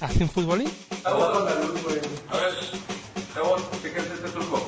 ¿Hace 0.00 0.22
un 0.24 0.30
futbolín? 0.30 0.70
A 1.04 1.10
ver, 1.12 2.54
Jabón, 3.34 3.60
fíjate 3.82 4.14
este 4.14 4.28
truco. 4.30 4.66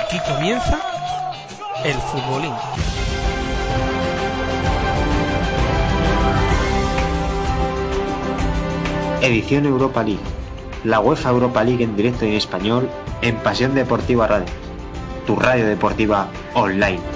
Aquí 0.00 0.20
comienza 0.20 0.80
el 1.84 2.00
futbolín. 2.00 2.58
Edición 9.22 9.66
Europa 9.66 10.02
League. 10.02 10.18
La 10.82 10.98
UEFA 10.98 11.30
Europa 11.30 11.62
League 11.62 11.84
en 11.84 11.94
directo 11.94 12.24
y 12.24 12.30
en 12.30 12.34
español 12.34 12.88
en 13.22 13.36
Pasión 13.36 13.72
Deportiva 13.72 14.26
Radio. 14.26 14.52
Tu 15.28 15.36
radio 15.36 15.64
deportiva 15.64 16.26
online. 16.54 17.11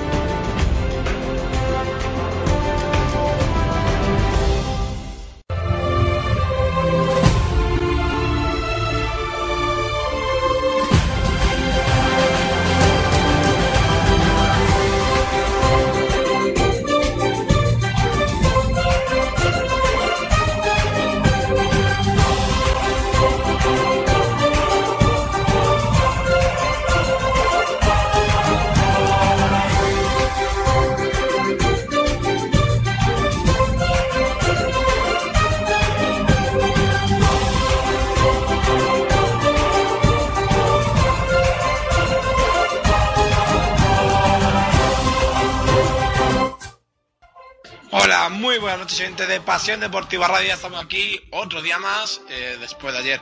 De 49.28 49.40
Pasión 49.40 49.80
Deportiva 49.80 50.28
Radio. 50.28 50.54
Estamos 50.54 50.82
aquí 50.82 51.20
otro 51.30 51.60
día 51.60 51.78
más, 51.78 52.20
eh, 52.28 52.56
después 52.60 52.94
de 52.94 53.00
ayer, 53.00 53.20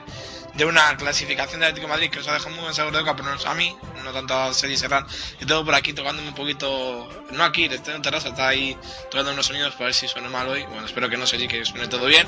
de 0.53 0.65
una 0.65 0.95
clasificación 0.97 1.59
del 1.59 1.69
Atlético 1.69 1.87
de 1.87 1.93
Madrid 1.93 2.09
que 2.11 2.19
os 2.19 2.27
ha 2.27 2.33
dejado 2.33 2.51
muy 2.51 2.61
buen 2.61 2.73
sabor 2.73 2.93
de 2.93 2.99
boca, 2.99 3.15
pero 3.15 3.33
no 3.33 3.49
a 3.49 3.53
mí, 3.55 3.75
no 4.03 4.13
tanto 4.13 4.33
a 4.33 4.53
Sergi 4.53 4.77
Serrán. 4.77 5.07
Y 5.39 5.45
tengo 5.45 5.65
por 5.65 5.73
aquí 5.73 5.93
tocándome 5.93 6.27
un 6.27 6.35
poquito, 6.35 7.09
no 7.31 7.43
aquí, 7.43 7.65
estoy 7.65 7.95
en 7.95 8.01
terraza, 8.01 8.29
está 8.29 8.49
ahí 8.49 8.77
tocando 9.09 9.31
unos 9.33 9.47
sonidos 9.47 9.73
para 9.73 9.85
ver 9.85 9.93
si 9.93 10.07
suena 10.07 10.29
mal 10.29 10.47
hoy. 10.47 10.63
Bueno, 10.63 10.85
espero 10.85 11.09
que 11.09 11.17
no 11.17 11.25
Sergi, 11.25 11.47
que 11.47 11.65
suene 11.65 11.87
todo 11.87 12.05
bien. 12.05 12.27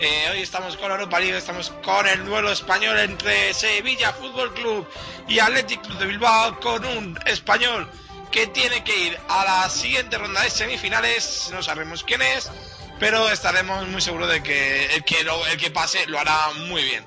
Eh, 0.00 0.28
hoy 0.32 0.40
estamos 0.40 0.76
con 0.76 0.90
Europa 0.90 1.20
League, 1.20 1.36
estamos 1.36 1.70
con 1.84 2.06
el 2.06 2.24
duelo 2.24 2.50
español 2.50 2.98
entre 2.98 3.52
Sevilla 3.52 4.12
Fútbol 4.12 4.54
Club 4.54 4.88
y 5.28 5.38
Athletic 5.38 5.82
Club 5.82 5.98
de 5.98 6.06
Bilbao, 6.06 6.58
con 6.60 6.84
un 6.84 7.18
español 7.26 7.88
que 8.30 8.46
tiene 8.46 8.82
que 8.82 8.96
ir 8.96 9.18
a 9.28 9.44
la 9.44 9.68
siguiente 9.68 10.16
ronda 10.16 10.40
de 10.40 10.50
semifinales. 10.50 11.50
No 11.52 11.62
sabemos 11.62 12.02
quién 12.02 12.22
es, 12.22 12.50
pero 12.98 13.28
estaremos 13.30 13.86
muy 13.88 14.00
seguros 14.00 14.28
de 14.30 14.42
que 14.42 14.94
el 14.94 15.04
que, 15.04 15.24
lo- 15.24 15.46
el 15.46 15.56
que 15.56 15.70
pase 15.70 16.06
lo 16.06 16.18
hará 16.18 16.50
muy 16.68 16.82
bien. 16.84 17.04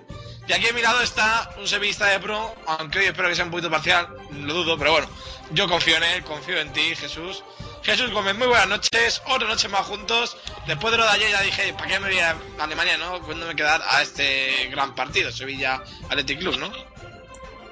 Y 0.47 0.53
aquí 0.53 0.67
a 0.67 0.73
mi 0.73 0.81
lado 0.81 1.01
está 1.01 1.49
un 1.57 1.67
sevillista 1.67 2.05
de 2.05 2.19
pro, 2.19 2.53
aunque 2.67 2.99
hoy 2.99 3.05
espero 3.05 3.29
que 3.29 3.35
sea 3.35 3.45
un 3.45 3.51
poquito 3.51 3.71
parcial, 3.71 4.07
lo 4.31 4.53
dudo, 4.53 4.77
pero 4.77 4.91
bueno, 4.91 5.07
yo 5.51 5.67
confío 5.67 5.97
en 5.97 6.03
él, 6.03 6.23
confío 6.23 6.59
en 6.59 6.71
ti, 6.71 6.95
Jesús. 6.95 7.43
Jesús 7.81 8.11
Gómez, 8.11 8.35
muy 8.35 8.47
buenas 8.47 8.67
noches, 8.67 9.21
otra 9.27 9.47
noche 9.47 9.67
más 9.69 9.81
juntos. 9.85 10.37
Después 10.67 10.91
de 10.91 10.97
lo 10.97 11.03
de 11.05 11.09
ayer 11.11 11.31
ya 11.31 11.41
dije, 11.41 11.71
¿para 11.73 11.87
qué 11.87 11.99
me 11.99 12.09
voy 12.09 12.19
a 12.19 12.35
Alemania, 12.59 12.97
no? 12.97 13.21
¿Cuándo 13.21 13.45
me 13.47 13.55
quedar 13.55 13.81
a 13.89 14.01
este 14.01 14.67
gran 14.71 14.93
partido, 14.95 15.31
Sevilla 15.31 15.83
Athletic 16.09 16.39
Club, 16.39 16.57
no? 16.57 16.71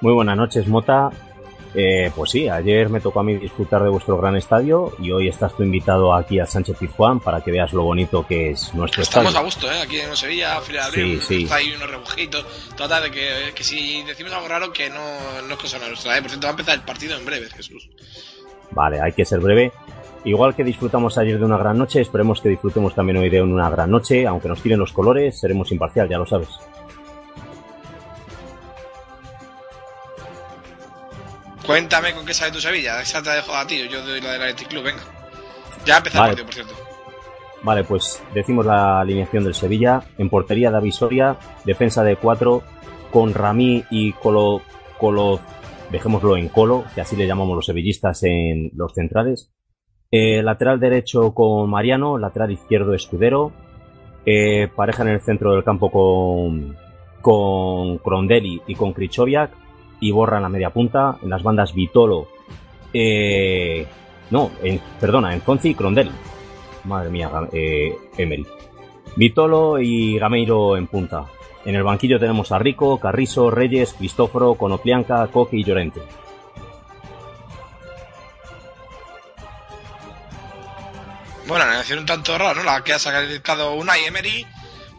Muy 0.01 0.13
buenas 0.13 0.38
noches, 0.38 0.68
Mota. 0.68 1.09
Eh, 1.75 2.11
pues 2.16 2.29
sí, 2.29 2.47
ayer 2.47 2.88
me 2.89 3.00
tocó 3.00 3.22
a 3.22 3.23
mí 3.23 3.35
disfrutar 3.35 3.81
de 3.84 3.89
vuestro 3.89 4.16
gran 4.17 4.35
estadio 4.35 4.94
y 5.00 5.09
hoy 5.11 5.28
estás 5.28 5.56
tú 5.57 5.63
invitado 5.63 6.13
aquí 6.13 6.39
a 6.39 6.45
Sánchez 6.45 6.78
Pizjuán 6.78 7.19
para 7.19 7.41
que 7.41 7.50
veas 7.51 7.73
lo 7.73 7.81
bonito 7.84 8.25
que 8.28 8.51
es 8.51 8.73
nuestro 8.75 9.01
Estamos 9.01 9.28
a 9.35 9.39
estadio. 9.39 9.45
gusto, 9.45 9.72
¿eh? 9.72 9.81
Aquí 9.81 10.00
en 10.00 10.16
Sevilla, 10.16 10.57
a 10.57 10.62
fila 10.62 10.81
de 10.81 10.88
abril, 10.88 11.22
Sí, 11.22 11.38
sí. 11.38 11.44
está 11.45 11.56
ahí 11.56 11.73
unos 11.75 11.89
rebujitos. 11.89 12.45
Total, 12.78 13.03
de 13.03 13.12
que, 13.12 13.29
que 13.56 13.63
si 13.63 14.03
decimos 14.03 14.31
algo 14.33 14.47
raro, 14.47 14.72
que 14.72 14.89
no, 14.91 15.01
no 15.47 15.53
es 15.56 15.59
cosa 15.59 15.79
nuestra, 15.79 16.16
¿eh? 16.16 16.22
Por 16.22 16.29
cierto, 16.29 16.45
va 16.45 16.51
a 16.51 16.53
empezar 16.53 16.75
el 16.75 16.81
partido 16.81 17.17
en 17.17 17.25
breve, 17.25 17.47
Jesús. 17.50 17.89
Vale, 18.72 19.01
hay 19.01 19.13
que 19.13 19.25
ser 19.25 19.39
breve. 19.39 19.72
Igual 20.25 20.56
que 20.56 20.63
disfrutamos 20.63 21.17
ayer 21.17 21.38
de 21.39 21.45
una 21.45 21.57
gran 21.57 21.78
noche, 21.78 22.00
esperemos 22.01 22.39
que 22.39 22.50
disfrutemos 22.50 22.94
también 22.95 23.17
hoy 23.17 23.29
de 23.29 23.41
una 23.41 23.69
gran 23.69 23.89
noche. 23.89 24.25
Aunque 24.28 24.47
nos 24.47 24.62
tiren 24.62 24.79
los 24.79 24.94
colores, 24.94 25.39
seremos 25.39 25.72
imparcial, 25.72 26.07
ya 26.07 26.17
lo 26.19 26.25
sabes. 26.28 26.50
Cuéntame 31.66 32.13
con 32.13 32.25
qué 32.25 32.34
sabe 32.34 32.51
tu 32.51 32.59
Sevilla. 32.59 33.01
Esa 33.01 33.22
te 33.22 33.29
la 33.29 33.35
dejo 33.35 33.56
a 33.56 33.66
ti, 33.66 33.88
yo 33.90 34.06
doy 34.06 34.22
la 34.22 34.34
del 34.34 34.41
Athletic 34.41 34.68
Club, 34.68 34.84
venga. 34.84 35.03
Ya 35.85 35.96
ha 35.96 35.97
empezado 35.97 36.24
Vale. 36.24 36.34
el 36.34 36.46
partido, 36.46 36.66
por 36.66 36.74
cierto. 36.75 36.94
Vale, 37.63 37.84
pues 37.85 38.22
decimos 38.34 38.66
la 38.66 39.00
alineación 39.00 39.46
del 39.46 39.53
Sevilla. 39.53 40.03
En 40.18 40.29
portería 40.29 40.69
David 40.69 40.91
Soria, 40.91 41.38
defensa 41.63 42.03
de 42.03 42.18
cuatro 42.18 42.63
con 43.12 43.34
Ramí 43.34 43.85
y 43.90 44.12
Colo, 44.13 44.62
Colo, 44.97 45.40
dejémoslo 45.90 46.35
en 46.35 46.50
Colo, 46.50 46.84
que 46.94 47.01
así 47.01 47.16
le 47.16 47.28
llamamos 47.28 47.56
los 47.56 47.66
sevillistas 47.66 48.24
en 48.24 48.72
los 48.75 48.94
centrales. 48.94 49.53
Eh, 50.12 50.44
lateral 50.44 50.80
derecho 50.80 51.34
con 51.34 51.69
Mariano, 51.69 52.18
lateral 52.18 52.51
izquierdo 52.51 52.94
Escudero. 52.94 53.53
Eh, 54.25 54.68
pareja 54.75 55.03
en 55.03 55.09
el 55.09 55.22
centro 55.22 55.53
del 55.53 55.63
campo 55.63 55.90
con, 55.90 56.75
con 57.22 57.97
Crondelli 58.00 58.62
y 58.68 58.75
con 58.75 58.94
Krichoviak. 58.94 59.51
Y 60.03 60.12
borra 60.12 60.36
en 60.38 60.44
la 60.44 60.50
media 60.50 60.69
punta. 60.69 61.18
En 61.24 61.30
las 61.30 61.41
bandas 61.44 61.74
Vitolo. 61.74 62.28
Eh, 62.94 63.88
no, 64.31 64.52
en- 64.62 64.81
perdona, 65.00 65.34
en 65.34 65.41
Fonzi 65.41 65.69
y 65.69 65.75
Crondelli. 65.75 66.12
Madre 66.84 67.09
mía, 67.09 67.31
eh, 67.53 67.96
Emery. 68.18 68.46
Vitolo 69.16 69.80
y 69.80 70.19
Gameiro 70.19 70.75
en 70.75 70.88
punta. 70.88 71.25
En 71.63 71.75
el 71.75 71.84
banquillo 71.84 72.19
tenemos 72.19 72.52
a 72.52 72.59
Rico, 72.59 73.00
Carrizo, 73.00 73.50
Reyes, 73.50 73.94
Cristóforo, 73.94 74.56
Conoplianca, 74.56 75.25
Coque 75.28 75.56
y 75.58 75.63
Llorente. 75.63 76.02
Bueno, 81.47 81.66
la 81.66 82.00
un 82.00 82.06
tanto 82.06 82.38
rara, 82.38 82.53
¿no? 82.53 82.63
La 82.63 82.84
que 82.84 82.94
ha 82.94 83.00
sacado 83.00 83.74
Unai 83.75 84.06
Emery 84.06 84.46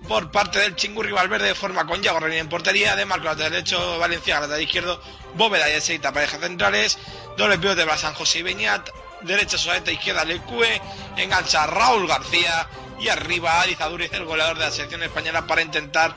por 0.08 0.30
parte 0.30 0.58
del 0.58 0.76
Chingurri 0.76 1.12
Valverde 1.12 1.48
de 1.48 1.54
forma 1.54 1.86
con 1.86 2.02
Yago 2.02 2.24
en 2.26 2.48
portería, 2.48 2.96
de 2.96 3.06
Marco 3.06 3.24
lateral 3.26 3.52
derecho, 3.52 3.98
Valencia 3.98 4.40
lateral 4.40 4.62
izquierdo, 4.62 5.00
Bóveda 5.34 5.68
y 5.70 5.74
Eseita 5.74 6.12
parejas 6.12 6.40
centrales, 6.40 6.98
doble 7.36 7.58
pivote 7.58 7.84
para 7.84 7.98
San 7.98 8.14
José 8.14 8.40
y 8.40 8.42
Beñat, 8.42 8.88
derecha 9.22 9.58
Soeta, 9.58 9.90
izquierda 9.90 10.24
Lecue, 10.24 10.80
engancha 11.16 11.66
Raúl 11.66 12.06
García 12.06 12.68
y 13.00 13.08
arriba 13.08 13.60
Arizaduriz, 13.60 14.12
el 14.12 14.24
goleador 14.24 14.58
de 14.58 14.64
la 14.64 14.70
selección 14.70 15.02
española 15.02 15.46
para 15.46 15.62
intentar 15.62 16.14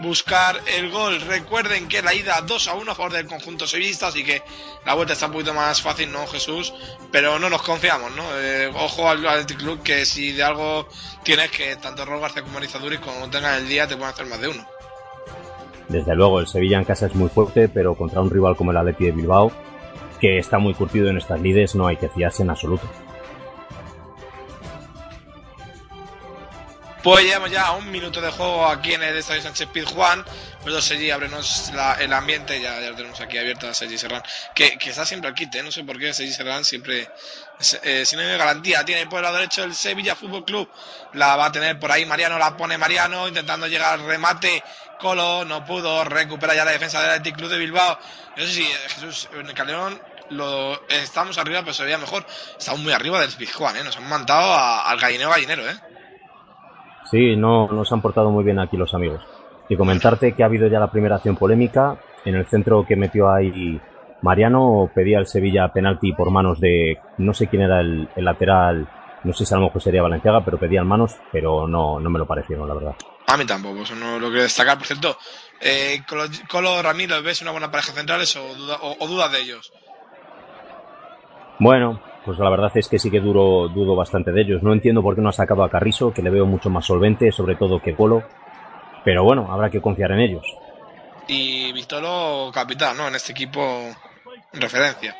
buscar 0.00 0.60
el 0.76 0.90
gol. 0.90 1.20
Recuerden 1.20 1.88
que 1.88 2.02
la 2.02 2.14
ida 2.14 2.40
2 2.40 2.68
a 2.68 2.74
1 2.74 2.92
a 2.92 2.94
favor 2.94 3.12
del 3.12 3.26
conjunto 3.26 3.66
sevillista, 3.66 4.08
así 4.08 4.24
que 4.24 4.42
la 4.84 4.94
vuelta 4.94 5.12
está 5.12 5.26
un 5.26 5.32
poquito 5.32 5.54
más 5.54 5.80
fácil, 5.82 6.10
¿no, 6.12 6.26
Jesús? 6.26 6.72
Pero 7.10 7.38
no 7.38 7.50
nos 7.50 7.62
confiamos, 7.62 8.14
¿no? 8.14 8.22
Eh, 8.36 8.70
ojo 8.74 9.08
al 9.08 9.26
Athletic 9.26 9.58
Club 9.58 9.82
que 9.82 10.04
si 10.04 10.32
de 10.32 10.42
algo 10.42 10.88
tienes 11.22 11.50
que 11.50 11.76
tanto 11.76 12.04
Raúl 12.04 12.20
García 12.20 12.42
como 12.42 12.58
Arizaduriz, 12.58 13.00
como 13.00 13.28
tengan 13.30 13.54
el 13.54 13.68
día, 13.68 13.86
te 13.86 13.96
pueden 13.96 14.12
hacer 14.12 14.26
más 14.26 14.40
de 14.40 14.48
uno. 14.48 14.66
Desde 15.88 16.14
luego, 16.14 16.40
el 16.40 16.46
Sevilla 16.46 16.78
en 16.78 16.84
casa 16.84 17.06
es 17.06 17.14
muy 17.14 17.30
fuerte, 17.30 17.68
pero 17.68 17.94
contra 17.94 18.20
un 18.20 18.30
rival 18.30 18.56
como 18.56 18.72
el 18.72 18.76
Atleti 18.76 19.06
de 19.06 19.12
Bilbao, 19.12 19.50
que 20.20 20.38
está 20.38 20.58
muy 20.58 20.74
curtido 20.74 21.08
en 21.08 21.16
estas 21.16 21.40
lides, 21.40 21.74
no 21.74 21.86
hay 21.86 21.96
que 21.96 22.08
fiarse 22.08 22.42
en 22.42 22.50
absoluto. 22.50 22.86
Pues 27.02 27.24
llevamos 27.24 27.50
ya 27.50 27.70
un 27.72 27.90
minuto 27.90 28.20
de 28.20 28.30
juego 28.30 28.66
aquí 28.66 28.92
en 28.92 29.02
el 29.02 29.16
Estadio 29.16 29.40
Sánchez 29.40 29.68
Pizjuán. 29.72 30.24
Pues 30.62 30.84
Sergi, 30.84 31.10
ábrenos 31.12 31.70
la- 31.72 31.94
el 31.94 32.12
ambiente, 32.12 32.60
ya, 32.60 32.80
ya 32.80 32.94
tenemos 32.94 33.20
aquí 33.20 33.38
abierto 33.38 33.68
a 33.68 33.72
Sergi 33.72 33.96
Serrán, 33.96 34.22
que, 34.54 34.76
que 34.76 34.90
está 34.90 35.06
siempre 35.06 35.28
al 35.28 35.34
quite, 35.34 35.60
¿eh? 35.60 35.62
no 35.62 35.70
sé 35.70 35.84
por 35.84 35.96
qué 35.98 36.12
Sergi 36.12 36.32
Serrán 36.32 36.64
siempre, 36.64 37.08
eh, 37.84 38.04
sin 38.04 38.18
de 38.18 38.36
garantía, 38.36 38.84
tiene 38.84 39.06
por 39.06 39.18
el 39.20 39.22
lado 39.22 39.36
derecho 39.36 39.62
el 39.64 39.74
Sevilla 39.74 40.16
Fútbol 40.16 40.44
Club, 40.44 40.68
la 41.14 41.36
va 41.36 41.46
a 41.46 41.52
tener 41.52 41.78
por 41.78 41.90
ahí 41.92 42.04
Mariano, 42.04 42.38
la 42.38 42.56
pone 42.56 42.76
Mariano, 42.76 43.28
intentando 43.28 43.66
llegar 43.68 43.94
al 43.94 44.04
remate, 44.04 44.62
Colo 44.98 45.44
no 45.44 45.64
pudo, 45.64 46.04
recupera 46.04 46.54
ya 46.54 46.64
la 46.64 46.72
defensa 46.72 47.00
del 47.00 47.10
Athletic 47.10 47.36
Club 47.36 47.50
de 47.50 47.58
Bilbao. 47.58 47.98
No 48.36 48.42
sé 48.44 48.52
si 48.52 48.62
eh, 48.64 48.76
Jesús, 48.88 49.28
en 49.32 49.46
el 49.46 49.54
Calderón 49.54 50.02
lo, 50.30 50.86
estamos 50.88 51.38
arriba, 51.38 51.60
pero 51.60 51.72
se 51.72 51.84
veía 51.84 51.98
mejor, 51.98 52.26
estamos 52.58 52.80
muy 52.80 52.92
arriba 52.92 53.20
del 53.20 53.30
Pizjuán, 53.32 53.76
¿eh? 53.76 53.84
nos 53.84 53.96
han 53.96 54.08
mandado 54.08 54.54
al 54.54 54.98
gallinero 54.98 55.30
gallinero, 55.30 55.70
¿eh? 55.70 55.78
Sí, 57.10 57.36
no 57.36 57.68
nos 57.68 57.92
han 57.92 58.02
portado 58.02 58.30
muy 58.30 58.44
bien 58.44 58.58
aquí 58.58 58.76
los 58.76 58.94
amigos. 58.94 59.20
Y 59.68 59.76
comentarte 59.76 60.32
que 60.32 60.42
ha 60.42 60.46
habido 60.46 60.68
ya 60.68 60.80
la 60.80 60.90
primera 60.90 61.16
acción 61.16 61.36
polémica. 61.36 61.96
En 62.24 62.34
el 62.34 62.46
centro 62.46 62.84
que 62.86 62.96
metió 62.96 63.30
ahí 63.30 63.80
Mariano 64.22 64.90
pedía 64.92 65.18
al 65.18 65.26
Sevilla 65.26 65.68
penalti 65.68 66.12
por 66.12 66.30
manos 66.30 66.60
de, 66.60 66.98
no 67.18 67.32
sé 67.34 67.46
quién 67.46 67.62
era 67.62 67.80
el, 67.80 68.08
lateral, 68.16 68.88
no 69.24 69.32
sé 69.32 69.46
si 69.46 69.54
a 69.54 69.58
lo 69.58 69.64
mejor 69.64 69.82
sería 69.82 70.02
Valenciaga, 70.02 70.44
pero 70.44 70.58
pedían 70.58 70.86
manos, 70.86 71.16
pero 71.30 71.68
no, 71.68 72.00
no 72.00 72.10
me 72.10 72.18
lo 72.18 72.26
parecieron, 72.26 72.68
la 72.68 72.74
verdad. 72.74 72.94
A 73.26 73.36
mí 73.36 73.44
tampoco, 73.44 73.82
eso 73.82 73.94
no 73.94 74.18
lo 74.18 74.28
quiero 74.28 74.42
destacar. 74.42 74.78
Por 74.78 74.86
cierto, 74.86 75.16
eh, 75.60 76.02
Colo, 76.48 76.82
Ramírez, 76.82 77.22
¿ves 77.22 77.42
una 77.42 77.50
buena 77.50 77.70
pareja 77.70 77.92
centrales 77.92 78.34
o, 78.36 78.54
duda, 78.54 78.78
o, 78.80 79.06
dudas 79.06 79.30
de 79.30 79.40
ellos? 79.40 79.72
Bueno, 81.58 82.00
pues 82.24 82.38
la 82.38 82.50
verdad 82.50 82.70
es 82.74 82.88
que 82.88 82.98
sí 82.98 83.10
que 83.10 83.20
duro, 83.20 83.68
dudo 83.68 83.96
bastante 83.96 84.32
de 84.32 84.42
ellos. 84.42 84.62
No 84.62 84.72
entiendo 84.72 85.02
por 85.02 85.14
qué 85.14 85.20
no 85.20 85.28
ha 85.28 85.32
sacado 85.32 85.62
a 85.64 85.70
Carrizo, 85.70 86.12
que 86.12 86.22
le 86.22 86.30
veo 86.30 86.46
mucho 86.46 86.70
más 86.70 86.86
solvente, 86.86 87.32
sobre 87.32 87.56
todo 87.56 87.80
que 87.80 87.94
Colo. 87.94 88.22
Pero 89.04 89.24
bueno, 89.24 89.48
habrá 89.50 89.70
que 89.70 89.80
confiar 89.80 90.12
en 90.12 90.20
ellos. 90.20 90.46
Y 91.26 91.72
Vitolo 91.72 92.50
capitán, 92.52 92.96
¿no? 92.96 93.08
En 93.08 93.14
este 93.14 93.32
equipo 93.32 93.84
referencia. 94.52 95.16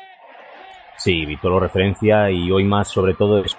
Sí, 0.97 1.25
Vitolo 1.25 1.59
referencia 1.59 2.29
y 2.29 2.51
hoy 2.51 2.63
más 2.63 2.89
sobre 2.89 3.13
todo 3.13 3.43
es 3.43 3.55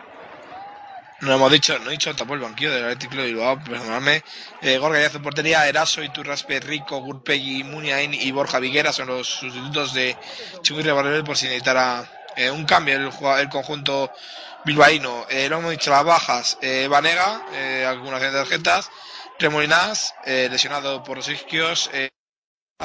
no 1.20 1.34
hemos 1.34 1.52
dicho, 1.52 1.78
no 1.81 1.88
he 1.88 1.93
dicho 1.93 2.14
tapó 2.14 2.32
el 2.32 2.40
banquillo 2.40 2.72
del 2.72 2.84
Atlético 2.84 3.16
de 3.16 3.26
Bilbao, 3.26 3.62
perdonadme. 3.62 4.22
Eh, 4.62 4.78
Gorga 4.78 5.04
hace 5.04 5.20
portería, 5.20 5.69
Eraso, 5.69 6.02
Iturraspe, 6.02 6.60
Rico, 6.60 6.98
Gurpegui, 7.00 7.62
Muniain 7.62 8.14
y 8.14 8.31
Borja 8.32 8.58
Viguera 8.58 8.90
son 8.90 9.08
los 9.08 9.26
sustitutos 9.28 9.93
de 9.93 10.16
Chubirre 10.62 10.93
Barrel 10.93 11.22
por 11.22 11.36
si 11.36 11.44
necesitara 11.44 12.10
eh, 12.37 12.50
un 12.50 12.65
cambio 12.65 12.97
el, 12.97 13.11
el 13.41 13.49
conjunto 13.49 14.12
bilbaíno. 14.65 15.27
Eh, 15.29 15.49
lo 15.49 15.59
hemos 15.59 15.71
dicho 15.71 15.91
las 15.91 16.05
bajas, 16.05 16.59
eh, 16.61 16.87
Vanega, 16.88 17.47
eh, 17.53 17.85
algunas 17.88 18.21
tarjetas, 18.21 18.91
Remolinas, 19.38 20.15
eh, 20.25 20.49
lesionado 20.50 21.03
por 21.03 21.17
los 21.17 21.29
isquios, 21.29 21.91
eh, 21.93 22.11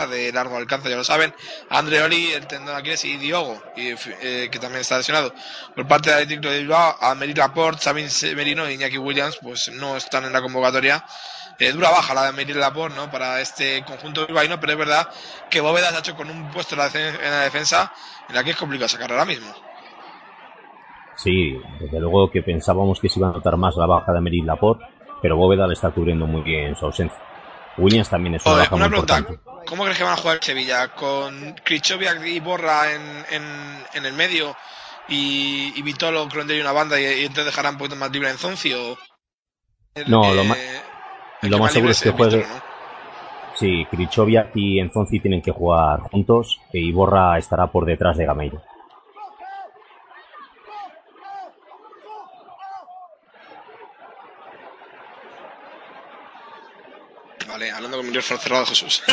de 0.09 0.31
largo 0.33 0.57
alcance, 0.57 0.89
ya 0.89 0.97
lo 0.97 1.05
saben. 1.05 1.33
Andreoli, 1.69 2.33
el 2.33 2.47
tendón 2.47 2.75
Aquiles 2.75 3.05
y 3.05 3.15
Diogo, 3.15 3.61
y, 3.77 3.95
eh, 4.21 4.49
que 4.51 4.59
también 4.59 4.81
está 4.81 4.97
lesionado. 4.97 5.33
Por 5.73 5.87
parte 5.87 6.09
del 6.09 6.23
Atlético 6.23 6.49
de 6.49 6.59
Bilbao, 6.59 6.97
a 6.99 7.15
Meri 7.15 7.33
Laporte, 7.33 7.81
Sabin 7.81 8.09
Merino 8.35 8.69
y 8.69 8.73
Iñaki 8.73 8.97
Williams, 8.97 9.37
pues 9.41 9.69
no 9.69 9.95
están 9.95 10.25
en 10.25 10.33
la 10.33 10.41
convocatoria. 10.41 11.05
Eh, 11.57 11.71
dura 11.71 11.89
baja 11.89 12.13
la 12.13 12.25
de 12.25 12.33
Meri 12.33 12.53
Laporte, 12.53 12.95
¿no? 12.97 13.09
Para 13.09 13.39
este 13.39 13.83
conjunto 13.85 14.25
bilbaíno, 14.27 14.59
pero 14.59 14.73
es 14.73 14.77
verdad 14.77 15.09
que 15.49 15.61
Bóveda 15.61 15.89
se 15.89 15.95
ha 15.95 15.99
hecho 15.99 16.15
con 16.15 16.29
un 16.29 16.51
puesto 16.51 16.75
en 16.75 16.79
la, 16.79 16.89
defensa 17.41 17.93
en 18.27 18.35
la 18.35 18.43
que 18.43 18.51
es 18.51 18.57
complicado 18.57 18.89
sacar 18.89 19.11
ahora 19.11 19.25
mismo. 19.25 19.53
Sí, 21.15 21.57
desde 21.79 21.99
luego 21.99 22.29
que 22.29 22.43
pensábamos 22.43 22.99
que 22.99 23.07
se 23.07 23.19
iba 23.19 23.29
a 23.29 23.33
notar 23.33 23.55
más 23.55 23.75
la 23.77 23.85
baja 23.85 24.11
de 24.11 24.19
Meri 24.19 24.41
Laporte, 24.41 24.85
pero 25.21 25.37
Bóveda 25.37 25.65
le 25.65 25.73
está 25.73 25.91
cubriendo 25.91 26.27
muy 26.27 26.41
bien 26.41 26.75
su 26.75 26.85
ausencia. 26.85 27.19
Williams 27.77 28.09
también 28.09 28.35
es 28.35 28.45
una 28.45 28.57
baja 28.57 28.75
muy 28.75 28.85
importante. 28.85 29.39
¿Cómo 29.65 29.83
crees 29.83 29.97
que 29.97 30.03
van 30.03 30.13
a 30.13 30.17
jugar 30.17 30.39
Sevilla? 30.41 30.89
¿Con 30.89 31.55
Krichoviak 31.63 32.23
y 32.25 32.39
Borra 32.39 32.91
en, 32.91 33.25
en, 33.31 34.05
el 34.05 34.13
medio 34.13 34.55
y, 35.07 35.73
y 35.75 35.81
Vitolo, 35.81 36.27
y 36.27 36.59
una 36.59 36.71
banda 36.71 36.99
y, 36.99 37.25
entonces 37.25 37.45
dejarán 37.45 37.75
un 37.75 37.79
poquito 37.79 37.95
más 37.95 38.11
libre 38.11 38.29
en 38.29 38.37
Zonzi? 38.37 38.73
O 38.73 38.97
no, 40.07 40.33
lo, 40.33 40.43
más, 40.43 40.57
lo 41.41 41.59
más 41.59 41.73
seguro 41.73 41.91
es 41.91 42.01
que 42.01 42.11
juegue. 42.11 42.45
Sí, 43.55 43.85
Krichoviak 43.89 44.51
y 44.55 44.79
Enzonzi 44.79 45.19
tienen 45.19 45.41
que 45.41 45.51
jugar 45.51 46.01
juntos 46.11 46.59
y 46.73 46.91
Borra 46.91 47.37
estará 47.37 47.67
por 47.67 47.85
detrás 47.85 48.17
de 48.17 48.25
Gameiro. 48.25 48.61
Vale, 57.47 57.71
hablando 57.71 57.97
con 57.97 58.05
mi 58.05 58.11
micrófono 58.11 58.39
cerrado, 58.41 58.65
Jesús. 58.65 59.03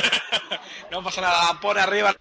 no 0.91 1.05
pasa 1.05 1.21
nada, 1.21 1.61
por 1.61 1.79
arriba. 1.79 2.13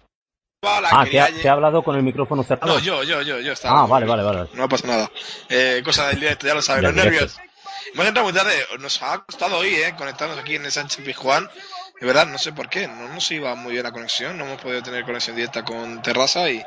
ah, 0.62 1.04
¿te 1.10 1.18
ha, 1.18 1.28
ha, 1.50 1.52
hablado 1.52 1.82
con 1.82 1.96
el 1.96 2.04
micrófono 2.04 2.44
cerrado? 2.44 2.74
No, 2.74 2.78
yo, 2.78 3.02
yo, 3.02 3.22
yo, 3.22 3.40
yo 3.40 3.52
estaba. 3.52 3.80
Ah, 3.80 3.86
vale, 3.86 4.06
vale, 4.06 4.22
vale. 4.22 4.48
No 4.54 4.68
pasa 4.68 4.86
nada. 4.86 5.10
Eh, 5.48 5.82
cosa 5.84 6.06
del 6.06 6.20
directo, 6.20 6.46
ya 6.46 6.54
lo 6.54 6.62
saben, 6.62 6.84
los 6.84 6.94
nervios. 6.94 7.36
Hemos 7.94 8.06
entrado 8.06 8.24
muy 8.24 8.32
tarde, 8.32 8.54
nos 8.80 9.02
ha 9.02 9.18
costado 9.18 9.58
hoy, 9.58 9.74
eh, 9.74 9.94
conectarnos 9.96 10.38
aquí 10.38 10.56
en 10.56 10.64
el 10.64 10.72
Sánchez 10.72 11.04
Pijuán. 11.04 11.48
De 12.00 12.06
verdad, 12.06 12.26
no 12.26 12.38
sé 12.38 12.52
por 12.52 12.68
qué, 12.68 12.88
no 12.88 13.08
nos 13.08 13.30
iba 13.30 13.54
muy 13.54 13.72
bien 13.72 13.84
la 13.84 13.92
conexión, 13.92 14.36
no 14.36 14.44
hemos 14.44 14.60
podido 14.60 14.82
tener 14.82 15.04
conexión 15.04 15.36
directa 15.36 15.64
con 15.64 16.02
Terraza 16.02 16.50
y. 16.50 16.62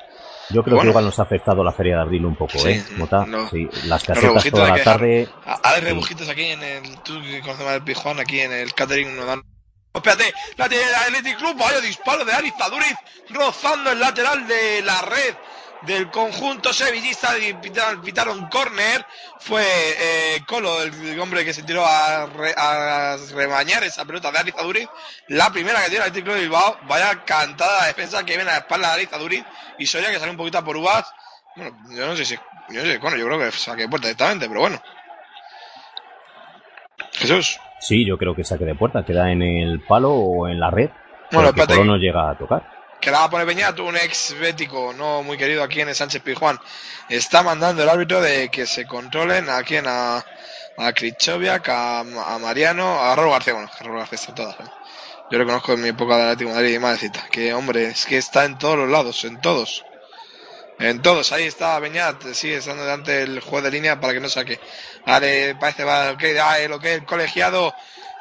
Yo 0.52 0.64
creo 0.64 0.80
que 0.80 0.88
igual 0.88 1.06
nos 1.06 1.18
ha 1.20 1.24
afectado 1.24 1.64
la 1.64 1.72
feria 1.72 1.96
de 1.96 2.02
abril 2.04 2.26
un 2.26 2.36
poco, 2.36 2.54
¿eh? 2.68 2.84
Mota, 2.98 3.26
sí, 3.50 3.68
las 3.86 4.04
casetas 4.04 4.44
toda 4.50 4.78
la 4.78 4.84
tarde. 4.84 5.28
Hay 5.64 5.82
rebujitos 5.82 6.30
aquí 6.30 6.44
en 6.44 6.62
el. 6.62 7.02
Tú 7.02 7.20
que 7.22 7.42
conoces 7.42 7.66
más 7.66 7.76
el 7.76 7.84
Pijuán, 7.84 8.20
aquí 8.20 8.40
en 8.40 8.54
el 8.54 8.74
catering 8.74 9.16
nos 9.16 9.26
dan 9.26 9.42
Espérate, 9.96 10.34
la 10.58 10.68
del 10.68 10.94
Athletic 10.94 11.38
Club, 11.38 11.58
vaya 11.58 11.80
disparo 11.80 12.26
de 12.26 12.34
Arizaduriz, 12.34 12.96
rozando 13.30 13.92
el 13.92 14.00
lateral 14.00 14.46
de 14.46 14.82
la 14.82 15.02
red 15.02 15.36
del 15.86 16.10
conjunto 16.10 16.74
sevillista, 16.74 17.30
pitaron 18.04 18.48
corner, 18.48 19.06
fue 19.40 19.64
eh, 19.64 20.42
Colo, 20.48 20.82
el 20.82 21.20
hombre 21.20 21.46
que 21.46 21.54
se 21.54 21.64
tiró 21.64 21.84
a, 21.86 22.28
rebañar 23.34 23.84
esa 23.84 24.06
pelota 24.06 24.32
de 24.32 24.40
Arizaduriz, 24.40 24.88
la 25.30 25.52
primera 25.52 25.84
que 25.84 25.90
tiene 25.90 26.06
el 26.06 26.12
Club 26.12 26.36
de 26.36 26.42
Bilbao, 26.42 26.78
vaya 26.88 27.24
cantada 27.26 27.82
la 27.82 27.88
defensa 27.88 28.26
que 28.26 28.36
viene 28.36 28.50
a 28.50 28.54
la 28.54 28.60
espalda 28.60 28.88
de 28.90 28.94
Arizaduriz, 28.94 29.44
y 29.78 29.86
Soria 29.86 30.12
que 30.12 30.20
sale 30.20 30.32
un 30.32 30.38
poquito 30.38 30.64
por 30.64 30.78
uvas, 30.78 31.06
bueno, 31.56 31.78
yo 31.92 32.08
no 32.08 32.16
sé 32.16 32.26
si, 32.26 32.36
yo 32.36 32.82
no 32.82 32.82
sé, 32.82 32.98
bueno, 32.98 33.18
yo 33.18 33.26
creo 33.26 33.40
que 33.40 33.52
saque 33.52 33.88
puerta 33.88 34.08
directamente, 34.08 34.48
pero 34.48 34.62
bueno. 34.62 34.82
Jesús. 37.14 37.60
Sí, 37.80 38.06
yo 38.06 38.18
creo 38.18 38.36
que 38.36 38.44
saque 38.44 38.66
de 38.66 38.76
puerta, 38.76 39.06
queda 39.06 39.32
en 39.32 39.42
el 39.42 39.82
palo 39.82 40.12
o 40.12 40.48
en 40.48 40.60
la 40.60 40.72
red. 40.72 40.90
Bueno, 41.32 41.52
pero 41.54 41.84
no 41.86 41.98
llega 41.98 42.32
a 42.32 42.38
tocar. 42.38 42.75
Que 43.06 43.12
la 43.12 43.20
va 43.20 43.26
a 43.26 43.30
poner 43.30 43.46
Peñat, 43.46 43.80
un 43.82 43.96
ex 43.96 44.34
bético 44.40 44.92
no 44.92 45.22
muy 45.22 45.38
querido 45.38 45.62
aquí 45.62 45.80
en 45.80 45.90
el 45.90 45.94
Sánchez 45.94 46.24
Pijuán. 46.24 46.60
Está 47.08 47.44
mandando 47.44 47.84
el 47.84 47.90
árbitro 47.90 48.20
de 48.20 48.50
que 48.50 48.66
se 48.66 48.88
controlen 48.88 49.48
a 49.48 49.62
quien, 49.62 49.86
a, 49.88 50.26
a 50.76 50.92
Krichoviak, 50.92 51.70
a, 51.70 52.04
Mariano, 52.42 53.00
a 53.00 53.16
Raúl 53.16 53.30
García. 53.30 53.54
Bueno, 53.54 53.70
Raúl 53.80 54.00
García 54.00 54.16
está 54.16 54.34
todas. 54.34 54.60
¿eh? 54.60 54.72
Yo 55.30 55.38
lo 55.38 55.46
conozco 55.46 55.74
en 55.74 55.84
mi 55.84 55.90
época 55.90 56.18
de 56.18 56.24
Atlético 56.24 56.58
de 56.58 56.72
y 56.72 56.80
madrecita. 56.80 57.28
Que 57.30 57.54
hombre, 57.54 57.90
es 57.90 58.08
que 58.08 58.18
está 58.18 58.44
en 58.44 58.58
todos 58.58 58.76
los 58.76 58.90
lados, 58.90 59.24
en 59.24 59.40
todos. 59.40 59.86
En 60.80 61.04
todos, 61.04 61.32
ahí 61.32 61.44
está 61.44 61.78
Beñat, 61.78 62.24
sigue 62.34 62.56
estando 62.56 62.86
delante 62.86 63.22
el 63.22 63.40
juez 63.40 63.64
de 63.64 63.70
línea 63.70 64.00
para 64.02 64.14
que 64.14 64.20
no 64.20 64.30
saque. 64.30 64.60
Vale, 65.06 65.54
parece 65.60 65.84
va, 65.84 66.10
ok, 66.10 66.24
ah, 66.42 66.58
que 66.82 66.96
el 66.96 67.06
colegiado, 67.06 67.72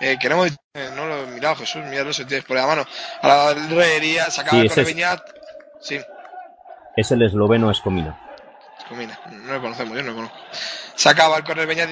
eh, 0.01 0.19
queremos, 0.19 0.51
eh, 0.75 0.91
no 0.95 1.07
lo 1.07 1.23
he 1.23 1.27
mirado 1.27 1.57
Jesús, 1.57 1.83
míralo 1.85 2.13
si 2.13 2.25
tienes 2.25 2.45
por 2.45 2.57
la 2.57 2.67
mano. 2.67 2.85
A 3.23 3.29
la 3.29 3.55
reería, 3.55 4.31
sacaba 4.31 4.63
sí, 4.63 4.81
el 4.81 4.85
Beñat, 4.85 5.21
sí. 5.81 6.01
Es 6.97 7.11
el 7.11 7.23
esloveno 7.23 7.71
Escomina. 7.71 8.19
Escomina, 8.79 9.19
no 9.31 9.53
lo 9.55 9.61
conocemos, 9.61 9.97
yo 9.97 10.03
no 10.03 10.11
lo 10.11 10.17
conozco. 10.17 10.39
Sacaba 10.97 11.39
el 11.39 11.45
corner 11.45 11.67
Beñat 11.67 11.91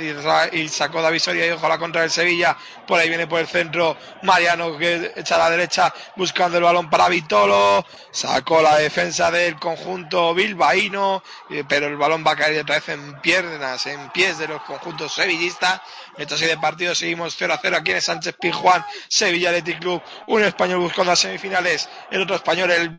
y, 0.53 0.69
sacó 0.69 1.03
David 1.03 1.19
Soria 1.19 1.47
y 1.47 1.51
a 1.51 1.69
la 1.69 1.79
contra 1.79 2.03
del 2.03 2.11
Sevilla. 2.11 2.57
Por 2.87 3.01
ahí 3.01 3.09
viene 3.09 3.27
por 3.27 3.41
el 3.41 3.49
centro 3.49 3.97
Mariano 4.23 4.79
que 4.79 5.13
echa 5.17 5.35
a 5.35 5.39
la 5.39 5.51
derecha 5.51 5.93
buscando 6.17 6.59
el 6.59 6.65
balón 6.65 6.89
para 6.89 7.09
Vitolo. 7.09 7.85
Sacó 8.11 8.63
la 8.63 8.77
defensa 8.77 9.31
del 9.31 9.59
conjunto 9.59 10.35
bilbaíno, 10.35 11.23
pero 11.69 11.87
el 11.87 11.97
balón 11.97 12.25
va 12.27 12.33
a 12.33 12.37
caer 12.37 12.61
otra 12.61 12.77
vez 12.77 12.89
en 12.91 13.21
piernas, 13.21 13.87
en 13.87 14.11
pies 14.11 14.39
de 14.39 14.49
los 14.49 14.63
conjuntos 14.63 15.13
sevillistas. 15.13 15.81
En 16.17 16.23
esta 16.23 16.37
de 16.37 16.59
partidos 16.59 16.99
seguimos 16.99 17.35
0 17.37 17.55
a 17.55 17.59
0 17.61 17.77
aquí 17.79 17.93
en 17.93 18.03
Sánchez 18.03 18.37
Pizjuán, 18.41 18.85
Sevilla 19.09 19.49
Athletic 19.49 19.81
Club. 19.81 20.03
Un 20.29 20.45
español 20.45 20.79
buscando 20.79 21.11
las 21.13 21.21
semifinales, 21.21 21.89
el 22.11 22.23
otro 22.23 22.37
español 22.37 22.71
el 22.71 22.99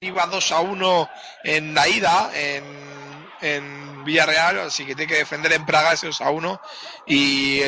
iba 0.00 0.26
2 0.26 0.52
a 0.52 0.60
1 0.60 1.10
en 1.44 1.74
la 1.74 1.88
ida, 1.88 2.30
en 2.34 3.81
Villarreal, 4.02 4.60
así 4.60 4.84
que 4.84 4.94
tiene 4.94 5.12
que 5.12 5.18
defender 5.18 5.52
en 5.52 5.66
Praga 5.66 5.92
ese 5.92 6.06
2 6.06 6.20
a 6.20 6.30
1. 6.30 6.60
Y, 7.06 7.60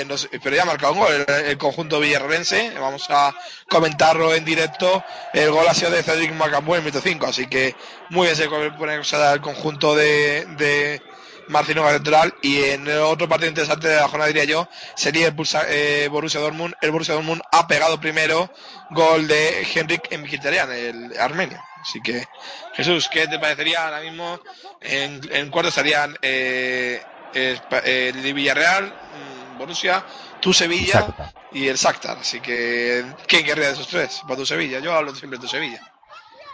pero 0.43 0.57
ya 0.57 0.63
ha 0.63 0.67
marcado 0.67 0.93
un 0.93 1.01
gol 1.01 1.27
el, 1.27 1.59
conjunto 1.59 2.01
villarrealense. 2.01 2.73
Vamos 2.79 3.07
a 3.11 3.35
comentarlo 3.69 4.35
en 4.35 4.45
directo. 4.45 5.03
El 5.33 5.51
gol 5.51 5.67
ha 5.69 5.75
sido 5.75 5.91
de 5.91 6.03
Cedric 6.03 6.33
Macambu 6.33 6.75
en 6.75 6.87
el 6.87 6.93
5, 6.93 7.27
así 7.27 7.47
que 7.47 7.75
muy 8.11 8.27
bien 8.27 8.37
se 8.37 8.49
pone 8.49 8.95
el 8.95 9.41
conjunto 9.41 9.95
de, 9.95 10.47
de 10.57 11.03
Marcino 11.49 11.89
Central 11.89 12.35
y 12.43 12.63
en 12.63 12.87
el 12.87 12.99
otro 12.99 13.29
partido 13.29 13.51
interesante 13.51 13.89
de 13.89 13.97
la 13.97 14.09
jornada 14.09 14.29
diría 14.29 14.45
yo 14.45 14.69
sería 14.95 15.29
el 15.29 15.35
eh, 15.69 16.09
Borussia 16.11 16.41
Dortmund 16.41 16.75
el 16.81 16.91
Borussia 16.91 17.15
Dortmund 17.15 17.43
ha 17.53 17.67
pegado 17.67 18.01
primero 18.01 18.51
gol 18.91 19.27
de 19.27 19.67
Henrik 19.75 20.17
Mkhitaryan 20.17 20.73
el 20.73 21.19
armenio 21.19 21.61
Así 21.85 22.01
que, 22.01 22.25
Jesús, 22.73 23.11
¿qué 23.11 23.29
te 23.29 23.39
parecería 23.39 23.85
ahora 23.85 24.01
mismo? 24.01 24.41
En, 24.81 25.21
en 25.31 25.51
cuarto 25.51 25.69
estarían 25.69 26.17
eh, 26.23 27.03
el 27.35 28.33
Villarreal, 28.33 28.87
mm, 28.87 29.59
Borussia, 29.59 30.03
tu 30.41 30.55
Sevilla 30.55 31.07
y 31.53 31.69
el 31.69 31.77
Shakhtar. 31.77 32.19
Así 32.19 32.41
que, 32.41 33.05
¿quién 33.27 33.45
querría 33.45 33.67
de 33.67 33.73
esos 33.75 33.89
tres? 33.89 34.23
Para 34.23 34.37
tu 34.37 34.47
Sevilla. 34.47 34.81
Yo 34.81 34.95
hablo 34.95 35.15
siempre 35.15 35.39
de 35.39 35.43
tu 35.43 35.49
Sevilla. 35.49 35.81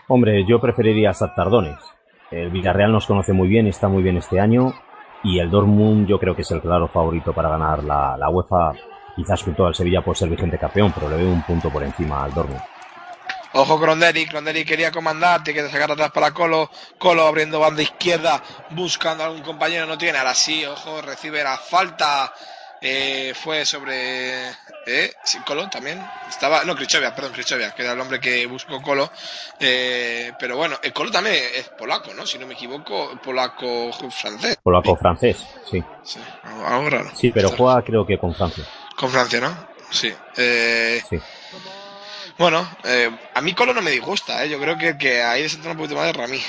Hombre, 0.09 0.45
yo 0.49 0.61
preferiría 0.61 1.13
Shakhtar 1.13 1.49
El 2.31 2.51
Villarreal 2.51 2.93
nos 2.93 3.07
conoce 3.07 3.33
muy 3.33 3.49
bien, 3.49 3.67
está 3.67 3.89
muy 3.89 4.03
bien 4.03 4.17
este 4.17 4.41
año. 4.41 4.75
Y 5.23 5.39
el 5.39 5.51
Dortmund 5.51 6.07
yo 6.07 6.19
creo 6.19 6.35
que 6.35 6.43
es 6.43 6.51
el 6.51 6.61
claro 6.61 6.89
favorito 6.89 7.33
para 7.33 7.51
ganar 7.51 7.85
la, 7.85 8.17
la 8.17 8.31
UEFA 8.31 8.73
quizás 9.17 9.45
todo 9.57 9.69
el 9.69 9.75
Sevilla 9.75 10.03
por 10.03 10.17
ser 10.17 10.29
vigente 10.29 10.59
campeón, 10.59 10.93
pero 10.95 11.09
le 11.09 11.17
veo 11.17 11.29
un 11.29 11.43
punto 11.43 11.71
por 11.71 11.83
encima 11.83 12.25
al 12.25 12.33
Dortmund. 12.33 12.63
Ojo 13.53 13.81
Crondelli, 13.81 14.27
Crondelli 14.27 14.65
quería 14.65 14.93
comandar, 14.93 15.43
tiene 15.43 15.63
que 15.63 15.69
sacar 15.69 15.91
atrás 15.91 16.13
para 16.13 16.33
Colo, 16.33 16.71
Colo 16.99 17.27
abriendo 17.27 17.59
banda 17.59 17.83
izquierda, 17.83 18.41
buscando 18.71 19.25
a 19.25 19.27
algún 19.27 19.43
compañero, 19.43 19.87
no 19.87 19.99
tiene, 19.99 20.19
ahora 20.19 20.35
sí, 20.35 20.65
ojo, 20.65 21.03
recibe 21.03 21.43
la 21.43 21.59
falta, 21.59 22.33
eh, 22.81 23.33
fue 23.35 23.67
sobre, 23.67 24.51
eh, 24.87 25.13
sí, 25.23 25.39
Colo 25.41 25.69
también, 25.69 26.01
estaba, 26.29 26.65
no, 26.65 26.75
Krichovia, 26.75 27.15
perdón, 27.15 27.33
Krichovia, 27.33 27.71
que 27.73 27.83
era 27.83 27.93
el 27.93 28.01
hombre 28.01 28.19
que 28.21 28.47
buscó 28.47 28.81
Colo, 28.83 29.11
eh, 29.59 30.33
pero 30.39 30.57
bueno, 30.57 30.77
el 30.83 30.93
Colo 30.93 31.11
también 31.11 31.37
es 31.55 31.69
polaco, 31.71 32.13
¿no? 32.15 32.27
Si 32.27 32.39
no 32.39 32.47
me 32.47 32.55
equivoco, 32.55 33.11
polaco-francés. 33.23 34.59
Polaco-francés, 34.63 35.47
sí. 35.71 35.83
Sí, 36.05 36.19
algo 36.45 36.91
raro. 36.91 37.11
Sí, 37.15 37.31
pero 37.31 37.51
juega 37.51 37.83
creo 37.83 38.07
que 38.07 38.19
con 38.19 38.35
Francia. 38.35 38.65
Con 38.97 39.11
Francia, 39.11 39.41
¿no? 39.41 39.67
Sí. 39.91 40.13
Eh, 40.37 41.03
Sí. 41.09 41.19
Bueno, 42.39 42.67
eh, 42.85 43.11
a 43.35 43.41
mí 43.43 43.53
Colo 43.53 43.75
no 43.75 43.83
me 43.83 43.91
disgusta, 43.91 44.43
¿eh? 44.43 44.49
yo 44.49 44.59
creo 44.59 44.79
que, 44.79 44.97
que 44.97 45.21
ahí 45.23 45.43
desentona 45.43 45.73
un 45.73 45.77
poquito 45.79 45.97
más 45.97 46.07
de 46.07 46.13
Rami. 46.15 46.41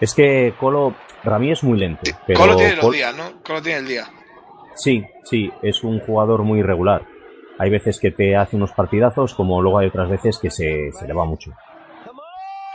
Es 0.00 0.12
que 0.12 0.52
Colo, 0.58 0.96
Rami 1.22 1.52
es 1.52 1.62
muy 1.62 1.78
lento, 1.78 2.10
pero 2.26 2.40
Colo 2.40 2.56
tiene 2.56 2.74
los 2.74 2.84
Col- 2.86 2.94
días, 2.94 3.14
¿no? 3.14 3.40
Colo 3.44 3.62
tiene 3.62 3.78
el 3.78 3.86
día. 3.86 4.08
Sí, 4.76 5.04
sí, 5.24 5.50
es 5.62 5.82
un 5.84 6.00
jugador 6.00 6.42
muy 6.42 6.60
irregular. 6.60 7.06
Hay 7.58 7.70
veces 7.70 8.00
que 8.00 8.10
te 8.10 8.36
hace 8.36 8.56
unos 8.56 8.72
partidazos, 8.72 9.34
como 9.34 9.62
luego 9.62 9.78
hay 9.78 9.86
otras 9.86 10.08
veces 10.10 10.38
que 10.38 10.50
se, 10.50 10.90
se 10.92 11.06
le 11.06 11.14
va 11.14 11.24
mucho. 11.24 11.52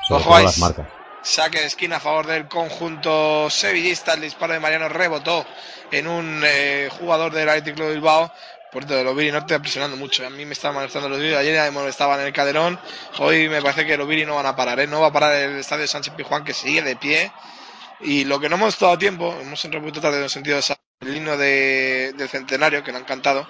Sobre 0.08 0.22
Ojo 0.22 0.29
todo 0.34 0.44
las 0.44 0.58
marcas. 0.60 0.88
Saque 1.22 1.60
de 1.60 1.65
esquina 1.65 1.98
a 1.98 2.00
favor 2.00 2.25
del 2.25 2.48
conjunto 2.48 3.50
sevillista. 3.50 4.13
El 4.13 4.22
disparo 4.22 4.53
de 4.53 4.60
Mariano 4.62 4.88
rebotó 4.88 5.46
en 5.91 6.08
un 6.08 6.41
eh, 6.46 6.88
jugador 6.98 7.34
del 7.34 7.50
Athletic 7.50 7.75
Club 7.75 7.88
de 7.89 7.94
Bilbao. 7.96 8.32
Por 8.72 8.86
cierto, 8.86 9.03
Loviri 9.03 9.32
no 9.32 9.39
te 9.39 9.53
está 9.56 9.62
presionando 9.62 9.98
mucho. 9.98 10.25
A 10.25 10.29
mí 10.29 10.46
me 10.46 10.53
estaba 10.53 10.75
molestando 10.75 11.10
los 11.10 11.20
vídeos. 11.20 11.39
Ayer 11.39 11.56
ya 11.56 11.63
me 11.65 11.72
molestaban 11.72 12.22
en 12.22 12.27
el 12.27 12.34
caderón. 12.34 12.79
Hoy 13.18 13.50
me 13.50 13.62
parece 13.62 13.86
que 13.86 13.98
Loviri 13.98 14.25
no 14.25 14.36
van 14.36 14.46
a 14.46 14.56
parar. 14.56 14.79
¿eh? 14.79 14.88
No 14.88 15.01
va 15.01 15.08
a 15.08 15.12
parar 15.12 15.34
el 15.36 15.58
estadio 15.58 15.88
Sánchez 15.88 16.13
Pijuán 16.13 16.46
que 16.46 16.53
sigue 16.53 16.82
de 16.82 16.96
pie. 16.96 17.32
Y 18.00 18.24
lo 18.24 18.39
que 18.39 18.48
no 18.48 18.56
hemos 18.56 18.79
dado 18.79 18.98
tiempo, 18.98 19.36
hemos 19.41 19.63
entrado 19.65 19.84
un 19.84 19.89
poquito 19.91 20.01
tarde 20.01 20.18
en 20.20 20.24
el 20.24 20.29
sentido 20.29 20.56
de 20.56 20.62
esa- 20.62 20.78
el 21.01 21.15
himno 21.15 21.38
de, 21.38 22.13
del 22.18 22.27
centenario 22.27 22.84
que 22.84 22.91
le 22.91 22.98
han 22.98 23.06
cantado. 23.06 23.48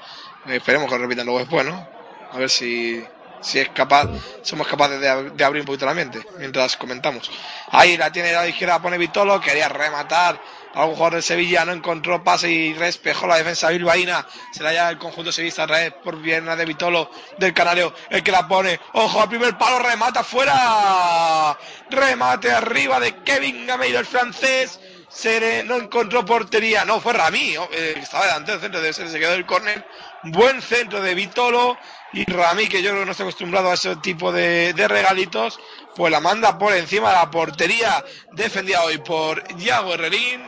Eh, 0.48 0.58
esperemos 0.58 0.88
que 0.88 0.96
lo 0.96 1.02
repitan 1.02 1.26
luego 1.26 1.40
después, 1.40 1.66
¿no? 1.66 1.88
A 2.32 2.38
ver 2.38 2.50
si, 2.50 3.04
si 3.42 3.58
es 3.60 3.70
capaz, 3.70 4.08
somos 4.44 4.68
capaces 4.68 5.00
de, 5.02 5.10
ab- 5.10 5.32
de 5.32 5.44
abrir 5.44 5.62
un 5.62 5.66
poquito 5.66 5.88
la 5.88 5.96
mente 5.96 6.24
mientras 6.38 6.78
comentamos. 6.78 7.30
Ahí 7.72 7.98
la 7.98 8.12
tiene 8.12 8.36
a 8.36 8.42
la 8.42 8.48
izquierda, 8.48 8.80
pone 8.80 9.00
Vitolo, 9.00 9.42
quería 9.42 9.68
rematar 9.68 10.40
a 10.76 10.86
un 10.86 10.92
jugador 10.94 11.14
del 11.14 11.24
Sevilla, 11.24 11.66
no 11.66 11.72
encontró 11.72 12.24
pase 12.24 12.52
y 12.52 12.74
despejó 12.74 13.26
la 13.26 13.38
defensa 13.38 13.70
bilbaína. 13.70 14.28
Se 14.54 14.62
la 14.62 14.72
lleva 14.72 14.90
el 14.92 15.00
conjunto 15.00 15.32
sevillista 15.32 15.64
a 15.64 15.92
por 16.04 16.22
pierna 16.22 16.56
de 16.56 16.66
Vitolo 16.66 17.10
del 17.40 17.52
Canario, 17.56 17.92
el 18.12 18.22
que 18.22 18.32
la 18.32 18.48
pone. 18.48 18.80
Ojo, 18.94 19.24
al 19.24 19.28
primer 19.30 19.58
palo, 19.58 19.80
remata 19.80 20.24
fuera. 20.24 21.58
Remate 21.90 22.52
arriba 22.52 23.00
de 23.00 23.24
Kevin 23.24 23.66
Gameiro, 23.66 23.98
el 23.98 24.06
francés. 24.06 24.80
Sere 25.10 25.64
no 25.64 25.76
encontró 25.76 26.24
portería, 26.24 26.86
no, 26.86 27.02
fue 27.02 27.14
Rami, 27.14 27.58
oh, 27.58 27.68
eh, 27.72 27.96
estaba 27.98 28.26
delante 28.26 28.52
del 28.52 28.62
centro, 28.62 28.80
debe 28.80 28.94
ser, 28.94 29.10
se 29.10 29.20
quedó 29.20 29.34
el 29.34 29.46
córner. 29.46 29.84
Buen 30.24 30.62
centro 30.62 31.02
de 31.02 31.16
Vitolo 31.16 31.78
y 32.14 32.26
Rami, 32.32 32.68
que 32.68 32.84
yo 32.84 32.92
creo 32.92 33.02
que 33.02 33.06
no 33.08 33.12
está 33.12 33.24
acostumbrado 33.24 33.72
a 33.72 33.74
ese 33.74 33.96
tipo 33.98 34.32
de, 34.32 34.74
de 34.74 34.88
regalitos, 34.88 35.60
pues 35.96 36.12
la 36.12 36.20
manda 36.20 36.60
por 36.60 36.74
encima 36.74 37.10
de 37.10 37.16
la 37.16 37.32
portería, 37.32 38.04
defendida 38.34 38.84
hoy 38.84 39.00
por 39.00 39.44
Iago 39.58 39.96
Herrerín. 39.96 40.42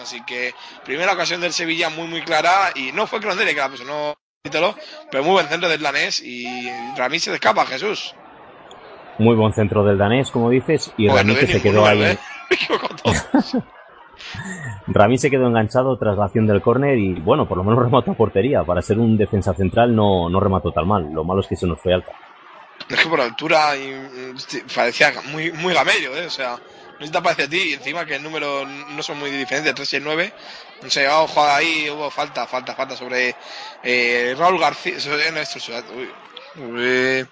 Así 0.00 0.22
que 0.24 0.54
primera 0.84 1.14
ocasión 1.14 1.40
del 1.40 1.52
Sevilla 1.52 1.88
muy 1.88 2.06
muy 2.06 2.22
clara 2.22 2.70
y 2.74 2.92
no 2.92 3.06
fue 3.06 3.18
Crondelli 3.18 3.54
que 3.54 3.60
la 3.60 3.68
puso, 3.70 3.84
no 3.84 4.14
Vitolo, 4.44 4.76
pero 5.10 5.24
muy 5.24 5.32
buen 5.32 5.48
centro 5.48 5.68
del 5.68 5.82
danés 5.82 6.22
y 6.22 6.70
Rami 6.96 7.18
se 7.18 7.30
le 7.30 7.36
escapa, 7.36 7.66
Jesús. 7.66 8.14
Muy 9.18 9.34
buen 9.34 9.52
centro 9.52 9.82
del 9.82 9.98
danés, 9.98 10.30
como 10.30 10.50
dices, 10.50 10.92
y 10.96 11.08
Joder, 11.08 11.24
Rami 11.24 11.34
no 11.34 11.40
que 11.40 11.46
se 11.46 11.62
quedó 11.62 11.86
ahí. 11.86 12.02
¿eh? 12.02 12.18
Me. 13.04 13.62
Rami 14.88 15.18
se 15.18 15.30
quedó 15.30 15.46
enganchado 15.46 15.96
tras 15.98 16.16
la 16.16 16.26
acción 16.26 16.46
del 16.46 16.62
córner 16.62 16.98
y, 16.98 17.14
bueno, 17.14 17.46
por 17.48 17.58
lo 17.58 17.64
menos 17.64 17.82
remató 17.84 18.12
a 18.12 18.14
portería. 18.14 18.62
Para 18.64 18.82
ser 18.82 18.98
un 18.98 19.16
defensa 19.16 19.52
central 19.54 19.94
no, 19.94 20.28
no 20.28 20.40
remató 20.40 20.72
tan 20.72 20.86
mal. 20.86 21.08
Lo 21.12 21.24
malo 21.24 21.40
es 21.40 21.46
que 21.48 21.56
se 21.56 21.66
nos 21.66 21.80
fue 21.80 21.94
alta. 21.94 22.12
Es 22.88 23.00
que 23.00 23.08
por 23.08 23.20
altura 23.20 23.76
y, 23.76 24.34
sí, 24.38 24.62
parecía 24.74 25.12
muy, 25.32 25.50
muy 25.52 25.74
gamello, 25.74 26.16
¿eh? 26.16 26.26
O 26.26 26.30
sea, 26.30 26.56
no 27.00 27.10
te 27.10 27.20
parece 27.22 27.42
a 27.44 27.48
ti, 27.48 27.70
y 27.70 27.72
encima 27.74 28.04
que 28.06 28.16
el 28.16 28.22
número 28.22 28.64
no 28.66 29.02
son 29.02 29.18
muy 29.18 29.30
diferentes, 29.30 29.74
3 29.74 29.92
y 29.94 29.96
el 29.96 30.04
9. 30.04 30.32
No 30.82 30.90
sé, 30.90 31.08
ojo 31.08 31.42
ahí, 31.44 31.88
hubo 31.90 32.10
falta, 32.10 32.46
falta, 32.46 32.74
falta 32.74 32.94
sobre 32.96 33.34
eh, 33.82 34.34
Raúl 34.38 34.58
García, 34.60 35.00
sobre 35.00 35.30
Néstor 35.32 35.60
Susaeta. 35.62 35.88
Uy, 35.92 36.08
uy. 36.62 37.26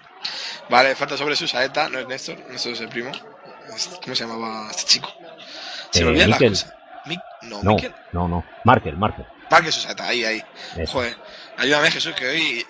Vale, 0.69 0.95
falta 0.95 1.15
sobre 1.15 1.35
Susaeta, 1.35 1.87
no 1.89 1.99
es 1.99 2.07
Néstor, 2.07 2.37
Néstor 2.49 2.73
es 2.73 2.81
el 2.81 2.89
primo. 2.89 3.11
¿Cómo 4.03 4.15
se 4.15 4.25
llamaba 4.27 4.67
este 4.71 4.83
chico? 4.85 5.09
Se 5.91 6.01
me 6.01 6.07
Eh, 6.07 6.09
olvidan 6.11 6.29
las 6.31 6.39
Mikel. 6.39 6.51
cosas. 6.53 6.73
Mi- 7.05 7.19
no, 7.43 7.63
No, 7.63 7.75
Mikel. 7.75 7.93
no, 8.13 8.27
no. 8.27 8.45
Markel, 8.63 8.97
Markel. 8.97 9.25
Parque 9.49 9.71
Susaeta, 9.71 10.07
ahí, 10.07 10.23
ahí. 10.23 10.43
Eso. 10.77 10.93
Joder, 10.93 11.15
ayúdame 11.57 11.91
Jesús, 11.91 12.15
que 12.15 12.27
hoy 12.27 12.65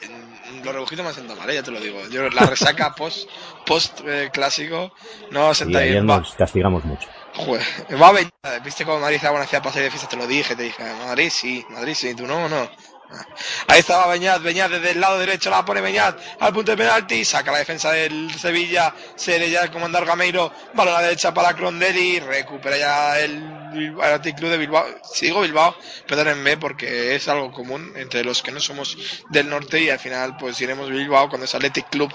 los 0.63 0.73
rebujitos 0.73 1.05
me 1.05 1.11
hacen 1.11 1.25
mal, 1.27 1.49
¿eh? 1.49 1.55
ya 1.55 1.63
te 1.63 1.71
lo 1.71 1.79
digo. 1.79 2.05
Yo 2.09 2.29
la 2.29 2.45
resaca 2.45 2.93
post, 2.97 3.29
post 3.65 4.01
eh, 4.05 4.29
clásico, 4.33 4.91
no 5.31 5.53
bien. 5.93 6.09
Va, 6.09 6.17
nos 6.17 6.33
castigamos 6.35 6.83
mucho. 6.83 7.07
joder, 7.33 7.63
va 8.01 8.09
a 8.09 8.11
venir. 8.11 8.31
¿Viste 8.63 8.83
cómo 8.85 8.99
Madrid 8.99 9.15
estaba 9.15 9.41
hacía 9.41 9.61
pasar 9.61 9.83
de 9.83 9.89
fiesta? 9.89 10.09
Te 10.09 10.17
lo 10.17 10.27
dije, 10.27 10.55
te 10.55 10.63
dije, 10.63 10.83
Madrid 11.05 11.29
sí, 11.31 11.65
Madrid 11.69 11.93
sí, 11.95 12.13
tú 12.13 12.27
no, 12.27 12.47
no. 12.49 12.69
Ah. 13.11 13.25
Ahí 13.67 13.79
estaba 13.79 14.07
Beñat, 14.07 14.41
Beñat 14.41 14.71
desde 14.71 14.91
el 14.91 15.01
lado 15.01 15.19
derecho 15.19 15.49
la 15.49 15.63
pone 15.63 15.81
Beñat 15.81 16.19
al 16.39 16.53
punto 16.53 16.71
de 16.71 16.77
penalti, 16.77 17.23
saca 17.23 17.51
la 17.51 17.59
defensa 17.59 17.91
del 17.91 18.31
Sevilla, 18.37 18.93
se 19.15 19.37
le 19.37 19.49
ya 19.49 19.63
el 19.63 19.71
comandar 19.71 20.05
Gameiro, 20.05 20.51
balón 20.73 20.95
a 20.95 20.97
la 20.97 21.07
derecha 21.07 21.33
para 21.33 21.55
Crondelli, 21.55 22.19
recupera 22.19 22.77
ya 22.77 23.19
el, 23.19 23.95
Athletic 24.01 24.37
Club 24.37 24.51
de 24.51 24.57
Bilbao, 24.57 24.85
si 25.03 25.27
digo 25.27 25.41
Bilbao, 25.41 25.75
perdónenme 26.07 26.57
porque 26.57 27.15
es 27.15 27.27
algo 27.27 27.51
común 27.51 27.91
entre 27.95 28.23
los 28.23 28.41
que 28.41 28.51
no 28.51 28.59
somos 28.59 28.97
del 29.29 29.49
norte 29.49 29.81
y 29.81 29.89
al 29.89 29.99
final 29.99 30.37
pues 30.37 30.59
iremos 30.61 30.89
Bilbao 30.89 31.29
cuando 31.29 31.45
es 31.45 31.55
Athletic 31.55 31.89
Club, 31.89 32.11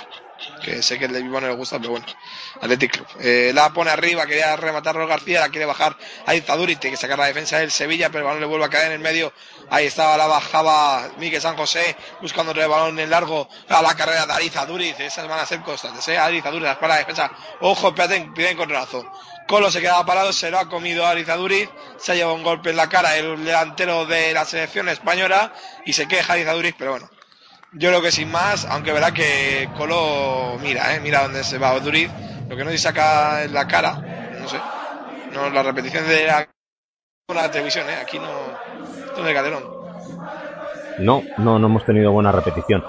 que 0.63 0.83
sé 0.83 0.99
que 0.99 1.07
el 1.07 1.13
de 1.13 1.23
Bilbao 1.23 1.41
no 1.41 1.49
le 1.49 1.55
gusta, 1.55 1.79
pero 1.79 1.91
bueno, 1.91 2.07
Athletic 2.61 2.93
Club. 2.93 3.07
Eh, 3.21 3.53
la 3.55 3.73
pone 3.73 3.91
arriba, 3.91 4.27
quería 4.27 4.57
rematar 4.57 4.95
Raúl 4.95 5.09
García, 5.09 5.41
la 5.41 5.49
quiere 5.49 5.67
bajar 5.67 5.97
a 6.27 6.35
Izaduri, 6.35 6.77
tiene 6.77 6.97
que 6.97 7.01
sacar 7.01 7.19
la 7.19 7.27
defensa 7.27 7.59
del 7.59 7.71
Sevilla, 7.71 8.09
pero 8.09 8.21
el 8.21 8.25
balón 8.25 8.41
le 8.41 8.47
vuelve 8.47 8.67
a 8.67 8.69
caer 8.69 8.87
en 8.87 8.93
el 8.93 8.99
medio. 8.99 9.33
Ahí 9.71 9.87
estaba, 9.87 10.17
la 10.17 10.27
bajaba 10.27 11.11
Miguel 11.19 11.41
San 11.41 11.57
José, 11.57 11.97
buscando 12.21 12.53
el 12.53 12.69
balón 12.69 12.99
en 12.99 13.11
largo 13.11 13.49
a 13.69 13.83
la 13.83 13.95
carrera 13.95 14.27
de 14.27 14.33
Ariza 14.33 14.67
Duriz. 14.67 14.99
Esas 14.99 15.29
van 15.29 15.41
a 15.41 15.47
ser 15.47 15.61
constantes, 15.61 16.07
¿eh? 16.09 16.19
Ariza 16.19 16.51
Duriz, 16.51 16.69
la 16.81 16.97
defensa. 16.97 17.31
Ojo, 17.61 17.89
espérate, 17.89 18.31
pide 18.35 18.51
encontronazo. 18.51 19.11
Colo 19.47 19.71
se 19.71 19.81
quedaba 19.81 20.07
parado, 20.07 20.33
se 20.33 20.51
lo 20.51 20.59
ha 20.59 20.69
comido 20.69 21.07
Ariza 21.07 21.37
Duriz, 21.37 21.69
se 21.99 22.13
ha 22.13 22.15
llevado 22.15 22.37
un 22.37 22.43
golpe 22.43 22.71
en 22.71 22.77
la 22.77 22.89
cara 22.89 23.17
el 23.17 23.45
delantero 23.45 24.07
de 24.07 24.33
la 24.33 24.45
selección 24.45 24.89
española 24.89 25.53
y 25.85 25.93
se 25.93 26.07
queja 26.07 26.35
Ariza 26.35 26.53
Duriz, 26.53 26.75
pero 26.79 26.93
bueno. 26.93 27.11
Yo 27.73 27.89
creo 27.91 28.03
que 28.03 28.11
sin 28.11 28.31
más, 28.31 28.65
aunque 28.65 28.93
verá 28.93 29.13
que 29.13 29.69
Colo 29.77 30.59
mira, 30.61 30.95
eh, 30.95 31.01
mira 31.01 31.23
dónde 31.23 31.45
se 31.45 31.59
va 31.59 31.79
Duriz. 31.79 32.11
Lo 32.49 32.57
que 32.57 32.65
no 32.65 32.71
se 32.71 32.79
saca 32.79 33.45
en 33.45 33.55
la 33.55 33.69
cara, 33.69 33.93
no 34.41 34.49
sé. 34.49 34.59
No, 35.33 35.49
la 35.51 35.63
repetición 35.63 36.07
de 36.09 36.27
la, 36.27 37.51
televisión, 37.51 37.89
eh. 37.89 37.95
Aquí 38.03 38.19
no. 38.19 38.29
Esto 39.07 39.21
es 39.21 39.25
de 39.25 39.35
Calderón. 39.35 39.63
No, 40.99 41.23
no, 41.39 41.61
no 41.61 41.67
hemos 41.69 41.85
tenido 41.85 42.11
buena 42.11 42.33
repetición. 42.33 42.85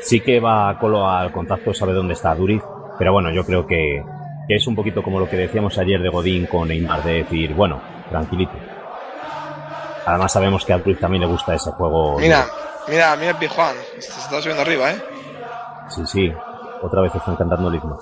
Sí 0.00 0.20
que 0.20 0.40
va 0.40 0.76
Colo 0.80 1.08
al 1.08 1.30
contacto, 1.30 1.72
sabe 1.72 1.92
dónde 1.92 2.14
está 2.14 2.34
Duriz, 2.34 2.62
pero 2.98 3.12
bueno, 3.12 3.30
yo 3.30 3.46
creo 3.46 3.66
que, 3.68 4.02
que 4.48 4.56
es 4.56 4.66
un 4.66 4.74
poquito 4.74 5.04
como 5.04 5.20
lo 5.20 5.30
que 5.30 5.36
decíamos 5.36 5.78
ayer 5.78 6.02
de 6.02 6.08
Godín 6.08 6.46
con 6.46 6.66
Neymar, 6.66 7.04
de 7.04 7.22
decir, 7.22 7.54
bueno, 7.54 7.80
tranquilito. 8.10 8.73
Además 10.06 10.32
sabemos 10.32 10.64
que 10.64 10.72
a 10.72 10.78
Duriz 10.78 11.00
también 11.00 11.22
le 11.22 11.28
gusta 11.28 11.54
ese 11.54 11.70
juego. 11.72 12.18
Mira, 12.18 12.46
mira, 12.88 13.16
mira 13.16 13.30
el 13.30 13.36
Pijuan. 13.36 13.76
Se 13.98 14.08
está 14.08 14.40
subiendo 14.40 14.62
arriba, 14.62 14.90
eh. 14.90 15.02
Sí, 15.88 16.02
sí, 16.06 16.32
otra 16.82 17.02
vez 17.02 17.14
están 17.14 17.36
cantando 17.36 17.68
el 17.68 17.76
himno. 17.76 17.98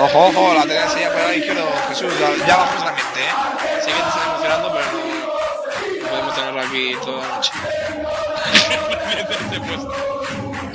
Ojo, 0.00 0.26
ojo, 0.28 0.54
la 0.54 0.60
tendencia 0.60 1.10
por 1.10 1.20
ahí 1.20 1.38
izquierdo, 1.38 1.66
Jesús. 1.88 2.12
Ya, 2.20 2.46
ya 2.46 2.56
bajamos 2.56 2.87
aquí 6.78 6.96
toda 7.04 7.26
la 7.26 7.36
noche. 7.36 7.52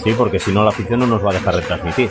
Sí, 0.03 0.13
porque 0.17 0.39
si 0.39 0.51
no 0.51 0.63
la 0.63 0.69
afición 0.69 0.99
no 0.99 1.07
nos 1.07 1.25
va 1.25 1.31
a 1.31 1.33
dejar 1.33 1.55
retransmitir. 1.55 2.09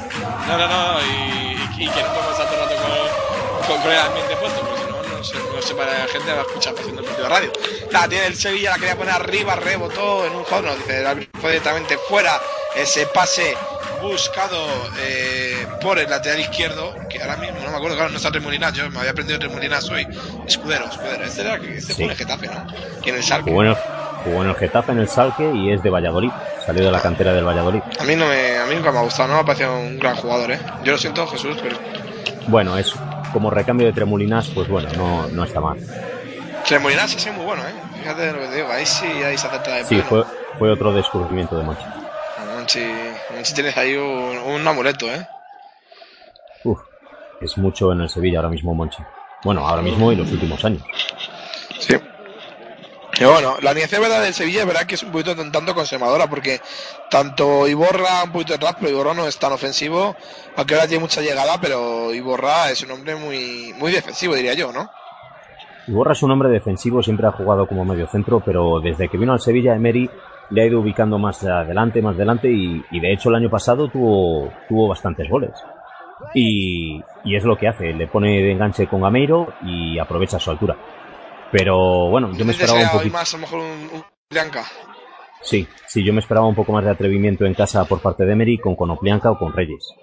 No, 0.48 0.56
no, 0.56 0.66
no, 0.66 1.00
y, 1.02 1.84
y 1.84 1.88
que 1.88 2.02
no 2.02 2.08
podemos 2.08 2.30
estar 2.32 2.46
todo 2.48 2.62
el 2.62 2.68
rato 2.68 2.82
con, 2.82 3.66
con, 3.66 3.82
con 3.82 3.92
el 3.92 3.98
ambiente 3.98 4.36
puesto, 4.36 4.60
porque 4.60 4.80
si 4.80 4.86
no, 4.90 5.02
no 5.02 5.24
sé, 5.24 5.34
no 5.36 5.52
no 5.56 5.62
sepa 5.62 5.84
la 5.84 6.08
gente 6.08 6.32
va 6.32 6.38
a 6.38 6.42
escuchar 6.42 6.74
Pasión 6.74 6.96
Deportiva 6.96 7.28
Radio. 7.28 7.52
La 7.90 8.08
tiene 8.08 8.26
el 8.26 8.36
Sevilla, 8.36 8.70
la 8.70 8.76
quería 8.76 8.96
poner 8.96 9.14
arriba, 9.14 9.56
rebotó 9.56 10.24
en 10.24 10.32
un 10.34 10.44
no, 10.50 10.76
dice, 10.76 11.02
el 11.02 11.28
fue 11.40 11.50
directamente 11.50 11.98
fuera 12.08 12.40
ese 12.74 13.06
pase 13.06 13.56
buscado 14.02 14.58
eh, 15.00 15.66
por 15.80 15.98
el 15.98 16.10
lateral 16.10 16.40
izquierdo, 16.40 16.94
que 17.08 17.20
ahora 17.20 17.36
mismo 17.36 17.58
no 17.64 17.70
me 17.70 17.76
acuerdo, 17.76 17.96
claro, 17.96 18.10
no 18.10 18.16
está 18.16 18.30
Tremolinas, 18.30 18.72
yo 18.74 18.90
me 18.90 18.98
había 18.98 19.12
aprendido 19.12 19.38
Tremolinas 19.38 19.88
hoy. 19.90 20.06
Escudero, 20.46 20.86
Escudero, 20.86 21.24
este 21.24 21.40
era 21.40 21.54
este 21.56 21.80
Sí. 21.80 21.92
fue 21.94 22.04
en 22.04 22.10
el 22.10 22.16
Getafe, 22.16 22.46
¿no? 22.48 22.66
Y 23.04 23.08
en 23.08 23.14
el 23.16 23.22
Salque. 23.22 23.50
Jugó 23.50 23.62
en, 23.62 23.68
el, 23.70 23.76
jugó 24.24 24.42
en 24.42 24.48
el 24.50 24.56
Getafe, 24.56 24.92
en 24.92 24.98
el 24.98 25.08
Salque 25.08 25.50
y 25.54 25.72
es 25.72 25.82
de 25.82 25.90
Valladolid. 25.90 26.30
Salió 26.66 26.84
de 26.84 26.90
la 26.92 27.00
cantera 27.00 27.32
del 27.32 27.44
Valladolid. 27.46 27.80
A 27.98 28.04
mí 28.04 28.14
no 28.16 28.26
me, 28.28 28.58
a 28.58 28.66
mí 28.66 28.74
nunca 28.74 28.92
me 28.92 28.98
ha 28.98 29.02
gustado, 29.02 29.28
no 29.28 29.34
me 29.34 29.40
ha 29.40 29.44
parecido 29.44 29.76
un 29.78 29.98
gran 29.98 30.14
jugador, 30.16 30.52
¿eh? 30.52 30.60
Yo 30.84 30.92
lo 30.92 30.98
siento, 30.98 31.26
Jesús, 31.26 31.56
pero 31.62 31.76
Bueno, 32.48 32.76
es 32.78 32.92
como 33.32 33.50
recambio 33.50 33.86
de 33.86 33.92
Tremolinas, 33.92 34.48
pues 34.48 34.68
bueno, 34.68 34.88
no, 34.96 35.26
no 35.28 35.44
está 35.44 35.60
mal. 35.60 35.78
Tremolinas 36.66 37.14
es 37.14 37.32
muy 37.32 37.44
bueno, 37.44 37.62
¿eh? 37.62 37.72
Fíjate 38.00 38.32
lo 38.32 38.40
que 38.40 38.46
te 38.48 38.54
digo, 38.56 38.68
ahí 38.70 38.86
sí, 38.86 39.06
ahí 39.06 39.36
se 39.38 39.46
acerta 39.46 39.74
de 39.74 39.80
Sí, 39.84 39.94
pleno. 39.96 40.04
fue, 40.08 40.24
fue 40.58 40.70
otro 40.70 40.92
descubrimiento 40.92 41.56
de 41.56 41.64
Monchi 42.66 43.54
tienes 43.54 43.76
ahí 43.76 43.96
un, 43.96 44.38
un 44.38 44.66
amuleto, 44.68 45.06
¿eh? 45.12 45.26
Uf, 46.64 46.78
es 47.40 47.58
mucho 47.58 47.92
en 47.92 48.02
el 48.02 48.08
Sevilla 48.08 48.38
ahora 48.38 48.50
mismo 48.50 48.74
Monchi. 48.74 49.02
Bueno, 49.44 49.66
ahora 49.66 49.82
mismo 49.82 50.12
y 50.12 50.16
los 50.16 50.30
últimos 50.30 50.64
años. 50.64 50.82
Sí. 51.80 51.96
Y 53.20 53.24
bueno, 53.24 53.56
la 53.60 53.70
alianza 53.70 53.98
verdad 54.00 54.22
del 54.22 54.32
Sevilla 54.34 54.60
es 54.60 54.66
verdad 54.66 54.86
que 54.86 54.94
es 54.94 55.02
un 55.02 55.10
poquito 55.12 55.34
tan- 55.36 55.50
tanto 55.52 55.74
conservadora 55.74 56.28
porque 56.28 56.60
tanto 57.10 57.66
Iborra 57.68 58.24
un 58.24 58.32
poquito 58.32 58.52
detrás, 58.54 58.76
pero 58.78 58.90
Iborra 58.90 59.14
no 59.14 59.26
es 59.26 59.36
tan 59.38 59.52
ofensivo, 59.52 60.16
aunque 60.56 60.74
ahora 60.74 60.86
tiene 60.86 61.02
mucha 61.02 61.20
llegada, 61.20 61.58
pero 61.60 62.14
Iborra 62.14 62.70
es 62.70 62.82
un 62.82 62.92
hombre 62.92 63.16
muy 63.16 63.74
muy 63.78 63.92
defensivo, 63.92 64.34
diría 64.34 64.54
yo, 64.54 64.72
¿no? 64.72 64.88
Iborra 65.88 66.12
es 66.12 66.22
un 66.22 66.30
hombre 66.30 66.48
defensivo, 66.48 67.02
siempre 67.02 67.26
ha 67.26 67.32
jugado 67.32 67.66
como 67.66 67.84
medio 67.84 68.06
centro, 68.06 68.40
pero 68.44 68.80
desde 68.80 69.08
que 69.08 69.18
vino 69.18 69.32
al 69.32 69.40
Sevilla, 69.40 69.74
Emery 69.74 70.08
le 70.52 70.62
ha 70.62 70.66
ido 70.66 70.80
ubicando 70.80 71.18
más 71.18 71.42
adelante, 71.44 72.02
más 72.02 72.14
adelante, 72.14 72.50
y, 72.50 72.84
y 72.90 73.00
de 73.00 73.12
hecho 73.12 73.30
el 73.30 73.36
año 73.36 73.50
pasado 73.50 73.88
tuvo, 73.88 74.52
tuvo 74.68 74.88
bastantes 74.88 75.28
goles. 75.28 75.52
Y, 76.34 77.02
y 77.24 77.36
es 77.36 77.44
lo 77.44 77.56
que 77.56 77.68
hace, 77.68 77.92
le 77.92 78.06
pone 78.06 78.42
de 78.42 78.52
enganche 78.52 78.86
con 78.86 79.00
Gameiro 79.00 79.54
y 79.64 79.98
aprovecha 79.98 80.38
su 80.38 80.50
altura. 80.50 80.76
Pero 81.50 82.08
bueno, 82.08 82.32
yo 82.32 82.44
me 82.44 82.52
esperaba 82.52 82.80
un 82.80 82.88
poquito. 82.90 83.12
más 83.12 83.34
a 83.34 83.36
lo 83.36 83.40
mejor 83.40 83.60
un. 83.60 84.02
Sí, 85.42 85.66
sí, 85.86 86.04
yo 86.04 86.12
me 86.12 86.20
esperaba 86.20 86.46
un 86.46 86.54
poco 86.54 86.72
más 86.72 86.84
de 86.84 86.90
atrevimiento 86.90 87.44
en 87.44 87.54
casa 87.54 87.84
por 87.84 88.00
parte 88.00 88.24
de 88.24 88.32
Emery 88.32 88.58
con 88.58 88.76
Conoplianca 88.76 89.30
o 89.30 89.38
con 89.38 89.52
Reyes. 89.52 89.94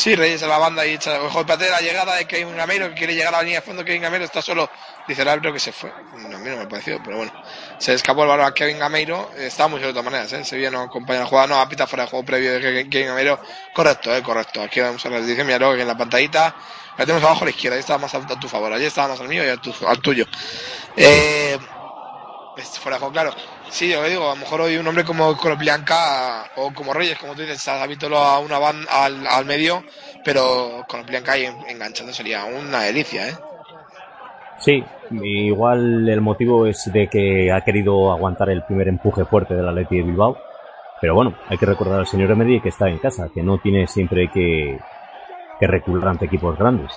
Sí, 0.00 0.14
Reyes 0.14 0.42
a 0.44 0.46
la 0.46 0.58
banda 0.58 0.86
y 0.86 0.92
echa, 0.92 1.20
ojo, 1.24 1.40
espérate 1.40 1.68
la 1.70 1.80
llegada 1.80 2.14
de 2.14 2.24
Kevin 2.26 2.54
Gamero 2.54 2.88
que 2.88 2.94
quiere 2.94 3.14
llegar 3.16 3.34
a 3.34 3.38
la 3.38 3.42
línea 3.42 3.58
de 3.58 3.64
fondo, 3.66 3.84
Kevin 3.84 4.02
Gamero 4.02 4.24
está 4.24 4.40
solo, 4.40 4.70
dice 5.04 5.22
el 5.22 5.28
árbitro 5.28 5.52
que 5.52 5.58
se 5.58 5.72
fue. 5.72 5.92
No, 6.12 6.36
a 6.36 6.38
mí 6.38 6.48
no 6.50 6.56
me 6.56 6.62
ha 6.62 6.68
parecido, 6.68 7.00
pero 7.02 7.16
bueno. 7.16 7.32
Se 7.78 7.94
escapó 7.94 8.22
el 8.22 8.28
balón 8.28 8.46
a 8.46 8.52
Kevin 8.52 8.78
Gameiro, 8.78 9.32
estaba 9.34 9.66
muy 9.68 9.80
de 9.80 9.88
todas 9.88 10.04
maneras, 10.04 10.32
¿eh? 10.34 10.44
Sevilla 10.44 10.70
no 10.70 10.82
acompaña 10.82 11.20
la 11.20 11.26
jugada, 11.26 11.48
no, 11.48 11.60
apita 11.60 11.88
fuera 11.88 12.04
de 12.04 12.10
juego 12.10 12.24
previo 12.24 12.52
de 12.52 12.60
Ke- 12.86 12.88
Kevin 12.88 13.08
Gameiro. 13.08 13.40
Correcto, 13.72 14.14
eh, 14.16 14.22
correcto. 14.22 14.62
Aquí 14.62 14.78
vamos 14.80 15.04
a 15.04 15.08
ver, 15.08 15.24
dice 15.24 15.42
Mira 15.42 15.58
que 15.74 15.80
en 15.82 15.88
la 15.88 15.96
pantallita, 15.96 16.54
la 16.96 17.04
tenemos 17.04 17.24
abajo 17.24 17.42
a 17.42 17.46
la 17.46 17.50
izquierda, 17.50 17.74
ahí 17.74 17.80
estaba 17.80 17.98
más 17.98 18.14
a, 18.14 18.18
a 18.18 18.36
tu 18.38 18.48
favor, 18.48 18.72
allí 18.72 18.84
estaba 18.84 19.08
más 19.08 19.20
al 19.20 19.28
mío 19.28 19.44
y 19.44 19.48
al, 19.48 19.60
tu- 19.60 19.74
al 19.84 20.00
tuyo. 20.00 20.26
Eh, 20.96 21.58
es 22.58 22.78
fuera 22.78 22.98
de 22.98 23.08
claro. 23.10 23.30
Sí, 23.70 23.88
yo 23.90 24.02
digo, 24.04 24.30
a 24.30 24.34
lo 24.34 24.40
mejor 24.40 24.62
hoy 24.62 24.76
un 24.76 24.86
hombre 24.86 25.04
como 25.04 25.36
Konoplyanka 25.36 26.50
o 26.56 26.72
como 26.72 26.92
Reyes, 26.92 27.18
como 27.18 27.34
tú 27.34 27.42
dices, 27.42 27.66
habituado 27.68 28.16
a 28.16 28.38
una 28.38 28.58
banda 28.58 29.04
al, 29.04 29.44
medio, 29.44 29.82
pero 30.24 30.84
Konoplyanka 30.88 31.32
ahí 31.32 31.44
en- 31.46 31.68
enganchando 31.68 32.12
sería 32.12 32.44
una 32.44 32.82
delicia, 32.82 33.28
¿eh? 33.28 33.34
Sí, 34.58 34.84
igual 35.22 36.08
el 36.08 36.20
motivo 36.20 36.66
es 36.66 36.90
de 36.92 37.08
que 37.08 37.52
ha 37.52 37.60
querido 37.60 38.12
aguantar 38.12 38.50
el 38.50 38.64
primer 38.64 38.88
empuje 38.88 39.24
fuerte 39.24 39.54
del 39.54 39.68
Atleti 39.68 39.98
de 39.98 40.02
Bilbao. 40.02 40.36
Pero 41.00 41.14
bueno, 41.14 41.34
hay 41.48 41.56
que 41.58 41.66
recordar 41.66 42.00
al 42.00 42.06
señor 42.08 42.30
Emery 42.32 42.60
que 42.60 42.70
está 42.70 42.88
en 42.88 42.98
casa, 42.98 43.28
que 43.32 43.42
no 43.42 43.58
tiene 43.58 43.86
siempre 43.86 44.28
que, 44.28 44.76
que 45.60 45.66
recular 45.68 46.08
ante 46.08 46.24
equipos 46.26 46.58
grandes. 46.58 46.90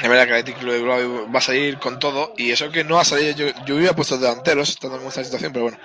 Es 0.00 0.08
verdad 0.08 0.26
que 0.26 0.30
el 0.30 0.38
Athletic 0.38 0.58
Club 0.58 0.72
de 0.72 0.78
Bilbao 0.78 1.32
va 1.32 1.38
a 1.38 1.42
salir 1.42 1.78
con 1.78 1.98
todo 1.98 2.32
y 2.36 2.52
eso 2.52 2.70
que 2.70 2.84
no 2.84 3.00
ha 3.00 3.04
salido, 3.04 3.32
yo, 3.32 3.46
yo 3.66 3.74
hubiera 3.74 3.96
puesto 3.96 4.16
delanteros 4.16 4.68
estando 4.68 4.96
en 5.00 5.06
esta 5.06 5.24
situación, 5.24 5.52
pero 5.52 5.64
bueno. 5.64 5.78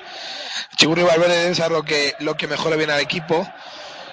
Chigurri 0.77 1.01
Valverde 1.01 1.55
saber 1.55 1.71
lo 1.71 1.83
que, 1.83 2.13
lo 2.19 2.35
que 2.35 2.47
mejor 2.47 2.71
le 2.71 2.77
viene 2.77 2.93
al 2.93 2.99
equipo. 2.99 3.47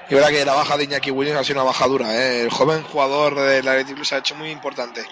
Y 0.09 0.15
verdad 0.15 0.31
que 0.31 0.45
la 0.45 0.55
baja 0.55 0.77
de 0.77 0.85
Iñaki 0.85 1.11
Williams 1.11 1.41
ha 1.41 1.45
sido 1.45 1.61
una 1.61 1.71
baja 1.71 1.87
dura, 1.87 2.17
¿eh? 2.17 2.43
El 2.43 2.51
joven 2.51 2.83
jugador 2.83 3.39
del 3.39 3.69
Athletic 3.69 3.95
Club 3.95 4.07
se 4.07 4.15
ha 4.15 4.19
hecho 4.19 4.35
muy 4.35 4.51
importante. 4.51 5.05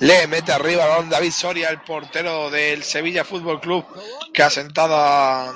Le 0.00 0.26
mete 0.26 0.52
arriba 0.52 0.86
balón 0.86 1.08
David 1.08 1.30
Soria, 1.30 1.70
el 1.70 1.80
portero 1.80 2.50
del 2.50 2.82
Sevilla 2.82 3.24
Fútbol 3.24 3.60
Club, 3.60 3.86
que 4.34 4.42
ha 4.42 4.50
sentado 4.50 4.96
a 4.96 5.54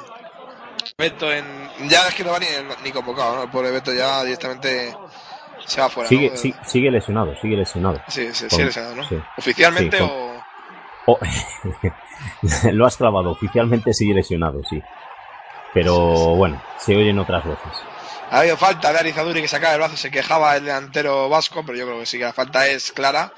Beto 0.97 1.31
en... 1.31 1.45
Ya 1.89 2.09
es 2.09 2.15
que 2.15 2.25
no 2.25 2.31
va 2.31 2.39
ni, 2.39 2.47
ni 2.85 2.93
convocado, 2.93 3.35
¿no? 3.35 3.43
El 3.43 3.51
pobre 3.51 3.71
Beto 3.71 3.93
ya 3.93 4.23
directamente 4.23 4.97
se 5.67 5.81
va 5.81 5.89
fuera. 5.89 6.09
Sigue, 6.09 6.31
¿no? 6.31 6.37
sí- 6.37 6.55
sigue 6.65 6.91
lesionado, 6.91 7.35
sigue 7.41 7.57
lesionado. 7.57 8.01
Sí, 8.09 8.33
sí, 8.33 8.47
sí, 8.49 8.63
lesionado, 8.63 8.97
¿no? 8.97 9.05
sí. 9.05 9.19
Oficialmente 9.37 9.99
Sí, 9.99 10.05
o... 10.07 10.37
Oh, 11.09 11.19
lo 12.73 12.87
has 12.87 12.97
clavado, 12.97 13.31
oficialmente 13.31 13.93
sigue 13.93 14.15
lesionado, 14.15 14.63
sí. 14.65 14.83
Pero 15.75 15.95
bueno, 16.37 16.61
se 16.79 16.97
oyen 16.97 17.19
otras 17.19 17.45
voces. 17.45 17.73
Ha 18.31 18.41
habido 18.41 18.57
falta 18.57 18.93
de 18.93 18.99
Arizaduri 18.99 19.41
que 19.43 19.49
sacaba 19.49 19.75
el 19.75 19.79
brazo, 19.81 19.97
se 19.97 20.11
quejaba 20.11 20.57
el 20.57 20.65
delantero 20.65 21.29
vasco, 21.29 21.63
pero 21.65 21.79
yo 21.79 21.87
creo 21.87 22.01
que 22.01 22.07
sí 22.07 22.19
que 22.19 22.25
la 22.25 22.33
falta 22.33 22.67
es 22.67 22.91
clara. 22.93 23.33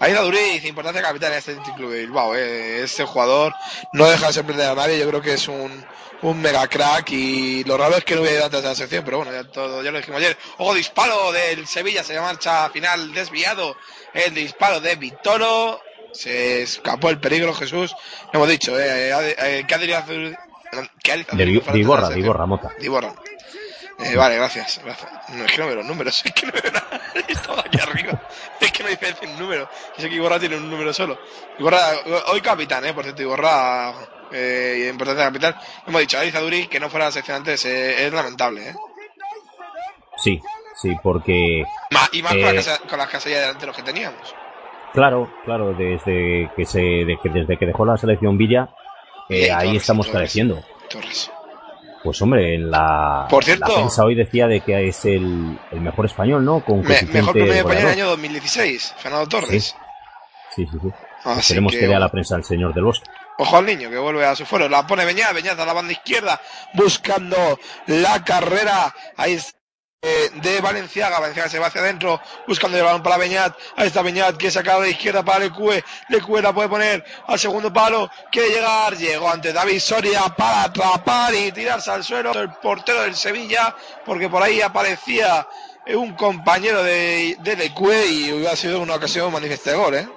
Arizaduri 0.00 0.38
dice 0.38 0.68
importancia 0.68 1.02
capital 1.02 1.32
en 1.32 1.38
este 1.38 1.56
Club 1.76 1.92
de 1.92 2.00
Bilbao. 2.00 2.34
¿eh? 2.34 2.82
Este 2.82 3.04
jugador 3.04 3.52
no 3.92 4.06
deja 4.06 4.26
de 4.26 4.32
sorprender 4.32 4.68
a 4.70 4.74
nadie, 4.74 4.98
yo 4.98 5.08
creo 5.08 5.20
que 5.22 5.34
es 5.34 5.46
un, 5.46 5.84
un 6.30 6.40
mega 6.40 6.66
crack 6.68 7.10
y 7.12 7.64
lo 7.64 7.76
raro 7.76 7.96
es 7.96 8.04
que 8.04 8.14
no 8.14 8.20
hubiera 8.22 8.36
ido 8.36 8.44
antes 8.46 8.62
de 8.62 8.68
la 8.68 8.74
sección, 8.74 9.04
pero 9.04 9.18
bueno, 9.18 9.32
ya, 9.32 9.44
todo, 9.44 9.82
ya 9.82 9.90
lo 9.90 9.98
dijimos 9.98 10.20
ayer. 10.20 10.36
Ojo, 10.58 10.74
disparo 10.74 11.32
del 11.32 11.66
Sevilla, 11.66 12.02
se 12.02 12.18
marcha 12.20 12.68
final 12.70 13.12
desviado. 13.12 13.76
El 14.12 14.32
disparo 14.34 14.80
de 14.80 14.96
Vitoro, 14.96 15.80
se 16.12 16.62
escapó 16.62 17.10
el 17.10 17.18
peligro, 17.20 17.52
Jesús. 17.54 17.94
Hemos 18.32 18.48
dicho, 18.48 18.78
eh, 18.78 19.10
eh, 19.10 19.36
eh, 19.38 19.64
que 19.66 19.74
Arizaduri... 19.74 20.36
que 21.02 21.12
Arizaduri 21.12 21.44
De, 21.44 21.44
Vi- 21.44 21.54
no 21.56 21.60
fuera 21.62 21.72
de 21.72 21.78
antes 21.78 21.80
Iborra, 21.80 22.00
la 22.02 22.08
de 22.08 22.14
sección. 22.14 22.24
Iborra, 22.24 22.46
Mota. 22.46 22.70
Diborra. 22.78 23.14
Eh, 23.98 24.16
vale, 24.16 24.36
gracias, 24.36 24.80
gracias. 24.84 25.10
No, 25.28 25.44
es 25.44 25.52
que 25.52 25.58
no 25.58 25.66
veo 25.66 25.76
los 25.76 25.86
números, 25.86 26.22
es 26.24 26.32
que 26.32 26.46
no 26.46 26.52
veo 26.52 26.72
nada. 26.72 27.00
Todo 27.46 27.60
aquí 27.60 27.78
arriba. 27.80 28.20
Es 28.60 28.72
que 28.72 28.82
no 28.82 28.88
hay 28.88 28.94
diferencia 28.94 29.28
en 29.28 29.38
número. 29.38 29.68
Yo 29.96 30.02
sé 30.02 30.08
que 30.08 30.14
Iborra 30.16 30.38
tiene 30.40 30.56
un 30.56 30.68
número 30.70 30.92
solo. 30.92 31.18
Iborra, 31.58 31.80
hoy 32.28 32.40
capitán, 32.40 32.84
eh, 32.86 32.92
por 32.94 33.04
cierto, 33.04 33.22
Iborra, 33.22 33.92
eh, 34.34 34.88
importancia 34.90 35.24
capital. 35.24 35.56
Hemos 35.86 36.00
dicho, 36.02 36.18
Ariza 36.18 36.40
Duri, 36.40 36.66
que 36.66 36.80
no 36.80 36.90
fuera 36.90 37.06
la 37.06 37.12
sección 37.12 37.38
antes, 37.38 37.64
eh, 37.64 38.06
es 38.06 38.12
lamentable, 38.12 38.68
eh. 38.70 38.74
Sí, 40.16 40.40
sí, 40.80 40.90
porque 41.02 41.64
y 42.12 42.22
más 42.22 42.32
con, 42.32 42.40
la 42.42 42.50
Eh, 42.50 42.54
casa, 42.56 42.78
con 42.88 42.98
las 42.98 43.08
casillas 43.08 43.38
de 43.38 43.46
delanteros 43.46 43.76
que 43.76 43.82
teníamos. 43.82 44.34
Claro, 44.92 45.28
claro, 45.44 45.74
desde 45.74 46.50
que 46.56 46.64
se, 46.64 46.78
de 46.80 47.18
desde 47.24 47.56
que 47.58 47.66
dejó 47.66 47.84
la 47.84 47.96
selección 47.96 48.38
Villa, 48.38 48.68
eh, 49.28 49.50
ahí 49.50 49.66
Torres, 49.68 49.82
estamos 49.82 50.06
Torres. 50.06 50.18
careciendo. 50.20 50.62
Torres. 50.88 51.30
Pues 52.04 52.20
hombre, 52.22 52.54
en 52.54 52.70
la, 52.70 53.26
Por 53.30 53.42
cierto- 53.44 53.66
la 53.66 53.74
prensa 53.74 54.04
hoy 54.04 54.14
decía 54.14 54.46
de 54.46 54.60
que 54.60 54.88
es 54.88 55.04
el, 55.06 55.58
el 55.72 55.80
mejor 55.80 56.04
español, 56.06 56.44
¿no? 56.44 56.64
Con 56.64 56.82
Me- 56.82 57.00
mejor 57.02 57.32
promedio 57.32 57.52
de 57.54 57.58
España 57.60 57.80
en 57.80 57.86
el 57.86 57.92
año 57.92 58.06
2016, 58.10 58.94
Fernando 58.98 59.26
Torres. 59.26 59.74
Sí, 60.54 60.66
sí, 60.66 60.78
sí. 60.80 60.88
Así 61.24 61.40
Esperemos 61.40 61.72
que, 61.72 61.80
que, 61.80 61.86
lea 61.88 61.98
la 61.98 62.10
prensa 62.10 62.36
el 62.36 62.44
señor 62.44 62.74
del 62.74 62.84
Bosque. 62.84 63.06
Ojo 63.38 63.56
al 63.56 63.66
niño 63.66 63.90
que 63.90 63.98
vuelve 63.98 64.24
a 64.24 64.36
su 64.36 64.46
foro. 64.46 64.68
La 64.68 64.86
pone 64.86 65.04
Beñat, 65.04 65.32
Beñat 65.32 65.58
a 65.58 65.66
la 65.66 65.72
banda 65.72 65.92
izquierda, 65.92 66.40
buscando 66.74 67.58
la 67.86 68.24
carrera. 68.24 68.94
Ahí 69.16 69.38
eh, 70.02 70.30
de 70.34 70.60
Valenciaga. 70.60 71.18
Valenciaga 71.18 71.48
se 71.48 71.58
va 71.58 71.66
hacia 71.66 71.80
adentro, 71.80 72.20
buscando 72.46 72.76
el 72.76 72.84
balón 72.84 73.02
para 73.02 73.16
Beñat. 73.16 73.56
Ahí 73.76 73.88
está 73.88 74.02
Beñat 74.02 74.36
que 74.36 74.50
saca 74.50 74.78
de 74.80 74.90
izquierda 74.90 75.24
para 75.24 75.40
Lecue. 75.40 75.82
Lecue 76.10 76.42
la 76.42 76.52
puede 76.52 76.68
poner 76.68 77.04
al 77.26 77.38
segundo 77.38 77.72
palo. 77.72 78.10
Quiere 78.30 78.50
llegar. 78.50 78.96
Llegó 78.96 79.30
ante 79.30 79.52
David 79.52 79.80
Soria 79.80 80.22
para 80.36 80.64
atrapar 80.64 81.34
y 81.34 81.50
tirarse 81.52 81.90
al 81.90 82.04
suelo. 82.04 82.32
El 82.32 82.52
portero 82.54 83.02
del 83.02 83.16
Sevilla, 83.16 83.74
porque 84.04 84.28
por 84.28 84.42
ahí 84.42 84.60
aparecía 84.60 85.46
un 85.86 86.14
compañero 86.14 86.82
de, 86.82 87.36
de 87.40 87.72
y 88.08 88.32
hubiera 88.32 88.56
sido 88.56 88.80
una 88.80 88.94
ocasión 88.94 89.32
manifiesta 89.32 89.70
de 89.70 89.76
gol, 89.76 89.94
¿eh? 89.94 90.08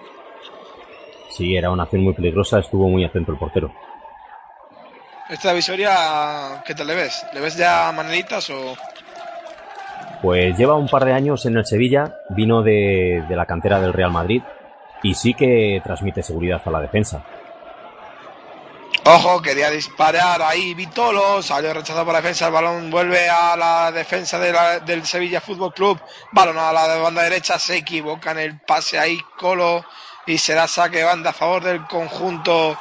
Sí, 1.38 1.56
era 1.56 1.70
una 1.70 1.84
acción 1.84 2.04
muy 2.04 2.14
peligrosa, 2.14 2.60
estuvo 2.60 2.90
muy 2.90 3.04
atento 3.06 3.32
el 3.32 3.38
portero. 3.38 3.72
Esta 5.30 5.54
visoria, 5.54 6.64
¿qué 6.66 6.74
tal 6.74 6.88
le 6.88 6.96
ves? 6.96 7.26
¿Le 7.34 7.40
ves 7.42 7.56
ya 7.56 7.92
maneritas 7.96 8.50
o...? 8.50 8.76
Pues 10.22 10.58
lleva 10.58 10.74
un 10.74 10.88
par 10.88 11.06
de 11.06 11.14
años 11.14 11.46
en 11.46 11.58
el 11.58 11.66
Sevilla, 11.66 12.16
vino 12.30 12.64
de, 12.64 13.24
de 13.30 13.36
la 13.36 13.46
cantera 13.46 13.80
del 13.80 13.94
Real 13.94 14.12
Madrid 14.12 14.42
y 15.04 15.14
sí 15.14 15.36
que 15.36 15.80
transmite 15.84 16.24
seguridad 16.24 16.60
a 16.66 16.72
la 16.72 16.82
defensa. 16.82 17.24
Ojo, 19.06 19.42
quería 19.42 19.70
disparar 19.70 20.42
ahí 20.42 20.74
Vitolo, 20.74 21.42
salió 21.44 21.72
rechazado 21.72 22.04
por 22.04 22.14
la 22.14 22.22
defensa, 22.22 22.48
el 22.48 22.54
balón 22.54 22.90
vuelve 22.90 23.30
a 23.30 23.56
la 23.56 23.92
defensa 23.92 24.40
de 24.40 24.52
la- 24.52 24.80
del 24.80 25.06
Sevilla 25.06 25.40
Fútbol 25.40 25.74
Club, 25.74 26.00
balón 26.32 26.58
a 26.58 26.74
la 26.74 26.98
banda 26.98 27.22
derecha, 27.22 27.60
se 27.60 27.78
equivoca 27.78 28.32
en 28.32 28.40
el 28.40 28.60
pase 28.60 28.98
ahí 28.98 29.20
Colo 29.38 29.86
y 30.28 30.38
será 30.38 30.68
saque 30.68 30.98
de 30.98 31.04
banda 31.04 31.32
a 31.32 31.34
favor 31.34 31.64
del 31.64 31.86
conjunto 31.88 32.78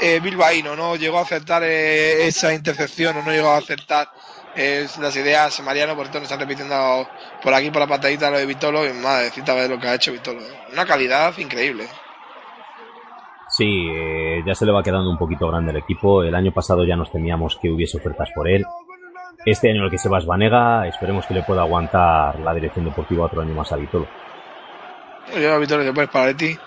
eh, 0.00 0.20
bilbaíno, 0.20 0.76
no 0.76 0.96
llegó 0.96 1.18
a 1.18 1.22
acertar 1.22 1.62
eh, 1.64 2.26
esa 2.26 2.54
intercepción 2.54 3.16
o 3.16 3.22
no 3.22 3.32
llegó 3.32 3.50
a 3.50 3.58
acertar 3.58 4.08
eh, 4.54 4.86
las 5.00 5.16
ideas 5.16 5.60
Mariano, 5.62 5.96
por 5.96 6.06
esto 6.06 6.18
nos 6.18 6.24
están 6.24 6.38
repitiendo 6.38 7.08
por 7.42 7.52
aquí 7.52 7.70
por 7.70 7.80
la 7.80 7.88
patadita 7.88 8.30
lo 8.30 8.38
de 8.38 8.46
Vitolo 8.46 8.86
y 8.86 8.92
madrecita 8.92 9.54
ver 9.54 9.70
lo 9.70 9.80
que 9.80 9.88
ha 9.88 9.94
hecho 9.94 10.12
Vitolo, 10.12 10.40
una 10.72 10.86
calidad 10.86 11.36
increíble. 11.38 11.88
Sí, 13.56 13.86
eh, 13.88 14.42
ya 14.44 14.54
se 14.54 14.66
le 14.66 14.72
va 14.72 14.82
quedando 14.82 15.08
un 15.08 15.16
poquito 15.16 15.46
grande 15.46 15.70
el 15.70 15.76
equipo. 15.76 16.24
El 16.24 16.34
año 16.34 16.50
pasado 16.50 16.84
ya 16.84 16.96
nos 16.96 17.12
temíamos 17.12 17.56
que 17.62 17.70
hubiese 17.70 17.98
ofertas 17.98 18.30
por 18.34 18.48
él. 18.48 18.64
Este 19.46 19.70
año 19.70 19.84
el 19.84 19.90
que 19.92 19.98
se 19.98 20.08
va 20.08 20.18
es 20.18 20.26
Vanega, 20.26 20.88
esperemos 20.88 21.24
que 21.24 21.34
le 21.34 21.44
pueda 21.44 21.62
aguantar 21.62 22.40
la 22.40 22.52
dirección 22.52 22.84
deportiva 22.84 23.26
otro 23.26 23.42
año 23.42 23.54
más 23.54 23.70
a 23.70 23.76
Vitolo. 23.76 24.08
Yo 25.40 25.54
a 25.54 25.58
Vitolo 25.58 25.84
después 25.84 26.08
para 26.08 26.34
ti. 26.36 26.58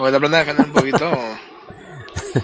Como 0.00 0.10
te 0.10 0.16
aprendas 0.16 0.40
a 0.40 0.44
defender 0.44 0.66
un 0.66 0.72
poquito. 0.72 1.10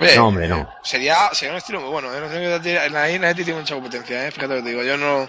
Oye, 0.00 0.16
No, 0.16 0.28
hombre, 0.28 0.46
no. 0.46 0.68
Sería, 0.84 1.28
sería 1.32 1.50
un 1.50 1.58
estilo 1.58 1.80
muy 1.80 1.90
bueno. 1.90 2.14
¿eh? 2.14 2.20
No 2.20 2.28
sé 2.28 2.86
En 2.86 2.92
la 2.92 3.10
isla 3.10 3.34
tiene 3.34 3.54
mucha 3.54 3.74
competencia, 3.74 4.28
¿eh? 4.28 4.30
fíjate 4.30 4.54
lo 4.54 4.56
que 4.58 4.62
te 4.62 4.68
digo. 4.68 4.84
Yo 4.84 4.96
no. 4.96 5.28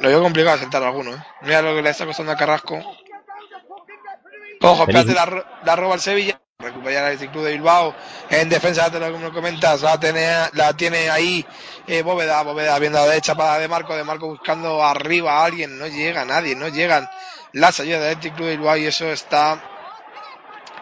Lo 0.00 0.08
veo 0.08 0.20
complicado 0.20 0.58
sentar 0.58 0.82
a 0.82 0.88
alguno. 0.88 1.14
¿eh? 1.14 1.18
Mira 1.42 1.62
lo 1.62 1.76
que 1.76 1.82
le 1.82 1.90
está 1.90 2.06
costando 2.06 2.32
a 2.32 2.36
Carrasco. 2.36 2.74
Ojo, 4.62 4.82
espérate, 4.82 5.14
la, 5.14 5.60
la 5.64 5.76
roba 5.76 5.94
el 5.94 6.00
Sevilla. 6.00 6.40
Recupera 6.58 7.12
el 7.12 7.18
Club 7.30 7.44
de 7.44 7.52
Bilbao. 7.52 7.94
En 8.28 8.48
defensa, 8.48 8.90
te 8.90 8.98
lo 8.98 9.12
como 9.12 9.32
comentas, 9.32 9.82
la 9.82 10.00
tiene, 10.00 10.26
la 10.54 10.72
tiene 10.76 11.08
ahí 11.08 11.46
eh, 11.86 12.02
Bóveda. 12.02 12.42
Bóveda 12.42 12.76
viendo 12.80 12.98
a 12.98 13.02
la 13.02 13.08
derecha 13.10 13.36
para 13.36 13.60
de 13.60 13.68
Marco. 13.68 13.94
De 13.94 14.02
Marco 14.02 14.26
buscando 14.26 14.82
arriba 14.82 15.34
a 15.34 15.44
alguien. 15.44 15.78
No 15.78 15.86
llega 15.86 16.24
nadie, 16.24 16.56
no 16.56 16.66
llegan 16.66 17.08
las 17.52 17.78
ayudas 17.78 18.20
del 18.20 18.32
Club 18.32 18.48
de 18.48 18.56
Bilbao 18.56 18.76
y 18.76 18.86
eso 18.86 19.06
está 19.06 19.75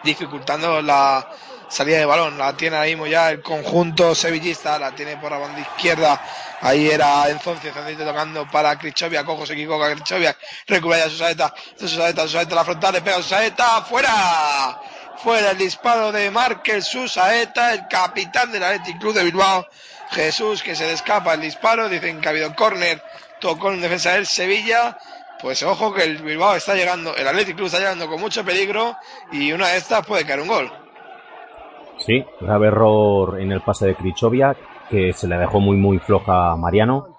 dificultando 0.05 0.81
la 0.81 1.27
salida 1.67 1.97
de 1.97 2.05
balón. 2.05 2.37
La 2.37 2.55
tiene 2.55 2.77
ahí 2.77 2.91
mismo 2.91 3.07
ya 3.07 3.31
el 3.31 3.41
conjunto 3.41 4.15
sevillista, 4.15 4.79
la 4.79 4.91
tiene 4.91 5.17
por 5.17 5.31
la 5.31 5.39
banda 5.39 5.59
izquierda. 5.59 6.21
Ahí 6.61 6.89
era 6.89 7.27
entonces 7.29 7.73
tocando 7.97 8.49
para 8.49 8.77
Crichovia, 8.77 9.25
cojo 9.25 9.45
se 9.45 9.53
equivoca 9.53 9.91
Crichovia, 9.93 10.35
recupera 10.67 11.05
ya 11.05 11.09
su 11.11 11.17
saeta, 11.17 11.53
su 11.77 11.87
saeta, 11.87 12.23
su 12.23 12.29
saeta, 12.29 12.55
la 12.55 12.63
frontal, 12.63 12.93
le 12.93 13.01
pega 13.01 13.17
su 13.17 13.23
saeta, 13.23 13.81
fuera, 13.81 14.79
fuera 15.17 15.51
el 15.51 15.57
disparo 15.57 16.11
de 16.11 16.31
Márquez, 16.31 16.85
su 16.85 17.07
saeta, 17.07 17.73
el 17.73 17.87
capitán 17.87 18.51
del 18.51 18.63
Athletic 18.63 18.99
Club 18.99 19.13
de 19.13 19.23
Bilbao, 19.23 19.67
Jesús 20.11 20.63
que 20.63 20.75
se 20.75 20.85
le 20.85 20.93
escapa 20.93 21.33
el 21.33 21.41
disparo, 21.41 21.89
dicen 21.89 22.21
que 22.21 22.27
ha 22.29 22.31
habido 22.31 22.55
córner, 22.55 23.03
tocó 23.39 23.71
en 23.71 23.81
defensa 23.81 24.13
del 24.13 24.25
Sevilla, 24.25 24.97
pues 25.41 25.63
ojo 25.63 25.93
que 25.93 26.03
el 26.03 26.17
Bilbao 26.17 26.55
está 26.55 26.75
llegando, 26.75 27.15
el 27.15 27.27
Athletic 27.27 27.55
Club 27.55 27.67
está 27.67 27.79
llegando 27.79 28.07
con 28.07 28.19
mucho 28.19 28.43
peligro 28.43 28.95
y 29.31 29.51
una 29.51 29.69
de 29.69 29.77
estas 29.77 30.05
puede 30.05 30.25
caer 30.25 30.39
un 30.41 30.47
gol. 30.47 30.71
Sí, 31.97 32.25
grave 32.41 32.67
error 32.67 33.39
en 33.39 33.51
el 33.51 33.61
pase 33.61 33.87
de 33.87 33.95
Krichovia, 33.95 34.55
que 34.89 35.13
se 35.13 35.27
le 35.27 35.37
dejó 35.37 35.59
muy 35.59 35.77
muy 35.77 35.99
floja 35.99 36.51
a 36.51 36.55
Mariano 36.57 37.17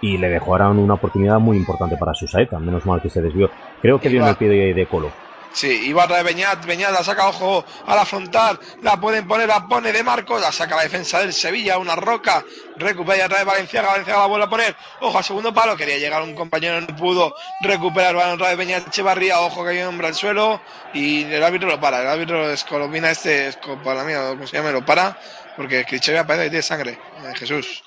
y 0.00 0.18
le 0.18 0.28
dejó 0.28 0.52
ahora 0.52 0.70
una 0.70 0.94
oportunidad 0.94 1.38
muy 1.38 1.56
importante 1.56 1.96
para 1.96 2.14
su 2.14 2.26
saeta, 2.26 2.58
menos 2.58 2.84
mal 2.86 3.00
que 3.00 3.10
se 3.10 3.22
desvió. 3.22 3.50
Creo 3.80 4.00
que 4.00 4.08
dio 4.08 4.22
en 4.22 4.28
el 4.28 4.36
pie 4.36 4.48
de, 4.48 4.74
de 4.74 4.86
Colo. 4.86 5.10
Sí, 5.52 5.88
Ibarra 5.88 6.16
de 6.16 6.22
Beñat, 6.22 6.64
Beñat 6.64 6.92
la 6.92 7.04
saca, 7.04 7.28
ojo, 7.28 7.64
a 7.86 7.94
la 7.94 8.06
frontal, 8.06 8.58
la 8.80 8.96
pueden 8.98 9.28
poner, 9.28 9.48
la 9.48 9.66
pone 9.66 9.92
de 9.92 10.02
Marcos, 10.02 10.40
la 10.40 10.50
saca 10.50 10.76
la 10.76 10.82
defensa 10.82 11.20
del 11.20 11.32
Sevilla, 11.32 11.76
una 11.76 11.94
roca, 11.94 12.42
recupera 12.76 13.26
otra 13.26 13.38
vez 13.38 13.46
Valenciaga, 13.46 13.88
Valenciaga 13.90 14.20
la 14.20 14.26
vuelve 14.26 14.46
a 14.46 14.48
poner, 14.48 14.76
ojo, 15.00 15.18
al 15.18 15.24
segundo 15.24 15.52
palo, 15.52 15.76
quería 15.76 15.98
llegar 15.98 16.22
un 16.22 16.34
compañero, 16.34 16.80
no 16.80 16.96
pudo 16.96 17.34
recuperar 17.60 18.14
balón 18.14 18.34
otra 18.34 18.48
vez 18.48 18.56
Beñat 18.56 18.88
Echevarría, 18.88 19.40
ojo 19.40 19.62
que 19.62 19.70
hay 19.70 19.82
un 19.82 19.88
hombre 19.88 20.06
al 20.06 20.14
suelo, 20.14 20.60
y 20.94 21.24
el 21.24 21.42
árbitro 21.42 21.68
lo 21.68 21.78
para, 21.78 22.00
el 22.00 22.08
árbitro 22.08 22.50
escolomina 22.50 23.10
este, 23.10 23.48
escopalamina, 23.48 24.30
como 24.30 24.46
se 24.46 24.56
llama, 24.56 24.70
lo 24.70 24.84
para, 24.86 25.18
porque 25.54 25.84
Crichovia 25.84 26.26
parece 26.26 26.44
que 26.44 26.50
tiene 26.50 26.62
sangre, 26.62 26.92
eh, 26.92 27.34
Jesús. 27.34 27.82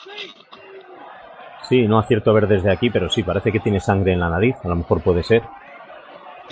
Sí, 1.67 1.87
no 1.87 1.97
acierto 1.97 2.29
a 2.29 2.33
ver 2.33 2.47
desde 2.47 2.71
aquí, 2.71 2.91
pero 2.91 3.09
sí, 3.09 3.23
parece 3.23 3.51
que 3.51 3.59
tiene 3.59 3.79
sangre 3.79 4.13
en 4.13 4.19
la 4.19 4.29
nariz, 4.29 4.55
a 4.63 4.67
lo 4.67 4.75
mejor 4.75 5.01
puede 5.01 5.23
ser. 5.23 5.41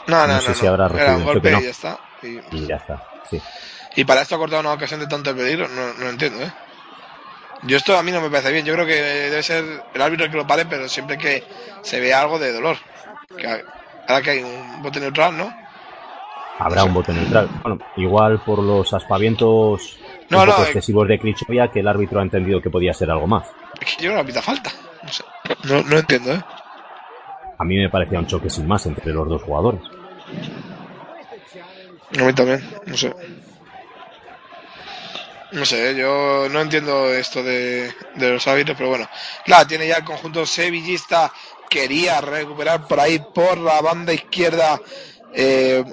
No, 0.07 0.27
no, 0.27 0.33
No 0.33 0.41
sé 0.41 0.49
no, 0.49 0.55
si 0.55 0.67
habrá 0.67 0.87
recibido 0.87 1.15
un 1.15 1.21
un 1.21 1.25
golpe 1.25 1.49
y 1.49 1.63
ya 1.63 1.69
está. 1.69 1.99
Y, 2.21 2.39
Y 2.51 2.67
ya 2.67 2.75
está, 2.77 3.03
sí. 3.29 3.41
y 3.95 4.05
para 4.05 4.21
esto 4.21 4.35
ha 4.35 4.37
cortado 4.37 4.61
una 4.61 4.73
ocasión 4.73 4.99
de 4.99 5.07
tanto 5.07 5.29
el 5.31 5.35
peligro, 5.35 5.67
no, 5.67 5.93
no 5.93 6.09
entiendo, 6.09 6.41
¿eh? 6.41 6.53
Yo 7.63 7.77
esto 7.77 7.97
a 7.97 8.03
mí 8.03 8.11
no 8.11 8.19
me 8.21 8.29
parece 8.29 8.51
bien, 8.51 8.65
yo 8.65 8.73
creo 8.73 8.85
que 8.85 8.95
debe 9.01 9.41
ser 9.43 9.63
el 9.93 10.01
árbitro 10.01 10.25
el 10.25 10.31
que 10.31 10.37
lo 10.37 10.45
pare, 10.47 10.65
pero 10.65 10.89
siempre 10.89 11.17
que 11.17 11.43
se 11.81 11.99
vea 12.01 12.21
algo 12.21 12.37
de 12.37 12.51
dolor. 12.51 12.77
Que 13.37 13.47
ahora 13.47 14.21
que 14.21 14.29
hay 14.31 14.43
un 14.43 14.81
bote 14.83 14.99
neutral, 14.99 15.37
¿no? 15.37 15.53
Habrá 16.59 16.83
un 16.83 16.93
bote 16.93 17.13
neutral. 17.13 17.49
Bueno, 17.61 17.79
igual 17.95 18.41
por 18.41 18.59
los 18.59 18.93
aspavientos 18.93 19.97
No, 20.29 20.39
un 20.41 20.45
no, 20.45 20.51
poco 20.51 20.63
eh. 20.63 20.65
excesivos 20.67 21.07
de 21.07 21.19
Krichovia, 21.19 21.69
que 21.71 21.79
el 21.79 21.87
árbitro 21.87 22.19
ha 22.19 22.23
entendido 22.23 22.61
que 22.61 22.69
podía 22.69 22.93
ser 22.93 23.09
algo 23.09 23.27
más. 23.27 23.45
Es 23.79 23.95
que 23.95 24.03
yo 24.03 24.11
no 24.11 24.17
la 24.17 24.23
pita 24.25 24.41
falta. 24.41 24.69
Sé. 25.09 25.23
No, 25.63 25.81
no 25.83 25.97
entiendo, 25.97 26.33
¿eh? 26.33 26.43
A 27.57 27.63
mí 27.63 27.77
me 27.77 27.89
parecía 27.89 28.19
un 28.19 28.27
choque 28.27 28.49
sin 28.49 28.67
más 28.67 28.85
entre 28.85 29.11
los 29.13 29.27
dos 29.27 29.41
jugadores. 29.43 29.81
A 32.19 32.23
mí 32.23 32.33
también, 32.33 32.61
no 32.85 32.97
sé. 32.97 33.13
No 35.51 35.65
sé, 35.65 35.95
yo 35.95 36.47
no 36.49 36.61
entiendo 36.61 37.13
esto 37.13 37.43
de, 37.43 37.93
de 38.15 38.29
los 38.31 38.47
árbitros, 38.47 38.75
pero 38.75 38.89
bueno. 38.89 39.07
Claro, 39.45 39.67
tiene 39.67 39.87
ya 39.87 39.97
el 39.97 40.03
conjunto 40.03 40.45
sevillista, 40.47 41.31
quería 41.69 42.21
recuperar 42.21 42.87
por 42.87 42.99
ahí, 42.99 43.19
por 43.33 43.57
la 43.59 43.79
banda 43.81 44.13
izquierda. 44.13 44.79
eh, 45.33 45.83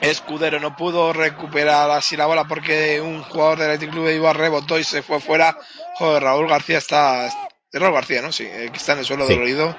Escudero 0.00 0.60
no 0.60 0.76
pudo 0.76 1.12
recuperar 1.12 1.90
así 1.90 2.16
la 2.16 2.26
bola 2.26 2.44
porque 2.44 3.00
un 3.00 3.22
jugador 3.24 3.58
del 3.58 3.70
Athletic 3.72 3.90
Club 3.90 4.06
de 4.06 4.12
Bilbao 4.12 4.32
rebotó 4.32 4.78
y 4.78 4.84
se 4.84 5.02
fue 5.02 5.20
fuera. 5.20 5.56
Joder, 5.96 6.22
Raúl 6.22 6.46
García 6.48 6.78
está... 6.78 7.26
es 7.26 7.34
Raúl 7.72 7.94
García, 7.94 8.22
¿no? 8.22 8.30
Sí, 8.30 8.44
eh, 8.44 8.68
que 8.70 8.76
está 8.78 8.92
en 8.92 9.00
el 9.00 9.04
suelo 9.04 9.26
Sí. 9.26 9.32
dolorido. 9.34 9.76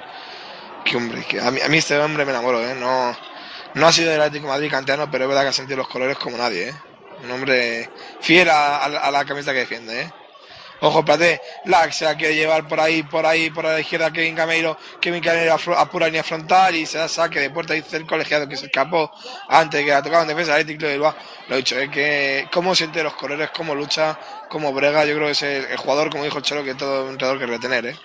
Que 0.83 0.95
hombre, 0.97 1.23
que 1.25 1.39
a 1.39 1.51
mí, 1.51 1.59
a 1.61 1.67
mí 1.69 1.77
este 1.77 1.97
hombre 1.97 2.25
me 2.25 2.31
enamoró, 2.31 2.63
¿eh? 2.67 2.73
No, 2.75 3.15
no 3.73 3.87
ha 3.87 3.93
sido 3.93 4.11
del 4.11 4.21
Atlético 4.21 4.47
Madrid 4.49 4.71
canteano, 4.71 5.09
pero 5.09 5.25
es 5.25 5.29
verdad 5.29 5.43
que 5.43 5.49
ha 5.49 5.53
sentido 5.53 5.77
los 5.77 5.87
colores 5.87 6.17
como 6.17 6.37
nadie, 6.37 6.69
¿eh? 6.69 6.73
Un 7.17 7.31
hombre 7.31 7.91
fiel 8.19 8.49
a, 8.49 8.87
la- 8.89 8.99
a 8.99 9.11
la 9.11 9.25
camiseta 9.25 9.53
que 9.53 9.59
defiende, 9.59 10.01
¿eh? 10.01 10.11
Ojo, 10.81 10.99
espérate, 10.99 11.41
la 11.65 11.91
se 11.91 12.05
la 12.05 12.15
quiere 12.17 12.35
llevar 12.35 12.67
por 12.67 12.79
ahí, 12.81 13.03
por 13.03 13.25
ahí, 13.25 13.49
por 13.51 13.65
la 13.65 13.79
izquierda 13.81 14.11
Kevin 14.11 14.35
Gameiro, 14.35 14.77
Kevin 15.01 15.21
Gameiro 15.23 15.55
apura 15.77 16.07
línea 16.07 16.23
frontal 16.23 16.75
y 16.75 16.85
se 16.87 16.97
da 16.99 17.09
saque 17.09 17.39
de 17.41 17.51
puerta, 17.51 17.73
dice 17.75 17.97
el 17.97 18.05
colegiado 18.07 18.47
que 18.47 18.57
se 18.57 18.67
escapó 18.67 19.11
antes 19.49 19.79
de 19.79 19.85
que 19.85 19.91
la 19.91 20.03
tocaba 20.03 20.23
en 20.23 20.29
defensa 20.29 20.53
del 20.53 20.61
Atlético 20.63 20.87
de 20.87 20.93
Bilbao. 20.93 21.15
Lo 21.47 21.55
he 21.55 21.59
dicho, 21.59 21.79
¿eh? 21.79 21.89
que 21.91 22.49
cómo 22.51 22.75
siente 22.75 23.03
los 23.03 23.15
colores, 23.15 23.51
cómo 23.51 23.75
lucha, 23.75 24.17
cómo 24.49 24.73
brega, 24.73 25.05
yo 25.05 25.15
creo 25.15 25.27
que 25.27 25.33
es 25.33 25.43
el, 25.43 25.65
el 25.67 25.77
jugador, 25.77 26.09
como 26.11 26.25
dijo 26.25 26.39
el 26.39 26.43
Cholo, 26.45 26.63
que 26.65 26.75
todo 26.75 27.09
entrenador 27.09 27.39
querría 27.39 27.59
tener, 27.59 27.85
¿eh? 27.87 27.99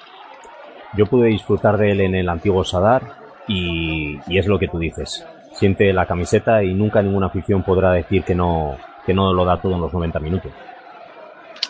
Yo 0.96 1.06
pude 1.06 1.28
disfrutar 1.28 1.76
de 1.76 1.92
él 1.92 2.00
en 2.00 2.14
el 2.14 2.28
antiguo 2.28 2.64
Sadar 2.64 3.02
y, 3.48 4.18
y 4.26 4.38
es 4.38 4.46
lo 4.46 4.58
que 4.58 4.68
tú 4.68 4.78
dices. 4.78 5.26
Siente 5.52 5.92
la 5.92 6.06
camiseta 6.06 6.62
y 6.62 6.74
nunca 6.74 7.02
ninguna 7.02 7.26
afición 7.26 7.62
podrá 7.62 7.92
decir 7.92 8.24
que 8.24 8.34
no, 8.34 8.76
que 9.06 9.14
no 9.14 9.32
lo 9.32 9.44
da 9.44 9.60
todo 9.60 9.74
en 9.74 9.80
los 9.80 9.92
90 9.92 10.20
minutos. 10.20 10.52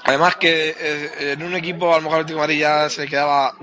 Además 0.04 0.36
que 0.36 0.76
eh, 0.78 1.32
en 1.32 1.42
un 1.42 1.54
equipo 1.54 1.92
a 1.92 1.96
lo 1.96 2.02
mejor 2.02 2.18
el 2.18 2.24
Atlético 2.24 2.40
de 2.40 2.46
Madrid 2.46 2.60
ya 2.60 2.90
se 2.90 3.06
quedaba 3.08 3.54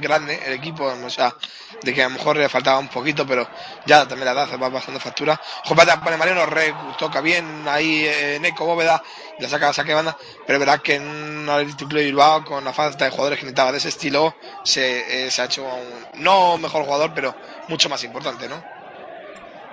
grande 0.00 0.40
el 0.46 0.54
equipo, 0.54 0.84
o 0.84 1.10
sea, 1.10 1.34
de 1.82 1.92
que 1.92 2.02
a 2.02 2.08
lo 2.08 2.14
mejor 2.14 2.38
le 2.38 2.48
faltaba 2.48 2.78
un 2.78 2.88
poquito, 2.88 3.26
pero 3.26 3.46
ya 3.84 4.08
también 4.08 4.24
la 4.24 4.32
edad 4.32 4.48
se 4.48 4.56
va 4.56 4.70
pasando 4.70 4.98
factura. 4.98 5.38
Ojo, 5.66 5.74
pone 5.74 6.16
Mariano, 6.16 6.46
re, 6.46 6.74
toca 6.98 7.20
bien 7.20 7.44
ahí 7.68 8.06
eh, 8.06 8.38
Neco 8.40 8.64
Bóveda, 8.64 9.02
la 9.38 9.48
saca, 9.50 9.72
saque 9.74 9.90
de 9.90 9.96
banda, 9.96 10.16
pero 10.46 10.58
verdad 10.58 10.80
que 10.80 10.94
en 10.94 11.42
el 11.42 11.50
Atlético 11.50 11.94
de 11.94 12.04
Bilbao, 12.04 12.42
con 12.42 12.64
la 12.64 12.72
falta 12.72 13.04
de 13.04 13.10
jugadores 13.10 13.38
que 13.38 13.44
necesitaba 13.44 13.70
de 13.70 13.78
ese 13.78 13.90
estilo, 13.90 14.34
se, 14.62 15.26
eh, 15.26 15.30
se 15.30 15.42
ha 15.42 15.44
hecho 15.44 15.62
un, 15.62 16.22
no 16.24 16.56
mejor 16.56 16.84
jugador, 16.84 17.12
pero 17.14 17.34
mucho 17.68 17.90
más 17.90 18.02
importante, 18.02 18.48
¿no? 18.48 18.62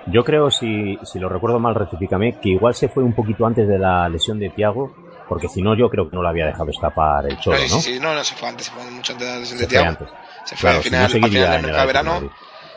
Yo 0.06 0.22
creo, 0.22 0.50
si, 0.50 0.98
si 1.02 1.18
lo 1.18 1.30
recuerdo 1.30 1.58
mal, 1.58 1.74
rectifícame, 1.74 2.38
que 2.38 2.50
igual 2.50 2.74
se 2.74 2.90
fue 2.90 3.02
un 3.02 3.14
poquito 3.14 3.46
antes 3.46 3.66
de 3.66 3.78
la 3.78 4.06
lesión 4.10 4.38
de 4.38 4.50
Tiago, 4.50 4.94
porque 5.28 5.48
si 5.48 5.62
no, 5.62 5.76
yo 5.76 5.88
creo 5.90 6.08
que 6.08 6.16
no 6.16 6.22
lo 6.22 6.28
había 6.28 6.46
dejado 6.46 6.70
escapar 6.70 7.26
el 7.26 7.36
Cholo, 7.38 7.58
sí, 7.58 7.68
¿no? 7.68 7.76
sí, 7.76 7.92
sí, 7.94 8.00
no, 8.00 8.14
no, 8.14 8.24
se 8.24 8.34
fue 8.34 8.48
antes, 8.48 8.66
se 8.66 8.72
fue 8.72 8.84
mucho 8.90 9.12
antes 9.12 9.28
de 9.50 9.58
Se 9.58 9.66
fue 9.66 9.78
antes. 9.86 10.08
Se 10.44 10.56
fue 10.56 10.60
Claro, 10.60 10.76
al 10.78 10.82
si 10.82 10.90
final, 10.90 11.00
no 11.00 11.04
al 11.06 11.30
final 11.30 11.50
del 11.50 11.54
el 11.56 11.62
mercado 11.62 11.80
de 11.82 11.86
verano. 11.86 12.20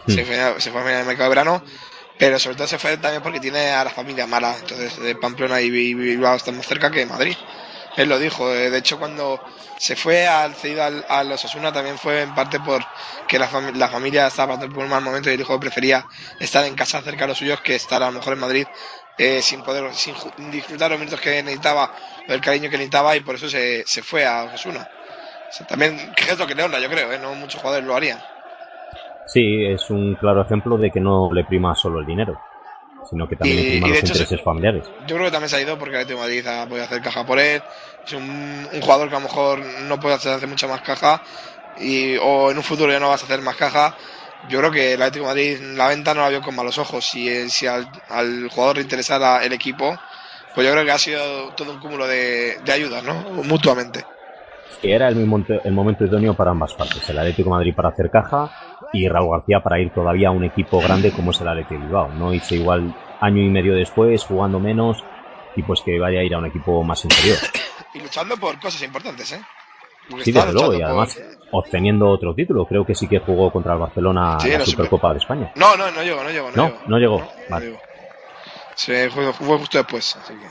Se 0.08 0.26
fue, 0.26 0.62
se 0.62 0.72
fue 0.72 0.82
a 0.82 0.84
mirar 0.86 1.00
el 1.02 1.08
mercado 1.08 1.30
de 1.30 1.36
verano, 1.36 1.64
pero 2.18 2.40
sobre 2.40 2.56
todo 2.56 2.68
se 2.68 2.80
fue 2.80 2.98
también 2.98 3.22
porque 3.22 3.40
tiene 3.40 3.72
a 3.72 3.84
la 3.84 3.90
familia 3.90 4.28
mala. 4.28 4.56
Entonces, 4.60 4.98
de 4.98 5.16
Pamplona 5.16 5.62
y 5.62 5.70
Bi- 5.70 5.94
Bilbao 5.94 6.36
están 6.36 6.58
más 6.58 6.68
cerca 6.68 6.92
que 6.92 7.06
Madrid. 7.06 7.36
Él 7.96 8.10
lo 8.10 8.20
dijo. 8.20 8.54
eh, 8.54 8.70
De 8.70 8.78
hecho, 8.78 8.98
cuando 9.00 9.42
se 9.78 9.96
fue 9.96 10.28
al 10.28 10.56
cedido 10.56 10.84
al, 10.84 11.06
a 11.10 11.24
los 11.24 11.44
Osasuna 11.44 11.72
también 11.74 11.98
fue 11.98 12.22
en 12.22 12.34
parte 12.34 12.60
por 12.60 12.84
que 13.28 13.40
la, 13.40 13.50
fami- 13.50 13.74
la 13.74 13.90
familia 13.90 14.28
estaba 14.28 14.54
pasando 14.56 14.74
por 14.74 14.84
un 14.86 14.90
mal 14.90 15.04
momento 15.04 15.30
y 15.32 15.38
dijo 15.38 15.54
que 15.56 15.60
prefería 15.60 16.06
estar 16.40 16.66
en 16.66 16.76
casa 16.76 17.02
cerca 17.02 17.24
de 17.26 17.30
los 17.30 17.38
suyos 17.38 17.62
que 17.62 17.76
estar 17.76 18.02
a 18.04 18.08
lo 18.08 18.14
mejor 18.14 18.34
en 18.34 18.40
Madrid 18.40 18.68
eh, 19.18 19.42
sin 19.42 19.64
poder 19.64 19.94
sin 19.96 20.16
disfrutar 20.52 20.92
los 20.92 21.00
minutos 21.00 21.20
que 21.20 21.42
necesitaba, 21.44 21.92
el 22.28 22.42
cariño 22.42 22.70
que 22.70 22.78
necesitaba 22.78 23.16
y 23.16 23.22
por 23.22 23.36
eso 23.36 23.50
se, 23.50 23.84
se 23.86 24.02
fue 24.02 24.26
a 24.26 24.44
Osasuna. 24.44 24.90
también, 25.68 26.14
que 26.16 26.32
es 26.32 26.40
lo 26.40 26.48
que 26.48 26.56
le 26.56 26.64
honra, 26.64 26.80
yo 26.80 26.90
creo, 26.90 27.12
¿eh? 27.12 27.20
no 27.20 27.34
muchos 27.36 27.62
jugadores 27.62 27.88
lo 27.88 27.96
harían. 27.96 28.20
Sí, 29.28 29.66
es 29.66 29.90
un 29.90 30.16
claro 30.16 30.42
ejemplo 30.42 30.78
de 30.78 30.90
que 30.90 31.00
no 31.00 31.30
le 31.34 31.44
prima 31.44 31.76
solo 31.76 32.00
el 32.00 32.06
dinero, 32.06 32.40
sino 33.10 33.28
que 33.28 33.36
también 33.36 33.58
le 33.58 33.70
prima 33.72 33.88
los 33.90 34.00
intereses 34.00 34.42
familiares. 34.42 34.86
Yo 35.06 35.16
creo 35.16 35.26
que 35.26 35.32
también 35.32 35.50
se 35.50 35.58
ha 35.58 35.62
ido 35.62 35.78
porque 35.78 35.96
el 35.96 36.02
Atlético 36.02 36.22
Madrid 36.22 36.48
ha 36.48 36.66
podido 36.66 36.86
hacer 36.86 37.02
caja 37.02 37.26
por 37.26 37.40
él. 37.40 37.62
Es 38.06 38.14
un, 38.14 38.68
un, 38.72 38.82
jugador 38.82 39.10
que 39.10 39.16
a 39.16 39.20
lo 39.20 39.26
mejor 39.26 39.60
no 39.60 40.00
puede 40.00 40.16
hacer, 40.16 40.48
mucha 40.48 40.68
más 40.68 40.82
caja 40.82 41.22
y, 41.78 42.16
o 42.18 42.52
en 42.52 42.58
un 42.58 42.64
futuro 42.64 42.92
ya 42.92 43.00
no 43.00 43.10
vas 43.10 43.22
a 43.22 43.26
hacer 43.26 43.42
más 43.42 43.58
caja. 43.58 43.98
Yo 44.50 44.60
creo 44.60 44.72
que 44.72 44.94
el 44.94 45.02
Atlético 45.02 45.26
Madrid 45.26 45.60
la 45.60 45.90
venta 45.90 46.14
no 46.14 46.22
la 46.22 46.30
vio 46.30 46.42
con 46.42 46.56
malos 46.56 46.78
ojos. 46.78 47.06
Si, 47.06 47.50
si 47.50 47.68
al, 47.68 47.90
al, 48.10 48.48
jugador 48.50 48.78
le 48.78 48.84
interesara 48.84 49.44
el 49.44 49.52
equipo, 49.52 49.98
pues 50.58 50.66
yo 50.66 50.74
creo 50.74 50.86
que 50.86 50.92
ha 50.92 50.98
sido 50.98 51.50
todo 51.50 51.72
un 51.72 51.80
cúmulo 51.80 52.08
de, 52.08 52.58
de 52.66 52.72
ayudas, 52.74 53.04
¿no? 53.04 53.14
Mutuamente. 53.44 54.04
Que 54.82 54.92
era 54.92 55.08
el, 55.08 55.16
mismo, 55.16 55.46
el 55.64 55.72
momento 55.72 56.04
idóneo 56.04 56.34
para 56.34 56.50
ambas 56.50 56.74
partes. 56.74 57.08
El 57.12 57.20
Atlético 57.20 57.52
Madrid 57.52 57.76
para 57.76 57.90
hacer 57.90 58.10
caja 58.10 58.50
y 58.92 59.08
Raúl 59.08 59.34
García 59.34 59.60
para 59.60 59.80
ir 59.80 59.92
todavía 59.94 60.30
a 60.30 60.32
un 60.32 60.44
equipo 60.46 60.82
grande 60.82 61.12
como 61.12 61.30
es 61.30 61.40
el 61.42 61.50
Atlético 61.50 61.80
Bilbao. 61.80 62.10
No 62.10 62.34
irse 62.34 62.56
igual 62.56 62.92
año 63.22 63.44
y 63.44 63.50
medio 63.50 63.76
después, 63.76 64.24
jugando 64.24 64.60
menos 64.60 65.04
y 65.56 65.62
pues 65.62 65.82
que 65.82 66.00
vaya 66.00 66.22
a 66.22 66.24
ir 66.24 66.34
a 66.34 66.40
un 66.40 66.48
equipo 66.48 66.84
más 66.84 67.06
inferior. 67.06 67.38
y 67.94 68.00
luchando 68.00 68.36
por 68.38 68.60
cosas 68.60 68.82
importantes, 68.82 69.34
¿eh? 69.34 69.42
sí, 70.24 70.32
desde 70.32 70.54
luego, 70.54 70.74
y 70.74 70.82
además 70.82 71.22
obteniendo 71.52 72.10
otro 72.10 72.34
título. 72.34 72.66
Creo 72.66 72.84
que 72.84 72.96
sí 72.96 73.08
que 73.08 73.20
jugó 73.20 73.52
contra 73.52 73.74
el 73.74 73.80
Barcelona 73.80 74.40
en 74.44 74.58
la 74.58 74.66
Supercopa 74.66 75.12
de 75.12 75.20
España. 75.20 75.52
No, 75.54 75.78
no, 75.78 75.92
no 75.92 76.02
llegó, 76.02 76.24
no 76.24 76.32
llegó. 76.32 76.50
No, 76.56 76.68
no, 76.68 76.78
no 76.88 76.98
llegó. 76.98 77.32
vale. 77.48 77.78
Se 78.78 79.10
fue, 79.10 79.34
fue, 79.34 79.58
justo 79.58 79.80
después, 79.80 80.16
así 80.16 80.34
que. 80.34 80.48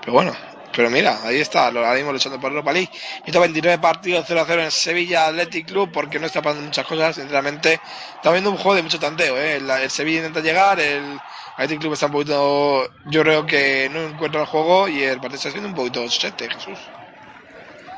Pero 0.00 0.12
bueno, 0.12 0.32
pero 0.74 0.88
mira, 0.88 1.18
ahí 1.24 1.40
está, 1.40 1.66
ahora 1.66 1.94
mismo 1.94 2.12
luchando 2.12 2.38
por 2.38 2.52
Europa 2.52 2.72
League. 2.72 2.90
129 3.24 3.78
partidos 3.78 4.30
0-0 4.30 4.62
en 4.62 4.70
Sevilla 4.70 5.26
Athletic 5.26 5.66
Club, 5.66 5.90
porque 5.92 6.20
no 6.20 6.26
está 6.26 6.40
pasando 6.40 6.64
muchas 6.64 6.86
cosas, 6.86 7.16
sinceramente. 7.16 7.80
Está 8.14 8.30
viendo 8.30 8.50
un 8.50 8.56
juego 8.56 8.76
de 8.76 8.82
mucho 8.84 9.00
tanteo, 9.00 9.36
¿eh? 9.36 9.56
el, 9.56 9.68
el 9.68 9.90
Sevilla 9.90 10.18
intenta 10.18 10.38
llegar, 10.40 10.78
el 10.78 11.18
Athletic 11.56 11.80
Club 11.80 11.94
está 11.94 12.06
un 12.06 12.12
poquito. 12.12 12.88
Yo 13.06 13.22
creo 13.22 13.44
que 13.44 13.90
no 13.92 14.02
encuentra 14.02 14.42
el 14.42 14.46
juego 14.46 14.86
y 14.86 15.02
el 15.02 15.18
partido 15.18 15.34
está 15.34 15.50
siendo 15.50 15.68
un 15.68 15.74
poquito 15.74 16.06
chete, 16.06 16.48
Jesús. 16.48 16.78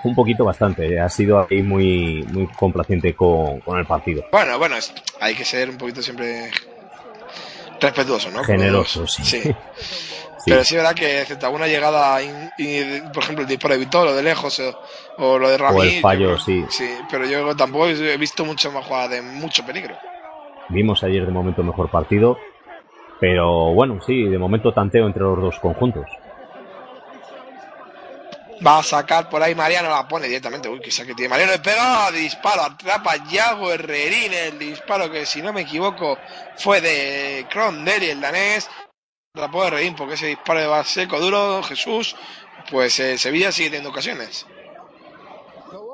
Un 0.03 0.15
poquito 0.15 0.47
bastante, 0.47 0.99
ha 0.99 1.11
sido 1.11 1.47
ahí 1.51 1.63
muy, 1.63 2.25
muy 2.33 2.47
complaciente 2.47 3.15
con, 3.15 3.61
con 3.61 3.79
el 3.79 3.85
partido. 3.85 4.25
Bueno, 4.33 4.59
bueno, 4.59 4.77
es, 4.77 4.95
hay 5.21 5.35
que 5.35 5.45
ser 5.45 5.69
un 5.69 5.77
poquito 5.77 6.01
siempre 6.01 6.51
respetuoso, 7.81 8.31
¿no? 8.31 8.45
Generoso, 8.45 9.07
sí. 9.07 9.25
sí. 9.25 9.43
sí. 9.43 9.55
Pero 10.47 10.65
sí 10.65 10.75
es 10.75 10.83
verdad 10.83 10.95
que 10.95 11.23
excepto 11.23 11.47
alguna 11.47 11.67
llegada, 11.67 12.19
por 13.13 13.23
ejemplo, 13.23 13.43
el 13.43 13.49
disparo 13.49 13.75
de 13.75 13.81
Vitor, 13.81 14.09
o 14.09 14.15
de 14.15 14.23
lejos, 14.23 14.61
o, 14.61 14.79
o 15.19 15.39
lo 15.39 15.49
de 15.49 15.59
Ramí. 15.59 15.79
O 15.79 15.83
el 15.83 16.01
fallo, 16.01 16.39
sí. 16.39 16.65
Sí, 16.69 16.89
pero 17.11 17.27
yo 17.27 17.55
tampoco 17.57 17.89
he 17.89 18.17
visto 18.17 18.45
mucho 18.45 18.71
más 18.73 18.85
jugada 18.87 19.09
de 19.09 19.23
mucho 19.23 19.65
peligro. 19.65 19.97
Vimos 20.69 21.03
ayer 21.03 21.27
de 21.27 21.33
momento 21.33 21.63
mejor 21.63 21.91
partido, 21.91 22.39
pero 23.19 23.73
bueno, 23.75 24.01
sí, 24.01 24.25
de 24.25 24.39
momento 24.39 24.73
tanteo 24.73 25.07
entre 25.07 25.23
los 25.23 25.41
dos 25.41 25.59
conjuntos. 25.59 26.07
Va 28.65 28.79
a 28.79 28.83
sacar 28.83 29.31
por 29.31 29.43
ahí 29.43 29.55
Mariano, 29.55 29.89
la 29.89 30.07
pone 30.07 30.27
directamente. 30.27 30.69
Uy, 30.69 30.81
que 30.81 30.91
saque 30.91 31.15
tiene 31.15 31.31
Mariano. 31.31 31.53
Pega, 31.63 32.11
disparo, 32.11 32.63
atrapa 32.63 33.17
Yago 33.31 33.73
Herrerín. 33.73 34.33
El 34.35 34.59
disparo 34.59 35.11
que, 35.11 35.25
si 35.25 35.41
no 35.41 35.53
me 35.53 35.63
equivoco, 35.63 36.19
fue 36.57 36.81
de 36.81 37.47
Cronderi, 37.51 38.11
el 38.11 38.21
danés. 38.21 38.69
Atrapó 39.35 39.65
Herrerín 39.65 39.95
porque 39.95 40.15
ese 40.15 40.27
disparo 40.27 40.61
de 40.61 40.67
Baseco 40.67 41.19
duro, 41.19 41.63
Jesús. 41.63 42.15
Pues 42.71 43.01
eh, 43.01 43.17
Sevilla 43.17 43.51
sigue 43.51 43.71
teniendo 43.71 43.91
ocasiones. 43.91 44.47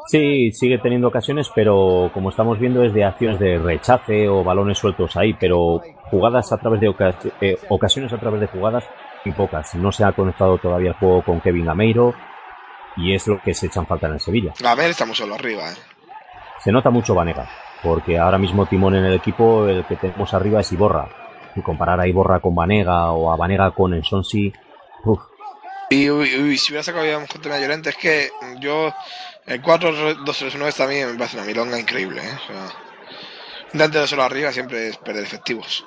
Sí, 0.08 0.52
sigue 0.52 0.78
teniendo 0.78 1.08
ocasiones, 1.08 1.50
pero 1.54 2.10
como 2.14 2.30
estamos 2.30 2.58
viendo 2.58 2.84
es 2.84 2.92
de 2.94 3.04
acciones 3.04 3.38
de 3.40 3.58
rechace 3.58 4.28
o 4.28 4.44
balones 4.44 4.78
sueltos 4.78 5.16
ahí, 5.16 5.34
pero 5.34 5.80
jugadas 6.10 6.52
a 6.52 6.58
través 6.58 6.80
de 6.80 6.88
ocas 6.88 7.16
eh, 7.40 7.56
ocasiones 7.68 8.12
a 8.12 8.18
través 8.18 8.40
de 8.40 8.46
jugadas 8.46 8.84
y 9.24 9.32
pocas. 9.32 9.74
No 9.74 9.90
se 9.90 10.04
ha 10.04 10.12
conectado 10.12 10.58
todavía 10.58 10.90
el 10.90 10.96
juego 10.96 11.22
con 11.22 11.40
Kevin 11.40 11.66
Gameiro 11.66 12.14
y 12.96 13.14
es 13.14 13.26
lo 13.26 13.40
que 13.40 13.54
se 13.54 13.66
echan 13.66 13.86
falta 13.86 14.06
en 14.06 14.14
el 14.14 14.20
Sevilla. 14.20 14.52
Gameiro 14.58 14.90
está 14.90 15.04
muy 15.04 15.14
solo 15.14 15.34
arriba. 15.34 15.70
¿eh? 15.70 15.76
Se 16.62 16.72
nota 16.72 16.90
mucho 16.90 17.14
Vanega, 17.14 17.48
porque 17.82 18.18
ahora 18.18 18.38
mismo 18.38 18.66
timón 18.66 18.96
en 18.96 19.04
el 19.04 19.14
equipo 19.14 19.66
el 19.66 19.84
que 19.84 19.96
tenemos 19.96 20.32
arriba 20.34 20.60
es 20.60 20.72
Iborra. 20.72 21.08
Y 21.54 21.62
comparar 21.62 22.00
a 22.00 22.06
Iborra 22.06 22.40
con 22.40 22.54
Vanega 22.54 23.12
o 23.12 23.32
a 23.32 23.36
Vanega 23.36 23.70
con 23.70 23.94
Ensonsi, 23.94 24.52
uff. 25.04 25.20
Y 25.88 26.10
uy, 26.10 26.28
uy, 26.36 26.58
si 26.58 26.72
hubiera 26.72 26.82
sacado 26.82 27.06
ya 27.06 27.16
un 27.16 27.26
gente 27.28 27.48
Llorente, 27.48 27.90
es 27.90 27.96
que 27.96 28.30
yo 28.58 28.92
el 29.46 29.62
4-2-3-1 29.62 30.74
también 30.74 31.12
me 31.12 31.18
parece 31.18 31.36
una 31.36 31.46
milonga 31.46 31.78
increíble. 31.78 32.20
¿eh? 32.20 32.34
O 32.34 32.46
sea, 32.46 32.62
un 33.72 33.78
delantero 33.78 34.06
solo 34.06 34.24
arriba 34.24 34.52
siempre 34.52 34.88
es 34.88 34.96
perder 34.96 35.22
efectivos. 35.22 35.86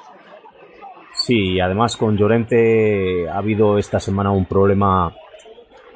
Sí, 1.13 1.54
y 1.54 1.60
además 1.60 1.98
con 1.98 2.17
Llorente 2.17 3.28
ha 3.30 3.38
habido 3.38 3.78
esta 3.78 4.00
semana 4.00 4.32
un 4.32 4.45
problema, 4.45 5.13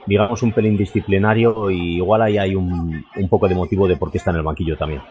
digamos, 0.05 0.41
un 0.41 0.51
pelín 0.51 0.77
disciplinario 0.77 1.69
y 1.69 1.97
igual 1.97 2.21
ahí 2.21 2.37
hay 2.37 2.55
un, 2.55 3.05
un 3.15 3.29
poco 3.29 3.47
de 3.47 3.55
motivo 3.55 3.87
de 3.87 3.97
por 3.97 4.11
qué 4.11 4.17
está 4.17 4.31
en 4.31 4.37
el 4.37 4.43
banquillo 4.43 4.77
también. 4.77 5.01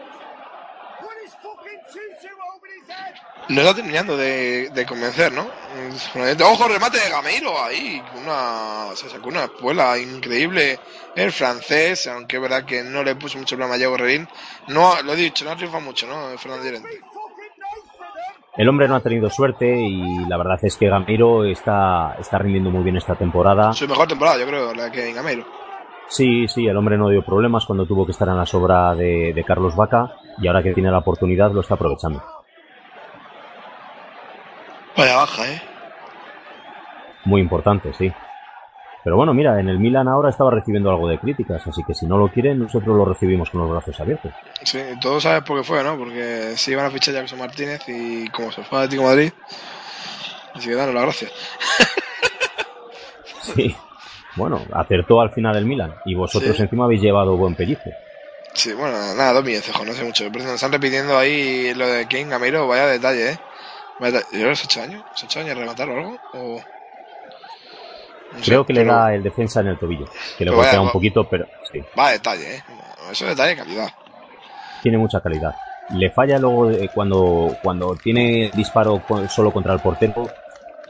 No 3.49 3.61
está 3.61 3.75
terminando 3.75 4.15
de, 4.15 4.85
convencer, 4.87 5.33
¿no? 5.33 5.45
Ojo, 6.45 6.67
remate 6.67 6.99
de 6.99 7.09
Gameiro 7.09 7.61
ahí. 7.61 8.01
Una, 8.15 8.95
se 8.95 9.09
sacó 9.09 9.29
una 9.29 9.43
espuela 9.45 9.97
increíble. 9.97 10.79
El 11.15 11.31
francés, 11.31 12.07
aunque 12.07 12.37
es 12.37 12.41
verdad 12.41 12.65
que 12.65 12.83
no 12.83 13.03
le 13.03 13.15
puso 13.15 13.37
mucho 13.37 13.55
problema 13.55 13.75
a 13.75 13.77
Diego 13.77 13.97
Rerín. 13.97 14.27
No, 14.67 15.01
lo 15.01 15.13
he 15.13 15.17
dicho, 15.17 15.43
no 15.43 15.51
ha 15.51 15.55
triunfado 15.57 15.83
mucho, 15.83 16.07
¿no? 16.07 16.37
Fernando 16.37 16.65
Llorente. 16.65 17.01
El 18.55 18.69
hombre 18.69 18.87
no 18.87 18.95
ha 18.95 18.99
tenido 18.99 19.29
suerte 19.31 19.65
y 19.81 20.25
la 20.27 20.37
verdad 20.37 20.59
es 20.61 20.77
que 20.77 20.87
Gameiro 20.87 21.43
está, 21.43 22.15
está 22.19 22.37
rindiendo 22.37 22.69
muy 22.69 22.83
bien 22.83 22.97
esta 22.97 23.15
temporada. 23.15 23.73
Su 23.73 23.87
mejor 23.87 24.07
temporada, 24.07 24.37
yo 24.37 24.45
creo, 24.45 24.73
la 24.75 24.91
que 24.91 25.09
en 25.09 25.15
Gameiro. 25.15 25.43
Sí, 26.07 26.47
sí, 26.47 26.67
el 26.67 26.77
hombre 26.77 26.97
no 26.97 27.09
dio 27.09 27.23
problemas 27.23 27.65
cuando 27.65 27.87
tuvo 27.87 28.05
que 28.05 28.11
estar 28.11 28.27
en 28.27 28.37
la 28.37 28.45
sobra 28.45 28.93
de, 28.93 29.33
de 29.33 29.43
Carlos 29.43 29.75
Vaca 29.75 30.15
y 30.37 30.47
ahora 30.47 30.61
que 30.61 30.73
tiene 30.73 30.91
la 30.91 30.99
oportunidad 30.99 31.51
lo 31.51 31.61
está 31.61 31.73
aprovechando. 31.73 32.21
Vaya 34.95 35.15
baja, 35.15 35.51
¿eh? 35.51 35.61
Muy 37.25 37.41
importante, 37.41 37.91
sí. 37.93 38.13
Pero 39.03 39.17
bueno, 39.17 39.33
mira, 39.33 39.59
en 39.59 39.67
el 39.67 39.79
Milan 39.79 40.07
ahora 40.07 40.29
estaba 40.29 40.49
recibiendo 40.51 40.89
algo 40.89 41.09
de 41.09 41.19
críticas, 41.19 41.65
así 41.67 41.83
que 41.85 41.93
si 41.93 42.05
no 42.05 42.17
lo 42.17 42.29
quieren, 42.31 42.59
nosotros 42.59 42.95
lo 42.95 43.03
recibimos 43.03 43.49
con 43.49 43.61
los 43.61 43.69
brazos 43.69 43.99
abiertos. 43.99 44.31
Sí, 44.63 44.79
todos 45.01 45.23
sabes 45.23 45.43
por 45.43 45.57
qué 45.57 45.63
fue, 45.65 45.83
¿no? 45.83 45.97
Porque 45.97 46.53
se 46.55 46.71
iban 46.71 46.85
a 46.85 46.89
fichar 46.91 47.13
a 47.15 47.19
Jackson 47.19 47.39
Martínez 47.39 47.81
y 47.87 48.27
como 48.29 48.51
se 48.51 48.63
fue 48.63 48.77
a 48.79 48.81
Atlético 48.83 49.03
Madrid, 49.03 49.31
así 50.53 50.69
que 50.69 50.75
danos 50.75 50.95
la 50.95 51.01
gracia. 51.01 51.27
sí, 53.41 53.75
bueno, 54.35 54.61
acertó 54.73 55.19
al 55.21 55.31
final 55.31 55.55
el 55.57 55.65
Milan 55.65 55.93
y 56.05 56.15
vosotros 56.15 56.55
Sí. 56.55 56.61
encima 56.61 56.85
habéis 56.85 57.01
llevado 57.01 57.35
buen 57.37 57.55
pellice. 57.55 57.93
Sí, 58.53 58.71
bueno, 58.73 58.95
nada, 59.15 59.33
dos 59.33 59.43
milloncejo, 59.43 59.83
no 59.83 59.93
sé 59.93 60.03
mucho. 60.03 60.25
Pero 60.31 60.45
nos 60.45 60.53
están 60.53 60.71
repitiendo 60.71 61.17
ahí 61.17 61.73
lo 61.73 61.87
de 61.87 62.07
King 62.07 62.27
Gamiro, 62.27 62.67
vaya 62.67 62.85
detalle, 62.85 63.31
¿eh? 63.31 63.39
Vaya 63.99 64.19
detalle. 64.19 64.43
¿Yo 64.43 64.49
8 64.49 64.81
años? 64.81 65.03
¿Es 65.15 65.23
8 65.23 65.39
años 65.39 65.57
rematar 65.57 65.89
o 65.89 65.97
algo? 65.97 66.17
O... 66.33 66.61
Creo 68.43 68.65
que 68.65 68.73
le 68.73 68.85
da 68.85 69.13
el 69.13 69.21
defensa 69.23 69.59
en 69.61 69.67
el 69.67 69.77
tobillo, 69.77 70.05
que 70.37 70.45
le 70.45 70.51
golpea 70.51 70.71
vaya, 70.71 70.81
un 70.81 70.87
va- 70.87 70.91
poquito, 70.93 71.27
pero 71.29 71.45
sí, 71.71 71.79
Vaya 71.95 72.13
detalle, 72.13 72.55
¿eh? 72.55 72.63
Eso 73.11 73.25
es 73.25 73.31
detalle 73.31 73.49
de 73.51 73.57
calidad. 73.57 73.89
tiene 74.81 74.97
mucha 74.97 75.19
calidad. 75.21 75.55
Le 75.89 76.09
falla 76.11 76.39
luego 76.39 76.69
eh, 76.71 76.89
cuando, 76.93 77.55
cuando 77.61 77.95
tiene 77.95 78.49
disparo 78.53 78.99
con- 79.07 79.27
solo 79.29 79.51
contra 79.51 79.73
el 79.73 79.79
portero, 79.81 80.29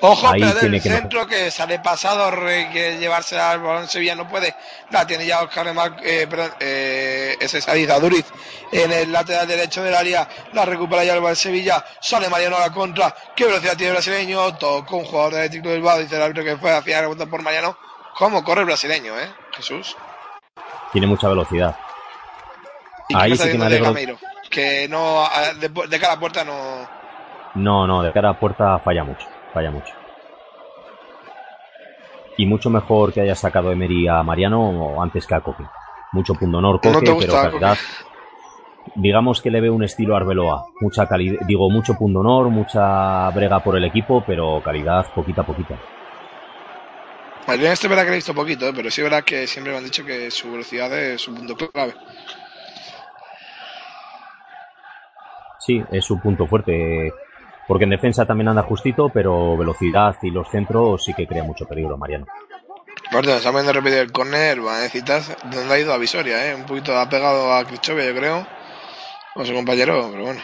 Ojo, 0.05 0.27
Ahí 0.27 0.41
pero 0.41 0.53
del 0.59 0.71
que 0.81 0.89
centro 0.89 1.25
que 1.25 1.49
sale 1.49 1.79
pasado, 1.79 2.29
que 2.73 2.97
llevarse 2.97 3.39
al 3.39 3.61
balón 3.61 3.87
Sevilla 3.87 4.15
no 4.15 4.27
puede. 4.27 4.53
La 4.89 5.07
tiene 5.07 5.25
ya 5.25 5.41
Oscar 5.41 5.65
Remar, 5.65 5.95
eh, 6.03 6.27
perdón, 6.29 6.51
eh, 6.59 7.37
ese 7.39 7.61
Aduriz 7.95 8.25
en 8.69 8.91
el 8.91 9.13
lateral 9.13 9.47
derecho 9.47 9.81
del 9.81 9.95
área. 9.95 10.27
La 10.51 10.65
recupera 10.65 11.05
ya 11.05 11.13
el 11.15 11.35
Sevilla. 11.37 11.85
Sale 12.01 12.27
Mariano 12.27 12.57
a 12.57 12.67
la 12.67 12.71
contra. 12.73 13.15
¿Qué 13.33 13.45
velocidad 13.45 13.77
tiene 13.77 13.91
el 13.91 13.95
brasileño? 13.95 14.57
Tocó 14.57 14.97
un 14.97 15.05
jugador 15.05 15.35
del 15.35 15.43
Atlético 15.45 15.69
del 15.69 15.77
Bilbao. 15.77 15.99
Dice 15.99 16.17
el 16.17 16.21
árbitro 16.21 16.43
que 16.43 16.57
fue 16.57 16.71
hacia 16.75 16.99
rebota 16.99 17.25
por 17.25 17.41
Mariano. 17.41 17.77
¿Cómo 18.17 18.43
corre 18.43 18.59
el 18.59 18.65
brasileño, 18.67 19.17
eh? 19.17 19.31
Jesús. 19.55 19.95
tiene 20.91 21.07
mucha 21.07 21.29
velocidad. 21.29 21.77
¿Y 23.07 23.15
Ahí 23.15 23.37
sí 23.37 23.51
que 23.51 23.57
me 23.57 23.65
alegro. 23.67 23.85
Gameiro? 23.85 24.17
Que 24.49 24.87
no, 24.89 25.23
a- 25.25 25.53
de, 25.53 25.69
de 25.69 25.99
cara 25.99 26.13
a 26.13 26.19
puerta 26.19 26.43
no. 26.43 26.87
No, 27.55 27.87
no, 27.87 28.03
de 28.03 28.11
cara 28.11 28.31
a 28.31 28.39
puerta 28.39 28.79
falla 28.79 29.03
mucho, 29.05 29.27
falla 29.53 29.71
mucho. 29.71 29.93
Y 32.37 32.45
mucho 32.45 32.69
mejor 32.69 33.13
que 33.13 33.21
haya 33.21 33.35
sacado 33.35 33.71
Emery 33.71 34.07
a 34.07 34.23
Mariano 34.23 35.01
antes 35.01 35.27
que 35.27 35.35
a 35.35 35.41
Coque. 35.41 35.63
Mucho 36.13 36.33
punto 36.33 36.57
honor 36.57 36.79
No 36.83 36.91
Coque, 36.93 37.15
pero 37.19 37.33
calidad. 37.33 37.77
digamos 38.95 39.41
que 39.41 39.51
le 39.51 39.61
ve 39.61 39.69
un 39.69 39.83
estilo 39.83 40.15
Arbeloa. 40.15 40.65
Mucha 40.81 41.07
calidad, 41.07 41.45
digo, 41.47 41.69
mucho 41.69 41.93
punto 41.95 42.19
honor, 42.19 42.49
mucha 42.49 43.29
brega 43.29 43.59
por 43.59 43.77
el 43.77 43.85
equipo, 43.85 44.23
pero 44.25 44.61
calidad 44.63 45.05
poquita 45.13 45.41
a 45.41 45.45
poquita. 45.45 45.75
Bueno, 47.45 47.65
este 47.65 47.87
verá 47.87 48.03
que 48.05 48.11
he 48.11 48.15
visto 48.15 48.33
poquito, 48.33 48.67
¿eh? 48.67 48.73
pero 48.73 48.89
sí 48.89 49.01
verá 49.01 49.21
que 49.21 49.45
siempre 49.47 49.73
me 49.73 49.79
han 49.79 49.83
dicho 49.83 50.05
que 50.05 50.31
su 50.31 50.49
velocidad 50.51 50.97
es 50.97 51.21
su 51.21 51.35
punto 51.35 51.55
clave. 51.55 51.93
Sí, 55.59 55.83
es 55.91 56.05
su 56.05 56.19
punto 56.19 56.47
fuerte. 56.47 57.13
Porque 57.67 57.85
en 57.85 57.91
defensa 57.91 58.25
también 58.25 58.49
anda 58.49 58.63
justito, 58.63 59.09
pero 59.09 59.57
velocidad 59.57 60.15
y 60.21 60.31
los 60.31 60.49
centros 60.49 61.03
sí 61.03 61.13
que 61.13 61.27
crea 61.27 61.43
mucho 61.43 61.65
peligro, 61.65 61.97
Mariano. 61.97 62.25
Aparte, 63.09 63.35
está 63.35 63.51
viendo 63.51 63.73
repite 63.73 63.99
el 63.99 64.11
corner, 64.11 64.65
va 64.65 64.77
a 64.77 64.81
necesitar 64.81 65.21
donde 65.43 65.73
ha 65.73 65.79
ido 65.79 65.93
a 65.93 65.97
Visoria, 65.97 66.49
¿eh? 66.49 66.55
Un 66.55 66.65
poquito 66.65 66.97
ha 66.97 67.07
pegado 67.07 67.53
a 67.53 67.63
Krichovia, 67.63 68.05
yo 68.05 68.15
creo, 68.15 68.47
con 69.33 69.45
su 69.45 69.53
compañero, 69.53 70.09
pero 70.11 70.23
bueno. 70.23 70.41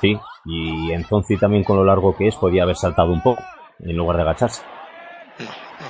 Sí, 0.00 0.18
y 0.46 0.92
en 0.92 1.04
Zonzi 1.04 1.36
también 1.36 1.64
con 1.64 1.76
lo 1.76 1.84
largo 1.84 2.16
que 2.16 2.28
es 2.28 2.36
podía 2.36 2.64
haber 2.64 2.76
saltado 2.76 3.12
un 3.12 3.22
poco 3.22 3.42
en 3.78 3.96
lugar 3.96 4.16
de 4.16 4.22
agacharse. 4.22 4.62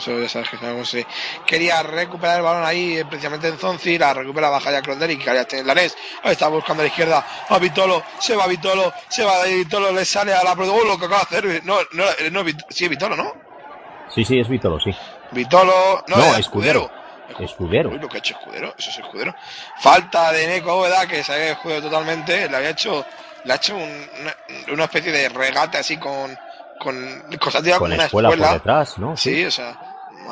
Eso 0.03 0.19
ya 0.19 0.29
sabes 0.29 0.49
que 0.51 0.85
sé. 0.85 1.07
Quería 1.47 1.81
recuperar 1.85 2.39
el 2.39 2.43
balón 2.43 2.65
ahí, 2.65 2.97
eh, 2.99 3.05
precisamente 3.05 3.47
en 3.47 3.57
Zonzi, 3.57 3.97
la 3.99 4.13
recupera 4.13 4.49
baja 4.49 4.73
ya 4.73 4.83
Clonderi, 4.83 5.17
que 5.17 5.27
ya 5.27 5.45
tiene 5.45 5.65
la 5.65 5.75
NES. 5.75 5.97
Ahí 6.25 6.33
está 6.33 6.49
buscando 6.49 6.83
a 6.83 6.85
la 6.85 6.89
izquierda 6.89 7.25
a 7.49 7.59
Vitolo, 7.61 8.03
se 8.19 8.35
va 8.35 8.49
Vitolo, 8.49 8.93
se 9.09 9.25
va 9.25 9.45
Vitolo, 9.45 9.93
le 9.93 10.05
sale 10.05 10.35
a 10.35 10.43
la 10.43 10.53
oh, 10.55 10.85
lo 10.85 10.99
que 10.99 11.05
acaba 11.07 11.25
de 11.31 11.39
hacer. 11.39 11.65
No, 11.65 11.79
no, 11.93 12.05
no, 12.33 12.45
sí, 12.71 12.89
Vitolo, 12.89 13.15
¿no? 13.15 13.33
Sí, 14.13 14.25
sí, 14.25 14.41
es 14.41 14.49
Vitolo, 14.49 14.81
sí. 14.81 14.91
Vitolo, 15.31 16.03
no, 16.09 16.17
No, 16.17 16.33
es 16.33 16.41
escudero. 16.41 16.91
escudero. 17.39 17.91
Uy, 17.91 17.99
lo 18.01 18.09
que 18.09 18.17
ha 18.17 18.19
hecho 18.19 18.35
escudero, 18.35 18.75
eso 18.77 18.91
es 18.91 18.99
escudero. 18.99 19.33
Falta 19.79 20.33
de 20.33 20.49
Neko 20.49 20.75
Bóveda, 20.75 21.07
que 21.07 21.23
se 21.23 21.33
había 21.33 21.53
escudero 21.53 21.83
totalmente, 21.83 22.49
le 22.49 22.57
había 22.57 22.71
hecho, 22.71 23.07
le 23.45 23.53
ha 23.53 23.57
hecho 23.57 23.77
un- 23.77 24.09
una, 24.21 24.37
una 24.73 24.85
especie 24.85 25.13
de 25.13 25.29
regate 25.29 25.79
así 25.79 25.97
con, 25.97 26.37
con 26.79 26.95
tiradas 27.63 27.79
Con 27.79 27.91
como 27.91 27.95
una 27.95 28.05
escuela, 28.07 28.29
escuela. 28.29 28.49
por 28.49 28.55
detrás, 28.59 28.99
¿no? 28.99 29.17
Sí, 29.17 29.45
o 29.45 29.51
sea, 29.51 29.79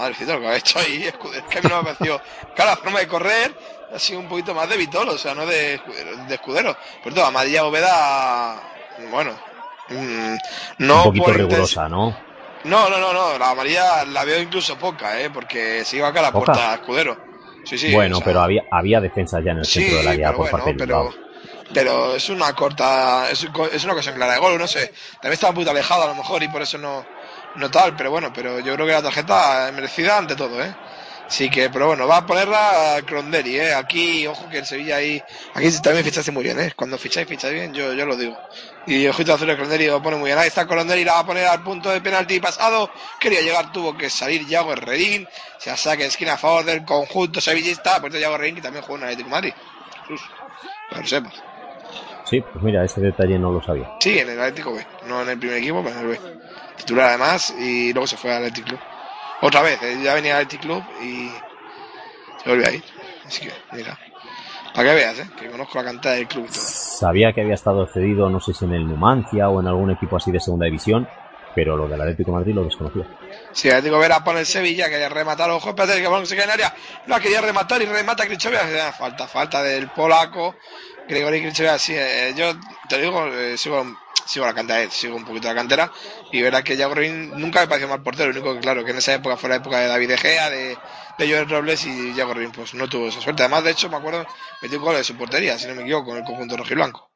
madrecita 0.00 0.34
lo 0.34 0.40
que 0.40 0.46
ha 0.48 0.56
hecho 0.56 0.78
ahí, 0.78 1.04
escudero. 1.04 1.44
Es 1.44 1.50
que 1.50 1.58
a 1.58 1.62
mí 1.62 1.68
no 1.68 1.82
me 1.82 1.90
ha 1.90 1.94
parecido. 1.94 2.20
Claro, 2.54 2.70
la 2.72 2.76
forma 2.76 2.98
de 2.98 3.08
correr 3.08 3.54
ha 3.94 3.98
sido 3.98 4.20
un 4.20 4.28
poquito 4.28 4.54
más 4.54 4.68
de 4.68 4.76
Vitolo, 4.76 5.12
o 5.12 5.18
sea, 5.18 5.34
no 5.34 5.46
de 5.46 5.74
escudero. 5.74 6.16
De 6.26 6.34
escudero. 6.34 6.76
Por 7.02 7.14
todo, 7.14 7.24
Amadilla 7.26 7.62
Bóveda, 7.62 8.62
bueno, 9.10 9.32
mm, 9.88 10.36
no 10.78 10.96
un 10.96 11.04
poquito 11.04 11.24
por 11.24 11.36
rigurosa, 11.36 11.88
¿no? 11.88 12.16
no, 12.64 12.90
no, 12.90 12.98
no, 12.98 13.12
no, 13.12 13.38
la 13.38 13.50
amarilla 13.50 14.04
la 14.04 14.24
veo 14.24 14.40
incluso 14.40 14.76
poca, 14.76 15.20
¿eh? 15.20 15.30
Porque 15.30 15.84
se 15.84 15.96
iba 15.96 16.08
acá 16.08 16.20
a 16.20 16.24
la 16.24 16.32
¿Poca? 16.32 16.52
puerta 16.52 16.74
escudero. 16.74 17.16
Sí, 17.64 17.78
sí. 17.78 17.92
bueno, 17.92 18.16
o 18.16 18.18
sea, 18.18 18.24
pero 18.26 18.40
había, 18.40 18.64
había 18.70 19.00
defensa 19.00 19.40
ya 19.40 19.52
en 19.52 19.58
el 19.58 19.64
sí, 19.64 19.80
centro 19.80 19.98
del 19.98 20.08
área 20.08 20.28
por 20.28 20.50
bueno, 20.50 20.52
parte 20.52 20.70
del 20.70 20.78
pero, 20.78 21.10
pero 21.74 22.16
es 22.16 22.28
una 22.30 22.54
corta, 22.54 23.30
es, 23.30 23.46
es 23.72 23.84
una 23.84 23.92
ocasión 23.92 24.14
clara 24.14 24.34
de 24.34 24.40
gol, 24.40 24.58
no 24.58 24.66
sé. 24.66 24.92
También 25.14 25.34
estaba 25.34 25.50
un 25.50 25.56
poquito 25.56 25.70
alejado 25.70 26.04
a 26.04 26.08
lo 26.08 26.14
mejor 26.14 26.42
y 26.42 26.48
por 26.48 26.62
eso 26.62 26.78
no, 26.78 27.04
no 27.56 27.70
tal, 27.70 27.96
pero 27.96 28.10
bueno, 28.10 28.32
pero 28.32 28.60
yo 28.60 28.74
creo 28.74 28.86
que 28.86 28.92
la 28.92 29.02
tarjeta 29.02 29.68
es 29.68 29.74
merecida 29.74 30.18
ante 30.18 30.36
todo, 30.36 30.62
¿eh? 30.62 30.74
Sí 31.30 31.48
que, 31.48 31.70
pero 31.70 31.86
bueno, 31.86 32.08
va 32.08 32.18
a 32.18 32.26
ponerla 32.26 32.96
a 32.96 33.02
Cronderi, 33.02 33.60
¿eh? 33.60 33.72
Aquí, 33.72 34.26
ojo 34.26 34.48
que 34.48 34.58
el 34.58 34.66
Sevilla 34.66 34.96
ahí, 34.96 35.22
aquí 35.54 35.70
también 35.80 36.04
fichaste 36.04 36.32
muy 36.32 36.42
bien, 36.42 36.58
¿eh? 36.58 36.72
Cuando 36.74 36.98
ficháis, 36.98 37.28
ficháis 37.28 37.54
bien, 37.54 37.72
yo, 37.72 37.92
yo 37.92 38.04
lo 38.04 38.16
digo. 38.16 38.36
Y 38.84 39.06
ojito 39.06 39.34
azul 39.34 39.46
de 39.46 39.56
Cronderi 39.56 39.86
lo 39.86 40.02
pone 40.02 40.16
muy 40.16 40.30
bien. 40.30 40.38
Ahí 40.38 40.48
está 40.48 40.66
Cronderi, 40.66 41.04
la 41.04 41.12
va 41.14 41.18
a 41.20 41.26
poner 41.26 41.46
al 41.46 41.62
punto 41.62 41.88
de 41.88 42.00
penalti 42.00 42.40
pasado. 42.40 42.90
Quería 43.20 43.42
llegar, 43.42 43.70
tuvo 43.70 43.96
que 43.96 44.10
salir 44.10 44.44
Yago 44.48 44.72
Herrerín. 44.72 45.28
Se 45.58 45.76
saque 45.76 46.06
esquina 46.06 46.32
a 46.32 46.36
favor 46.36 46.64
del 46.64 46.84
conjunto 46.84 47.40
sevillista. 47.40 48.00
Por 48.00 48.10
cierto, 48.10 48.18
Yago 48.18 48.34
Herrerín 48.34 48.56
que 48.56 48.62
también 48.62 48.84
juega 48.84 49.02
en 49.02 49.04
Atlético 49.10 49.30
Madrid. 49.30 49.52
Jesús, 50.08 50.28
lo 50.90 51.06
sepas. 51.06 51.49
Sí, 52.30 52.40
pues 52.40 52.62
mira, 52.62 52.84
ese 52.84 53.00
detalle 53.00 53.40
no 53.40 53.50
lo 53.50 53.60
sabía. 53.60 53.90
Sí, 53.98 54.16
en 54.16 54.30
el 54.30 54.40
Atlético 54.40 54.72
B, 54.72 54.86
no 55.08 55.22
en 55.22 55.30
el 55.30 55.38
primer 55.38 55.58
equipo, 55.58 55.82
pero 55.82 55.96
en 55.96 56.02
el 56.02 56.06
B. 56.06 56.20
Titular 56.76 57.06
además 57.06 57.52
y 57.58 57.92
luego 57.92 58.06
se 58.06 58.16
fue 58.16 58.30
al 58.30 58.44
Athletic 58.44 58.66
Club. 58.66 58.78
Otra 59.42 59.62
vez, 59.62 59.82
eh, 59.82 59.98
ya 60.00 60.14
venía 60.14 60.36
al 60.36 60.44
Athletic 60.44 60.60
Club 60.60 60.84
y 61.02 61.28
se 62.42 62.48
volvió 62.48 62.68
a 62.68 62.70
ir. 62.70 62.84
Así 63.26 63.40
que, 63.40 63.52
mira. 63.72 63.98
Para 64.72 64.90
que 64.90 64.94
veas, 64.94 65.18
eh, 65.18 65.28
que 65.36 65.50
conozco 65.50 65.78
la 65.78 65.84
cantidad 65.84 66.14
del 66.14 66.28
club 66.28 66.44
y 66.48 66.52
todo. 66.52 66.62
Sabía 66.62 67.32
que 67.32 67.40
había 67.40 67.54
estado 67.54 67.84
cedido, 67.88 68.30
no 68.30 68.38
sé 68.38 68.54
si 68.54 68.64
en 68.64 68.74
el 68.74 68.86
Numancia 68.86 69.48
o 69.48 69.60
en 69.60 69.66
algún 69.66 69.90
equipo 69.90 70.16
así 70.16 70.30
de 70.30 70.38
segunda 70.38 70.66
división, 70.66 71.08
pero 71.54 71.76
lo 71.76 71.88
del 71.88 72.00
Atlético 72.00 72.30
de 72.32 72.36
Madrid 72.38 72.54
lo 72.54 72.64
desconocía. 72.64 73.04
Si 73.52 73.68
el 73.68 73.74
Atlético 73.74 73.98
Vera 73.98 74.22
pone 74.22 74.40
el 74.40 74.46
Sevilla, 74.46 74.88
quería 74.88 75.08
rematar, 75.08 75.50
ojo, 75.50 75.70
espérate 75.70 76.00
que 76.00 76.06
balón 76.08 76.26
se 76.26 76.34
queda 76.34 76.44
en 76.44 76.50
área, 76.50 76.74
la 77.06 77.20
quería 77.20 77.40
rematar 77.40 77.82
y 77.82 77.86
remata 77.86 78.26
Krichovia, 78.26 78.60
Eh, 78.62 78.92
falta, 78.96 79.26
falta 79.26 79.62
del 79.62 79.88
polaco, 79.90 80.56
Grigori 81.08 81.40
Krichovia, 81.42 81.78
sí, 81.78 81.94
eh, 81.96 82.32
yo 82.36 82.52
te 82.88 83.00
digo, 83.00 83.26
eh, 83.26 83.56
sigo, 83.58 83.84
sigo 84.26 84.46
la 84.46 84.54
cantera, 84.54 84.82
eh, 84.82 84.88
sigo 84.90 85.16
un 85.16 85.24
poquito 85.24 85.48
la 85.48 85.54
cantera, 85.56 85.90
y 86.30 86.40
verás 86.40 86.62
que 86.62 86.76
Yago 86.76 86.94
Rin 86.94 87.32
nunca 87.36 87.60
me 87.60 87.66
pareció 87.66 87.88
mal 87.88 88.02
portero, 88.02 88.30
lo 88.32 88.38
único 88.40 88.54
que 88.54 88.60
claro, 88.60 88.84
que 88.84 88.92
en 88.92 88.98
esa 88.98 89.14
época 89.14 89.36
fue 89.36 89.48
la 89.48 89.56
época 89.56 89.78
de 89.80 89.88
David 89.88 90.08
De 90.08 90.18
Gea, 90.18 90.50
de, 90.50 90.78
de 91.18 91.28
Joel 91.28 91.48
Robles 91.50 91.84
y 91.86 92.14
Yago 92.14 92.34
Rin, 92.34 92.52
pues 92.52 92.74
no 92.74 92.88
tuvo 92.88 93.08
esa 93.08 93.20
suerte, 93.20 93.42
además 93.42 93.64
de 93.64 93.72
hecho 93.72 93.88
me 93.90 93.96
acuerdo, 93.96 94.24
metió 94.62 94.78
un 94.78 94.84
gol 94.84 94.94
de 94.94 95.02
su 95.04 95.16
portería, 95.16 95.58
si 95.58 95.66
no 95.66 95.74
me 95.74 95.82
equivoco, 95.82 96.10
con 96.10 96.18
el 96.18 96.24
conjunto 96.24 96.56
rojiblanco. 96.56 97.10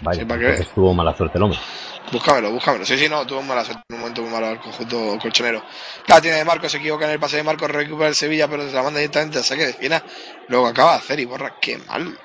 Vaya, 0.00 0.20
Sí, 0.20 0.24
para 0.26 0.38
que 0.38 0.46
entonces 0.46 0.66
veas. 0.66 0.74
tuvo 0.74 0.94
mala 0.94 1.12
suerte 1.16 1.38
el 1.38 1.42
hombre. 1.44 1.58
Búscamelo, 2.10 2.50
búscamelo. 2.50 2.86
Sí, 2.86 2.96
sí, 2.96 3.08
no, 3.08 3.26
tuvo 3.26 3.42
mala 3.42 3.64
suerte 3.64 3.82
en 3.88 3.96
un 3.96 4.00
momento 4.00 4.22
muy 4.22 4.30
malo 4.30 4.50
el 4.50 4.60
conjunto 4.60 5.18
colchonero. 5.20 5.62
La 6.06 6.20
tiene 6.20 6.38
de 6.38 6.44
Marcos, 6.44 6.72
se 6.72 6.78
equivoca 6.78 7.04
en 7.04 7.12
el 7.12 7.20
pase 7.20 7.36
de 7.36 7.42
Marcos, 7.42 7.70
recupera 7.70 8.08
el 8.08 8.14
Sevilla, 8.14 8.48
pero 8.48 8.66
se 8.66 8.74
la 8.74 8.82
manda 8.82 8.98
directamente 9.00 9.38
a 9.38 9.42
saque 9.42 9.64
de 9.64 9.70
esquina. 9.70 10.02
Luego 10.48 10.66
acaba 10.66 10.92
de 10.92 10.98
hacer 10.98 11.20
y 11.20 11.26
borra. 11.26 11.56
Qué 11.60 11.78
mal. 11.86 12.18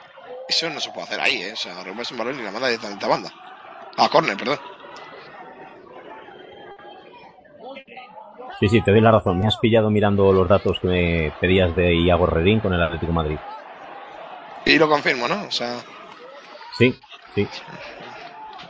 Eso 0.47 0.69
no 0.69 0.79
se 0.79 0.89
puede 0.91 1.03
hacer 1.07 1.19
ahí, 1.19 1.41
¿eh? 1.41 1.53
O 1.53 1.57
sea, 1.57 1.83
robarse 1.83 2.13
un 2.13 2.19
balón 2.19 2.39
y 2.39 2.43
la 2.43 2.51
manda 2.51 2.67
directamente 2.67 3.05
a 3.05 3.09
banda. 3.09 3.33
A 3.97 4.09
córner, 4.09 4.37
perdón. 4.37 4.59
Sí, 8.59 8.69
sí, 8.69 8.81
te 8.81 8.91
doy 8.91 9.01
la 9.01 9.11
razón. 9.11 9.39
Me 9.39 9.47
has 9.47 9.57
pillado 9.57 9.89
mirando 9.89 10.31
los 10.31 10.47
datos 10.47 10.79
que 10.79 10.87
me 10.87 11.33
pedías 11.41 11.75
de 11.75 11.95
Iago 11.95 12.25
Redín 12.25 12.61
con 12.61 12.73
el 12.73 12.81
Atlético 12.81 13.11
de 13.11 13.15
Madrid. 13.15 13.37
Y 14.65 14.77
lo 14.77 14.87
confirmo, 14.87 15.27
¿no? 15.27 15.43
O 15.43 15.51
sea, 15.51 15.79
Sí, 16.77 16.97
sí. 17.35 17.47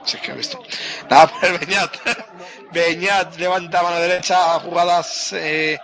Si 0.06 0.18
es 0.18 0.24
que 0.24 0.32
ha 0.32 0.36
visto. 0.36 0.62
Nada, 1.10 1.28
por 1.28 1.46
el 1.46 1.58
Beñat. 1.66 1.92
Beñat 2.72 3.36
levanta 3.38 3.84
mano 3.84 4.00
derecha, 4.00 4.60
jugadas 4.60 5.34
eh, 5.34 5.78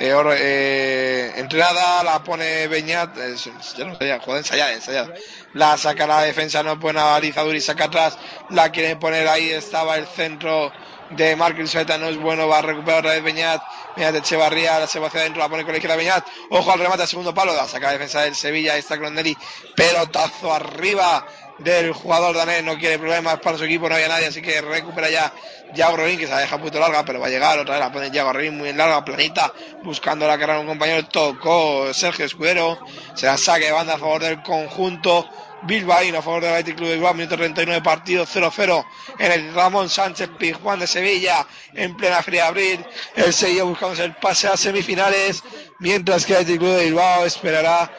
eh, 0.00 0.12
eh, 0.38 1.32
entrenada, 1.36 2.02
la 2.02 2.22
pone 2.22 2.66
Beñat, 2.66 3.16
eh, 3.16 3.36
ya 3.36 3.84
no 3.84 3.96
sé, 3.96 4.18
jugada 4.18 4.38
ensayada, 4.38 4.72
ensayada. 4.72 5.14
La 5.52 5.76
saca 5.76 6.06
la 6.06 6.22
defensa, 6.22 6.62
no 6.62 6.80
pone 6.80 6.98
a 6.98 7.14
Alizaduri, 7.14 7.60
saca 7.60 7.84
atrás, 7.84 8.18
la 8.50 8.70
quiere 8.70 8.96
poner 8.96 9.28
ahí, 9.28 9.50
estaba 9.50 9.96
el 9.96 10.06
centro 10.08 10.72
de 11.10 11.36
Marquín 11.36 11.68
Sueta, 11.68 11.96
no 11.96 12.08
es 12.08 12.16
bueno, 12.16 12.48
va 12.48 12.58
a 12.58 12.62
recuperar 12.62 13.00
otra 13.00 13.12
vez 13.12 13.22
Beñat, 13.22 13.62
Beñat 13.96 14.16
Echevarría, 14.16 14.80
la 14.80 14.88
se 14.88 14.98
va 14.98 15.06
hacia 15.06 15.20
adentro, 15.20 15.40
la 15.40 15.48
pone 15.48 15.62
con 15.62 15.72
la 15.72 15.78
izquierda 15.78 15.96
Beñat, 15.96 16.26
ojo 16.50 16.72
al 16.72 16.80
remate 16.80 17.06
segundo 17.06 17.32
palo, 17.32 17.54
la 17.54 17.68
saca 17.68 17.86
la 17.86 17.92
defensa 17.92 18.22
del 18.22 18.34
Sevilla, 18.34 18.72
ahí 18.72 18.80
está 18.80 18.98
Clonelli, 18.98 19.36
pelotazo 19.76 20.52
arriba 20.52 21.24
del 21.58 21.92
jugador 21.92 22.36
danés, 22.36 22.64
no 22.64 22.76
quiere 22.78 22.98
problemas 22.98 23.38
para 23.40 23.56
su 23.58 23.64
equipo, 23.64 23.88
no 23.88 23.94
había 23.94 24.08
nadie, 24.08 24.26
así 24.26 24.42
que 24.42 24.60
recupera 24.60 25.08
ya 25.08 25.32
Yago 25.74 25.96
Rorín, 25.96 26.18
que 26.18 26.26
se 26.26 26.32
la 26.32 26.40
deja 26.40 26.58
poquito 26.58 26.80
larga, 26.80 27.04
pero 27.04 27.20
va 27.20 27.26
a 27.26 27.30
llegar 27.30 27.58
otra 27.58 27.74
vez, 27.74 27.80
la 27.84 27.92
pone 27.92 28.10
Yago 28.10 28.32
Rorín 28.32 28.56
muy 28.56 28.72
larga, 28.72 29.04
planita, 29.04 29.52
buscando 29.82 30.26
la 30.26 30.34
carrera 30.38 30.54
de 30.54 30.60
un 30.62 30.66
compañero, 30.68 31.06
tocó 31.06 31.92
Sergio 31.94 32.24
Escudero, 32.24 32.78
se 33.14 33.26
la 33.26 33.36
saque 33.36 33.66
de 33.66 33.72
banda 33.72 33.94
a 33.94 33.98
favor 33.98 34.22
del 34.22 34.42
conjunto 34.42 35.28
Bilbaíno 35.66 36.18
a 36.18 36.22
favor 36.22 36.42
del 36.42 36.50
Athletic 36.50 36.76
Club 36.76 36.88
de 36.88 36.94
Bilbao, 36.96 37.14
minuto 37.14 37.36
39 37.36 37.82
partido 37.82 38.26
0-0 38.26 38.84
en 39.18 39.32
el 39.32 39.54
Ramón 39.54 39.88
Sánchez 39.88 40.28
Pizjuán 40.38 40.78
de 40.78 40.86
Sevilla 40.86 41.46
en 41.72 41.96
plena 41.96 42.22
feria 42.22 42.42
de 42.42 42.48
abril, 42.48 42.86
el 43.16 43.32
Sevilla 43.32 43.64
buscándose 43.64 44.04
el 44.04 44.14
pase 44.16 44.48
a 44.48 44.58
semifinales, 44.58 45.42
mientras 45.78 46.26
que 46.26 46.34
el 46.34 46.40
Athletic 46.40 46.60
Club 46.60 46.76
de 46.76 46.84
Bilbao 46.84 47.24
esperará 47.24 47.90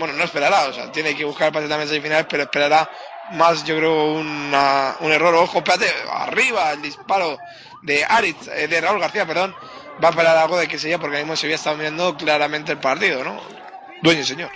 bueno, 0.00 0.14
no 0.14 0.24
esperará, 0.24 0.66
o 0.68 0.72
sea, 0.72 0.90
tiene 0.90 1.14
que 1.14 1.24
buscar 1.24 1.52
pase 1.52 1.68
también 1.68 1.88
semifinales, 1.88 2.26
pero 2.28 2.44
esperará 2.44 2.90
más, 3.32 3.64
yo 3.64 3.76
creo, 3.76 4.14
un 4.14 5.12
error. 5.12 5.34
Ojo, 5.34 5.58
espérate, 5.58 5.86
arriba 6.10 6.72
el 6.72 6.82
disparo 6.82 7.38
de 7.82 8.04
Aritz, 8.04 8.48
eh, 8.48 8.66
de 8.66 8.80
Raúl 8.80 8.98
García, 8.98 9.26
perdón, 9.26 9.54
va 10.02 10.08
a 10.08 10.10
esperar 10.10 10.36
algo 10.36 10.58
de 10.58 10.66
que 10.66 10.78
sea, 10.78 10.98
porque 10.98 11.16
ahora 11.16 11.24
mismo 11.24 11.36
se 11.36 11.46
había 11.46 11.56
estado 11.56 11.76
mirando 11.76 12.16
claramente 12.16 12.72
el 12.72 12.78
partido, 12.78 13.22
¿no? 13.22 13.36
Dueño 14.02 14.24
señor. 14.24 14.50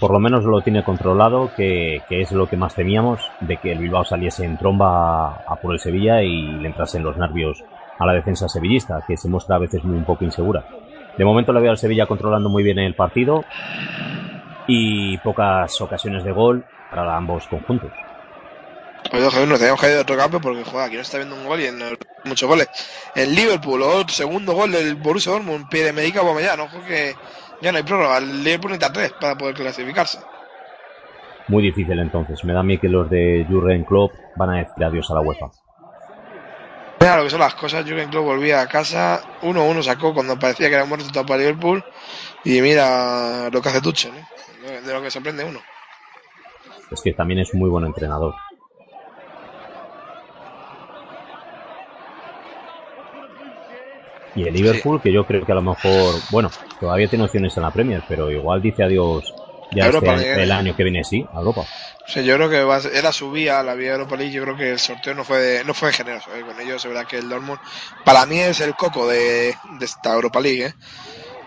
Por 0.00 0.10
lo 0.10 0.18
menos 0.18 0.44
lo 0.44 0.60
tiene 0.62 0.82
controlado, 0.82 1.54
que, 1.54 2.02
es 2.10 2.32
lo 2.32 2.48
que 2.48 2.56
más 2.56 2.74
temíamos, 2.74 3.20
de 3.40 3.58
que 3.58 3.72
el 3.72 3.78
Bilbao 3.78 4.04
saliese 4.04 4.44
en 4.44 4.58
tromba 4.58 5.28
a, 5.28 5.44
a 5.46 5.56
por 5.56 5.72
el 5.72 5.78
Sevilla 5.78 6.20
y 6.22 6.42
le 6.42 6.68
entrasen 6.68 7.04
los 7.04 7.16
nervios 7.16 7.62
a 7.98 8.06
la 8.06 8.12
defensa 8.12 8.48
sevillista, 8.48 9.04
que 9.06 9.16
se 9.16 9.28
muestra 9.28 9.56
a 9.56 9.60
veces 9.60 9.84
muy 9.84 9.96
un 9.96 10.04
poco 10.04 10.24
insegura. 10.24 10.66
De 11.16 11.24
momento 11.24 11.52
le 11.52 11.60
veo 11.60 11.70
al 11.70 11.78
Sevilla 11.78 12.06
controlando 12.06 12.48
muy 12.48 12.64
bien 12.64 12.78
el 12.80 12.94
partido 12.94 13.44
y 14.66 15.18
pocas 15.18 15.80
ocasiones 15.80 16.24
de 16.24 16.32
gol 16.32 16.64
para 16.90 17.16
ambos 17.16 17.46
conjuntos. 17.48 17.90
Pues 19.10 19.22
ojo, 19.22 19.46
nos 19.46 19.58
tenemos 19.58 19.80
que 19.80 19.86
ir 19.88 19.92
de 19.92 20.00
otro 20.00 20.16
campo 20.16 20.40
porque 20.40 20.64
joder, 20.64 20.86
aquí 20.86 20.96
no 20.96 21.02
está 21.02 21.18
viendo 21.18 21.36
un 21.36 21.44
gol 21.44 21.60
y 21.60 21.66
en 21.66 21.80
el- 21.82 21.98
muchos 22.24 22.48
goles. 22.48 22.68
En 23.14 23.34
Liverpool, 23.34 23.82
otro 23.82 24.14
segundo 24.14 24.54
gol 24.54 24.72
del 24.72 24.94
Borussia 24.96 25.32
Dortmund, 25.32 25.68
pie 25.68 25.84
de 25.84 25.92
Medica 25.92 26.20
Aubameyang, 26.20 26.60
ojo 26.60 26.82
que 26.86 27.14
Ya 27.60 27.70
no 27.72 27.78
hay 27.78 27.84
prórroga, 27.84 28.18
el 28.18 28.42
Liverpool 28.42 28.72
necesita 28.72 28.92
tres 28.92 29.12
para 29.18 29.36
poder 29.36 29.54
clasificarse. 29.54 30.18
Muy 31.48 31.62
difícil 31.62 31.98
entonces. 31.98 32.44
Me 32.44 32.52
da 32.52 32.60
a 32.60 32.62
mí 32.62 32.78
que 32.78 32.88
los 32.88 33.08
de 33.08 33.46
Jurgen 33.48 33.84
Klopp 33.84 34.12
van 34.36 34.50
a 34.50 34.58
decir 34.58 34.84
adiós 34.84 35.10
a 35.10 35.14
la 35.14 35.20
UEFA. 35.20 35.50
Mira 37.00 37.16
lo 37.18 37.24
que 37.24 37.30
son 37.30 37.40
las 37.40 37.54
cosas, 37.54 37.84
Jurgen 37.84 38.08
Klopp 38.10 38.24
volvía 38.24 38.60
a 38.60 38.66
casa, 38.66 39.20
1-1 39.42 39.82
sacó 39.82 40.12
cuando 40.12 40.38
parecía 40.38 40.68
que 40.68 40.74
era 40.74 40.84
muerto 40.84 41.06
todo 41.12 41.24
para 41.24 41.38
Liverpool 41.40 41.82
y 42.44 42.60
mira 42.60 43.48
lo 43.50 43.62
que 43.62 43.68
hace 43.68 43.80
Tuchel, 43.80 44.14
¿eh? 44.16 44.24
De 44.80 44.92
lo 44.92 45.02
que 45.02 45.10
sorprende 45.10 45.44
uno. 45.44 45.60
Es 46.90 47.00
que 47.02 47.12
también 47.12 47.40
es 47.40 47.52
muy 47.54 47.68
buen 47.70 47.84
entrenador. 47.84 48.34
Y 54.36 54.48
el 54.48 54.54
Liverpool, 54.54 55.00
que 55.00 55.12
yo 55.12 55.24
creo 55.26 55.44
que 55.46 55.52
a 55.52 55.54
lo 55.54 55.62
mejor, 55.62 56.16
bueno, 56.30 56.50
todavía 56.80 57.08
tiene 57.08 57.24
opciones 57.24 57.56
en 57.56 57.62
la 57.62 57.70
Premier, 57.70 58.02
pero 58.08 58.30
igual 58.32 58.60
dice 58.60 58.82
adiós 58.82 59.32
ya 59.70 59.86
Europa 59.86 60.14
este, 60.14 60.26
League. 60.26 60.42
el 60.42 60.52
año 60.52 60.76
que 60.76 60.82
viene, 60.82 61.04
sí, 61.04 61.24
a 61.32 61.38
Europa. 61.38 61.60
O 61.60 62.08
sea, 62.08 62.22
yo 62.22 62.34
creo 62.36 62.50
que 62.50 62.62
va 62.64 62.76
a 62.76 62.80
ser- 62.80 62.94
era 62.96 63.12
su 63.12 63.30
vía, 63.30 63.62
la 63.62 63.74
vía 63.74 63.92
Europa 63.92 64.16
League. 64.16 64.32
Yo 64.32 64.42
creo 64.42 64.56
que 64.56 64.72
el 64.72 64.78
sorteo 64.80 65.14
no 65.14 65.24
fue 65.24 65.38
de- 65.38 65.64
no 65.64 65.72
fue 65.72 65.92
generoso 65.92 66.34
¿eh? 66.34 66.42
con 66.42 66.60
ellos. 66.60 66.84
Es 66.84 66.90
verdad 66.90 67.06
que 67.06 67.18
el 67.18 67.28
Dortmund, 67.28 67.60
para 68.04 68.26
mí, 68.26 68.38
es 68.40 68.60
el 68.60 68.74
coco 68.74 69.06
de, 69.06 69.54
de 69.78 69.84
esta 69.84 70.12
Europa 70.12 70.40
League. 70.40 70.66
¿eh? 70.66 70.74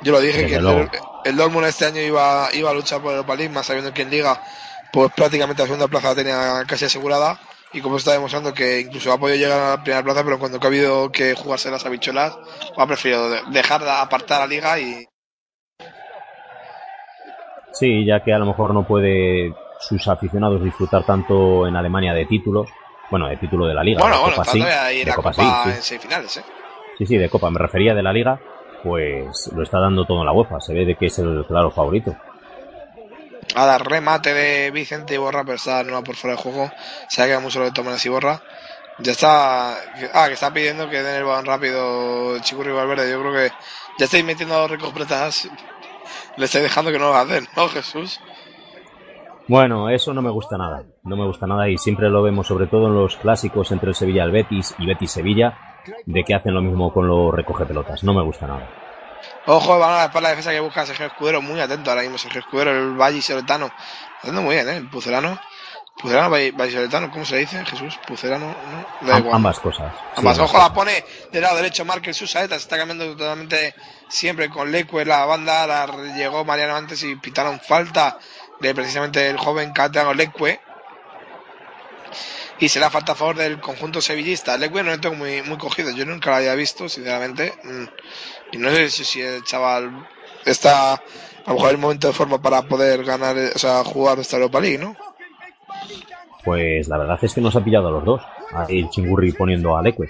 Yo 0.01 0.11
lo 0.11 0.19
dije 0.21 0.43
Desde 0.43 0.47
que 0.49 0.55
el, 0.55 0.89
el 1.25 1.35
Dortmund 1.35 1.65
este 1.67 1.85
año 1.85 2.01
iba, 2.01 2.49
iba 2.53 2.69
a 2.69 2.73
luchar 2.73 3.01
por 3.01 3.11
Europa 3.13 3.35
League, 3.35 3.53
más 3.53 3.65
sabiendo 3.65 3.93
que 3.93 4.03
en 4.03 4.09
Liga, 4.09 4.41
pues 4.93 5.11
prácticamente 5.15 5.61
la 5.63 5.67
segunda 5.67 5.87
plaza 5.87 6.09
la 6.09 6.15
tenía 6.15 6.63
casi 6.67 6.85
asegurada. 6.85 7.39
Y 7.73 7.81
como 7.81 7.97
está 7.97 8.13
demostrando 8.13 8.53
que 8.53 8.79
incluso 8.79 9.11
ha 9.11 9.17
podido 9.17 9.37
llegar 9.37 9.59
a 9.59 9.69
la 9.71 9.83
primera 9.83 10.03
plaza, 10.03 10.23
pero 10.23 10.39
cuando 10.39 10.57
ha 10.61 10.65
habido 10.67 11.11
que 11.11 11.35
jugarse 11.35 11.69
las 11.69 11.85
habichuelas, 11.85 12.37
ha 12.77 12.87
preferido 12.87 13.29
de- 13.29 13.41
dejar 13.49 13.83
de 13.83 13.91
apartar 13.91 14.41
a 14.41 14.47
Liga 14.47 14.79
y 14.79 15.05
Sí, 17.73 18.05
ya 18.05 18.23
que 18.23 18.33
a 18.33 18.39
lo 18.39 18.45
mejor 18.45 18.73
no 18.73 18.87
puede 18.87 19.53
sus 19.79 20.07
aficionados 20.07 20.63
disfrutar 20.63 21.05
tanto 21.05 21.67
en 21.67 21.75
Alemania 21.75 22.13
de 22.13 22.25
títulos. 22.25 22.69
Bueno, 23.11 23.27
de 23.27 23.37
título 23.37 23.67
de 23.67 23.73
la 23.73 23.83
Liga. 23.83 23.99
bueno, 24.01 24.15
de 24.15 24.21
bueno, 24.21 24.35
Copa 24.37 24.51
sí, 24.51 24.59
de 24.61 25.05
la 25.05 25.15
Copa 25.15 25.31
Copa 25.31 25.63
sí, 25.63 25.69
en 25.69 25.81
semifinales, 25.83 26.37
¿eh? 26.37 26.43
Sí, 26.97 27.05
sí, 27.05 27.17
de 27.17 27.29
Copa. 27.29 27.51
Me 27.51 27.59
refería 27.59 27.93
de 27.93 28.01
la 28.03 28.11
Liga, 28.11 28.39
pues 28.83 29.51
lo 29.53 29.63
está 29.63 29.79
dando 29.79 30.05
todo 30.05 30.19
en 30.19 30.25
la 30.25 30.33
UEFA. 30.33 30.59
Se 30.59 30.73
ve 30.73 30.85
de 30.85 30.95
que 30.95 31.07
es 31.07 31.19
el 31.19 31.45
claro 31.47 31.71
favorito. 31.71 32.15
a 33.55 33.65
dar 33.65 33.87
remate 33.87 34.33
de 34.33 34.71
Vicente 34.71 35.15
Iborra, 35.15 35.43
pero 35.43 35.55
está 35.55 35.83
no 35.83 36.03
por 36.03 36.15
fuera 36.15 36.35
de 36.35 36.41
juego. 36.41 36.71
Se 37.09 37.21
ha 37.21 37.25
quedado 37.25 37.49
solo 37.49 37.65
de 37.65 37.71
Tomás 37.71 38.05
Iborra. 38.05 38.41
Ya 38.99 39.11
está. 39.11 39.73
Ah, 40.13 40.27
que 40.27 40.33
está 40.33 40.53
pidiendo 40.53 40.89
que 40.89 41.03
den 41.03 41.15
el 41.15 41.23
balón 41.23 41.45
rápido 41.45 42.39
Chicurri 42.39 42.71
Valverde. 42.71 43.11
Yo 43.11 43.19
creo 43.21 43.33
que 43.33 43.51
ya 43.99 44.05
estáis 44.05 44.25
metiendo 44.25 44.67
recompretas. 44.67 45.49
Le 46.37 46.45
estáis 46.45 46.63
dejando 46.63 46.91
que 46.91 46.99
no 46.99 47.09
lo 47.09 47.15
hacen, 47.15 47.47
¿no, 47.55 47.67
Jesús? 47.67 48.19
Bueno, 49.47 49.89
eso 49.89 50.13
no 50.13 50.21
me 50.21 50.29
gusta 50.29 50.57
nada. 50.57 50.83
No 51.03 51.15
me 51.15 51.25
gusta 51.25 51.47
nada 51.47 51.69
y 51.69 51.77
siempre 51.77 52.09
lo 52.09 52.21
vemos, 52.21 52.47
sobre 52.47 52.67
todo 52.67 52.87
en 52.87 52.95
los 52.95 53.15
clásicos 53.15 53.71
entre 53.71 53.89
el 53.89 53.95
Sevilla 53.95 54.23
y 54.23 54.25
el 54.25 54.31
Betis 54.31 54.75
y 54.77 54.85
Betis-Sevilla, 54.85 55.57
de 56.05 56.23
que 56.23 56.33
hacen 56.33 56.53
lo 56.53 56.61
mismo 56.61 56.91
con 56.93 57.07
los 57.07 57.33
recoge 57.33 57.65
pelotas. 57.65 58.03
No 58.03 58.13
me 58.13 58.23
gusta 58.23 58.47
nada. 58.47 58.69
Ojo, 59.45 59.79
van 59.79 59.91
a 59.91 59.97
la 59.97 60.05
espalda 60.05 60.29
de 60.29 60.35
defensa 60.35 60.51
que 60.51 60.59
busca 60.59 60.85
Sergio 60.85 61.07
Escudero. 61.07 61.41
Muy 61.41 61.59
atento 61.59 61.89
ahora 61.89 62.01
mismo, 62.01 62.17
Sergio 62.17 62.41
Escudero, 62.41 62.71
el 62.71 62.95
Valle 62.95 63.21
Soletano. 63.21 63.71
Haciendo 64.19 64.41
muy 64.41 64.55
bien, 64.55 64.67
¿eh? 64.69 64.77
El 64.77 64.89
Pucelano. 64.89 65.39
Pucelano, 65.97 66.29
Valle 66.29 66.71
Soletano, 66.71 67.09
¿cómo 67.09 67.25
se 67.25 67.37
dice, 67.37 67.65
Jesús? 67.65 67.97
Pucelano, 68.05 68.45
¿no? 68.45 69.07
Da 69.07 69.17
igual. 69.17 69.35
ambas 69.35 69.59
cosas. 69.59 69.91
Ambas, 70.15 70.37
ojo, 70.37 70.57
la 70.57 70.71
pone 70.71 71.03
del 71.31 71.41
lado 71.41 71.55
derecho 71.55 71.85
Markel 71.85 72.13
Susaeta, 72.13 72.55
se 72.55 72.61
está 72.61 72.77
cambiando 72.77 73.15
totalmente 73.15 73.73
siempre 74.07 74.49
con 74.49 74.71
Leque 74.71 75.05
la 75.05 75.25
banda, 75.25 75.65
la 75.65 75.87
llegó 76.15 76.45
Mariano 76.45 76.75
antes 76.75 77.01
y 77.03 77.15
pitaron 77.15 77.59
falta 77.59 78.19
de 78.59 78.75
precisamente 78.75 79.27
el 79.27 79.37
joven 79.37 79.73
Cateago 79.73 80.13
Leque. 80.13 80.59
Y 82.59 82.69
será 82.69 82.89
falta 82.89 83.11
a 83.11 83.15
favor 83.15 83.35
del 83.35 83.59
conjunto 83.59 84.01
sevillista. 84.01 84.57
Leque 84.57 84.83
no 84.83 84.91
lo 84.91 84.99
tengo 84.99 85.15
muy, 85.15 85.41
muy 85.43 85.57
cogido, 85.57 85.91
yo 85.91 86.05
nunca 86.05 86.31
lo 86.31 86.37
había 86.37 86.55
visto, 86.55 86.89
sinceramente. 86.89 87.53
Mm. 87.63 87.85
Y 88.53 88.57
no 88.57 88.69
sé 88.71 88.89
si, 88.89 89.03
si 89.03 89.21
el 89.21 89.43
chaval 89.43 90.07
está 90.45 90.93
a 90.93 91.01
lo 91.51 91.53
mejor 91.55 91.71
el 91.71 91.77
momento 91.77 92.07
de 92.07 92.13
forma 92.13 92.41
para 92.41 92.61
poder 92.63 93.05
ganar, 93.05 93.37
eh, 93.37 93.51
o 93.55 93.57
sea, 93.57 93.83
jugar 93.83 94.19
esta 94.19 94.35
Europa 94.35 94.59
League, 94.59 94.77
¿no? 94.77 94.95
Pues 96.43 96.87
la 96.87 96.97
verdad 96.97 97.17
es 97.21 97.33
que 97.33 97.41
nos 97.41 97.55
ha 97.55 97.63
pillado 97.63 97.87
a 97.87 97.91
los 97.91 98.03
dos. 98.03 98.21
El 98.67 98.89
chingurri 98.89 99.31
poniendo 99.31 99.77
a 99.77 99.81
Leque. 99.81 100.09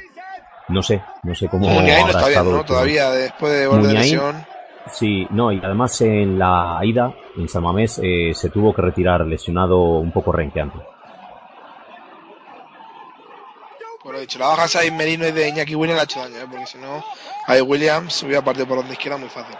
No 0.69 0.83
sé, 0.83 1.01
no 1.23 1.33
sé 1.33 1.47
cómo 1.47 1.67
Muniain 1.67 2.07
no 2.07 2.11
está 2.11 2.27
bien. 2.27 2.51
¿no? 2.51 2.65
Todavía 2.65 3.09
después 3.11 3.53
de 3.53 3.67
volver 3.67 3.87
de 3.87 3.93
lesión. 3.93 4.45
Sí, 4.87 5.27
no, 5.29 5.51
y 5.51 5.59
además 5.63 5.99
en 6.01 6.39
la 6.39 6.79
ida, 6.83 7.13
en 7.37 7.47
San 7.47 7.63
Mamés, 7.63 7.99
eh, 8.03 8.31
se 8.33 8.49
tuvo 8.49 8.73
que 8.73 8.81
retirar 8.81 9.25
lesionado 9.25 9.79
un 9.99 10.11
poco 10.11 10.31
renqueante. 10.31 10.79
Por 14.01 14.06
lo 14.17 14.21
dicho, 14.21 14.39
la 14.39 14.47
baja 14.47 14.65
esa 14.65 14.81
de 14.81 14.91
Merino 14.91 15.27
y 15.27 15.31
de 15.31 15.49
Iñaki 15.49 15.75
Williams 15.75 15.97
le 15.97 16.01
ha 16.01 16.03
hecho 16.05 16.19
daño, 16.19 16.37
¿eh? 16.43 16.47
porque 16.49 16.65
si 16.65 16.77
no, 16.77 17.03
ahí 17.45 17.61
Williams 17.61 18.23
hubiera 18.23 18.41
partido 18.41 18.67
por 18.67 18.77
donde 18.77 18.93
izquierda 18.93 19.17
muy 19.17 19.29
fácil. 19.29 19.55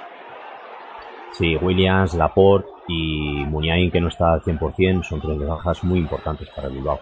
Sí, 1.38 1.56
Williams, 1.58 2.14
Laporte 2.16 2.68
y 2.88 3.46
Muniain, 3.46 3.92
que 3.92 4.02
no 4.02 4.08
está 4.08 4.34
al 4.34 4.42
100%, 4.42 5.04
son 5.04 5.22
tres 5.22 5.38
bajas 5.40 5.84
muy 5.84 6.00
importantes 6.00 6.50
para 6.56 6.70
Bilbao. 6.70 7.00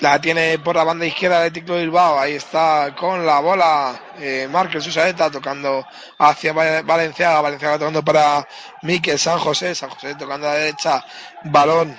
La 0.00 0.20
tiene 0.20 0.58
por 0.58 0.76
la 0.76 0.84
banda 0.84 1.06
izquierda 1.06 1.40
de 1.40 1.50
Ticlo 1.50 1.76
Bilbao, 1.76 2.18
ahí 2.20 2.34
está 2.34 2.94
con 2.94 3.24
la 3.24 3.40
bola 3.40 3.98
eh, 4.20 4.46
Susaeta 4.78 5.30
tocando 5.30 5.84
hacia 6.18 6.52
Va- 6.52 6.82
Valenciaga, 6.82 7.40
Valenciaga 7.40 7.78
tocando 7.78 8.04
para 8.04 8.46
Miquel 8.82 9.18
San 9.18 9.38
José, 9.38 9.74
San 9.74 9.90
José 9.90 10.14
tocando 10.14 10.46
a 10.46 10.52
la 10.52 10.58
derecha, 10.58 11.04
balón 11.44 11.96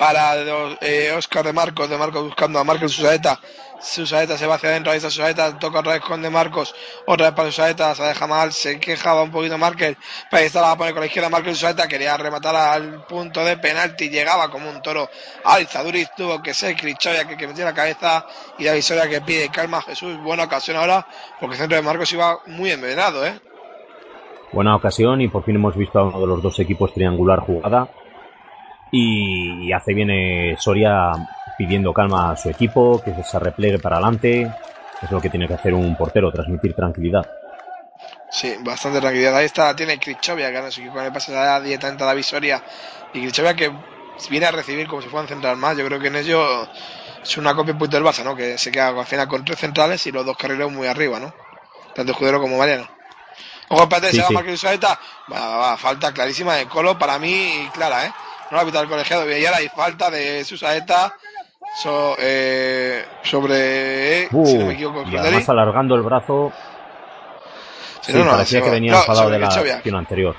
para 0.00 0.32
eh, 0.80 1.12
Oscar 1.14 1.44
de 1.44 1.52
Marcos, 1.52 1.90
de 1.90 1.98
Marcos 1.98 2.22
buscando 2.22 2.58
a 2.58 2.64
Márquez 2.64 2.90
Susaeta, 2.90 3.38
Susaeta 3.82 4.38
se 4.38 4.46
va 4.46 4.54
hacia 4.54 4.70
adentro, 4.70 4.90
ahí 4.90 4.96
está 4.96 5.10
Susaeta, 5.10 5.58
toca 5.58 5.80
otra 5.80 5.92
vez 5.92 6.00
con 6.00 6.22
de 6.22 6.30
Marcos, 6.30 6.74
otra 7.04 7.26
vez 7.26 7.36
para 7.36 7.50
Susaeta, 7.50 7.94
se 7.94 8.04
deja 8.04 8.26
mal, 8.26 8.50
se 8.50 8.80
quejaba 8.80 9.22
un 9.22 9.30
poquito 9.30 9.58
Márquez, 9.58 9.98
pero 10.30 10.40
ahí 10.40 10.46
está 10.46 10.62
la 10.62 10.68
va 10.68 10.72
a 10.72 10.76
poner 10.78 10.94
con 10.94 11.00
la 11.00 11.06
izquierda 11.06 11.28
Márquez 11.28 11.58
Susaeta, 11.58 11.86
quería 11.86 12.16
rematar 12.16 12.56
al 12.56 13.04
punto 13.04 13.44
de 13.44 13.58
penalti, 13.58 14.08
llegaba 14.08 14.50
como 14.50 14.70
un 14.70 14.80
toro 14.80 15.10
al 15.44 15.66
Zaduriz, 15.66 16.08
tuvo 16.16 16.42
que 16.42 16.54
ser 16.54 16.74
Crichoya 16.76 17.28
que, 17.28 17.36
que 17.36 17.46
metió 17.46 17.66
la 17.66 17.74
cabeza 17.74 18.24
y 18.58 18.64
la 18.64 18.72
visoria 18.72 19.06
que 19.06 19.20
pide 19.20 19.50
calma 19.50 19.82
Jesús, 19.82 20.16
buena 20.22 20.44
ocasión 20.44 20.78
ahora, 20.78 21.06
porque 21.38 21.56
el 21.56 21.60
centro 21.60 21.76
de 21.76 21.82
Marcos 21.82 22.10
iba 22.14 22.38
muy 22.46 22.70
envenenado, 22.70 23.26
¿eh? 23.26 23.38
Buena 24.50 24.74
ocasión 24.74 25.20
y 25.20 25.28
por 25.28 25.44
fin 25.44 25.56
hemos 25.56 25.76
visto 25.76 25.98
a 25.98 26.04
uno 26.04 26.18
de 26.22 26.26
los 26.26 26.42
dos 26.42 26.58
equipos 26.58 26.94
triangular 26.94 27.40
jugada. 27.40 27.90
Y, 28.92 29.68
y 29.68 29.72
hace 29.72 29.94
bien 29.94 30.10
eh, 30.10 30.56
Soria 30.58 31.12
pidiendo 31.56 31.92
calma 31.92 32.32
a 32.32 32.36
su 32.36 32.48
equipo, 32.48 33.02
que 33.02 33.12
se 33.22 33.38
replegue 33.38 33.78
para 33.78 33.96
adelante. 33.96 34.50
Es 35.02 35.10
lo 35.10 35.20
que 35.20 35.30
tiene 35.30 35.46
que 35.46 35.54
hacer 35.54 35.74
un 35.74 35.96
portero, 35.96 36.32
transmitir 36.32 36.74
tranquilidad. 36.74 37.28
Sí, 38.30 38.56
bastante 38.60 39.00
tranquilidad. 39.00 39.36
Ahí 39.36 39.46
está, 39.46 39.74
tiene 39.74 39.98
Krichovia, 39.98 40.48
que 40.48 40.52
gana 40.52 40.70
su 40.70 40.80
equipo 40.80 40.96
con 40.96 41.04
el 41.04 41.12
pase 41.12 41.32
da 41.32 41.60
directamente 41.60 42.04
a 42.04 42.06
la 42.06 42.14
visoria. 42.14 42.62
Y 43.12 43.20
Krichovia 43.20 43.54
que 43.54 43.72
viene 44.30 44.46
a 44.46 44.52
recibir 44.52 44.86
como 44.86 45.02
si 45.02 45.08
fuera 45.08 45.22
un 45.22 45.28
central 45.28 45.56
más. 45.56 45.76
Yo 45.76 45.84
creo 45.84 45.98
que 45.98 46.08
en 46.08 46.16
ello 46.16 46.68
es 47.22 47.36
una 47.36 47.54
copia 47.54 47.72
un 47.72 47.78
poquito 47.78 47.96
del 47.96 48.06
Barça, 48.06 48.24
¿no? 48.24 48.36
Que 48.36 48.56
se 48.56 48.70
queda 48.70 48.88
al 48.88 49.06
final 49.06 49.28
con 49.28 49.44
tres 49.44 49.58
centrales 49.58 50.06
y 50.06 50.12
los 50.12 50.24
dos 50.24 50.36
carrileros 50.36 50.72
muy 50.72 50.86
arriba, 50.86 51.18
¿no? 51.18 51.34
Tanto 51.94 52.12
Escudero 52.12 52.40
como 52.40 52.56
Mariano. 52.56 52.88
Ojo, 53.68 53.82
espérate, 53.82 54.10
Sí, 54.10 54.16
se 54.16 54.34
va 54.34 54.42
sí. 54.56 54.78
Va, 54.80 54.98
va, 55.32 55.56
va, 55.56 55.76
falta 55.76 56.12
clarísima 56.12 56.54
de 56.54 56.66
Colo 56.66 56.98
para 56.98 57.18
mí 57.18 57.68
clara, 57.72 58.06
¿eh? 58.06 58.12
No 58.50 58.56
la 58.56 58.62
ha 58.62 58.66
pitado 58.66 58.84
el 58.84 58.90
colegiado. 58.90 59.30
Y 59.38 59.44
ahora 59.46 59.58
hay 59.58 59.68
falta 59.68 60.10
de 60.10 60.44
Susaeta 60.44 61.14
so- 61.82 62.16
eh, 62.18 63.04
sobre, 63.22 64.28
Uh, 64.32 64.46
si 64.46 64.58
no 64.58 64.66
me 64.66 64.74
equivoco, 64.74 65.04
y 65.08 65.16
además 65.16 65.48
alargando 65.48 65.94
el 65.94 66.02
brazo, 66.02 66.52
Sí, 68.00 68.12
sí, 68.12 68.18
no, 68.18 68.24
no, 68.24 68.30
parecía 68.32 68.62
que 68.62 68.70
venía 68.70 68.94
enfadado 68.94 69.28
de 69.30 69.38
la 69.38 69.46
acción 69.48 69.94
anterior. 69.96 70.34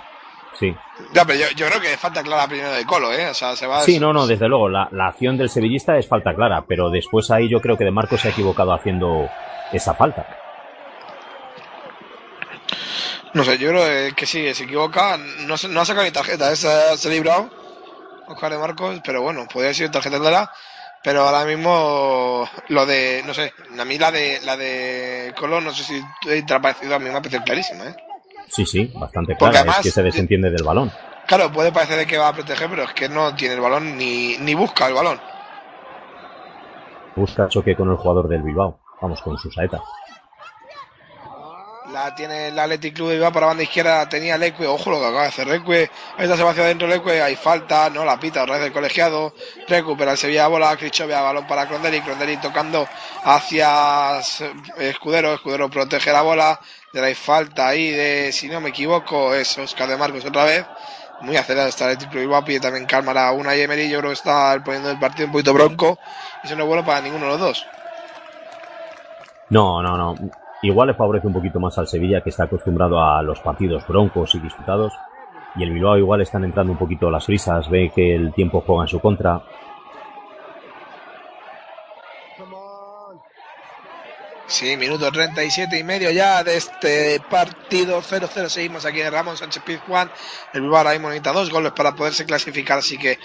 Sí. 0.60 0.76
Ya, 1.14 1.26
pero 1.26 1.40
yo, 1.40 1.46
yo 1.56 1.68
creo 1.68 1.80
que 1.80 1.96
falta 1.98 2.22
clara 2.24 2.48
primero 2.48 2.72
de 2.72 2.86
Colo, 2.86 3.14
¿eh? 3.14 3.30
O 3.30 3.34
sea, 3.34 3.56
se 3.56 3.66
va. 3.68 3.82
Sí, 3.82 4.00
no, 4.00 4.12
no, 4.14 4.28
desde 4.28 4.48
luego. 4.48 4.68
La, 4.68 4.88
la 4.92 5.08
acción 5.08 5.38
del 5.38 5.50
sevillista 5.50 5.98
es 5.98 6.08
falta 6.08 6.34
clara, 6.36 6.64
pero 6.68 6.90
después 6.90 7.30
ahí 7.32 7.48
yo 7.50 7.62
creo 7.62 7.78
que 7.78 7.86
De 7.86 7.92
Marcos 7.92 8.22
se 8.22 8.28
ha 8.28 8.32
equivocado 8.32 8.74
haciendo 8.74 9.30
esa 9.72 9.94
falta. 9.94 10.26
No 13.34 13.44
sé, 13.44 13.58
yo 13.58 13.70
creo 13.70 14.14
que 14.16 14.26
sí, 14.26 14.54
se 14.54 14.64
equivoca. 14.66 15.18
No, 15.18 15.56
no 15.70 15.82
ha 15.82 15.86
sacado 15.86 16.06
ni 16.06 16.12
tarjeta, 16.12 16.52
¿eh? 16.52 16.56
se 16.56 16.68
ha 16.68 17.12
librado. 17.12 17.50
Oscar 18.32 18.52
de 18.52 18.58
Marcos, 18.58 19.02
pero 19.04 19.22
bueno, 19.22 19.46
podría 19.46 19.66
haber 19.68 19.76
sido 19.76 19.92
tarjeta 19.92 20.20
clara. 20.20 20.52
Pero 21.04 21.22
ahora 21.24 21.46
mismo 21.46 22.48
lo 22.68 22.86
de, 22.86 23.24
no 23.26 23.34
sé, 23.34 23.54
a 23.80 23.86
mí 23.86 23.98
la 23.98 24.12
de 24.12 24.40
la 24.46 24.56
de 24.56 25.34
Colo, 25.36 25.60
no 25.60 25.72
sé 25.74 25.84
si 25.84 26.44
te 26.44 26.54
ha 26.54 26.62
parecido, 26.62 26.94
a 26.94 27.00
mí 27.00 27.06
me 27.06 27.12
ha 27.12 27.22
parecido 27.22 27.44
clarísima, 27.44 27.86
¿eh? 27.86 27.96
Sí, 28.48 28.66
sí, 28.68 28.92
bastante 28.96 29.36
clara. 29.36 29.60
además- 29.60 29.78
es 29.80 29.84
que 29.84 29.92
se 29.92 30.04
desentiende 30.04 30.52
del 30.52 30.64
balón. 30.64 30.92
Claro, 31.26 31.52
puede 31.52 31.72
parecer 31.72 31.98
de 31.98 32.06
que 32.06 32.18
va 32.20 32.28
a 32.28 32.34
proteger, 32.34 32.70
pero 32.70 32.84
es 32.84 32.94
que 32.94 33.10
no 33.10 33.34
tiene 33.36 33.56
el 33.56 33.62
balón 33.62 33.98
ni, 33.98 34.38
ni 34.38 34.54
busca 34.54 34.88
el 34.88 34.94
balón. 34.94 35.20
Busca 37.16 37.48
choque 37.48 37.76
con 37.76 37.90
el 37.90 37.98
jugador 37.98 38.28
del 38.28 38.42
Bilbao. 38.44 38.80
Vamos, 39.02 39.22
con 39.22 39.38
su 39.38 39.50
saeta. 39.52 39.82
La 41.92 42.16
tiene 42.16 42.48
el 42.48 42.58
Athletic 42.58 42.96
Club 42.96 43.10
de 43.10 43.16
Bilbao 43.16 43.34
para 43.34 43.48
banda 43.48 43.64
izquierda. 43.64 44.08
Tenía 44.08 44.38
Leque. 44.38 44.66
Ojo 44.66 44.90
lo 44.90 45.00
que 45.00 45.06
acaba 45.06 45.24
de 45.24 45.28
hacer 45.28 45.48
Leque. 45.48 45.92
Está 46.18 46.38
se 46.38 46.44
va 46.44 46.52
hacia 46.52 46.64
adentro 46.64 46.88
Leque. 46.88 47.22
Hay 47.22 47.36
falta. 47.36 47.90
No 47.90 48.06
la 48.06 48.18
pita. 48.18 48.44
Otra 48.44 48.56
vez 48.56 48.68
el 48.68 48.72
colegiado. 48.72 49.34
Recupera 49.68 50.12
el 50.12 50.18
Sevilla 50.18 50.48
bola. 50.48 50.78
Crichovia 50.78 51.22
balón 51.22 51.46
para 51.48 51.68
Crondeli. 51.68 52.00
Crondeli 52.02 52.38
tocando 52.38 52.88
hacia 53.26 54.20
Escudero. 54.78 55.34
Escudero 55.34 55.70
protege 55.70 56.14
la 56.14 56.22
bola. 56.22 56.60
De 56.94 57.02
la 57.02 57.14
falta 57.14 57.68
ahí 57.68 57.92
de, 57.92 58.32
si 58.32 58.48
no 58.48 58.60
me 58.60 58.70
equivoco, 58.70 59.34
es 59.34 59.58
Oscar 59.58 59.88
de 59.88 59.96
Marcos 59.98 60.26
otra 60.26 60.44
vez. 60.44 60.66
Muy 61.22 61.38
acelerado 61.38 61.70
está 61.70 61.92
el 61.92 61.98
Club 61.98 62.22
Bilbao. 62.22 62.46
Pide 62.46 62.62
también 62.62 62.86
calma 62.86 63.32
una 63.32 63.56
y. 63.56 63.90
Yo 63.90 64.00
creo 64.00 64.12
que 64.12 64.14
está 64.14 64.62
poniendo 64.64 64.92
el 64.92 65.00
partido 65.00 65.26
un 65.26 65.34
poquito 65.34 65.54
bronco. 65.54 66.00
Y 66.44 66.48
eso 66.48 66.56
no 66.56 66.64
es 66.64 66.68
bueno 66.68 66.86
para 66.86 67.02
ninguno 67.02 67.26
de 67.26 67.32
los 67.32 67.40
dos. 67.40 67.66
No, 69.50 69.82
no, 69.82 69.98
no. 69.98 70.16
Igual 70.64 70.90
le 70.90 70.94
favorece 70.94 71.28
un 71.28 71.34
poquito 71.34 71.60
más 71.60 71.78
al 71.80 71.88
Sevilla, 71.88 72.22
que 72.22 72.30
está 72.30 72.44
acostumbrado 72.44 73.02
a 73.02 73.22
los 73.24 73.40
partidos 73.40 73.88
broncos 73.88 74.36
y 74.36 74.40
disputados. 74.40 74.94
Y 75.56 75.64
el 75.64 75.72
Bilbao 75.72 75.98
igual 75.98 76.22
están 76.22 76.44
entrando 76.44 76.72
un 76.72 76.78
poquito 76.78 77.10
las 77.10 77.28
risas, 77.28 77.70
ve 77.70 77.92
que 77.94 78.16
el 78.16 78.32
tiempo 78.34 78.64
juega 78.66 78.84
en 78.84 78.88
su 78.88 79.00
contra. 79.00 79.42
Sí, 84.52 84.76
minuto 84.76 85.10
37 85.10 85.80
y 85.80 85.84
medio 85.84 86.12
ya 86.12 86.44
de 86.44 86.58
este 86.58 87.22
partido 87.30 88.02
0-0. 88.02 88.50
Seguimos 88.50 88.86
aquí 88.86 89.00
en 89.00 89.12
Ramón 89.12 89.38
Sánchez 89.38 89.64
Pizjuán. 89.64 90.12
El 90.54 90.62
Bilbao 90.62 90.78
ahora 90.78 90.92
mismo 90.92 91.08
necesita 91.08 91.32
dos 91.32 91.50
goles 91.50 91.72
para 91.72 91.96
poderse 91.96 92.26
clasificar, 92.26 92.80
así 92.80 92.98
que 92.98 93.18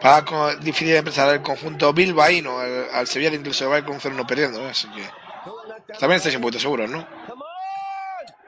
para 0.00 0.24
difícil 0.56 0.96
empezar 0.96 1.32
el 1.32 1.40
conjunto 1.40 1.92
bilbaíno. 1.92 2.58
al 2.92 3.06
Sevilla 3.06 3.32
incluso 3.32 3.70
va 3.70 3.84
con 3.84 4.00
0-1 4.00 4.26
perdiendo, 4.26 4.60
¿eh? 4.60 4.70
así 4.70 4.88
que 4.88 5.21
también 5.98 6.16
estáis 6.16 6.36
un 6.36 6.42
poquito 6.42 6.60
seguros, 6.60 6.90
¿no? 6.90 7.06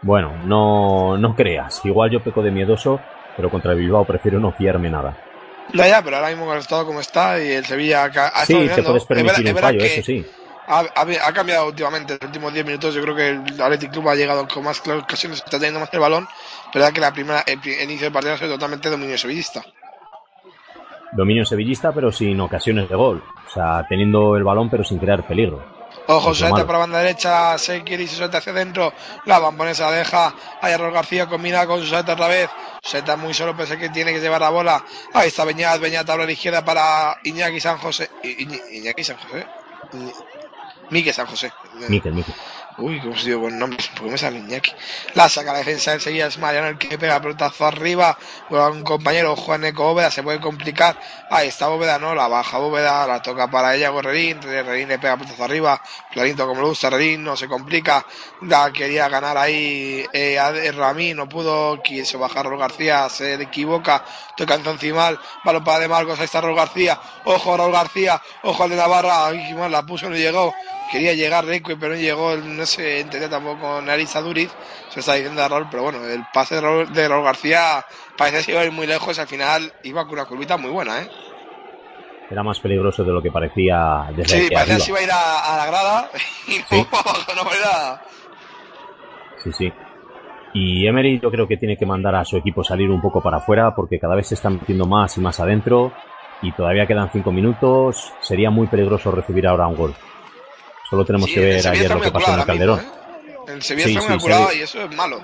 Bueno, 0.02 0.36
no, 0.44 1.16
no 1.16 1.34
creas. 1.34 1.80
Igual 1.84 2.10
yo 2.10 2.22
peco 2.22 2.42
de 2.42 2.50
miedoso, 2.50 3.00
pero 3.36 3.50
contra 3.50 3.72
el 3.72 3.78
Bilbao 3.78 4.04
prefiero 4.04 4.38
no 4.38 4.52
fiarme 4.52 4.90
nada. 4.90 5.16
Ya, 5.72 5.88
ya, 5.88 6.02
pero 6.02 6.16
ahora 6.16 6.28
mismo 6.28 6.52
el 6.52 6.58
estado 6.58 6.84
como 6.84 7.00
está 7.00 7.42
y 7.42 7.52
el 7.52 7.64
Sevilla 7.64 8.04
ha, 8.04 8.44
Sí, 8.44 8.68
te 8.74 8.82
puedes 8.82 9.04
permitir 9.06 9.54
un 9.54 9.58
fallo, 9.58 9.82
eso 9.82 10.02
sí. 10.02 10.24
Ha, 10.66 11.32
cambiado 11.32 11.68
últimamente, 11.68 12.14
en 12.14 12.18
los 12.20 12.28
últimos 12.28 12.52
10 12.54 12.66
minutos 12.66 12.94
yo 12.94 13.02
creo 13.02 13.14
que 13.14 13.28
el 13.30 13.60
Athletic 13.60 13.92
Club 13.92 14.08
ha 14.08 14.14
llegado 14.14 14.46
con 14.48 14.64
más 14.64 14.80
ocasiones, 14.86 15.38
está 15.38 15.58
teniendo 15.58 15.80
más 15.80 15.92
el 15.92 16.00
balón, 16.00 16.26
pero 16.72 16.86
es 16.86 16.92
que 16.92 17.00
la 17.00 17.12
primera, 17.12 17.44
el, 17.46 17.58
inicio 17.82 18.06
del 18.06 18.12
partido 18.12 18.34
ha 18.34 18.38
sido 18.38 18.54
totalmente 18.54 18.88
dominio 18.88 19.18
sevillista. 19.18 19.62
Dominio 21.12 21.44
sevillista, 21.44 21.92
pero 21.92 22.10
sin 22.10 22.40
ocasiones 22.40 22.88
de 22.88 22.96
gol. 22.96 23.22
O 23.46 23.50
sea, 23.50 23.86
teniendo 23.88 24.36
el 24.36 24.44
balón, 24.44 24.68
pero 24.70 24.84
sin 24.84 24.98
crear 24.98 25.26
peligro. 25.26 25.73
Ojo, 26.06 26.34
suelta 26.34 26.66
para 26.66 26.78
banda 26.78 26.98
derecha, 26.98 27.56
se 27.56 27.82
quiere 27.82 28.02
y 28.02 28.08
se 28.08 28.16
suelta 28.16 28.38
hacia 28.38 28.52
adentro. 28.52 28.92
La 29.24 29.38
bambonesa 29.38 29.90
deja. 29.90 30.34
Arroz 30.60 30.92
García 30.92 31.26
combina 31.26 31.66
con 31.66 31.80
su 31.80 31.86
suelta 31.86 32.12
otra 32.12 32.28
vez. 32.28 32.50
Suelta 32.82 33.16
muy 33.16 33.32
solo, 33.32 33.56
pese 33.56 33.78
que 33.78 33.88
tiene 33.88 34.12
que 34.12 34.20
llevar 34.20 34.42
la 34.42 34.50
bola. 34.50 34.84
Ahí 35.14 35.28
está 35.28 35.44
Beñat, 35.44 35.80
Beñat 35.80 36.08
a 36.08 36.16
la 36.16 36.30
izquierda 36.30 36.64
para 36.64 37.18
Iñaki 37.24 37.60
San 37.60 37.78
José. 37.78 38.10
Iñaki 38.22 39.02
San 39.02 39.16
José. 39.16 39.46
Miguel 40.90 41.14
San 41.14 41.26
José. 41.26 41.52
Miquel, 41.88 42.12
Miquel. 42.12 42.34
Uy, 42.76 42.98
cómo 42.98 43.16
se 43.16 43.26
dio 43.26 43.38
buen 43.38 43.56
nombre, 43.56 43.78
porque 43.94 44.10
me 44.10 44.18
sale 44.18 44.38
Iñaki. 44.38 44.72
La 45.14 45.28
saca 45.28 45.52
la 45.52 45.58
defensa 45.58 45.92
enseguida 45.92 46.26
es 46.26 46.38
Mariano 46.38 46.66
el 46.66 46.76
que 46.76 46.98
pega 46.98 47.20
pelotazo 47.20 47.66
arriba. 47.66 48.18
un 48.50 48.82
compañero 48.82 49.36
Juan 49.36 49.64
Eco 49.64 49.84
Bóveda, 49.84 50.10
se 50.10 50.24
puede 50.24 50.40
complicar. 50.40 50.98
Ahí 51.30 51.48
está 51.48 51.68
Bóveda, 51.68 52.00
no, 52.00 52.16
la 52.16 52.26
baja 52.26 52.58
Bóveda, 52.58 53.06
la 53.06 53.22
toca 53.22 53.48
para 53.48 53.76
ella 53.76 53.90
Gorrerín. 53.90 54.42
Rerín 54.42 54.88
le 54.88 54.98
pega 54.98 55.16
pelotazo 55.16 55.44
arriba. 55.44 55.80
Clarito 56.10 56.48
como 56.48 56.62
le 56.62 56.66
gusta, 56.66 56.90
Rerín 56.90 57.22
no 57.22 57.36
se 57.36 57.46
complica. 57.46 58.04
La 58.42 58.72
quería 58.72 59.08
ganar 59.08 59.38
ahí 59.38 60.04
eh, 60.12 60.72
Ramí, 60.76 61.14
no 61.14 61.28
pudo. 61.28 61.80
Quiso 61.80 62.18
bajar 62.18 62.46
Raúl 62.46 62.58
García, 62.58 63.08
se 63.08 63.34
equivoca. 63.34 64.04
Toca 64.36 64.54
entonces 64.54 64.92
mal. 64.92 65.20
Balón 65.44 65.62
para 65.62 65.78
de 65.78 65.86
Marcos, 65.86 66.18
ahí 66.18 66.24
está 66.24 66.40
Raúl 66.40 66.56
García. 66.56 67.00
Ojo 67.24 67.56
Raúl 67.56 67.72
García, 67.72 68.20
ojo 68.42 68.64
al 68.64 68.70
de 68.70 68.76
Navarra. 68.76 69.28
Ay, 69.28 69.54
mal, 69.54 69.70
la 69.70 69.86
puso, 69.86 70.10
no 70.10 70.16
llegó 70.16 70.52
quería 70.94 71.14
llegar 71.14 71.44
Reque, 71.44 71.76
pero 71.76 71.94
no 71.94 72.00
llegó, 72.00 72.36
no 72.36 72.63
se 72.66 73.00
entendía 73.00 73.28
tampoco 73.28 73.60
con 73.60 73.88
Arisa 73.88 74.20
Duriz, 74.20 74.50
se 74.88 75.00
está 75.00 75.14
diciendo 75.14 75.40
de 75.40 75.48
Raúl, 75.48 75.66
pero 75.70 75.84
bueno, 75.84 76.04
el 76.06 76.24
pase 76.32 76.56
de 76.56 76.60
Raúl, 77.08 77.24
García 77.24 77.84
parece 78.16 78.44
que 78.44 78.52
iba 78.52 78.60
a 78.60 78.64
ir 78.64 78.72
muy 78.72 78.86
lejos, 78.86 79.18
al 79.18 79.26
final 79.26 79.72
iba 79.82 80.04
con 80.04 80.14
una 80.14 80.24
curvita 80.24 80.56
muy 80.56 80.70
buena, 80.70 81.02
¿eh? 81.02 81.10
Era 82.30 82.42
más 82.42 82.58
peligroso 82.58 83.04
de 83.04 83.12
lo 83.12 83.22
que 83.22 83.30
parecía 83.30 84.06
desde 84.16 84.38
Sí, 84.38 84.48
parecía 84.52 84.78
que 84.78 84.90
iba 84.90 84.98
a 84.98 85.02
ir 85.02 85.10
a, 85.12 85.56
la 85.58 85.66
grada 85.66 86.10
y 86.48 86.52
¿Sí? 86.52 86.64
no, 87.36 87.44
no 87.44 87.50
Sí, 89.42 89.52
sí. 89.52 89.72
Y 90.54 90.86
Emery 90.86 91.20
yo 91.20 91.30
creo 91.30 91.46
que 91.46 91.56
tiene 91.56 91.76
que 91.76 91.84
mandar 91.84 92.14
a 92.14 92.24
su 92.24 92.36
equipo 92.36 92.62
salir 92.62 92.88
un 92.88 93.02
poco 93.02 93.20
para 93.20 93.38
afuera 93.38 93.74
porque 93.74 93.98
cada 93.98 94.14
vez 94.14 94.28
se 94.28 94.36
están 94.36 94.54
metiendo 94.54 94.86
más 94.86 95.16
y 95.18 95.20
más 95.20 95.40
adentro 95.40 95.92
y 96.42 96.52
todavía 96.52 96.86
quedan 96.86 97.10
cinco 97.10 97.32
minutos. 97.32 98.12
Sería 98.20 98.50
muy 98.50 98.68
peligroso 98.68 99.10
recibir 99.10 99.46
ahora 99.46 99.66
un 99.66 99.76
gol. 99.76 99.94
Solo 100.88 101.04
tenemos 101.04 101.30
que 101.30 101.40
ver 101.40 101.66
ayer 101.66 101.90
lo 101.90 102.00
que 102.00 102.10
pasó 102.10 102.32
en 102.32 102.40
el 102.40 102.46
Calderón. 102.46 102.80
¿eh? 102.80 103.04
El 103.48 103.62
Sevilla 103.62 104.00
está 104.00 104.16
muy 104.16 104.56
y 104.58 104.62
eso 104.62 104.82
es 104.82 104.94
malo. 104.94 105.20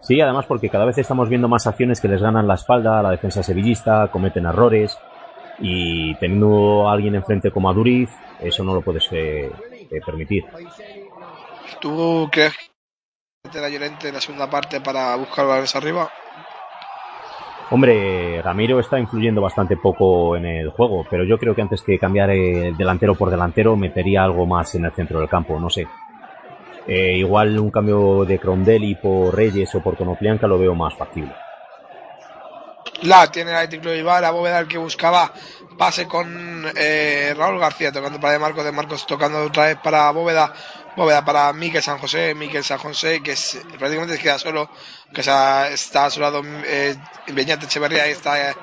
Sí, 0.00 0.20
además 0.20 0.46
porque 0.46 0.68
cada 0.68 0.84
vez 0.84 0.98
estamos 0.98 1.28
viendo 1.28 1.48
más 1.48 1.66
acciones 1.66 2.00
que 2.00 2.08
les 2.08 2.20
ganan 2.20 2.48
la 2.48 2.54
espalda 2.54 2.98
a 2.98 3.02
la 3.02 3.10
defensa 3.10 3.42
sevillista, 3.42 4.08
cometen 4.10 4.46
errores 4.46 4.98
y 5.60 6.14
teniendo 6.16 6.88
a 6.88 6.92
alguien 6.92 7.14
enfrente 7.14 7.52
como 7.52 7.70
a 7.70 7.72
Duriz, 7.72 8.10
eso 8.40 8.64
no 8.64 8.74
lo 8.74 8.82
puedes 8.82 9.06
eh, 9.12 9.50
eh, 9.90 10.00
permitir. 10.04 10.44
¿Tú 11.80 12.28
crees 12.32 12.54
que 13.50 13.60
la 13.60 13.68
Llorente 13.68 14.08
en 14.08 14.14
la 14.14 14.20
segunda 14.20 14.50
parte 14.50 14.80
para 14.80 15.14
buscar 15.16 15.46
balones 15.46 15.74
arriba? 15.76 16.10
Hombre, 17.70 18.42
Ramiro 18.42 18.80
está 18.80 18.98
influyendo 18.98 19.40
bastante 19.40 19.76
poco 19.76 20.36
en 20.36 20.44
el 20.44 20.70
juego, 20.70 21.06
pero 21.08 21.24
yo 21.24 21.38
creo 21.38 21.54
que 21.54 21.62
antes 21.62 21.80
que 21.80 21.98
cambiar 21.98 22.30
el 22.30 22.76
delantero 22.76 23.14
por 23.14 23.30
delantero 23.30 23.76
metería 23.76 24.24
algo 24.24 24.46
más 24.46 24.74
en 24.74 24.84
el 24.84 24.92
centro 24.92 25.20
del 25.20 25.28
campo, 25.28 25.58
no 25.58 25.70
sé. 25.70 25.86
Eh, 26.86 27.16
igual 27.16 27.58
un 27.58 27.70
cambio 27.70 28.24
de 28.24 28.38
Crondelli 28.38 28.96
por 28.96 29.34
Reyes 29.34 29.74
o 29.74 29.80
por 29.80 29.96
Conoplianca 29.96 30.46
lo 30.46 30.58
veo 30.58 30.74
más 30.74 30.94
factible. 30.94 31.32
La 33.02 33.26
tiene 33.30 33.52
la 33.52 33.68
Club 33.68 33.94
Bilbao, 33.94 34.20
la 34.20 34.30
bóveda 34.30 34.60
el 34.60 34.68
que 34.68 34.78
buscaba 34.78 35.32
pase 35.76 36.06
con 36.06 36.64
eh, 36.76 37.34
Raúl 37.36 37.58
García 37.58 37.90
tocando 37.90 38.20
para 38.20 38.34
de 38.34 38.38
Marcos, 38.38 38.64
de 38.64 38.72
Marcos 38.72 39.06
tocando 39.06 39.42
otra 39.44 39.66
vez 39.66 39.78
para 39.82 40.10
Bóveda, 40.12 40.52
Bóveda 40.96 41.24
para 41.24 41.52
Miquel 41.52 41.82
San 41.82 41.98
José, 41.98 42.34
Miquel 42.34 42.62
San 42.62 42.78
José 42.78 43.22
que 43.22 43.34
prácticamente 43.78 44.16
se 44.16 44.22
queda 44.22 44.38
solo, 44.38 44.68
que 45.14 45.20
está 45.20 46.04
a 46.04 46.10
su 46.10 46.20
lado 46.20 46.42
eh, 46.44 46.94
Beñat 47.28 47.62
Echeverría, 47.62 48.02
ahí 48.02 48.10
está 48.10 48.50
eh, 48.50 48.54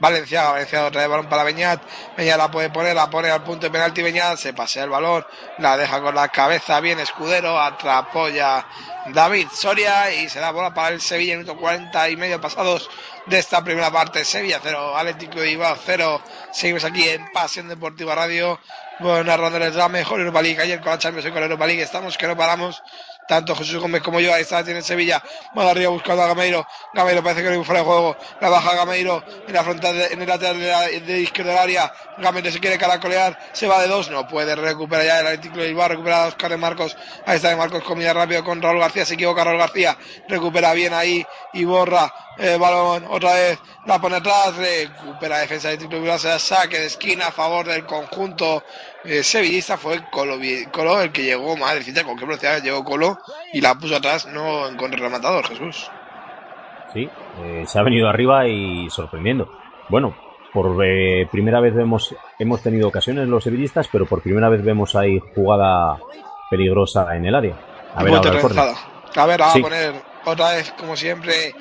Valencia, 0.00 0.50
Valencia 0.50 0.84
otra 0.84 1.02
vez 1.02 1.10
balón 1.10 1.28
para 1.28 1.44
Beñat, 1.44 1.80
Beñat 2.16 2.38
la 2.38 2.50
puede 2.50 2.70
poner, 2.70 2.96
la 2.96 3.08
pone 3.08 3.30
al 3.30 3.44
punto 3.44 3.66
de 3.66 3.70
penalti 3.70 4.02
Beñat, 4.02 4.36
se 4.36 4.52
pasea 4.52 4.84
el 4.84 4.90
balón, 4.90 5.24
la 5.58 5.76
deja 5.76 6.00
con 6.00 6.14
la 6.14 6.28
cabeza 6.28 6.80
bien 6.80 6.98
Escudero, 6.98 7.60
atrapó 7.60 8.28
ya 8.28 8.66
David 9.08 9.48
Soria 9.52 10.12
y 10.12 10.28
se 10.28 10.40
da 10.40 10.50
bola 10.50 10.74
para 10.74 10.88
el 10.88 11.00
Sevilla, 11.00 11.36
minuto 11.36 11.56
40 11.56 12.10
y 12.10 12.16
medio 12.16 12.40
pasados 12.40 12.90
de 13.26 13.38
esta 13.38 13.62
primera 13.62 13.90
parte. 13.90 14.24
Sevilla 14.24 14.60
0, 14.62 14.96
Atlético 14.96 15.40
de 15.40 15.46
Bilbao 15.46 15.76
0. 15.84 16.22
Seguimos 16.52 16.84
aquí 16.84 17.08
en 17.08 17.30
Pasión 17.32 17.68
Deportiva 17.68 18.14
Radio. 18.14 18.58
Bueno, 18.98 19.24
narrándoles 19.24 19.74
la 19.74 19.90
mejor 19.90 20.20
Europa 20.20 20.40
League. 20.40 20.60
Ayer 20.60 20.80
con 20.80 20.90
la 20.90 20.98
Champions 20.98 21.28
y 21.28 21.30
con 21.30 21.40
la 21.40 21.46
Europa 21.46 21.66
League 21.66 21.82
estamos 21.82 22.16
que 22.16 22.26
no 22.26 22.34
paramos. 22.34 22.82
Tanto 23.28 23.56
Jesús 23.56 23.76
Gómez 23.78 24.02
como 24.02 24.20
yo, 24.20 24.32
ahí 24.32 24.42
está, 24.42 24.62
tiene 24.62 24.82
Sevilla, 24.82 25.20
más 25.52 25.66
arriba 25.66 25.90
buscando 25.90 26.22
a 26.22 26.28
Gameiro, 26.28 26.64
Gameiro 26.94 27.24
parece 27.24 27.42
que 27.42 27.50
no 27.50 27.64
fuera 27.64 27.80
de 27.80 27.86
juego, 27.86 28.16
la 28.40 28.48
baja 28.48 28.76
Gameiro 28.76 29.24
en 29.48 29.52
la 29.52 29.64
frontal, 29.64 30.00
en 30.12 30.22
el 30.22 30.28
lateral 30.28 30.60
de, 30.60 30.68
la, 30.68 31.18
izquierda 31.18 31.50
del 31.50 31.58
área, 31.58 31.92
Gameiro 32.18 32.52
se 32.52 32.60
quiere 32.60 32.78
caracolear, 32.78 33.36
se 33.52 33.66
va 33.66 33.82
de 33.82 33.88
dos, 33.88 34.10
no 34.10 34.28
puede 34.28 34.54
recuperar 34.54 35.04
ya 35.04 35.20
el 35.20 35.26
Atlético 35.26 35.58
de 35.58 35.66
Bilbao, 35.66 35.88
recupera 35.88 36.22
a 36.22 36.26
Oscar 36.28 36.52
de 36.52 36.56
Marcos, 36.56 36.96
ahí 37.26 37.36
está 37.36 37.48
de 37.48 37.56
Marcos, 37.56 37.82
comida 37.82 38.12
rápido 38.12 38.44
con 38.44 38.62
Raúl 38.62 38.78
García, 38.78 39.04
se 39.04 39.14
equivoca 39.14 39.42
Raúl 39.42 39.58
García, 39.58 39.96
recupera 40.28 40.72
bien 40.72 40.94
ahí 40.94 41.26
y 41.52 41.64
borra 41.64 42.14
el 42.38 42.58
balón 42.58 43.04
otra 43.08 43.34
vez, 43.34 43.58
la 43.86 44.00
pone 44.00 44.16
atrás, 44.16 44.56
recupera 44.56 45.38
defensa 45.38 45.68
de 45.68 45.86
Bilbao, 45.86 46.18
se 46.18 46.28
da 46.28 46.38
saque 46.38 46.78
de 46.78 46.86
esquina 46.86 47.28
a 47.28 47.32
favor 47.32 47.66
del 47.66 47.86
conjunto 47.86 48.62
eh, 49.04 49.22
sevillista 49.22 49.76
fue 49.76 50.02
Colo, 50.10 50.36
Colo, 50.72 51.00
el 51.00 51.12
que 51.12 51.22
llegó, 51.22 51.56
madrecita, 51.56 52.04
con 52.04 52.18
qué 52.18 52.24
velocidad 52.24 52.62
llegó 52.62 52.84
Colo 52.84 53.18
y 53.52 53.60
la 53.60 53.74
puso 53.74 53.96
atrás, 53.96 54.26
no 54.26 54.68
en 54.68 54.92
rematador, 54.92 55.46
Jesús. 55.46 55.90
Sí, 56.92 57.08
eh, 57.42 57.64
se 57.66 57.78
ha 57.78 57.82
venido 57.82 58.08
arriba 58.08 58.46
y 58.46 58.88
sorprendiendo. 58.90 59.50
Bueno, 59.88 60.16
por 60.52 60.84
eh, 60.84 61.28
primera 61.30 61.60
vez 61.60 61.74
vemos, 61.74 62.14
hemos 62.38 62.62
tenido 62.62 62.88
ocasiones 62.88 63.28
los 63.28 63.44
sevillistas, 63.44 63.88
pero 63.90 64.06
por 64.06 64.22
primera 64.22 64.48
vez 64.48 64.64
vemos 64.64 64.96
ahí 64.96 65.20
jugada 65.34 65.98
peligrosa 66.50 67.14
en 67.14 67.26
el 67.26 67.34
área. 67.34 67.56
A 67.94 68.02
ver, 68.02 68.14
ahora 68.14 68.30
el 68.30 69.20
A 69.20 69.26
ver, 69.26 69.42
a 69.42 69.52
poner 69.52 69.94
otra 70.24 70.52
vez, 70.52 70.72
como 70.72 70.96
siempre, 70.96 71.54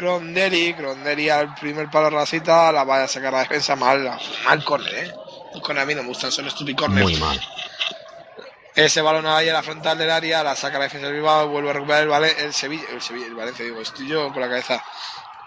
Grondelli, 0.00 0.72
Grondelli 0.72 1.28
al 1.28 1.54
primer 1.54 1.90
palo 1.90 2.08
racita, 2.08 2.72
la 2.72 2.84
vaya 2.84 3.04
a 3.04 3.08
sacar 3.08 3.32
la 3.32 3.40
defensa 3.40 3.76
mal, 3.76 4.18
mal 4.44 4.64
corre, 4.64 5.04
eh. 5.04 5.12
Con 5.62 5.78
a 5.78 5.84
mí 5.84 5.94
no 5.94 6.02
me 6.02 6.08
gustan, 6.08 6.32
son 6.32 6.50
stupid 6.50 6.76
Muy 6.88 7.16
mal. 7.16 7.38
Ese 8.74 9.02
balón 9.02 9.26
ahí 9.26 9.48
a 9.48 9.52
la 9.52 9.62
frontal 9.62 9.98
del 9.98 10.10
área, 10.10 10.42
la 10.42 10.56
saca 10.56 10.78
la 10.78 10.84
defensa 10.84 11.06
del 11.06 11.16
Bilbao, 11.16 11.48
vuelve 11.48 11.70
a 11.70 11.72
recuperar 11.74 12.02
el, 12.02 12.08
Vale 12.08 12.34
el 12.38 12.54
Sevilla, 12.54 12.84
el 12.92 13.02
Sevilla, 13.02 13.26
el 13.26 13.34
Valencia, 13.34 13.64
digo, 13.64 13.80
estoy 13.80 14.06
yo 14.06 14.32
con 14.32 14.40
la 14.40 14.48
cabeza. 14.48 14.82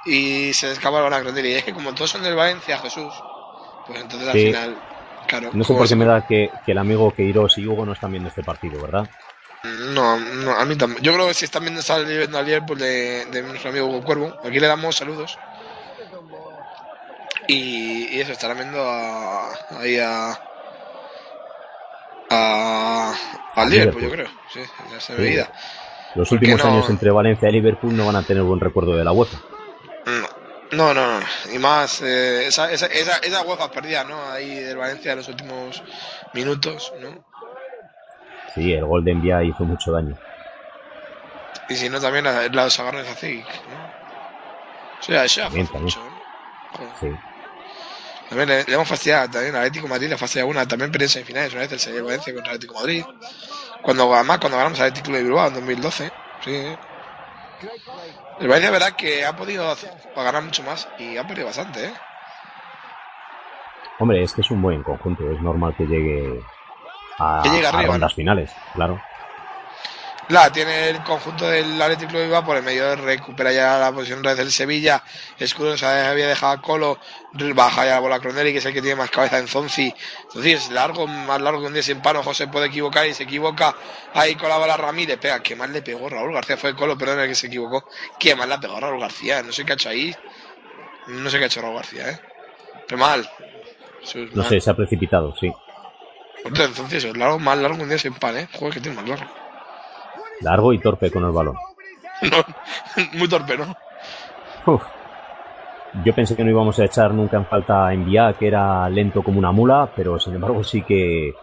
Y 0.06 0.54
se 0.54 0.72
escapa 0.72 0.97
el 0.97 1.04
balón 1.10 1.36
a. 1.36 1.39
Y 1.39 1.54
es 1.54 1.64
que 1.64 1.74
como 1.74 1.95
todos 1.95 2.12
son 2.12 2.22
del 2.22 2.36
Valencia, 2.36 2.78
Jesús, 2.78 3.14
pues 3.88 4.01
entonces 4.01 4.28
al 4.28 4.34
final, 4.34 4.78
claro. 5.26 5.49
No 5.54 5.64
sé 5.64 5.74
por 5.74 5.88
qué 5.88 5.95
me 5.95 6.06
da 6.06 6.28
que, 6.28 6.51
que 6.66 6.74
el 6.74 6.78
amigo 6.78 7.12
Queiroz 7.12 7.58
y 7.58 7.66
Hugo 7.66 7.86
no 7.86 7.93
están 7.93 8.12
viendo 8.12 8.30
este 8.30 8.43
partido, 8.43 8.82
¿verdad? 8.82 9.10
No, 9.64 10.20
no, 10.20 10.51
a 10.51 10.66
mí 10.66 10.76
también. 10.76 11.01
Yo 11.01 11.14
creo 11.14 11.28
que 11.28 11.34
si 11.34 11.45
están 11.45 11.64
viendo 11.64 11.82
al 11.93 12.45
Liverpool 12.45 12.78
de, 12.78 13.26
de 13.26 13.41
nuestro 13.43 13.70
amigo 13.70 13.88
Hugo 13.88 14.03
Cuervo, 14.03 14.38
aquí 14.43 14.59
le 14.59 14.68
damos 14.68 14.95
saludos. 14.97 15.38
Y, 17.47 18.07
y 18.16 18.22
eso, 18.22 18.32
estarán 18.34 18.57
viendo 18.57 18.82
a, 18.84 19.53
ahí 19.80 19.99
a. 19.99 20.39
a. 22.30 23.14
al 23.55 23.70
Liverpool, 23.70 24.01
yo 24.03 24.11
creo. 24.11 24.28
Sí, 24.53 24.61
ya 24.91 24.99
se 24.99 25.16
Sí. 25.16 25.22
veía. 25.22 25.51
Los 26.16 26.30
¿Por 26.30 26.39
qué 26.39 26.45
últimos 26.45 26.64
no? 26.64 26.72
años 26.72 26.89
entre 26.89 27.11
Valencia 27.11 27.49
y 27.49 27.53
Liverpool 27.53 27.95
no 27.95 28.05
van 28.05 28.18
a 28.18 28.24
tener 28.24 28.43
buen 28.43 28.59
recuerdo 28.59 28.95
de 28.95 29.03
la 29.03 29.11
UEFA. 29.11 29.38
No, 30.72 30.93
no, 30.93 31.20
no. 31.20 31.26
Y 31.53 31.57
más, 31.59 32.01
eh, 32.01 32.47
esa, 32.47 32.72
esa, 32.72 32.88
esa, 32.88 33.18
esa 33.18 33.41
UEFA 33.43 33.72
perdida, 33.72 34.03
¿no? 34.03 34.30
Ahí 34.30 34.59
del 34.59 34.78
Valencia 34.78 35.11
en 35.11 35.20
los 35.20 35.28
últimos 35.28 35.82
minutos, 36.34 36.93
¿no? 36.99 37.26
Sí, 38.54 38.74
el 38.74 38.86
gol 38.86 39.04
de 39.04 39.12
Envía 39.12 39.43
hizo 39.43 39.64
mucho 39.64 39.91
daño. 39.91 40.16
Y 41.70 41.76
si 41.76 41.89
no, 41.89 41.99
también 41.99 42.26
la, 42.26 42.32
la 42.34 42.39
de 42.41 42.49
los 42.49 42.80
agarrones 42.80 43.08
a. 43.08 43.14
O 43.14 45.04
sea, 45.04 45.26
eso 45.26 45.41
También, 45.41 45.68
mucho. 45.80 45.99
Sí. 46.99 47.08
También 48.30 48.49
le, 48.49 48.64
le 48.64 48.74
hemos 48.74 48.88
fastidiado 48.88 49.30
también 49.30 49.56
Atlético 49.56 49.88
Madrid, 49.88 50.08
le 50.08 50.16
ha 50.16 50.18
fastidiado 50.18 50.49
una, 50.49 50.68
también 50.68 50.91
perdió 50.91 51.06
en 51.06 51.10
semifinales 51.10 51.51
una 51.54 51.62
vez 51.64 51.72
el 51.74 51.80
Sevilla 51.80 52.04
Valencia 52.04 52.34
contra 52.34 52.54
Atlético 52.54 52.76
Madrid. 52.80 53.04
Cuando, 53.82 54.14
además, 54.14 54.39
cuando 54.39 54.58
ganamos 54.58 54.80
al 54.80 54.88
Atlético 54.88 55.16
de 55.16 55.24
Bilbao 55.24 55.47
en 55.47 55.54
2012, 55.56 56.12
sí. 56.43 56.51
El 58.39 58.47
Valencia, 58.47 58.72
verdad, 58.72 58.93
que 58.95 59.26
ha 59.26 59.36
podido 59.36 59.70
hacer- 59.70 59.91
ganar 60.16 60.41
mucho 60.43 60.64
más 60.64 60.88
y 60.97 61.18
ha 61.18 61.26
perdido 61.28 61.47
bastante, 61.47 61.86
¿eh? 61.86 61.93
Hombre, 63.99 64.24
es 64.24 64.34
que 64.34 64.41
es 64.41 64.51
un 64.51 64.62
buen 64.62 64.82
conjunto. 64.84 65.30
Es 65.32 65.39
normal 65.41 65.76
que 65.78 65.86
llegue 65.86 66.41
a, 67.20 67.41
Que 67.43 68.09
finales, 68.16 68.51
claro. 68.74 69.01
La 70.30 70.49
tiene 70.49 70.89
el 70.89 71.03
conjunto 71.03 71.45
del 71.45 71.82
Atlético 71.82 72.14
de 72.14 72.24
Bilbao 72.24 72.45
por 72.45 72.55
el 72.55 72.64
medio 72.64 72.95
recupera 72.95 73.51
ya 73.51 73.78
la 73.78 73.91
posición 73.91 74.22
vez 74.22 74.38
del 74.38 74.51
Sevilla. 74.51 75.03
Escudo 75.38 75.78
se 75.78 75.86
había 75.86 76.28
dejado 76.28 76.53
a 76.53 76.61
Colo, 76.61 76.97
baja 77.53 77.84
ya 77.86 77.95
la 77.95 77.99
bola 77.99 78.20
Cronelli, 78.20 78.53
que 78.53 78.59
es 78.59 78.66
el 78.66 78.74
que 78.74 78.82
tiene 78.82 78.95
más 78.95 79.09
cabeza 79.09 79.38
en 79.38 79.47
Zonzi. 79.49 79.93
Entonces, 80.24 80.72
largo, 80.72 81.07
más 81.07 81.41
largo 81.41 81.59
que 81.59 81.68
un 81.68 81.74
día 81.74 81.84
sin 81.84 82.01
pano, 82.01 82.24
José 82.24 82.47
puede 82.47 82.68
equivocar 82.68 83.05
y 83.05 83.14
se 83.14 83.24
equivoca. 83.24 83.76
Ahí 84.14 84.36
con 84.36 84.47
la 84.47 84.57
bola 84.57 84.78
Ramírez, 84.78 85.20
pega, 85.20 85.43
que 85.43 85.57
más 85.57 85.70
le 85.72 85.82
pegó 85.82 86.07
Raúl 86.07 86.34
García, 86.34 86.55
fue 86.55 86.74
Colo, 86.74 86.97
perdón, 86.97 87.20
el 87.20 87.28
que 87.28 87.36
se 87.36 87.47
equivocó. 87.47 87.89
¿Quién 88.18 88.38
más 88.38 88.47
le 88.47 88.57
pegó 88.59 88.80
Raúl 88.80 89.01
García? 89.01 89.43
No 89.43 89.51
sé 89.51 89.66
qué 89.66 89.74
ha 89.74 89.76
hecho 89.76 89.89
ahí. 89.89 90.16
No 91.07 91.30
sé 91.30 91.38
qué 91.38 91.43
ha 91.43 91.47
hecho 91.47 91.61
Raúl 91.61 91.76
García, 91.76 92.09
eh. 92.09 92.20
Pero 92.88 92.97
mal. 92.97 93.30
Es 94.01 94.16
No 94.16 94.41
mal. 94.41 94.47
sé, 94.49 94.61
se 94.61 94.72
ha 94.72 94.74
precipitado, 94.74 95.36
sí. 95.36 95.51
Entonces, 96.45 97.03
es 97.05 97.17
largo, 97.17 97.39
más 97.39 97.57
largo 97.57 97.81
un 97.81 97.89
día 97.89 97.97
sin 97.97 98.13
pan, 98.13 98.37
eh. 98.37 98.47
Joder, 98.53 98.73
que 98.75 98.79
tiene 98.81 98.97
más 98.97 99.07
largo. 99.07 99.25
Largo 100.41 100.73
y 100.73 100.79
torpe 100.79 101.11
con 101.11 101.23
el 101.23 101.31
balón. 101.31 101.55
No, 102.23 102.37
muy 103.19 103.27
torpe, 103.27 103.57
¿no? 103.57 103.75
Uf. 104.65 104.81
Yo 106.05 106.15
pensé 106.15 106.35
que 106.37 106.43
no 106.43 106.49
íbamos 106.51 106.79
a 106.79 106.85
echar 106.85 107.13
nunca 107.13 107.35
en 107.37 107.45
falta 107.45 107.87
a 107.87 107.93
que 108.33 108.47
era 108.47 108.89
lento 108.89 109.21
como 109.23 109.39
una 109.39 109.51
mula, 109.51 109.91
pero 109.95 110.17
sin 110.19 110.35
embargo 110.35 110.63
sí 110.63 110.81
que 110.83 111.33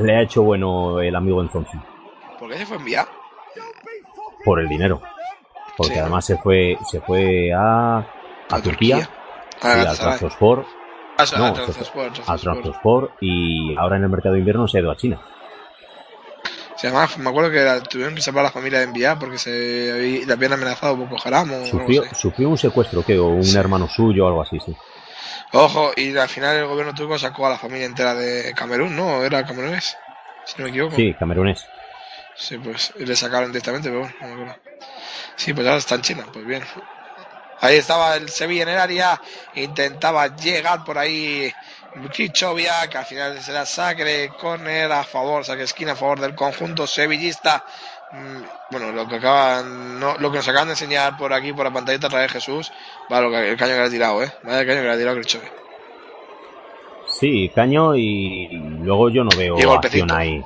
le 0.00 0.16
ha 0.16 0.22
hecho 0.22 0.42
bueno 0.42 1.00
el 1.00 1.14
amigo 1.14 1.40
Enzonzi. 1.40 1.78
¿Por 2.38 2.50
qué 2.50 2.58
se 2.58 2.66
fue 2.66 2.76
enviar? 2.78 3.06
Por 4.44 4.58
el 4.60 4.68
dinero. 4.68 5.00
Porque 5.76 5.94
Sí. 5.94 6.00
además 6.00 6.24
se 6.24 6.36
fue, 6.38 6.76
se 6.90 7.00
fue 7.00 7.52
a, 7.52 7.98
a, 7.98 8.06
A 8.50 8.60
Turquía, 8.62 8.96
Turquía. 8.96 9.04
sí, 9.04 9.58
Ah, 9.62 9.84
al. 9.84 9.96
Trabzonspor, 9.96 10.66
Ah, 11.22 11.26
sí, 11.26 11.36
No, 11.36 11.46
a. 11.46 11.52
Trabzonspor 12.38 13.12
y 13.20 13.74
ahora 13.76 13.96
en 13.96 14.04
el 14.04 14.10
mercado 14.10 14.34
de 14.34 14.40
invierno 14.40 14.66
se 14.68 14.78
ha 14.78 14.80
ido 14.80 14.90
a 14.90 14.96
China. 14.96 15.18
Sí, 16.76 16.86
además, 16.86 17.18
me 17.18 17.28
acuerdo 17.28 17.50
que 17.50 17.62
la- 17.62 17.80
tuvieron 17.82 18.14
que 18.14 18.22
separar 18.22 18.46
a 18.46 18.48
la 18.48 18.52
familia 18.52 18.78
de 18.78 18.84
enviar 18.86 19.18
porque 19.18 19.38
se 19.38 20.24
la 20.26 20.34
habían 20.34 20.52
amenazado 20.54 20.96
Boko 20.96 21.16
Haram 21.22 21.50
o 21.52 21.66
Sufrió, 21.66 22.02
sufrió 22.12 22.48
un 22.48 22.58
secuestro, 22.58 23.04
que 23.04 23.18
o 23.18 23.28
un 23.34 23.44
Sí. 23.44 23.56
hermano 23.56 23.86
suyo 23.88 24.24
o 24.24 24.28
algo 24.28 24.42
así, 24.42 24.58
sí. 24.60 24.74
Ojo, 25.52 25.92
y 25.96 26.16
al 26.16 26.28
final 26.28 26.56
el 26.56 26.66
gobierno 26.66 26.94
turco 26.94 27.18
sacó 27.18 27.46
a 27.46 27.50
la 27.50 27.58
familia 27.58 27.86
entera 27.86 28.14
de 28.14 28.54
Camerún, 28.54 28.96
¿no? 28.96 29.22
Era 29.24 29.44
camerunés, 29.44 29.96
si 30.44 30.58
no 30.58 30.64
me 30.64 30.70
equivoco. 30.70 30.96
Sí, 30.96 31.14
camerunés. 31.18 31.66
Sí, 32.34 32.58
pues 32.58 32.92
le 32.96 33.14
sacaron 33.16 33.50
directamente, 33.52 33.88
pero 33.88 34.00
bueno, 34.00 34.14
no 34.20 34.26
me 34.28 34.32
acuerdo. 34.34 34.56
Sí, 35.36 35.52
pues 35.54 35.66
ahora 35.66 35.78
está 35.78 35.96
en 35.96 36.02
China, 36.02 36.26
pues 36.32 36.46
bien. 36.46 36.62
Ahí 37.60 37.76
estaba 37.76 38.16
el 38.16 38.28
Sevilla 38.28 38.62
en 38.62 38.68
el 38.70 38.78
área, 38.78 39.20
intentaba 39.54 40.34
llegar 40.36 40.82
por 40.84 40.96
ahí 40.98 41.52
Kichovia, 42.12 42.88
que 42.88 42.98
al 42.98 43.04
final 43.04 43.40
se 43.42 43.52
la 43.52 43.66
saque, 43.66 44.30
córner 44.40 44.90
a 44.92 45.04
favor, 45.04 45.44
saque 45.44 45.64
esquina 45.64 45.92
a 45.92 45.96
favor 45.96 46.20
del 46.20 46.34
conjunto 46.34 46.86
sevillista. 46.86 47.64
Mm, 48.12 48.42
Bueno, 48.70 48.92
lo 48.92 49.06
que 49.08 49.16
acaban, 49.16 49.98
no, 50.00 50.16
lo 50.18 50.30
que 50.30 50.38
nos 50.38 50.48
acaban 50.48 50.68
de 50.68 50.72
enseñar 50.74 51.16
por 51.16 51.32
aquí, 51.32 51.52
por 51.52 51.64
la 51.64 51.72
pantallita 51.72 52.06
a 52.06 52.10
través 52.10 52.28
de 52.32 52.38
Jesús, 52.40 52.72
va 53.12 53.20
lo 53.20 53.30
que, 53.30 53.50
el 53.50 53.56
caño 53.56 53.72
que 53.74 53.80
le 53.80 53.86
ha 53.86 53.90
tirado, 53.90 54.22
eh. 54.22 54.32
Vaya 54.44 54.64
caño 54.66 54.80
que 54.80 54.86
le 54.86 54.92
ha 54.92 54.96
tirado 54.96 55.20
Kichovia. 55.20 55.50
Sí, 57.08 57.50
caño 57.54 57.94
y 57.96 58.48
luego 58.82 59.10
yo 59.10 59.24
no 59.24 59.30
veo 59.36 59.72
acción 59.74 60.10
ahí. 60.12 60.42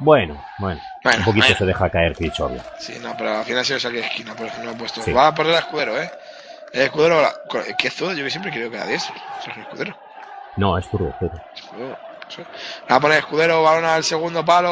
Bueno, 0.00 0.44
bueno, 0.58 0.80
Bueno, 1.04 1.18
un 1.20 1.24
poquito 1.24 1.46
bueno. 1.46 1.58
se 1.58 1.66
deja 1.66 1.88
caer 1.90 2.14
Clichovia. 2.14 2.64
Sí, 2.80 2.98
no, 3.00 3.16
pero 3.16 3.38
al 3.38 3.44
final 3.44 3.60
ha 3.60 3.64
sido 3.64 3.78
saque 3.78 4.00
esquina, 4.00 4.34
por 4.34 4.48
eso 4.48 4.62
no 4.62 4.72
he 4.72 4.74
puesto. 4.74 5.00
Sí. 5.02 5.12
Va 5.12 5.28
a 5.28 5.34
poner 5.34 5.52
el 5.52 5.58
escudero, 5.58 6.00
eh. 6.00 6.10
El 6.74 6.82
escudero, 6.82 7.22
la- 7.22 7.34
¿qué 7.78 7.88
zurdo? 7.90 8.12
Yo 8.14 8.28
siempre 8.28 8.50
creo 8.50 8.70
que. 8.70 8.76
Eso 8.94 9.12
es 9.40 9.46
el 9.56 9.62
escudero. 9.62 9.96
No, 10.56 10.76
es 10.76 10.86
zurdo, 10.88 11.14
zurdo. 11.18 11.40
Va 12.90 12.96
a 12.96 13.00
poner 13.00 13.18
escudero, 13.18 13.62
balón 13.62 13.84
al 13.84 14.02
segundo 14.02 14.44
palo. 14.44 14.70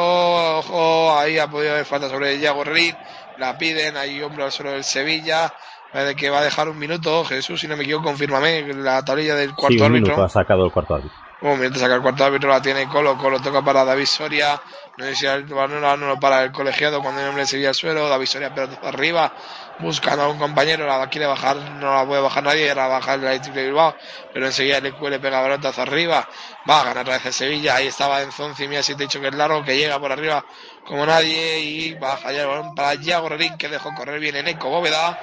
Ojo, 0.59 1.17
ahí 1.17 1.37
ha 1.37 1.47
podido 1.47 1.71
haber 1.73 1.85
falta 1.85 2.09
sobre 2.09 2.37
Yago 2.39 2.63
Rin. 2.63 2.97
La 3.37 3.57
piden, 3.57 3.95
ahí 3.97 4.21
hombro 4.21 4.45
al 4.45 4.51
suelo 4.51 4.71
del 4.71 4.83
Sevilla. 4.83 5.53
Parece 5.91 6.15
que 6.15 6.29
va 6.29 6.39
a 6.39 6.43
dejar 6.43 6.67
un 6.69 6.77
minuto. 6.77 7.23
Jesús, 7.23 7.61
si 7.61 7.67
no 7.67 7.77
me 7.77 7.83
equivoco, 7.83 8.05
confírmame 8.05 8.73
la 8.73 9.03
tablilla 9.05 9.35
del 9.35 9.53
cuarto 9.53 9.73
Sí, 9.75 9.79
un 9.79 9.85
árbitro. 9.85 10.13
minuto 10.13 10.23
ha 10.23 10.29
sacado 10.29 10.65
el 10.65 10.71
cuarto 10.71 10.95
árbitro. 10.95 11.17
Un 11.41 11.59
minuto 11.59 11.77
saca 11.79 11.95
el 11.95 12.01
cuarto 12.01 12.23
árbitro, 12.23 12.49
la 12.49 12.61
tiene 12.61 12.87
Colo, 12.87 13.17
Colo 13.17 13.41
toca 13.41 13.61
para 13.61 13.83
David 13.83 14.05
Soria, 14.05 14.61
no 14.97 15.03
sé 15.05 15.13
si 15.15 15.25
el 15.25 15.43
balón 15.43 15.81
no 15.81 16.07
lo 16.07 16.17
para 16.17 16.41
el 16.41 16.53
colegiado 16.53 17.01
cuando 17.01 17.19
el 17.19 17.27
hombre 17.27 17.45
seguía 17.45 17.67
al 17.69 17.75
suelo, 17.75 18.07
David 18.07 18.27
Soria 18.27 18.55
pero 18.55 18.69
arriba, 18.83 19.33
buscando 19.79 20.23
a 20.23 20.27
un 20.29 20.37
compañero, 20.37 20.85
la 20.85 21.07
quiere 21.07 21.25
bajar, 21.27 21.57
no 21.57 21.93
la 21.93 22.05
puede 22.05 22.21
bajar 22.21 22.43
nadie, 22.43 22.73
la 22.73 22.87
baja 22.87 23.15
el 23.15 23.25
Atlético 23.25 23.55
de 23.55 23.65
Bilbao, 23.65 23.95
pero 24.31 24.45
enseguida 24.45 24.77
el 24.77 24.93
le 24.99 25.19
pega 25.19 25.41
balotazo 25.41 25.81
arriba, 25.81 26.27
va 26.69 26.81
a 26.81 26.83
ganar 26.85 27.03
otra 27.03 27.19
vez 27.19 27.35
Sevilla, 27.35 27.75
ahí 27.75 27.87
estaba 27.87 28.21
Enzonzi, 28.21 28.67
mira 28.67 28.83
si 28.83 28.95
te 28.95 29.03
he 29.03 29.07
dicho 29.07 29.19
que 29.19 29.27
es 29.27 29.35
largo, 29.35 29.63
que 29.63 29.77
llega 29.77 29.99
por 29.99 30.11
arriba 30.11 30.45
como 30.85 31.05
nadie 31.05 31.59
y 31.59 31.93
baja 31.95 32.31
ya 32.31 32.41
el 32.41 32.47
balón 32.47 32.75
para 32.75 32.93
Yago 32.95 33.29
que 33.57 33.69
dejó 33.69 33.93
correr 33.95 34.19
bien 34.19 34.35
en 34.35 34.47
Eco 34.47 34.69
Bóveda, 34.69 35.17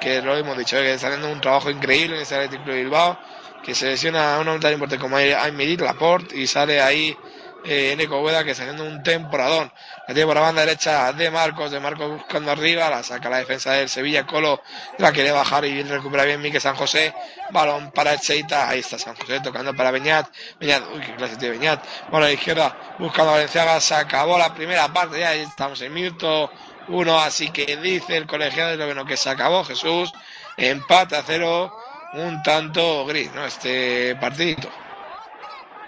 que 0.00 0.20
lo 0.20 0.36
hemos 0.36 0.58
dicho, 0.58 0.76
que 0.76 0.94
está 0.94 1.08
haciendo 1.08 1.30
un 1.30 1.40
trabajo 1.40 1.70
increíble 1.70 2.16
en 2.16 2.22
ese 2.22 2.34
Atlético 2.34 2.70
de 2.70 2.82
Bilbao, 2.82 3.18
que 3.64 3.74
se 3.74 3.86
lesiona 3.86 4.36
a 4.36 4.40
una 4.40 4.58
tan 4.60 4.72
importante 4.74 5.00
como 5.00 5.16
Aymeric 5.16 5.80
Laporte 5.80 6.36
y 6.36 6.46
sale 6.46 6.80
ahí 6.80 7.16
eh, 7.64 7.94
Neko 7.96 8.18
Bóveda 8.18 8.44
que 8.44 8.50
está 8.50 8.64
haciendo 8.64 8.84
un 8.84 9.02
temporadón. 9.02 9.72
La 10.06 10.14
tiene 10.14 10.26
por 10.26 10.36
la 10.36 10.42
banda 10.42 10.64
derecha 10.64 11.12
de 11.12 11.30
Marcos, 11.30 11.70
de 11.70 11.80
Marcos 11.80 12.10
buscando 12.10 12.50
arriba, 12.50 12.90
la 12.90 13.02
saca 13.02 13.30
la 13.30 13.38
defensa 13.38 13.72
del 13.72 13.88
Sevilla, 13.88 14.26
Colo 14.26 14.62
la 14.98 15.12
quiere 15.12 15.32
bajar 15.32 15.64
y 15.64 15.82
recupera 15.82 16.24
bien 16.24 16.40
Mique 16.42 16.60
San 16.60 16.76
José, 16.76 17.14
balón 17.50 17.90
para 17.90 18.18
Cheita, 18.18 18.68
ahí 18.68 18.80
está 18.80 18.98
San 18.98 19.16
José 19.16 19.40
tocando 19.40 19.74
para 19.74 19.90
Beñat, 19.90 20.28
Beñat, 20.60 20.82
uy 20.94 21.00
qué 21.00 21.14
clase 21.14 21.36
tiene 21.36 21.58
Beñat, 21.58 21.84
bola 22.10 22.26
a 22.26 22.28
la 22.28 22.34
izquierda, 22.34 22.96
buscando 22.98 23.30
a 23.30 23.34
Valenciaga, 23.34 23.80
se 23.80 23.94
acabó 23.94 24.36
la 24.36 24.54
primera 24.54 24.92
parte, 24.92 25.18
ya 25.20 25.34
estamos 25.34 25.80
en 25.80 25.92
minuto 25.92 26.50
uno, 26.88 27.18
así 27.18 27.50
que 27.50 27.76
dice 27.78 28.16
el 28.16 28.26
colegiado 28.26 28.72
de 28.72 28.76
lo 28.76 28.86
bueno 28.86 29.06
que 29.06 29.16
se 29.16 29.30
acabó 29.30 29.64
Jesús, 29.64 30.12
empate 30.56 31.16
a 31.16 31.22
cero, 31.22 31.74
un 32.12 32.42
tanto 32.42 33.06
gris, 33.06 33.32
¿no? 33.34 33.44
Este 33.44 34.14
partidito. 34.16 34.68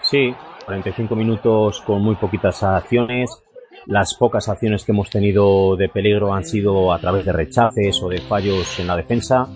Sí, 0.01 0.35
45 0.67 1.15
minutos 1.15 1.81
con 1.81 2.01
muy 2.01 2.15
poquitas 2.15 2.61
acciones. 2.61 3.41
Las 3.85 4.15
pocas 4.15 4.49
acciones 4.49 4.83
que 4.83 4.91
hemos 4.91 5.09
tenido 5.09 5.77
de 5.77 5.87
peligro 5.87 6.33
han 6.33 6.43
sido 6.43 6.91
a 6.91 6.99
través 6.99 7.25
de 7.25 7.31
rechaces 7.31 8.03
o 8.03 8.09
de 8.09 8.19
fallos 8.19 8.77
en 8.77 8.87
la 8.87 8.97
defensa. 8.97 9.47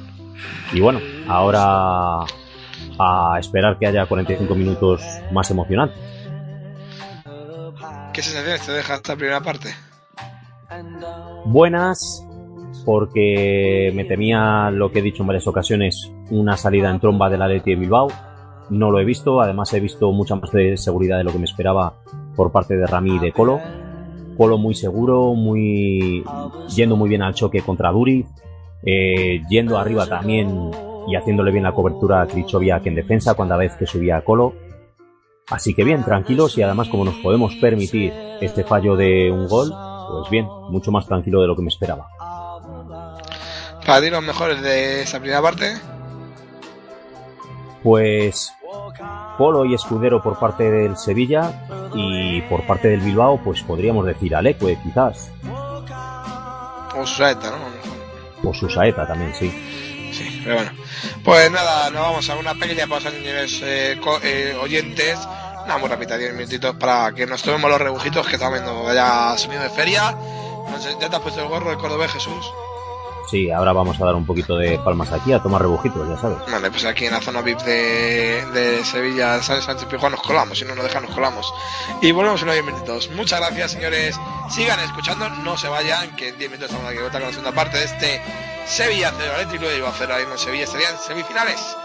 Y 0.72 0.80
bueno, 0.80 1.02
ahora 1.28 2.22
a 2.98 3.38
esperar 3.38 3.78
que 3.78 3.88
haya 3.88 4.06
45 4.06 4.56
minutos 4.56 5.04
más 5.34 5.52
emocionantes. 5.52 5.98
¿Qué 8.14 8.22
sensaciones 8.22 8.66
te 8.66 8.72
deja 8.72 8.96
esta 8.96 9.18
primera 9.18 9.42
parte? 9.42 9.70
Buenas, 11.44 12.26
porque 12.86 13.92
me 13.94 14.06
temía 14.06 14.72
lo 14.72 14.94
que 14.94 15.00
he 15.00 15.02
dicho 15.02 15.24
en 15.24 15.28
varias 15.28 15.48
ocasiones, 15.48 16.10
una 16.30 16.56
salida 16.56 16.90
en 16.90 17.02
tromba 17.02 17.30
del 17.30 17.42
Atleti 17.42 17.72
de 17.72 17.76
Bilbao. 17.82 18.08
No 18.72 18.90
lo 18.90 19.02
he 19.02 19.06
visto, 19.06 19.42
además 19.42 19.74
he 19.74 19.82
visto 19.82 20.14
mucha 20.14 20.36
más 20.36 20.50
de 20.52 20.78
seguridad 20.78 21.18
de 21.18 21.26
lo 21.26 21.34
que 21.34 21.40
me 21.40 21.46
esperaba 21.46 21.96
por 22.38 22.54
parte 22.54 22.78
de 22.78 22.88
Rami 22.88 23.18
y 23.18 23.20
de 23.20 23.34
Colo. 23.34 23.60
Colo 24.38 24.58
muy 24.58 24.76
seguro, 24.76 25.34
muy 25.34 26.24
yendo 26.74 26.96
muy 26.96 27.10
bien 27.10 27.22
al 27.22 27.34
choque 27.34 27.62
contra 27.64 27.92
Duriz, 27.92 28.28
eh, 28.86 29.42
yendo 29.50 29.78
arriba 29.78 30.08
también 30.08 30.72
y 31.06 31.18
haciéndole 31.18 31.52
bien 31.52 31.66
la 31.66 31.74
cobertura 31.74 32.22
a 32.22 32.28
que 32.28 32.90
en 32.90 32.96
defensa 32.96 33.34
cuando 33.34 33.58
vez 33.58 33.76
que 33.76 33.86
subía 33.86 34.16
a 34.16 34.22
Colo. 34.22 34.54
Así 35.50 35.74
que 35.74 35.84
bien, 35.84 36.06
tranquilos 36.06 36.58
y 36.58 36.62
además 36.62 36.88
como 36.88 37.04
nos 37.04 37.16
podemos 37.16 37.54
permitir 37.56 38.14
este 38.40 38.64
fallo 38.64 38.96
de 38.96 39.30
un 39.30 39.50
gol, 39.50 39.74
pues 40.12 40.30
bien, 40.32 40.48
mucho 40.70 40.94
más 40.94 41.06
tranquilo 41.06 41.42
de 41.42 41.48
lo 41.48 41.58
que 41.58 41.62
me 41.62 41.68
esperaba. 41.68 42.08
Para 43.86 44.00
ti 44.00 44.10
los 44.10 44.24
mejores 44.24 44.62
de 44.62 45.02
esa 45.02 45.20
primera 45.20 45.42
parte. 45.42 45.74
Pues 47.84 48.54
Polo 49.38 49.66
y 49.66 49.74
Escudero 49.74 50.22
por 50.22 50.38
parte 50.38 50.70
del 50.70 50.98
Sevilla 50.98 51.66
y 51.94 52.42
por 52.44 52.66
parte 52.66 52.88
del 52.88 53.02
Bilbao, 53.02 53.40
pues 53.44 53.62
podríamos 53.64 54.06
decir 54.06 54.36
Alecue, 54.36 54.78
quizás. 54.84 55.32
O 56.96 57.06
Susaeta, 57.06 57.52
¿no? 57.52 58.50
O 58.50 58.54
Susaeta 58.54 59.08
también, 59.08 59.34
sí. 59.34 59.50
Sí, 60.12 60.42
pero 60.44 60.56
bueno. 60.56 60.72
Pues 61.24 61.52
nada, 61.52 61.90
nos 61.90 62.02
vamos 62.02 62.30
a 62.30 62.36
una 62.36 62.54
pequeña 62.56 62.88
pausa, 62.88 63.12
señores 63.12 63.62
eh, 63.64 64.00
eh, 64.24 64.58
oyentes. 64.62 65.20
Nada, 65.68 65.78
muy 65.78 65.90
rápida, 65.90 66.18
10 66.18 66.34
minutitos 66.34 66.76
para 66.76 67.14
que 67.14 67.26
nos 67.26 67.44
tomemos 67.44 67.70
los 67.70 67.80
rebujitos 67.80 68.28
que 68.28 68.36
estamos 68.36 68.60
viendo 68.60 68.84
vaya 68.84 69.38
sonido 69.38 69.64
de 69.64 69.70
feria. 69.70 70.16
¿Ya 71.00 71.10
te 71.10 71.16
has 71.16 71.22
puesto 71.22 71.42
el 71.42 71.48
gorro 71.48 71.70
de 71.70 71.78
cordobés, 71.78 72.12
Jesús? 72.12 72.52
Sí, 73.32 73.50
ahora 73.50 73.72
vamos 73.72 74.00
a 74.02 74.04
dar 74.04 74.16
un 74.16 74.26
poquito 74.26 74.58
de 74.58 74.78
palmas 74.80 75.10
aquí 75.14 75.32
a 75.32 75.40
tomar 75.40 75.62
rebujitos, 75.62 76.06
ya 76.06 76.18
sabes. 76.18 76.38
Vale, 76.52 76.70
pues 76.70 76.84
aquí 76.84 77.06
en 77.06 77.14
la 77.14 77.22
zona 77.22 77.42
VIP 77.42 77.60
de, 77.60 78.46
de 78.54 78.84
Sevilla, 78.84 79.42
Sánchez 79.42 79.86
Pijuán 79.86 80.12
nos 80.12 80.22
colamos, 80.22 80.60
si 80.60 80.66
no 80.66 80.76
nos 80.76 80.84
dejan 80.84 81.04
nos 81.04 81.16
colamos. 81.16 81.54
Y 82.02 82.12
volvemos 82.12 82.42
en 82.42 82.50
unos 82.50 82.56
10 82.56 82.66
minutos. 82.66 83.10
Muchas 83.16 83.40
gracias, 83.40 83.72
señores. 83.72 84.20
Sigan 84.50 84.82
escuchando, 84.82 85.30
no 85.30 85.56
se 85.56 85.70
vayan, 85.70 86.14
que 86.18 86.28
en 86.28 86.38
10 86.40 86.52
minutos 86.52 86.72
estamos 86.72 86.86
aquí 86.88 86.98
de 86.98 87.04
vuelta 87.04 87.20
con 87.20 87.28
la 87.30 87.34
segunda 87.34 87.54
parte 87.54 87.78
de 87.78 87.86
este 87.86 88.22
Sevilla 88.66 89.14
0 89.18 89.32
Atlético 89.34 89.72
y 89.72 89.80
va 89.80 89.88
a 89.88 89.92
hacer 89.92 90.12
ahí 90.12 90.26
en 90.30 90.38
Sevilla, 90.38 90.68
serían 90.68 90.98
semifinales. 91.00 91.78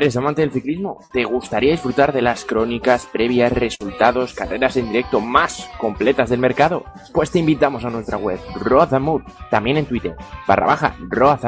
¿Eres 0.00 0.16
amante 0.16 0.40
del 0.40 0.50
ciclismo? 0.50 0.96
¿Te 1.12 1.24
gustaría 1.24 1.72
disfrutar 1.72 2.14
de 2.14 2.22
las 2.22 2.46
crónicas, 2.46 3.04
previas, 3.04 3.52
resultados, 3.52 4.32
carreras 4.32 4.78
en 4.78 4.86
directo 4.86 5.20
más 5.20 5.68
completas 5.76 6.30
del 6.30 6.40
mercado? 6.40 6.84
Pues 7.12 7.30
te 7.30 7.38
invitamos 7.38 7.84
a 7.84 7.90
nuestra 7.90 8.16
web, 8.16 8.40
Road 8.54 8.88
también 9.50 9.76
en 9.76 9.84
Twitter, 9.84 10.16
barra 10.48 10.68
baja, 10.68 10.96
Road 11.10 11.40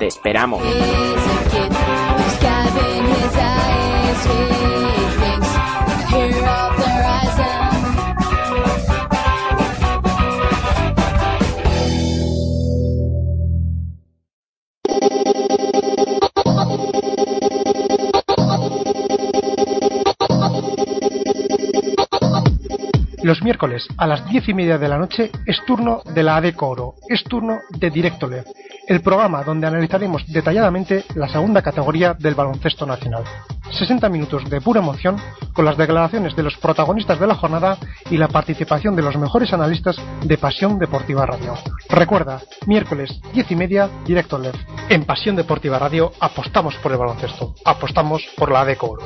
Te 0.00 0.08
esperamos. 0.08 0.64
Miércoles 23.46 23.86
a 23.96 24.08
las 24.08 24.28
diez 24.28 24.48
y 24.48 24.54
media 24.54 24.76
de 24.76 24.88
la 24.88 24.98
noche 24.98 25.30
es 25.46 25.64
turno 25.64 26.02
de 26.04 26.24
la 26.24 26.38
ADECO 26.38 26.66
Oro, 26.66 26.94
es 27.08 27.22
turno 27.22 27.60
de 27.70 27.90
Directo 27.90 28.26
Lev, 28.26 28.44
el 28.88 29.02
programa 29.02 29.44
donde 29.44 29.68
analizaremos 29.68 30.26
detalladamente 30.26 31.04
la 31.14 31.28
segunda 31.28 31.62
categoría 31.62 32.12
del 32.14 32.34
baloncesto 32.34 32.84
nacional. 32.86 33.22
60 33.70 34.08
minutos 34.08 34.50
de 34.50 34.60
pura 34.60 34.80
emoción 34.80 35.16
con 35.52 35.64
las 35.64 35.76
declaraciones 35.76 36.34
de 36.34 36.42
los 36.42 36.56
protagonistas 36.56 37.20
de 37.20 37.26
la 37.28 37.36
jornada 37.36 37.78
y 38.10 38.16
la 38.16 38.26
participación 38.26 38.96
de 38.96 39.02
los 39.02 39.16
mejores 39.16 39.52
analistas 39.52 39.96
de 40.24 40.38
Pasión 40.38 40.80
Deportiva 40.80 41.24
Radio. 41.24 41.54
Recuerda, 41.88 42.40
miércoles 42.66 43.20
diez 43.32 43.48
y 43.48 43.54
media, 43.54 43.88
Directo 44.04 44.40
Lev. 44.40 44.56
En 44.88 45.04
Pasión 45.04 45.36
Deportiva 45.36 45.78
Radio 45.78 46.10
apostamos 46.18 46.74
por 46.82 46.90
el 46.90 46.98
baloncesto, 46.98 47.54
apostamos 47.64 48.24
por 48.36 48.50
la 48.50 48.62
ADECO 48.62 48.90
Oro. 48.90 49.02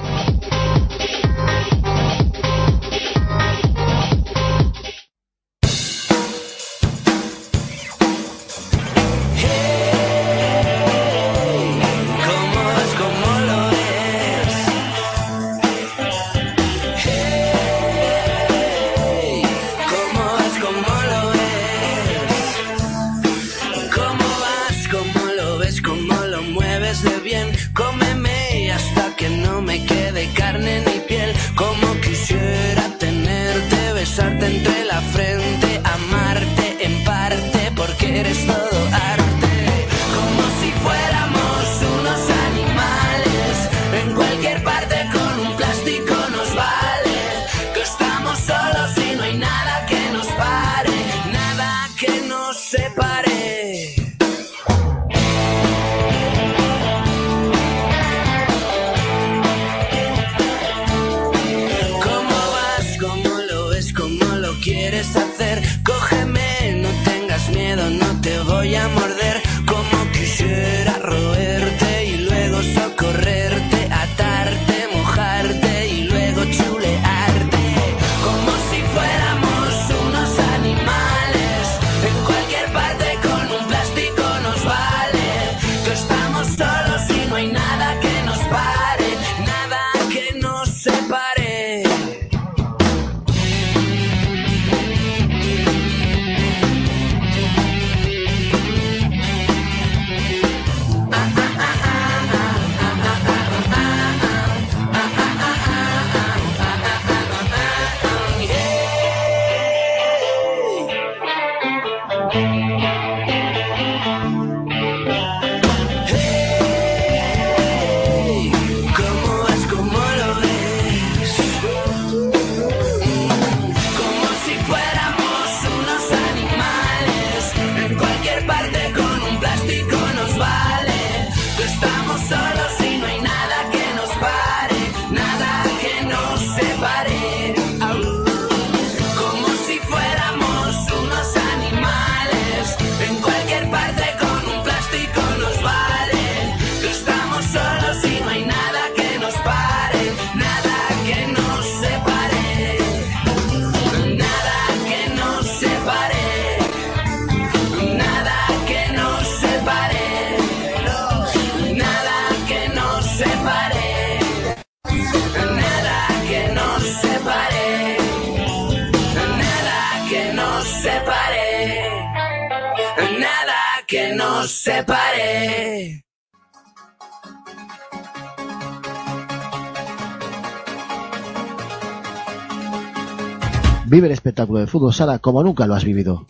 Fútbol 184.70 184.94
sala 184.94 185.18
como 185.18 185.42
nunca 185.42 185.66
lo 185.66 185.74
has 185.74 185.84
vivido. 185.84 186.26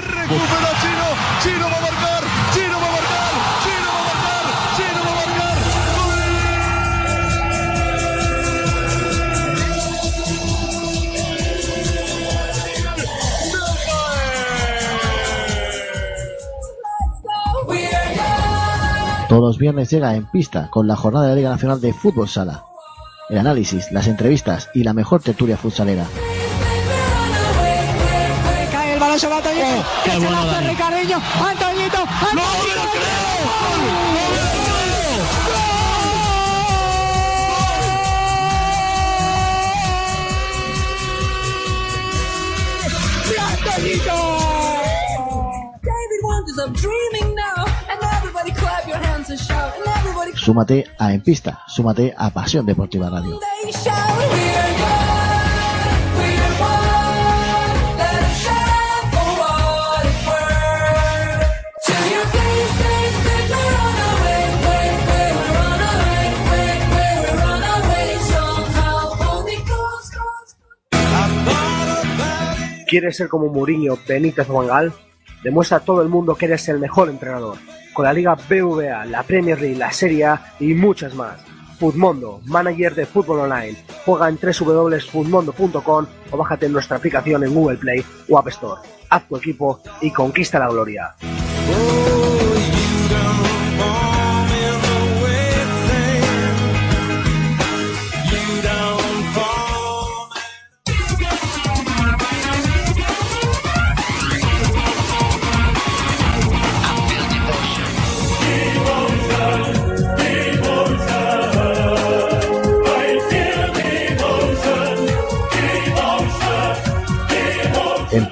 Recupera 0.00 0.70
Chino, 0.80 1.08
Chino 1.42 1.66
va 1.70 1.76
a 1.76 1.80
marcar, 1.82 2.22
Chino 2.54 2.76
va 2.80 2.88
a 2.88 2.90
marcar, 2.96 3.32
Chino 3.62 3.88
va 3.92 3.98
a 3.98 4.08
marcar, 4.08 4.44
Chino 4.76 5.00
va 5.04 5.12
a 5.12 5.14
marcar. 5.14 5.54
Todos 19.28 19.42
los 19.42 19.58
viernes 19.58 19.90
llega 19.90 20.14
en 20.14 20.26
pista 20.30 20.70
con 20.70 20.86
la 20.86 20.96
jornada 20.96 21.26
de 21.26 21.30
la 21.32 21.36
Liga 21.36 21.50
Nacional 21.50 21.80
de 21.80 21.92
Fútbol 21.92 22.28
Sala. 22.28 22.64
El 23.28 23.38
análisis, 23.38 23.90
las 23.90 24.06
entrevistas 24.06 24.70
y 24.74 24.84
la 24.84 24.92
mejor 24.92 25.22
tertulia 25.22 25.56
futsalera. 25.56 26.06
Qué 30.04 30.10
Se 30.12 30.18
bueno, 30.18 30.46
Dani. 30.46 30.68
Ricardiño. 30.68 31.16
Antoñito. 31.16 31.98
Antoñito. 31.98 33.94
¡Sí, 43.24 43.34
Antoñito! 43.38 44.14
David 45.82 46.20
Wonders, 46.22 46.58
I'm 46.58 46.72
dreaming 46.74 47.34
now, 47.34 47.64
and 47.90 47.98
everybody 48.16 48.50
clap 48.52 48.86
your 48.86 48.98
hands 48.98 49.30
and 49.30 49.38
shout, 49.40 49.72
and 49.76 49.86
everybody 49.86 50.32
Súmate 50.36 50.86
a 50.98 51.12
En 51.12 51.22
Pista, 51.22 51.60
súmate 51.66 52.14
a 52.16 52.30
Pasión 52.30 52.66
Deportiva 52.66 53.08
Radio. 53.08 53.40
¿Quieres 72.94 73.16
ser 73.16 73.28
como 73.28 73.48
Mourinho, 73.48 73.98
Benítez 74.06 74.48
o 74.48 74.54
Van 74.54 74.68
Gaal? 74.68 74.92
Demuestra 75.42 75.78
a 75.78 75.80
todo 75.80 76.00
el 76.00 76.08
mundo 76.08 76.36
que 76.36 76.44
eres 76.44 76.68
el 76.68 76.78
mejor 76.78 77.08
entrenador. 77.08 77.56
Con 77.92 78.04
la 78.04 78.12
Liga 78.12 78.36
BVA, 78.36 79.04
la 79.06 79.24
Premier 79.24 79.60
League, 79.60 79.74
la 79.74 79.90
Serie 79.90 80.26
A 80.26 80.54
y 80.60 80.74
muchas 80.74 81.12
más. 81.12 81.40
Futmundo, 81.80 82.40
manager 82.44 82.94
de 82.94 83.04
fútbol 83.04 83.40
online. 83.40 83.76
Juega 84.04 84.28
en 84.28 84.38
www.futmundo.com 84.40 86.06
o 86.30 86.36
bájate 86.36 86.68
nuestra 86.68 86.98
aplicación 86.98 87.42
en 87.42 87.52
Google 87.52 87.78
Play 87.78 88.04
o 88.28 88.38
App 88.38 88.46
Store. 88.46 88.80
Haz 89.10 89.26
tu 89.26 89.38
equipo 89.38 89.80
y 90.00 90.12
conquista 90.12 90.60
la 90.60 90.68
gloria. 90.68 91.16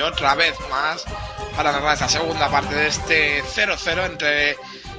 Otra 0.00 0.34
vez 0.34 0.54
más 0.70 1.04
para 1.56 1.72
narrar 1.72 1.94
esta 1.94 2.08
segunda 2.08 2.50
parte 2.50 2.74
de 2.74 2.88
este 2.88 3.42
0-0 3.42 4.04
entre 4.06 4.56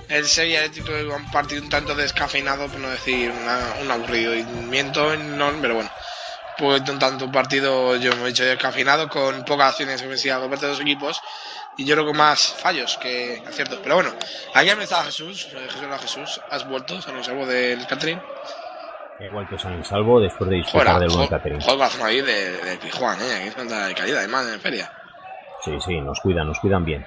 el 0.09 0.27
Sevilla 0.27 0.65
y 0.65 0.79
un 0.79 1.31
partido 1.31 1.61
un 1.61 1.69
tanto 1.69 1.93
descafeinado, 1.95 2.67
por 2.67 2.79
no 2.79 2.89
decir 2.89 3.29
una- 3.31 3.75
un 3.81 3.91
aburrimiento, 3.91 5.15
no, 5.17 5.51
pero 5.61 5.75
bueno. 5.75 5.89
Pues 6.57 6.81
un 6.89 6.97
tanto 6.97 7.25
un 7.25 7.31
partido, 7.31 7.95
yo 7.97 8.15
me 8.15 8.23
he 8.23 8.27
dicho, 8.29 8.43
descafeinado, 8.43 9.07
con 9.09 9.43
pocas 9.45 9.71
acciones 9.71 10.01
ofensivas 10.01 10.39
por 10.39 10.49
parte 10.49 10.65
de 10.65 10.71
los 10.71 10.81
equipos 10.81 11.21
y 11.75 11.85
yo 11.85 11.93
creo 11.95 12.07
que 12.07 12.17
más 12.17 12.41
fallos 12.59 12.97
que 12.97 13.43
aciertos. 13.45 13.79
Pero 13.83 13.95
bueno, 13.95 14.15
aquí 14.55 14.73
me 14.75 14.83
está 14.83 15.03
Jesús, 15.03 15.47
Jesús, 15.51 15.87
Jesús, 16.01 16.41
has 16.49 16.65
vuelto, 16.65 16.99
se 16.99 17.11
nos 17.11 17.27
salvo 17.27 17.45
del 17.45 17.85
catering. 17.85 18.19
Vuelto 19.31 19.57
sano 19.57 19.79
y 19.79 19.83
salvo 19.83 20.19
después 20.19 20.49
de 20.49 20.57
disfrutar 20.57 20.93
Joder, 20.95 21.09
del 21.09 21.17
buen 21.17 21.27
catering. 21.27 21.61
joder, 21.61 21.89
zona 21.89 22.05
ahí 22.05 22.21
de, 22.21 22.57
de 22.57 22.77
Pijuán, 22.77 23.19
eh, 23.19 23.35
aquí 23.35 23.47
es 23.47 23.55
de 23.55 23.95
calidad, 23.95 24.19
además, 24.19 24.47
en 24.53 24.59
feria. 24.59 24.91
Sí, 25.63 25.71
sí, 25.79 25.99
nos 25.99 26.19
cuidan, 26.19 26.47
nos 26.47 26.59
cuidan 26.59 26.85
bien. 26.85 27.05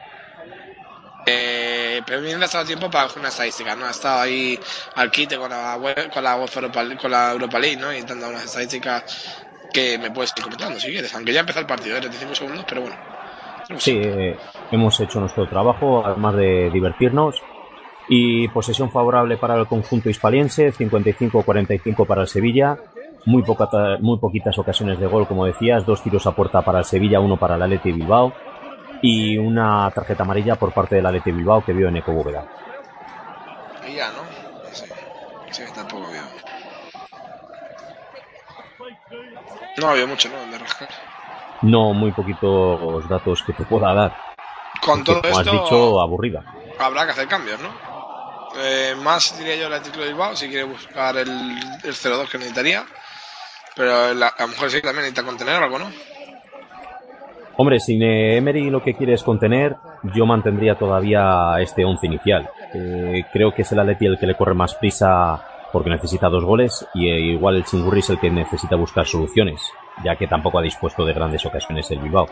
Eh, 1.27 2.03
pero 2.05 2.21
me 2.21 2.33
ha 2.33 2.45
estado 2.45 2.65
tiempo 2.65 2.91
para 2.91 3.09
una 3.17 3.29
estadística, 3.29 3.77
¿no? 3.77 3.87
Ha 3.87 3.91
estado 3.91 4.23
ahí 4.23 4.59
al 4.97 5.11
quite 5.11 5.37
con 5.39 5.51
la 5.51 5.77
web, 5.77 6.11
con 6.13 6.25
la 6.25 6.35
Europa, 6.35 6.85
con 7.01 7.11
la 7.11 7.33
Europa 7.33 7.59
League, 7.59 7.77
¿no? 7.77 7.93
Y 7.93 8.03
te 8.03 8.13
han 8.13 8.21
dado 8.21 8.33
unas 8.33 8.45
estadísticas 8.47 9.45
que 9.73 9.99
me 9.99 10.11
puedes 10.11 10.33
ir 10.37 10.43
comentando 10.43 10.81
si 10.81 10.91
quieres, 10.91 11.15
aunque 11.15 11.33
ya 11.33 11.41
empezó 11.41 11.61
el 11.61 11.67
partido, 11.67 11.97
¿eh? 11.97 12.01
35 12.01 12.35
segundos, 12.35 12.65
pero 12.69 12.81
bueno. 12.83 12.97
Sí, 13.77 14.01
eh, 14.03 14.37
hemos 14.73 14.99
hecho 14.99 15.21
nuestro 15.21 15.49
trabajo, 15.49 16.05
además 16.05 16.35
de 16.35 16.71
divertirnos. 16.73 17.41
Y 18.13 18.49
posesión 18.49 18.91
favorable 18.91 19.37
para 19.37 19.55
el 19.55 19.69
conjunto 19.69 20.11
hispaliense, 20.11 20.73
55-45 20.73 22.05
para 22.07 22.23
el 22.23 22.27
Sevilla. 22.27 22.77
Muy, 23.25 23.43
poca, 23.45 23.69
muy 24.01 24.19
poquitas 24.19 24.59
ocasiones 24.59 24.99
de 24.99 25.07
gol, 25.07 25.29
como 25.29 25.47
decías. 25.47 25.87
Dos 25.87 26.03
tiros 26.03 26.27
a 26.27 26.33
puerta 26.33 26.61
para 26.63 26.81
el 26.81 26.85
Sevilla, 26.85 27.21
uno 27.21 27.37
para 27.37 27.55
el 27.55 27.63
Atleti 27.63 27.93
Bilbao. 27.93 28.33
Y 29.01 29.39
una 29.39 29.89
tarjeta 29.93 30.25
amarilla 30.25 30.57
por 30.57 30.73
parte 30.73 30.97
del 30.97 31.07
Atleti 31.07 31.31
Bilbao 31.31 31.65
que 31.65 31.73
vio 31.73 31.87
en 31.89 31.99
Eco 31.99 32.13
Bóveda. 32.13 32.45
Y 33.89 33.95
ya, 33.95 34.09
¿no? 34.09 34.23
Sí, 34.73 34.85
sí, 35.51 35.63
tampoco 35.73 36.07
había. 36.09 36.23
No 39.81 39.89
había 39.89 40.07
mucho, 40.07 40.29
¿no? 40.31 40.39
Donde 40.39 40.59
rascar. 40.59 40.89
No 41.63 41.93
muy 41.93 42.11
poquitos 42.13 43.09
datos 43.09 43.43
que 43.45 43.53
te 43.53 43.65
pueda 43.65 43.95
dar. 43.95 44.17
Con 44.85 45.05
todo 45.05 45.21
Como 45.23 45.39
has 45.39 45.47
esto, 45.47 45.63
dicho, 45.63 46.01
aburrida. 46.01 46.43
habrá 46.79 47.05
que 47.05 47.13
hacer 47.13 47.29
cambios, 47.29 47.61
¿no? 47.61 47.69
Eh, 48.63 48.95
más 49.03 49.37
diría 49.39 49.57
yo 49.57 49.67
el 49.67 49.73
Atlético 49.75 50.03
de 50.03 50.09
Bilbao 50.11 50.37
si 50.37 50.49
quiere 50.49 50.65
buscar 50.65 51.17
el, 51.17 51.29
el 51.31 51.95
0-2 51.95 52.29
que 52.31 52.39
necesitaría. 52.39 52.85
Pero 53.77 54.13
la- 54.15 54.29
a 54.29 54.43
lo 54.43 54.49
mejor 54.49 54.71
sí 54.71 54.81
también 54.83 55.05
necesita 55.05 55.23
contener 55.23 55.55
algo, 55.63 55.79
¿no? 55.79 55.91
Hombre, 57.57 57.79
si 57.79 58.03
eh, 58.03 58.37
Emery 58.39 58.71
lo 58.71 58.83
que 58.83 58.95
quiere 58.95 59.13
es 59.15 59.23
contener, 59.23 59.77
yo 60.15 60.25
mantendría 60.27 60.77
todavía 60.77 61.55
este 61.61 61.85
once 61.85 62.07
inicial. 62.07 62.49
Eh, 62.75 63.25
creo 63.33 63.53
que 63.55 63.63
es 63.63 63.73
el 63.73 63.81
Atleti 63.81 64.07
el 64.07 64.19
que 64.19 64.27
le 64.27 64.35
corre 64.35 64.55
más 64.55 64.75
prisa 64.75 65.43
porque 65.73 65.91
necesita 65.91 66.29
dos 66.29 66.45
goles 66.45 66.87
y 66.95 67.09
eh, 67.09 67.21
igual 67.21 67.57
el 67.57 67.65
Chingurri 67.65 68.01
es 68.01 68.11
el 68.11 68.19
que 68.19 68.31
necesita 68.31 68.77
buscar 68.77 69.07
soluciones, 69.07 69.61
ya 70.05 70.17
que 70.17 70.27
tampoco 70.27 70.59
ha 70.59 70.63
dispuesto 70.63 71.05
de 71.05 71.13
grandes 71.13 71.45
ocasiones 71.47 71.89
el 71.91 72.01
Bilbao. 72.01 72.29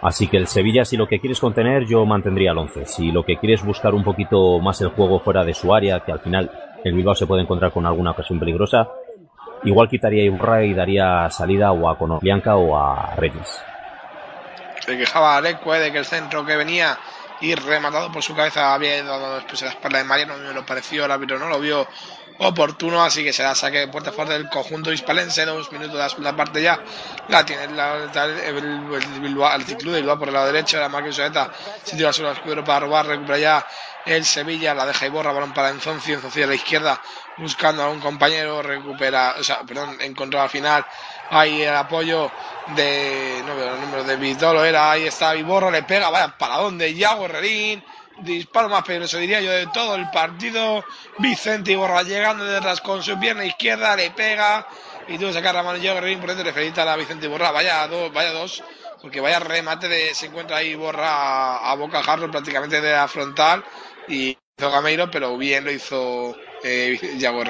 Así 0.00 0.28
que 0.28 0.36
el 0.36 0.46
Sevilla, 0.46 0.84
si 0.84 0.96
lo 0.96 1.08
que 1.08 1.18
quieres 1.18 1.40
contener, 1.40 1.84
yo 1.86 2.04
mantendría 2.06 2.52
el 2.52 2.58
11. 2.58 2.86
Si 2.86 3.10
lo 3.10 3.24
que 3.24 3.36
quieres 3.36 3.64
buscar 3.64 3.94
un 3.94 4.04
poquito 4.04 4.60
más 4.60 4.80
el 4.80 4.90
juego 4.90 5.18
fuera 5.18 5.44
de 5.44 5.54
su 5.54 5.74
área, 5.74 6.00
que 6.00 6.12
al 6.12 6.20
final 6.20 6.50
el 6.84 6.94
Bilbao 6.94 7.14
se 7.14 7.26
puede 7.26 7.42
encontrar 7.42 7.72
con 7.72 7.84
alguna 7.84 8.12
ocasión 8.12 8.38
peligrosa, 8.38 8.88
igual 9.64 9.88
quitaría 9.88 10.30
a 10.30 10.62
y 10.62 10.74
daría 10.74 11.28
salida 11.30 11.72
o 11.72 11.88
a 11.88 11.98
Conoplianca 11.98 12.56
o 12.56 12.76
a 12.76 13.16
Reyes. 13.16 13.60
Se 14.80 14.96
quejaba 14.96 15.36
Alecue 15.36 15.80
de 15.80 15.90
que 15.90 15.98
el 15.98 16.04
centro 16.04 16.46
que 16.46 16.56
venía 16.56 16.96
y 17.40 17.54
rematado 17.54 18.10
por 18.12 18.22
su 18.22 18.34
cabeza 18.34 18.74
había 18.74 19.02
después 19.02 19.62
a 19.62 19.66
la 19.66 19.70
espalda 19.72 19.98
de 19.98 20.04
Mariano, 20.04 20.36
me 20.36 20.54
lo 20.54 20.64
pareció, 20.64 21.04
el 21.04 21.26
no 21.26 21.48
lo 21.48 21.60
vio 21.60 21.86
oportuno, 22.38 23.02
así 23.02 23.24
que 23.24 23.32
será 23.32 23.54
saque 23.54 23.78
de 23.78 23.88
puerta 23.88 24.12
fuerte 24.12 24.34
del 24.34 24.48
conjunto 24.48 24.92
hispalense, 24.92 25.44
dos 25.44 25.72
minutos 25.72 26.16
de 26.16 26.22
la 26.22 26.36
parte 26.36 26.62
ya, 26.62 26.80
la 27.28 27.44
tiene 27.44 27.64
el, 27.64 27.78
el, 27.78 29.42
el 29.54 29.64
Ciclú 29.64 29.90
de 29.90 30.00
Bilbao 30.00 30.18
por 30.18 30.28
el 30.28 30.34
lado 30.34 30.46
derecho, 30.46 30.78
la 30.78 30.88
marca 30.88 31.08
Usaeta 31.08 31.50
se 31.82 31.96
tira 31.96 32.12
sobre 32.12 32.30
el 32.30 32.36
escudero 32.36 32.64
para 32.64 32.80
robar, 32.80 33.06
recupera 33.06 33.38
ya 33.38 33.66
el 34.06 34.24
Sevilla, 34.24 34.74
la 34.74 34.86
deja 34.86 35.06
y 35.06 35.10
borra, 35.10 35.32
balón 35.32 35.52
para 35.52 35.70
Enzoncio, 35.70 36.14
Enzoncio 36.14 36.44
a 36.44 36.48
la 36.48 36.54
izquierda, 36.54 37.00
buscando 37.36 37.82
a 37.82 37.90
un 37.90 38.00
compañero, 38.00 38.62
recupera, 38.62 39.34
o 39.38 39.44
sea, 39.44 39.60
perdón, 39.62 39.96
encontró 40.00 40.40
al 40.40 40.48
final, 40.48 40.86
ahí 41.30 41.62
el 41.62 41.74
apoyo 41.74 42.30
de, 42.76 43.42
no 43.46 43.56
veo 43.56 43.74
el 43.74 43.80
número 43.80 44.04
de 44.04 44.16
Vitolo, 44.16 44.64
era, 44.64 44.92
ahí 44.92 45.06
está 45.06 45.32
Viborro, 45.32 45.70
le 45.70 45.82
pega, 45.82 46.08
vaya 46.10 46.36
paradón 46.38 46.78
de 46.78 46.94
Yago 46.94 47.26
Herrerín, 47.26 47.84
disparo 48.20 48.68
más 48.68 48.82
peligroso 48.82 49.18
diría 49.18 49.40
yo 49.40 49.50
de 49.50 49.66
todo 49.68 49.94
el 49.94 50.08
partido, 50.10 50.84
Vicente 51.18 51.72
Iborra 51.72 52.02
llegando 52.02 52.44
detrás 52.44 52.80
con 52.80 53.02
su 53.02 53.18
pierna 53.18 53.44
izquierda, 53.44 53.96
le 53.96 54.10
pega, 54.10 54.66
y 55.08 55.18
tuvo 55.18 55.28
que 55.28 55.34
sacar 55.34 55.54
la 55.54 55.62
mano 55.62 55.78
Yago 55.78 55.98
Herrerín, 55.98 56.20
por 56.20 56.28
dentro 56.28 56.44
le 56.44 56.52
felicita 56.52 56.90
a 56.90 56.96
Vicente 56.96 57.26
Iborra, 57.26 57.50
vaya 57.50 57.86
dos, 57.86 58.12
vaya 58.12 58.32
dos, 58.32 58.62
porque 59.00 59.20
vaya 59.20 59.38
remate 59.38 59.88
de, 59.88 60.14
se 60.14 60.26
encuentra 60.26 60.58
ahí 60.58 60.70
Iborra 60.70 61.70
a, 61.70 61.74
boca 61.74 62.02
jarro 62.02 62.30
prácticamente 62.30 62.80
de 62.80 62.92
la 62.92 63.08
frontal, 63.08 63.64
y 64.08 64.36
hizo 64.56 64.70
Gameiro, 64.70 65.10
pero 65.10 65.36
bien 65.36 65.64
lo 65.64 65.70
hizo 65.70 66.36
eh, 66.62 66.98
Yago. 67.18 67.44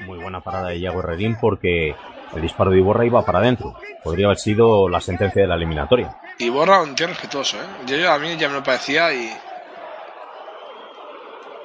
Muy 0.00 0.18
buena 0.18 0.40
parada 0.40 0.70
de 0.70 0.78
Iago 0.78 1.00
Herrerín 1.00 1.36
porque 1.40 1.94
el 2.34 2.42
disparo 2.42 2.70
de 2.70 2.78
Iborra 2.78 3.04
iba 3.04 3.24
para 3.24 3.38
adentro. 3.40 3.74
Podría 4.02 4.26
haber 4.26 4.38
sido 4.38 4.88
la 4.88 5.00
sentencia 5.00 5.42
de 5.42 5.48
la 5.48 5.54
eliminatoria. 5.56 6.16
Y 6.38 6.48
borra 6.48 6.82
un 6.82 6.94
tío 6.94 7.06
respetuoso, 7.06 7.56
¿eh? 7.58 7.66
Yo, 7.86 7.96
yo- 7.96 8.10
a 8.12 8.18
mí 8.18 8.36
ya 8.36 8.48
me 8.48 8.54
lo 8.54 8.62
parecía 8.62 9.12
y. 9.12 9.32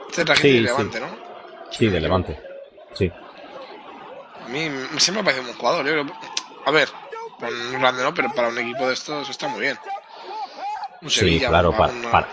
Este 0.09 0.25
trajiste 0.25 0.47
Sí, 0.49 0.55
de 0.57 0.61
Levante, 0.63 0.97
sí. 0.97 1.03
¿no? 1.03 1.71
Sí, 1.71 1.87
de 1.87 1.99
Levante. 1.99 2.39
Sí. 2.93 3.11
A 4.45 4.49
mí 4.49 4.69
siempre 4.97 5.21
me 5.21 5.23
parece 5.23 5.41
un 5.41 5.47
buen 5.47 5.57
jugador. 5.57 5.85
Yo 5.85 5.91
creo- 5.91 6.05
A 6.65 6.71
ver, 6.71 6.89
un 7.73 7.79
grande 7.79 8.03
no, 8.03 8.13
pero 8.13 8.29
para 8.35 8.49
un 8.49 8.57
equipo 8.57 8.87
de 8.87 8.93
estos 8.93 9.29
está 9.29 9.47
muy 9.47 9.61
bien. 9.61 9.77
Un 11.01 11.09
Sí, 11.09 11.39
claro, 11.39 11.71
para, 11.71 11.93
un- 11.93 12.01
para, 12.11 12.27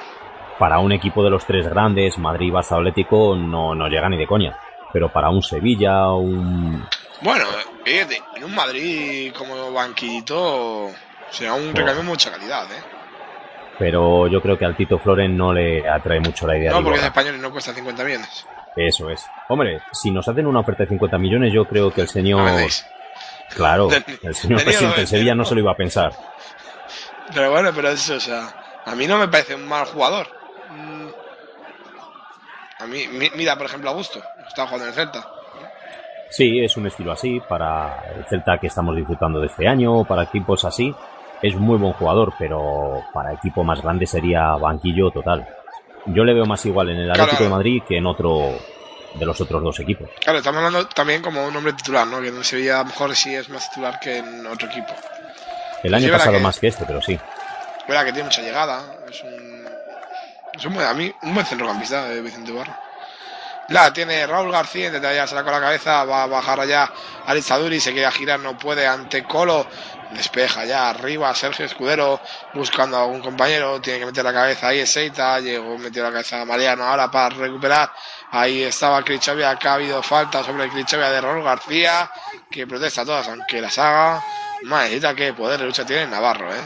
para 0.59 0.79
un 0.79 0.93
equipo 0.93 1.23
de 1.23 1.31
los 1.31 1.45
tres 1.45 1.69
grandes, 1.69 2.19
Madrid, 2.19 2.53
Barça, 2.53 2.77
Atlético, 2.79 3.37
no, 3.37 3.75
no 3.75 3.89
llega 3.89 4.09
ni 4.09 4.17
de 4.17 4.27
coña. 4.27 4.59
Pero 4.93 5.13
para 5.13 5.29
un 5.31 5.43
Sevilla, 5.43 6.09
un... 6.13 6.87
Bueno, 7.21 7.45
fíjate, 7.85 8.23
en 8.37 8.45
un 8.45 8.55
Madrid 8.55 9.33
como 9.37 9.73
banquillito 9.73 10.91
será 11.31 11.55
un 11.55 11.69
recambio 11.75 11.97
de 11.97 12.03
mucha 12.03 12.31
calidad, 12.31 12.65
¿eh? 12.73 12.83
Pero 13.79 14.29
yo 14.29 14.41
creo 14.41 14.57
que 14.57 14.65
al 14.65 14.77
Tito 14.77 14.99
Floren 14.99 15.37
no 15.37 15.53
le 15.53 15.89
atrae 15.89 16.21
mucho 16.21 16.47
la 16.47 16.57
idea 16.57 16.71
No, 16.71 16.79
de 16.79 16.85
porque 16.85 16.99
es 17.01 17.05
español 17.05 17.35
y 17.37 17.39
no 17.41 17.51
cuesta 17.51 17.75
50 17.75 18.05
millones. 18.05 18.47
Eso 18.77 19.11
es. 19.11 19.27
Hombre, 19.49 19.83
si 19.93 20.11
nos 20.13 20.27
hacen 20.29 20.47
una 20.47 20.61
oferta 20.61 20.85
de 20.85 20.91
50 20.91 21.19
millones, 21.19 21.53
yo 21.53 21.65
creo 21.67 21.93
que 21.93 22.01
el 22.03 22.09
señor... 22.09 22.41
No. 22.43 22.67
Claro, 23.55 23.89
el 24.23 24.35
señor 24.35 24.63
presidente 24.65 24.97
del 24.99 25.07
Sevilla 25.07 25.35
no 25.35 25.45
se 25.45 25.55
lo 25.55 25.61
iba 25.61 25.73
a 25.73 25.77
pensar. 25.77 26.13
Pero 27.33 27.51
bueno, 27.51 27.71
pero 27.75 27.89
eso, 27.91 28.15
o 28.15 28.21
sea, 28.21 28.81
a 28.85 28.95
mí 28.95 29.07
no 29.07 29.19
me 29.19 29.29
parece 29.29 29.55
un 29.55 29.67
mal 29.67 29.87
jugador. 29.87 30.29
Mm. 30.71 31.09
A 32.81 32.87
mí, 32.87 33.07
mi- 33.09 33.31
mira, 33.35 33.57
por 33.57 33.67
ejemplo, 33.67 33.91
Augusto, 33.91 34.21
está 34.49 34.65
jugando 34.67 34.85
en 34.87 34.89
el 34.91 34.95
Celta. 34.95 35.29
Sí, 36.37 36.61
es 36.65 36.77
un 36.77 36.87
estilo 36.87 37.13
así 37.13 37.41
para 37.49 38.03
el 38.17 38.25
Celta 38.27 38.59
que 38.59 38.67
estamos 38.67 38.97
disfrutando 38.97 39.41
de 39.41 39.47
este 39.47 39.69
año, 39.69 40.05
para 40.05 40.25
equipos 40.25 40.65
así. 40.65 40.95
Es 41.43 41.55
muy 41.57 41.77
buen 41.79 41.93
jugador, 41.93 42.33
pero 42.39 43.03
para 43.13 43.33
equipo 43.33 43.63
más 43.63 43.81
grande 43.83 44.07
sería 44.07 44.53
banquillo 44.57 45.11
total. 45.11 45.47
Yo 46.07 46.25
le 46.25 46.35
veo 46.35 46.47
más 46.47 46.65
igual 46.67 46.91
en 46.91 46.97
el 46.99 47.05
Claro. 47.07 47.23
Atlético 47.25 47.45
de 47.45 47.51
Madrid 47.51 47.83
que 47.87 47.99
en 47.99 48.07
otro 48.07 48.51
de 49.15 49.25
los 49.27 49.41
otros 49.41 49.63
dos 49.63 49.79
equipos. 49.81 50.09
Claro, 50.21 50.39
estamos 50.39 50.59
hablando 50.65 50.89
también 50.89 51.23
como 51.23 51.47
un 51.47 51.55
hombre 51.57 51.73
titular, 51.75 52.07
¿no? 52.07 52.21
Que 52.21 52.29
en 52.29 52.43
Sevilla 52.45 52.77
a 52.77 52.83
lo 52.83 52.87
mejor 52.87 53.15
sí 53.15 53.35
es 53.35 53.49
más 53.49 53.69
titular 53.71 54.01
que 54.01 54.19
en 54.19 54.47
otro 54.47 54.69
equipo. 54.69 54.93
El 55.85 55.95
año 55.95 56.05
Sí, 56.05 56.11
verdad 56.11 56.19
pasado 56.25 56.37
que- 56.39 56.43
más 56.43 56.59
que 56.59 56.67
este, 56.69 56.85
pero 56.85 57.01
sí. 57.01 57.19
Verdad 57.87 58.05
que 58.07 58.13
tiene 58.13 58.25
mucha 58.25 58.43
llegada, 58.43 58.83
es 59.09 59.23
un, 59.23 59.65
es 60.55 60.65
un 60.65 60.75
buen, 60.75 60.87
a 60.87 60.95
mí, 60.95 61.13
un 61.23 61.35
buen 61.35 61.47
centrocampista 61.47 62.07
de 62.09 62.23
Vicente 62.23 62.51
Barro. 62.51 62.73
La 63.69 63.91
tiene 63.93 64.27
Raúl 64.27 64.53
García, 64.53 64.87
intenta 64.87 65.09
hallarse 65.09 65.35
con 65.37 65.47
la 65.47 65.61
cabeza, 65.61 66.05
va 66.05 66.25
a 66.25 66.27
bajar 66.27 66.61
allá 66.61 66.91
a 67.27 67.35
se 67.35 67.93
quiere 67.93 68.11
girar, 68.11 68.39
no 68.41 68.59
puede, 68.59 68.87
ante 68.87 69.25
Colo, 69.25 69.67
despeja 70.11 70.67
ya 70.67 70.91
arriba 70.91 71.35
Sergio 71.35 71.65
Escudero, 71.65 72.21
buscando 72.53 72.99
a 72.99 73.05
algún 73.05 73.23
compañero, 73.23 73.81
tiene 73.81 74.01
que 74.01 74.07
meter 74.07 74.23
la 74.23 74.35
cabeza 74.35 74.69
ahí, 74.69 74.85
Seita, 74.87 75.41
llegó, 75.41 75.79
metió 75.79 76.03
la 76.03 76.11
cabeza 76.11 76.43
a 76.43 76.45
Mariano 76.45 76.85
ahora 76.85 77.11
para 77.11 77.31
recuperar, 77.31 77.91
ahí 78.33 78.65
estaba 78.65 79.03
Crichovia, 79.03 79.51
acá 79.51 79.73
ha 79.73 79.75
habido 79.75 80.03
falta 80.03 80.45
sobre 80.45 80.69
Crichovia 80.69 81.09
de 81.09 81.23
Raúl 81.23 81.43
García, 81.43 82.11
que 82.51 82.67
protesta 82.67 83.01
a 83.01 83.05
todas, 83.07 83.29
aunque 83.29 83.63
las 83.63 83.79
haga, 83.79 84.23
madrecita, 84.65 85.15
qué 85.15 85.33
poder 85.33 85.59
de 85.61 85.67
lucha 85.67 85.87
tiene 85.87 86.07
Navarro, 86.07 86.53
eh. 86.53 86.61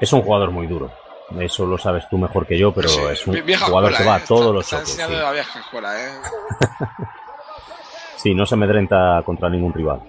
Es 0.00 0.12
un 0.12 0.22
jugador 0.22 0.52
muy 0.52 0.68
duro. 0.68 1.01
Eso 1.40 1.66
lo 1.66 1.78
sabes 1.78 2.08
tú 2.08 2.18
mejor 2.18 2.46
que 2.46 2.58
yo, 2.58 2.72
pero 2.72 2.88
Sí, 2.88 3.00
es 3.10 3.26
un 3.26 3.34
jugador 3.34 3.92
escuela, 3.92 3.98
que 3.98 4.04
va 4.04 4.18
eh. 4.18 4.22
a 4.22 4.24
todos 4.24 4.40
Está- 4.42 4.52
los 4.52 4.64
está 4.64 4.78
enseñando 4.80 5.16
Sí. 5.16 5.22
la 5.22 5.32
vieja 5.32 5.58
escuela, 5.60 6.00
eh. 6.04 6.10
Sí, 8.16 8.34
no 8.34 8.46
se 8.46 8.54
amedrenta 8.54 9.20
contra 9.24 9.48
ningún 9.48 9.72
rival. 9.72 10.00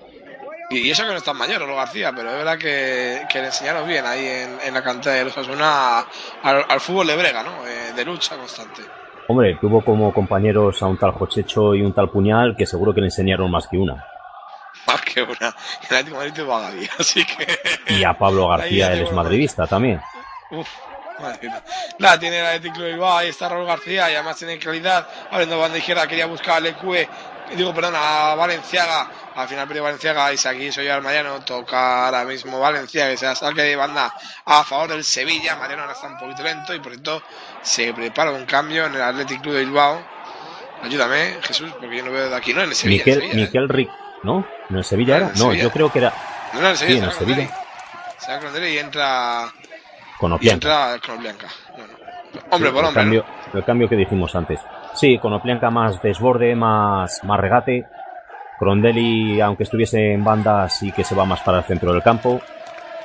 Y, 0.70 0.90
eso 0.90 1.04
que 1.04 1.10
no 1.12 1.18
es 1.18 1.24
tan 1.24 1.38
mayor, 1.38 1.62
Olo 1.64 1.76
García, 1.76 2.12
pero 2.16 2.30
es 2.32 2.38
verdad 2.38 2.58
que, 2.58 3.22
que 3.32 3.40
le 3.40 3.48
enseñaron 3.48 3.88
bien 3.88 4.06
ahí 4.06 4.26
en, 4.26 4.58
en 4.66 4.74
la 4.74 4.84
cantera 4.84 5.16
de 5.16 5.26
los 5.26 5.38
Osasuna 5.38 6.00
al, 6.42 6.66
al 6.68 6.80
fútbol 6.80 7.08
de 7.08 7.16
brega, 7.16 7.44
¿no? 7.44 7.66
Eh, 7.68 7.94
de 7.96 8.06
lucha 8.06 8.36
constante. 8.38 8.82
Hombre, 9.28 9.58
tuvo 9.60 9.84
como 9.84 10.14
compañeros 10.14 10.82
a 10.82 10.88
un 10.88 10.98
tal 10.98 11.12
Jochecho 11.12 11.76
y 11.76 11.82
un 11.82 11.94
tal 11.94 12.10
Puñal 12.10 12.56
que 12.58 12.66
seguro 12.66 12.94
que 12.94 13.02
le 13.02 13.08
enseñaron 13.08 13.50
más 13.52 13.68
que 13.68 13.78
una. 13.78 14.06
Más 14.88 15.02
que 15.02 15.22
una. 15.22 15.56
El 15.82 15.86
Atlético 15.86 16.12
de 16.20 16.26
Madrid 16.30 16.34
tuvo 16.44 16.56
a 16.56 16.62
Gaby, 16.62 16.90
así 17.00 17.26
que. 17.26 17.94
Y 17.94 18.04
a 18.04 18.14
Pablo 18.18 18.48
García, 18.48 18.94
él 18.94 19.02
es 19.04 19.12
madridista 19.12 19.66
también. 19.68 20.02
Uf, 20.52 20.68
Nada, 22.00 22.20
tiene 22.20 22.40
el 22.40 22.46
Atlético 22.46 22.82
de 22.82 22.92
Bilbao, 22.92 23.18
ahí 23.18 23.30
está 23.30 23.50
Raúl 23.50 23.66
García 23.68 24.10
y 24.12 24.16
además 24.16 24.38
tiene 24.38 24.58
calidad. 24.60 25.08
Abriendo 25.32 25.60
banda 25.60 25.78
izquierda, 25.78 26.08
quería 26.08 26.26
buscar 26.26 26.58
al 26.58 26.68
EQE, 26.68 27.08
digo, 27.56 27.74
perdón, 27.74 27.94
a 27.98 28.36
Valenciaga. 28.36 29.10
Al 29.36 29.48
final 29.48 29.68
perdió 29.68 29.84
Valenciaga 29.84 30.32
y 30.34 30.38
aquí 30.48 30.72
soy 30.72 30.88
al 30.90 31.02
Mariano. 31.02 31.40
Toca 31.46 32.06
ahora 32.06 32.24
mismo 32.26 32.60
Valenciaga, 32.60 33.12
que 33.12 33.18
se 33.18 33.26
la 33.26 33.36
saque 33.36 33.62
de 33.62 33.76
banda 33.76 34.14
a 34.46 34.64
favor 34.64 34.90
del 34.90 35.04
Sevilla. 35.04 35.56
Mariano 35.56 35.84
ahora 35.84 35.94
está 35.94 36.08
un 36.08 36.18
poquito 36.18 36.44
lento 36.44 36.74
y 36.74 36.80
por 36.80 36.92
cierto 36.92 37.22
se 37.62 37.94
prepara 37.94 38.32
un 38.32 38.46
cambio 38.46 38.86
en 38.86 38.96
el 38.96 39.02
Athletic 39.02 39.42
Club 39.42 39.54
de 39.56 39.60
Bilbao. 39.62 40.04
Ayúdame, 40.84 41.38
Jesús, 41.44 41.72
porque 41.80 41.96
yo 41.98 42.04
no 42.04 42.12
veo 42.12 42.30
de 42.30 42.36
aquí, 42.36 42.54
no 42.54 42.62
en 42.62 42.70
el 42.70 42.76
Sevilla. 42.76 43.04
en 43.04 43.08
Miquel, 43.08 43.22
Sevilla, 43.22 43.34
¿eh? 43.34 43.46
Miquel 43.46 43.70
Rick, 43.70 43.90
¿no? 44.24 44.46
¿No 44.70 44.78
en 44.80 44.84
Sevilla 44.84 45.14
Ah, 45.14 45.18
era? 45.18 45.28
No, 45.30 45.36
Sevilla. 45.36 45.64
yo 45.64 45.72
creo 45.72 45.92
que 45.92 46.00
era. 46.00 46.14
No, 46.54 46.60
no, 46.62 46.66
en 46.68 46.72
el 46.72 46.78
Sí, 46.78 46.86
Sevilla. 46.86 46.98
en 47.00 47.04
el 47.06 47.12
se 47.14 47.20
va 47.26 47.26
Sevilla. 47.36 47.58
Se 48.20 48.32
Andrei 48.32 48.74
y 48.74 48.78
entra. 48.80 49.54
Con 50.24 50.32
Y 50.32 50.36
Oplianca. 50.36 50.94
entra 50.96 51.06
con 51.06 51.22
Blanca. 51.22 51.48
Hombre 52.50 52.70
Sí, 52.70 52.74
por 52.74 52.82
el 52.82 52.88
hombre, 52.88 52.94
cambio, 52.94 53.26
el 53.54 53.64
cambio 53.66 53.90
que 53.90 53.96
dijimos 53.98 54.34
antes. 54.38 54.62
Sí, 54.94 55.18
con 55.18 55.34
Oplianca 55.34 55.70
más 55.70 56.02
desborde, 56.02 56.56
más, 56.56 57.22
más 57.26 57.40
regate. 57.42 57.86
Crondelli, 58.58 59.42
aunque 59.42 59.64
estuviese 59.64 60.14
en 60.14 60.24
banda, 60.24 60.70
sí 60.70 60.94
que 60.94 61.04
se 61.04 61.14
va 61.14 61.26
más 61.26 61.42
para 61.42 61.58
el 61.58 61.66
centro 61.66 61.92
del 61.92 62.02
campo. 62.02 62.40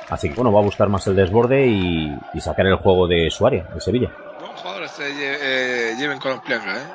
Así 0.09 0.29
que 0.29 0.35
bueno, 0.35 0.53
va 0.53 0.61
a 0.61 0.63
buscar 0.63 0.87
más 0.87 1.05
el 1.07 1.15
desborde 1.17 1.67
y, 1.67 2.17
y 2.33 2.39
sacar 2.39 2.65
el 2.67 2.77
juego 2.77 3.05
de 3.05 3.29
su 3.29 3.45
área, 3.45 3.63
de 3.63 3.81
Sevilla. 3.81 4.09
¿no? 4.39 4.39
Buen 4.39 4.55
jugador 4.55 4.83
este 4.83 5.03
eh, 5.11 5.95
lleven 5.97 6.19
con 6.19 6.39
Blanca, 6.47 6.73
¿eh? 6.77 6.87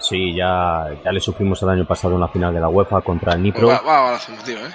Sí, 0.00 0.34
ya, 0.34 0.88
ya 1.04 1.12
le 1.12 1.20
sufrimos 1.20 1.62
el 1.62 1.68
año 1.68 1.86
pasado 1.86 2.14
en 2.14 2.20
la 2.20 2.28
final 2.28 2.52
de 2.52 2.58
la 2.60 2.68
UEFA 2.68 3.00
contra 3.00 3.34
el 3.34 3.44
Nipro. 3.44 3.68
Va, 3.68 3.80
va, 3.80 4.00
va, 4.00 4.18
motivo, 4.36 4.58
¿eh? 4.58 4.70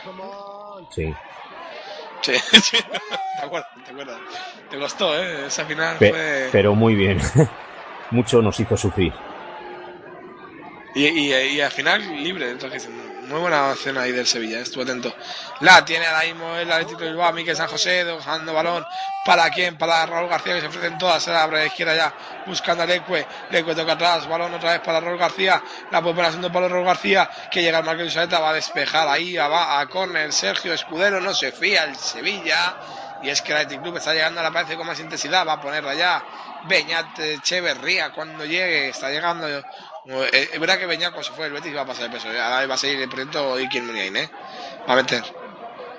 Sí. 0.92 1.14
Sí, 2.26 2.34
sí. 2.62 2.78
¿Te 3.40 3.46
acuerdas? 3.46 3.70
¿Te 3.86 3.92
acuerdas? 3.92 4.20
Te 4.72 4.78
costó, 4.80 5.16
¿eh? 5.22 5.46
Esa 5.48 5.64
final 5.66 5.98
Pe- 6.00 6.10
fue. 6.10 6.50
pero 6.52 6.74
muy 6.74 6.96
bien. 6.96 7.20
Mucho 8.12 8.42
nos 8.42 8.60
hizo 8.60 8.76
sufrir. 8.76 9.14
Y, 10.96 11.06
y, 11.08 11.34
y 11.34 11.62
al 11.62 11.72
final 11.72 12.02
libre, 12.24 12.50
entonces 12.50 12.88
muy 13.28 13.40
buena 13.40 13.72
acción 13.72 13.98
ahí 13.98 14.12
del 14.12 14.28
Sevilla, 14.28 14.60
estuvo 14.60 14.84
atento. 14.84 15.14
La 15.62 15.84
tiene 15.84 16.06
ahora 16.06 16.24
mismo 16.24 16.56
el 16.56 16.72
Atlético 16.72 17.02
de 17.02 17.10
Bilbao, 17.10 17.34
Miquel 17.34 17.56
San 17.56 17.68
José, 17.68 18.06
dejando 18.06 18.54
balón. 18.54 18.86
Para 19.26 19.50
quién, 19.50 19.78
para 19.78 20.06
Raúl 20.06 20.30
García, 20.30 20.54
que 20.56 20.62
se 20.62 20.68
ofrecen 20.68 20.98
todas, 21.00 21.24
se 21.24 21.32
la 21.32 21.44
abre 21.44 21.58
a 21.58 21.60
la 21.62 21.66
izquierda 21.66 21.96
ya, 21.96 22.14
buscando 22.46 22.84
a 22.84 22.86
Lecue, 22.86 23.26
Lecue 23.50 23.74
toca 23.74 23.94
atrás, 23.94 24.28
balón 24.28 24.54
otra 24.54 24.74
vez 24.74 24.82
para 24.82 25.00
Raúl 25.00 25.18
García, 25.18 25.64
la 25.92 26.02
puede 26.02 26.14
poner 26.14 26.28
haciendo 26.30 26.52
para 26.52 26.68
Raúl 26.68 26.86
García, 26.86 27.30
que 27.50 27.64
llega 27.64 27.80
al 27.80 27.84
Marqués 27.84 28.08
Usaeta, 28.08 28.40
va 28.40 28.52
a 28.52 28.54
despejar 28.54 29.08
ahí, 29.08 29.36
va 29.36 29.80
a 29.80 29.88
córner, 29.88 30.32
Sergio 30.32 30.74
Escudero, 30.74 31.20
no 31.20 31.34
se 31.34 31.52
fía 31.52 31.86
el 31.86 31.96
Sevilla, 31.96 32.76
y 33.24 33.30
es 33.30 33.42
que 33.42 33.54
el 33.54 33.58
Athletic 33.58 33.82
Club 33.82 33.98
está 33.98 34.14
llegando, 34.14 34.44
la 34.44 34.52
parece 34.52 34.76
con 34.76 34.86
más 34.86 35.00
intensidad, 35.00 35.48
va 35.48 35.54
a 35.54 35.62
ponerla 35.62 35.96
ya 35.96 36.24
Beñat 36.68 37.20
Echeverría 37.20 38.12
cuando 38.12 38.46
llegue, 38.46 38.90
está 38.90 39.10
llegando. 39.10 39.48
Eh, 40.08 40.50
Es 40.54 40.60
verdad 40.60 40.78
que 40.78 40.86
Beñat 40.86 41.12
cuando 41.12 41.28
se 41.28 41.34
fue 41.34 41.48
el 41.48 41.54
Betis 41.54 41.76
va 41.76 41.82
a 41.82 41.86
pasar 41.86 42.06
el 42.06 42.12
peso, 42.12 42.28
ahora 42.28 42.66
va 42.66 42.74
a 42.74 42.78
seguir 42.78 43.02
el 43.02 43.10
proyecto 43.10 43.56
Iker 43.56 43.84
Muniain, 43.84 44.16
¿eh? 44.16 44.30
Va 44.88 44.94
a 44.94 44.96
meter. 44.98 45.24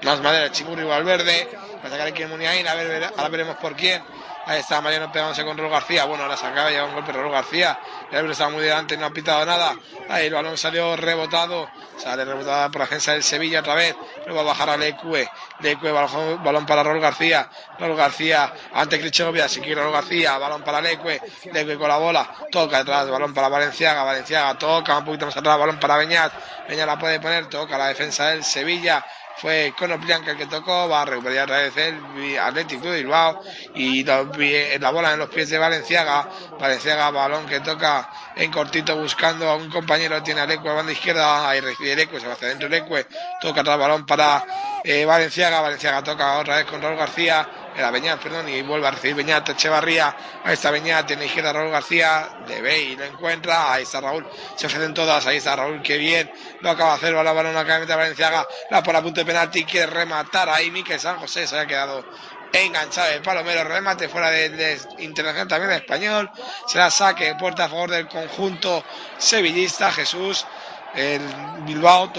Más 0.02 0.20
madera, 0.20 0.52
Chigurri 0.52 0.84
Valverde, 0.84 1.48
va 1.82 1.88
a 1.88 1.90
sacar 1.90 2.06
Iker 2.06 2.28
Muniain, 2.28 2.66
a 2.68 2.74
ver, 2.74 3.04
ahora 3.16 3.28
veremos 3.28 3.56
por 3.56 3.74
quién. 3.74 4.02
Ahí 4.46 4.60
está 4.60 4.80
Mariano 4.80 5.10
pegándose 5.10 5.44
con 5.44 5.58
Raúl 5.58 5.72
García. 5.72 6.04
Bueno, 6.04 6.22
ahora 6.22 6.36
se 6.36 6.46
acaba 6.46 6.66
de 6.66 6.74
llevar 6.74 6.90
un 6.90 6.94
golpe 6.94 7.10
Raúl 7.10 7.32
García. 7.32 7.76
El 8.10 8.18
árbitro 8.18 8.32
estaba 8.32 8.50
muy 8.50 8.62
delante, 8.62 8.96
no 8.96 9.06
ha 9.06 9.10
pitado 9.10 9.44
nada. 9.44 9.74
Ahí 10.08 10.26
el 10.26 10.34
balón 10.34 10.56
salió 10.56 10.96
rebotado. 10.96 11.68
Sale 11.96 12.24
rebotado 12.24 12.70
por 12.70 12.80
la 12.80 12.84
defensa 12.84 13.12
del 13.12 13.22
Sevilla 13.22 13.60
otra 13.60 13.74
vez. 13.74 13.96
Luego 14.26 14.44
va 14.44 14.50
a 14.50 14.52
bajar 14.52 14.70
a 14.70 14.76
Lecue. 14.76 15.28
Lecue, 15.60 15.90
balón, 15.90 16.42
balón 16.44 16.66
para 16.66 16.82
Raúl 16.82 17.00
García. 17.00 17.50
Raúl 17.78 17.96
García 17.96 18.52
ante 18.74 19.00
Crichovia. 19.00 19.48
Si 19.48 19.60
quiere 19.60 19.80
Raúl 19.80 19.92
García. 19.92 20.38
Balón 20.38 20.62
para 20.62 20.80
Lecue. 20.80 21.20
Lecue 21.52 21.76
con 21.76 21.88
la 21.88 21.96
bola. 21.96 22.30
Toca 22.52 22.78
atrás. 22.78 23.08
Balón 23.10 23.34
para 23.34 23.48
Valenciaga. 23.48 24.04
Valenciaga 24.04 24.56
toca 24.56 24.98
un 24.98 25.04
poquito 25.04 25.26
más 25.26 25.36
atrás. 25.36 25.58
Balón 25.58 25.80
para 25.80 25.96
Beñat. 25.96 26.32
Beñat 26.68 26.86
la 26.86 26.98
puede 26.98 27.18
poner. 27.18 27.46
Toca 27.48 27.76
la 27.76 27.88
defensa 27.88 28.28
del 28.28 28.44
Sevilla 28.44 29.04
fue 29.38 29.74
Conoplianca 29.78 30.32
el 30.32 30.36
que 30.36 30.46
tocó, 30.46 30.88
va 30.88 31.02
a 31.02 31.04
recuperar 31.04 31.44
otra 31.44 31.58
vez 31.58 31.76
el 31.76 32.38
Atlético 32.38 32.90
de 32.90 32.98
Bilbao 32.98 33.42
y 33.74 34.02
la 34.04 34.90
bola 34.90 35.12
en 35.12 35.18
los 35.18 35.28
pies 35.28 35.50
de 35.50 35.58
Valenciaga, 35.58 36.28
Valenciaga 36.58 37.10
balón 37.10 37.46
que 37.46 37.60
toca 37.60 38.10
en 38.34 38.50
cortito 38.50 38.96
buscando 38.96 39.48
a 39.48 39.56
un 39.56 39.70
compañero, 39.70 40.22
tiene 40.22 40.40
a 40.40 40.46
Lecue 40.46 40.70
a 40.70 40.74
banda 40.74 40.92
izquierda, 40.92 41.48
ahí 41.48 41.60
recibe 41.60 41.96
Lecue, 41.96 42.20
se 42.20 42.26
va 42.26 42.32
hacia 42.32 42.48
adentro 42.48 42.68
Lecue, 42.68 43.06
toca 43.40 43.60
atrás 43.60 43.78
balón 43.78 44.06
para 44.06 44.44
eh, 44.82 45.04
Valenciaga, 45.04 45.60
Valenciaga 45.60 46.02
toca 46.02 46.38
otra 46.38 46.56
vez 46.56 46.64
con 46.66 46.80
Raúl 46.80 46.96
García, 46.96 47.65
era 47.76 47.90
Beñat, 47.90 48.20
perdón, 48.22 48.48
y 48.48 48.62
vuelve 48.62 48.88
a 48.88 48.90
recibir 48.92 49.16
Beñat, 49.16 49.48
Echevarría, 49.50 50.16
ahí 50.44 50.54
está 50.54 50.70
Beñat, 50.70 51.06
tiene 51.06 51.26
izquierda 51.26 51.52
Raúl 51.52 51.70
García, 51.70 52.28
de 52.46 52.60
ve 52.62 52.78
y 52.78 52.96
lo 52.96 53.04
encuentra, 53.04 53.72
ahí 53.72 53.82
está 53.82 54.00
Raúl, 54.00 54.26
se 54.56 54.66
ofrecen 54.66 54.94
todas, 54.94 55.26
ahí 55.26 55.36
está 55.36 55.56
Raúl, 55.56 55.82
que 55.82 55.98
bien, 55.98 56.30
lo 56.60 56.70
acaba 56.70 56.90
de 56.90 56.96
hacer, 56.96 57.16
va 57.16 57.22
la 57.22 57.32
balón 57.32 57.56
acaba 57.56 57.84
de 57.84 57.94
Valenciaga, 57.94 58.46
la 58.70 58.82
por 58.82 58.96
a 58.96 59.02
punto 59.02 59.20
de 59.20 59.26
penalti, 59.26 59.64
quiere 59.64 59.86
rematar 59.86 60.48
ahí, 60.48 60.70
Miquel 60.70 60.98
San 60.98 61.18
José 61.18 61.46
se 61.46 61.54
había 61.54 61.68
quedado 61.68 62.04
enganchado 62.52 63.12
el 63.12 63.22
palomero, 63.22 63.64
remate 63.64 64.08
fuera 64.08 64.30
de, 64.30 64.48
de 64.50 64.80
internacional 64.98 65.48
también 65.48 65.70
de 65.70 65.76
español, 65.76 66.30
será 66.66 66.90
saque, 66.90 67.34
puerta 67.38 67.64
a 67.64 67.68
favor 67.68 67.90
del 67.90 68.08
conjunto 68.08 68.84
sevillista, 69.18 69.92
Jesús, 69.92 70.46
el 70.94 71.20
Bilbao, 71.66 72.10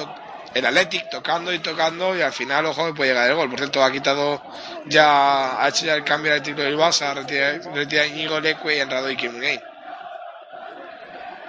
el 0.54 0.66
Athletic 0.66 1.10
tocando 1.10 1.54
y 1.54 1.60
tocando. 1.60 2.16
Y 2.16 2.22
al 2.22 2.34
final 2.34 2.66
ojo 2.68 2.94
puede 2.94 3.12
llegar 3.12 3.30
el 3.30 3.36
gol. 3.36 3.50
Por 3.50 3.60
cierto, 3.60 3.84
ha 3.84 3.92
quitado 3.92 4.42
ya, 4.90 5.62
ha 5.62 5.70
hecho 5.70 5.86
ya 5.86 5.96
el 5.96 6.04
cambio 6.04 6.32
de 6.34 6.92
se 6.92 7.06
ha 7.06 7.14
retirado, 7.14 7.74
retira 7.74 8.08
Íñigo 8.08 8.40
Leque 8.40 8.76
y 8.76 8.80
ha 8.80 8.84
entrado 8.84 9.08
Iker 9.08 9.32
Muniain. 9.32 9.60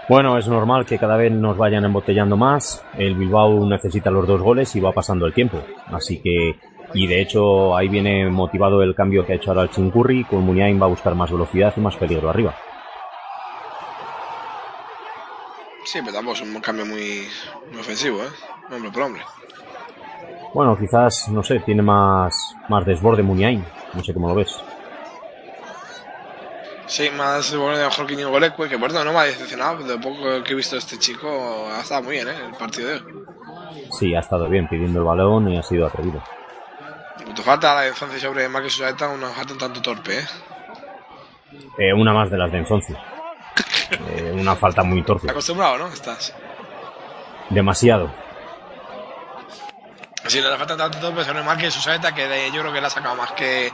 Bueno, 0.08 0.38
es 0.38 0.48
normal 0.48 0.86
que 0.86 0.98
cada 0.98 1.18
vez 1.18 1.30
nos 1.30 1.58
vayan 1.58 1.84
embotellando 1.84 2.36
más. 2.36 2.82
El 2.96 3.14
Bilbao 3.14 3.68
necesita 3.68 4.10
los 4.10 4.26
dos 4.26 4.40
goles 4.40 4.74
y 4.74 4.80
va 4.80 4.92
pasando 4.92 5.26
el 5.26 5.34
tiempo. 5.34 5.62
Así 5.92 6.22
que, 6.22 6.58
y 6.94 7.06
de 7.06 7.20
hecho 7.20 7.76
ahí 7.76 7.88
viene 7.88 8.30
motivado 8.30 8.82
el 8.82 8.94
cambio 8.94 9.26
que 9.26 9.34
ha 9.34 9.36
hecho 9.36 9.50
ahora 9.50 9.64
el 9.64 9.70
Chingurri. 9.70 10.24
Con 10.24 10.44
Muniain 10.44 10.80
va 10.80 10.86
a 10.86 10.88
buscar 10.88 11.14
más 11.14 11.30
velocidad 11.30 11.74
y 11.76 11.80
más 11.80 11.96
peligro 11.96 12.30
arriba. 12.30 12.54
Sí, 15.84 16.00
pero 16.00 16.14
tampoco 16.14 16.36
es 16.36 16.42
un 16.42 16.60
cambio 16.60 16.86
muy, 16.86 17.28
muy 17.70 17.80
ofensivo, 17.80 18.22
¿eh? 18.22 18.28
Hombre 18.70 18.90
por 18.90 19.02
hombre. 19.02 19.22
Bueno, 20.54 20.76
quizás, 20.78 21.28
no 21.28 21.42
sé, 21.42 21.60
tiene 21.60 21.82
más, 21.82 22.56
más 22.68 22.84
desborde 22.84 23.22
Muniain. 23.22 23.64
No 23.94 24.02
sé 24.02 24.14
cómo 24.14 24.28
lo 24.28 24.34
ves. 24.34 24.58
Sí, 26.88 27.10
más 27.10 27.54
bueno 27.54 27.76
de 27.76 27.84
mejor 27.84 28.06
que 28.06 28.14
Íñigo 28.14 28.32
que 28.32 28.78
cierto 28.78 29.04
no 29.04 29.12
me 29.12 29.18
ha 29.18 29.24
decepcionado, 29.24 29.84
de 29.84 29.98
poco 29.98 30.42
que 30.42 30.52
he 30.52 30.56
visto 30.56 30.74
de 30.74 30.80
este 30.80 30.98
chico 30.98 31.68
ha 31.70 31.82
estado 31.82 32.02
muy 32.02 32.14
bien, 32.14 32.28
¿eh? 32.28 32.46
El 32.46 32.56
partido 32.56 32.88
de 32.88 32.94
hoy. 32.94 33.02
Sí, 33.98 34.14
ha 34.14 34.20
estado 34.20 34.48
bien 34.48 34.66
pidiendo 34.68 35.00
el 35.00 35.04
balón 35.04 35.48
y 35.48 35.58
ha 35.58 35.62
sido 35.62 35.86
atrevido. 35.86 36.22
Tu 37.34 37.42
falta 37.42 37.74
la 37.74 37.82
defensa 37.82 38.18
sobre 38.18 38.48
Marcus 38.48 38.72
Suárez, 38.72 38.96
una 39.02 39.28
falta 39.28 39.52
un 39.52 39.58
tanto 39.58 39.82
torpe, 39.82 40.18
¿eh? 40.18 40.26
Eh, 41.78 41.92
una 41.92 42.14
más 42.14 42.30
de 42.30 42.38
las 42.38 42.50
de 42.50 42.58
Enzonzi. 42.58 42.94
Eh, 43.90 44.32
una 44.38 44.54
falta 44.54 44.82
muy 44.82 45.02
torpe. 45.02 45.30
Acostumbrado, 45.30 45.78
¿no? 45.78 45.88
Estás. 45.88 46.34
Demasiado. 47.48 48.10
Sí, 50.28 50.40
le 50.40 50.56
falta 50.56 50.76
tanto 50.76 51.00
sobre 51.24 51.42
Marcus 51.42 51.74
Suárez 51.74 52.12
que 52.12 52.28
de- 52.28 52.50
yo 52.52 52.60
creo 52.60 52.72
que 52.72 52.80
la 52.80 52.88
ha 52.88 52.90
sacado 52.90 53.14
más 53.14 53.32
que. 53.32 53.72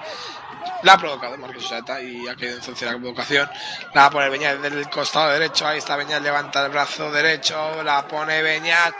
La 0.82 0.94
ha 0.94 0.98
provocado 0.98 1.36
Marcus 1.38 1.66
Suárez 1.66 2.04
y 2.04 2.28
ha 2.28 2.36
quedado 2.36 2.58
entonces 2.58 2.90
la 2.90 2.96
provocación. 2.98 3.50
La 3.92 4.02
va 4.02 4.06
a 4.06 4.10
poner 4.10 4.30
Beñat 4.30 4.58
del 4.58 4.88
costado 4.88 5.30
derecho. 5.32 5.66
Ahí 5.66 5.78
está 5.78 5.96
Beñat, 5.96 6.22
levanta 6.22 6.64
el 6.64 6.70
brazo 6.70 7.10
derecho. 7.10 7.82
La 7.82 8.06
pone 8.06 8.40
Beñat. 8.42 8.94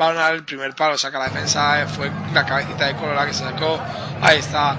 Va 0.00 0.26
al 0.26 0.44
primer 0.44 0.74
palo, 0.74 0.96
saca 0.96 1.18
la 1.18 1.24
defensa. 1.26 1.86
Fue 1.88 2.10
la 2.32 2.46
cabecita 2.46 2.86
de 2.86 2.94
Colo 2.96 3.14
la 3.14 3.26
que 3.26 3.34
se 3.34 3.44
sacó. 3.44 3.78
Ahí 4.22 4.38
está 4.38 4.76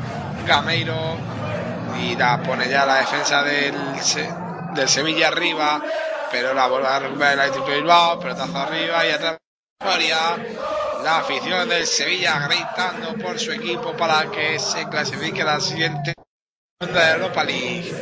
Gameiro. 0.48 1.18
Y 2.00 2.16
la 2.16 2.42
pone 2.42 2.68
ya 2.70 2.86
la 2.86 2.96
defensa 2.96 3.44
del, 3.44 3.76
del 4.74 4.90
Sevilla 4.90 5.28
arriba. 5.28 5.82
Pero 6.32 6.54
la 6.54 6.68
vuelve 6.68 6.88
a 6.88 7.00
recuperar 7.00 7.34
el 7.34 7.40
Atlético 7.42 7.68
Bilbao. 7.72 8.20
Pelotazo 8.20 8.58
arriba 8.58 9.06
y 9.06 9.12
atrás. 9.12 9.38
La 9.84 11.18
afición 11.18 11.68
del 11.68 11.88
Sevilla 11.88 12.48
gritando 12.48 13.16
por 13.18 13.40
su 13.40 13.52
equipo 13.52 13.94
para 13.98 14.30
que 14.30 14.60
se 14.60 14.88
clasifique 14.88 15.42
a 15.42 15.46
la 15.46 15.60
siguiente 15.60 16.14
ronda 16.80 17.06
de 17.06 17.12
Europa 17.14 17.44
League. 17.44 17.94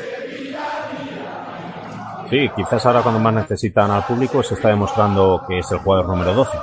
Sí, 2.30 2.49
quizás 2.56 2.85
ahora 2.85 3.01
cuando 3.01 3.19
más 3.19 3.34
necesitan 3.34 3.89
al 3.91 4.06
público 4.06 4.43
se 4.43 4.56
está 4.56 4.68
demostrando 4.68 5.43
que 5.47 5.60
es 5.60 5.72
el 5.72 5.80
jugador 5.80 6.07
número 6.07 6.34
12. 6.34 6.57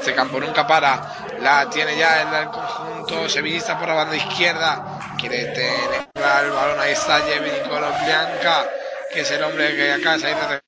Este 0.00 0.14
campo 0.14 0.38
nunca 0.38 0.66
para. 0.66 1.00
La 1.40 1.68
tiene 1.70 1.96
ya 1.96 2.20
el, 2.20 2.34
el 2.34 2.50
conjunto 2.50 3.28
sevillista 3.28 3.78
por 3.78 3.88
la 3.88 3.94
banda 3.94 4.16
izquierda. 4.16 5.00
Quiere 5.18 5.46
tener 5.46 6.06
el 6.14 6.50
balón. 6.50 6.78
Ahí 6.78 6.92
está 6.92 7.18
Jevin 7.20 7.68
Konoplianka, 7.68 8.66
que 9.12 9.20
es 9.22 9.30
el 9.30 9.42
hombre 9.42 9.74
que 9.74 9.92
acá 9.94 10.18
se 10.18 10.28
dice. 10.28 10.65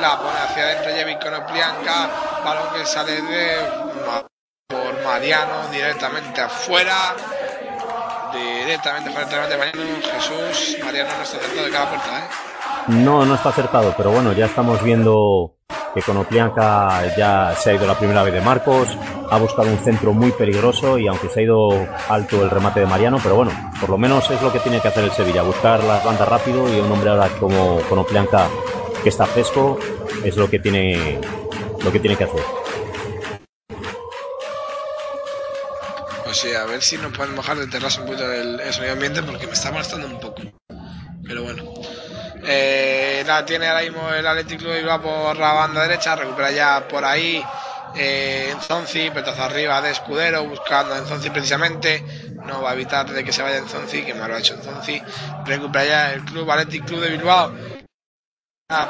La 0.00 0.16
pone 0.18 0.38
hacia 0.38 0.62
adentro 0.62 0.92
Jevin 0.92 1.18
Konoplianka. 1.18 2.10
Balón 2.42 2.72
que 2.74 2.86
sale 2.86 3.20
de 3.20 3.56
por 4.66 5.04
Mariano 5.04 5.68
directamente 5.70 6.40
afuera. 6.40 7.14
Directamente 8.32 9.10
fuera 9.10 9.46
de 9.46 9.58
Mariano. 9.58 9.82
Jesús. 10.02 10.78
Mariano 10.82 11.10
no 11.16 11.22
está 11.22 11.36
acertado 11.36 11.64
de 11.64 11.70
cada 11.70 11.88
puerta, 11.90 12.18
¿eh? 12.18 12.28
No, 12.88 13.26
no 13.26 13.34
está 13.34 13.50
acertado, 13.50 13.94
pero 13.94 14.10
bueno, 14.10 14.32
ya 14.32 14.46
estamos 14.46 14.82
viendo 14.82 15.56
que 15.94 16.02
Konoplianka 16.02 17.14
ya 17.16 17.54
se 17.56 17.70
ha 17.70 17.74
ido 17.74 17.86
la 17.86 17.98
primera 17.98 18.22
vez 18.22 18.32
de 18.32 18.40
Marcos, 18.40 18.96
ha 19.30 19.36
buscado 19.38 19.68
un 19.68 19.78
centro 19.78 20.12
muy 20.12 20.32
peligroso 20.32 20.96
y 20.98 21.08
aunque 21.08 21.28
se 21.28 21.40
ha 21.40 21.42
ido 21.42 21.68
alto 22.08 22.42
el 22.42 22.50
remate 22.50 22.80
de 22.80 22.86
Mariano, 22.86 23.18
pero 23.22 23.34
bueno, 23.34 23.50
por 23.80 23.90
lo 23.90 23.98
menos 23.98 24.30
es 24.30 24.40
lo 24.40 24.52
que 24.52 24.60
tiene 24.60 24.80
que 24.80 24.88
hacer 24.88 25.04
el 25.04 25.12
Sevilla, 25.12 25.42
buscar 25.42 25.82
las 25.84 26.04
bandas 26.04 26.28
rápido 26.28 26.72
y 26.72 26.80
un 26.80 26.90
hombre 26.90 27.10
ahora 27.10 27.28
como 27.40 27.80
Konoplianka 27.88 28.46
que 29.02 29.08
está 29.08 29.26
fresco 29.26 29.78
es 30.24 30.36
lo 30.36 30.50
que 30.50 30.58
tiene 30.58 31.20
lo 31.82 31.92
que 31.92 32.00
tiene 32.00 32.16
que 32.16 32.24
hacer. 32.24 32.42
Pues 36.24 36.36
sí, 36.36 36.54
a 36.54 36.64
ver 36.64 36.82
si 36.82 36.96
nos 36.98 37.16
pueden 37.16 37.34
bajar 37.34 37.58
de 37.58 37.66
terraza 37.66 38.00
un 38.00 38.06
poquito 38.06 38.30
el, 38.30 38.60
sonido 38.72 38.92
ambiente 38.92 39.22
porque 39.22 39.46
me 39.46 39.54
está 39.54 39.72
molestando 39.72 40.06
un 40.06 40.20
poco. 40.20 40.42
Pero 41.24 41.42
bueno. 41.42 41.64
Eh, 42.46 43.22
la 43.26 43.44
tiene 43.44 43.68
ahora 43.68 43.82
mismo 43.82 44.08
el 44.10 44.26
Athletic 44.26 44.60
Club 44.60 44.72
de 44.72 44.78
Bilbao 44.78 45.02
por 45.02 45.36
la 45.36 45.52
banda 45.52 45.82
derecha, 45.82 46.16
recupera 46.16 46.50
ya 46.50 46.88
por 46.88 47.04
ahí 47.04 47.44
eh, 47.94 48.48
Enzonzi, 48.52 49.10
petazo 49.10 49.42
arriba 49.42 49.82
de 49.82 49.90
Escudero, 49.90 50.44
buscando 50.44 50.94
a 50.94 50.98
Enzonzi 50.98 51.30
precisamente, 51.30 52.02
no 52.46 52.62
va 52.62 52.70
a 52.70 52.74
evitar 52.74 53.10
de 53.10 53.24
que 53.24 53.32
se 53.32 53.42
vaya 53.42 53.58
Enzonzi, 53.58 54.04
que 54.04 54.14
mal 54.14 54.30
lo 54.30 54.36
ha 54.36 54.38
hecho 54.38 54.54
Enzonzi, 54.54 55.02
recupera 55.44 55.84
ya 55.84 56.12
el 56.12 56.24
Club 56.24 56.50
Athletic 56.50 56.86
Club 56.86 57.00
de 57.00 57.10
Bilbao, 57.10 57.52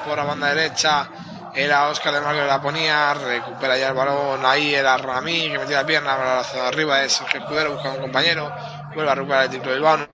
por 0.05 0.17
la 0.17 0.25
banda 0.25 0.55
derecha, 0.55 1.09
era 1.55 1.89
Oscar 1.89 2.15
de 2.15 2.21
Marco 2.21 2.41
que 2.41 2.47
la 2.47 2.61
ponía, 2.61 3.15
recupera 3.15 3.77
ya 3.77 3.89
el 3.89 3.95
balón, 3.95 4.45
ahí 4.45 4.75
era 4.75 4.97
Ramí 4.97 5.51
que 5.51 5.59
metía 5.59 5.79
la 5.79 5.87
pierna, 5.87 6.41
hacia 6.41 6.69
arriba 6.69 7.03
es 7.03 7.13
Sergio 7.13 7.41
Escudero, 7.41 7.73
busca 7.73 7.89
a 7.89 7.93
un 7.93 8.01
compañero, 8.01 8.53
vuelve 8.95 9.11
a 9.11 9.15
recuperar 9.15 9.45
el 9.45 9.51
de 9.51 9.59
Bilbao, 9.59 10.09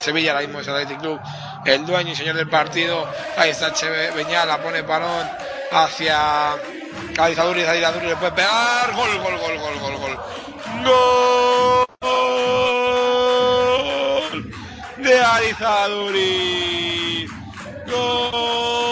Sevilla 0.00 0.32
ahora 0.32 0.46
mismo 0.46 0.60
es 0.60 0.66
el 0.66 0.74
Athletic 0.74 1.00
Club 1.00 1.20
el 1.64 1.86
dueño 1.86 2.12
y 2.12 2.16
señor 2.16 2.36
del 2.36 2.48
partido. 2.48 3.08
Ahí 3.36 3.50
está 3.50 3.68
Eche 3.68 4.10
Beñat, 4.12 4.46
la 4.46 4.62
pone 4.62 4.82
balón 4.82 5.28
hacia 5.70 6.52
Adizaduriz, 7.18 7.68
Adizaduriz 7.68 8.08
le 8.08 8.16
puede 8.16 8.32
pegar. 8.32 8.92
Gol, 8.94 9.18
gol, 9.18 9.38
gol, 9.38 9.58
gol, 9.58 9.78
gol, 9.78 9.96
gol. 9.96 10.18
Gol 10.84 11.86
de 14.98 15.20
Adizaduriz. 15.20 17.30
Gol 17.86 18.91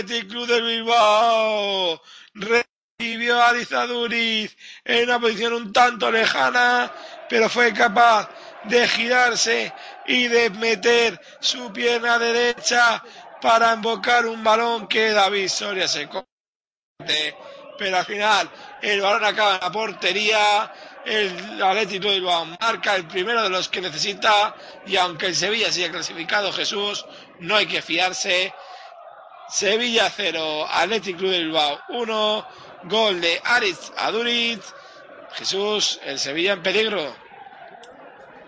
Athletic 0.00 0.30
Club 0.30 0.46
de 0.46 0.62
Bilbao. 0.62 2.00
Recibió 2.34 3.40
a 3.40 3.50
Adizaduriz 3.50 4.56
en 4.84 5.04
una 5.04 5.20
posición 5.20 5.52
un 5.52 5.72
tanto 5.72 6.10
lejana, 6.10 6.90
pero 7.28 7.48
fue 7.48 7.72
capaz 7.74 8.30
de 8.64 8.88
girarse 8.88 9.72
y 10.06 10.28
de 10.28 10.50
meter 10.50 11.20
su 11.40 11.72
pierna 11.72 12.18
derecha 12.18 13.02
para 13.40 13.72
embocar 13.72 14.26
un 14.26 14.42
balón 14.42 14.86
que 14.86 15.10
David 15.10 15.48
Soria 15.48 15.86
se 15.86 16.08
corte. 16.08 17.36
Pero 17.78 17.96
al 17.98 18.04
final 18.04 18.50
el 18.82 19.00
balón 19.00 19.24
acaba 19.24 19.54
en 19.56 19.60
la 19.60 19.72
portería. 19.72 20.72
El 21.04 21.62
Atlético 21.62 22.08
de 22.08 22.14
Bilbao 22.14 22.46
marca 22.60 22.94
el 22.94 23.06
primero 23.06 23.42
de 23.42 23.48
los 23.50 23.68
que 23.68 23.80
necesita 23.80 24.54
y 24.86 24.96
aunque 24.96 25.26
el 25.26 25.34
Sevilla 25.34 25.72
siga 25.72 25.90
clasificado 25.90 26.52
Jesús, 26.52 27.06
no 27.38 27.56
hay 27.56 27.66
que 27.66 27.80
fiarse. 27.82 28.52
Sevilla 29.50 30.04
0, 30.08 30.38
Atlético 30.72 31.18
Club 31.18 31.30
de 31.32 31.38
Bilbao 31.40 31.78
1, 31.88 32.44
gol 32.84 33.20
de 33.20 33.40
Aritz 33.44 33.92
Aduriz. 33.98 34.74
Jesús, 35.32 36.00
el 36.06 36.18
Sevilla 36.18 36.52
en 36.52 36.62
peligro. 36.62 37.00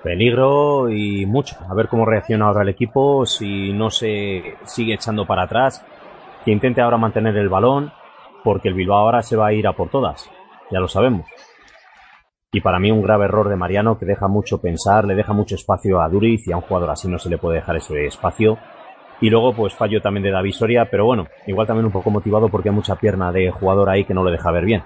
Peligro 0.04 0.88
y 0.90 1.26
mucho. 1.26 1.56
A 1.68 1.74
ver 1.74 1.88
cómo 1.88 2.06
reacciona 2.06 2.46
ahora 2.46 2.62
el 2.62 2.68
equipo, 2.68 3.26
si 3.26 3.72
no 3.72 3.90
se 3.90 4.56
sigue 4.64 4.94
echando 4.94 5.26
para 5.26 5.42
atrás, 5.42 5.84
que 6.44 6.52
intente 6.52 6.80
ahora 6.80 6.98
mantener 6.98 7.36
el 7.36 7.48
balón, 7.48 7.92
porque 8.44 8.68
el 8.68 8.74
Bilbao 8.74 8.98
ahora 8.98 9.22
se 9.22 9.36
va 9.36 9.48
a 9.48 9.52
ir 9.52 9.66
a 9.66 9.72
por 9.72 9.90
todas, 9.90 10.30
ya 10.70 10.78
lo 10.78 10.86
sabemos. 10.86 11.26
Y 12.52 12.60
para 12.60 12.78
mí 12.78 12.92
un 12.92 13.02
grave 13.02 13.24
error 13.24 13.48
de 13.48 13.56
Mariano 13.56 13.98
que 13.98 14.06
deja 14.06 14.28
mucho 14.28 14.60
pensar, 14.60 15.04
le 15.04 15.16
deja 15.16 15.32
mucho 15.32 15.56
espacio 15.56 16.00
a 16.00 16.08
Duriz 16.08 16.46
y 16.46 16.52
a 16.52 16.56
un 16.56 16.62
jugador 16.62 16.90
así 16.90 17.08
no 17.08 17.18
se 17.18 17.28
le 17.28 17.38
puede 17.38 17.56
dejar 17.56 17.76
ese 17.76 18.06
espacio. 18.06 18.56
Y 19.22 19.30
luego 19.30 19.54
pues 19.54 19.72
fallo 19.72 20.02
también 20.02 20.24
de 20.24 20.32
David 20.32 20.52
Soria, 20.52 20.90
pero 20.90 21.06
bueno, 21.06 21.28
igual 21.46 21.66
también 21.66 21.86
un 21.86 21.92
poco 21.92 22.10
motivado 22.10 22.48
porque 22.48 22.68
hay 22.70 22.74
mucha 22.74 22.96
pierna 22.96 23.30
de 23.30 23.52
jugador 23.52 23.88
ahí 23.88 24.04
que 24.04 24.12
no 24.12 24.24
le 24.24 24.32
deja 24.32 24.50
ver 24.50 24.64
bien. 24.64 24.82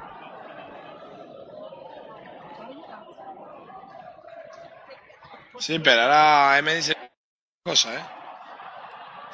Sí, 5.59 5.79
pero 5.79 6.03
ahora 6.03 6.59
M 6.59 6.75
dice 6.75 6.95
cosa, 7.65 7.95
¿eh? 7.95 8.16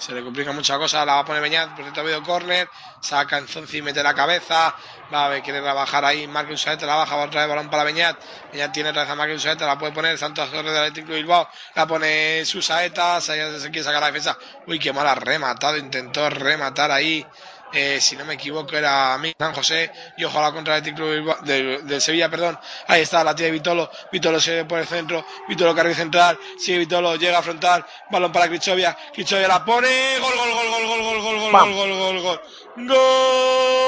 Se 0.02 0.12
le 0.12 0.24
complica 0.24 0.50
mucha 0.50 0.76
cosa, 0.78 1.04
la 1.04 1.14
va 1.14 1.20
a 1.20 1.24
poner 1.24 1.40
Beñat, 1.40 1.76
por 1.76 1.84
cierto 1.84 2.00
ha 2.00 2.02
habido 2.02 2.22
córner, 2.24 2.68
saca 3.00 3.38
Enzonzi 3.38 3.78
y 3.78 3.82
mete 3.82 4.02
la 4.02 4.12
cabeza, 4.12 4.74
va 5.14 5.26
a 5.26 5.28
ver, 5.28 5.42
quiere 5.44 5.60
bajar 5.60 6.04
ahí, 6.04 6.26
Marque 6.26 6.54
Usaeta, 6.54 6.86
la 6.86 6.96
baja, 6.96 7.14
va 7.14 7.26
otra 7.26 7.42
vez 7.42 7.48
balón 7.48 7.70
para 7.70 7.84
Beñat, 7.84 8.16
Beñat 8.50 8.72
tiene 8.72 8.90
otra 8.90 9.02
vez 9.02 9.12
a 9.12 9.14
Marque 9.14 9.34
Usaeta, 9.34 9.64
la 9.64 9.78
puede 9.78 9.92
poner 9.92 10.18
Santos 10.18 10.50
Torres 10.50 10.72
del 10.72 10.82
Atlético 10.82 11.12
de 11.12 11.18
Bilbao, 11.18 11.48
la 11.76 11.86
pone 11.86 12.44
Susaeta, 12.44 13.20
se, 13.20 13.36
quiere 13.70 13.84
sacar 13.84 14.00
la 14.00 14.08
defensa, 14.08 14.36
uy, 14.66 14.80
qué 14.80 14.92
mal 14.92 15.06
ha 15.06 15.14
rematado, 15.14 15.76
intentó 15.76 16.28
rematar 16.28 16.90
ahí, 16.90 17.24
eh, 17.72 18.00
si 18.00 18.16
no 18.16 18.24
me 18.24 18.34
equivoco 18.34 18.76
era 18.76 19.16
mí, 19.18 19.32
San 19.38 19.54
José, 19.54 19.90
y 20.16 20.24
ojalá 20.24 20.52
contra 20.52 20.76
el 20.76 20.80
Atlético 20.80 21.06
de 21.44 21.78
del 21.82 22.00
Sevilla, 22.00 22.28
perdón, 22.28 22.58
ahí 22.86 23.02
está 23.02 23.24
la 23.24 23.34
tía 23.34 23.46
de 23.46 23.52
Vitolo, 23.52 23.90
Vitolo 24.10 24.40
se 24.40 24.56
ve 24.56 24.64
por 24.64 24.78
el 24.78 24.86
centro, 24.86 25.24
Vitolo 25.48 25.74
carril 25.74 25.94
central, 25.94 26.38
sigue 26.58 26.78
Vitolo, 26.78 27.16
llega 27.16 27.38
a 27.38 27.42
frontal, 27.42 27.84
balón 28.10 28.32
para 28.32 28.48
Crichovia, 28.48 28.96
Crichovia 29.12 29.48
la 29.48 29.64
pone, 29.64 30.18
gol, 30.20 30.34
gol, 30.36 30.50
gol, 30.50 30.68
gol, 30.68 30.86
gol, 30.86 31.02
gol, 31.02 31.22
gol, 31.22 31.40
gol, 31.40 31.52
gol, 31.52 31.74
gol, 31.74 31.98
gol, 31.98 32.22
gol, 32.22 32.40
gol 32.86 33.82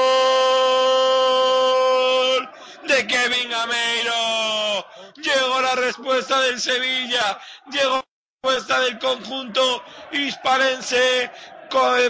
de 2.87 3.07
Kevin 3.07 3.49
Gameiro, 3.49 4.85
llegó 5.15 5.61
la 5.61 5.75
respuesta 5.75 6.39
del 6.41 6.59
Sevilla, 6.59 7.39
llegó 7.71 7.95
la 7.95 8.03
respuesta 8.43 8.79
del 8.81 8.99
conjunto 8.99 9.83
hispalense, 10.11 11.31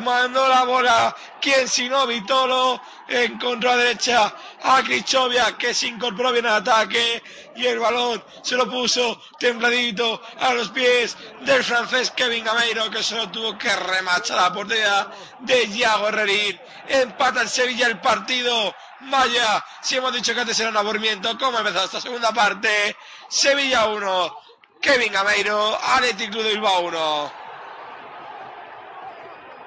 mandó 0.02 0.48
la 0.48 0.64
bola, 0.64 1.16
quien 1.42 1.68
si 1.68 1.90
no 1.90 2.06
Vitolo, 2.06 2.80
encontró 3.08 3.72
a 3.72 3.78
derecha 3.78 4.34
a 4.64 4.82
Crichovia 4.84 5.58
que 5.58 5.74
se 5.74 5.88
incorporó 5.88 6.32
bien 6.32 6.46
al 6.46 6.58
ataque 6.58 7.22
y 7.56 7.66
el 7.66 7.80
balón 7.80 8.24
se 8.42 8.56
lo 8.56 8.70
puso 8.70 9.22
templadito 9.40 10.22
a 10.40 10.54
los 10.54 10.70
pies 10.70 11.18
del 11.42 11.64
francés 11.64 12.12
Kevin 12.12 12.44
Gameiro 12.44 12.90
que 12.90 13.04
solo 13.04 13.30
tuvo 13.30 13.58
que 13.58 13.76
remachar 13.76 14.38
la 14.38 14.54
portería 14.54 15.08
de 15.40 15.66
Iago 15.66 16.10
Herrerín. 16.10 16.60
Empata 16.88 17.42
el 17.42 17.50
Sevilla 17.50 17.88
el 17.88 18.00
partido. 18.00 18.74
Vaya, 19.02 19.64
si 19.82 19.98
hemos 19.98 20.14
dicho 20.14 20.34
que 20.34 20.42
antes 20.42 20.60
era 20.60 20.70
un 20.70 20.78
aburrimiento, 20.78 21.38
¿cómo 21.38 21.58
ha 21.58 21.62
empezado 21.62 21.86
esta 21.86 22.02
segunda 22.02 22.32
parte? 22.32 22.96
Sevilla 23.28 23.88
1, 23.88 24.38
Kevin 24.82 25.12
Gameiro, 25.12 25.78
Athletic 25.82 26.32
Club 26.32 26.44
de 26.44 26.50
Bilbao 26.50 26.82
1. 26.82 27.45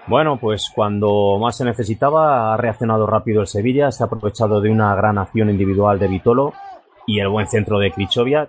Bueno, 0.09 0.39
pues 0.41 0.71
cuando 0.75 1.39
más 1.39 1.59
se 1.59 1.67
necesitaba 1.67 2.55
ha 2.55 2.57
reaccionado 2.57 3.07
rápido 3.07 3.43
el 3.43 3.47
Sevilla, 3.47 3.93
se 3.93 4.03
ha 4.03 4.07
aprovechado 4.07 4.59
de 4.61 4.71
una 4.71 4.95
gran 4.95 5.19
acción 5.19 5.51
individual 5.51 5.99
de 5.99 6.09
Vitolo 6.09 6.55
y 7.07 7.21
el 7.21 7.29
buen 7.29 7.47
centro 7.47 7.79
de 7.79 7.93
Krichovia. 7.93 8.49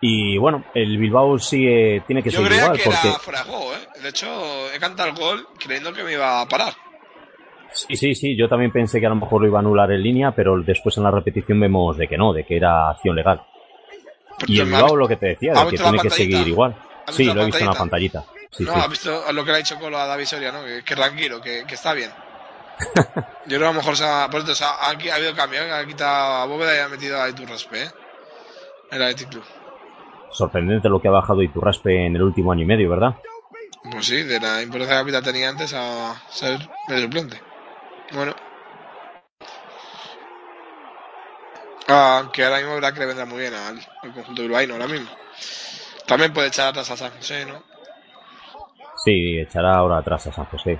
Y 0.00 0.36
bueno, 0.38 0.64
el 0.74 0.98
Bilbao 0.98 1.38
sigue, 1.38 2.02
tiene 2.04 2.20
que 2.20 2.30
Yo 2.30 2.38
seguir 2.38 2.58
igual 2.58 2.76
que 2.76 2.82
porque 2.84 3.08
era 3.08 3.18
fuera 3.18 3.44
de 3.44 3.50
juego, 3.50 3.72
¿eh? 3.74 4.00
De 4.02 4.08
hecho, 4.08 4.26
he 4.74 4.80
cantado 4.80 5.10
el 5.10 5.14
gol 5.14 5.46
creyendo 5.64 5.92
que 5.92 6.02
me 6.02 6.14
iba 6.14 6.40
a 6.40 6.48
parar. 6.48 6.72
sí, 7.70 7.96
sí, 7.96 8.16
sí, 8.16 8.36
yo 8.36 8.48
también 8.48 8.72
pensé 8.72 8.98
que 8.98 9.06
a 9.06 9.10
lo 9.10 9.14
mejor 9.14 9.42
lo 9.42 9.46
iba 9.46 9.60
a 9.60 9.62
anular 9.62 9.92
en 9.92 10.02
línea, 10.02 10.32
pero 10.32 10.60
después 10.60 10.96
en 10.96 11.04
la 11.04 11.12
repetición 11.12 11.60
vemos 11.60 11.96
de 11.96 12.08
que 12.08 12.18
no, 12.18 12.32
de 12.32 12.44
que 12.44 12.56
era 12.56 12.90
acción 12.90 13.14
legal. 13.14 13.40
Y 14.48 14.58
el 14.58 14.66
¿me 14.66 14.74
ha 14.74 14.80
Bilbao 14.80 14.96
lo 14.96 15.06
que 15.06 15.16
te 15.16 15.26
decía, 15.26 15.52
de 15.52 15.70
que 15.70 15.78
tiene 15.78 15.98
que 16.00 16.10
seguir 16.10 16.48
igual. 16.48 16.74
¿Has 17.06 17.14
Sí, 17.14 17.24
lo 17.24 17.42
he 17.42 17.46
visto 17.46 17.60
en 17.60 17.66
la 17.66 17.74
pantallita? 17.74 18.24
Sí, 18.52 18.64
no, 18.64 18.74
sí. 18.74 18.80
has 18.80 18.88
visto 18.88 19.32
lo 19.32 19.44
que 19.44 19.50
le 19.50 19.56
ha 19.56 19.58
dicho 19.58 19.78
Colo 19.78 19.98
a 19.98 20.06
David 20.06 20.26
Soria, 20.26 20.52
¿no? 20.52 20.64
Que, 20.64 20.82
que 20.84 20.94
tranquilo, 20.94 21.40
que, 21.40 21.64
que 21.66 21.74
está 21.74 21.94
bien. 21.94 22.12
Yo 23.46 23.58
creo 23.58 23.60
que 23.60 23.64
a 23.64 23.72
lo 23.72 23.74
mejor 23.74 23.96
se 23.96 24.04
ha, 24.04 24.28
por 24.30 24.40
esto, 24.40 24.54
se 24.54 24.64
ha, 24.64 24.90
aquí 24.90 25.08
ha 25.08 25.16
habido 25.16 25.34
cambio, 25.34 25.62
¿eh? 25.62 25.72
ha 25.72 25.84
quitado 25.86 26.36
a 26.36 26.46
Bóveda 26.46 26.76
y 26.76 26.78
ha 26.80 26.88
metido 26.88 27.20
a 27.20 27.28
Iturraspe, 27.28 27.84
¿eh? 27.84 27.90
El 28.90 29.02
Athletic 29.02 29.30
Club. 29.30 29.44
Sorprendente 30.30 30.88
lo 30.88 31.00
que 31.00 31.08
ha 31.08 31.12
bajado 31.12 31.42
Iturraspe 31.42 32.06
en 32.06 32.16
el 32.16 32.22
último 32.22 32.52
año 32.52 32.62
y 32.62 32.66
medio, 32.66 32.90
¿verdad? 32.90 33.16
Pues 33.90 34.06
sí, 34.06 34.22
de 34.22 34.38
la 34.38 34.62
importancia 34.62 34.96
que 34.96 35.00
capital 35.00 35.22
tenía 35.24 35.48
antes 35.48 35.72
a 35.74 36.22
ser 36.30 36.60
el 36.88 37.02
suplente. 37.02 37.40
Bueno. 38.12 38.34
Aunque 41.88 42.44
ahora 42.44 42.58
mismo 42.58 42.74
verdad 42.74 42.94
que 42.94 43.00
le 43.00 43.06
vendrá 43.06 43.26
muy 43.26 43.40
bien 43.40 43.54
al, 43.54 43.80
al 44.02 44.14
conjunto 44.14 44.42
bilbaíno 44.42 44.74
ahora 44.74 44.86
mismo. 44.86 45.10
También 46.06 46.32
puede 46.32 46.48
echar 46.48 46.68
atrás 46.68 46.90
a 46.90 46.96
San 46.96 47.10
José, 47.10 47.44
¿no? 47.44 47.71
Sí, 49.04 49.38
echará 49.38 49.76
ahora 49.76 49.98
atrás 49.98 50.28
a 50.28 50.32
San 50.32 50.44
José, 50.46 50.78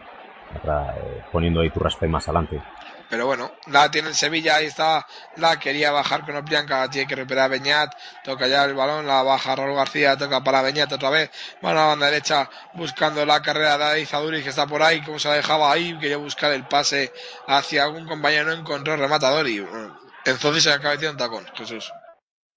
atrás, 0.54 0.96
eh, 0.98 1.24
poniendo 1.32 1.60
a 1.60 1.66
Iturraspe 1.66 2.06
más 2.06 2.28
adelante. 2.28 2.62
Pero 3.10 3.26
bueno, 3.26 3.52
la 3.66 3.90
tiene 3.90 4.08
el 4.08 4.14
Sevilla, 4.14 4.56
ahí 4.56 4.66
está, 4.66 5.06
la 5.36 5.58
quería 5.58 5.90
bajar 5.90 6.24
con 6.24 6.36
Oplianca, 6.36 6.88
tiene 6.88 7.06
que 7.06 7.16
recuperar 7.16 7.44
a 7.44 7.48
Beñat, 7.48 7.92
toca 8.24 8.46
ya 8.46 8.64
el 8.64 8.74
balón, 8.74 9.06
la 9.06 9.22
baja 9.22 9.54
Raúl 9.54 9.74
García, 9.74 10.16
toca 10.16 10.42
para 10.42 10.62
Beñat 10.62 10.92
otra 10.92 11.10
vez, 11.10 11.30
van 11.60 11.76
a 11.76 11.80
la 11.80 11.86
banda 11.88 12.06
derecha 12.06 12.48
buscando 12.72 13.26
la 13.26 13.42
carrera 13.42 13.76
de 13.76 14.00
Izaduri 14.00 14.42
que 14.42 14.48
está 14.48 14.66
por 14.66 14.82
ahí, 14.82 15.02
como 15.02 15.18
se 15.18 15.28
la 15.28 15.34
dejaba 15.34 15.70
ahí, 15.70 15.98
quería 15.98 16.16
buscar 16.16 16.52
el 16.52 16.66
pase 16.66 17.12
hacia 17.48 17.84
algún 17.84 18.06
compañero, 18.06 18.46
no 18.46 18.52
encontró 18.52 18.96
rematador 18.96 19.46
y 19.46 19.60
bueno, 19.60 19.98
entonces 20.24 20.62
se 20.62 20.72
acaba 20.72 20.94
metiendo 20.94 21.12
un 21.12 21.18
tacón, 21.18 21.46
Jesús. 21.54 21.92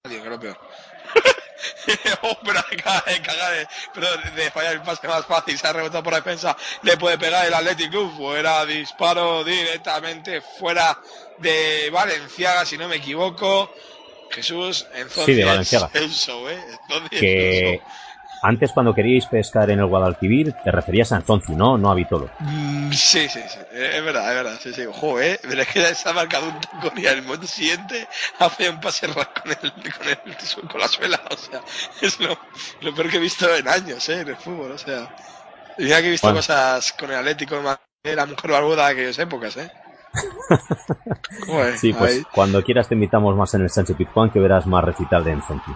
Adiós, 0.04 0.22
que 0.22 0.26
es 0.26 0.32
lo 0.32 0.40
peor. 0.40 0.58
oh, 2.22 2.38
pero 2.44 2.60
de 2.70 2.76
cagar, 3.22 3.68
pero 3.94 4.06
de 4.34 4.50
fallar 4.50 4.74
el 4.74 4.82
pase 4.82 5.06
más 5.08 5.26
fácil, 5.26 5.58
se 5.58 5.66
ha 5.66 5.72
rebotado 5.72 6.02
por 6.02 6.14
defensa, 6.14 6.56
le 6.82 6.96
puede 6.96 7.18
pegar 7.18 7.46
el 7.46 7.54
Athletic 7.54 7.90
Club, 7.90 8.16
fuera 8.16 8.64
disparo 8.66 9.44
directamente 9.44 10.40
fuera 10.40 10.98
de 11.38 11.90
Valenciaga, 11.90 12.64
si 12.64 12.76
no 12.78 12.88
me 12.88 12.96
equivoco. 12.96 13.72
Jesús, 14.30 14.86
entonces 14.92 15.24
Sí, 15.24 15.34
de 15.34 15.44
Valenciaga. 15.44 15.90
Eso, 15.94 16.50
eh, 16.50 16.62
entonces, 16.82 17.20
Que 17.20 17.74
eso. 17.74 17.84
Antes 18.46 18.72
cuando 18.72 18.94
queríais 18.94 19.26
pescar 19.26 19.70
en 19.70 19.80
el 19.80 19.86
Guadalquivir 19.86 20.52
te 20.64 20.70
referías 20.70 21.12
a 21.12 21.16
Enzonzi, 21.16 21.54
¿no? 21.56 21.76
No 21.78 21.90
a 21.90 21.94
Vitolo. 21.94 22.30
Mm, 22.38 22.92
Sí, 22.92 23.28
sí, 23.28 23.40
sí, 23.48 23.58
eh, 23.72 23.92
es 23.96 24.04
verdad, 24.04 24.28
es 24.30 24.34
verdad, 24.44 24.58
sí, 24.62 24.72
sí, 24.72 24.86
ojo, 24.86 25.20
eh, 25.20 25.38
pero 25.42 25.62
es 25.62 25.68
que 25.68 25.94
se 25.94 26.08
ha 26.08 26.12
marcado 26.12 26.48
un 26.48 26.60
tacón 26.60 26.92
y 26.96 27.06
al 27.06 27.22
momento 27.22 27.46
siguiente 27.46 28.06
hace 28.38 28.70
un 28.70 28.80
pase 28.80 29.08
con 29.08 29.24
el, 29.50 29.72
con 29.72 30.08
el, 30.08 30.68
con 30.70 30.80
la 30.80 30.88
suela, 30.88 31.20
o 31.30 31.36
sea, 31.36 31.60
es 32.00 32.18
lo, 32.20 32.38
lo 32.80 32.94
peor 32.94 33.10
que 33.10 33.16
he 33.16 33.20
visto 33.20 33.52
en 33.54 33.66
años, 33.68 34.08
eh, 34.08 34.20
en 34.20 34.28
el 34.28 34.36
fútbol, 34.36 34.72
o 34.72 34.78
sea, 34.78 35.14
mira 35.78 36.00
que 36.00 36.08
he 36.08 36.10
visto 36.10 36.28
Bueno. 36.28 36.38
cosas 36.38 36.92
con 36.92 37.10
el 37.10 37.16
Atlético 37.18 37.56
de 38.04 38.16
la 38.16 38.26
mujer 38.26 38.50
barbuda 38.52 38.86
de 38.86 38.92
aquellas 38.92 39.18
épocas, 39.18 39.56
eh. 39.56 39.70
Joder, 41.46 41.74
Sí, 41.74 41.92
pues 41.92 42.12
ahí. 42.18 42.22
cuando 42.32 42.62
quieras 42.62 42.88
te 42.88 42.94
invitamos 42.94 43.36
más 43.36 43.52
en 43.54 43.62
el 43.62 43.70
Sánchez 43.70 43.96
Pizjuán 43.96 44.30
que 44.30 44.40
verás 44.40 44.66
más 44.66 44.84
recital 44.84 45.24
de 45.24 45.32
Enzonzi. 45.32 45.72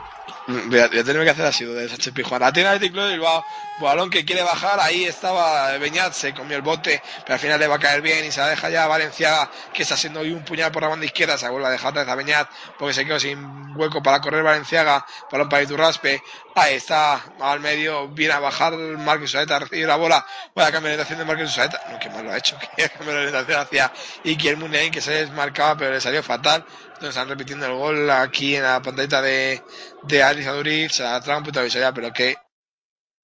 Voy 0.50 0.78
a, 0.80 0.88
voy 0.88 0.98
a 0.98 1.04
tener 1.04 1.22
que 1.22 1.30
hacer 1.30 1.46
así 1.46 1.64
de 1.64 1.88
Sánchez 1.88 2.12
Pizjuán. 2.12 2.40
La 2.40 2.52
tiene 2.52 2.70
Atlético 2.70 3.00
de 3.02 3.12
Bilbao. 3.12 3.44
Balón 3.80 4.10
que 4.10 4.24
quiere 4.24 4.42
bajar. 4.42 4.80
Ahí 4.80 5.04
estaba 5.04 5.76
Beñat. 5.78 6.12
Se 6.12 6.34
comió 6.34 6.56
el 6.56 6.62
bote. 6.62 7.02
Pero 7.22 7.34
al 7.34 7.40
final 7.40 7.60
le 7.60 7.66
va 7.66 7.76
a 7.76 7.78
caer 7.78 8.02
bien. 8.02 8.24
Y 8.24 8.32
se 8.32 8.40
la 8.40 8.48
deja 8.48 8.68
ya 8.68 8.86
Valenciaga. 8.86 9.50
Que 9.72 9.82
está 9.82 9.94
haciendo 9.94 10.20
hoy 10.20 10.32
un 10.32 10.44
puñal 10.44 10.72
por 10.72 10.82
la 10.82 10.88
banda 10.88 11.06
izquierda. 11.06 11.38
Se 11.38 11.48
vuelve 11.48 11.68
a 11.68 11.70
dejar 11.70 11.94
vez 11.94 12.08
a 12.08 12.14
Beñat. 12.14 12.48
Porque 12.78 12.94
se 12.94 13.04
quedó 13.04 13.20
sin 13.20 13.76
hueco 13.76 14.02
para 14.02 14.20
correr 14.20 14.42
Valenciaga. 14.42 15.06
Balón 15.30 15.48
para 15.48 15.62
Iturraspe. 15.62 16.22
Ahí 16.54 16.74
está. 16.74 17.22
Al 17.40 17.60
medio. 17.60 18.08
Viene 18.08 18.34
a 18.34 18.40
bajar 18.40 18.74
Marcos 18.74 19.30
Saeta. 19.30 19.60
Recibe 19.60 19.86
la 19.86 19.96
bola. 19.96 20.26
Vaya 20.54 20.72
cambio 20.72 20.88
de 20.88 20.94
orientación 20.94 21.18
de 21.18 21.24
Marcos 21.24 21.54
Saeta. 21.54 21.80
No, 21.90 21.98
qué 21.98 22.10
mal 22.10 22.24
lo 22.24 22.32
ha 22.32 22.38
hecho. 22.38 22.58
Que 22.76 22.88
cambio 22.88 23.12
de 23.14 23.20
orientación 23.20 23.60
hacia 23.60 23.92
Iker 24.24 24.56
Muniain. 24.56 24.90
Que 24.90 25.00
se 25.00 25.12
desmarcaba. 25.12 25.76
Pero 25.76 25.92
le 25.92 26.00
salió 26.00 26.22
fatal. 26.22 26.64
Entonces 27.00 27.16
están 27.16 27.30
repitiendo 27.30 27.64
el 27.64 27.72
gol 27.72 28.10
aquí 28.10 28.56
en 28.56 28.62
la 28.62 28.82
pantallita 28.82 29.22
de, 29.22 29.62
de 30.02 30.22
Alice 30.22 30.46
Aduriz, 30.46 31.00
un 31.00 31.38
poquito 31.38 31.60
de 31.60 31.64
visualidad, 31.64 31.94
pero 31.94 32.12
que 32.12 32.36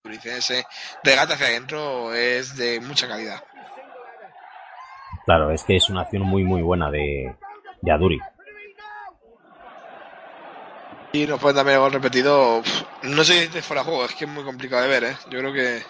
Aduriz 0.03 0.24
ese 0.24 0.65
regate 1.05 1.35
hacia 1.35 1.48
adentro 1.48 2.15
es 2.15 2.57
de 2.57 2.81
mucha 2.81 3.07
calidad. 3.07 3.44
Claro, 5.27 5.51
es 5.51 5.62
que 5.65 5.77
es 5.77 5.90
una 5.90 6.01
acción 6.01 6.23
muy, 6.23 6.43
muy 6.43 6.62
buena 6.62 6.90
de, 6.90 7.36
de 7.82 7.93
Aduri. 7.93 8.19
Y 11.12 11.27
nos 11.27 11.39
pueden 11.39 11.57
también 11.57 11.74
el 11.74 11.82
gol 11.82 11.93
repetido. 11.93 12.62
No 13.03 13.24
sé 13.24 13.32
si 13.35 13.39
este 13.40 13.61
fuera 13.61 13.82
de 13.82 13.89
juego, 13.90 14.07
es 14.07 14.15
que 14.15 14.24
es 14.24 14.31
muy 14.31 14.44
complicado 14.44 14.85
de 14.85 14.89
ver, 14.89 15.05
¿eh? 15.05 15.16
Yo 15.28 15.39
creo 15.39 15.53
que. 15.53 15.82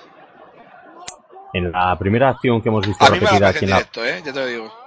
En 1.53 1.71
la 1.71 1.97
primera 1.97 2.31
acción 2.31 2.61
que 2.61 2.69
hemos 2.69 2.85
visto 2.85 3.05
A 3.05 3.11
mí 3.11 3.21
me 3.21 3.27
la 3.27 3.31
repetida 3.31 3.49
aquí 3.51 3.59
en 3.59 3.65
en 3.65 3.71
la, 3.71 3.77
directo, 3.77 4.05
¿eh? 4.05 4.23
Ya 4.25 4.33
te 4.33 4.41
lo 4.41 4.47
digo. 4.47 4.86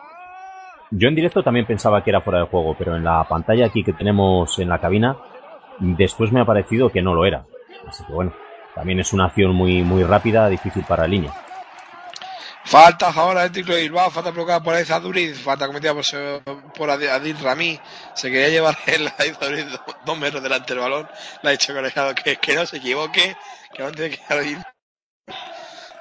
Yo 0.92 1.08
en 1.08 1.16
directo 1.16 1.44
también 1.44 1.66
pensaba 1.66 2.04
que 2.04 2.10
era 2.10 2.22
fuera 2.22 2.40
de 2.40 2.46
juego, 2.48 2.76
pero 2.78 2.96
en 2.96 3.04
la 3.04 3.24
pantalla 3.26 3.68
aquí 3.68 3.84
que 3.84 3.94
tenemos 3.94 4.58
en 4.60 4.70
la 4.70 4.80
cabina, 4.80 5.18
después 5.80 6.32
me 6.32 6.42
ha 6.42 6.46
parecido 6.46 6.90
que 6.90 7.02
no 7.02 7.14
lo 7.14 7.26
era. 7.26 7.46
Así 7.88 8.04
que 8.06 8.14
bueno, 8.14 8.34
también 8.76 9.00
es 9.00 9.14
una 9.14 9.26
acción 9.26 9.54
muy, 9.54 9.84
muy 9.84 10.04
rápida, 10.04 10.50
difícil 10.50 10.84
para 10.84 11.04
la 11.04 11.10
línea. 11.10 11.34
Falta 12.66 13.10
ahora 13.10 13.42
el 13.44 13.48
Atlético 13.50 13.74
de 13.74 13.82
Bilbao, 13.82 14.12
falta 14.12 14.32
provocada 14.32 14.62
por 14.62 15.02
Duriz, 15.02 15.40
falta 15.42 15.66
cometida 15.66 15.94
por, 15.94 16.04
por 16.74 16.90
Adi- 16.90 17.08
Adil 17.08 17.38
Rami. 17.40 17.80
Se 18.14 18.30
quería 18.30 18.50
llevar 18.50 18.78
el 18.88 19.08
Aiza 19.18 19.46
Duriz 19.46 19.72
do- 19.72 19.82
dos 20.06 20.18
metros 20.20 20.44
delante 20.44 20.74
del 20.74 20.84
balón. 20.84 21.08
Le 21.42 21.50
ha 21.50 21.52
dicho 21.54 21.74
colegiado 21.74 22.14
que, 22.14 22.36
que 22.36 22.56
no 22.56 22.66
se 22.66 22.78
equivoque, 22.78 23.36
que 23.74 23.84
aún 23.84 23.94
tiene 23.94 24.12
que. 24.18 24.20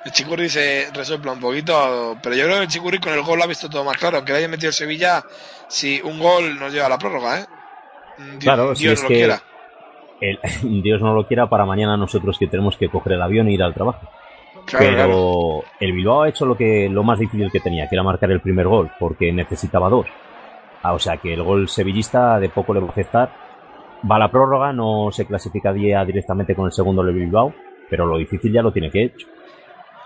El 0.08 0.14
Chicurri 0.14 0.48
se 0.48 0.88
resopla 0.94 1.32
un 1.32 1.40
poquito, 1.40 2.16
pero 2.22 2.34
yo 2.34 2.44
creo 2.44 2.56
que 2.56 2.62
el 2.62 2.68
Chicurri 2.68 2.98
con 2.98 3.12
el 3.12 3.20
gol 3.22 3.36
lo 3.36 3.44
ha 3.44 3.46
visto 3.46 3.68
todo 3.68 3.84
más 3.84 3.98
claro. 3.98 4.16
Aunque 4.16 4.32
le 4.32 4.38
haya 4.38 4.48
metido 4.48 4.68
el 4.68 4.74
Sevilla, 4.74 5.22
si 5.68 6.00
un 6.00 6.18
gol 6.18 6.58
nos 6.58 6.72
lleva 6.72 6.86
a 6.86 6.88
la 6.88 6.98
prórroga, 6.98 7.40
¿eh? 7.40 7.46
Dios, 8.16 8.38
Claro, 8.42 8.74
si 8.74 8.84
Dios 8.84 8.94
es 8.94 9.02
no 9.02 9.04
lo 9.04 9.08
que 9.10 9.14
quiera. 9.16 9.42
el- 10.22 10.40
Dios 10.82 11.02
no 11.02 11.12
lo 11.14 11.26
quiera 11.26 11.46
para 11.50 11.66
mañana 11.66 11.94
nosotros 11.98 12.38
que 12.38 12.46
tenemos 12.46 12.76
que 12.78 12.88
coger 12.88 13.12
el 13.12 13.22
avión 13.22 13.48
e 13.48 13.52
ir 13.52 13.62
al 13.62 13.74
trabajo. 13.74 14.08
Claro, 14.64 14.84
Pero 14.86 14.94
claro. 14.96 15.64
el 15.78 15.92
Bilbao 15.92 16.22
ha 16.22 16.28
hecho 16.30 16.46
lo 16.46 16.56
que 16.56 16.88
lo 16.90 17.02
más 17.02 17.18
difícil 17.18 17.50
que 17.52 17.60
tenía, 17.60 17.86
que 17.86 17.94
era 17.94 18.02
marcar 18.02 18.30
el 18.30 18.40
primer 18.40 18.66
gol, 18.66 18.90
porque 18.98 19.30
necesitaba 19.30 19.90
dos. 19.90 20.06
Ah, 20.82 20.94
o 20.94 20.98
sea 20.98 21.18
que 21.18 21.34
el 21.34 21.42
gol 21.42 21.68
sevillista 21.68 22.40
de 22.40 22.48
poco 22.48 22.72
le 22.72 22.80
va 22.80 22.86
a 22.86 22.90
afectar. 22.90 23.30
Va 24.10 24.16
a 24.16 24.20
la 24.20 24.30
prórroga, 24.30 24.72
no 24.72 25.10
se 25.12 25.26
clasificaría 25.26 26.02
directamente 26.04 26.54
con 26.54 26.64
el 26.66 26.72
segundo 26.72 27.02
del 27.02 27.14
Bilbao, 27.14 27.52
pero 27.90 28.06
lo 28.06 28.16
difícil 28.16 28.52
ya 28.52 28.62
lo 28.62 28.72
tiene 28.72 28.90
que 28.90 29.02
hecho. 29.04 29.26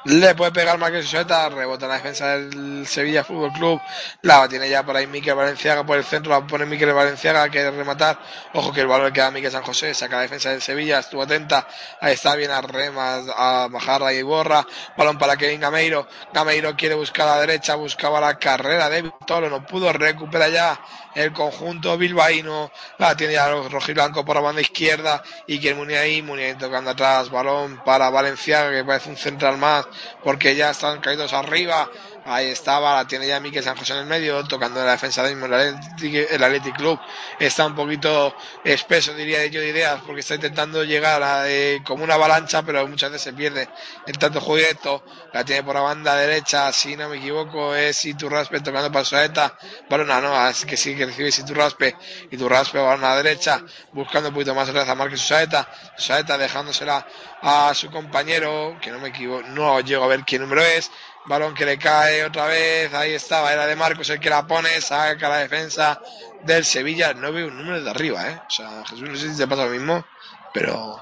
Le 0.04 0.34
puede 0.34 0.50
pegar 0.50 0.78
Marqués 0.78 1.06
Sueta, 1.06 1.48
rebota 1.48 1.84
en 1.84 1.90
la 1.90 1.96
defensa 1.96 2.36
del 2.36 2.84
Sevilla 2.88 3.22
Fútbol 3.22 3.52
Club. 3.52 3.80
La 4.22 4.48
tiene 4.48 4.68
ya 4.68 4.82
por 4.82 4.96
ahí 4.96 5.06
Miquel 5.06 5.36
Valenciaga 5.36 5.86
por 5.86 5.96
el 5.96 6.02
centro, 6.02 6.32
la 6.32 6.44
pone 6.44 6.66
Miquel 6.66 6.92
Valenciaga, 6.92 7.48
que 7.48 7.70
rematar. 7.70 8.18
Ojo 8.52 8.72
que 8.72 8.80
el 8.80 8.88
balón 8.88 9.12
queda 9.12 9.28
a 9.28 9.30
Miquel 9.30 9.52
San 9.52 9.62
José, 9.62 9.94
saca 9.94 10.16
la 10.16 10.22
defensa 10.22 10.50
del 10.50 10.60
Sevilla, 10.60 10.98
estuvo 10.98 11.22
atenta. 11.22 11.68
Ahí 12.00 12.14
está 12.14 12.34
bien 12.34 12.50
a 12.50 12.60
remas, 12.60 13.26
a 13.36 13.68
Majarra 13.70 14.12
y 14.12 14.22
Borra. 14.22 14.66
Balón 14.96 15.18
para 15.18 15.36
Kevin 15.36 15.60
Gameiro. 15.60 16.08
Gameiro 16.32 16.74
quiere 16.74 16.96
buscar 16.96 17.28
a 17.28 17.36
la 17.36 17.40
derecha, 17.42 17.76
buscaba 17.76 18.20
la 18.20 18.36
carrera 18.40 18.88
de 18.88 19.02
Vitolo, 19.02 19.48
no 19.48 19.64
pudo, 19.64 19.92
recupera 19.92 20.48
ya 20.48 20.80
el 21.14 21.32
conjunto 21.32 21.96
bilbaíno. 21.96 22.70
La 22.98 23.16
tiene 23.16 23.34
ya 23.34 23.48
los 23.48 23.70
rojiblanco 23.70 24.24
por 24.24 24.36
la 24.36 24.42
banda 24.42 24.60
izquierda. 24.60 25.22
Y 25.46 25.58
que 25.58 25.74
Muniain, 25.74 26.24
Muniain 26.24 26.58
tocando 26.58 26.90
atrás, 26.90 27.30
balón 27.30 27.82
para 27.84 28.10
Valenciaga, 28.10 28.70
que 28.70 28.84
parece 28.84 29.10
un 29.10 29.16
central 29.16 29.58
más, 29.58 29.86
porque 30.22 30.54
ya 30.54 30.70
están 30.70 31.00
caídos 31.00 31.32
arriba. 31.32 31.90
Ahí 32.24 32.50
estaba, 32.50 32.94
la 32.94 33.06
tiene 33.06 33.26
ya 33.26 33.40
Miquel 33.40 33.64
San 33.64 33.76
José 33.76 33.94
en 33.94 34.00
el 34.00 34.06
medio, 34.06 34.44
tocando 34.44 34.84
la 34.84 34.92
defensa 34.92 35.24
de 35.24 35.34
mismo 35.34 35.46
el 35.46 35.54
Athletic, 35.54 36.66
el 36.66 36.72
Club. 36.74 37.00
Está 37.40 37.66
un 37.66 37.74
poquito 37.74 38.36
espeso, 38.62 39.12
diría 39.14 39.44
yo, 39.46 39.60
de 39.60 39.70
ideas, 39.70 40.00
porque 40.06 40.20
está 40.20 40.36
intentando 40.36 40.84
llegar 40.84 41.20
a, 41.20 41.50
eh, 41.50 41.82
como 41.84 42.04
una 42.04 42.14
avalancha, 42.14 42.62
pero 42.62 42.86
muchas 42.86 43.10
veces 43.10 43.24
se 43.24 43.32
pierde 43.32 43.68
en 44.06 44.14
tanto 44.14 44.40
juego 44.40 44.58
directo. 44.58 45.04
La 45.32 45.44
tiene 45.44 45.64
por 45.64 45.74
la 45.74 45.80
banda 45.80 46.14
derecha, 46.14 46.70
si 46.72 46.96
no 46.96 47.08
me 47.08 47.16
equivoco, 47.16 47.74
es 47.74 48.04
Iturraspe 48.04 48.60
tocando 48.60 48.92
para 48.92 49.04
Saeta. 49.04 49.58
Balón 49.90 50.12
a 50.12 50.20
no, 50.20 50.36
así 50.36 50.64
que 50.64 50.76
sí 50.76 50.94
que 50.94 51.06
recibe 51.06 51.28
Iturraspe. 51.28 51.96
Iturraspe, 52.30 52.78
balón 52.78 53.04
a 53.04 53.10
la 53.10 53.16
derecha, 53.16 53.64
buscando 53.92 54.28
un 54.28 54.34
poquito 54.34 54.54
más 54.54 54.68
atrás 54.68 54.88
a 54.88 54.94
Marcos 54.94 55.26
Saeta. 55.26 55.68
Saeta 55.96 56.38
dejándosela 56.38 57.04
a 57.42 57.74
su 57.74 57.90
compañero, 57.90 58.78
que 58.80 58.92
no 58.92 59.00
me 59.00 59.08
equivoco, 59.08 59.42
no 59.48 59.80
llego 59.80 60.04
a 60.04 60.06
ver 60.06 60.24
qué 60.24 60.38
número 60.38 60.62
es. 60.62 60.88
Balón 61.26 61.54
que 61.54 61.64
le 61.64 61.78
cae 61.78 62.24
otra 62.24 62.46
vez, 62.46 62.92
ahí 62.94 63.12
estaba, 63.12 63.52
era 63.52 63.66
de 63.66 63.76
Marcos 63.76 64.10
el 64.10 64.18
que 64.18 64.30
la 64.30 64.46
pone, 64.46 64.68
saca 64.80 65.28
la 65.28 65.38
defensa 65.38 66.00
del 66.42 66.64
Sevilla. 66.64 67.14
No 67.14 67.32
veo 67.32 67.48
un 67.48 67.56
número 67.56 67.82
de 67.82 67.90
arriba, 67.90 68.28
¿eh? 68.28 68.40
O 68.46 68.50
sea, 68.50 68.84
Jesús, 68.84 69.08
no 69.08 69.16
sé 69.16 69.32
si 69.32 69.38
te 69.38 69.46
pasa 69.46 69.66
lo 69.66 69.70
mismo, 69.70 70.04
pero 70.52 70.98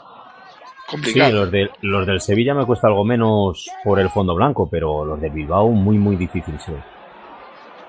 complicado. 0.87 1.31
Sí, 1.31 1.37
los, 1.37 1.51
de, 1.51 1.71
los 1.81 2.07
del 2.07 2.21
Sevilla 2.21 2.55
me 2.55 2.67
cuesta 2.67 2.89
algo 2.89 3.05
menos 3.05 3.71
por 3.83 3.99
el 3.99 4.11
fondo 4.11 4.35
blanco, 4.35 4.69
pero 4.71 5.05
los 5.05 5.21
del 5.21 5.33
Bilbao 5.33 5.69
muy, 5.71 5.97
muy 5.97 6.17
difícil. 6.17 6.59
Sí. 6.61 6.73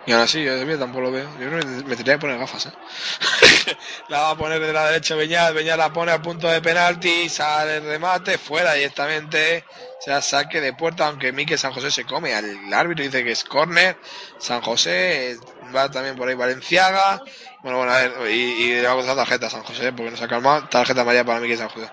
Y 0.05 0.13
ahora 0.13 0.25
sí, 0.25 0.43
yo 0.43 0.57
de 0.57 0.77
tampoco 0.77 1.01
lo 1.01 1.11
veo. 1.11 1.29
Yo 1.39 1.47
creo 1.47 1.59
que 1.59 1.65
me 1.65 1.95
tendría 1.95 2.15
que 2.15 2.21
poner 2.21 2.39
gafas, 2.39 2.65
¿eh? 2.65 2.71
la 4.09 4.21
va 4.21 4.29
a 4.31 4.35
poner 4.35 4.59
de 4.59 4.73
la 4.73 4.87
derecha 4.87 5.15
Beñat, 5.15 5.53
Beñat 5.53 5.77
la 5.77 5.93
pone 5.93 6.11
al 6.11 6.21
punto 6.21 6.47
de 6.47 6.59
penalti, 6.59 7.29
sale 7.29 7.77
el 7.77 7.83
remate, 7.83 8.39
fuera 8.39 8.73
directamente, 8.73 9.63
se 9.99 10.09
da 10.09 10.21
saque 10.21 10.59
de 10.59 10.73
puerta, 10.73 11.07
aunque 11.07 11.31
Mique 11.31 11.55
San 11.57 11.71
José 11.71 11.91
se 11.91 12.05
come 12.05 12.33
al 12.33 12.73
árbitro, 12.73 13.03
dice 13.03 13.23
que 13.23 13.31
es 13.31 13.43
córner, 13.43 13.95
San 14.39 14.61
José, 14.61 15.33
eh, 15.33 15.37
va 15.75 15.91
también 15.91 16.15
por 16.15 16.27
ahí 16.27 16.35
Valenciaga, 16.35 17.21
bueno, 17.61 17.77
bueno, 17.77 17.93
a 17.93 17.99
ver, 17.99 18.13
y, 18.31 18.33
y 18.33 18.67
le 18.73 18.83
va 18.83 18.93
a 18.93 18.95
costar 18.95 19.15
tarjeta 19.15 19.47
a 19.47 19.51
San 19.51 19.63
José, 19.63 19.93
porque 19.93 20.09
no 20.09 20.17
se 20.17 20.23
ha 20.23 20.27
calmado, 20.27 20.67
tarjeta 20.67 21.01
amarilla 21.01 21.25
para 21.25 21.39
Mique 21.39 21.57
San 21.57 21.69
José. 21.69 21.87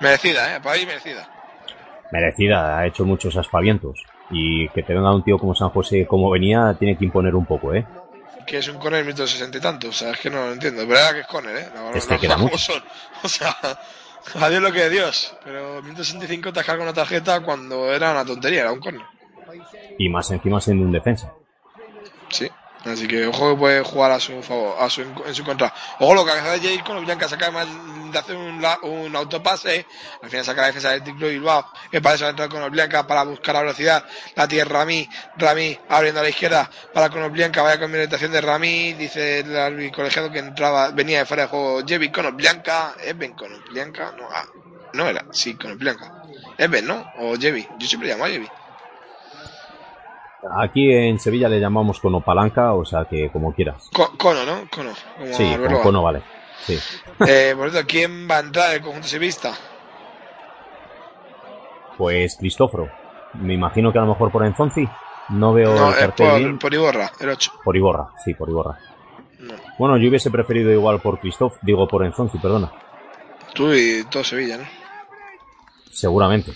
Merecida, 0.00 0.56
eh, 0.56 0.60
para 0.60 0.76
ahí 0.76 0.84
merecida. 0.84 1.26
Merecida, 2.12 2.78
ha 2.78 2.86
hecho 2.86 3.04
muchos 3.06 3.36
aspavientos. 3.36 4.04
Y 4.30 4.68
que 4.68 4.82
te 4.82 4.94
venga 4.94 5.14
un 5.14 5.24
tío 5.24 5.38
como 5.38 5.54
San 5.54 5.70
José 5.70 6.06
como 6.06 6.30
venía, 6.30 6.76
tiene 6.78 6.96
que 6.96 7.04
imponer 7.04 7.34
un 7.34 7.46
poco, 7.46 7.74
¿eh? 7.74 7.86
Que 8.46 8.58
es 8.58 8.68
un 8.68 8.78
minuto 8.78 9.26
sesenta 9.26 9.58
y 9.58 9.60
tanto, 9.60 9.88
o 9.88 9.92
sea, 9.92 10.12
es 10.12 10.18
que 10.18 10.30
no 10.30 10.46
lo 10.46 10.52
entiendo, 10.52 10.82
pero 10.86 10.98
era 10.98 11.12
que 11.14 11.20
es 11.20 11.26
córner, 11.26 11.56
eh, 11.56 11.68
la, 11.74 11.90
Es 11.90 12.06
que 12.06 12.12
las 12.14 12.20
queda 12.20 12.36
mucho. 12.36 12.58
son. 12.58 12.82
O 13.22 13.28
sea, 13.28 13.56
a 14.40 14.48
Dios 14.48 14.62
lo 14.62 14.72
que 14.72 14.86
es 14.86 14.90
Dios, 14.90 15.36
pero 15.44 15.82
minuto 15.82 16.04
65 16.04 16.52
te 16.52 16.60
cargado 16.60 16.82
una 16.82 16.92
tarjeta 16.92 17.40
cuando 17.40 17.92
era 17.92 18.12
una 18.12 18.24
tontería, 18.24 18.62
era 18.62 18.72
un 18.72 18.80
córner. 18.80 19.02
Y 19.98 20.08
más 20.08 20.30
encima 20.30 20.60
siendo 20.60 20.84
un 20.84 20.92
defensa. 20.92 21.32
Sí. 22.28 22.50
Así 22.84 23.06
que 23.06 23.26
ojo 23.26 23.50
que 23.50 23.56
puede 23.58 23.84
jugar 23.84 24.12
a 24.12 24.20
su 24.20 24.42
favor, 24.42 24.74
a 24.78 24.88
su, 24.88 25.02
en 25.02 25.34
su 25.34 25.44
contra. 25.44 25.72
Ojo 25.98 26.14
lo 26.14 26.24
que 26.24 26.30
hace 26.30 26.60
Jay 26.60 26.78
con 26.78 27.04
Blanca 27.04 27.28
saca 27.28 27.50
más 27.50 27.66
de 28.12 28.18
hacer 28.18 28.36
un, 28.36 28.64
un 28.82 29.16
autopase, 29.16 29.86
al 30.22 30.28
final 30.30 30.44
saca 30.44 30.60
la 30.62 30.66
defensa 30.68 30.90
del 30.90 31.02
Ticlo 31.02 31.28
Bilbao, 31.28 31.66
que 31.90 32.00
para 32.00 32.14
eso 32.14 32.24
va 32.24 32.28
a 32.28 32.30
entrar 32.30 32.48
con 32.48 32.70
Blanca 32.70 33.06
para 33.06 33.24
buscar 33.24 33.54
la 33.54 33.62
velocidad, 33.62 34.04
la 34.36 34.46
tiene 34.48 34.64
Rami, 34.64 35.08
Rami 35.36 35.78
abriendo 35.88 36.20
a 36.20 36.22
la 36.22 36.28
izquierda 36.28 36.70
para 36.92 37.08
con 37.10 37.30
Blanca, 37.32 37.62
vaya 37.62 37.78
con 37.80 37.90
orientación 37.92 38.32
de 38.32 38.40
Rami, 38.40 38.92
dice 38.94 39.40
el 39.40 39.92
colegiado 39.92 40.30
que 40.30 40.38
entraba, 40.40 40.90
venía 40.90 41.18
de 41.20 41.26
fuera 41.26 41.44
de 41.44 41.48
juego 41.48 41.80
Jevi 41.86 42.10
con 42.10 42.36
Blanca, 42.36 42.94
Eben 43.04 43.32
con 43.34 43.50
Blanca, 43.70 44.12
no, 44.16 44.24
ah, 44.32 44.46
no 44.94 45.06
era, 45.06 45.24
sí, 45.32 45.54
con 45.54 45.76
Blanca, 45.78 46.12
Eben, 46.58 46.86
¿no? 46.86 47.04
O 47.18 47.36
Jevi, 47.36 47.66
yo 47.78 47.86
siempre 47.86 48.08
llamo 48.08 48.24
a 48.24 48.28
Jevi. 48.28 48.48
Aquí 50.58 50.90
en 50.90 51.18
Sevilla 51.18 51.48
le 51.50 51.60
llamamos 51.60 52.00
cono 52.00 52.22
palanca, 52.22 52.72
o 52.72 52.84
sea 52.84 53.04
que 53.04 53.30
como 53.30 53.52
quieras. 53.54 53.90
Co- 53.92 54.16
cono, 54.16 54.44
¿no? 54.46 54.66
Cono. 54.70 54.92
Como 55.18 55.34
Sí, 55.34 55.54
cono 55.82 56.02
vale. 56.02 56.22
Sí. 56.66 56.78
Eh, 57.26 57.54
por 57.56 57.70
cierto, 57.70 57.86
¿quién 57.88 58.28
va 58.30 58.36
a 58.36 58.40
entrar 58.40 58.74
el 58.74 58.82
conjunto 58.82 59.08
sevista? 59.08 59.52
Pues 61.96 62.36
Cristóforo. 62.38 62.90
Me 63.34 63.54
imagino 63.54 63.92
que 63.92 63.98
a 63.98 64.02
lo 64.02 64.08
mejor 64.08 64.30
por 64.32 64.44
Enzonzi. 64.44 64.88
No 65.30 65.52
veo 65.52 65.74
No, 65.74 65.88
el 65.90 65.98
cartel 65.98 66.38
bien. 66.38 66.58
por, 66.58 66.74
Iborra, 66.74 67.10
el 67.20 67.28
8. 67.28 67.52
Por 67.62 67.76
Iborra, 67.76 68.08
sí, 68.24 68.34
por 68.34 68.48
Iborra. 68.48 68.78
Bueno, 69.78 69.96
yo 69.96 70.08
hubiese 70.08 70.30
preferido 70.30 70.70
igual 70.72 71.00
por 71.00 71.20
Cristóf, 71.20 71.56
digo 71.62 71.86
por 71.86 72.04
Enzonzi, 72.04 72.38
perdona. 72.38 72.72
Tú 73.54 73.72
y 73.72 74.04
todo 74.10 74.24
Sevilla, 74.24 74.56
¿no? 74.58 74.64
Seguramente. 75.92 76.52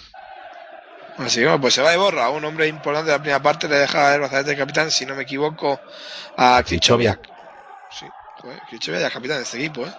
Así 1.18 1.40
que 1.40 1.46
bueno, 1.46 1.60
pues 1.60 1.74
se 1.74 1.82
va 1.82 1.94
Iborra, 1.94 2.28
un 2.30 2.44
hombre 2.44 2.66
importante 2.66 3.06
de 3.10 3.16
la 3.16 3.22
primera 3.22 3.40
parte, 3.42 3.68
le 3.68 3.76
deja 3.76 4.14
el 4.14 4.20
brazalete 4.20 4.50
de 4.50 4.56
capitán, 4.56 4.90
si 4.90 5.06
no 5.06 5.14
me 5.14 5.22
equivoco, 5.22 5.78
a 6.36 6.60
Krichoviak. 6.66 7.20
Sí, 7.90 8.06
joder, 8.44 8.60
ya 8.80 9.06
es 9.06 9.12
capitán 9.12 9.38
de 9.38 9.42
este 9.42 9.58
equipo, 9.58 9.86
¿eh? 9.86 9.92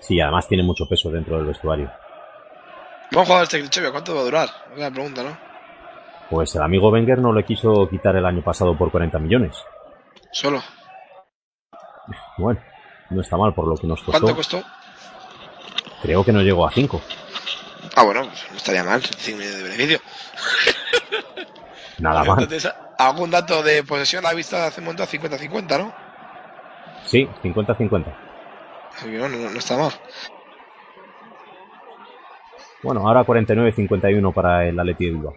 Sí, 0.00 0.20
además 0.20 0.48
tiene 0.48 0.62
mucho 0.62 0.86
peso 0.86 1.10
dentro 1.10 1.36
del 1.36 1.46
vestuario. 1.46 1.90
¿Cómo 3.12 3.24
juega 3.26 3.42
este 3.42 3.60
Krichevia? 3.60 3.90
¿Cuánto 3.90 4.14
va 4.14 4.20
a 4.20 4.24
durar? 4.24 4.48
Es 4.72 4.78
una 4.78 4.90
pregunta, 4.90 5.22
¿no? 5.22 5.36
Pues 6.30 6.54
el 6.54 6.62
amigo 6.62 6.90
Wenger 6.90 7.18
no 7.18 7.32
le 7.32 7.44
quiso 7.44 7.88
quitar 7.88 8.16
el 8.16 8.24
año 8.24 8.42
pasado 8.42 8.76
por 8.76 8.90
40 8.90 9.18
millones. 9.18 9.56
Solo. 10.32 10.62
Bueno, 12.38 12.60
no 13.10 13.20
está 13.20 13.36
mal 13.36 13.54
por 13.54 13.68
lo 13.68 13.76
que 13.76 13.86
nos 13.86 14.02
costó. 14.02 14.20
¿Cuánto 14.20 14.36
costó? 14.36 14.62
Creo 16.02 16.24
que 16.24 16.32
no 16.32 16.42
llegó 16.42 16.66
a 16.66 16.72
5. 16.72 17.00
Ah, 17.94 18.02
bueno, 18.02 18.26
pues 18.26 18.46
no 18.50 18.56
estaría 18.56 18.84
mal, 18.84 19.02
5 19.02 19.38
millones 19.38 19.58
de 19.58 19.62
beneficio. 19.62 20.00
Nada 21.98 22.24
mal. 22.24 22.42
Entonces, 22.42 22.72
algún 22.98 23.30
dato 23.30 23.62
de 23.62 23.84
posesión 23.84 24.24
a 24.26 24.30
la 24.30 24.34
vista 24.34 24.58
de 24.58 24.66
hace 24.66 24.80
un 24.80 24.86
momento 24.86 25.02
a 25.02 25.06
50-50, 25.06 25.78
¿no? 25.78 26.03
Sí, 27.04 27.28
50-50. 27.42 28.04
Así 28.96 29.10
que 29.10 29.18
no, 29.18 29.28
no, 29.28 29.50
no 29.50 29.58
está 29.58 29.76
mal. 29.76 29.92
Bueno, 32.82 33.06
ahora 33.06 33.24
49-51 33.24 34.32
para 34.34 34.66
el 34.66 34.78
Atleti 34.78 35.06
de 35.06 35.10
Bilbao. 35.12 35.34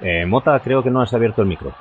Eh, 0.00 0.26
Mota, 0.26 0.58
creo 0.60 0.82
que 0.82 0.90
no 0.90 1.00
has 1.02 1.12
abierto 1.12 1.42
el 1.42 1.48
micro. 1.48 1.74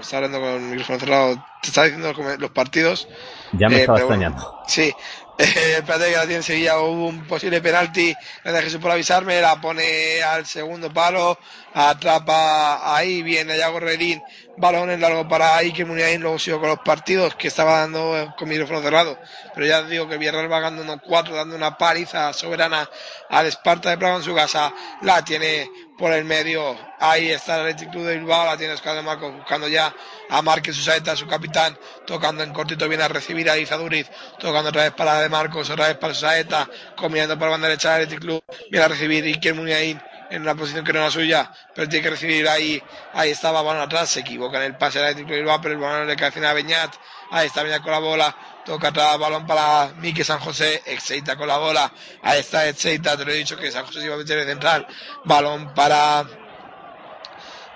Está 0.00 0.16
hablando 0.18 0.40
con 0.40 0.48
el 0.50 0.60
micrófono 0.62 0.98
cerrado. 1.00 1.44
Te 1.62 1.68
estaba 1.68 1.86
diciendo 1.88 2.36
los 2.38 2.50
partidos. 2.50 3.08
Ya 3.52 3.68
me 3.68 3.78
Eh, 3.78 3.80
estaba 3.80 3.96
pero 3.96 4.06
bueno, 4.08 4.26
extrañando. 4.26 4.58
Sí, 4.66 4.92
eh, 5.38 5.74
espérate 5.78 6.06
que 6.10 6.16
la 6.16 6.20
tiene 6.22 6.36
en 6.36 6.42
Sevilla, 6.42 6.78
hubo 6.80 7.06
un 7.06 7.26
posible 7.26 7.60
penalti, 7.60 8.14
gracias 8.42 8.64
Jesús 8.64 8.80
por 8.80 8.90
avisarme, 8.90 9.40
la 9.40 9.60
pone 9.60 10.22
al 10.22 10.46
segundo 10.46 10.92
palo, 10.92 11.38
atrapa 11.72 12.94
ahí, 12.96 13.22
viene 13.22 13.56
Yago 13.56 13.80
Redín, 13.80 14.20
balón 14.58 14.90
en 14.90 15.00
largo 15.00 15.28
para 15.28 15.56
Iker 15.56 15.86
Muniain, 15.86 16.20
luego 16.20 16.38
sigo 16.38 16.60
con 16.60 16.68
los 16.68 16.80
partidos 16.80 17.34
que 17.34 17.48
estaba 17.48 17.80
dando 17.80 18.18
eh, 18.18 18.34
con 18.36 18.48
micrófono 18.48 18.82
cerrado, 18.82 19.18
pero 19.54 19.66
ya 19.66 19.82
digo 19.82 20.08
que 20.08 20.18
Villarreal 20.18 20.50
va 20.50 20.60
ganando 20.60 20.82
unos 20.82 21.00
cuatro, 21.02 21.34
dando 21.34 21.54
una 21.56 21.76
paliza 21.78 22.32
soberana 22.32 22.88
al 23.28 23.46
Esparta 23.46 23.90
de 23.90 23.98
Praga 23.98 24.16
en 24.16 24.22
su 24.22 24.34
casa, 24.34 24.72
la 25.02 25.24
tiene 25.24 25.70
por 25.96 26.12
el 26.12 26.24
medio, 26.24 26.76
ahí 26.98 27.30
está 27.30 27.56
el 27.56 27.60
Athletic 27.62 27.90
de 27.90 28.16
Bilbao, 28.16 28.46
la 28.46 28.56
tiene 28.56 28.72
Oscar 28.72 28.94
de 28.94 29.02
Marcos 29.02 29.34
buscando 29.34 29.68
ya 29.68 29.94
a 30.28 30.42
Márquez 30.42 30.76
Susaeta, 30.76 31.16
su 31.16 31.26
capitán, 31.26 31.76
tocando 32.06 32.42
en 32.42 32.52
cortito, 32.52 32.88
viene 32.88 33.04
a 33.04 33.08
recibir 33.08 33.50
a 33.50 33.58
Izaduriz, 33.58 34.08
tocando 34.38 34.70
otra 34.70 34.84
vez 34.84 34.92
para 34.92 35.14
la 35.14 35.22
de 35.22 35.28
Marcos, 35.28 35.70
otra 35.70 35.88
vez 35.88 35.96
para 35.96 36.14
Susaeta, 36.14 36.68
combinando 36.96 37.36
por 37.36 37.46
la 37.46 37.52
banda 37.52 37.68
derecha 37.68 37.94
del 37.94 38.02
Athletic 38.02 38.20
Club, 38.20 38.44
viene 38.70 38.84
a 38.84 38.88
recibir 38.88 39.24
Iker 39.24 39.54
Muniain 39.54 40.00
en 40.30 40.42
una 40.42 40.54
posición 40.54 40.84
que 40.84 40.92
no 40.92 41.00
era 41.00 41.10
suya, 41.10 41.50
pero 41.74 41.88
tiene 41.88 42.02
que 42.02 42.10
recibir 42.10 42.48
ahí, 42.48 42.82
ahí 43.12 43.30
estaba, 43.30 43.62
balón 43.62 43.82
atrás, 43.82 44.10
se 44.10 44.20
equivoca 44.20 44.58
en 44.58 44.64
el 44.64 44.76
pase 44.76 45.00
de 45.00 45.24
Bilbao, 45.24 45.60
pero 45.60 45.74
el 45.74 45.80
balón 45.80 46.06
le 46.06 46.16
cae 46.16 46.46
a 46.46 46.52
Beñat, 46.52 46.94
ahí 47.30 47.46
está 47.46 47.62
Beñat 47.62 47.82
con 47.82 47.92
la 47.92 47.98
bola, 47.98 48.36
toca 48.64 48.88
atrás, 48.88 49.18
balón 49.18 49.46
para 49.46 49.92
Mike 49.96 50.24
San 50.24 50.40
José, 50.40 50.82
Exeita 50.86 51.36
con 51.36 51.48
la 51.48 51.58
bola, 51.58 51.92
ahí 52.22 52.40
está 52.40 52.68
Exeita, 52.68 53.16
te 53.16 53.24
lo 53.24 53.32
he 53.32 53.36
dicho 53.36 53.56
que 53.56 53.70
San 53.70 53.86
José 53.86 54.04
iba 54.04 54.14
a 54.14 54.18
meter 54.18 54.38
de 54.38 54.46
central, 54.46 54.86
balón 55.24 55.72
para 55.74 56.24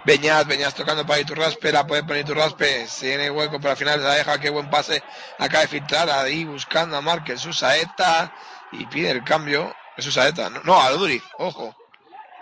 Beñat, 0.05 0.47
Beñat 0.47 0.74
tocando 0.74 1.07
para 1.07 1.20
Iturraspe, 1.20 1.73
la 1.73 1.87
puede 1.87 2.03
poner 2.03 2.23
Iturraspe, 2.23 2.87
se 2.87 3.07
tiene 3.09 3.31
hueco, 3.31 3.59
pero 3.59 3.70
al 3.70 3.77
final 3.77 3.99
se 3.99 4.05
la 4.05 4.15
deja, 4.15 4.41
qué 4.41 4.51
buen 4.51 4.69
pase, 4.69 5.03
acaba 5.39 5.62
de 5.62 5.69
filtrar 5.69 6.11
ahí 6.11 6.45
buscando 6.45 6.97
a 6.97 7.01
Márquez, 7.01 7.41
su 7.41 7.53
saeta, 7.53 8.35
y 8.73 8.87
pide 8.87 9.11
el 9.11 9.24
cambio, 9.24 9.74
es 9.97 10.05
su 10.05 10.12
saeta, 10.12 10.51
no, 10.51 10.61
no, 10.65 10.81
a 10.81 10.91
Duriz, 10.91 11.23
ojo, 11.39 11.77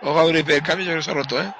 ojo 0.01 0.19
a 0.19 0.23
Duriz, 0.23 0.43
pide 0.43 0.57
el 0.57 0.63
cambio, 0.63 0.85
yo 0.85 0.91
creo 0.91 0.99
que 0.99 1.03
se 1.03 1.11
ha 1.11 1.13
roto, 1.13 1.41
eh. 1.41 1.53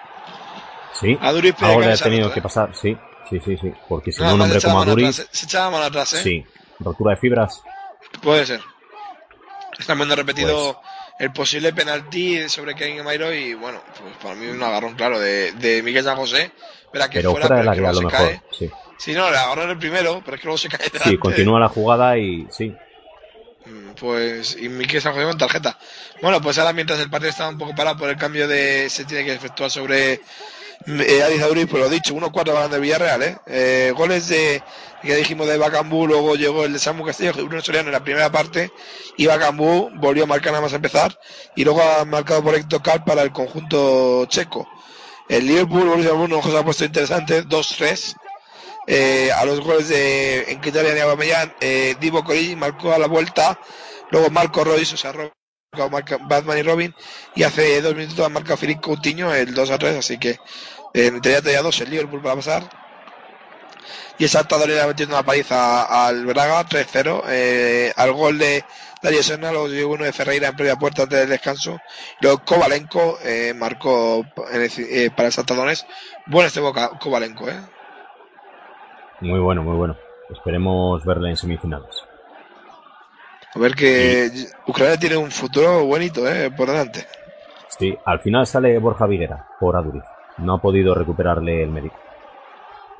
Sí, 0.93 1.17
A 1.21 1.31
que 1.33 1.41
le 1.41 1.93
ha 1.93 1.97
tenido 1.97 2.23
roto, 2.23 2.33
que 2.33 2.39
¿eh? 2.39 2.43
pasar, 2.43 2.75
sí, 2.75 2.97
sí, 3.29 3.39
sí, 3.43 3.57
sí. 3.57 3.71
Porque 3.87 4.11
si 4.11 4.19
Nada 4.21 4.31
no, 4.31 4.35
un 4.35 4.41
hombre 4.41 4.61
como 4.61 4.81
atrás, 4.81 5.27
se 5.31 5.45
echaba 5.45 5.71
mano 5.71 5.85
atrás, 5.85 6.13
eh. 6.13 6.21
sí, 6.23 6.45
rotura 6.79 7.11
de 7.11 7.17
fibras, 7.17 7.61
Puede 8.21 8.45
ser. 8.45 8.59
Están 9.79 9.97
viendo 9.97 10.15
repetido 10.15 10.73
Pues. 10.73 10.85
el 11.19 11.31
posible 11.31 11.71
penalti 11.73 12.49
sobre 12.49 12.75
Kevin 12.75 13.03
Mairo 13.05 13.33
y 13.33 13.53
bueno, 13.53 13.81
pues 13.99 14.15
para 14.21 14.35
mí 14.35 14.47
un 14.47 14.61
agarrón 14.61 14.95
claro 14.95 15.17
de, 15.19 15.53
de 15.53 15.81
Miguel 15.81 16.03
San 16.03 16.17
José. 16.17 16.51
Verá 16.91 17.09
que 17.09 17.19
pero 17.19 17.31
fuera, 17.31 17.47
fuera 17.47 17.61
pero 17.61 17.71
del 17.71 17.79
que 17.81 17.87
área 17.87 17.89
a 17.89 17.93
lo 17.93 18.01
mejor, 18.01 18.27
cae. 18.27 18.41
sí. 18.51 18.69
Sí, 18.97 19.13
no, 19.13 19.31
le 19.31 19.37
agarró 19.37 19.63
el 19.63 19.79
primero, 19.79 20.21
pero 20.23 20.35
es 20.35 20.41
que 20.41 20.45
luego 20.47 20.57
se 20.59 20.67
cae 20.69 20.87
delante. 20.87 21.09
Sí, 21.09 21.17
continúa 21.17 21.59
la 21.59 21.69
jugada 21.69 22.17
y 22.19 22.45
sí, 22.51 22.71
Pues, 24.01 24.57
y 24.59 24.67
Miguel 24.67 24.99
San 24.99 25.13
José 25.13 25.27
con 25.27 25.37
tarjeta. 25.37 25.77
Bueno, 26.23 26.41
pues 26.41 26.57
ahora 26.57 26.73
mientras 26.73 26.99
el 26.99 27.11
partido 27.11 27.29
estaba 27.29 27.51
un 27.51 27.59
poco 27.59 27.75
parado 27.75 27.97
por 27.97 28.09
el 28.09 28.17
cambio 28.17 28.47
de, 28.47 28.89
se 28.89 29.05
tiene 29.05 29.23
que 29.23 29.33
efectuar 29.33 29.69
sobre 29.69 30.21
eh, 30.87 31.39
Auriz, 31.43 31.67
pues 31.69 31.83
lo 31.83 31.87
dicho, 31.87 32.15
1-4 32.15 32.51
ganando 32.51 32.77
el 32.77 32.81
Villarreal, 32.81 33.21
¿eh? 33.21 33.37
Eh, 33.45 33.93
Goles 33.95 34.27
de, 34.27 34.63
que 35.03 35.15
dijimos 35.17 35.45
de 35.45 35.59
Bacambú, 35.59 36.07
luego 36.07 36.35
llegó 36.35 36.65
el 36.65 36.73
de 36.73 36.79
Samu 36.79 37.05
Castillo, 37.05 37.31
Bruno 37.33 37.61
Soriano 37.61 37.89
en 37.89 37.93
la 37.93 38.03
primera 38.03 38.31
parte, 38.31 38.71
y 39.17 39.27
Bacambú 39.27 39.91
volvió 39.97 40.23
a 40.23 40.27
marcar 40.27 40.51
nada 40.51 40.63
más 40.63 40.73
a 40.73 40.77
empezar, 40.77 41.15
y 41.55 41.63
luego 41.63 41.83
ha 41.83 42.03
marcado 42.03 42.43
por 42.43 42.55
Héctor 42.55 42.81
Cal 42.81 43.03
para 43.03 43.21
el 43.21 43.31
conjunto 43.31 44.25
checo. 44.25 44.67
El 45.29 45.45
Liverpool, 45.45 45.85
Borussia 45.85 46.09
Dortmund, 46.09 46.43
se 46.43 46.57
ha 46.57 46.65
puesto 46.65 46.85
interesante, 46.85 47.43
2-3. 47.43 48.15
Eh, 48.87 49.31
a 49.31 49.45
los 49.45 49.61
goles 49.61 49.89
de 49.89 50.51
Enquitaria 50.51 50.97
y 50.97 50.99
Aubameyang, 50.99 51.53
eh, 51.61 51.95
Divo 51.99 52.23
Corigi 52.23 52.55
marcó 52.55 52.91
a 52.91 52.97
la 52.97 53.05
vuelta, 53.05 53.59
luego 54.11 54.29
Marco 54.29 54.63
Royce, 54.63 54.95
o 54.95 54.97
sea, 54.97 55.13
Batman 56.27 56.57
y 56.57 56.63
Robin, 56.63 56.95
y 57.35 57.43
hace 57.43 57.81
dos 57.81 57.95
minutos 57.95 58.25
ha 58.25 58.29
marcado 58.29 58.57
Filipe 58.57 58.81
Coutinho 58.81 59.33
el 59.33 59.53
2 59.53 59.71
a 59.71 59.77
3, 59.77 59.97
así 59.97 60.17
que 60.17 60.37
eh, 60.93 61.11
tenía 61.21 61.39
ya 61.39 61.61
dos 61.61 61.79
el 61.81 61.89
Liverpool 61.89 62.21
para 62.21 62.35
pasar. 62.35 62.63
Y 64.17 64.25
el 64.25 64.29
Saltador 64.29 64.67
le 64.67 64.79
ha 64.79 64.87
metiendo 64.87 65.15
una 65.15 65.25
paliza 65.25 66.05
al 66.05 66.25
Braga 66.25 66.63
3-0, 66.65 67.23
eh, 67.29 67.93
al 67.95 68.11
gol 68.11 68.37
de 68.37 68.63
Darío 69.01 69.23
Serna, 69.23 69.51
luego 69.51 69.67
llegó 69.67 69.93
uno 69.93 70.03
de 70.03 70.13
Ferreira 70.13 70.49
en 70.49 70.55
previa 70.55 70.75
puerta 70.75 71.03
antes 71.03 71.19
del 71.19 71.29
descanso. 71.29 71.79
Luego 72.19 72.43
Kovalenko 72.45 73.17
eh, 73.23 73.53
marcó 73.55 74.23
eh, 74.53 75.09
para 75.15 75.27
el 75.27 75.33
Saltadones. 75.33 75.87
Bueno 76.27 76.47
este 76.47 76.59
Boca, 76.59 76.91
Kovalenko, 76.99 77.49
¿eh? 77.49 77.59
muy 79.21 79.39
bueno, 79.39 79.63
muy 79.63 79.75
bueno. 79.75 79.95
Esperemos 80.29 81.03
verle 81.05 81.29
en 81.29 81.37
semifinales. 81.37 82.03
A 83.53 83.59
ver 83.59 83.75
que 83.75 84.31
Ucrania 84.65 84.97
tiene 84.97 85.17
un 85.17 85.31
futuro 85.31 85.85
bonito, 85.85 86.27
¿eh? 86.27 86.49
Por 86.51 86.69
delante. 86.69 87.05
Sí, 87.67 87.97
al 88.05 88.19
final 88.21 88.47
sale 88.47 88.77
Borja 88.79 89.05
Viguera 89.07 89.45
por 89.59 89.75
Aduriz. 89.75 90.03
No 90.37 90.55
ha 90.55 90.61
podido 90.61 90.95
recuperarle 90.95 91.63
el 91.63 91.69
médico. 91.69 91.95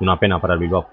Una 0.00 0.18
pena 0.18 0.40
para 0.40 0.54
el 0.54 0.60
Bilbao. 0.60 0.88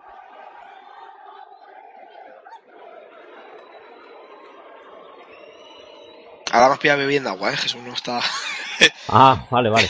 Ahora 6.51 6.69
más 6.69 6.79
pilla 6.79 6.95
bebiendo 6.95 7.29
agua, 7.29 7.51
¿eh? 7.51 7.57
Jesús 7.57 7.81
no 7.81 7.93
está... 7.93 8.19
Ah, 9.09 9.45
vale, 9.49 9.69
vale. 9.69 9.89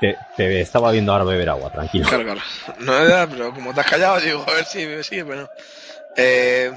Te, 0.00 0.16
te 0.36 0.60
estaba 0.60 0.90
viendo 0.92 1.12
ahora 1.12 1.24
beber 1.24 1.50
agua, 1.50 1.70
tranquilo. 1.70 2.08
Claro, 2.08 2.24
claro. 2.24 2.40
No 2.78 3.30
pero 3.30 3.52
como 3.52 3.74
te 3.74 3.80
has 3.80 3.86
callado, 3.86 4.18
digo, 4.20 4.44
a 4.48 4.52
ver 4.52 4.64
si 4.64 4.86
me 4.86 5.02
sigue, 5.02 5.24
pero 5.24 5.42
no. 5.42 5.48
Eh, 6.16 6.72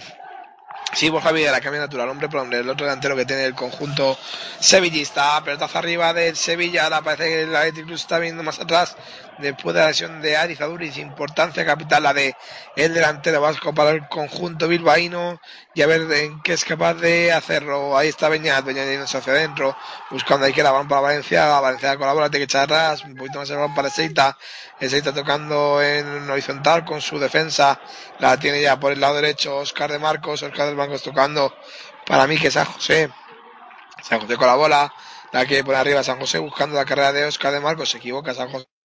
sí, 0.94 1.10
Borja 1.10 1.32
Vidal, 1.32 1.62
cambio 1.62 1.82
natural, 1.82 2.10
hombre 2.10 2.30
por 2.30 2.42
hombre. 2.42 2.60
El 2.60 2.70
otro 2.70 2.86
delantero 2.86 3.16
que 3.16 3.26
tiene 3.26 3.46
el 3.46 3.56
conjunto 3.56 4.18
sevillista, 4.60 5.44
pelotazo 5.44 5.78
arriba 5.78 6.14
del 6.14 6.36
Sevilla. 6.36 6.90
Parece 7.02 7.24
que 7.24 7.42
el 7.44 7.88
se 7.88 7.94
está 7.94 8.20
viendo 8.20 8.44
más 8.44 8.60
atrás 8.60 8.96
después 9.40 9.74
de 9.76 9.82
la 9.82 9.88
lesión 9.88 10.22
de 10.22 10.38
Ariz 10.38 10.62
Aduriz. 10.62 10.98
Importancia 10.98 11.66
capital 11.66 12.04
la 12.04 12.14
de 12.14 12.36
el 12.76 12.94
delantero 12.94 13.42
vasco 13.42 13.74
para 13.74 13.92
el 13.92 14.08
conjunto 14.08 14.68
bilbaíno 14.68 15.40
y 15.74 15.82
a 15.82 15.88
ver 15.88 16.12
en 16.12 16.42
qué 16.42 16.54
es 16.54 16.66
capaz 16.66 16.96
de 16.96 17.32
hacerlo. 17.32 17.98
Ahí 17.98 18.10
está 18.10 18.30
Beñat, 18.30 18.66
Beñat 18.66 18.88
yéndose 18.88 19.18
hacia 19.18 19.34
adentro, 19.34 19.76
buscando 20.10 20.46
ahí 20.46 20.54
que 20.54 20.64
la 20.64 20.72
balón 20.72 20.88
para 20.88 21.02
Valencia. 21.02 21.60
Valencia 21.60 21.98
con 21.98 22.08
la 22.08 22.14
bola, 22.14 22.30
tiene 22.30 22.42
que 22.42 22.46
echar 22.46 22.64
atrás, 22.64 23.04
un 23.04 23.16
poquito 23.16 23.40
más 23.40 23.50
el 23.50 23.58
balón 23.58 23.76
para 23.76 23.90
Seita. 23.90 24.38
Seita 24.80 25.14
tocando 25.14 25.82
en 25.82 26.30
horizontal 26.30 26.86
con 26.86 27.02
su 27.02 27.20
defensa. 27.20 27.80
La 28.20 28.38
tiene 28.38 28.62
ya 28.62 28.80
por 28.80 28.92
el 28.92 29.00
lado 29.00 29.16
derecho 29.16 29.58
Oscar 29.58 29.92
de 29.92 30.00
Marcos. 30.00 30.44
Oscar 30.44 30.68
de 30.68 30.76
Marcos 30.76 31.04
tocando 31.04 31.54
para 32.06 32.28
mí 32.28 32.38
que 32.38 32.52
San 32.52 32.66
José. 32.66 33.10
San 34.02 34.20
José 34.20 34.38
con 34.38 34.48
la 34.48 34.56
bola. 34.56 34.94
La 35.32 35.46
que 35.46 35.64
por 35.64 35.76
arriba 35.76 36.04
San 36.04 36.20
José 36.20 36.40
buscando 36.40 36.76
la 36.78 36.86
carrera 36.86 37.12
de 37.12 37.26
Oscar 37.26 37.52
de 37.52 37.60
Marcos. 37.60 37.90
Se 37.90 37.98
equivoca 37.98 38.34
San 38.34 38.50
José. 38.50 38.77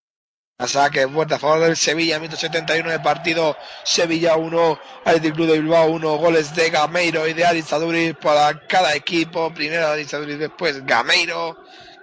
A 0.62 0.68
saque, 0.68 1.06
vuelta 1.06 1.34
a 1.34 1.38
favor 1.40 1.58
del 1.58 1.76
Sevilla, 1.76 2.20
minuto 2.20 2.36
71 2.36 2.88
de 2.88 3.00
partido, 3.00 3.56
Sevilla 3.82 4.36
1, 4.36 4.78
Athletic 5.04 5.34
Club 5.34 5.48
de 5.48 5.58
Bilbao 5.58 5.90
1, 5.90 6.16
goles 6.18 6.54
de 6.54 6.70
Gameiro 6.70 7.26
y 7.26 7.32
de 7.32 7.44
Arizaduris 7.44 8.14
para 8.14 8.60
cada 8.68 8.94
equipo, 8.94 9.52
primero 9.52 9.88
Arizaduris, 9.88 10.38
después 10.38 10.86
Gameiro, 10.86 11.56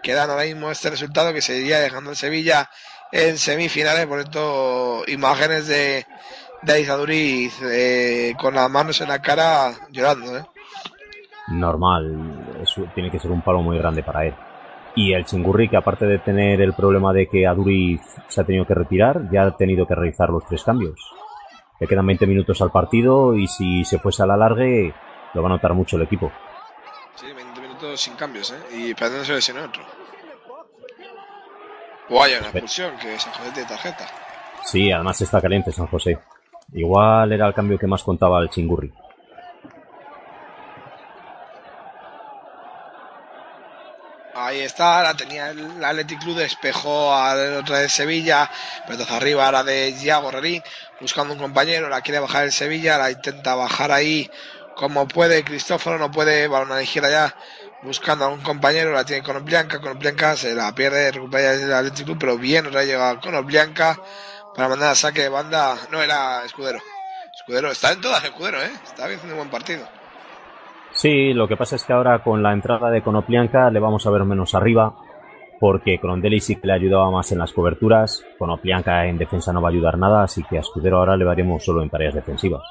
que 0.03 0.11
dan 0.11 0.29
ahora 0.29 0.43
mismo 0.43 0.69
este 0.69 0.89
resultado 0.89 1.31
que 1.31 1.41
seguiría 1.41 1.79
dejando 1.79 2.09
el 2.09 2.17
Sevilla 2.17 2.69
en 3.13 3.37
semifinales, 3.37 4.05
por 4.07 4.19
esto 4.19 5.03
imágenes 5.07 5.67
de, 5.67 6.05
de 6.61 7.51
eh, 7.61 8.35
con 8.37 8.55
las 8.55 8.69
manos 8.69 8.99
en 8.99 9.07
la 9.07 9.21
cara 9.21 9.71
llorando, 9.89 10.37
¿eh? 10.37 10.45
Normal, 11.47 12.59
eso 12.61 12.83
tiene 12.93 13.09
que 13.09 13.21
ser 13.21 13.31
un 13.31 13.41
palo 13.41 13.61
muy 13.61 13.77
grande 13.77 14.03
para 14.03 14.25
él. 14.25 14.35
Y 14.99 15.13
el 15.13 15.23
Chingurri, 15.23 15.69
que 15.69 15.77
aparte 15.77 16.05
de 16.05 16.19
tener 16.19 16.59
el 16.59 16.73
problema 16.73 17.13
de 17.13 17.27
que 17.27 17.47
Aduriz 17.47 18.01
se 18.27 18.41
ha 18.41 18.43
tenido 18.43 18.65
que 18.65 18.73
retirar, 18.73 19.31
ya 19.31 19.43
ha 19.43 19.55
tenido 19.55 19.87
que 19.87 19.95
realizar 19.95 20.29
los 20.29 20.45
tres 20.45 20.61
cambios. 20.61 20.99
Le 21.79 21.87
quedan 21.87 22.05
20 22.05 22.27
minutos 22.27 22.61
al 22.61 22.69
partido 22.69 23.33
y 23.33 23.47
si 23.47 23.85
se 23.85 23.97
fuese 23.97 24.23
a 24.23 24.25
la 24.25 24.35
largue, 24.35 24.93
lo 25.33 25.41
va 25.41 25.47
a 25.47 25.51
notar 25.53 25.73
mucho 25.73 25.95
el 25.95 26.01
equipo. 26.01 26.29
Sí, 27.15 27.27
20 27.33 27.61
minutos 27.61 28.01
sin 28.01 28.15
cambios, 28.15 28.51
¿eh? 28.51 28.77
Y 28.77 28.89
esperando 28.89 29.23
se 29.23 29.35
lesione 29.35 29.61
otro. 29.61 29.83
O 32.09 32.21
haya 32.21 32.39
una 32.39 32.49
expulsión, 32.49 32.97
que 32.97 33.17
San 33.19 33.31
José 33.31 33.51
tiene 33.53 33.69
tarjeta. 33.69 34.05
Sí, 34.65 34.91
además 34.91 35.21
está 35.21 35.39
caliente 35.39 35.71
San 35.71 35.87
José. 35.87 36.19
Igual 36.73 37.31
era 37.31 37.47
el 37.47 37.53
cambio 37.53 37.79
que 37.79 37.87
más 37.87 38.03
contaba 38.03 38.41
el 38.41 38.49
Chingurri. 38.49 38.91
Ahí 44.49 44.61
está, 44.61 45.03
la 45.03 45.13
tenía 45.13 45.51
el 45.51 45.85
Athletic 45.85 46.23
Club, 46.23 46.37
despejó 46.37 47.13
al 47.13 47.57
otra 47.57 47.77
de 47.77 47.87
Sevilla, 47.87 48.49
pero 48.87 49.03
arriba 49.07 49.45
ahora 49.45 49.63
de 49.63 49.91
Iago 49.91 50.31
Rerín, 50.31 50.63
buscando 50.99 51.35
un 51.35 51.39
compañero, 51.39 51.87
la 51.87 52.01
quiere 52.01 52.17
bajar 52.17 52.45
el 52.45 52.51
Sevilla, 52.51 52.97
la 52.97 53.11
intenta 53.11 53.53
bajar 53.53 53.91
ahí 53.91 54.27
como 54.75 55.07
puede, 55.07 55.43
Cristóforo 55.43 55.99
no 55.99 56.09
puede, 56.09 56.47
balón 56.47 56.71
a 56.71 56.77
la 56.77 56.83
ya, 56.83 57.35
buscando 57.83 58.25
a 58.25 58.29
un 58.29 58.41
compañero, 58.41 58.91
la 58.91 59.05
tiene 59.05 59.21
con 59.21 59.37
Oblianca, 59.37 59.79
con 59.79 59.95
Oblianca 59.95 60.35
se 60.35 60.55
la 60.55 60.73
pierde, 60.73 61.11
recupera 61.11 61.53
el 61.53 61.71
Athletic 61.71 62.05
Club, 62.05 62.17
pero 62.19 62.35
bien, 62.39 62.71
vez 62.71 62.87
llega 62.87 63.19
con 63.19 63.35
Oblianca 63.35 64.01
para 64.55 64.67
mandar 64.67 64.93
a 64.93 64.95
saque 64.95 65.21
de 65.21 65.29
banda, 65.29 65.77
no 65.91 66.01
era 66.01 66.43
Escudero. 66.43 66.79
Escudero, 67.35 67.69
está 67.69 67.91
en 67.91 68.01
todas 68.01 68.23
Escudero, 68.23 68.59
eh, 68.63 68.71
está 68.83 69.05
haciendo 69.05 69.27
un 69.27 69.37
buen 69.37 69.51
partido. 69.51 69.98
Sí, 70.91 71.33
lo 71.33 71.47
que 71.47 71.55
pasa 71.55 71.75
es 71.75 71.83
que 71.83 71.93
ahora 71.93 72.21
con 72.23 72.43
la 72.43 72.51
entrada 72.51 72.89
de 72.89 73.01
Konoplianka 73.01 73.69
le 73.69 73.79
vamos 73.79 74.05
a 74.05 74.09
ver 74.09 74.23
menos 74.25 74.55
arriba, 74.55 74.95
porque 75.59 75.99
Crondelli 75.99 76.39
sí 76.39 76.55
que 76.55 76.67
le 76.67 76.73
ayudaba 76.73 77.11
más 77.11 77.31
en 77.31 77.39
las 77.39 77.53
coberturas, 77.53 78.25
Konoplianka 78.37 79.05
en 79.05 79.17
defensa 79.17 79.53
no 79.53 79.61
va 79.61 79.69
a 79.69 79.71
ayudar 79.71 79.97
nada, 79.97 80.23
así 80.23 80.43
que 80.43 80.57
a 80.57 80.61
Escudero 80.61 80.97
ahora 80.97 81.17
le 81.17 81.25
veremos 81.25 81.63
solo 81.63 81.83
en 81.83 81.89
tareas 81.89 82.15
defensivas. 82.15 82.63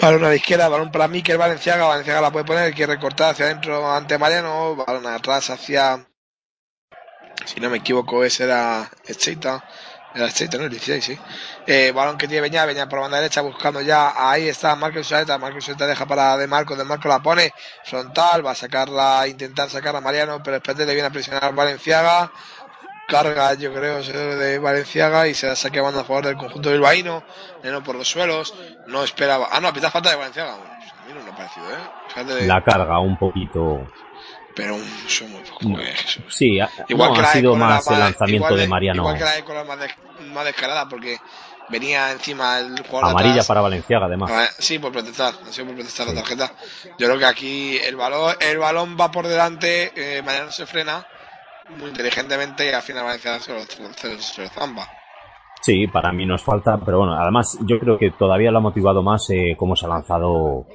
Balón 0.00 0.24
a 0.24 0.28
la 0.28 0.34
izquierda, 0.34 0.68
balón 0.68 0.90
para 0.90 1.08
Mikel 1.08 1.38
Valenciaga, 1.38 1.86
Valenciaga 1.86 2.20
la 2.20 2.30
puede 2.30 2.44
poner, 2.44 2.74
quiere 2.74 2.94
recortar 2.94 3.30
hacia 3.30 3.46
adentro 3.46 3.90
ante 3.90 4.18
Mariano, 4.18 4.76
balón 4.76 5.06
atrás 5.06 5.50
hacia, 5.50 6.04
si 7.44 7.60
no 7.60 7.70
me 7.70 7.78
equivoco, 7.78 8.24
ese 8.24 8.44
era 8.44 8.90
Echeita, 9.06 9.64
era 10.14 10.26
Echeita, 10.26 10.58
no, 10.58 10.64
el 10.64 10.70
16, 10.70 11.04
sí. 11.04 11.18
Eh, 11.66 11.92
balón 11.92 12.16
que 12.16 12.28
tiene 12.28 12.42
Beñá, 12.42 12.64
Beñá 12.66 12.88
por 12.88 12.98
la 12.98 13.02
banda 13.02 13.16
derecha 13.18 13.40
buscando 13.40 13.80
ya, 13.80 14.12
ahí 14.16 14.48
está 14.48 14.74
Marcos 14.76 15.06
Suárez, 15.06 15.26
Marcos 15.40 15.64
Suárez 15.64 15.88
deja 15.88 16.06
para 16.06 16.36
De 16.36 16.46
Marco, 16.46 16.76
De 16.76 16.84
Marco 16.84 17.08
la 17.08 17.20
pone 17.20 17.52
frontal, 17.84 18.46
va 18.46 18.52
a 18.52 18.54
sacarla, 18.54 19.26
intentar 19.26 19.68
sacar 19.70 19.96
a 19.96 20.00
Mariano, 20.00 20.40
pero 20.42 20.54
después 20.54 20.76
le 20.78 20.86
viene 20.86 21.08
a 21.08 21.10
presionar 21.10 21.54
Valenciaga, 21.54 22.30
carga 23.08 23.54
yo 23.54 23.72
creo 23.74 24.02
de 24.02 24.58
Valenciaga 24.58 25.26
y 25.28 25.34
se 25.34 25.46
da 25.46 25.56
saque 25.56 25.78
a 25.78 25.82
banda 25.82 26.00
a 26.02 26.04
favor 26.04 26.24
del 26.26 26.36
conjunto 26.36 26.70
bilbaíno, 26.70 27.24
Neno 27.62 27.82
por 27.82 27.96
los 27.96 28.08
suelos, 28.08 28.54
no 28.86 29.02
esperaba, 29.04 29.48
ah 29.50 29.60
no, 29.60 29.72
pita 29.72 29.90
falta 29.90 30.10
de 30.10 30.16
Valenciaga, 30.16 30.56
Bueno, 30.56 30.74
pues 30.78 30.92
a 30.92 31.04
mí 31.06 31.12
no 31.12 31.22
me 31.24 31.30
ha 31.30 31.36
parecido, 31.36 31.70
eh, 31.70 31.78
Fíjate 32.08 32.46
La 32.46 32.62
carga 32.62 32.98
un 33.00 33.18
poquito. 33.18 33.86
pero 34.54 34.76
un, 34.76 34.84
son 35.08 35.32
muy 35.32 35.42
poco, 35.42 35.80
eh, 35.80 35.92
Jesús. 35.96 36.24
Sí, 36.28 36.58
Igual 36.88 37.10
no, 37.10 37.14
que 37.14 37.20
ha 37.20 37.22
la 37.24 37.32
sido 37.32 37.56
más 37.56 37.86
el 37.88 37.98
lanzamiento 37.98 38.56
de 38.56 38.68
Mariano. 38.68 39.02
Igual 39.02 39.18
que 39.18 39.24
la 39.24 39.76
de 39.76 39.88
más 40.34 40.44
descarada, 40.44 40.88
porque 40.88 41.18
venía 41.68 42.12
encima 42.12 42.58
el 42.58 42.78
jugador 42.82 43.06
de 43.06 43.10
Amarilla 43.10 43.32
atrás. 43.32 43.46
para 43.46 43.60
Valenciaga, 43.62 44.06
además. 44.06 44.30
Ah, 44.32 44.48
Sí, 44.58 44.78
por 44.78 44.92
protestar, 44.92 45.34
ha 45.46 45.52
sido 45.52 45.66
por 45.66 45.76
protestar 45.76 46.06
la 46.08 46.14
tarjeta. 46.14 46.52
Yo 46.98 47.06
creo 47.06 47.18
que 47.18 47.26
aquí 47.26 47.78
el 47.78 47.96
balón, 47.96 48.34
el 48.40 48.58
balón 48.58 48.96
va 49.00 49.10
por 49.10 49.26
delante, 49.26 49.92
eh, 49.94 50.22
Mariano 50.22 50.50
se 50.50 50.66
frena 50.66 51.06
muy 51.78 51.90
inteligentemente 51.90 52.68
y 52.68 52.72
al 52.72 52.82
final 52.82 53.04
Valencia 53.04 53.38
se 53.40 53.54
lo, 53.54 53.60
se, 53.62 54.20
se 54.20 54.42
lo 54.42 54.48
zamba. 54.48 54.86
Sí, 55.62 55.86
para 55.86 56.12
mí 56.12 56.26
nos 56.26 56.42
falta, 56.42 56.76
pero 56.76 56.98
bueno, 56.98 57.14
además 57.14 57.58
yo 57.62 57.78
creo 57.78 57.96
que 57.96 58.10
todavía 58.10 58.50
lo 58.50 58.58
ha 58.58 58.60
motivado 58.60 59.02
más 59.02 59.30
eh, 59.30 59.54
cómo 59.58 59.74
se 59.74 59.86
ha 59.86 59.88
lanzado 59.88 60.66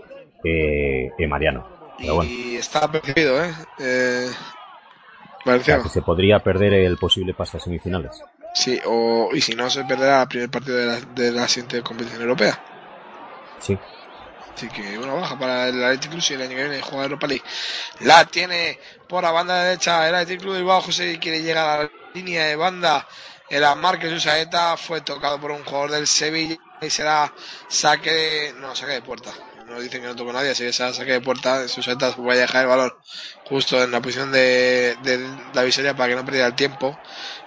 eh, 0.44 1.12
Mariano. 1.28 1.68
Pero 2.00 2.16
bueno, 2.16 2.32
Y 2.32 2.56
está 2.56 2.90
percibido, 2.92 3.44
¿eh? 3.44 3.54
eh 3.80 4.26
o 4.30 4.32
sea, 4.32 5.46
Valenciaga. 5.46 5.84
que 5.84 5.90
se 5.90 6.02
podría 6.02 6.40
perder 6.40 6.74
el 6.74 6.98
posible 6.98 7.36
pase 7.36 7.58
a 7.58 7.60
semifinales. 7.60 8.20
Sí, 8.54 8.80
o, 8.86 9.30
y 9.34 9.42
si 9.42 9.56
no, 9.56 9.70
se 9.70 9.86
perderá 9.86 10.24
el 10.24 10.28
primer 10.28 10.50
partido 10.50 10.78
de 10.78 10.86
la, 10.86 11.00
de 11.02 11.32
la 11.32 11.48
siguiente 11.48 11.82
competición 11.84 12.22
europea. 12.22 12.60
Sí. 13.60 13.78
Así 14.56 14.68
que 14.70 14.98
una 14.98 15.14
baja 15.14 15.38
para 15.40 15.70
el 15.70 15.82
Athletic 15.84 16.12
Club 16.12 16.22
si 16.22 16.34
el 16.34 16.42
año 16.42 16.50
que 16.56 16.64
viene 16.64 16.82
juega 16.82 17.06
Europa 17.06 17.28
League. 17.28 17.44
La 18.00 18.26
tiene 18.26 18.80
por 19.08 19.24
la 19.24 19.32
banda 19.32 19.64
derecha 19.64 20.08
el 20.10 20.16
Athletic 20.16 20.42
Club 20.42 20.56
Bilbao. 20.56 20.82
José 20.82 21.18
quiere 21.20 21.42
llegar 21.42 21.66
a 21.80 21.84
la 21.84 21.92
línea 22.14 22.46
de 22.46 22.56
banda. 22.56 23.08
El 23.50 23.64
Márquez 23.78 24.12
Usaeta 24.14 24.76
fue 24.78 25.02
tocado 25.02 25.40
por 25.40 25.52
un 25.52 25.64
jugador 25.64 25.92
del 25.92 26.08
Sevilla 26.08 26.58
y 26.82 26.90
será 26.90 27.34
saque. 27.70 28.54
No, 28.58 28.76
saque 28.76 28.94
de 28.94 29.02
puerta. 29.02 29.32
No 29.70 29.80
dicen 29.80 30.02
que 30.02 30.08
no 30.08 30.16
tocó 30.16 30.34
nadie, 30.34 30.52
así 30.52 30.64
que 30.64 30.74
será 30.74 30.94
saque 30.94 31.14
de 31.14 31.22
puerta. 31.22 31.64
Usaeta 31.66 32.14
va 32.20 32.34
a 32.34 32.38
dejar 32.38 32.64
el 32.64 32.70
balón 32.70 32.92
justo 33.46 33.82
en 33.84 33.92
la 33.92 34.02
posición 34.02 34.32
de, 34.32 34.96
de 35.04 35.20
la 35.54 35.64
visoria 35.64 35.96
para 35.96 36.10
que 36.10 36.16
no 36.16 36.26
perdiera 36.26 36.48
el 36.48 36.56
tiempo. 36.56 36.98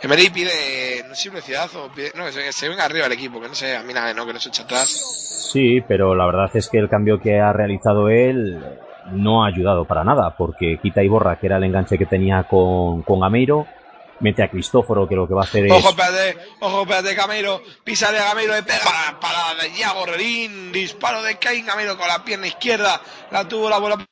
Emery 0.01 0.31
pide, 0.31 1.05
no 1.09 1.15
sé 1.15 1.31
velocidad 1.31 1.69
o 1.77 1.90
no, 2.16 2.32
se, 2.32 2.53
se 2.53 2.69
venga 2.69 2.85
arriba 2.85 3.07
el 3.07 3.12
equipo, 3.12 3.40
que 3.40 3.49
no 3.49 3.55
sé, 3.55 3.77
a 3.77 3.82
mí 3.82 3.93
nada, 3.93 4.12
no, 4.15 4.27
que 4.27 4.32
no 4.32 4.40
se 4.40 4.49
echa 4.49 4.62
atrás. 4.65 4.89
Sí, 5.53 5.81
pero 5.86 6.15
la 6.15 6.27
verdad 6.27 6.51
es 6.55 6.69
que 6.69 6.78
el 6.78 6.89
cambio 6.89 7.20
que 7.20 7.39
ha 7.39 7.53
realizado 7.53 8.09
él 8.09 8.62
no 9.12 9.44
ha 9.44 9.49
ayudado 9.49 9.85
para 9.85 10.05
nada, 10.05 10.35
porque 10.36 10.78
quita 10.81 11.03
y 11.03 11.09
borra, 11.09 11.36
que 11.39 11.47
era 11.47 11.57
el 11.57 11.65
enganche 11.65 11.99
que 11.99 12.07
tenía 12.07 12.44
con, 12.44 13.03
con 13.03 13.20
Gameiro, 13.20 13.66
mete 14.23 14.43
a 14.43 14.51
Cristóforo, 14.51 15.09
que 15.09 15.15
lo 15.16 15.28
que 15.28 15.35
va 15.35 15.43
a 15.43 15.44
hacer 15.44 15.66
es... 15.66 15.73
Ojo, 15.73 15.90
espérate, 15.90 16.39
ojo, 16.61 16.82
espérate, 16.82 17.15
Gameiro, 17.15 17.62
pisa 17.85 18.11
de 18.12 18.19
Gameiro, 18.19 18.55
le 18.55 18.62
pega 18.62 19.19
para 19.20 19.55
de 19.62 19.69
Iago 19.78 20.07
Rerín, 20.07 20.73
disparo 20.73 21.23
de 21.23 21.39
Kane, 21.39 21.62
Gameiro 21.62 21.99
con 21.99 22.09
la 22.09 22.24
pierna 22.24 22.47
izquierda, 22.47 23.01
la 23.31 23.47
tuvo 23.47 23.69
la 23.69 23.78
bola. 23.78 24.05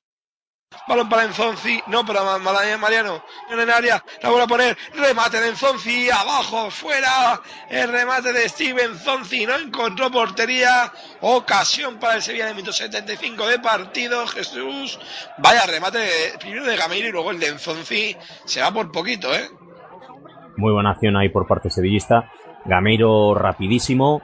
Balón 0.86 1.08
para 1.08 1.24
Enzonzi, 1.24 1.82
no, 1.88 2.04
Ma- 2.04 2.38
Mariano, 2.38 3.24
en 3.50 3.58
el 3.60 3.70
área, 3.70 4.04
la 4.22 4.28
vuelve 4.28 4.44
a 4.44 4.48
poner, 4.48 4.78
remate 4.94 5.40
de 5.40 5.48
Enzonzi, 5.48 6.10
abajo, 6.10 6.70
fuera, 6.70 7.40
el 7.68 7.90
remate 7.90 8.32
de 8.32 8.48
Steven 8.48 8.96
Zonzi, 8.98 9.46
no 9.46 9.56
encontró 9.56 10.10
portería, 10.10 10.92
ocasión 11.22 11.98
para 11.98 12.14
el 12.16 12.22
Sevilla 12.22 12.44
en 12.44 12.50
el 12.50 12.54
minuto 12.56 12.72
75 12.72 13.48
de 13.48 13.58
partido, 13.58 14.26
Jesús, 14.28 14.98
vaya 15.38 15.66
remate 15.66 15.98
de- 15.98 16.38
primero 16.38 16.64
de 16.64 16.76
Gameiro 16.76 17.08
y 17.08 17.12
luego 17.12 17.32
el 17.32 17.40
de 17.40 17.48
Enzonzi, 17.48 18.16
se 18.44 18.60
va 18.60 18.72
por 18.72 18.92
poquito, 18.92 19.34
eh. 19.34 19.50
Muy 20.60 20.74
buena 20.74 20.90
acción 20.90 21.16
ahí 21.16 21.30
por 21.30 21.46
parte 21.46 21.70
sevillista. 21.70 22.30
Gameiro 22.66 23.34
rapidísimo 23.34 24.20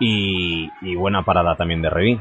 y, 0.00 0.68
y 0.82 0.96
buena 0.96 1.24
parada 1.24 1.54
también 1.54 1.80
de 1.80 1.90
Revín. 1.90 2.20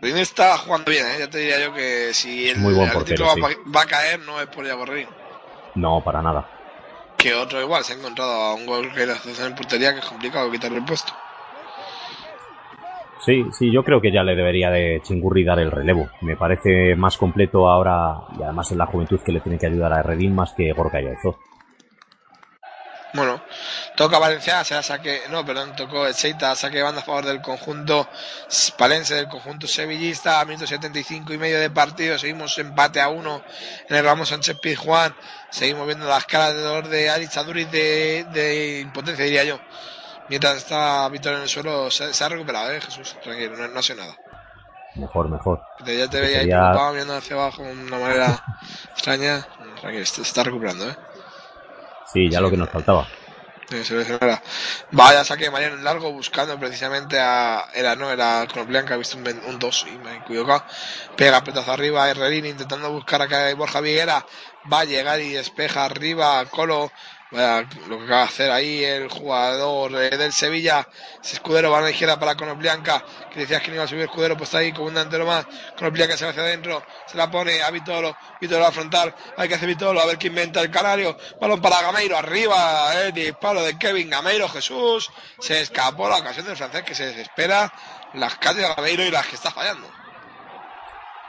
Revín 0.00 0.16
está 0.16 0.56
jugando 0.56 0.90
bien, 0.90 1.04
¿eh? 1.04 1.18
ya 1.18 1.28
te 1.28 1.36
diría 1.36 1.62
yo 1.62 1.74
que 1.74 2.14
si 2.14 2.48
el 2.48 2.58
Muy 2.60 2.72
buen 2.72 2.90
portero, 2.90 3.26
va, 3.26 3.34
va 3.76 3.82
a 3.82 3.84
caer 3.84 4.20
no 4.20 4.40
es 4.40 4.46
por 4.46 4.64
Iago 4.64 4.86
Revín. 4.86 5.06
No, 5.74 6.02
para 6.02 6.22
nada. 6.22 6.48
Que 7.18 7.34
otro 7.34 7.60
igual 7.60 7.84
se 7.84 7.92
ha 7.92 7.96
encontrado 7.96 8.32
a 8.32 8.54
un 8.54 8.64
gol 8.64 8.90
que 8.94 9.04
le 9.04 9.12
hace 9.12 9.44
en 9.44 9.54
portería 9.54 9.92
que 9.92 10.00
es 10.00 10.06
complicado 10.06 10.50
quitarle 10.50 10.78
el 10.78 10.84
puesto. 10.86 11.12
Sí, 13.20 13.44
sí, 13.52 13.70
yo 13.70 13.84
creo 13.84 14.00
que 14.00 14.10
ya 14.10 14.22
le 14.22 14.34
debería 14.34 14.70
de 14.70 15.02
Chingurri 15.02 15.44
dar 15.44 15.58
el 15.58 15.70
relevo. 15.70 16.08
Me 16.22 16.36
parece 16.36 16.96
más 16.96 17.18
completo 17.18 17.68
ahora 17.68 18.16
y 18.38 18.42
además 18.42 18.72
en 18.72 18.78
la 18.78 18.86
juventud 18.86 19.20
que 19.20 19.32
le 19.32 19.40
tiene 19.40 19.58
que 19.58 19.66
ayudar 19.66 19.92
a 19.92 20.02
Revín 20.02 20.34
más 20.34 20.54
que 20.54 20.72
Gorka 20.72 21.02
Yaezó. 21.02 21.38
Bueno, 23.12 23.42
toca 23.96 24.18
Valencia, 24.20 24.62
se 24.62 24.74
da 24.74 24.82
saque, 24.84 25.22
no, 25.30 25.44
perdón, 25.44 25.74
tocó 25.74 26.06
Echeita, 26.06 26.54
saque 26.54 26.80
banda 26.80 27.00
a 27.00 27.04
favor 27.04 27.24
del 27.26 27.40
conjunto 27.40 28.08
palense, 28.78 29.16
del 29.16 29.26
conjunto 29.28 29.66
sevillista, 29.66 30.40
a 30.40 30.44
minuto 30.44 30.64
75 30.66 31.32
y 31.32 31.38
medio 31.38 31.58
de 31.58 31.70
partido, 31.70 32.16
seguimos 32.18 32.56
empate 32.58 33.00
a 33.00 33.08
uno 33.08 33.42
en 33.88 33.96
el 33.96 34.04
Ramos 34.04 34.28
Sánchez 34.28 34.58
Pizjuán, 34.60 35.14
seguimos 35.50 35.86
viendo 35.86 36.06
las 36.06 36.24
caras 36.24 36.54
de 36.54 36.60
dolor 36.60 36.86
de 36.88 37.10
Aduriz 37.10 37.70
de, 37.70 38.26
de 38.30 38.80
impotencia, 38.80 39.24
diría 39.24 39.42
yo. 39.44 39.58
Mientras 40.28 40.58
está 40.58 41.08
Víctor 41.08 41.34
en 41.34 41.42
el 41.42 41.48
suelo, 41.48 41.90
se, 41.90 42.14
se 42.14 42.22
ha 42.24 42.28
recuperado, 42.28 42.70
eh, 42.70 42.80
Jesús, 42.80 43.16
tranquilo, 43.20 43.56
no, 43.56 43.66
no 43.66 43.80
hace 43.80 43.96
nada. 43.96 44.16
Mejor, 44.94 45.28
mejor. 45.28 45.60
Ya 45.84 46.08
te 46.08 46.20
veía 46.20 46.38
ahí 46.38 46.44
sería- 46.44 46.58
preocupado 46.58 46.92
mirando 46.92 47.16
hacia 47.16 47.34
abajo 47.36 47.62
de 47.64 47.72
una 47.72 47.98
manera 47.98 48.44
extraña. 48.92 49.44
Tranquilo, 49.80 50.06
se 50.06 50.22
está 50.22 50.44
recuperando, 50.44 50.88
eh. 50.88 50.96
Sí, 52.12 52.28
ya 52.28 52.40
lo 52.40 52.50
que 52.50 52.56
nos 52.56 52.68
faltaba. 52.68 53.06
Vaya 54.90 55.24
saque 55.24 55.48
Mariano 55.48 55.76
largo 55.76 56.10
buscando 56.10 56.58
precisamente 56.58 57.20
a. 57.20 57.68
Era, 57.72 57.94
no, 57.94 58.10
era 58.10 58.46
Blanca, 58.66 58.94
he 58.94 58.98
visto 58.98 59.16
un 59.16 59.22
2 59.22 59.34
un 59.46 59.58
dos 59.60 59.86
y 59.86 59.96
me 59.98 60.12
he 60.12 60.16
equivocado. 60.16 60.64
Pega 61.16 61.44
petazo 61.44 61.72
arriba 61.72 62.04
a 62.04 62.10
intentando 62.46 62.90
buscar 62.90 63.22
a 63.22 63.54
Borja 63.54 63.80
Viguera. 63.80 64.26
Va 64.72 64.80
a 64.80 64.84
llegar 64.84 65.20
y 65.20 65.30
despeja 65.30 65.84
arriba 65.84 66.44
Colo 66.46 66.90
Lo 67.30 67.98
que 67.98 68.04
acaba 68.04 68.22
de 68.22 68.24
hacer 68.24 68.50
ahí 68.50 68.82
el 68.82 69.08
jugador 69.08 69.94
eh, 70.02 70.16
del 70.16 70.32
Sevilla. 70.32 70.88
Ese 71.22 71.34
escudero 71.34 71.70
va 71.70 71.78
a 71.78 71.82
la 71.82 71.90
izquierda 71.90 72.18
para 72.18 72.34
Conoplianca. 72.34 73.04
Que 73.32 73.40
decías 73.40 73.62
que 73.62 73.68
no 73.68 73.76
iba 73.76 73.84
a 73.84 73.86
subir 73.86 74.02
escudero, 74.02 74.36
pues 74.36 74.48
está 74.48 74.58
ahí 74.58 74.72
como 74.72 74.88
un 74.88 74.94
delantero 74.94 75.24
más. 75.24 75.46
Conoplianca 75.78 76.16
se 76.16 76.24
va 76.24 76.32
hacia 76.32 76.42
adentro. 76.42 76.82
Se 77.06 77.16
la 77.16 77.30
pone 77.30 77.62
a 77.62 77.70
Vitolo. 77.70 78.16
Vitolo 78.40 78.60
va 78.60 78.66
a 78.66 78.70
afrontar. 78.70 79.14
Hay 79.36 79.48
que 79.48 79.54
hacer 79.54 79.68
Vitolo. 79.68 80.00
A 80.00 80.06
ver 80.06 80.18
qué 80.18 80.26
inventa 80.26 80.60
el 80.60 80.70
canario. 80.72 81.16
Balón 81.40 81.60
para 81.60 81.80
Gameiro. 81.82 82.16
Arriba. 82.16 82.92
El 83.00 83.12
disparo 83.12 83.62
de 83.62 83.78
Kevin 83.78 84.10
Gameiro. 84.10 84.48
Jesús. 84.48 85.08
Se 85.38 85.60
escapó 85.60 86.08
la 86.08 86.16
ocasión 86.16 86.46
del 86.46 86.56
francés 86.56 86.82
que 86.82 86.96
se 86.96 87.06
desespera. 87.06 87.72
Las 88.14 88.36
calles 88.38 88.68
de 88.68 88.74
Gameiro 88.74 89.04
y 89.04 89.10
las 89.12 89.26
que 89.28 89.36
está 89.36 89.52
fallando. 89.52 89.99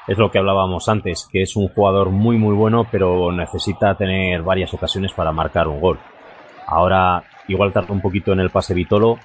Es 0.08 0.18
lo 0.18 0.32
que 0.32 0.40
hablábamos 0.40 0.90
antes, 0.90 1.28
que 1.32 1.44
es 1.44 1.56
un 1.56 1.68
jugador 1.68 2.10
muy 2.10 2.38
muy 2.38 2.56
bueno, 2.56 2.88
pero 2.92 3.32
necesita 3.32 3.96
tener 3.96 4.42
varias 4.42 4.74
ocasiones 4.74 5.14
para 5.14 5.32
marcar 5.32 5.68
un 5.68 5.80
gol. 5.80 6.00
Ahora 6.68 7.24
igual 7.48 7.72
tarda 7.72 7.94
un 7.94 8.02
poquito 8.02 8.32
en 8.34 8.40
el 8.40 8.50
pase 8.50 8.74
Vitolo, 8.74 9.20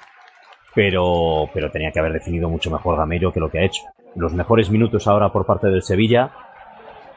pero, 0.75 1.49
pero 1.53 1.71
tenía 1.71 1.91
que 1.91 1.99
haber 1.99 2.13
definido 2.13 2.49
mucho 2.49 2.69
mejor 2.69 2.97
Gameiro 2.97 3.33
que 3.33 3.39
lo 3.39 3.49
que 3.49 3.59
ha 3.59 3.65
hecho. 3.65 3.81
Los 4.15 4.33
mejores 4.33 4.69
minutos 4.69 5.07
ahora 5.07 5.31
por 5.31 5.45
parte 5.45 5.67
del 5.67 5.81
Sevilla 5.83 6.31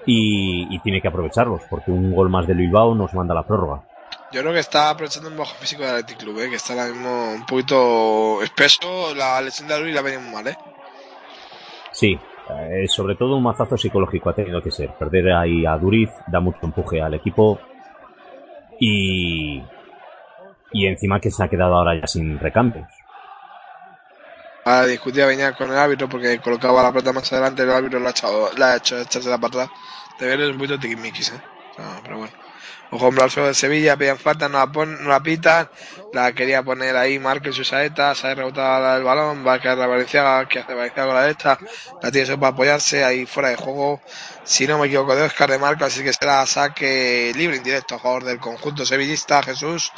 y, 0.07 0.75
y 0.75 0.79
tiene 0.81 1.01
que 1.01 1.09
aprovecharlos, 1.09 1.63
porque 1.69 1.91
un 1.91 2.15
gol 2.15 2.31
más 2.31 2.47
del 2.47 2.59
Bilbao 2.59 2.95
nos 2.95 3.13
manda 3.13 3.35
la 3.35 3.47
prórroga. 3.47 3.83
Yo 4.33 4.43
creo 4.43 4.53
que 4.53 4.61
está 4.61 4.91
aprovechando 4.91 5.29
un 5.29 5.37
bajo 5.37 5.55
físico 5.57 5.83
del 5.83 5.97
Athletic 5.97 6.19
Club, 6.19 6.39
¿eh? 6.39 6.51
que 6.51 6.57
está 6.57 6.73
ahora 6.73 6.87
mismo 6.87 7.33
un 7.35 7.45
poquito 7.47 8.41
espeso. 8.43 9.15
La 9.15 9.41
lesión 9.41 9.69
de 9.69 9.81
Luis 9.81 9.95
la 9.95 10.03
venía 10.03 10.21
muy 10.21 10.33
mal, 10.33 10.47
¿eh? 10.47 10.57
Sí, 11.91 12.19
eh, 12.59 12.89
sobre 12.89 13.15
todo 13.15 13.37
un 13.37 13.43
mazazo 13.43 13.77
psicológico 13.77 14.31
ha 14.31 14.35
tenido 14.35 14.63
que 14.63 14.71
ser. 14.71 14.91
Perder 14.99 15.33
ahí 15.33 15.67
a 15.67 15.77
Duriz 15.77 16.11
da 16.27 16.41
mucho 16.41 16.59
empuje 16.63 17.01
al 17.01 17.15
equipo 17.15 17.61
y, 18.79 19.63
y 20.73 20.87
encima 20.87 21.21
que 21.21 21.31
se 21.31 21.45
ha 21.45 21.49
quedado 21.49 21.75
ahora 21.75 22.01
ya 22.01 22.07
sin 22.07 22.39
recambios. 22.39 22.89
Ahora 24.65 24.87
discutía 24.87 25.27
venía 25.27 25.53
con 25.53 25.71
el 25.71 25.77
árbitro 25.77 26.09
porque 26.09 26.39
colocaba 26.39 26.83
la 26.83 26.93
pelota 26.93 27.13
más 27.13 27.33
adelante, 27.33 27.63
el 27.63 27.71
árbitro 27.71 27.99
le 27.99 28.07
ha, 28.07 28.11
echado, 28.11 28.51
le 28.57 28.65
ha 28.65 28.77
hecho 28.77 28.99
echarse 28.99 29.29
la 29.31 29.39
para 29.39 29.65
atrás. 29.65 29.79
De 30.19 30.27
ver 30.27 30.41
es 30.41 30.51
un 30.51 30.59
poquito 30.59 30.79
tiquismiquis, 30.79 31.33
¿eh? 31.33 31.41
Sea, 31.77 32.01
pero 32.03 32.19
bueno. 32.19 32.50
Ojo, 32.93 33.07
hombre, 33.07 33.23
al 33.23 33.31
suelo 33.31 33.49
de 33.49 33.55
Sevilla, 33.55 33.97
pedían 33.97 34.19
falta, 34.19 34.49
no 34.49 34.59
la, 34.59 34.67
pon, 34.67 35.03
no 35.05 35.11
la 35.11 35.23
pitan. 35.23 35.69
La 36.13 36.33
quería 36.33 36.63
poner 36.65 36.97
ahí 36.97 37.21
Márquez 37.21 37.55
su 37.55 37.65
saeta, 37.65 38.17
se 38.17 38.27
ha 38.27 38.35
rebotado 38.35 38.97
el 38.97 39.05
balón, 39.05 39.47
va 39.47 39.55
a 39.55 39.61
quedar 39.61 39.79
la 39.79 39.87
Valenciaga, 39.87 40.49
que 40.49 40.59
hace 40.59 40.75
Valenciaga 40.75 41.07
con 41.07 41.15
la 41.15 41.23
derecha. 41.23 41.59
La 42.03 42.11
tiene 42.11 42.25
eso 42.25 42.41
para 42.41 42.53
apoyarse, 42.53 43.05
ahí 43.05 43.27
fuera 43.27 43.51
de 43.51 43.57
juego. 43.57 44.01
Si 44.43 44.67
no 44.67 44.79
me 44.79 44.89
equivoco, 44.89 45.15
de 45.15 45.23
Oscar 45.23 45.49
de 45.51 45.59
Marco, 45.59 45.85
así 45.85 46.03
que 46.03 46.13
será 46.13 46.45
saque 46.47 47.33
libre 47.37 47.59
indirecto 47.59 47.95
a 47.95 48.01
favor 48.01 48.25
del 48.25 48.41
conjunto 48.41 48.85
sevillista. 48.85 49.41
Jesús, 49.41 49.93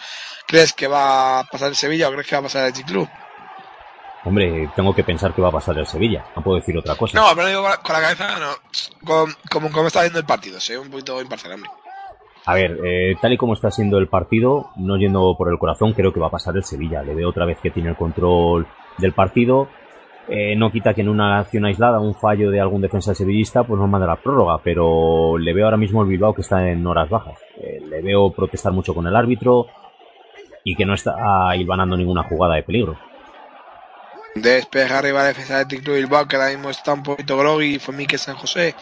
¿crees 0.46 0.74
que 0.74 0.86
va 0.86 1.38
a 1.40 1.44
pasar 1.44 1.68
el 1.68 1.76
Sevilla 1.76 2.08
o 2.08 2.12
crees 2.12 2.26
que 2.26 2.36
va 2.36 2.40
a 2.40 2.42
pasar 2.42 2.66
el 2.66 2.74
G-Club? 2.74 3.08
Hombre, 4.24 4.70
tengo 4.76 4.94
que 4.94 5.02
pensar 5.02 5.34
que 5.34 5.40
va 5.40 5.48
a 5.48 5.52
pasar 5.52 5.78
el 5.78 5.86
Sevilla. 5.86 6.26
No 6.36 6.44
puedo 6.44 6.58
decir 6.58 6.76
otra 6.76 6.94
cosa. 6.94 7.18
No, 7.18 7.34
pero 7.34 7.48
digo 7.48 7.62
con 7.62 7.70
la, 7.70 7.76
con 7.78 7.96
cabeza, 7.96 8.38
no. 8.38 8.54
Con, 9.04 9.34
como, 9.50 9.72
como 9.72 9.86
está 9.86 10.02
viendo 10.02 10.18
el 10.18 10.26
partido, 10.26 10.60
soy 10.60 10.76
un 10.76 10.90
poquito 10.90 11.20
imparcial, 11.20 11.54
hombre. 11.54 11.70
A 12.44 12.54
ver, 12.54 12.78
eh, 12.84 13.16
tal 13.20 13.32
y 13.32 13.36
como 13.36 13.52
está 13.52 13.70
siendo 13.70 13.98
el 13.98 14.08
partido, 14.08 14.70
no 14.76 14.96
yendo 14.96 15.36
por 15.36 15.48
el 15.50 15.58
corazón, 15.58 15.92
creo 15.92 16.12
que 16.12 16.20
va 16.20 16.26
a 16.26 16.30
pasar 16.30 16.56
el 16.56 16.64
Sevilla. 16.64 17.02
Le 17.02 17.14
veo 17.14 17.28
otra 17.28 17.44
vez 17.44 17.58
que 17.58 17.70
tiene 17.70 17.90
el 17.90 17.96
control 17.96 18.66
del 18.98 19.12
partido. 19.12 19.68
Eh, 20.28 20.56
no 20.56 20.70
quita 20.70 20.94
que 20.94 21.02
en 21.02 21.08
una 21.08 21.40
acción 21.40 21.64
aislada, 21.64 22.00
un 22.00 22.14
fallo 22.14 22.50
de 22.50 22.60
algún 22.60 22.80
defensa 22.80 23.14
sevillista, 23.14 23.64
pues 23.64 23.78
nos 23.78 23.88
manda 23.88 24.06
la 24.06 24.16
prórroga, 24.16 24.58
pero 24.62 25.36
le 25.36 25.52
veo 25.52 25.64
ahora 25.64 25.76
mismo 25.76 26.02
el 26.02 26.08
Bilbao 26.08 26.34
que 26.34 26.42
está 26.42 26.68
en 26.68 26.86
horas 26.86 27.08
bajas. 27.08 27.38
Eh, 27.58 27.80
le 27.88 28.02
veo 28.02 28.30
protestar 28.30 28.72
mucho 28.72 28.94
con 28.94 29.06
el 29.06 29.14
árbitro 29.14 29.66
y 30.64 30.74
que 30.74 30.86
no 30.86 30.94
está 30.94 31.54
hilvanando 31.56 31.96
ninguna 31.96 32.22
jugada 32.24 32.54
de 32.54 32.62
peligro. 32.62 32.96
Despeja 34.34 34.98
arriba 34.98 35.20
la 35.20 35.28
defensa 35.28 35.58
de 35.58 35.66
Ticlub 35.66 35.94
Bilbao, 35.94 36.26
que 36.26 36.36
ahora 36.36 36.48
mismo 36.48 36.70
está 36.70 36.94
un 36.94 37.02
poquito 37.02 37.36
groggy, 37.36 37.78
fue 37.78 37.94
Mique 37.94 38.16
San 38.16 38.34
José, 38.34 38.74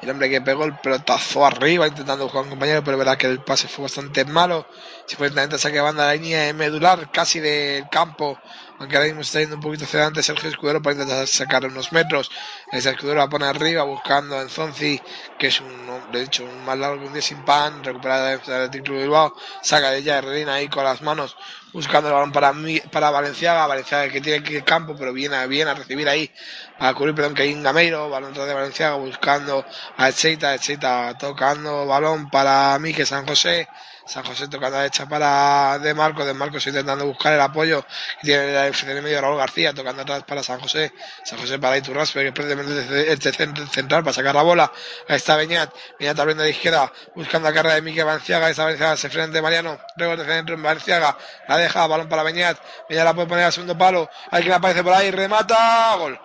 el 0.00 0.08
hombre 0.08 0.30
que 0.30 0.40
pegó 0.40 0.64
el 0.64 0.78
pelotazo 0.78 1.44
arriba 1.44 1.88
intentando 1.88 2.22
buscar 2.22 2.42
a 2.42 2.44
un 2.44 2.50
compañero, 2.50 2.84
pero 2.84 2.96
verá 2.96 3.18
que 3.18 3.26
el 3.26 3.42
pase 3.42 3.66
fue 3.66 3.82
bastante 3.82 4.24
malo. 4.24 4.64
Si 5.06 5.16
fue 5.16 5.26
intentando 5.26 5.58
saque 5.58 5.74
de 5.74 5.80
banda 5.80 6.06
la 6.06 6.14
línea 6.14 6.52
medular 6.54 7.10
casi 7.10 7.40
del 7.40 7.88
campo, 7.88 8.38
aunque 8.78 8.94
ahora 8.94 9.08
mismo 9.08 9.22
está 9.22 9.40
yendo 9.40 9.56
un 9.56 9.62
poquito 9.62 9.86
hacia 9.86 9.98
adelante 9.98 10.22
Sergio 10.22 10.48
Escudero 10.48 10.80
para 10.80 10.94
intentar 10.94 11.26
sacar 11.26 11.66
unos 11.66 11.92
metros. 11.92 12.30
Ese 12.70 12.90
Escudero 12.90 13.18
la 13.18 13.28
pone 13.28 13.46
arriba 13.46 13.82
buscando 13.82 14.38
a 14.38 14.42
Enzonzi, 14.42 15.00
que 15.36 15.48
es 15.48 15.60
un, 15.60 16.12
de 16.12 16.22
hecho, 16.22 16.44
un 16.44 16.64
más 16.64 16.78
largo 16.78 17.00
que 17.00 17.06
un 17.08 17.12
día 17.12 17.22
sin 17.22 17.44
pan, 17.44 17.82
recuperada 17.82 18.22
la 18.22 18.30
defensa 18.30 18.58
del 18.60 18.70
Ticlub 18.70 18.98
Bilbao, 18.98 19.34
saca 19.62 19.90
de 19.90 19.98
ella 19.98 20.18
Herrera 20.18 20.54
ahí 20.54 20.68
con 20.68 20.84
las 20.84 21.02
manos 21.02 21.36
buscando 21.72 22.08
el 22.08 22.14
balón 22.14 22.32
para 22.32 22.52
mí, 22.52 22.80
para 22.90 23.10
Valenciaga, 23.10 23.66
Valenciaga 23.66 24.12
que 24.12 24.20
tiene 24.20 24.42
que 24.42 24.54
ir 24.54 24.64
campo, 24.64 24.94
pero 24.98 25.12
viene, 25.12 25.46
viene 25.46 25.70
a 25.70 25.74
recibir 25.74 26.08
ahí, 26.08 26.30
a 26.78 26.92
cubrir, 26.94 27.14
perdón, 27.14 27.34
que 27.34 27.42
hay 27.42 27.52
un 27.52 27.62
Gameiro, 27.62 28.10
balón 28.10 28.34
de 28.34 28.54
Valenciaga, 28.54 28.96
buscando 28.96 29.64
a 29.96 30.08
Echeita, 30.08 30.54
Echeita 30.54 31.16
tocando 31.18 31.86
balón 31.86 32.30
para 32.30 32.78
Mique 32.78 33.06
San 33.06 33.26
José, 33.26 33.68
San 34.12 34.24
José 34.24 34.46
tocando 34.46 34.76
a 34.76 34.80
derecha 34.80 35.06
para 35.06 35.78
De 35.78 35.94
Marcos, 35.94 36.26
De 36.26 36.34
Marcos 36.34 36.66
intentando 36.66 37.06
buscar 37.06 37.32
el 37.32 37.40
apoyo, 37.40 37.82
que 38.20 38.26
tiene 38.26 38.52
la 38.52 38.70
medio 39.00 39.22
Raúl 39.22 39.38
García, 39.38 39.72
tocando 39.72 40.02
atrás 40.02 40.22
para 40.24 40.42
San 40.42 40.60
José, 40.60 40.92
San 41.24 41.38
José 41.38 41.58
para 41.58 41.78
Iturraspe, 41.78 42.30
que 42.30 43.06
este 43.08 43.32
centro- 43.32 43.66
central 43.68 44.02
para 44.04 44.12
sacar 44.12 44.34
la 44.34 44.42
bola, 44.42 44.70
ahí 45.08 45.16
está 45.16 45.36
Beñat, 45.36 45.70
Beñat 45.98 46.18
abriendo 46.18 46.42
de 46.42 46.50
izquierda, 46.50 46.92
buscando 47.14 47.48
la 47.48 47.54
carrera 47.54 47.76
de 47.76 47.80
Mique 47.80 48.02
Valenciaga, 48.02 48.50
esa 48.50 48.64
Valenciaga 48.64 48.98
se 48.98 49.08
frente 49.08 49.32
de 49.32 49.40
Mariano, 49.42 49.80
rebote 49.96 50.26
centro 50.26 50.56
en 50.56 50.62
Valenciaga, 50.62 51.16
la 51.48 51.56
deja, 51.56 51.86
balón 51.86 52.10
para 52.10 52.22
Beñat, 52.22 52.58
Beñat 52.90 53.04
la 53.06 53.14
puede 53.14 53.28
poner 53.28 53.46
al 53.46 53.52
segundo 53.54 53.78
palo, 53.78 54.10
hay 54.30 54.42
quien 54.42 54.52
aparece 54.52 54.84
por 54.84 54.92
ahí, 54.92 55.10
remata, 55.10 55.94
gol. 55.96 56.20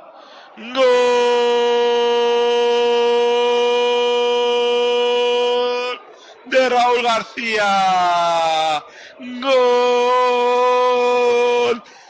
Gol 0.57 2.36
de 6.49 6.69
Raúl 6.69 7.03
García. 7.03 8.83
Gol 9.19 9.53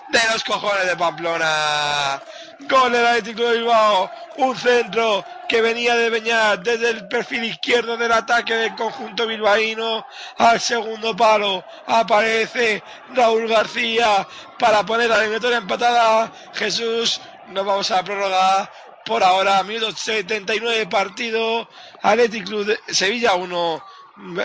de 0.10 0.20
los 0.32 0.44
cojones 0.44 0.86
de 0.88 0.96
Pamplona. 0.96 2.22
Gol 2.62 2.92
del 2.92 3.06
Atlético 3.06 3.44
de 3.44 3.58
Bilbao. 3.58 4.10
Un 4.38 4.56
centro 4.56 5.26
que 5.50 5.62
venía 5.62 5.96
de 5.96 6.10
Beñat 6.10 6.60
desde 6.62 6.90
el 6.92 7.08
perfil 7.08 7.46
izquierdo 7.46 7.98
del 7.98 8.12
ataque 8.12 8.56
del 8.56 8.76
conjunto 8.76 9.26
bilbaíno 9.26 10.06
al 10.38 10.60
segundo 10.60 11.16
palo. 11.16 11.64
Aparece 11.88 12.84
Raúl 13.14 13.48
García 13.48 14.28
para 14.60 14.86
poner 14.86 15.10
la 15.10 15.18
eliminatoria 15.18 15.58
empatada. 15.58 16.32
Jesús, 16.54 17.20
nos 17.48 17.66
vamos 17.66 17.90
a 17.92 17.96
la 17.98 18.04
prórroga. 18.04 18.72
Por 19.06 19.24
ahora, 19.24 19.64
minuto 19.64 19.92
79 19.94 20.80
de 20.80 20.88
partido. 20.88 21.70
Athletic 22.02 22.46
Club 22.46 22.66
de 22.66 22.78
Sevilla 22.94 23.36
1. 23.36 23.84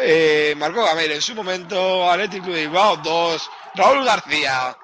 Eh, 0.01 0.55
Marco 0.57 0.85
Gamero 0.85 1.15
en 1.15 1.23
su 1.23 1.35
momento. 1.35 2.11
Athletic 2.11 2.43
Club 2.43 2.55
de 2.55 2.67
Bilbao 2.67 2.97
2. 2.97 3.51
Raúl 3.75 4.05
García. 4.05 4.77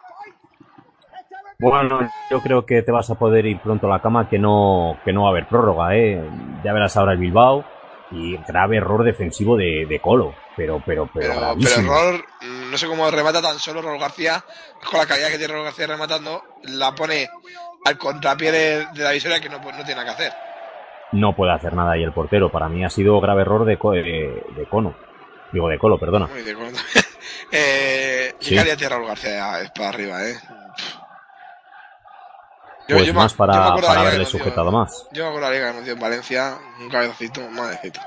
Bueno, 1.60 2.09
yo 2.31 2.40
creo 2.40 2.65
que 2.65 2.82
te 2.82 2.93
vas 2.93 3.10
a 3.10 3.16
poder 3.16 3.44
ir 3.44 3.60
pronto 3.60 3.86
a 3.86 3.90
la 3.90 4.01
cama, 4.01 4.28
que 4.28 4.39
no, 4.39 4.98
que 5.05 5.12
no 5.12 5.23
va 5.23 5.28
a 5.28 5.31
haber 5.32 5.48
prórroga, 5.48 5.97
¿eh? 5.97 6.23
Ya 6.65 6.73
verás 6.73 6.97
ahora 6.97 7.12
el 7.12 7.19
Bilbao 7.19 7.65
y 8.12 8.36
grave 8.47 8.77
error 8.77 9.02
defensivo 9.02 9.56
de, 9.56 9.85
de 9.86 10.01
Colo, 10.01 10.35
pero, 10.56 10.81
pero, 10.86 11.10
pero, 11.12 11.35
Pero, 11.35 11.56
pero 11.60 11.81
error, 11.81 12.24
no 12.70 12.78
sé 12.78 12.86
cómo 12.86 13.10
remata 13.10 13.43
tan 13.43 13.59
solo 13.59 13.82
Raúl 13.82 13.98
García, 13.98 14.43
con 14.89 15.01
la 15.01 15.06
calidad 15.06 15.31
que 15.31 15.39
tiene 15.39 15.52
Raúl 15.52 15.65
García 15.65 15.89
rematando, 15.89 16.44
la 16.62 16.94
pone 16.94 17.28
al 17.85 17.98
contrapié 17.98 18.52
de, 18.52 18.86
de 18.94 19.02
la 19.02 19.10
visoria 19.10 19.40
que 19.40 19.48
no, 19.48 19.59
no 19.59 19.85
tiene 19.85 19.97
nada 19.97 20.05
que 20.05 20.10
hacer. 20.10 20.32
No 21.12 21.35
puede 21.35 21.52
hacer 21.52 21.72
nada 21.74 21.93
ahí 21.93 22.02
el 22.02 22.12
portero. 22.12 22.51
Para 22.51 22.68
mí 22.68 22.85
ha 22.85 22.90
sido 22.90 23.20
grave 23.20 23.43
error 23.43 23.64
de, 23.64 23.78
Co- 23.78 23.93
de, 23.93 24.44
de 24.55 24.66
Cono. 24.68 24.94
Digo, 25.52 25.68
de 25.68 25.78
Colo, 25.78 25.98
perdona. 25.98 26.26
Muy 26.26 26.43
de 26.43 26.52
acuerdo. 26.52 26.76
eh, 27.52 28.35
Sí. 28.39 28.51
¿Qué 28.51 28.56
calidad 28.56 28.76
tiene 28.76 28.94
Raúl 28.94 29.06
García? 29.09 29.60
Es 29.62 29.70
para 29.70 29.89
arriba, 29.89 30.22
eh. 30.28 30.35
Pues 32.89 33.12
más 33.12 33.35
para, 33.35 33.76
yo 33.76 33.82
para 33.86 34.01
haberle 34.01 34.24
sujetado 34.24 34.70
más. 34.72 35.06
Yo 35.12 35.24
me 35.24 35.28
acuerdo 35.28 35.48
la 35.51 35.55
liga 35.55 35.85
que 35.85 35.90
en 35.90 36.01
Valencia, 36.01 36.55
un 36.80 36.89
cabezacito, 36.89 37.40
madrecito. 37.51 38.01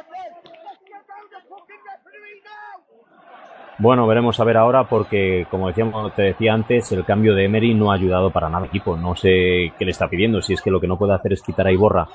Bueno, 3.77 4.05
veremos 4.05 4.39
a 4.39 4.43
ver 4.43 4.57
ahora 4.57 4.83
porque, 4.87 5.47
como 5.49 5.67
decíamos, 5.67 6.13
te 6.15 6.21
decía 6.23 6.53
antes, 6.53 6.91
el 6.91 7.03
cambio 7.03 7.33
de 7.33 7.45
Emery 7.45 7.73
no 7.73 7.91
ha 7.91 7.95
ayudado 7.95 8.29
para 8.31 8.47
nada 8.47 8.59
al 8.63 8.69
equipo. 8.69 8.95
No 8.95 9.15
sé 9.15 9.73
qué 9.77 9.85
le 9.85 9.91
está 9.91 10.07
pidiendo, 10.07 10.41
si 10.41 10.53
es 10.53 10.61
que 10.61 10.69
lo 10.69 10.79
que 10.79 10.87
no 10.87 10.97
puede 10.97 11.13
hacer 11.15 11.33
es 11.33 11.41
quitar 11.41 11.65
a 11.67 11.71
Iborra, 11.71 12.07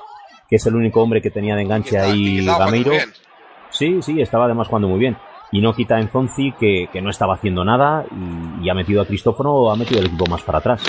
que 0.49 0.57
es 0.57 0.67
el 0.67 0.75
único 0.75 1.03
hombre 1.03 1.21
que 1.23 1.31
tenía 1.31 1.57
de 1.57 1.63
enganche 1.63 1.99
ahí 1.99 2.45
Gameiro. 2.45 2.93
Sí, 3.71 4.01
sí, 4.03 4.21
estaba 4.21 4.45
además 4.45 4.69
jugando 4.69 4.89
muy 4.89 4.99
bien. 4.99 5.17
Y 5.53 5.61
no 5.61 5.75
quita 5.75 5.97
a 5.97 6.01
Enzonzi, 6.01 6.53
que, 6.59 6.89
que 6.93 7.01
no 7.01 7.11
estaba 7.11 7.35
haciendo 7.35 7.65
nada, 7.65 8.05
y, 8.11 8.67
y 8.67 8.71
ha 8.71 8.75
metido 8.75 9.01
a 9.01 9.07
Cristóforo, 9.07 9.71
ha 9.71 9.77
metido 9.77 10.01
el 10.01 10.07
equipo 10.07 10.27
más 10.27 10.43
para 10.43 10.59
atrás. 10.59 10.83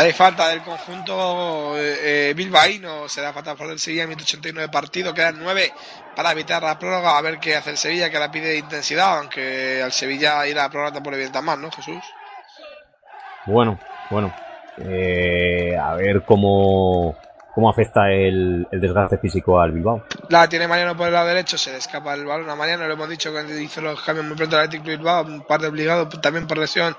Hay 0.00 0.12
falta 0.12 0.48
del 0.48 0.62
conjunto 0.62 1.76
eh, 1.76 2.30
eh, 2.30 2.34
bilbaíno, 2.34 3.06
será 3.08 3.34
falta 3.34 3.54
por 3.54 3.70
el 3.70 3.78
Sevilla, 3.78 4.06
189 4.06 4.70
partido, 4.72 5.12
quedan 5.12 5.38
9 5.38 5.72
para 6.16 6.32
evitar 6.32 6.62
la 6.62 6.78
prórroga, 6.78 7.18
a 7.18 7.20
ver 7.20 7.38
qué 7.38 7.56
hace 7.56 7.70
el 7.70 7.76
Sevilla, 7.76 8.08
que 8.08 8.18
la 8.18 8.30
pide 8.30 8.56
intensidad, 8.56 9.18
aunque 9.18 9.82
al 9.82 9.92
Sevilla 9.92 10.46
ir 10.46 10.58
a 10.58 10.62
la 10.62 10.70
prórroga 10.70 11.02
por 11.02 11.12
evitar 11.12 11.42
más, 11.42 11.58
¿no, 11.58 11.70
Jesús? 11.70 12.02
Bueno, 13.44 13.78
bueno. 14.10 14.32
Eh, 14.78 15.76
a 15.76 15.94
ver 15.96 16.22
cómo, 16.24 17.16
cómo 17.60 17.68
afecta 17.68 18.10
el, 18.10 18.66
el 18.70 18.80
desgaste 18.80 19.18
físico 19.18 19.60
al 19.60 19.72
Bilbao. 19.72 20.02
La 20.30 20.48
tiene 20.48 20.66
Mariano 20.66 20.96
por 20.96 21.08
el 21.08 21.12
lado 21.12 21.28
derecho, 21.28 21.58
se 21.58 21.70
le 21.70 21.76
escapa 21.76 22.14
el 22.14 22.24
balón 22.24 22.48
a 22.48 22.56
Mariano, 22.56 22.86
lo 22.86 22.94
hemos 22.94 23.10
dicho 23.10 23.30
que 23.34 23.62
hizo 23.62 23.82
los 23.82 24.00
cambios 24.00 24.26
muy 24.26 24.34
pronto 24.34 24.56
el 24.56 24.64
Atlético 24.64 24.88
Bilbao, 24.88 25.24
un 25.26 25.42
par 25.42 25.60
de 25.60 25.68
obligados 25.68 26.08
también 26.22 26.46
por 26.46 26.56
lesión, 26.56 26.96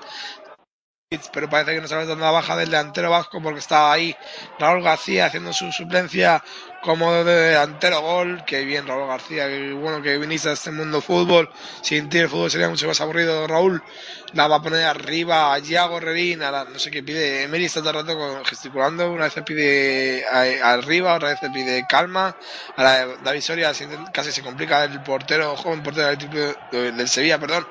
pero 1.32 1.50
parece 1.50 1.74
que 1.74 1.80
no 1.80 1.88
sabe 1.88 2.06
dónde 2.06 2.24
la 2.24 2.30
baja 2.30 2.56
del 2.56 2.70
delantero 2.70 3.10
vasco 3.10 3.42
porque 3.42 3.58
estaba 3.58 3.92
ahí 3.92 4.14
Raúl 4.60 4.84
García 4.84 5.26
haciendo 5.26 5.52
su 5.52 5.72
suplencia 5.72 6.42
como 6.82 7.12
de 7.24 7.32
delantero 7.50 8.00
gol, 8.00 8.44
que 8.44 8.64
bien 8.64 8.86
Raúl 8.86 9.06
García, 9.08 9.46
que 9.48 9.72
bueno 9.72 10.02
que 10.02 10.18
viniste 10.18 10.48
a 10.48 10.52
este 10.54 10.72
mundo 10.72 11.00
fútbol, 11.00 11.48
sin 11.80 12.08
ti 12.08 12.18
el 12.18 12.28
fútbol 12.28 12.50
sería 12.50 12.68
mucho 12.68 12.88
más 12.88 13.00
aburrido, 13.00 13.46
Raúl 13.46 13.84
la 14.32 14.48
va 14.48 14.56
a 14.56 14.62
poner 14.62 14.84
arriba 14.84 15.54
a 15.54 15.58
Yago 15.60 16.00
Rerín, 16.00 16.42
a 16.42 16.50
la- 16.50 16.64
no 16.64 16.78
sé 16.80 16.90
qué 16.90 17.02
pide, 17.02 17.42
Emery 17.44 17.66
está 17.66 17.80
todo 17.80 17.90
el 17.90 17.96
rato 18.06 18.16
con- 18.18 18.44
gesticulando, 18.44 19.10
una 19.12 19.24
vez 19.24 19.34
pide 19.46 20.24
a- 20.26 20.72
arriba, 20.72 21.14
otra 21.14 21.28
vez 21.30 21.38
pide 21.52 21.86
calma, 21.86 22.36
ahora 22.76 23.16
David 23.20 23.40
Soria 23.42 23.72
casi 24.12 24.32
se 24.32 24.42
complica 24.42 24.84
el 24.84 25.02
portero, 25.02 25.56
joven 25.56 25.82
portero 25.82 26.08
del, 26.16 26.96
del 26.96 27.08
Sevilla, 27.08 27.38
perdón, 27.38 27.66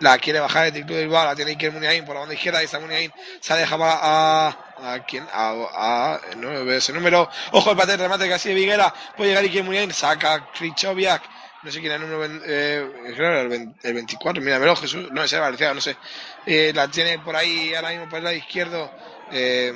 la 0.00 0.18
quiere 0.18 0.40
bajar 0.40 0.64
el 0.64 0.68
Atlético 0.70 0.94
de 0.94 1.02
Bilbao, 1.02 1.24
la 1.24 1.34
tiene 1.36 1.52
Iker 1.52 1.72
Muniain 1.72 2.04
por 2.04 2.14
la 2.14 2.20
banda 2.20 2.34
izquierda, 2.34 2.62
y 2.62 2.64
está 2.66 2.80
Muniain, 2.80 3.12
se 3.40 3.52
ha 3.52 3.56
dejado 3.56 3.84
a, 3.86 4.56
a 4.82 5.00
quién, 5.04 5.26
a, 5.32 5.50
a 5.72 6.20
no 6.36 6.50
ese 6.72 6.92
número, 6.92 7.28
ojo 7.52 7.70
el 7.70 7.76
paté, 7.76 7.96
remate 7.96 8.28
casi 8.28 8.50
de 8.50 8.54
Viguera, 8.54 8.92
puede 9.16 9.30
llegar 9.30 9.44
Iker 9.44 9.64
Muniain, 9.64 9.92
saca 9.92 10.50
Krichoviak, 10.52 11.22
no 11.62 11.70
sé 11.70 11.80
quién 11.80 11.92
era 11.92 12.04
el 12.04 12.10
número, 12.10 12.42
eh, 12.46 13.12
era 13.16 13.40
el, 13.42 13.74
el 13.82 13.94
24, 13.94 14.42
míramelo 14.42 14.76
Jesús, 14.76 15.10
no 15.12 15.22
ese 15.22 15.38
Valenciaga, 15.38 15.74
no 15.74 15.80
sé, 15.80 15.96
eh, 16.44 16.72
la 16.74 16.88
tiene 16.88 17.18
por 17.18 17.36
ahí 17.36 17.74
ahora 17.74 17.90
mismo 17.90 18.08
por 18.08 18.18
el 18.18 18.24
lado 18.24 18.36
izquierdo, 18.36 18.90
eh, 19.30 19.72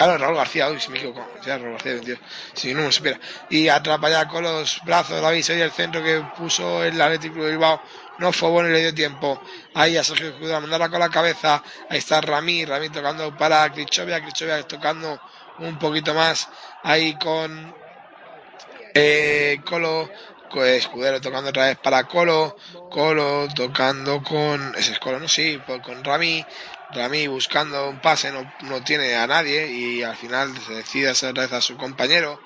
Ah, 0.00 0.16
Raúl 0.16 0.36
García, 0.36 0.68
uy, 0.70 0.78
si 0.80 0.90
me 0.90 0.98
equivoco. 0.98 1.26
Ya, 1.44 1.58
Raúl 1.58 1.72
García, 1.72 1.92
22. 1.94 2.20
Si 2.54 2.72
no 2.74 2.82
me 2.82 2.92
supiera. 2.92 3.18
Y 3.48 3.68
atrapa 3.68 4.08
ya 4.10 4.28
con 4.28 4.44
los 4.44 4.80
brazos 4.84 5.16
de 5.16 5.20
David 5.22 5.44
y 5.48 5.52
el 5.60 5.72
centro 5.72 6.02
que 6.02 6.20
puso 6.36 6.84
el 6.84 7.00
Atlético 7.00 7.42
de 7.44 7.50
Bilbao. 7.52 7.82
No 8.18 8.32
fue 8.32 8.50
bueno 8.50 8.68
y 8.68 8.72
le 8.72 8.80
dio 8.80 8.94
tiempo. 8.94 9.40
Ahí 9.74 9.96
a 9.96 10.02
Sergio 10.04 10.32
Judá, 10.38 10.60
mandarla 10.60 10.88
con 10.88 10.98
la 11.00 11.08
cabeza. 11.08 11.62
Ahí 11.88 11.98
está 11.98 12.20
Ramí, 12.20 12.64
Ramí 12.64 12.88
tocando 12.88 13.36
para 13.36 13.70
Krichovia, 13.72 14.20
Krichovia 14.20 14.62
tocando 14.64 15.20
un 15.60 15.78
poquito 15.78 16.14
más. 16.14 16.48
Ahí 16.82 17.14
con 17.14 17.74
eh, 18.94 19.60
Colo, 19.64 20.10
co- 20.50 20.64
Escudero 20.64 21.20
tocando 21.20 21.50
otra 21.50 21.66
vez 21.66 21.78
para 21.78 22.04
Colo, 22.04 22.56
Colo 22.90 23.46
tocando 23.54 24.22
con, 24.22 24.74
ese 24.76 24.92
es 24.92 24.98
Colo, 24.98 25.20
no, 25.20 25.28
sí, 25.28 25.60
pues 25.64 25.80
con 25.82 26.02
Rami, 26.02 26.44
Rami 26.90 27.26
buscando 27.28 27.88
un 27.90 28.00
pase, 28.00 28.32
no, 28.32 28.50
no 28.62 28.82
tiene 28.82 29.14
a 29.14 29.26
nadie 29.26 29.68
y 29.70 30.02
al 30.02 30.16
final 30.16 30.56
se 30.66 30.74
decide 30.74 31.10
hacer 31.10 31.30
otra 31.30 31.44
vez 31.44 31.52
a 31.52 31.60
su 31.60 31.76
compañero. 31.76 32.40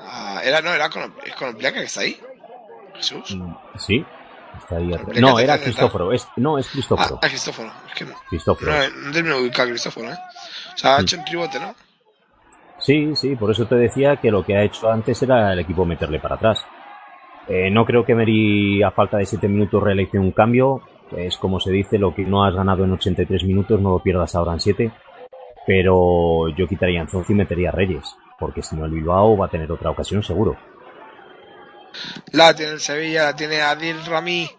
Ah, 0.00 0.42
era, 0.44 0.60
no, 0.60 0.74
era 0.74 0.90
con, 0.90 1.14
es 1.24 1.34
con 1.34 1.56
que 1.56 1.82
está 1.82 2.00
ahí. 2.00 2.20
Jesús. 2.96 3.34
Mm, 3.34 3.54
Sí, 3.78 4.04
está 4.58 5.20
No, 5.20 5.38
era. 5.38 5.58
Cristóforo. 5.58 6.12
Es, 6.12 6.28
no, 6.36 6.58
es 6.58 6.68
Cristóforo. 6.68 7.18
Ah, 7.22 7.28
Cristóforo. 7.28 7.70
Es 7.88 7.94
que 7.94 8.04
no, 8.04 8.14
Cristóforo. 8.28 8.72
no 8.72 9.12
termino 9.12 9.36
de 9.36 9.42
ubicar 9.42 9.68
Cristóforo, 9.68 10.10
¿eh? 10.10 10.16
O 10.74 10.76
sea, 10.78 10.96
ha 10.96 10.98
Mm. 10.98 11.02
hecho 11.02 11.16
un 11.18 11.24
tribote, 11.24 11.60
¿no? 11.60 11.74
Sí, 12.78 13.14
sí, 13.16 13.36
por 13.36 13.50
eso 13.50 13.66
te 13.66 13.76
decía 13.76 14.16
que 14.16 14.30
lo 14.30 14.44
que 14.44 14.56
ha 14.56 14.62
hecho 14.62 14.90
antes 14.90 15.22
era 15.22 15.52
el 15.52 15.58
equipo 15.60 15.84
meterle 15.84 16.18
para 16.18 16.34
atrás. 16.34 16.64
Eh, 17.48 17.70
no 17.70 17.84
creo 17.84 18.04
que 18.04 18.14
Meri, 18.14 18.82
a 18.82 18.90
falta 18.90 19.16
de 19.18 19.26
7 19.26 19.48
minutos, 19.48 19.82
realice 19.82 20.18
un 20.18 20.32
cambio. 20.32 20.82
Es 21.16 21.36
como 21.36 21.60
se 21.60 21.70
dice, 21.70 21.98
lo 21.98 22.14
que 22.14 22.22
no 22.24 22.44
has 22.44 22.54
ganado 22.54 22.84
en 22.84 22.92
83 22.92 23.44
minutos 23.44 23.80
no 23.80 23.90
lo 23.90 23.98
pierdas 24.00 24.34
ahora 24.34 24.52
en 24.54 24.60
7. 24.60 24.90
Pero 25.66 26.48
yo 26.48 26.66
quitaría 26.66 27.02
a 27.02 27.06
y 27.28 27.34
metería 27.34 27.70
a 27.70 27.72
Reyes, 27.72 28.16
porque 28.38 28.62
si 28.62 28.76
no 28.76 28.84
el 28.84 28.90
Bilbao 28.90 29.36
va 29.36 29.46
a 29.46 29.50
tener 29.50 29.70
otra 29.72 29.90
ocasión 29.90 30.22
seguro. 30.22 30.56
La 32.32 32.54
tiene 32.54 32.72
el 32.72 32.80
Sevilla, 32.80 33.24
la 33.24 33.36
tiene 33.36 33.60
Adil 33.60 34.04
Rami, 34.04 34.50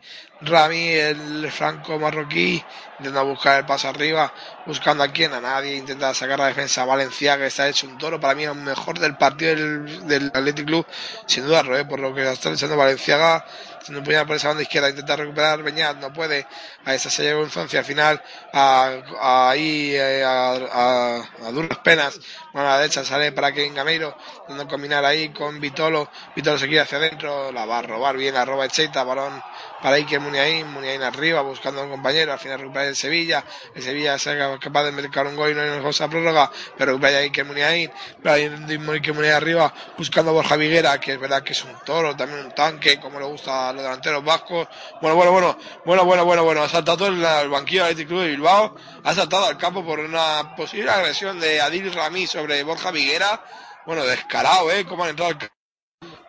Rami, 0.42 0.90
el 0.90 1.50
franco 1.52 1.98
marroquí, 1.98 2.68
intenta 2.98 3.22
buscar 3.24 3.60
el 3.60 3.66
paso 3.66 3.88
arriba, 3.88 4.34
buscando 4.66 5.04
a 5.04 5.08
quién, 5.08 5.34
a 5.34 5.40
nadie, 5.40 5.76
intenta 5.78 6.14
sacar 6.14 6.38
la 6.40 6.48
defensa. 6.48 6.84
Valencia, 6.86 7.38
que 7.38 7.46
está 7.48 7.70
hecho 7.70 7.88
un 7.88 7.98
toro, 7.98 8.20
para 8.20 8.36
mí 8.36 8.44
es 8.44 8.54
mejor 8.56 9.00
del 9.00 9.16
partido 9.18 9.56
del, 9.56 10.08
del 10.08 10.32
Athletic 10.34 10.66
Club, 10.66 10.88
sin 11.26 11.46
duda, 11.46 11.64
Roé, 11.64 11.86
por 11.86 12.00
lo 12.02 12.14
que 12.14 12.30
está 12.30 12.52
echando 12.52 12.76
Valenciaga, 12.78 13.46
siendo 13.80 14.04
puñada 14.04 14.26
por 14.26 14.36
esa 14.36 14.50
banda 14.50 14.64
izquierda, 14.64 14.90
intenta 14.90 15.16
recuperar 15.16 15.64
Beñat, 15.64 15.98
no 15.98 16.12
puede, 16.12 16.48
a 16.84 16.94
esa 16.94 17.10
se 17.10 17.24
lleva 17.24 17.42
Infancia 17.42 17.80
al 17.80 17.86
final, 17.86 18.22
a, 18.52 19.02
ahí 19.50 19.92
eh, 19.96 20.24
a, 20.24 21.20
a- 21.48 21.52
duras 21.52 21.80
penas, 21.80 22.20
bueno, 22.52 22.68
a 22.70 22.72
la 22.74 22.80
derecha 22.80 23.04
sale 23.06 23.32
para 23.32 23.54
Kevin 23.54 23.74
Gameiro, 23.74 24.16
intentando 24.42 24.68
combinar 24.68 25.06
ahí 25.06 25.32
con 25.32 25.60
Vitolo, 25.62 26.10
Vitolo 26.36 26.58
se 26.58 26.66
quiere 26.68 26.82
hacia 26.82 26.98
adentro, 26.98 27.52
la 27.54 27.66
va 27.66 27.80
a 27.80 27.82
robar 27.84 28.18
bien, 28.18 28.34
la 28.34 28.44
roba 28.46 28.66
Echeita, 28.66 29.04
balón 29.04 29.44
para 29.86 29.98
Iker 29.98 30.20
Muniain, 30.20 30.66
Muniain 30.74 31.04
arriba 31.04 31.42
buscando 31.42 31.80
a 31.80 31.84
un 31.84 31.92
compañero, 31.92 32.34
al 32.34 32.40
final 32.40 32.60
recupera 32.60 32.88
el 32.88 32.96
Sevilla, 32.96 33.46
el 33.76 33.84
Sevilla 33.84 34.18
se 34.18 34.36
capaz 34.60 34.84
de 34.86 34.92
marcar 34.92 35.28
un 35.28 35.36
gol 35.36 35.52
y 35.52 35.54
no 35.54 35.62
hay 35.62 35.80
cosa 35.80 36.10
prórroga, 36.10 36.52
pero 36.76 36.94
recupera 36.94 37.20
Iker 37.20 37.46
Muniain, 37.46 37.92
pero 38.24 38.34
Iker 38.34 39.14
Muniain 39.14 39.36
arriba 39.36 39.72
buscando 39.96 40.32
a 40.32 40.34
Borja 40.34 40.56
Viguera, 40.56 41.00
que 41.00 41.14
es 41.14 41.20
verdad 41.20 41.44
que 41.44 41.54
es 41.54 41.64
un 41.64 41.76
toro, 41.86 42.16
también 42.16 42.48
un 42.48 42.52
tanque, 42.56 43.00
como 43.00 43.20
le 43.20 43.28
gusta 43.28 43.70
a 43.70 43.74
los 43.74 43.84
delanteros 43.84 44.24
vascos, 44.26 44.68
bueno, 45.02 45.16
bueno, 45.18 45.32
bueno, 45.32 45.58
bueno, 45.86 46.04
bueno, 46.04 46.26
bueno, 46.26 46.44
bueno, 46.44 46.64
ha 46.64 46.70
saltado 46.70 47.06
el, 47.06 47.24
el 47.24 47.50
banquillo 47.50 47.86
del 47.86 48.08
Club 48.08 48.22
de 48.22 48.30
Bilbao, 48.30 48.76
ha 49.04 49.14
saltado 49.14 49.46
al 49.46 49.60
campo 49.60 49.86
por 49.86 50.00
una 50.00 50.56
posible 50.56 50.90
agresión 50.90 51.40
de 51.40 51.62
Adil 51.62 51.94
Rami 51.94 52.26
sobre 52.26 52.64
Borja 52.64 52.90
Viguera, 52.90 53.40
bueno, 53.86 54.04
descarado, 54.04 54.72
eh, 54.72 54.84
cómo 54.84 55.04
han 55.04 55.12
entrado 55.12 55.30
al. 55.30 55.55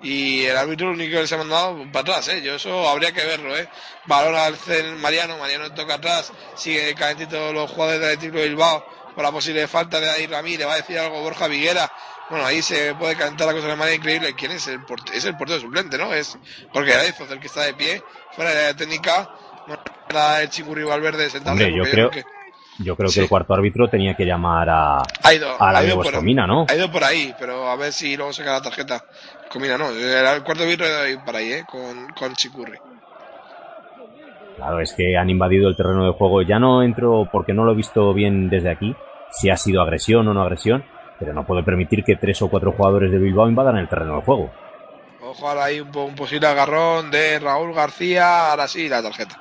Y 0.03 0.45
el 0.45 0.57
árbitro 0.57 0.89
lo 0.89 0.93
único 0.93 1.19
que 1.19 1.27
se 1.27 1.35
ha 1.35 1.39
mandado 1.39 1.79
para 1.91 2.01
atrás, 2.01 2.29
¿eh? 2.29 2.43
Yo 2.43 2.57
eso 2.57 2.89
habría 2.89 3.13
que 3.13 3.25
verlo, 3.25 3.57
¿eh? 3.57 3.69
Balón 4.07 4.35
al 4.37 4.57
Mariano, 4.99 5.39
Mariano 5.39 5.73
toca 5.73 5.95
atrás, 5.95 6.33
sigue 6.55 6.95
calentito 6.95 7.53
los 7.53 7.71
jugadores 7.71 8.01
del 8.01 8.11
Atlético 8.11 8.39
de 8.39 8.49
Bilbao 8.49 8.85
por 9.15 9.25
la 9.25 9.33
posible 9.33 9.67
falta 9.67 9.99
de 9.99 10.11
Adir 10.11 10.31
Ramí, 10.31 10.59
le 10.59 10.67
va 10.67 10.75
a 10.75 10.77
decir 10.77 10.99
algo 10.99 11.23
Borja 11.23 11.49
Viguera. 11.49 11.91
Bueno, 12.29 12.45
ahí 12.45 12.61
se 12.61 12.95
puede 12.97 13.17
calentar 13.17 13.47
la 13.47 13.55
cosa 13.55 13.69
de 13.69 13.77
manera 13.77 13.97
increíble. 13.97 14.35
¿Quién 14.35 14.53
es 14.53 14.67
el 14.67 14.85
portero? 14.85 15.17
Es 15.17 15.25
el 15.25 15.37
portero 15.37 15.61
suplente, 15.61 15.97
¿no? 15.97 16.13
Es 16.13 16.37
porque 16.73 16.93
era 16.93 17.05
Ezoz 17.05 17.31
el 17.31 17.41
que 17.41 17.47
está 17.47 17.63
de 17.63 17.73
pie, 17.73 18.03
fuera 18.33 18.51
de 18.51 18.65
la 18.65 18.77
técnica. 18.77 19.31
Bueno, 19.67 19.83
era 20.11 20.43
el 20.43 20.51
Chingurri 20.51 20.85
Valverde 20.85 21.31
sentado. 21.31 21.57
Yo 21.57 21.85
creo, 21.85 22.11
yo 22.79 22.97
creo 22.97 23.11
que 23.11 23.21
el 23.21 23.29
cuarto 23.29 23.55
árbitro 23.55 23.89
tenía 23.89 24.15
que 24.15 24.25
llamar 24.25 24.69
a, 24.69 25.03
Ha 25.23 25.35
ido, 25.35 25.61
a 25.61 25.73
la 25.73 25.79
ha 25.79 25.85
ido 25.85 26.03
por, 26.03 26.23
¿no? 26.23 26.67
ha 26.69 26.75
ido 26.75 26.91
por 26.93 27.05
ahí, 27.05 27.35
pero 27.39 27.71
a 27.71 27.77
ver 27.77 27.93
si 27.93 28.17
luego 28.17 28.33
saca 28.33 28.53
la 28.53 28.63
tarjeta. 28.63 29.05
Comina 29.51 29.79
no, 29.79 29.91
era 29.91 30.35
el 30.35 30.43
cuarto 30.43 30.65
ha 30.65 30.67
ido 30.67 31.25
por 31.25 31.37
ahí, 31.37 31.53
¿eh? 31.53 31.65
Con, 31.67 32.09
con 32.19 32.35
Chicurri. 32.35 32.79
Claro, 34.57 34.81
es 34.81 34.95
que 34.95 35.17
han 35.17 35.29
invadido 35.29 35.69
el 35.69 35.77
terreno 35.77 36.07
de 36.07 36.13
juego. 36.13 36.43
Ya 36.43 36.59
no 36.59 36.83
entro 36.83 37.29
porque 37.31 37.53
no 37.53 37.65
lo 37.65 37.73
he 37.73 37.77
visto 37.77 38.13
bien 38.15 38.49
desde 38.49 38.71
aquí, 38.71 38.97
si 39.31 39.51
ha 39.51 39.57
sido 39.57 39.83
agresión 39.83 40.27
o 40.29 40.35
no 40.35 40.43
agresión, 40.43 40.85
pero 41.19 41.33
no 41.33 41.47
puedo 41.47 41.65
permitir 41.65 42.05
que 42.05 42.17
tres 42.17 42.41
o 42.43 42.49
cuatro 42.49 42.73
jugadores 42.73 43.11
de 43.11 43.19
Bilbao 43.19 43.49
invadan 43.49 43.77
el 43.77 43.89
terreno 43.89 44.17
de 44.17 44.23
juego. 44.23 44.51
Ojo, 45.21 45.49
ahora 45.49 45.65
hay 45.65 45.81
un 45.81 46.15
posible 46.15 46.47
agarrón 46.47 47.11
de 47.11 47.39
Raúl 47.39 47.75
García. 47.75 48.51
Ahora 48.51 48.67
sí, 48.69 48.89
la 48.89 49.03
tarjeta. 49.03 49.37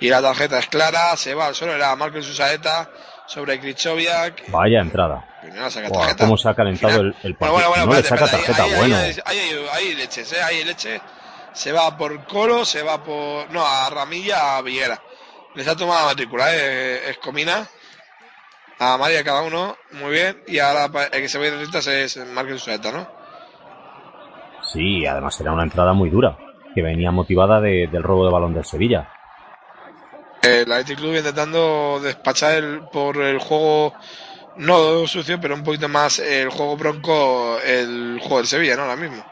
Y 0.00 0.08
la 0.08 0.20
tarjeta 0.20 0.58
es 0.58 0.66
clara, 0.66 1.16
se 1.16 1.34
va 1.34 1.46
al 1.46 1.54
suelo, 1.54 1.74
era 1.74 1.94
Marcos 1.94 2.26
Susaeta 2.26 2.90
sobre 3.26 3.60
Krichoviak. 3.60 4.50
Vaya 4.50 4.80
entrada. 4.80 5.24
Primero 5.42 5.70
saca 5.70 6.16
cómo 6.16 6.36
se 6.36 6.48
ha 6.48 6.54
calentado 6.54 7.00
el, 7.00 7.14
el 7.22 7.34
partido. 7.34 7.52
Bueno, 7.52 7.68
bueno, 7.68 7.86
bueno, 7.86 7.86
no 7.86 7.94
le 7.94 8.02
saca 8.08 8.30
tarjeta, 8.30 8.62
ahí, 8.62 8.74
bueno. 8.76 8.96
ahí, 8.96 9.66
ahí, 9.72 9.94
leches, 9.94 10.32
¿eh? 10.32 10.42
Ahí 10.42 10.64
leches. 10.64 11.00
Se 11.52 11.72
va 11.72 11.96
por 11.98 12.24
Colo, 12.26 12.64
se 12.64 12.82
va 12.82 13.02
por... 13.02 13.50
No, 13.50 13.66
a 13.66 13.90
Ramilla, 13.90 14.56
a 14.56 14.62
Viguera. 14.62 15.02
Les 15.54 15.66
ha 15.68 15.76
tomado 15.76 16.00
la 16.00 16.06
matrícula, 16.06 16.46
¿eh? 16.54 17.10
Escomina. 17.10 17.66
A 18.78 18.96
María 18.96 19.22
cada 19.22 19.42
uno, 19.42 19.76
muy 19.92 20.12
bien. 20.12 20.42
Y 20.46 20.58
ahora 20.60 20.90
el 21.12 21.20
que 21.22 21.28
se 21.28 21.38
va 21.38 21.44
a 21.44 21.48
ir 21.48 21.68
de 21.70 22.04
es 22.04 22.16
Marcos 22.28 22.60
Susaeta, 22.60 22.90
¿no? 22.90 23.06
Sí, 24.72 25.04
además 25.06 25.38
era 25.40 25.52
una 25.52 25.64
entrada 25.64 25.92
muy 25.92 26.08
dura, 26.08 26.38
que 26.74 26.82
venía 26.82 27.10
motivada 27.10 27.60
de- 27.60 27.88
del 27.90 28.02
robo 28.02 28.24
de 28.26 28.32
balón 28.32 28.54
del 28.54 28.64
Sevilla. 28.64 29.08
El 30.42 30.72
Athletic 30.72 30.98
Club 30.98 31.16
intentando 31.16 32.00
despachar 32.02 32.54
el, 32.54 32.80
por 32.92 33.18
el 33.18 33.38
juego 33.38 33.94
no 34.56 35.06
sucio, 35.06 35.40
pero 35.40 35.54
un 35.54 35.62
poquito 35.64 35.88
más 35.88 36.18
el 36.18 36.48
juego 36.50 36.76
bronco, 36.76 37.58
el 37.64 38.18
juego 38.20 38.38
del 38.38 38.46
Sevilla, 38.46 38.76
¿no? 38.76 38.82
Ahora 38.82 38.96
mismo. 38.96 39.24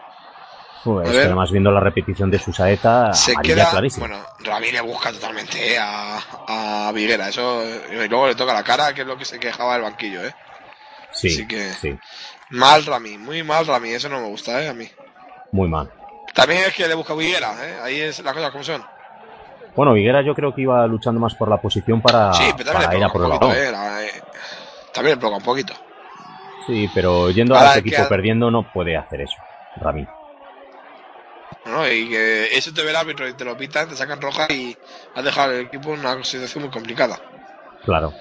Pues 0.84 1.08
A 1.08 1.12
que 1.12 1.16
ver. 1.18 1.26
además 1.26 1.50
viendo 1.50 1.70
la 1.70 1.80
repetición 1.80 2.30
de 2.30 2.38
su 2.38 2.52
saeta, 2.54 3.12
Se 3.12 3.36
queda, 3.36 3.70
clarísima. 3.70 4.06
bueno, 4.08 4.24
Ramírez 4.38 4.74
le 4.74 4.80
busca 4.80 5.12
totalmente 5.12 5.74
eh, 5.74 5.78
a, 5.78 6.86
a 6.88 6.92
Viguera, 6.92 7.28
eso, 7.28 7.62
y 7.64 8.08
luego 8.08 8.28
le 8.28 8.34
toca 8.34 8.54
la 8.54 8.62
cara, 8.64 8.94
que 8.94 9.02
es 9.02 9.06
lo 9.06 9.18
que 9.18 9.26
se 9.26 9.38
quejaba 9.38 9.74
del 9.74 9.82
banquillo, 9.82 10.24
¿eh? 10.24 10.34
Sí, 11.12 11.28
Así 11.28 11.46
que 11.46 11.72
sí, 11.74 11.98
mal 12.50 12.86
Rami, 12.86 13.18
muy 13.18 13.42
mal 13.42 13.66
Rami, 13.66 13.90
eso 13.90 14.08
no 14.08 14.20
me 14.20 14.28
gusta, 14.28 14.62
¿eh? 14.62 14.68
A 14.68 14.72
mí. 14.74 14.88
muy 15.52 15.68
mal. 15.68 15.90
También 16.34 16.62
es 16.64 16.74
que 16.74 16.88
le 16.88 16.94
busca 16.94 17.14
Viguera, 17.14 17.52
¿eh? 17.62 17.78
Ahí 17.82 18.00
es 18.00 18.20
las 18.20 18.32
cosas 18.32 18.50
como 18.50 18.64
son. 18.64 18.82
Bueno, 19.76 19.92
Viguera 19.92 20.22
yo 20.22 20.34
creo 20.34 20.54
que 20.54 20.62
iba 20.62 20.86
luchando 20.86 21.20
más 21.20 21.34
por 21.34 21.48
la 21.50 21.58
posición 21.58 22.00
para, 22.00 22.32
sí, 22.32 22.52
pero 22.56 22.72
para 22.72 22.96
ir 22.96 23.04
a 23.04 23.08
por 23.08 23.22
el 23.22 23.28
poquito, 23.28 23.48
balón. 23.48 23.62
¿eh? 23.62 23.70
La- 23.70 24.04
eh, 24.04 24.12
También 25.00 25.18
provoca 25.18 25.38
un 25.38 25.44
poquito. 25.44 25.72
Sí, 26.66 26.86
pero 26.94 27.30
yendo 27.30 27.56
a 27.56 27.70
ese 27.70 27.78
equipo 27.78 28.02
ha- 28.02 28.08
perdiendo 28.10 28.50
no 28.50 28.70
puede 28.70 28.98
hacer 28.98 29.22
eso, 29.22 29.36
Rami. 29.76 30.06
¿no? 31.64 31.90
Y 31.90 32.10
que 32.10 32.54
eso 32.54 32.70
te 32.74 32.82
ve 32.82 32.90
el 32.90 32.96
árbitro 32.96 33.26
y 33.26 33.32
te 33.32 33.46
lo 33.46 33.56
pitan, 33.56 33.88
te 33.88 33.96
sacan 33.96 34.20
roja 34.20 34.46
y 34.52 34.76
has 35.14 35.24
dejado 35.24 35.52
el 35.52 35.64
equipo 35.66 35.94
en 35.94 36.00
una 36.00 36.22
situación 36.22 36.64
muy 36.64 36.70
complicada. 36.70 37.18
Claro. 37.82 38.12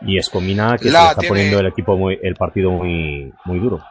Y 0.00 0.16
Escomina 0.16 0.78
que 0.78 0.90
La 0.90 1.00
se 1.00 1.04
le 1.04 1.08
está 1.10 1.20
tiene- 1.20 1.28
poniendo 1.28 1.60
el 1.60 1.66
equipo 1.66 1.98
muy, 1.98 2.18
el 2.22 2.34
partido 2.36 2.70
muy, 2.70 3.34
muy 3.44 3.58
duro. 3.58 3.84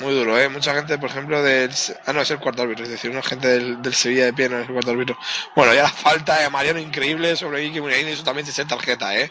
Muy 0.00 0.14
duro, 0.14 0.38
¿eh? 0.38 0.48
Mucha 0.48 0.74
gente, 0.74 0.96
por 0.96 1.10
ejemplo, 1.10 1.42
del... 1.42 1.70
Ah, 2.06 2.14
no, 2.14 2.22
es 2.22 2.30
el 2.30 2.38
cuarto 2.38 2.62
árbitro, 2.62 2.84
es 2.84 2.90
decir, 2.90 3.10
una 3.10 3.22
gente 3.22 3.48
del, 3.48 3.82
del 3.82 3.92
Sevilla 3.94 4.24
de 4.24 4.32
pie, 4.32 4.48
no 4.48 4.58
es 4.58 4.66
el 4.66 4.72
cuarto 4.72 4.92
árbitro. 4.92 5.16
Bueno, 5.54 5.74
ya 5.74 5.82
la 5.82 5.90
falta 5.90 6.38
de 6.40 6.48
Mariano 6.48 6.78
increíble 6.80 7.36
sobre 7.36 7.60
Iker 7.60 7.82
Muniain, 7.82 8.08
eso 8.08 8.24
también 8.24 8.46
ser 8.46 8.66
tarjeta, 8.66 9.14
¿eh? 9.18 9.30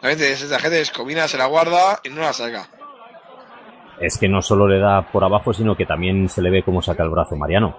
También 0.00 0.18
te 0.18 0.36
ser 0.36 0.48
tarjeta, 0.48 0.76
Escomina 0.76 1.26
se 1.28 1.38
la 1.38 1.46
guarda 1.46 2.00
y 2.04 2.10
no 2.10 2.20
la 2.22 2.32
saca. 2.32 2.68
Es 4.00 4.16
que 4.16 4.28
no 4.28 4.42
solo 4.42 4.68
le 4.68 4.78
da 4.78 5.02
por 5.02 5.24
abajo, 5.24 5.52
sino 5.52 5.76
que 5.76 5.84
también 5.86 6.28
se 6.28 6.40
le 6.40 6.50
ve 6.50 6.62
cómo 6.62 6.80
saca 6.82 7.02
el 7.02 7.10
brazo 7.10 7.34
Mariano. 7.36 7.76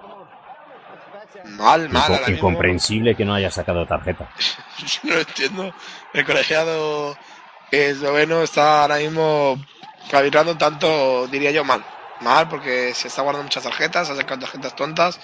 Mal, 1.56 1.88
mal, 1.88 2.02
Inco- 2.12 2.18
mismo. 2.20 2.34
incomprensible 2.36 3.16
que 3.16 3.24
no 3.24 3.34
haya 3.34 3.50
sacado 3.50 3.86
tarjeta. 3.86 4.28
no 5.04 5.14
lo 5.14 5.20
entiendo. 5.20 5.74
El 6.12 6.24
colegiado 6.26 7.16
esloveno 7.70 8.42
está 8.42 8.82
ahora 8.82 8.96
mismo 8.96 9.56
arbitrando 10.12 10.56
tanto, 10.56 11.26
diría 11.28 11.50
yo, 11.50 11.64
mal. 11.64 11.82
Mal 12.20 12.48
porque 12.48 12.92
se 12.92 13.08
está 13.08 13.22
guardando 13.22 13.44
muchas 13.44 13.62
tarjetas, 13.62 14.10
ha 14.10 14.16
sacado 14.16 14.40
tarjetas 14.40 14.76
tontas. 14.76 15.18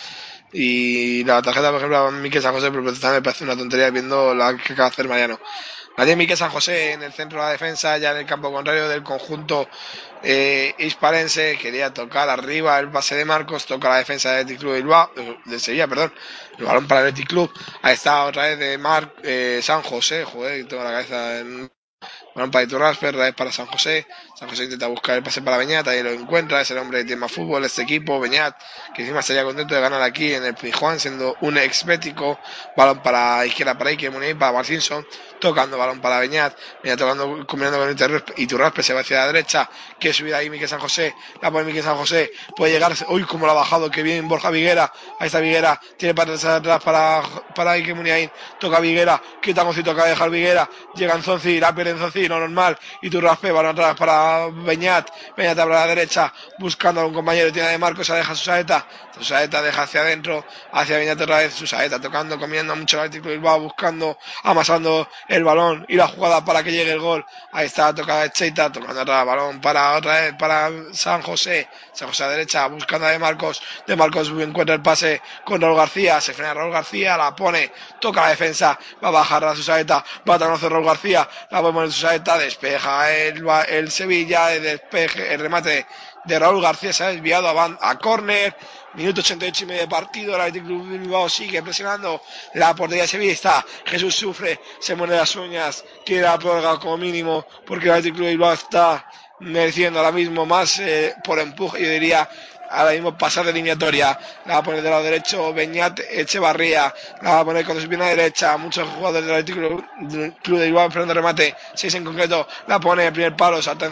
Y 0.52 1.24
la 1.24 1.43
tarjeta, 1.43 1.68
por 1.68 1.77
ejemplo, 1.77 1.98
a 1.98 2.10
Miquel 2.10 2.40
San 2.40 2.55
José 2.55 2.70
por 2.70 2.82
protestar 2.82 3.12
me 3.12 3.20
parece 3.20 3.44
una 3.44 3.56
tontería 3.56 3.90
viendo 3.90 4.35
la 4.35 4.56
que 4.56 4.73
acaba 4.73 4.89
de 4.89 4.93
hacer 4.94 5.09
Mariano. 5.09 5.39
La 5.97 6.05
tiene 6.05 6.16
Miquel 6.16 6.36
San 6.36 6.51
José 6.51 6.93
en 6.93 7.02
el 7.02 7.12
centro 7.12 7.39
de 7.39 7.47
la 7.47 7.52
defensa, 7.52 7.97
ya 7.97 8.10
en 8.10 8.18
el 8.18 8.27
campo 8.27 8.52
contrario 8.52 8.86
del 8.89 9.02
conjunto 9.02 9.66
eh, 10.23 10.74
hispalense. 10.78 11.56
Quería 11.56 11.93
tocar 11.94 12.28
arriba 12.28 12.78
el 12.78 12.90
pase 12.90 13.14
de 13.16 13.24
Marcos, 13.24 13.64
toca 13.64 13.89
la 13.89 13.97
defensa 13.97 14.32
de 14.32 14.40
Athletic 14.40 14.60
Club 14.60 14.74
de 14.74 15.23
eh, 15.23 15.39
de 15.47 15.59
Sevilla, 15.59 15.89
perdón. 15.89 16.12
El 16.59 16.66
balón 16.66 16.86
para 16.86 17.01
el 17.01 17.06
Athletic 17.09 17.28
Club. 17.31 17.51
Ahí 17.81 17.94
está 17.94 18.24
otra 18.24 18.43
vez 18.44 18.59
de 18.59 18.77
Mar, 18.77 19.14
eh, 19.23 19.60
San 19.62 19.82
José, 19.82 20.24
joder, 20.24 20.68
tengo 20.68 20.85
la 20.85 20.90
cabeza 20.90 21.39
en... 21.39 21.70
Balón 22.35 22.51
para 22.51 22.64
Iturraspe, 22.64 23.09
otra 23.09 23.24
vez 23.24 23.35
para 23.35 23.51
San 23.51 23.66
José. 23.66 24.06
San 24.39 24.51
José 24.51 24.65
intenta 24.65 24.87
buscar 24.87 25.17
el 25.17 25.23
pase 25.23 25.41
para 25.41 25.57
Beñat, 25.57 25.89
ahí 25.89 26.03
lo 26.03 26.11
encuentra, 26.11 26.61
es 26.61 26.71
el 26.71 26.77
hombre 26.77 26.99
que 26.99 27.05
tiene 27.07 27.21
más 27.21 27.33
fútbol, 27.33 27.65
este 27.65 27.81
equipo, 27.81 28.21
Beñat, 28.21 28.55
que 28.95 29.01
encima 29.01 29.21
estaría 29.21 29.43
contento 29.45 29.75
de 29.75 29.81
ganar 29.81 30.03
aquí 30.03 30.35
en 30.35 30.45
el 30.45 30.55
Pijuan, 30.55 31.01
siendo 31.01 31.39
un 31.41 31.57
ex 31.57 31.87
bético. 31.87 32.39
Balón 32.77 33.03
para 33.03 33.47
izquierda 33.47 33.79
para 33.79 33.89
Iker 33.89 34.11
Muniain, 34.11 34.39
para 34.39 34.53
Marcinson, 34.53 35.07
tocando 35.41 35.79
balón 35.79 36.03
para 36.03 36.19
Beñat, 36.21 36.55
Beñat 36.83 36.99
tocando, 36.99 37.47
combinando 37.47 37.79
con 37.79 37.91
Iturraspe, 37.91 38.35
Iturraspe 38.37 38.83
se 38.83 38.93
va 38.93 39.01
hacia 39.01 39.21
la 39.21 39.27
derecha, 39.29 39.71
que 39.99 40.13
subida 40.13 40.37
ahí 40.37 40.51
Miquel 40.51 40.69
San 40.69 40.81
José, 40.81 41.15
la 41.41 41.51
pone 41.51 41.65
Miquel 41.65 41.83
San 41.83 41.97
José, 41.97 42.31
puede 42.55 42.73
llegar, 42.73 42.93
uy, 43.09 43.23
como 43.23 43.47
lo 43.47 43.53
ha 43.53 43.55
bajado, 43.55 43.91
que 43.91 44.03
bien 44.03 44.29
Borja 44.29 44.51
Viguera, 44.51 44.93
ahí 45.19 45.29
está 45.29 45.41
Viguera, 45.41 45.81
tiene 45.97 46.15
para 46.15 46.35
atrás, 46.35 46.83
para, 46.85 47.23
para 47.55 47.71
Iker 47.71 47.95
Muniain, 47.95 48.31
toca 48.61 48.81
Viguera, 48.81 49.23
quita 49.41 49.63
acaba 49.63 50.05
de 50.05 50.11
dejar 50.11 50.29
Viguera, 50.29 50.69
llega 50.95 51.15
Enzonzi, 51.15 51.59
la 51.59 51.75
pierde 51.75 51.93
Enzonzi, 51.93 52.29
lo 52.29 52.39
normal, 52.39 52.79
y 53.01 53.09
tu 53.09 53.19
raspe, 53.19 53.51
balón 53.51 53.71
atrás 53.71 53.97
para 53.97 54.26
Beñat, 54.66 55.11
Beñat 55.36 55.59
abre 55.59 55.77
a 55.77 55.81
la 55.81 55.86
derecha, 55.86 56.32
buscando 56.59 57.01
a 57.01 57.07
un 57.07 57.15
compañero, 57.15 57.53
tiene 57.53 57.69
de 57.70 57.78
Marcos, 57.78 58.07
se 58.07 58.15
deja 58.15 58.35
su 58.35 58.44
saeta, 58.44 58.86
su 59.16 59.24
saeta 59.24 59.62
deja 59.62 59.82
hacia 59.82 60.01
adentro, 60.02 60.44
hacia 60.72 60.98
Beñat 60.98 61.20
otra 61.20 61.38
vez, 61.38 61.55
su 61.55 61.66
saeta, 61.66 62.01
tocando, 62.01 62.38
comiendo 62.38 62.74
mucho 62.76 62.98
el 62.98 63.05
artículo 63.05 63.32
Bilbao, 63.32 63.60
buscando, 63.60 64.18
amasando 64.43 65.09
el 65.28 65.44
balón 65.44 65.84
y 65.88 65.97
la 65.97 66.09
jugada 66.09 66.44
para 66.44 66.62
que 66.62 66.72
llegue 66.72 66.93
el 66.93 67.01
gol, 67.01 67.24
ahí 67.52 67.66
está, 67.66 67.94
toca 67.94 68.22
de 68.22 68.30
Cheita, 68.30 68.70
tocando 68.70 69.01
atrás, 69.01 69.24
balón 69.26 69.60
para 69.60 69.94
otra 69.97 70.20
vez, 70.20 70.34
para 70.38 70.70
San 70.93 71.22
José, 71.22 71.68
San 71.93 72.09
José 72.09 72.24
a 72.24 72.28
derecha, 72.28 72.66
buscando 72.68 73.06
a 73.06 73.10
de 73.10 73.18
Marcos, 73.18 73.62
de 73.86 73.97
Marcos 73.97 74.28
encuentra 74.28 74.74
el 74.74 74.82
pase 74.82 75.20
con 75.44 75.60
Raúl 75.60 75.76
García, 75.76 76.20
se 76.20 76.32
frena 76.34 76.55
Raúl 76.55 76.72
García, 76.72 77.16
la 77.16 77.34
pone, 77.34 77.72
toca 78.01 78.22
la 78.22 78.28
defensa, 78.30 78.78
va 79.02 79.09
a 79.09 79.12
bajar 79.12 79.44
a 79.44 79.55
su 79.55 79.62
saeta, 79.62 80.05
va 80.28 80.34
a 80.34 80.38
conocer 80.38 80.70
Raúl 80.70 80.84
García, 80.84 81.28
la 81.51 81.60
pone 81.62 81.84
en 81.86 81.93
su 81.93 82.01
saeta, 82.01 82.38
despeja 82.38 83.10
el, 83.12 83.44
el 83.68 83.90
Sevilla, 83.90 84.52
el 84.55 84.62
despeje, 84.62 85.32
el 85.34 85.40
remate 85.40 85.86
de 86.24 86.38
Raúl 86.38 86.60
García 86.62 86.93
se 86.93 87.05
ha 87.05 87.09
desviado 87.09 87.48
a, 87.48 87.52
ban- 87.55 87.78
a 87.80 87.98
córner, 87.98 88.56
minuto 88.97 89.20
88 89.20 89.64
y 89.64 89.66
medio 89.66 89.81
de 89.82 89.89
partido, 89.89 90.35
el 90.35 90.40
Athletic 90.40 90.64
Club 90.64 90.89
Bilbao 90.89 91.28
sigue 91.28 91.62
presionando. 91.62 92.23
La 92.55 92.74
portería 92.74 93.05
está, 93.05 93.64
Jesús 93.85 94.14
sufre, 94.14 94.60
se 94.81 94.94
muere 94.94 95.16
las 95.16 95.36
uñas, 95.36 95.85
quiere 96.05 96.23
la 96.23 96.39
prórroga 96.39 96.78
como 96.78 96.97
mínimo, 96.97 97.47
porque 97.66 97.86
el 97.86 97.93
Athletic 97.93 98.14
Club 98.14 98.28
Bilbao 98.28 98.52
está 98.52 99.06
mereciendo 99.40 99.98
ahora 99.98 100.12
mismo 100.12 100.47
más 100.47 100.78
eh, 100.81 101.14
por 101.23 101.39
empuje, 101.39 101.82
yo 101.82 101.90
diría, 101.90 102.28
ahora 102.77 102.93
mismo 102.93 103.16
pasar 103.16 103.44
de 103.44 103.53
eliminatoria, 103.53 104.19
la 104.44 104.55
va 104.55 104.59
a 104.61 104.62
poner 104.62 104.82
del 104.82 104.90
lado 104.90 105.03
derecho 105.03 105.53
Beñat 105.55 106.01
Echevarría, 106.11 106.93
la 107.23 107.32
va 107.32 107.40
a 107.40 107.44
poner 107.44 107.65
con 107.65 107.81
su 107.81 107.89
pierna 107.89 108.07
derecha, 108.07 108.57
muchos 108.59 108.86
jugadores 108.89 109.27
del 109.27 109.36
Athletic 109.36 109.55
Club, 110.43 110.59
de 110.59 110.65
Bilbao 110.66 110.86
esperando 110.86 111.15
remate, 111.15 111.55
seis 111.74 111.94
en 111.94 112.05
concreto, 112.05 112.47
la 112.66 112.78
pone 112.78 113.07
el 113.07 113.12
primer 113.12 113.35
palo, 113.35 113.62
salta 113.62 113.90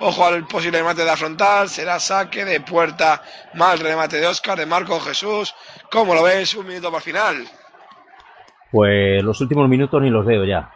ojo 0.00 0.26
al 0.26 0.46
posible 0.46 0.78
remate 0.78 1.00
de 1.00 1.06
la 1.06 1.16
frontal, 1.16 1.68
será 1.68 1.98
saque 1.98 2.44
de 2.44 2.60
puerta, 2.60 3.22
mal 3.54 3.78
remate 3.78 4.20
de 4.20 4.26
Oscar, 4.26 4.58
de 4.58 4.66
Marco 4.66 5.00
Jesús, 5.00 5.54
¿cómo 5.90 6.14
lo 6.14 6.22
ves? 6.22 6.54
Un 6.54 6.66
minuto 6.66 6.88
para 6.88 6.98
el 6.98 7.04
final. 7.04 7.48
Pues 8.70 9.22
los 9.24 9.40
últimos 9.40 9.68
minutos 9.68 10.00
ni 10.02 10.10
los 10.10 10.24
veo 10.26 10.44
ya. 10.44 10.70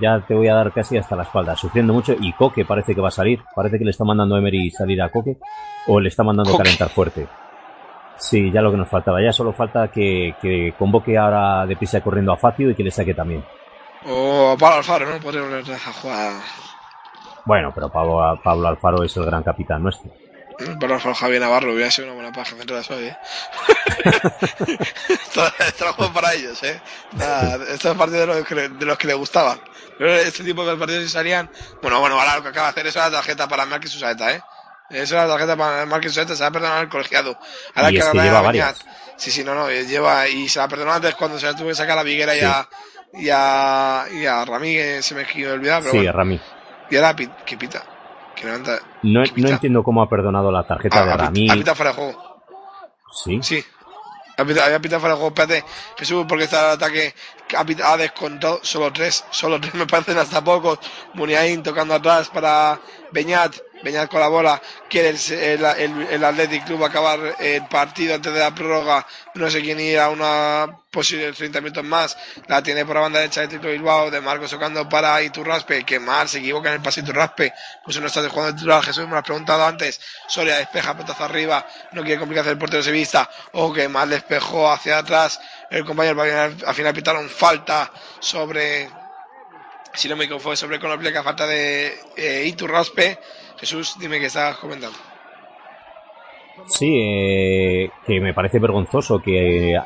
Ya 0.00 0.20
te 0.20 0.34
voy 0.34 0.48
a 0.48 0.54
dar 0.54 0.72
casi 0.72 0.96
hasta 0.96 1.16
la 1.16 1.22
espalda, 1.24 1.56
sufriendo 1.56 1.92
mucho. 1.92 2.14
Y 2.18 2.32
Coque 2.32 2.64
parece 2.64 2.94
que 2.94 3.00
va 3.00 3.08
a 3.08 3.12
salir. 3.12 3.40
Parece 3.54 3.78
que 3.78 3.84
le 3.84 3.90
está 3.90 4.04
mandando 4.04 4.36
Emery 4.36 4.70
salir 4.70 5.00
a 5.02 5.10
Coque. 5.10 5.36
O 5.86 6.00
le 6.00 6.08
está 6.08 6.22
mandando 6.22 6.50
Coque. 6.50 6.62
calentar 6.64 6.88
fuerte. 6.88 7.26
Sí, 8.16 8.50
ya 8.50 8.60
lo 8.60 8.70
que 8.70 8.76
nos 8.76 8.88
faltaba. 8.88 9.22
Ya 9.22 9.32
solo 9.32 9.52
falta 9.52 9.88
que, 9.88 10.34
que 10.42 10.74
convoque 10.78 11.16
ahora 11.16 11.66
deprisa 11.66 12.00
corriendo 12.00 12.32
a 12.32 12.36
Facio 12.36 12.70
y 12.70 12.74
que 12.74 12.84
le 12.84 12.90
saque 12.90 13.14
también. 13.14 13.44
O 14.06 14.56
Pablo 14.58 14.76
Alfaro, 14.78 15.06
¿no? 15.10 15.18
Podría 15.20 15.42
volver 15.42 15.64
a 15.74 15.92
jugar. 15.92 16.32
Bueno, 17.46 17.72
pero 17.74 17.88
Pablo, 17.88 18.38
Pablo 18.42 18.68
Alfaro 18.68 19.02
es 19.02 19.16
el 19.16 19.24
gran 19.24 19.42
capitán 19.42 19.82
nuestro. 19.82 20.10
Alfaro 20.80 21.14
Javier 21.14 21.40
Navarro 21.40 21.72
hubiera 21.72 21.90
sido 21.90 22.08
una 22.08 22.14
buena 22.14 22.32
paja 22.32 22.54
mientras 22.54 22.90
hoy, 22.90 23.04
¿eh? 23.06 23.16
juego 25.96 26.12
para 26.12 26.34
ellos, 26.34 26.62
¿eh? 26.62 26.80
Nada, 27.12 27.58
estos 27.72 27.96
partidos 27.96 28.28
de 28.28 28.34
los 28.34 28.46
que, 28.46 28.54
de 28.54 28.86
los 28.86 28.98
que 28.98 29.06
le 29.06 29.14
gustaban. 29.14 29.60
Pero 29.98 30.14
este 30.14 30.44
tipo 30.44 30.64
de 30.64 30.76
partidos 30.76 31.04
si 31.04 31.10
salían. 31.10 31.50
Bueno, 31.82 32.00
bueno, 32.00 32.18
ahora 32.18 32.36
lo 32.36 32.42
que 32.42 32.48
acaba 32.48 32.68
de 32.68 32.70
hacer 32.70 32.86
es 32.86 32.96
una 32.96 33.10
tarjeta 33.10 33.48
para 33.48 33.66
Marquez 33.66 33.90
Susaeta, 33.90 34.32
¿eh? 34.32 34.42
Es 34.90 35.10
una 35.12 35.26
tarjeta 35.26 35.56
para 35.56 35.86
Marquez 35.86 36.12
Susaeta, 36.12 36.34
se 36.34 36.42
va 36.42 36.48
a 36.48 36.52
perdonar 36.52 36.82
el 36.84 36.88
colegiado. 36.88 37.38
Ahora 37.74 37.90
Y 37.90 37.96
es 37.96 38.02
que 38.04 38.08
agarrar 38.08 38.24
lleva 38.24 38.38
a 38.38 38.42
Beñat. 38.42 38.76
varias. 38.76 38.86
Sí, 39.16 39.30
sí, 39.30 39.44
no, 39.44 39.54
no, 39.54 39.68
eh, 39.68 39.84
lleva. 39.86 40.26
Y 40.28 40.48
se 40.48 40.58
la 40.58 40.68
perdonó 40.68 40.92
antes 40.92 41.14
cuando 41.14 41.38
se 41.38 41.46
la 41.46 41.54
tuvo 41.54 41.68
que 41.68 41.74
sacar 41.74 41.98
a 41.98 42.02
Viguera 42.02 42.34
y 42.34 42.40
a. 42.40 42.68
Y 43.12 43.28
a, 43.28 44.06
y 44.12 44.24
a 44.24 44.44
Ramí, 44.44 44.74
que 44.74 45.02
se 45.02 45.14
me 45.14 45.22
olvidaba, 45.48 45.80
pero 45.80 45.90
Sí, 45.92 45.96
bueno. 45.98 46.12
Rami. 46.12 46.40
Y 46.90 46.96
ahora 46.96 47.14
que 47.16 47.56
pita. 47.56 47.82
Que 48.34 48.44
levanta. 48.46 48.78
No, 49.02 49.22
no 49.36 49.48
entiendo 49.48 49.82
cómo 49.82 50.02
ha 50.02 50.08
perdonado 50.08 50.50
la 50.50 50.66
tarjeta 50.66 51.04
de 51.04 51.12
a, 51.12 51.16
Rami. 51.16 51.50
a 51.50 51.54
pita 51.54 51.74
fuera 51.74 51.90
de 51.92 51.96
juego. 51.96 52.42
Sí. 53.12 53.38
Sí. 53.42 53.64
Ha 54.36 54.44
pitado, 54.44 54.66
había 54.66 54.80
pitado 54.80 55.00
fuera 55.00 55.14
de 55.14 55.20
juego. 55.20 55.34
Espérate, 55.34 55.64
Jesús, 55.98 56.24
porque 56.28 56.44
está 56.44 56.68
el 56.68 56.76
ataque. 56.76 57.14
Ha, 57.56 57.96
descontado 57.96 58.60
solo 58.62 58.92
tres. 58.92 59.24
Solo 59.30 59.60
tres 59.60 59.74
me 59.74 59.86
parecen 59.86 60.18
hasta 60.18 60.42
pocos. 60.42 60.78
Muniain 61.14 61.62
tocando 61.62 61.94
atrás 61.94 62.28
para 62.28 62.80
Beñat. 63.12 63.56
Beñat 63.82 64.10
con 64.10 64.20
la 64.20 64.28
bola. 64.28 64.60
Quiere 64.88 65.10
el, 65.10 65.64
el, 65.64 66.08
el, 66.10 66.24
Athletic 66.24 66.66
Club 66.66 66.84
acabar 66.84 67.18
el 67.38 67.66
partido 67.66 68.14
antes 68.14 68.32
de 68.32 68.38
la 68.38 68.54
prórroga. 68.54 69.06
No 69.34 69.50
sé 69.50 69.62
quién 69.62 69.80
ir 69.80 69.98
a 69.98 70.10
una 70.10 70.66
posible 70.90 71.32
30 71.32 71.60
minutos 71.60 71.84
más. 71.84 72.16
La 72.46 72.62
tiene 72.62 72.84
por 72.84 72.96
la 72.96 73.02
banda 73.02 73.20
derecha 73.20 73.42
de 73.42 73.48
Tito 73.48 73.68
Bilbao. 73.68 74.10
De 74.10 74.20
Marcos 74.20 74.50
tocando 74.50 74.88
para 74.88 75.22
Iturraspe. 75.22 75.84
Que 75.84 75.98
mal 75.98 76.28
se 76.28 76.38
equivoca 76.38 76.68
en 76.68 76.76
el 76.76 76.82
pase 76.82 77.00
Iturraspe. 77.00 77.54
Pues 77.84 77.98
no 78.00 78.06
está 78.06 78.28
jugando 78.28 78.56
titular. 78.56 78.82
Jesús 78.82 79.04
me 79.04 79.12
lo 79.12 79.18
has 79.18 79.24
preguntado 79.24 79.64
antes. 79.64 80.00
Soria 80.28 80.56
despeja, 80.56 80.94
pelotazo 80.94 81.24
arriba. 81.24 81.66
No 81.92 82.02
quiere 82.02 82.18
complicarse 82.18 82.50
el 82.50 82.58
portero 82.58 82.82
sevillista. 82.82 83.30
O 83.52 83.72
que 83.72 83.88
mal 83.88 84.10
despejó 84.10 84.70
hacia 84.70 84.98
atrás. 84.98 85.40
El 85.70 85.84
compañero 85.84 86.20
al 86.20 86.56
al 86.66 86.74
final 86.74 86.94
pitaron 86.94 87.28
falta 87.28 87.90
sobre. 88.18 88.88
Si 89.92 90.08
no 90.08 90.16
me 90.16 90.26
fue 90.38 90.56
sobre 90.56 90.78
Konopleka, 90.78 91.22
falta 91.22 91.46
de 91.46 91.94
eh, 92.16 92.44
Iturraspe. 92.46 93.18
Jesús, 93.58 93.96
dime 93.98 94.18
qué 94.18 94.26
estabas 94.26 94.56
comentando. 94.56 94.96
Sí, 96.66 96.92
eh, 97.02 97.90
que 98.06 98.20
me 98.20 98.34
parece 98.34 98.58
vergonzoso 98.58 99.20
que, 99.20 99.78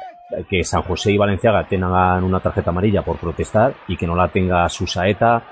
que 0.48 0.64
San 0.64 0.82
José 0.82 1.12
y 1.12 1.18
Valenciaga 1.18 1.66
tengan 1.66 2.24
una 2.24 2.40
tarjeta 2.40 2.70
amarilla 2.70 3.02
por 3.02 3.18
protestar 3.18 3.74
y 3.88 3.96
que 3.96 4.06
no 4.06 4.16
la 4.16 4.28
tenga 4.28 4.68
Susaeta 4.68 5.42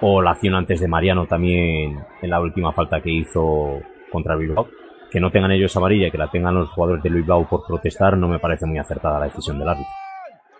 O 0.00 0.20
la 0.20 0.32
acción 0.32 0.54
antes 0.54 0.80
de 0.80 0.88
Mariano 0.88 1.26
también 1.26 2.04
en 2.20 2.30
la 2.30 2.40
última 2.40 2.72
falta 2.72 3.00
que 3.00 3.10
hizo 3.10 3.80
contra 4.10 4.36
Bilbao. 4.36 4.68
Que 5.12 5.20
no 5.20 5.30
tengan 5.30 5.52
ellos 5.52 5.76
amarilla 5.76 6.06
y 6.06 6.10
que 6.10 6.16
la 6.16 6.30
tengan 6.30 6.54
los 6.54 6.70
jugadores 6.70 7.02
del 7.02 7.14
Bilbao 7.14 7.46
por 7.46 7.66
protestar 7.66 8.16
no 8.16 8.28
me 8.28 8.38
parece 8.38 8.64
muy 8.64 8.78
acertada 8.78 9.18
la 9.18 9.26
decisión 9.26 9.58
del 9.58 9.68
árbitro. 9.68 9.92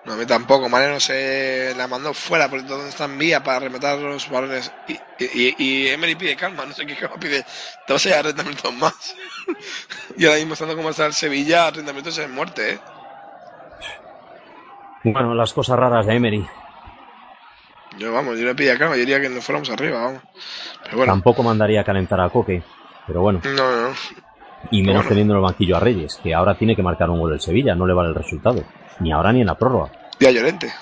No, 0.05 0.15
a 0.15 0.17
mí 0.17 0.27
tampoco. 0.27 0.69
Mariano 0.69 0.99
se 1.01 1.75
la 1.77 1.87
mandó 1.87 2.13
fuera 2.13 2.51
porque 2.51 2.67
todo 2.67 2.87
está 2.87 3.05
en 3.05 3.19
vía 3.19 3.43
para 3.43 3.61
rematar 3.61 3.99
los 3.99 4.29
balones. 4.29 4.73
Y, 4.89 4.99
y, 5.19 5.55
y 5.59 5.89
Emery 5.89 6.17
pide 6.17 6.37
calma, 6.37 6.67
no 6.67 6.73
sé 6.73 6.85
qué 6.85 6.97
calma 6.97 7.17
pide. 7.17 7.45
Te 7.87 7.93
vas 7.93 8.05
a 8.05 8.09
llevar 8.09 8.25
30 8.25 8.43
minutos 8.43 8.75
más. 8.75 9.17
y 10.17 10.27
ahora 10.27 10.39
mismo 10.39 10.55
estando 10.55 10.77
como 10.77 10.91
está 10.91 11.07
el 11.07 11.13
Sevilla, 11.15 11.71
30 11.71 11.93
minutos 11.93 12.19
es 12.19 12.29
muerte, 12.29 12.73
¿eh? 12.73 12.79
Bueno, 15.05 15.35
las 15.35 15.53
cosas 15.53 15.79
raras 15.79 16.07
de 16.07 16.15
Emery. 16.15 16.47
Yo, 17.99 18.13
vamos, 18.13 18.39
yo 18.39 18.45
le 18.45 18.55
pide 18.55 18.77
calma, 18.79 18.95
yo 18.95 19.01
diría 19.01 19.21
que 19.21 19.29
nos 19.29 19.45
fuéramos 19.45 19.69
arriba, 19.71 20.01
vamos. 20.01 20.23
Pero 20.85 20.97
bueno, 20.97 21.13
Tampoco 21.13 21.43
mandaría 21.43 21.81
a 21.81 21.85
calentar 21.85 22.21
a 22.21 22.29
Coque. 22.29 22.63
Pero 23.07 23.21
bueno. 23.21 23.41
no, 23.45 23.89
no. 23.89 23.95
Y 24.71 24.81
menos 24.83 25.03
Bueno. 25.03 25.09
teniendo 25.09 25.35
en 25.35 25.39
el 25.39 25.43
banquillo 25.45 25.77
a 25.77 25.81
Reyes, 25.81 26.21
que 26.23 26.35
ahora 26.35 26.55
tiene 26.57 26.77
que 26.77 26.83
marcar 26.83 27.11
un 27.11 27.21
gol 27.21 27.33
el 27.33 27.41
Sevilla, 27.41 27.75
no 27.75 27.87
le 27.87 27.95
vale 27.95 28.11
el 28.11 28.15
resultado. 28.15 28.63
Ni 29.01 29.13
ahora 29.13 29.33
ni 29.33 29.41
en 29.41 29.47
la 29.47 29.55
prórroga. 29.57 29.91
Y 30.19 30.27
a 30.27 30.31
Llorente. 30.31 30.73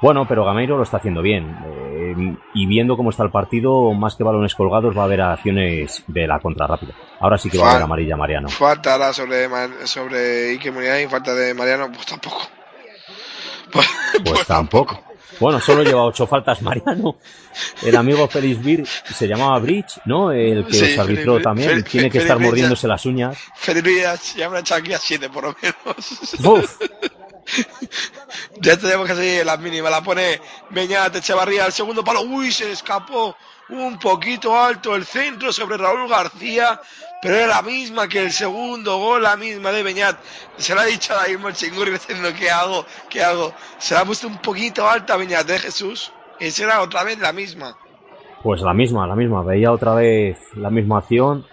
Bueno, 0.00 0.26
pero 0.28 0.44
Gameiro 0.44 0.76
lo 0.76 0.84
está 0.84 0.98
haciendo 0.98 1.22
bien. 1.22 1.56
Eh, 1.66 2.36
y 2.54 2.66
viendo 2.66 2.96
cómo 2.96 3.10
está 3.10 3.24
el 3.24 3.30
partido, 3.30 3.92
más 3.94 4.14
que 4.14 4.22
balones 4.22 4.54
colgados, 4.54 4.96
va 4.96 5.02
a 5.02 5.04
haber 5.06 5.20
acciones 5.20 6.04
de 6.06 6.26
la 6.28 6.38
contra 6.38 6.68
rápida. 6.68 6.92
Ahora 7.18 7.36
sí 7.36 7.50
que 7.50 7.58
va 7.58 7.66
a 7.66 7.70
haber 7.72 7.82
amarilla 7.82 8.16
Mariano. 8.16 8.48
Falta 8.48 8.92
ahora 8.92 9.12
sobre, 9.12 9.48
sobre 9.86 10.52
Ike 10.52 10.70
Muniain, 10.70 11.10
falta 11.10 11.34
de 11.34 11.52
Mariano, 11.52 11.90
pues 11.92 12.06
tampoco. 12.06 12.42
Pues 14.24 14.46
tampoco. 14.46 15.04
Bueno, 15.40 15.60
solo 15.60 15.82
lleva 15.82 16.04
ocho 16.04 16.26
faltas 16.26 16.62
Mariano. 16.62 17.16
El 17.82 17.96
amigo 17.96 18.28
Félix 18.28 18.62
Bir 18.62 18.86
se 18.86 19.26
llamaba 19.26 19.58
Bridge, 19.58 20.00
¿no? 20.04 20.32
El 20.32 20.66
que 20.66 20.74
Sí, 20.74 20.92
os 20.92 20.98
arbitró 20.98 21.40
también. 21.40 21.82
Tiene 21.84 22.10
que 22.10 22.18
estar 22.18 22.38
mordiéndose 22.38 22.86
las 22.88 23.04
uñas. 23.06 23.38
Felipe 23.56 23.94
ya, 24.00 24.14
ya 24.36 24.50
me 24.50 24.58
ha 24.58 24.60
echado 24.60 24.80
aquí 24.80 24.92
a 24.92 24.98
7 24.98 25.30
por 25.30 25.44
lo 25.44 25.56
menos. 25.60 26.34
Uf. 26.44 26.78
ya 28.60 28.76
tenemos 28.76 29.06
que 29.08 29.14
seguir 29.14 29.46
las 29.46 29.58
mínimas. 29.60 29.90
La 29.90 30.02
pone 30.02 30.40
Beñat 30.70 31.16
Echevarría 31.16 31.64
al 31.64 31.72
segundo 31.72 32.04
palo. 32.04 32.22
Uy, 32.22 32.52
se 32.52 32.70
escapó 32.72 33.36
un 33.70 33.98
poquito 33.98 34.56
alto 34.56 34.94
el 34.94 35.04
centro 35.04 35.52
sobre 35.52 35.76
Raúl 35.76 36.08
García. 36.08 36.80
Pero 37.20 37.34
era 37.34 37.46
la 37.48 37.62
misma 37.62 38.08
que 38.08 38.22
el 38.22 38.32
segundo 38.32 38.98
gol, 38.98 39.22
la 39.22 39.36
misma 39.36 39.72
de 39.72 39.82
Beñat. 39.82 40.16
Se 40.56 40.74
la 40.74 40.82
ha 40.82 40.84
dicho 40.84 41.12
ahora 41.12 41.28
mismo 41.28 41.48
el 41.48 41.54
chingurri 41.54 41.90
diciendo 41.92 42.28
¿qué 42.38 42.50
hago? 42.50 42.84
¿Qué 43.08 43.22
hago? 43.22 43.52
Se 43.78 43.94
la 43.94 44.00
ha 44.00 44.04
puesto 44.04 44.28
un 44.28 44.38
poquito 44.38 44.88
alta 44.88 45.16
Beñat 45.16 45.46
de 45.46 45.58
Jesús. 45.58 46.12
Y 46.38 46.50
será 46.50 46.80
otra 46.80 47.02
vez 47.02 47.18
la 47.18 47.32
misma. 47.32 47.76
Pues 48.42 48.60
la 48.60 48.72
misma, 48.72 49.06
la 49.06 49.16
misma. 49.16 49.42
Veía 49.42 49.72
otra 49.72 49.94
vez 49.94 50.38
la 50.54 50.70
misma 50.70 50.98
acción. 50.98 51.44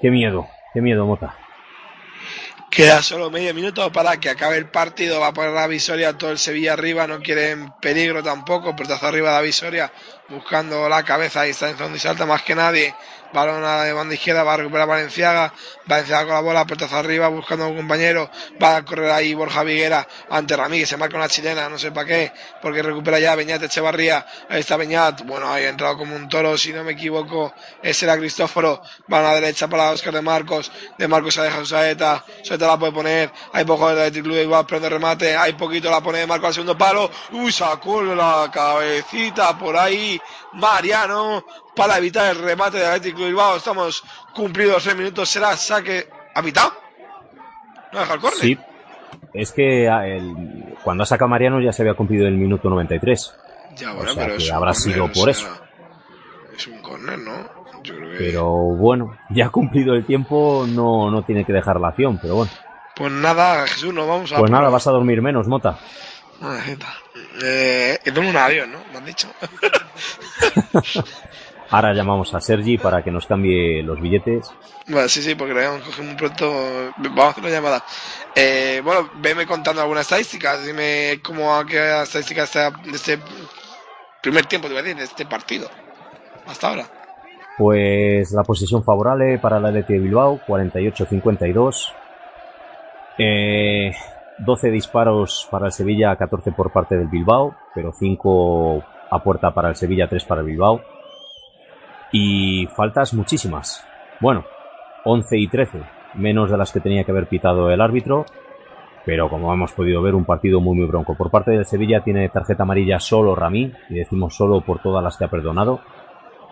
Qué 0.00 0.10
miedo, 0.10 0.46
qué 0.74 0.82
miedo, 0.82 1.06
Mota. 1.06 1.34
Queda 2.76 3.02
solo 3.02 3.30
medio 3.30 3.54
minuto 3.54 3.90
para 3.90 4.20
que 4.20 4.28
acabe 4.28 4.58
el 4.58 4.68
partido. 4.68 5.18
Va 5.18 5.28
a 5.28 5.32
poner 5.32 5.52
la 5.52 5.66
Visoria, 5.66 6.18
todo 6.18 6.30
el 6.30 6.38
Sevilla 6.38 6.74
arriba. 6.74 7.06
No 7.06 7.22
quiere 7.22 7.56
peligro 7.80 8.22
tampoco. 8.22 8.76
Pelotazo 8.76 9.06
arriba 9.06 9.30
de 9.30 9.36
la 9.36 9.40
Visoria. 9.40 9.90
Buscando 10.28 10.86
la 10.86 11.02
cabeza. 11.02 11.40
Ahí 11.40 11.52
está 11.52 11.70
en 11.70 11.78
donde 11.78 11.98
salta 11.98 12.26
más 12.26 12.42
que 12.42 12.54
nadie. 12.54 12.94
Balón 13.36 13.62
a 13.64 13.84
la 13.84 13.92
banda 13.92 14.14
izquierda. 14.14 14.42
Va 14.44 14.54
a 14.54 14.56
recuperar 14.56 14.88
Valenciaga. 14.88 15.52
Valenciaga 15.84 16.24
con 16.24 16.34
la 16.34 16.40
bola. 16.40 16.64
Pelotazo 16.64 16.96
arriba. 16.96 17.28
Buscando 17.28 17.66
a 17.66 17.68
un 17.68 17.76
compañero. 17.76 18.30
Va 18.62 18.76
a 18.76 18.82
correr 18.82 19.10
ahí 19.10 19.34
Borja 19.34 19.62
Viguera. 19.62 20.08
Ante 20.30 20.56
Ramírez. 20.56 20.88
Se 20.88 20.96
marca 20.96 21.18
una 21.18 21.28
chilena. 21.28 21.68
No 21.68 21.78
sé 21.78 21.92
para 21.92 22.06
qué. 22.06 22.32
Porque 22.62 22.82
recupera 22.82 23.18
ya 23.18 23.34
Beñat 23.34 23.62
Echevarría. 23.62 24.24
Ahí 24.48 24.60
está 24.60 24.78
Beñat. 24.78 25.20
Bueno, 25.26 25.52
ahí 25.52 25.64
ha 25.64 25.68
entrado 25.68 25.98
como 25.98 26.16
un 26.16 26.30
toro. 26.30 26.56
Si 26.56 26.72
no 26.72 26.82
me 26.82 26.92
equivoco. 26.92 27.52
Ese 27.82 28.06
era 28.06 28.16
Cristóforo. 28.16 28.80
Va 29.12 29.18
a 29.18 29.22
la 29.22 29.34
derecha 29.34 29.68
para 29.68 29.90
Oscar 29.90 30.14
de 30.14 30.22
Marcos. 30.22 30.72
De 30.96 31.06
Marcos 31.06 31.34
se 31.34 31.42
deja 31.42 31.58
su 31.58 31.66
saeta. 31.66 32.24
Saeta 32.42 32.66
la 32.66 32.78
puede 32.78 32.92
poner. 32.92 33.30
Hay 33.52 33.66
poco 33.66 33.94
de 33.94 34.10
Club 34.10 34.34
de 34.34 34.40
Bilbao 34.40 34.62
esperando 34.62 34.88
el 34.88 34.94
remate. 34.94 35.36
Hay 35.36 35.52
poquito 35.52 35.90
la 35.90 36.00
pone 36.00 36.20
de 36.20 36.26
Marcos 36.26 36.48
al 36.48 36.54
segundo 36.54 36.78
palo. 36.78 37.10
Uy, 37.32 37.52
sacó 37.52 38.02
la 38.02 38.50
cabecita 38.50 39.58
por 39.58 39.76
ahí. 39.76 40.18
Mariano. 40.54 41.44
Para 41.76 41.98
evitar 41.98 42.34
el 42.34 42.42
remate 42.42 42.78
de 42.78 42.98
de 43.00 43.12
Bilbao. 43.12 43.56
Estamos 43.56 44.02
cumplidos 44.34 44.82
tres 44.82 44.96
minutos. 44.96 45.28
Será 45.28 45.56
saque 45.56 46.08
a 46.34 46.42
mitad. 46.42 46.68
No 47.92 48.00
deja 48.00 48.14
el 48.14 48.20
córner. 48.20 48.40
Sí. 48.40 48.58
Es 49.32 49.52
que 49.52 49.88
ah, 49.88 50.06
el- 50.06 50.74
cuando 50.82 51.02
ha 51.02 51.06
sacado 51.06 51.28
Mariano 51.28 51.60
ya 51.60 51.72
se 51.72 51.82
había 51.82 51.94
cumplido 51.94 52.26
el 52.26 52.34
minuto 52.36 52.68
93. 52.70 53.34
Ya, 53.76 53.92
O 53.92 53.96
bueno, 53.96 54.12
sea 54.14 54.24
pero 54.26 54.38
que 54.38 54.50
habrá 54.52 54.72
córner, 54.72 54.92
sido 54.94 55.04
o 55.04 55.08
por 55.08 55.14
sea, 55.34 55.48
eso. 55.50 55.62
Es 56.56 56.66
un 56.66 56.78
corner, 56.80 57.18
¿no? 57.18 57.48
Yo 57.82 57.94
creo 57.94 58.10
que. 58.12 58.16
Pero 58.16 58.46
bueno, 58.50 59.18
ya 59.30 59.50
cumplido 59.50 59.94
el 59.94 60.06
tiempo, 60.06 60.64
no, 60.66 61.10
no 61.10 61.22
tiene 61.24 61.44
que 61.44 61.52
dejar 61.52 61.78
la 61.78 61.88
acción, 61.88 62.18
pero 62.20 62.36
bueno. 62.36 62.50
Pues 62.94 63.12
nada, 63.12 63.66
Jesús, 63.66 63.92
nos 63.92 64.08
vamos 64.08 64.32
a. 64.32 64.38
Pues 64.38 64.50
nada, 64.50 64.70
vas 64.70 64.86
a 64.86 64.90
dormir 64.92 65.20
menos, 65.20 65.46
Mota. 65.46 65.78
Eh, 67.42 67.98
tengo 68.04 68.28
un 68.28 68.36
avión, 68.36 68.72
¿no? 68.72 68.78
Me 68.92 68.98
han 68.98 69.04
dicho. 69.04 69.28
Ahora 71.70 71.92
llamamos 71.92 72.32
a 72.34 72.40
Sergi 72.40 72.78
para 72.78 73.02
que 73.02 73.10
nos 73.10 73.26
cambie 73.26 73.82
los 73.82 74.00
billetes. 74.00 74.52
Vale, 74.88 75.08
sí, 75.08 75.22
sí, 75.22 75.34
porque 75.34 75.54
le 75.54 75.66
vamos 75.66 75.82
a 75.82 75.86
coger 75.86 76.04
muy 76.04 76.14
pronto. 76.14 76.52
Vamos 76.98 77.18
a 77.18 77.28
hacer 77.30 77.44
una 77.44 77.52
llamada. 77.52 77.84
Eh, 78.34 78.80
bueno, 78.84 79.10
veme 79.16 79.46
contando 79.46 79.82
algunas 79.82 80.02
estadísticas. 80.02 80.64
Dime 80.64 81.20
cómo 81.22 81.54
ha 81.54 81.66
quedado 81.66 81.98
la 81.98 82.02
estadística 82.04 82.46
de 82.46 82.90
este, 82.92 83.18
primer 84.22 84.46
tiempo, 84.46 84.68
te 84.68 84.74
iba 84.74 84.80
a 84.80 84.82
decir, 84.82 84.98
de 84.98 85.04
este 85.04 85.26
partido. 85.26 85.68
Hasta 86.46 86.68
ahora. 86.68 86.86
Pues 87.58 88.32
la 88.32 88.44
posición 88.44 88.84
favorable 88.84 89.38
para 89.38 89.58
la 89.58 89.70
LT 89.70 89.88
de 89.88 89.98
Bilbao, 89.98 90.40
48-52. 90.46 91.92
Eh, 93.18 93.92
12 94.38 94.70
disparos 94.70 95.48
para 95.50 95.66
el 95.66 95.72
Sevilla, 95.72 96.14
14 96.16 96.52
por 96.52 96.70
parte 96.70 96.96
del 96.96 97.08
Bilbao, 97.08 97.54
pero 97.74 97.92
5 97.92 98.84
a 99.10 99.22
puerta 99.22 99.52
para 99.52 99.70
el 99.70 99.76
Sevilla, 99.76 100.08
3 100.08 100.24
para 100.24 100.42
el 100.42 100.48
Bilbao. 100.48 100.80
Y 102.18 102.66
faltas 102.68 103.12
muchísimas. 103.14 103.84
Bueno, 104.20 104.44
11 105.04 105.36
y 105.38 105.48
13, 105.48 105.80
menos 106.14 106.50
de 106.50 106.56
las 106.56 106.72
que 106.72 106.80
tenía 106.80 107.04
que 107.04 107.10
haber 107.12 107.26
pitado 107.26 107.70
el 107.70 107.80
árbitro. 107.80 108.24
Pero 109.04 109.28
como 109.28 109.52
hemos 109.52 109.72
podido 109.72 110.00
ver, 110.02 110.14
un 110.14 110.24
partido 110.24 110.60
muy 110.60 110.74
muy 110.76 110.86
bronco. 110.86 111.14
Por 111.14 111.30
parte 111.30 111.50
del 111.52 111.64
Sevilla 111.66 112.02
tiene 112.02 112.28
tarjeta 112.28 112.62
amarilla 112.64 112.98
solo 112.98 113.34
Ramí, 113.36 113.72
y 113.90 113.94
decimos 113.94 114.34
solo 114.34 114.60
por 114.62 114.80
todas 114.80 115.02
las 115.04 115.16
que 115.16 115.24
ha 115.24 115.28
perdonado. 115.28 115.80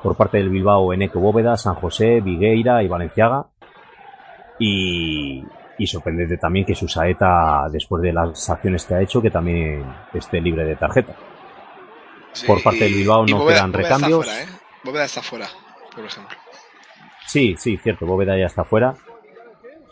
Por 0.03 0.17
parte 0.17 0.37
del 0.39 0.51
Bilbao, 0.51 0.93
Eneco 0.93 1.19
Bóveda, 1.19 1.57
San 1.57 1.75
José, 1.77 2.21
Vigueira 2.21 2.83
y 2.83 2.89
Valenciaga. 2.89 3.47
Y, 4.59 5.43
y 5.79 5.87
sorprendente 5.87 6.37
también 6.37 6.65
que 6.65 6.75
su 6.75 6.87
saeta, 6.87 7.67
después 7.73 8.03
de 8.03 8.13
las 8.13 8.49
acciones 8.51 8.85
que 8.85 8.95
ha 8.95 9.01
hecho, 9.01 9.21
que 9.21 9.31
también 9.31 9.83
esté 10.13 10.41
libre 10.41 10.65
de 10.65 10.77
tarjeta. 10.77 11.15
por 12.47 12.63
parte 12.63 12.85
del 12.85 12.95
Bilbao 12.95 13.25
no 13.27 13.39
Bóveda- 13.39 13.55
quedan 13.57 13.73
Bóveda 13.73 13.89
recambios. 13.89 14.27
fuera, 14.27 14.43
¿eh? 14.43 14.47
Bóveda 14.85 15.05
está 15.05 15.23
fuera, 15.23 15.49
por 15.95 16.05
ejemplo. 16.05 16.37
Sí, 17.27 17.57
sí, 17.59 17.79
cierto, 17.79 18.07
Bóveda 18.07 18.37
ya 18.37 18.47
está 18.47 18.65
fuera. 18.65 18.95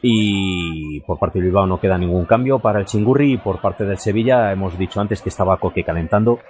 Y 0.03 1.01
por 1.01 1.19
parte 1.19 1.39
del 1.39 1.47
Bilbao 1.47 1.67
no 1.67 1.81
queda 1.81 1.97
ningún 1.97 2.27
cambio 2.27 2.59
para 2.59 2.81
el 2.81 2.87
Chingurri. 2.87 3.35
Y 3.35 3.39
por 3.39 3.61
parte 3.61 3.85
del 3.85 3.99
Sevilla 3.99 4.53
hemos 4.53 4.77
dicho 4.77 5.01
antes 5.01 5.23
que 5.23 5.29
estaba 5.29 5.59
Coque 5.59 5.85
calentando. 5.85 6.41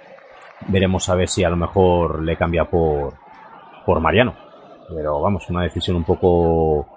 Veremos 0.67 1.07
a 1.09 1.15
ver 1.15 1.29
si 1.29 1.43
a 1.43 1.49
lo 1.49 1.55
mejor 1.55 2.23
le 2.23 2.35
cambia 2.35 2.65
por, 2.65 3.13
por 3.85 3.99
Mariano. 3.99 4.35
Pero 4.89 5.21
vamos, 5.21 5.49
una 5.49 5.63
decisión 5.63 5.95
un 5.95 6.03
poco 6.03 6.87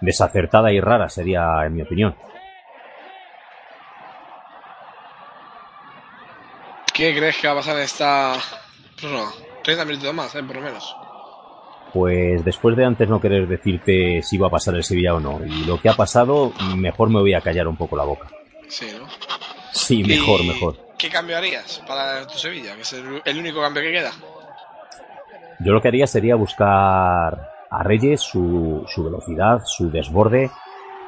desacertada 0.00 0.72
y 0.72 0.80
rara 0.80 1.08
sería, 1.08 1.66
en 1.66 1.74
mi 1.74 1.82
opinión. 1.82 2.16
¿Qué 6.94 7.14
crees 7.14 7.36
que 7.38 7.46
va 7.46 7.52
a 7.52 7.56
pasar 7.56 7.76
en 7.76 7.82
esta 7.82 8.34
prórroga? 8.98 9.30
30 9.62 9.84
minutos 9.84 10.14
más, 10.14 10.34
¿eh? 10.34 10.42
Por 10.42 10.56
lo 10.56 10.62
menos. 10.62 10.96
Pues 11.92 12.44
después 12.44 12.76
de 12.76 12.84
antes 12.84 13.08
no 13.08 13.20
querer 13.20 13.48
decirte 13.48 14.22
si 14.22 14.38
va 14.38 14.46
a 14.46 14.50
pasar 14.50 14.74
el 14.74 14.84
Sevilla 14.84 15.14
o 15.14 15.20
no, 15.20 15.40
y 15.44 15.64
lo 15.64 15.80
que 15.80 15.88
ha 15.88 15.94
pasado, 15.94 16.52
mejor 16.76 17.10
me 17.10 17.20
voy 17.20 17.34
a 17.34 17.40
callar 17.40 17.66
un 17.66 17.76
poco 17.76 17.96
la 17.96 18.04
boca. 18.04 18.28
Sí, 18.68 18.86
¿no? 18.96 19.06
Sí, 19.72 20.04
mejor, 20.04 20.44
mejor. 20.44 20.76
¿Qué 20.96 21.08
cambio 21.08 21.36
harías 21.36 21.82
para 21.86 22.26
tu 22.26 22.38
Sevilla? 22.38 22.76
Que 22.76 22.82
es 22.82 22.92
el, 22.92 23.22
el 23.24 23.38
único 23.38 23.60
cambio 23.60 23.82
que 23.82 23.92
queda. 23.92 24.12
Yo 25.60 25.72
lo 25.72 25.80
que 25.80 25.88
haría 25.88 26.06
sería 26.06 26.36
buscar 26.36 27.50
a 27.70 27.82
Reyes 27.82 28.20
su, 28.20 28.84
su 28.86 29.04
velocidad, 29.04 29.60
su 29.64 29.90
desborde. 29.90 30.50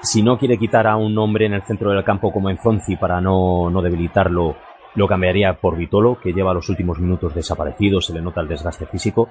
Si 0.02 0.22
no 0.22 0.38
quiere 0.38 0.58
quitar 0.58 0.86
a 0.86 0.96
un 0.96 1.16
hombre 1.18 1.46
en 1.46 1.54
el 1.54 1.62
centro 1.62 1.90
del 1.90 2.04
campo 2.04 2.32
como 2.32 2.50
en 2.50 2.58
Zonzi 2.58 2.96
para 2.96 3.20
no, 3.20 3.70
no 3.70 3.82
debilitarlo, 3.82 4.56
lo 4.94 5.08
cambiaría 5.08 5.54
por 5.54 5.76
Vitolo, 5.76 6.18
que 6.20 6.32
lleva 6.32 6.54
los 6.54 6.68
últimos 6.68 6.98
minutos 6.98 7.34
desaparecido, 7.34 8.00
se 8.00 8.12
le 8.12 8.20
nota 8.20 8.40
el 8.40 8.48
desgaste 8.48 8.86
físico. 8.86 9.28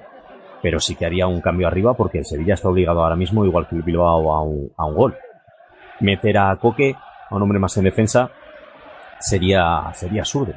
Pero 0.60 0.78
sí 0.78 0.94
que 0.94 1.06
haría 1.06 1.26
un 1.26 1.40
cambio 1.40 1.66
arriba 1.66 1.94
porque 1.94 2.18
el 2.18 2.24
Sevilla 2.24 2.54
está 2.54 2.68
obligado 2.68 3.02
ahora 3.02 3.16
mismo, 3.16 3.44
igual 3.44 3.68
que 3.68 3.76
el 3.76 3.82
Bilbao, 3.82 4.32
a 4.32 4.42
un, 4.42 4.72
a 4.76 4.86
un 4.86 4.94
gol. 4.94 5.16
Meter 6.00 6.38
a 6.38 6.56
Coque, 6.56 6.94
a 7.30 7.34
un 7.34 7.42
hombre 7.42 7.58
más 7.58 7.76
en 7.76 7.84
defensa, 7.84 8.30
sería, 9.18 9.90
sería 9.94 10.22
absurdo. 10.22 10.54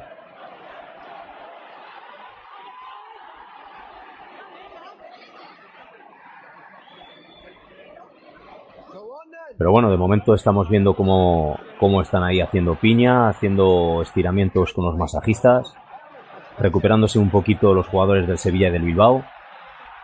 Pero 9.58 9.70
bueno, 9.70 9.90
de 9.90 9.96
momento 9.96 10.34
estamos 10.34 10.68
viendo 10.68 10.94
cómo, 10.94 11.58
cómo 11.80 12.02
están 12.02 12.22
ahí 12.22 12.40
haciendo 12.40 12.74
piña, 12.74 13.28
haciendo 13.28 14.02
estiramientos 14.02 14.74
con 14.74 14.84
los 14.84 14.96
masajistas, 14.96 15.74
recuperándose 16.58 17.18
un 17.18 17.30
poquito 17.30 17.72
los 17.72 17.86
jugadores 17.86 18.26
del 18.26 18.38
Sevilla 18.38 18.68
y 18.68 18.72
del 18.72 18.82
Bilbao 18.82 19.24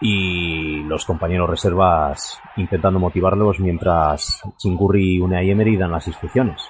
y 0.00 0.82
los 0.84 1.04
compañeros 1.04 1.48
reservas 1.48 2.40
intentando 2.56 2.98
motivarlos 2.98 3.60
mientras 3.60 4.42
Chingurri 4.56 5.16
y 5.16 5.20
Unai 5.20 5.50
Emery 5.50 5.76
dan 5.76 5.92
las 5.92 6.08
instrucciones. 6.08 6.60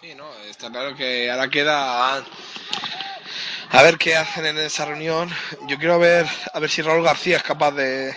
Sí, 0.00 0.14
no, 0.16 0.24
está 0.48 0.70
claro 0.70 0.94
que 0.96 1.30
ahora 1.30 1.48
queda 1.48 2.22
a 3.72 3.82
ver 3.82 3.98
qué 3.98 4.16
hacen 4.16 4.46
en 4.46 4.58
esa 4.58 4.84
reunión. 4.86 5.28
Yo 5.68 5.78
quiero 5.78 5.98
ver 5.98 6.26
a 6.52 6.60
ver 6.60 6.70
si 6.70 6.82
Raúl 6.82 7.02
García 7.02 7.36
es 7.36 7.42
capaz 7.42 7.72
de, 7.72 8.14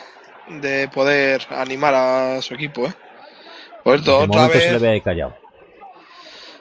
de 0.47 0.87
poder 0.89 1.45
animar 1.51 1.93
a 1.95 2.41
su 2.41 2.53
equipo, 2.53 2.87
¿eh? 2.87 2.93
Por 3.83 4.01
De 4.01 4.11
otra 4.11 4.47
vez. 4.47 4.63
se 4.63 4.71
le 4.73 4.77
ve 4.79 4.89
ahí 4.89 5.01
callado. 5.01 5.35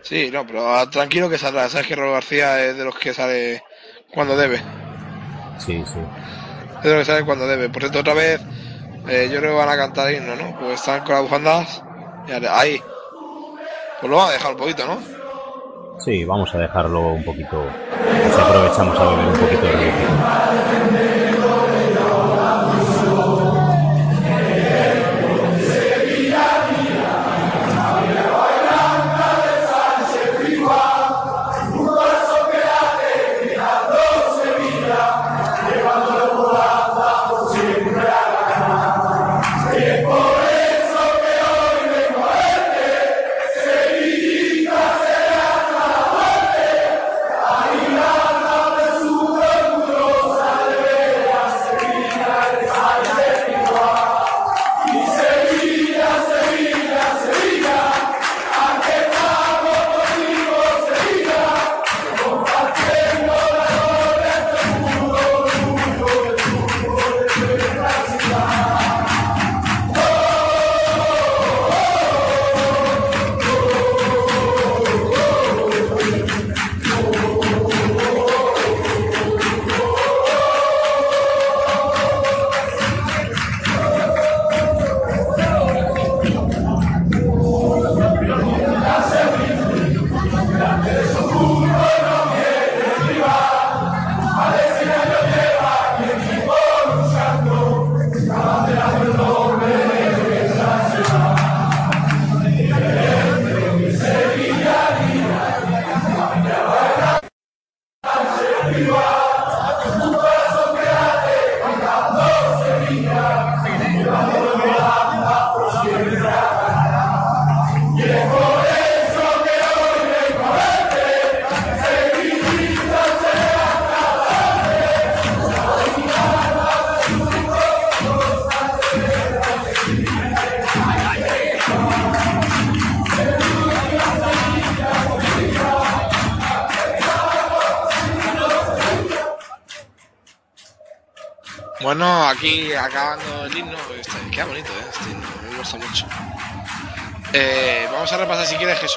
Sí, 0.02 0.30
no, 0.32 0.46
pero 0.46 0.88
tranquilo 0.88 1.28
que 1.28 1.38
saldrá. 1.38 1.68
Sabes 1.68 1.86
que 1.86 1.96
Raúl 1.96 2.12
García 2.12 2.64
es 2.64 2.76
de 2.76 2.84
los 2.84 2.96
que 2.96 3.12
sale 3.12 3.62
cuando 4.12 4.36
debe. 4.36 4.58
Sí, 5.58 5.82
sí. 5.86 5.98
Es 6.78 6.82
de 6.84 6.90
los 6.90 6.98
que 7.00 7.04
sale 7.12 7.24
cuando 7.26 7.46
debe. 7.46 7.68
Por 7.68 7.82
cierto, 7.82 7.98
otra 8.00 8.14
vez, 8.14 8.40
eh, 9.08 9.28
yo 9.30 9.40
creo 9.40 9.52
que 9.52 9.58
van 9.58 9.68
a 9.68 9.76
cantar 9.76 10.12
himno, 10.12 10.36
¿no? 10.36 10.58
Pues 10.58 10.74
están 10.80 11.04
con 11.04 11.14
las 11.14 11.22
bufandas. 11.22 11.82
ahí. 12.50 12.80
Pues 14.00 14.10
lo 14.10 14.16
van 14.16 14.28
a 14.28 14.32
dejar 14.32 14.52
un 14.52 14.58
poquito, 14.58 14.86
¿no? 14.86 15.17
Sí, 15.98 16.24
vamos 16.24 16.54
a 16.54 16.58
dejarlo 16.58 17.12
un 17.12 17.24
poquito. 17.24 17.62
Así 18.26 18.40
aprovechamos 18.40 18.98
a 18.98 19.04
beber 19.10 19.26
un 19.26 19.38
poquito 19.38 19.62
de 19.62 19.72
religión. 19.72 21.07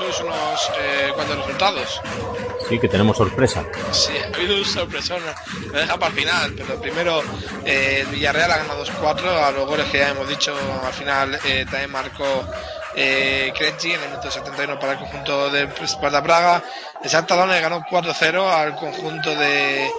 Jesús 0.02 0.22
unos 0.22 0.72
eh, 0.80 1.11
cuantos 1.14 1.38
resultados. 1.38 2.02
Sí, 2.68 2.80
que 2.80 2.88
tenemos 2.88 3.18
sorpresa. 3.18 3.64
Sí, 3.91 4.14
ha 4.18 4.36
habido 4.36 4.56
un 4.57 4.65
sorpresón, 4.65 5.22
lo 5.72 5.80
deja 5.80 5.98
para 5.98 6.07
el 6.14 6.19
final, 6.19 6.53
pero 6.56 6.80
primero 6.82 7.22
eh, 7.65 7.99
el 8.02 8.07
Villarreal 8.07 8.52
ha 8.52 8.57
ganado 8.57 8.86
2-4 8.86 9.44
a 9.44 9.52
los 9.52 9.68
goles 9.68 9.88
que 9.90 9.99
ya 9.99 10.10
hemos 10.10 10.28
dicho, 10.28 10.56
al 10.86 10.94
final 10.94 11.40
eh, 11.45 11.65
también 11.69 11.91
marcó 11.91 12.26
eh, 12.95 13.52
Krejci 13.57 13.94
en 13.94 14.02
el 14.02 14.10
minuto 14.10 14.32
71 14.32 14.80
para 14.80 14.94
el 14.94 14.99
conjunto 14.99 15.49
de 15.49 15.68
Sparta 15.86 16.22
Praga. 16.23 16.64
El 17.03 17.10
Santa 17.10 17.45
le 17.45 17.61
ganó 17.61 17.82
4-0 17.82 18.49
al 18.52 18.76
conjunto 18.76 19.36
de, 19.36 19.90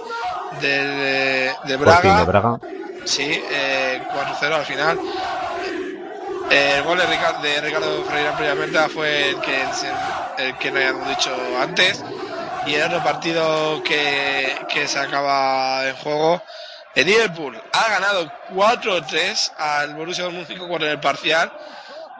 de, 0.61 1.53
de 1.65 1.77
Braga. 1.77 1.97
Sporting 1.97 2.17
de 2.17 2.25
Braga. 2.25 2.59
Sí, 3.05 3.43
eh, 3.51 4.01
4-0 4.39 4.51
al 4.53 4.65
final. 4.65 4.99
El 6.53 6.83
gol 6.83 6.99
de 6.99 7.07
Ricardo, 7.07 7.41
de 7.41 7.61
Ricardo 7.61 8.05
Freire 8.05 8.31
previamente 8.33 8.77
fue 8.89 9.29
el 9.29 9.41
que, 9.41 9.65
el 10.37 10.55
que 10.59 10.69
no 10.69 10.77
habíamos 10.77 11.07
dicho 11.07 11.35
antes. 11.59 12.03
Y 12.67 12.75
el 12.75 12.83
otro 12.83 13.03
partido 13.03 13.81
que, 13.81 14.55
que 14.69 14.87
se 14.87 14.99
acaba 14.99 15.87
en 15.87 15.95
juego, 15.95 16.43
el 16.93 17.07
Liverpool 17.07 17.59
ha 17.71 17.89
ganado 17.89 18.31
4-3 18.51 19.51
al 19.57 19.95
Borussia 19.95 20.25
Dortmund 20.25 20.47
5-4 20.47 20.83
en 20.83 20.89
el 20.89 20.99
parcial. 20.99 21.51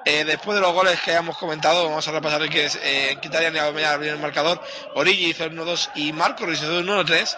Eh, 0.04 0.24
después 0.26 0.56
de 0.56 0.62
los 0.62 0.74
goles 0.74 1.00
que 1.02 1.14
hemos 1.14 1.38
comentado, 1.38 1.88
vamos 1.88 2.08
a 2.08 2.12
repasar 2.12 2.42
el 2.42 2.50
que 2.50 2.66
es 2.66 2.80
eh, 2.82 3.16
Kitarian 3.22 3.56
y 3.56 3.60
Aubameyang 3.60 3.94
abrieron 3.94 4.18
el 4.18 4.24
marcador. 4.24 4.60
Origi 4.96 5.28
hizo 5.28 5.44
el 5.44 5.56
1-2 5.56 5.92
y 5.94 6.12
Marco 6.12 6.52
hizo 6.52 6.80
el 6.80 6.88
1-3. 6.88 7.38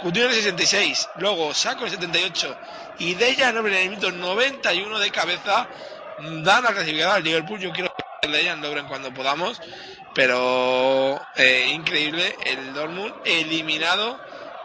Coutinho 0.00 0.26
en 0.26 0.30
el 0.30 0.36
66, 0.36 1.08
luego 1.16 1.52
Saco 1.54 1.80
en 1.80 1.86
el 1.86 1.90
78 1.98 2.56
y 2.98 3.14
Deja 3.14 3.48
en 3.48 3.56
el 3.56 3.62
minuto 3.64 4.12
91 4.12 4.98
de 4.98 5.10
cabeza 5.10 5.66
dan 6.18 6.64
la 6.64 6.70
clasificación 6.72 7.10
al 7.10 7.24
Liverpool. 7.24 7.60
Yo 7.60 7.72
quiero 7.72 7.92
que 8.22 8.28
Dejan 8.28 8.60
logren 8.60 8.86
cuando 8.86 9.12
podamos, 9.12 9.60
pero 10.14 11.20
eh, 11.36 11.68
increíble 11.72 12.34
el 12.44 12.74
Dortmund 12.74 13.14
eliminado 13.24 14.18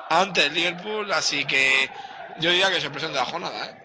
ante 0.10 0.48
el 0.48 0.54
Liverpool, 0.54 1.12
así 1.12 1.46
que 1.46 1.90
yo 2.40 2.50
diría 2.52 2.72
que 2.72 2.82
sorpresa 2.82 3.08
de 3.08 3.14
la 3.14 3.26
jornada. 3.26 3.66
¿eh? 3.66 3.76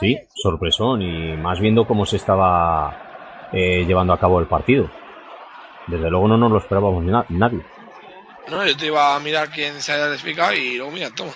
Sí, 0.00 0.18
sorpresón 0.34 1.02
y 1.02 1.36
más 1.36 1.60
viendo 1.60 1.86
cómo 1.86 2.06
se 2.06 2.16
estaba 2.16 3.48
eh, 3.52 3.84
llevando 3.86 4.12
a 4.14 4.18
cabo 4.18 4.40
el 4.40 4.46
partido. 4.46 4.90
Desde 5.86 6.08
luego 6.08 6.28
no 6.28 6.38
nos 6.38 6.50
lo 6.50 6.58
esperábamos 6.58 7.04
na- 7.04 7.26
nadie. 7.28 7.60
No, 8.48 8.64
yo 8.66 8.76
te 8.76 8.86
iba 8.86 9.14
a 9.14 9.20
mirar 9.20 9.50
quién 9.50 9.80
se 9.82 9.92
haya 9.92 10.06
clasificado 10.06 10.52
y 10.54 10.76
luego 10.76 10.90
mira, 10.92 11.10
toma. 11.10 11.32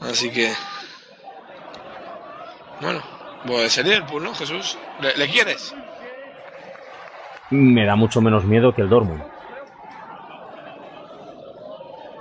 Así 0.00 0.30
que. 0.30 0.52
Bueno, 2.80 3.02
pues 3.46 3.78
el 3.78 3.84
Liverpool, 3.84 4.22
¿no, 4.22 4.34
Jesús? 4.34 4.78
¿Le, 5.00 5.16
le 5.16 5.28
quieres? 5.28 5.74
Me 7.50 7.84
da 7.84 7.96
mucho 7.96 8.20
menos 8.20 8.44
miedo 8.44 8.74
que 8.74 8.82
el 8.82 8.88
Dortmund. 8.88 9.22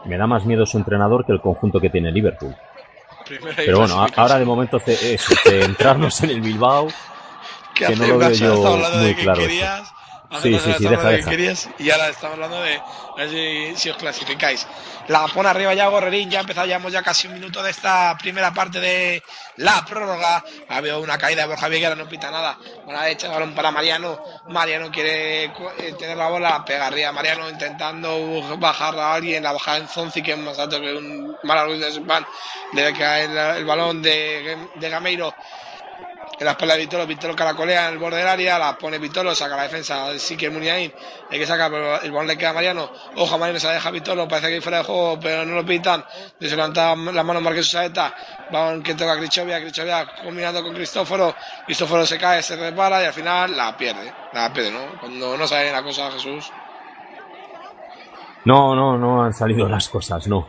Me 0.06 0.18
da 0.18 0.28
más 0.28 0.46
miedo 0.46 0.66
su 0.66 0.78
entrenador 0.78 1.26
que 1.26 1.32
el 1.32 1.42
conjunto 1.42 1.80
que 1.80 1.90
tiene 1.90 2.12
Liverpool. 2.12 2.56
Pero 3.56 3.80
bueno, 3.80 4.06
ahora 4.16 4.38
de 4.38 4.46
momento 4.46 4.80
centrarnos 4.80 6.22
en 6.24 6.30
el 6.30 6.42
Bilbao, 6.42 6.88
que 7.74 7.96
no 7.96 8.08
lo 8.08 8.18
veo 8.20 8.32
yo 8.32 8.78
muy 9.00 9.16
claro. 9.16 9.42
Hace 10.36 10.50
Sí, 10.50 10.60
sí, 10.60 10.74
sí, 10.74 10.88
deja, 10.88 11.12
de 11.12 11.18
deja. 11.18 11.30
querías 11.30 11.70
y 11.80 11.90
ahora 11.92 12.10
estamos 12.10 12.36
hablando 12.36 12.62
de 12.62 12.76
a 12.78 13.16
ver 13.18 13.30
si, 13.30 13.76
si 13.78 13.90
os 13.90 13.98
clasificáis. 13.98 14.68
La 15.08 15.28
pone 15.28 15.50
arriba 15.50 15.74
ya 15.74 15.88
Gorrerín, 15.88 16.30
ya 16.30 16.42
empezado, 16.42 16.68
llevamos 16.68 16.92
ya 16.92 17.02
casi 17.04 17.28
un 17.28 17.36
minuto 17.36 17.62
de 17.64 17.72
esta 17.72 18.18
primera 18.18 18.54
parte 18.54 18.80
de 18.80 19.24
la 19.58 19.86
prórroga. 19.86 20.44
Ha 20.70 20.78
habido 20.78 21.00
una 21.02 21.18
caída 21.18 21.44
de 21.44 21.48
Borja 21.48 21.68
Viguera, 21.68 21.96
no 21.96 22.08
pita 22.10 22.32
nada. 22.32 22.58
Buena 22.86 23.04
derecha, 23.04 23.30
balón 23.30 23.54
para 23.56 23.72
Mariano. 23.72 24.20
Mariano 24.50 24.92
quiere 24.92 25.46
eh, 25.46 25.52
tener 25.98 26.18
la 26.18 26.28
bola, 26.30 26.66
pega 26.66 26.88
arriba 26.88 27.12
Mariano 27.12 27.50
intentando 27.50 28.58
bajar 28.58 28.98
a 29.00 29.14
alguien, 29.14 29.44
la 29.44 29.52
baja 29.54 29.78
en 29.78 29.88
Zonzi 29.88 30.22
que 30.24 30.34
es 30.34 30.38
más 30.40 30.58
alto 30.60 30.82
que 30.82 30.94
un 30.94 31.38
Malaruiz 31.44 31.80
de 31.80 31.92
Span. 31.92 32.26
Le 32.74 32.94
cae 32.94 33.26
el, 33.26 33.38
el 33.38 33.66
balón 33.66 34.02
de, 34.02 34.58
de 34.76 34.90
Gameiro 34.90 35.34
en 36.38 36.46
la 36.46 36.52
espalda 36.52 36.74
de 36.76 36.82
Vitolo, 36.82 37.08
Vitolo 37.08 37.36
caracolea 37.36 37.88
en 37.88 37.94
el 37.94 38.00
borde 38.00 38.18
del 38.18 38.28
área, 38.28 38.60
la 38.60 38.78
pone 38.78 38.98
Vitolo, 38.98 39.34
saca 39.34 39.56
la 39.56 39.64
defensa, 39.64 40.18
sí 40.20 40.36
que 40.36 40.50
Muniain, 40.50 40.94
el 41.32 41.40
que 41.40 41.46
saca, 41.46 41.70
pero 41.70 42.02
el 42.02 42.12
balón 42.12 42.28
le 42.28 42.38
queda 42.38 42.50
a 42.50 42.54
Mariano, 42.54 42.92
ojo 43.16 43.36
a 43.36 43.38
Mariano, 43.38 43.60
se 43.60 43.68
la 43.68 43.74
deja 43.74 43.92
Vitolo, 43.92 44.28
parece 44.28 44.48
que 44.50 44.54
hay 44.56 44.62
fuera 44.62 44.80
de 44.80 44.84
juego, 44.84 45.20
pero 45.20 45.46
no 45.46 45.56
lo 45.56 45.66
pitan, 45.66 46.04
se 46.40 46.48
levanta 46.50 46.96
la 46.96 47.24
mano 47.24 47.42
Marqués 47.42 47.70
Saeta, 47.70 48.14
balón 48.52 48.84
que 48.84 48.96
toca 48.96 49.14
a 49.14 49.18
Crichovia, 49.18 49.62
Crichovia 49.62 50.08
combinando 50.24 50.62
con 50.62 50.74
Cristóforo, 50.74 51.36
Cristóforo 51.66 52.06
se 52.06 52.18
cae, 52.18 52.42
se 52.44 52.56
repara 52.56 53.02
y 53.02 53.06
al 53.06 53.14
final 53.14 53.56
la 53.56 53.76
pierde, 53.78 54.14
la 54.34 54.52
pierde, 54.52 54.72
¿no? 54.72 55.00
Cuando 55.00 55.38
no 55.38 55.48
sale 55.48 55.72
la 55.72 55.84
cosa 55.84 56.12
Jesús. 56.12 56.52
No, 58.46 58.76
no, 58.76 58.98
no 58.98 59.24
han 59.24 59.34
salido 59.34 59.68
las 59.68 59.90
cosas, 59.90 60.28
no. 60.28 60.48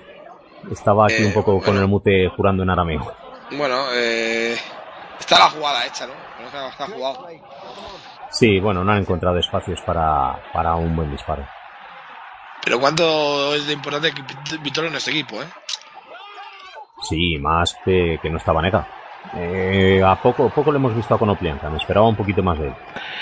Estaba 0.70 1.06
aquí 1.06 1.22
Eh, 1.22 1.26
un 1.26 1.32
poco 1.32 1.60
con 1.62 1.76
el 1.78 1.86
mute 1.86 2.28
jurando 2.28 2.62
en 2.62 2.70
arameo. 2.70 3.14
Bueno, 3.52 3.86
eh, 3.94 4.56
está 5.18 5.38
la 5.38 5.50
jugada 5.50 5.86
hecha, 5.86 6.06
¿no? 6.06 6.14
Pero 6.36 6.48
Está, 6.48 6.68
está 6.68 6.86
jugado. 6.86 7.28
Sí, 8.30 8.60
bueno, 8.60 8.84
no 8.84 8.92
han 8.92 8.98
encontrado 8.98 9.38
espacios 9.38 9.80
para, 9.82 10.38
para 10.52 10.74
un 10.74 10.94
buen 10.94 11.10
disparo. 11.10 11.46
Pero 12.64 12.80
cuánto 12.80 13.54
es 13.54 13.66
de 13.66 13.72
importante 13.72 14.12
que 14.12 14.80
en 14.86 14.94
este 14.94 15.10
equipo, 15.10 15.40
¿eh? 15.40 15.46
Sí, 17.02 17.38
más 17.38 17.76
que, 17.84 18.18
que 18.20 18.30
no 18.30 18.38
estaba 18.38 18.60
Nega. 18.62 18.86
Eh, 19.34 20.02
a 20.04 20.16
poco, 20.16 20.48
poco 20.50 20.70
le 20.70 20.78
hemos 20.78 20.94
visto 20.94 21.14
a 21.14 21.18
Konoplianka, 21.18 21.68
me 21.68 21.78
esperaba 21.78 22.08
un 22.08 22.16
poquito 22.16 22.42
más 22.42 22.58
de 22.58 22.68
él. 22.68 22.74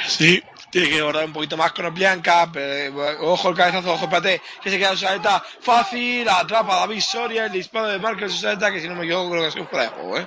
Sí, 0.06 0.42
tiene 0.70 0.88
que 0.88 1.02
guardar 1.02 1.24
un 1.24 1.32
poquito 1.32 1.56
más 1.56 1.72
con 1.72 1.86
Oplianca, 1.86 2.48
pero 2.52 3.06
eh, 3.06 3.16
ojo 3.20 3.48
el 3.48 3.54
cabezazo, 3.54 3.92
ojo 3.92 4.04
espérate, 4.04 4.42
que 4.62 4.70
se 4.70 4.78
queda 4.78 4.92
Usaeta 4.92 5.42
fácil, 5.60 6.28
atrapa 6.28 6.76
a 6.76 6.80
David 6.80 7.00
Soria, 7.00 7.46
el 7.46 7.52
disparo 7.52 7.88
de 7.88 7.98
Marcos 7.98 8.34
Usaeta, 8.34 8.70
que 8.70 8.80
si 8.80 8.88
no 8.88 8.94
me 8.94 9.04
equivoco 9.04 9.30
creo 9.30 9.42
que 9.42 9.48
es 9.48 9.56
un 9.56 9.66
fuera 9.66 9.84
de 9.84 9.90
juego, 9.90 10.18
¿eh? 10.18 10.26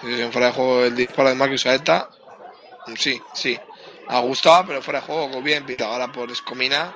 Si 0.00 0.12
es 0.12 0.24
un 0.26 0.32
fuera 0.32 0.48
de 0.48 0.52
juego 0.52 0.84
el 0.84 0.94
disparo 0.94 1.28
de 1.30 1.34
Marcos 1.34 1.60
Usaeta, 1.60 2.08
sí, 2.96 3.20
sí, 3.34 3.58
ha 4.08 4.20
gustado, 4.20 4.64
pero 4.66 4.82
fuera 4.82 5.00
de 5.00 5.06
juego, 5.06 5.42
bien 5.42 5.64
pitado 5.64 5.92
ahora 5.92 6.08
por 6.12 6.30
Escomina. 6.30 6.94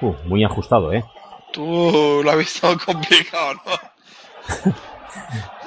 Uh, 0.00 0.14
muy 0.24 0.44
ajustado, 0.44 0.92
¿eh? 0.92 1.04
Tú 1.52 2.20
lo 2.22 2.30
has 2.30 2.38
visto 2.38 2.76
complicado, 2.84 3.54
¿no? 3.54 4.74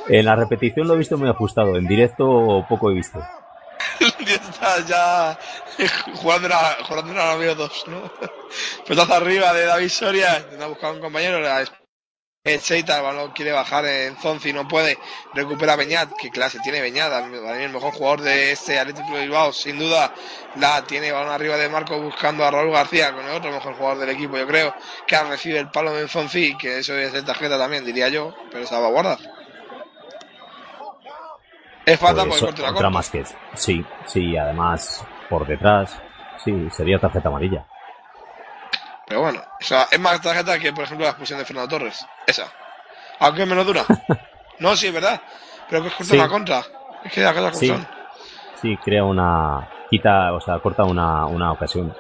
En 0.08 0.26
la 0.26 0.36
repetición 0.36 0.88
lo 0.88 0.96
he 0.96 0.98
visto 0.98 1.18
muy 1.18 1.30
ajustado, 1.30 1.76
en 1.78 1.88
directo 1.88 2.66
poco 2.68 2.90
he 2.90 2.96
visto. 2.96 3.20
Estás 4.00 4.86
ya 4.88 5.38
jugando 6.16 6.48
en 6.48 6.54
la- 6.54 6.78
jugando 6.88 7.12
en 7.12 7.18
la 7.18 7.24
Arameo 7.30 7.56
2, 7.56 7.84
¿no? 7.88 8.12
Pelotazo 8.88 9.14
arriba 9.14 9.54
de 9.54 9.66
David 9.66 9.90
Soria, 9.90 10.40
intenta 10.40 10.68
buscar 10.68 10.90
a 10.90 10.94
un 10.94 11.02
compañero, 11.02 11.40
la 11.40 11.64
el 12.44 12.60
Seita, 12.60 12.98
el 12.98 13.04
balón 13.04 13.32
quiere 13.32 13.52
bajar 13.52 13.86
en 13.86 14.16
Zonzi, 14.18 14.52
no 14.52 14.68
puede, 14.68 14.98
recupera 15.36 15.74
a 15.74 15.76
Beñat, 15.76 16.10
qué 16.20 16.32
clase 16.32 16.58
tiene 16.64 16.82
Beñat, 16.82 17.14
a 17.14 17.22
mí- 17.22 17.38
el 17.38 17.70
mejor 17.70 17.94
jugador 17.94 18.22
de 18.22 18.52
este 18.52 18.80
Atlético 18.80 19.16
de 19.16 19.22
Bilbao, 19.22 19.54
sin 19.54 19.78
duda, 19.78 20.12
la 20.56 20.82
tiene 20.82 21.12
balón 21.12 21.32
arriba 21.32 21.56
de 21.58 21.70
Marco 21.70 22.00
buscando 22.02 22.44
a 22.44 22.50
Raúl 22.50 22.72
García, 22.72 23.14
con 23.14 23.24
el 23.26 23.36
otro 23.36 23.52
mejor 23.52 23.76
jugador 23.76 24.00
del 24.00 24.10
equipo, 24.10 24.38
yo 24.38 24.48
creo, 24.48 24.74
que 25.06 25.16
ha 25.16 25.24
recibido 25.24 25.60
el 25.60 25.70
palo 25.70 25.94
de 25.94 26.08
Zonzi, 26.08 26.58
que 26.58 26.80
eso 26.80 26.98
es 26.98 27.14
de 27.14 27.22
tarjeta 27.22 27.60
también, 27.60 27.86
diría 27.86 28.10
yo, 28.10 28.34
pero 28.52 28.66
se 28.66 28.74
va 28.74 28.88
a 28.88 28.92
guardar. 28.92 29.20
Es 31.86 32.00
falta 32.00 32.26
Pues, 32.26 32.42
corta 32.42 32.72
la 32.72 32.90
más 32.90 33.10
que 33.10 33.24
sí, 33.54 33.86
sí, 34.08 34.36
además 34.36 35.06
por 35.30 35.46
detrás, 35.46 35.96
sí, 36.44 36.68
sería 36.72 36.98
tarjeta 36.98 37.30
amarilla. 37.30 37.68
Pero 39.12 39.24
bueno, 39.24 39.42
o 39.60 39.64
sea, 39.66 39.90
es 39.92 40.00
más 40.00 40.22
tarjeta 40.22 40.58
que, 40.58 40.72
por 40.72 40.86
ejemplo, 40.86 41.04
la 41.04 41.10
expulsión 41.10 41.38
de 41.38 41.44
Fernando 41.44 41.68
Torres. 41.78 42.08
Esa. 42.26 42.46
Aunque 43.20 43.42
es 43.42 43.48
menos 43.50 43.66
dura. 43.66 43.84
no, 44.60 44.74
sí, 44.78 44.88
es 44.88 44.94
verdad. 44.94 45.22
Pero 45.70 45.82
que 45.82 45.90
es 45.90 45.94
corta 45.96 46.12
Sí. 46.14 46.18
una 46.18 46.30
contra. 46.30 46.64
Es 47.04 47.12
que 47.12 47.20
Sí, 47.60 47.68
son. 47.68 47.86
sí, 48.62 48.78
crea 48.78 49.04
una 49.04 49.68
quita, 49.90 50.32
o 50.32 50.40
sea, 50.40 50.60
corta 50.60 50.86
una, 50.86 51.26
una 51.26 51.52
ocasión. 51.52 51.94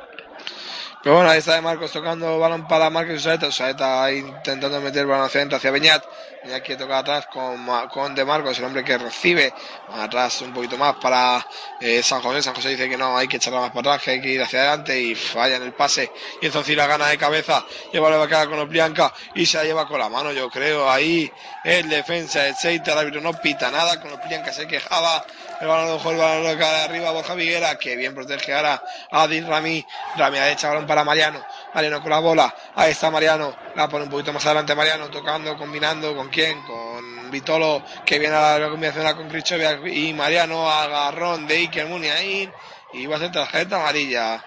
Pero 1.04 1.16
bueno, 1.16 1.32
ahí 1.32 1.40
está 1.40 1.56
de 1.56 1.62
Marcos 1.62 1.92
tocando 1.92 2.38
balón 2.38 2.68
para 2.68 2.90
Marcos 2.92 3.16
Usaeta. 3.16 3.48
Usaeta 3.48 4.04
ahí 4.04 4.20
intentando 4.20 4.80
meter 4.82 5.08
balón 5.08 5.26
hacia 5.26 5.40
adentro, 5.40 5.58
hacia 5.58 5.72
Beñat. 5.72 6.04
Beñat 6.44 6.64
quiere 6.64 6.80
tocar 6.80 6.98
atrás 6.98 7.26
con, 7.26 7.66
con 7.90 8.14
De 8.14 8.24
Marcos, 8.24 8.60
el 8.60 8.66
hombre 8.66 8.84
que 8.84 9.00
recibe. 9.00 9.52
Atrás 9.92 10.42
un 10.42 10.54
poquito 10.54 10.78
más 10.78 10.98
para 10.98 11.44
eh, 11.80 12.04
San 12.04 12.22
José. 12.22 12.44
San 12.44 12.54
José 12.54 12.70
dice 12.70 12.88
que 12.88 12.98
no, 12.98 13.18
hay 13.18 13.28
que 13.28 13.38
echarla 13.38 13.62
más 13.62 13.72
para 13.72 13.94
atrás, 13.94 14.04
que 14.04 14.12
hay 14.12 14.22
que 14.22 14.28
ir 14.28 14.44
hacia 14.44 14.60
adelante 14.60 15.00
y 15.00 15.16
falla 15.16 15.56
en 15.56 15.64
el 15.64 15.74
pase. 15.74 16.12
Y 16.40 16.46
entonces 16.46 16.78
la 16.78 16.86
gana 16.86 17.08
de 17.08 17.18
cabeza. 17.18 17.66
Lleva 17.92 18.12
la 18.12 18.28
cara 18.28 18.46
con 18.46 18.60
Oplianca 18.60 19.12
y 19.34 19.48
se 19.48 19.58
la 19.58 19.64
lleva 19.64 19.88
con 19.88 20.00
la 20.00 20.08
mano, 20.08 20.32
yo 20.32 20.52
creo. 20.52 20.88
Ahí 20.88 21.32
el 21.64 21.90
defensa, 21.90 22.48
el 22.48 22.56
Seita, 22.56 22.94
el 22.94 23.00
árbitro 23.00 23.22
no 23.22 23.34
pita 23.34 23.72
nada. 23.72 24.00
Con 24.00 24.14
Oplianca 24.14 24.54
se 24.54 24.68
quejaba. 24.68 25.26
El 25.62 25.68
balón 25.68 25.96
dejó 25.96 26.10
el 26.10 26.18
balón 26.18 26.58
cae 26.58 26.72
de 26.72 26.82
arriba 26.82 27.12
Borja 27.12 27.36
Viguera, 27.36 27.78
que 27.78 27.96
bien 27.96 28.16
protege 28.16 28.52
ahora 28.52 28.82
a 29.12 29.24
Adil 29.24 29.46
Rami. 29.46 29.86
Rami 30.18 30.38
ha 30.40 30.52
hecho 30.52 30.68
balón 30.68 30.88
para 30.92 31.06
Mariano. 31.06 31.40
Mariano 31.74 32.02
con 32.02 32.10
la 32.10 32.20
bola. 32.20 32.54
Ahí 32.76 32.92
está 32.92 33.10
Mariano. 33.10 33.54
La 33.78 33.88
pone 33.88 34.04
un 34.04 34.10
poquito 34.10 34.34
más 34.34 34.46
adelante 34.46 34.76
Mariano, 34.76 35.08
tocando, 35.08 35.56
combinando. 35.56 36.14
¿Con 36.14 36.28
quién? 36.28 36.62
Con 36.64 37.32
Vitolo, 37.32 37.82
que 38.06 38.20
viene 38.20 38.36
a 38.36 38.60
la 38.60 38.70
combinación 38.70 39.16
con 39.16 39.30
Crichovia 39.30 39.80
y 39.88 40.12
Mariano, 40.14 40.70
agarrón 40.70 41.48
de 41.48 41.56
Iker 41.60 41.88
Muniain. 41.88 42.52
Y 42.92 43.08
va 43.08 43.16
a 43.16 43.20
ser 43.20 43.32
tarjeta 43.32 43.78
amarilla. 43.78 44.44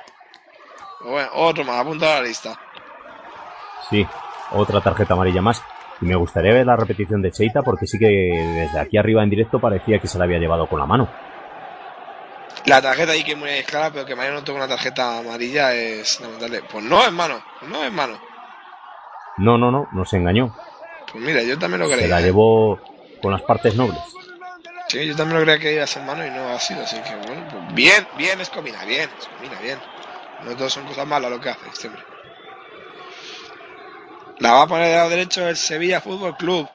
Bueno, 1.02 1.30
otro 1.32 1.64
más, 1.64 1.80
apunta 1.80 2.12
a 2.12 2.20
la 2.20 2.28
lista. 2.28 2.60
Sí, 3.88 4.06
otra 4.50 4.82
tarjeta 4.82 5.14
amarilla 5.14 5.40
más. 5.40 5.62
Y 6.02 6.04
me 6.04 6.16
gustaría 6.16 6.52
ver 6.52 6.66
la 6.66 6.76
repetición 6.76 7.22
de 7.22 7.32
Cheita 7.32 7.62
porque 7.62 7.86
sí 7.86 7.98
que 7.98 8.06
desde 8.06 8.78
aquí 8.78 8.98
arriba 8.98 9.22
en 9.22 9.30
directo 9.30 9.58
parecía 9.58 9.98
que 9.98 10.08
se 10.08 10.18
la 10.18 10.24
había 10.24 10.38
llevado 10.38 10.66
con 10.66 10.78
la 10.78 10.84
mano. 10.84 11.08
La 12.66 12.80
tarjeta 12.80 13.12
Iker 13.12 13.36
Muniain 13.36 13.60
es 13.60 13.66
clara, 13.66 13.90
pero 13.92 14.06
que 14.06 14.16
Mariano 14.16 14.42
tenga 14.42 14.58
una 14.60 14.68
tarjeta 14.68 15.18
amarilla 15.18 15.74
es 15.74 16.18
lamentable. 16.20 16.62
Pues 16.70 16.82
no 16.84 17.02
es 17.02 17.12
mano, 17.12 17.44
pues 17.60 17.70
no 17.70 17.84
es 17.84 17.92
mano. 17.92 18.18
No, 19.36 19.58
no, 19.58 19.70
no, 19.70 19.88
no 19.92 20.04
se 20.04 20.16
engañó. 20.16 20.54
Pues 21.12 21.22
mira, 21.22 21.42
yo 21.42 21.58
también 21.58 21.80
lo 21.80 21.88
Se 21.88 21.94
creía. 21.94 22.08
la 22.08 22.20
¿eh? 22.20 22.24
llevó 22.24 22.80
con 23.20 23.32
las 23.32 23.42
partes 23.42 23.74
nobles. 23.74 24.00
Sí, 24.88 25.06
yo 25.06 25.16
también 25.16 25.38
lo 25.40 25.44
creía 25.44 25.58
que 25.60 25.74
iba 25.74 25.84
a 25.84 25.86
ser 25.86 26.02
mano 26.04 26.26
y 26.26 26.30
no 26.30 26.48
ha 26.50 26.60
sido, 26.60 26.82
así 26.82 26.96
que 27.02 27.16
bueno, 27.26 27.46
pues 27.50 27.74
bien, 27.74 28.06
bien, 28.16 28.40
Escomina, 28.40 28.84
bien, 28.84 29.10
Escomina, 29.18 29.60
bien. 29.60 29.78
No 30.44 30.54
todos 30.56 30.72
son 30.72 30.86
cosas 30.86 31.06
malas 31.06 31.30
lo 31.30 31.40
que 31.40 31.50
hace 31.50 31.68
este 31.68 31.88
hombre. 31.88 32.02
La 34.38 34.52
va 34.52 34.62
a 34.62 34.66
poner 34.66 34.88
de 34.88 34.94
lado 34.96 35.10
derecho 35.10 35.48
el 35.48 35.56
Sevilla 35.56 36.00
Fútbol 36.00 36.36
Club. 36.36 36.68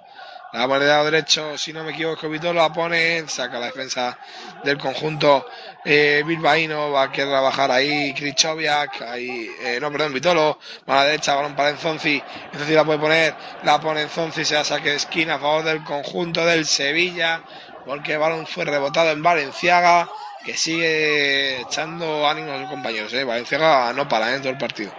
La 0.52 0.68
poner 0.68 0.88
de 0.88 1.04
derecho, 1.12 1.56
si 1.60 1.72
no 1.72 1.84
me 1.84 1.92
equivoco, 1.92 2.28
Vitolo 2.28 2.60
la 2.60 2.74
pone, 2.74 3.28
saca 3.28 3.60
la 3.60 3.68
defensa 3.68 4.18
del 4.64 4.80
conjunto 4.80 5.46
eh, 5.86 6.24
bilbaíno, 6.26 6.92
va 6.92 7.04
a 7.04 7.12
querer 7.12 7.40
bajar 7.40 7.70
ahí 7.70 8.16
Krichoviak, 8.16 9.00
ahí, 9.04 9.48
eh, 9.62 9.78
no, 9.80 9.92
perdón, 9.92 10.12
Vitolo, 10.12 10.58
la 10.88 11.04
derecha, 11.04 11.36
balón 11.36 11.56
para 11.56 11.70
Enzonzi, 11.70 12.20
Enzonzi 12.52 12.74
la 12.74 12.84
puede 12.84 12.98
poner, 12.98 13.36
la 13.62 13.80
pone 13.80 14.02
Enzonzi, 14.02 14.44
se 14.44 14.56
la 14.56 14.64
saque 14.64 14.90
de 14.90 14.96
esquina 14.96 15.36
a 15.36 15.40
favor 15.40 15.64
del 15.66 15.84
conjunto 15.84 16.44
del 16.44 16.66
Sevilla, 16.66 17.44
porque 17.86 18.14
el 18.14 18.20
balón 18.20 18.48
fue 18.48 18.66
rebotado 18.66 19.12
en 19.12 19.22
Valenciaga, 19.22 20.10
que 20.44 20.58
sigue 20.58 21.62
echando 21.62 22.28
ánimos 22.28 22.54
a 22.56 22.62
sus 22.62 22.70
compañeros, 22.70 23.14
eh, 23.14 23.24
Valenciaga 23.24 23.94
no 23.94 24.08
para 24.08 24.34
en 24.34 24.42
todo 24.42 24.52
el 24.52 24.58
partido. 24.58 24.92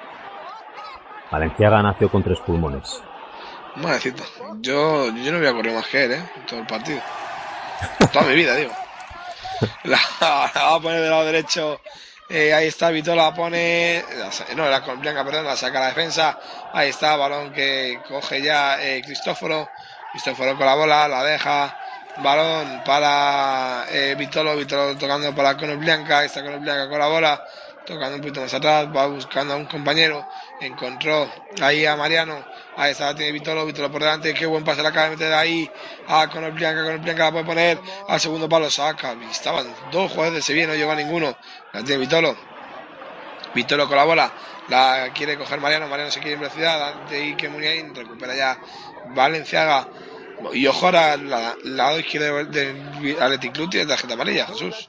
Valenciaga 1.32 1.82
nació 1.82 2.08
con 2.08 2.22
tres 2.22 2.38
pulmones. 2.38 3.02
Madrecita, 3.76 4.24
yo, 4.60 5.06
yo 5.14 5.32
no 5.32 5.38
voy 5.38 5.46
a 5.46 5.52
correr 5.52 5.74
más 5.74 5.86
que 5.86 6.04
él, 6.04 6.12
¿eh? 6.12 6.30
En 6.36 6.46
todo 6.46 6.60
el 6.60 6.66
partido. 6.66 7.00
Toda 8.12 8.24
mi 8.26 8.34
vida, 8.34 8.54
digo. 8.56 8.72
La, 9.84 10.00
la 10.20 10.62
va 10.64 10.74
a 10.76 10.80
poner 10.80 11.00
del 11.00 11.10
lado 11.10 11.24
derecho. 11.26 11.80
eh, 12.28 12.54
ahí 12.54 12.68
está, 12.68 12.90
Vitola 12.90 13.24
la 13.24 13.34
pone. 13.34 14.04
no, 14.56 14.68
la 14.68 14.82
con 14.82 15.00
Blanca, 15.00 15.24
perdón, 15.24 15.44
la 15.46 15.56
saca 15.56 15.80
la 15.80 15.86
defensa. 15.88 16.38
Ahí 16.72 16.88
está, 16.90 17.16
balón 17.16 17.52
que 17.52 18.00
coge 18.08 18.42
ya 18.42 18.82
eh, 18.82 19.02
Cristóforo. 19.04 19.68
Cristóforo 20.12 20.56
con 20.56 20.66
la 20.66 20.74
bola, 20.74 21.08
la 21.08 21.24
deja. 21.24 21.76
Balón 22.18 22.82
para 22.84 23.84
eh, 23.90 24.14
Vitolo, 24.18 24.56
Vitolo 24.56 24.96
tocando 24.96 25.34
para 25.34 25.56
Conor 25.56 25.76
Blanca. 25.78 26.24
Está 26.24 26.42
Conor 26.42 26.60
Blanca 26.60 26.88
con 26.88 26.98
la 26.98 27.06
bola. 27.08 27.44
tocando 27.86 28.16
un 28.16 28.20
poquito 28.22 28.40
más 28.40 28.54
atrás, 28.54 28.86
va 28.94 29.06
buscando 29.06 29.54
a 29.54 29.56
un 29.56 29.66
compañero, 29.66 30.26
encontró 30.60 31.28
ahí 31.60 31.86
a 31.86 31.96
Mariano, 31.96 32.44
ahí 32.80 32.92
está, 32.92 33.14
tiene 33.14 33.32
Vitolo, 33.32 33.66
Vitolo 33.66 33.90
por 33.90 34.00
delante, 34.00 34.32
qué 34.32 34.46
buen 34.46 34.64
pase 34.64 34.82
la 34.82 34.88
acaba 34.88 35.10
de 35.10 35.16
meter 35.16 35.32
ahí, 35.34 35.70
a 36.08 36.28
con 36.28 36.42
el 36.44 36.52
Bianca, 36.52 36.82
con 36.82 36.94
el 36.94 37.00
Bianca 37.00 37.24
la 37.24 37.32
puede 37.32 37.44
poner, 37.44 37.78
al 38.08 38.18
segundo 38.18 38.48
palo 38.48 38.70
saca, 38.70 39.14
estaban 39.30 39.66
dos 39.92 40.10
jugadores 40.10 40.36
de 40.36 40.42
Sevilla, 40.42 40.68
no 40.68 40.74
llega 40.74 40.94
ninguno, 40.94 41.36
la 41.74 41.84
tiene 41.84 42.00
Vitolo, 42.00 42.34
Vitolo 43.54 43.86
con 43.86 43.96
la 43.98 44.04
bola, 44.04 44.32
la 44.68 45.10
quiere 45.14 45.36
coger 45.36 45.60
Mariano, 45.60 45.88
Mariano 45.88 46.10
se 46.10 46.20
quiere 46.20 46.34
en 46.34 46.40
velocidad, 46.40 47.00
antes 47.00 47.10
de 47.10 47.36
que 47.36 47.48
Muniain 47.50 47.94
recupera 47.94 48.34
ya 48.34 48.58
Valenciaga, 49.14 49.86
y 50.54 50.66
ojo 50.66 50.86
ahora 50.86 51.18
la, 51.18 51.38
la 51.38 51.54
lado 51.64 52.00
izquierdo 52.00 52.44
del 52.46 53.16
Athletic 53.20 53.52
Club 53.52 53.68
tiene 53.68 53.86
tarjeta 53.86 54.14
amarilla, 54.14 54.46
Jesús. 54.46 54.88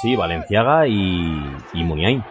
Sí, 0.00 0.16
Valenciaga 0.16 0.86
y, 0.86 1.56
y. 1.74 2.22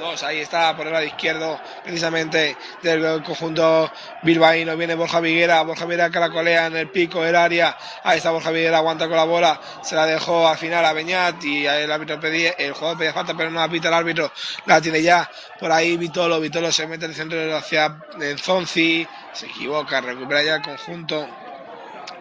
Dos, 0.00 0.22
ahí 0.22 0.38
está 0.40 0.74
por 0.74 0.86
el 0.86 0.94
lado 0.94 1.04
izquierdo, 1.04 1.60
precisamente 1.84 2.56
del 2.82 3.22
conjunto 3.22 3.92
bilbaíno. 4.22 4.74
Viene 4.74 4.94
Borja 4.94 5.20
Viguera, 5.20 5.60
Borja 5.60 5.84
Viguera 5.84 6.10
caracolea 6.10 6.68
en 6.68 6.76
el 6.76 6.88
pico 6.88 7.22
del 7.22 7.36
área. 7.36 7.76
Ahí 8.02 8.16
está 8.16 8.30
Borja 8.30 8.50
Viguera, 8.50 8.78
aguanta 8.78 9.08
con 9.08 9.18
la 9.18 9.24
bola, 9.24 9.60
se 9.82 9.94
la 9.94 10.06
dejó 10.06 10.48
al 10.48 10.56
final 10.56 10.86
a 10.86 10.94
Beñat 10.94 11.44
y 11.44 11.66
el 11.66 11.92
árbitro 11.92 12.18
pedía, 12.18 12.52
el 12.52 12.72
jugador 12.72 12.96
pedía 12.96 13.12
falta, 13.12 13.36
pero 13.36 13.50
no 13.50 13.60
la 13.60 13.68
pita 13.68 13.88
el 13.88 13.94
árbitro. 13.94 14.32
La 14.64 14.80
tiene 14.80 15.02
ya 15.02 15.30
por 15.58 15.70
ahí 15.70 15.98
Vitolo, 15.98 16.40
Vitolo 16.40 16.72
se 16.72 16.86
mete 16.86 17.04
en 17.04 17.10
el 17.10 17.16
centro 17.18 17.54
hacia 17.54 18.00
Zonzi, 18.38 19.06
se 19.34 19.46
equivoca, 19.48 20.00
recupera 20.00 20.42
ya 20.42 20.54
el 20.54 20.62
conjunto. 20.62 21.28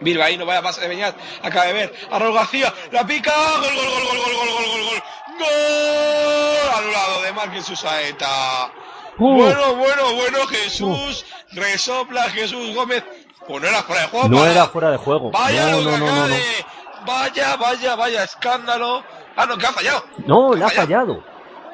Bilbaíno, 0.01 0.45
vaya 0.45 0.61
pase 0.61 0.81
de 0.81 0.89
Beñat, 0.89 1.15
acaba 1.43 1.65
de 1.67 1.73
ver. 1.73 1.93
A 2.11 2.19
Raúl 2.19 2.33
García, 2.33 2.73
la 2.91 3.07
pica, 3.07 3.31
gol, 3.31 3.73
gol, 3.73 3.85
gol, 3.85 4.03
gol, 4.03 4.03
gol, 4.03 4.33
gol, 4.33 4.51
gol, 4.51 4.65
gol, 4.65 4.83
gol, 4.83 5.03
gol, 5.39 6.69
al 6.77 6.91
lado 6.91 7.21
de 7.23 7.33
Márquez 7.33 7.65
Susaeta. 7.65 8.71
Uh. 9.17 9.35
Bueno, 9.35 9.75
bueno, 9.75 10.13
bueno, 10.15 10.47
Jesús, 10.47 11.25
resopla 11.51 12.23
Jesús 12.29 12.73
Gómez, 12.75 13.03
pues 13.47 13.61
no 13.61 13.67
era 13.67 13.81
fuera 13.83 14.01
de 14.03 14.07
juego. 14.09 14.29
No 14.29 14.39
vaya. 14.39 14.51
era 14.51 14.65
fuera 14.67 14.91
de 14.91 14.97
juego. 14.97 15.31
Vaya 15.31 15.71
No, 15.71 15.81
lo 15.81 15.97
no, 15.97 16.05
que 16.05 16.11
no, 16.11 17.05
Vaya, 17.05 17.55
vaya, 17.55 17.95
vaya 17.95 18.23
escándalo. 18.23 19.03
Ah, 19.35 19.45
no, 19.45 19.57
que 19.57 19.65
ha 19.65 19.71
fallado. 19.71 20.03
No, 20.25 20.53
le 20.53 20.65
ha 20.65 20.69
fallado. 20.69 21.23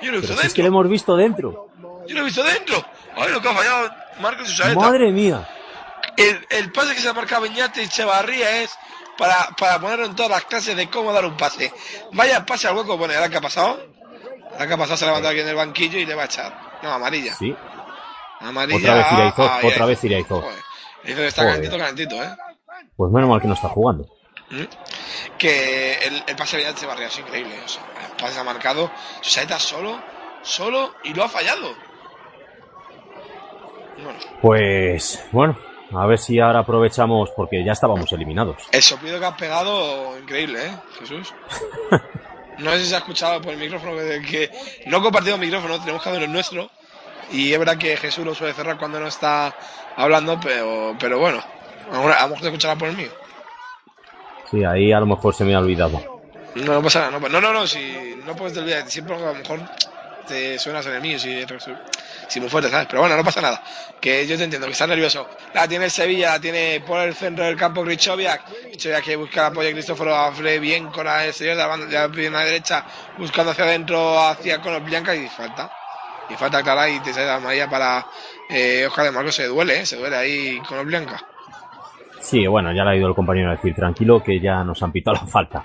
Yo 0.02 0.12
lo 0.12 0.18
he 0.18 0.22
visto 0.22 0.36
si 0.38 0.48
es 0.48 0.54
que 0.54 0.62
dentro. 0.62 0.64
le 0.64 0.68
hemos 0.68 0.90
visto 0.90 1.16
dentro. 1.18 1.68
Yo 2.08 2.16
lo 2.16 2.22
he 2.22 2.24
visto 2.26 2.44
dentro. 2.44 2.86
Ay, 3.16 3.32
lo 3.32 3.42
que 3.42 3.50
ha 3.50 3.54
fallado 3.54 3.90
Marcos 4.22 4.48
Susaeta. 4.50 4.80
Madre 4.80 5.12
mía. 5.12 5.48
El, 6.18 6.46
el 6.50 6.72
pase 6.72 6.94
que 6.96 7.02
se 7.02 7.10
ha 7.10 7.14
marcado 7.14 7.42
Beñate 7.42 7.82
y 7.82 7.86
Echevarría 7.86 8.62
es 8.62 8.78
para, 9.18 9.50
para 9.58 9.80
ponerlo 9.80 10.06
en 10.06 10.16
todas 10.16 10.32
las 10.32 10.46
clases 10.46 10.76
de 10.76 10.90
cómo 10.90 11.12
dar 11.14 11.26
un 11.26 11.36
pase. 11.38 11.72
Vaya 12.12 12.46
pase 12.46 12.68
al 12.68 12.76
hueco, 12.76 12.98
bueno, 12.98 13.14
ahora 13.14 13.30
que 13.30 13.38
ha 13.38 13.42
pasado. 13.42 13.80
Ahora 14.54 14.68
que 14.68 14.74
ha 14.74 14.78
pasado 14.78 14.98
se 14.98 15.06
ha 15.06 15.08
levantado 15.08 15.32
aquí 15.32 15.42
en 15.42 15.48
el 15.50 15.56
banquillo 15.56 16.00
y 16.00 16.06
le 16.06 16.16
va 16.16 16.24
a 16.24 16.26
echar. 16.26 16.58
No, 16.82 16.92
amarilla. 16.94 17.34
Sí. 17.36 17.56
Amarilla. 18.40 18.78
Otra 18.78 18.96
vez 18.96 19.12
Iraizor, 19.14 19.50
Ay, 19.52 19.68
otra 19.70 19.86
vez 19.86 20.04
Iraizor. 20.04 20.44
Está 21.04 21.16
Joder. 21.16 21.34
calentito, 21.34 21.78
calentito, 21.78 22.24
¿eh? 22.24 22.36
Pues 22.98 23.12
menos 23.12 23.30
mal 23.30 23.42
que 23.42 23.48
no 23.48 23.54
está 23.54 23.70
jugando. 23.70 24.06
¿Mm? 24.50 24.64
Que 25.38 25.94
el, 25.94 26.24
el 26.28 26.36
pase 26.36 26.58
de 26.58 26.64
Beñate 26.64 26.78
Echevarría 26.80 27.08
es 27.08 27.20
increíble. 27.20 27.60
O 27.64 27.68
sea, 27.68 27.84
el 28.06 28.12
pase 28.18 28.34
se 28.34 28.40
ha 28.40 28.44
marcado. 28.44 28.92
Susaeta 29.22 29.60
solo, 29.60 30.00
solo 30.44 30.94
y 31.04 31.14
lo 31.14 31.24
ha 31.24 31.30
fallado. 31.30 31.74
Bueno, 33.98 34.20
Pues 34.42 35.24
bueno, 35.32 35.58
a 35.98 36.06
ver 36.06 36.20
si 36.20 36.40
ahora 36.40 36.60
aprovechamos 36.60 37.32
porque 37.36 37.64
ya 37.64 37.74
estábamos 37.74 38.12
eliminados. 38.12 38.58
el 38.72 38.82
soplido 38.82 39.20
que 39.20 39.26
has 39.26 39.38
pegado, 39.38 40.18
increíble, 40.20 40.66
¿eh, 40.66 40.76
Jesús? 41.00 41.34
No 42.58 42.72
sé 42.72 42.80
si 42.80 42.86
se 42.86 42.96
ha 42.96 43.00
escuchado 43.00 43.42
por 43.42 43.52
el 43.52 43.60
micrófono 43.60 43.98
que, 43.98 44.22
que 44.22 44.52
no 44.86 45.00
he 45.00 45.02
compartido 45.02 45.38
micrófono, 45.38 45.78
tenemos 45.80 46.02
cada 46.02 46.16
uno 46.16 46.26
el 46.26 46.32
nuestro. 46.32 46.70
Y 47.32 47.52
es 47.52 47.60
verdad 47.60 47.78
que 47.78 47.98
Jesús 47.98 48.26
lo 48.26 48.36
suele 48.36 48.54
cerrar 48.54 48.78
cuando 48.78 49.00
no 49.00 49.08
está 49.08 49.54
hablando, 49.96 50.40
pero, 50.40 50.96
pero 51.00 51.20
bueno, 51.20 51.44
a 51.92 51.96
lo 51.98 52.28
mejor 52.30 52.40
te 52.40 52.46
escuchará 52.46 52.76
por 52.76 52.90
el 52.90 52.96
mío. 52.96 53.10
Sí, 54.50 54.64
ahí 54.64 54.92
a 54.92 55.00
lo 55.00 55.08
mejor 55.08 55.34
se 55.34 55.44
me 55.44 55.56
ha 55.56 55.60
olvidado. 55.60 56.22
No, 56.56 56.74
no 56.74 56.82
pasa 56.82 57.10
nada, 57.10 57.20
no, 57.20 57.28
no, 57.28 57.42
no, 57.42 57.52
no, 57.52 57.68
si 57.68 58.16
no 58.24 58.36
puedes 58.36 58.54
te 58.54 58.60
olvidar, 58.62 58.90
siempre 58.90 59.16
a 59.16 59.20
lo 59.20 59.34
mejor 59.34 59.60
te 60.28 60.58
suenas 60.58 60.86
en 60.86 60.94
el 60.94 61.02
mío, 61.02 61.20
si, 61.20 61.46
si 62.28 62.40
muy 62.40 62.50
fuerte, 62.50 62.70
¿sabes? 62.70 62.88
Pero 62.90 63.02
bueno, 63.02 63.16
no 63.16 63.24
pasa 63.24 63.42
nada, 63.42 63.62
que 64.00 64.26
yo 64.28 64.38
te 64.38 64.44
entiendo, 64.44 64.68
que 64.68 64.74
estás 64.74 64.88
nervioso. 64.88 65.28
La 65.54 65.68
tiene 65.68 65.86
el 65.86 65.92
Sevilla, 65.92 66.34
la 66.34 66.40
tiene 66.40 66.82
por 66.86 67.00
el 67.00 67.14
centro 67.14 67.46
del 67.46 67.56
campo 67.56 67.84
Grichoviak, 67.84 68.42
Grichoviak 68.68 69.04
que 69.04 69.16
busca 69.16 69.42
el 69.42 69.46
apoyo 69.48 69.68
de 69.68 69.74
Cristóforo 69.74 70.16
Afre 70.16 70.60
bien 70.60 70.88
con 70.88 71.06
la 71.06 71.26
exterior 71.26 71.56
de 71.56 71.62
la 71.62 71.68
banda 71.68 71.86
de 71.86 71.94
la 71.94 72.10
pierna 72.10 72.42
derecha, 72.42 72.86
buscando 73.18 73.52
hacia 73.52 73.66
adentro, 73.66 74.20
hacia 74.20 74.62
con 74.62 74.74
los 74.74 74.84
Blanca 74.84 75.16
y 75.16 75.28
falta. 75.28 75.72
Y 76.30 76.34
falta 76.34 76.64
clara 76.64 76.90
y 76.90 77.00
te 77.02 77.14
sale 77.14 77.28
la 77.28 77.40
María 77.40 77.70
para 77.70 78.06
eh, 78.50 78.86
Oscar 78.88 79.06
de 79.06 79.12
Marcos, 79.12 79.36
se 79.36 79.46
duele, 79.46 79.82
¿eh? 79.82 79.86
se 79.86 79.96
duele 79.96 80.16
ahí 80.16 80.60
con 80.68 80.78
los 80.78 80.86
Blanca. 80.88 81.24
Sí, 82.20 82.48
bueno, 82.48 82.74
ya 82.74 82.84
le 82.84 82.92
ha 82.92 82.96
ido 82.96 83.08
el 83.08 83.14
compañero 83.14 83.50
a 83.50 83.56
decir 83.56 83.76
tranquilo 83.76 84.24
que 84.24 84.40
ya 84.40 84.64
nos 84.64 84.82
han 84.82 84.92
pitado 84.92 85.18
la 85.22 85.28
falta. 85.28 85.64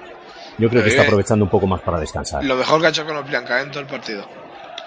Yo 0.59 0.69
creo 0.69 0.83
que 0.83 0.91
está 0.91 1.03
aprovechando 1.03 1.47
un 1.47 1.51
poco 1.51 1.67
más 1.67 1.81
para 1.81 1.99
descansar. 1.99 2.45
Lo 2.45 2.55
mejor 2.55 2.81
que 2.81 2.89
ha 2.89 2.91
hecho 2.91 3.07
con 3.07 3.15
los 3.15 3.27
Blanca 3.27 3.59
¿eh? 3.59 3.63
en 3.63 3.71
todo 3.71 3.81
el 3.81 3.87
partido. 3.87 4.29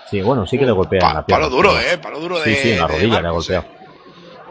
Sí, 0.10 0.22
bueno, 0.22 0.46
sí 0.46 0.58
que 0.58 0.66
le 0.66 0.72
golpea 0.72 1.10
en 1.10 1.16
la 1.16 1.26
pierna. 1.26 1.46
Palo 1.46 1.56
duro, 1.56 1.80
eh, 1.80 1.98
palo 1.98 2.20
duro 2.20 2.40
de. 2.40 2.46
Sí, 2.46 2.56
sí, 2.62 2.72
en 2.74 2.80
la 2.80 2.88
rodilla 2.88 3.22
le 3.22 3.28
ha 3.28 3.32
eh. 3.32 3.34
golpeado. 3.34 3.66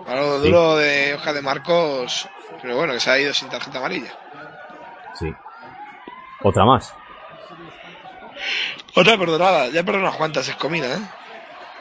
Palo 0.06 0.40
Sí. 0.40 0.46
duro 0.48 0.76
de 0.76 1.14
Oscar 1.14 1.34
de 1.34 1.42
Marcos, 1.42 2.28
pero 2.60 2.76
bueno, 2.76 2.92
que 2.94 3.00
se 3.00 3.10
ha 3.10 3.18
ido 3.18 3.32
sin 3.32 3.48
tarjeta 3.48 3.78
amarilla. 3.78 4.12
Sí. 5.18 5.32
Otra 6.42 6.64
más. 6.64 6.94
Otra 8.96 9.16
perdonada, 9.16 9.68
ya 9.68 9.82
perdonado 9.84 10.08
unas 10.08 10.16
cuantas, 10.16 10.48
es 10.48 10.56
comida, 10.56 10.86
¿eh? 10.86 11.00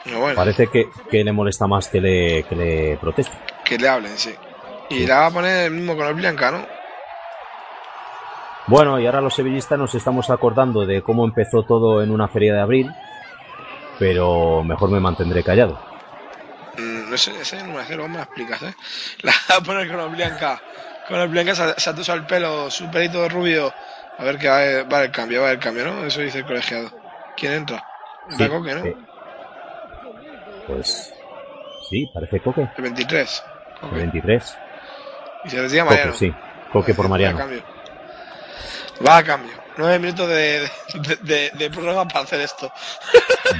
Pero 0.04 0.20
bueno, 0.20 0.36
Parece 0.36 0.66
que, 0.68 0.88
que 1.10 1.22
le 1.24 1.32
molesta 1.32 1.66
más 1.66 1.88
que 1.88 2.00
le, 2.00 2.42
que 2.44 2.54
le 2.56 2.96
proteste. 2.98 3.36
que 3.64 3.78
le 3.78 3.88
hablen, 3.88 4.16
sí. 4.18 4.34
Y 4.90 5.06
la 5.06 5.20
va 5.20 5.26
a 5.26 5.30
poner 5.30 5.66
el 5.66 5.70
mismo 5.72 5.96
con 5.96 6.06
el 6.06 6.14
Blanca, 6.14 6.50
¿no? 6.50 6.66
Bueno, 8.66 8.98
y 9.00 9.06
ahora 9.06 9.20
los 9.20 9.34
sevillistas 9.34 9.78
nos 9.78 9.94
estamos 9.94 10.30
acordando 10.30 10.86
de 10.86 11.02
cómo 11.02 11.24
empezó 11.24 11.64
todo 11.64 12.02
en 12.02 12.10
una 12.10 12.28
feria 12.28 12.54
de 12.54 12.60
abril, 12.60 12.94
pero 14.02 14.64
mejor 14.64 14.90
me 14.90 14.98
mantendré 14.98 15.44
callado. 15.44 15.78
Mm, 16.76 17.08
no 17.08 17.16
sé, 17.16 17.40
ese 17.40 17.62
número 17.62 17.84
cero, 17.86 18.08
me 18.08 18.16
la 18.16 18.24
explicas, 18.24 18.60
¿eh? 18.62 18.74
La 19.22 19.32
va 19.48 19.56
a 19.58 19.60
poner 19.60 19.88
con 19.88 20.00
el 20.00 20.08
Blanca. 20.08 20.60
Con 21.06 21.20
el 21.20 21.28
Blanca 21.28 21.54
se, 21.54 21.80
se 21.80 21.90
atusa 21.90 22.14
el 22.14 22.24
pelo, 22.26 22.68
su 22.68 22.90
pelito 22.90 23.28
rubio. 23.28 23.72
A 24.18 24.24
ver 24.24 24.38
que 24.38 24.48
va, 24.48 24.82
va 24.92 25.04
el 25.04 25.12
cambio, 25.12 25.42
va 25.42 25.52
el 25.52 25.60
cambio, 25.60 25.84
¿no? 25.84 26.04
Eso 26.04 26.20
dice 26.20 26.38
el 26.38 26.46
colegiado. 26.46 26.90
¿Quién 27.36 27.52
entra? 27.52 27.84
Entra 28.28 28.46
Sí, 28.46 28.52
Coque, 28.52 28.74
¿no? 28.74 28.84
eh, 28.86 28.96
Pues 30.66 31.14
sí, 31.88 32.10
parece 32.12 32.40
Coque. 32.40 32.68
El 32.76 32.82
23. 32.82 33.44
El 33.92 33.98
23. 33.98 34.56
Y 35.44 35.50
se 35.50 35.62
retira 35.62 35.84
Mariano. 35.84 36.12
Coque, 36.12 36.26
sí. 36.26 36.34
Coque 36.72 36.94
por 36.94 37.04
Va 37.04 37.06
a 37.06 37.10
Mariano. 37.10 37.38
cambio. 37.38 37.62
Va 39.06 39.16
a 39.18 39.22
cambio. 39.22 39.61
Nueve 39.76 39.98
minutos 39.98 40.28
de, 40.28 40.68
de, 41.22 41.50
de- 41.54 41.70
para 41.70 42.20
hacer 42.24 42.40
esto. 42.40 42.70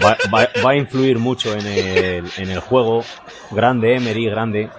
Va, 0.04 0.16
va- 0.32 0.48
va 0.64 0.70
a 0.72 0.76
influir 0.76 1.18
mucho 1.18 1.54
en 1.54 1.66
el, 1.66 2.30
en 2.36 2.50
el 2.50 2.60
juego. 2.60 3.04
Grande, 3.50 3.96
Emery, 3.96 4.26
grande. 4.28 4.70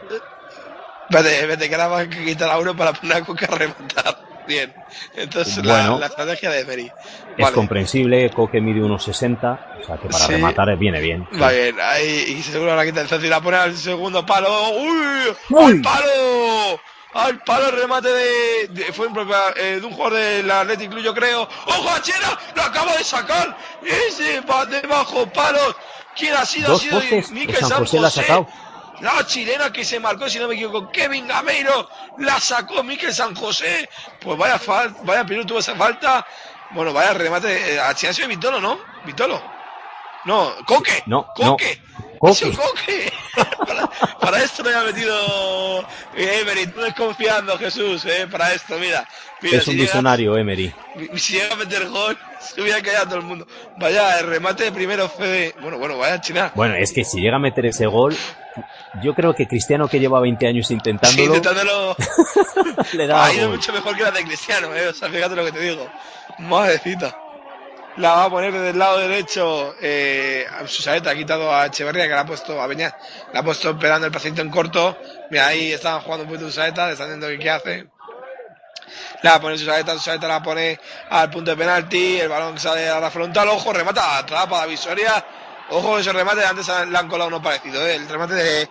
Vete, 1.09 1.45
vete, 1.45 1.69
que 1.69 1.75
ahora 1.75 1.87
va 1.87 1.99
a 2.01 2.09
quitar 2.09 2.49
a 2.49 2.57
uno 2.59 2.75
para 2.75 2.93
poner 2.93 3.17
a 3.17 3.21
Coque 3.25 3.45
a 3.45 3.49
rematar. 3.55 4.17
Bien. 4.47 4.73
Entonces, 5.15 5.63
la- 5.65 5.73
Bueno. 5.73 5.99
la, 5.99 6.05
estrategia 6.07 6.49
de 6.51 6.59
Emery. 6.61 6.91
Es 7.37 7.51
comprensible. 7.51 8.29
Coque 8.29 8.59
mide 8.61 8.81
unos 8.81 9.03
60. 9.03 9.77
O 9.81 9.85
sea 9.85 9.97
que 9.97 10.07
para 10.09 10.25
Sí. 10.25 10.31
rematar 10.33 10.77
viene 10.77 10.99
bien. 11.01 11.27
Va 11.41 11.51
bien, 11.51 11.75
ahí, 11.81 12.35
y 12.37 12.43
seguro 12.43 12.75
la 12.75 12.85
quita 12.85 13.01
el 13.01 13.07
centro 13.07 13.25
y 13.25 13.29
la 13.29 13.41
pone 13.41 13.57
al 13.57 13.75
segundo 13.75 14.25
palo. 14.25 14.69
¡Uy! 14.71 15.35
Uy. 15.49 15.71
¡Al 15.73 15.81
palo! 15.81 16.79
¡Al 17.13 17.43
palo 17.43 17.69
el 17.69 17.75
remate 17.75 18.09
de. 18.09 18.67
de- 18.69 18.93
fue 18.93 19.07
un 19.07 19.15
eh, 19.55 19.79
de 19.79 19.85
un 19.85 19.93
jugador 19.93 20.17
del 20.17 20.49
Athletic 20.49 20.89
Club, 20.89 21.03
yo 21.03 21.13
creo. 21.13 21.47
¡Ojo 21.65 21.89
a 21.89 22.01
Chera! 22.01 22.37
¡Lo 22.55 22.63
acaba 22.63 22.95
de 22.97 23.03
sacar! 23.03 23.55
¡Ese 23.83 24.41
va 24.41 24.65
debajo, 24.65 25.27
palos! 25.27 25.75
¿Quién 26.15 26.33
ha 26.33 26.45
sido? 26.45 26.69
Dos 26.69 26.81
ha 26.81 26.83
sido 26.83 26.99
postes. 26.99 27.31
Mikel 27.31 27.55
El 27.55 27.65
San 27.65 27.79
José 27.79 27.99
la 27.99 28.07
ha 28.07 28.11
sacado. 28.11 28.47
La 29.01 29.25
chilena 29.25 29.71
que 29.71 29.83
se 29.83 29.99
marcó, 29.99 30.29
si 30.29 30.39
no 30.39 30.47
me 30.47 30.55
equivoco, 30.55 30.89
Kevin 30.91 31.27
Gameiro 31.27 31.89
la 32.19 32.39
sacó 32.39 32.83
Mikel 32.83 33.13
San 33.13 33.35
José. 33.35 33.89
Pues 34.19 34.37
vaya 34.37 34.57
fal, 34.57 34.95
vaya 35.03 35.25
Piru 35.25 35.45
tuvo 35.45 35.59
esa 35.59 35.75
falta. 35.75 36.25
Bueno, 36.71 36.93
vaya 36.93 37.13
remate. 37.13 37.75
Eh, 37.75 37.79
ha 37.79 37.93
sido 37.95 38.27
Vitolo, 38.27 38.59
¿no? 38.59 38.79
Vitolo. 39.05 39.41
No, 40.25 40.55
Coque. 40.65 41.03
No, 41.05 41.27
Coque. 41.35 41.81
no. 41.85 41.92
Para, 43.65 43.87
para 44.19 44.43
esto 44.43 44.63
me 44.63 44.73
ha 44.73 44.83
metido 44.83 45.81
eh, 46.15 46.39
Emery. 46.41 46.67
Tú 46.67 46.81
desconfiando, 46.81 47.57
Jesús, 47.57 48.05
eh, 48.05 48.27
para 48.29 48.53
esto, 48.53 48.77
mira. 48.77 49.07
mira 49.41 49.57
Es 49.57 49.63
si 49.63 49.71
un 49.71 49.75
llega- 49.77 49.85
visionario, 49.87 50.37
Emery. 50.37 50.73
si 51.15 51.33
llega 51.33 51.53
a 51.53 51.57
meter 51.57 51.87
gol, 51.89 52.17
se 52.39 52.61
hubiera 52.61 52.81
callado 52.81 53.05
todo 53.07 53.15
el 53.17 53.23
mundo. 53.25 53.47
Vaya, 53.77 54.19
el 54.19 54.27
remate 54.27 54.65
de 54.65 54.71
primero 54.71 55.09
Fede. 55.09 55.55
Bueno, 55.61 55.77
bueno, 55.79 55.97
vaya 55.97 56.21
china. 56.21 56.51
Bueno, 56.55 56.75
es 56.75 56.91
que 56.93 57.03
si 57.03 57.19
llega 57.19 57.37
a 57.37 57.39
meter 57.39 57.65
ese 57.65 57.87
gol, 57.87 58.15
yo 59.01 59.15
creo 59.15 59.33
que 59.33 59.47
Cristiano, 59.47 59.87
que 59.87 59.99
lleva 59.99 60.19
20 60.19 60.45
años 60.47 60.67
Sí, 60.67 60.75
intentándolo, 60.75 61.95
le 62.93 63.07
da 63.07 63.25
ha 63.25 63.33
ido 63.33 63.49
mucho 63.49 63.73
mejor 63.73 63.97
que 63.97 64.03
la 64.03 64.11
de 64.11 64.23
Cristiano, 64.23 64.73
eh. 64.75 64.87
O 64.89 64.93
sea, 64.93 65.09
fíjate 65.09 65.35
lo 65.35 65.45
que 65.45 65.51
te 65.53 65.59
digo. 65.59 65.89
Madrecita. 66.37 67.17
La 67.97 68.15
va 68.15 68.23
a 68.23 68.29
poner 68.29 68.51
desde 68.51 68.71
el 68.71 68.79
lado 68.79 68.97
derecho. 68.97 69.75
Eh, 69.79 70.47
Susaeta 70.65 71.11
ha 71.11 71.15
quitado 71.15 71.53
a 71.53 71.67
Echeverría, 71.67 72.07
que 72.07 72.13
la 72.13 72.21
ha 72.21 72.25
puesto 72.25 72.59
a 72.59 72.65
Beñat. 72.65 72.95
La 73.33 73.41
ha 73.41 73.43
puesto 73.43 73.69
esperando 73.69 74.07
el 74.07 74.11
paciente 74.11 74.41
en 74.41 74.49
corto. 74.49 74.97
Mira, 75.29 75.47
ahí 75.47 75.71
estaban 75.71 76.01
jugando 76.01 76.23
un 76.23 76.29
poquito 76.29 76.47
Susaeta, 76.47 76.87
le 76.87 76.93
están 76.93 77.07
viendo 77.07 77.27
qué 77.39 77.49
hace. 77.51 77.87
La 79.21 79.31
va 79.31 79.35
a 79.35 79.41
poner 79.41 79.59
Susaeta, 79.59 79.93
Susaeta 79.93 80.27
la 80.27 80.41
pone 80.41 80.79
al 81.11 81.29
punto 81.29 81.51
de 81.51 81.57
penalti. 81.57 82.19
El 82.19 82.29
balón 82.29 82.57
sale 82.57 82.89
a 82.89 82.99
la 82.99 83.11
frontal. 83.11 83.47
Ojo, 83.49 83.71
remata, 83.71 84.17
atrapa 84.17 84.61
la 84.61 84.65
visoria. 84.65 85.23
Ojo, 85.69 85.99
ese 85.99 86.11
remate. 86.11 86.43
Antes 86.43 86.67
le 86.67 86.97
han 86.97 87.07
colado 87.07 87.27
uno 87.27 87.43
parecido. 87.43 87.85
¿eh? 87.85 87.95
El 87.95 88.09
remate 88.09 88.33
de 88.33 88.69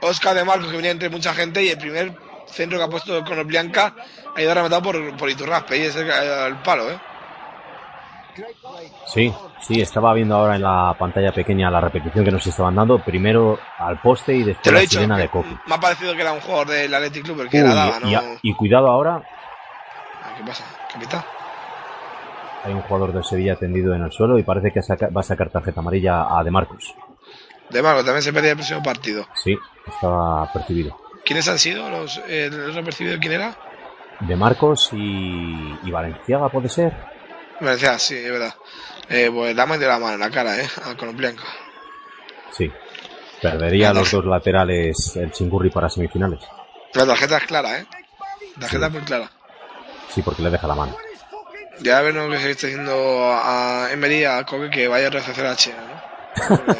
Oscar 0.00 0.34
de 0.34 0.44
Marcos, 0.44 0.70
que 0.70 0.76
venía 0.76 0.90
entre 0.90 1.08
mucha 1.08 1.32
gente. 1.34 1.62
Y 1.62 1.68
el 1.68 1.78
primer 1.78 2.16
centro 2.46 2.78
que 2.78 2.84
ha 2.84 2.88
puesto 2.88 3.24
con 3.24 3.46
Blanca 3.46 3.94
ha 4.34 4.42
ido 4.42 4.52
rematado 4.52 4.82
por, 4.82 5.16
por 5.16 5.30
Iturraspe. 5.30 5.76
Y 5.78 5.82
es 5.82 5.94
el, 5.94 6.10
el 6.10 6.56
palo, 6.62 6.90
¿eh? 6.90 7.11
Sí, 9.06 9.32
sí, 9.60 9.80
estaba 9.80 10.14
viendo 10.14 10.36
ahora 10.36 10.56
en 10.56 10.62
la 10.62 10.94
pantalla 10.98 11.32
pequeña 11.32 11.70
la 11.70 11.80
repetición 11.80 12.24
que 12.24 12.30
nos 12.30 12.46
estaban 12.46 12.74
dando. 12.74 12.98
Primero 12.98 13.58
al 13.78 14.00
poste 14.00 14.34
y 14.34 14.42
después 14.42 14.66
he 14.68 14.72
la 14.72 14.80
dicho. 14.80 14.98
sirena 14.98 15.18
de 15.18 15.28
Coqui. 15.28 15.56
Me 15.66 15.74
ha 15.74 15.80
parecido 15.80 16.14
que 16.14 16.22
era 16.22 16.32
un 16.32 16.40
jugador 16.40 16.68
del 16.68 16.94
Athletic 16.94 17.24
Club 17.24 17.40
el 17.42 17.48
que 17.50 17.62
Uy, 17.62 17.68
la 17.68 17.74
daba, 17.74 18.00
¿no? 18.00 18.08
y, 18.08 18.14
a- 18.14 18.22
y 18.42 18.54
cuidado 18.54 18.88
ahora, 18.88 19.22
¿Qué 20.38 20.44
pasa? 20.44 20.64
Capitán. 20.92 21.22
hay 22.64 22.72
un 22.72 22.80
jugador 22.82 23.12
del 23.12 23.24
Sevilla 23.24 23.56
tendido 23.56 23.94
en 23.94 24.02
el 24.02 24.12
suelo 24.12 24.38
y 24.38 24.42
parece 24.42 24.70
que 24.72 24.80
va 25.14 25.20
a 25.20 25.24
sacar 25.24 25.50
tarjeta 25.50 25.80
amarilla 25.80 26.26
a 26.38 26.42
De 26.42 26.50
Marcos. 26.50 26.94
De 27.68 27.82
Marco 27.82 28.04
también 28.04 28.22
se 28.22 28.32
perdía 28.32 28.50
el 28.50 28.56
próximo 28.56 28.82
partido. 28.82 29.26
Sí, 29.34 29.56
estaba 29.86 30.50
percibido. 30.52 30.96
¿Quiénes 31.24 31.46
han 31.48 31.58
sido 31.58 31.88
los, 31.90 32.20
eh, 32.28 32.48
los 32.50 32.76
han 32.76 32.84
percibido? 32.84 33.18
¿Quién 33.20 33.32
era? 33.32 33.54
De 34.20 34.36
Marcos 34.36 34.90
y, 34.92 35.78
y 35.82 35.90
Valenciaga 35.90 36.48
puede 36.48 36.68
ser. 36.68 36.92
Me 37.62 37.70
decía, 37.70 37.96
sí, 37.98 38.16
es 38.16 38.30
verdad. 38.30 38.54
Eh, 39.08 39.30
pues 39.32 39.54
dame 39.54 39.78
de 39.78 39.86
la 39.86 39.98
mano 39.98 40.14
en 40.14 40.20
la 40.20 40.30
cara, 40.30 40.58
¿eh? 40.60 40.68
A 40.84 40.96
Colombianca. 40.96 41.44
Sí. 42.50 42.70
Perdería 43.40 43.92
los 43.92 44.10
dos 44.10 44.24
laterales 44.24 45.16
el 45.16 45.30
Chingurri 45.30 45.70
para 45.70 45.88
semifinales. 45.88 46.40
La 46.94 47.06
tarjeta 47.06 47.36
es 47.38 47.44
clara, 47.44 47.78
¿eh? 47.78 47.86
Tarjeta 48.58 48.88
muy 48.88 49.00
clara. 49.02 49.30
Sí, 50.08 50.22
porque 50.22 50.42
le 50.42 50.50
deja 50.50 50.66
la 50.66 50.74
mano. 50.74 50.96
Ya 51.80 52.02
lo 52.02 52.30
que 52.30 52.38
se 52.38 52.50
está 52.50 52.66
diciendo 52.66 52.92
a 53.32 53.88
Emery, 53.92 54.24
a 54.24 54.44
Coque, 54.44 54.68
que 54.68 54.88
vaya 54.88 55.06
a 55.06 55.10
rehacer 55.10 55.46
a 55.46 55.56
China, 55.56 55.76
¿no? 56.48 56.66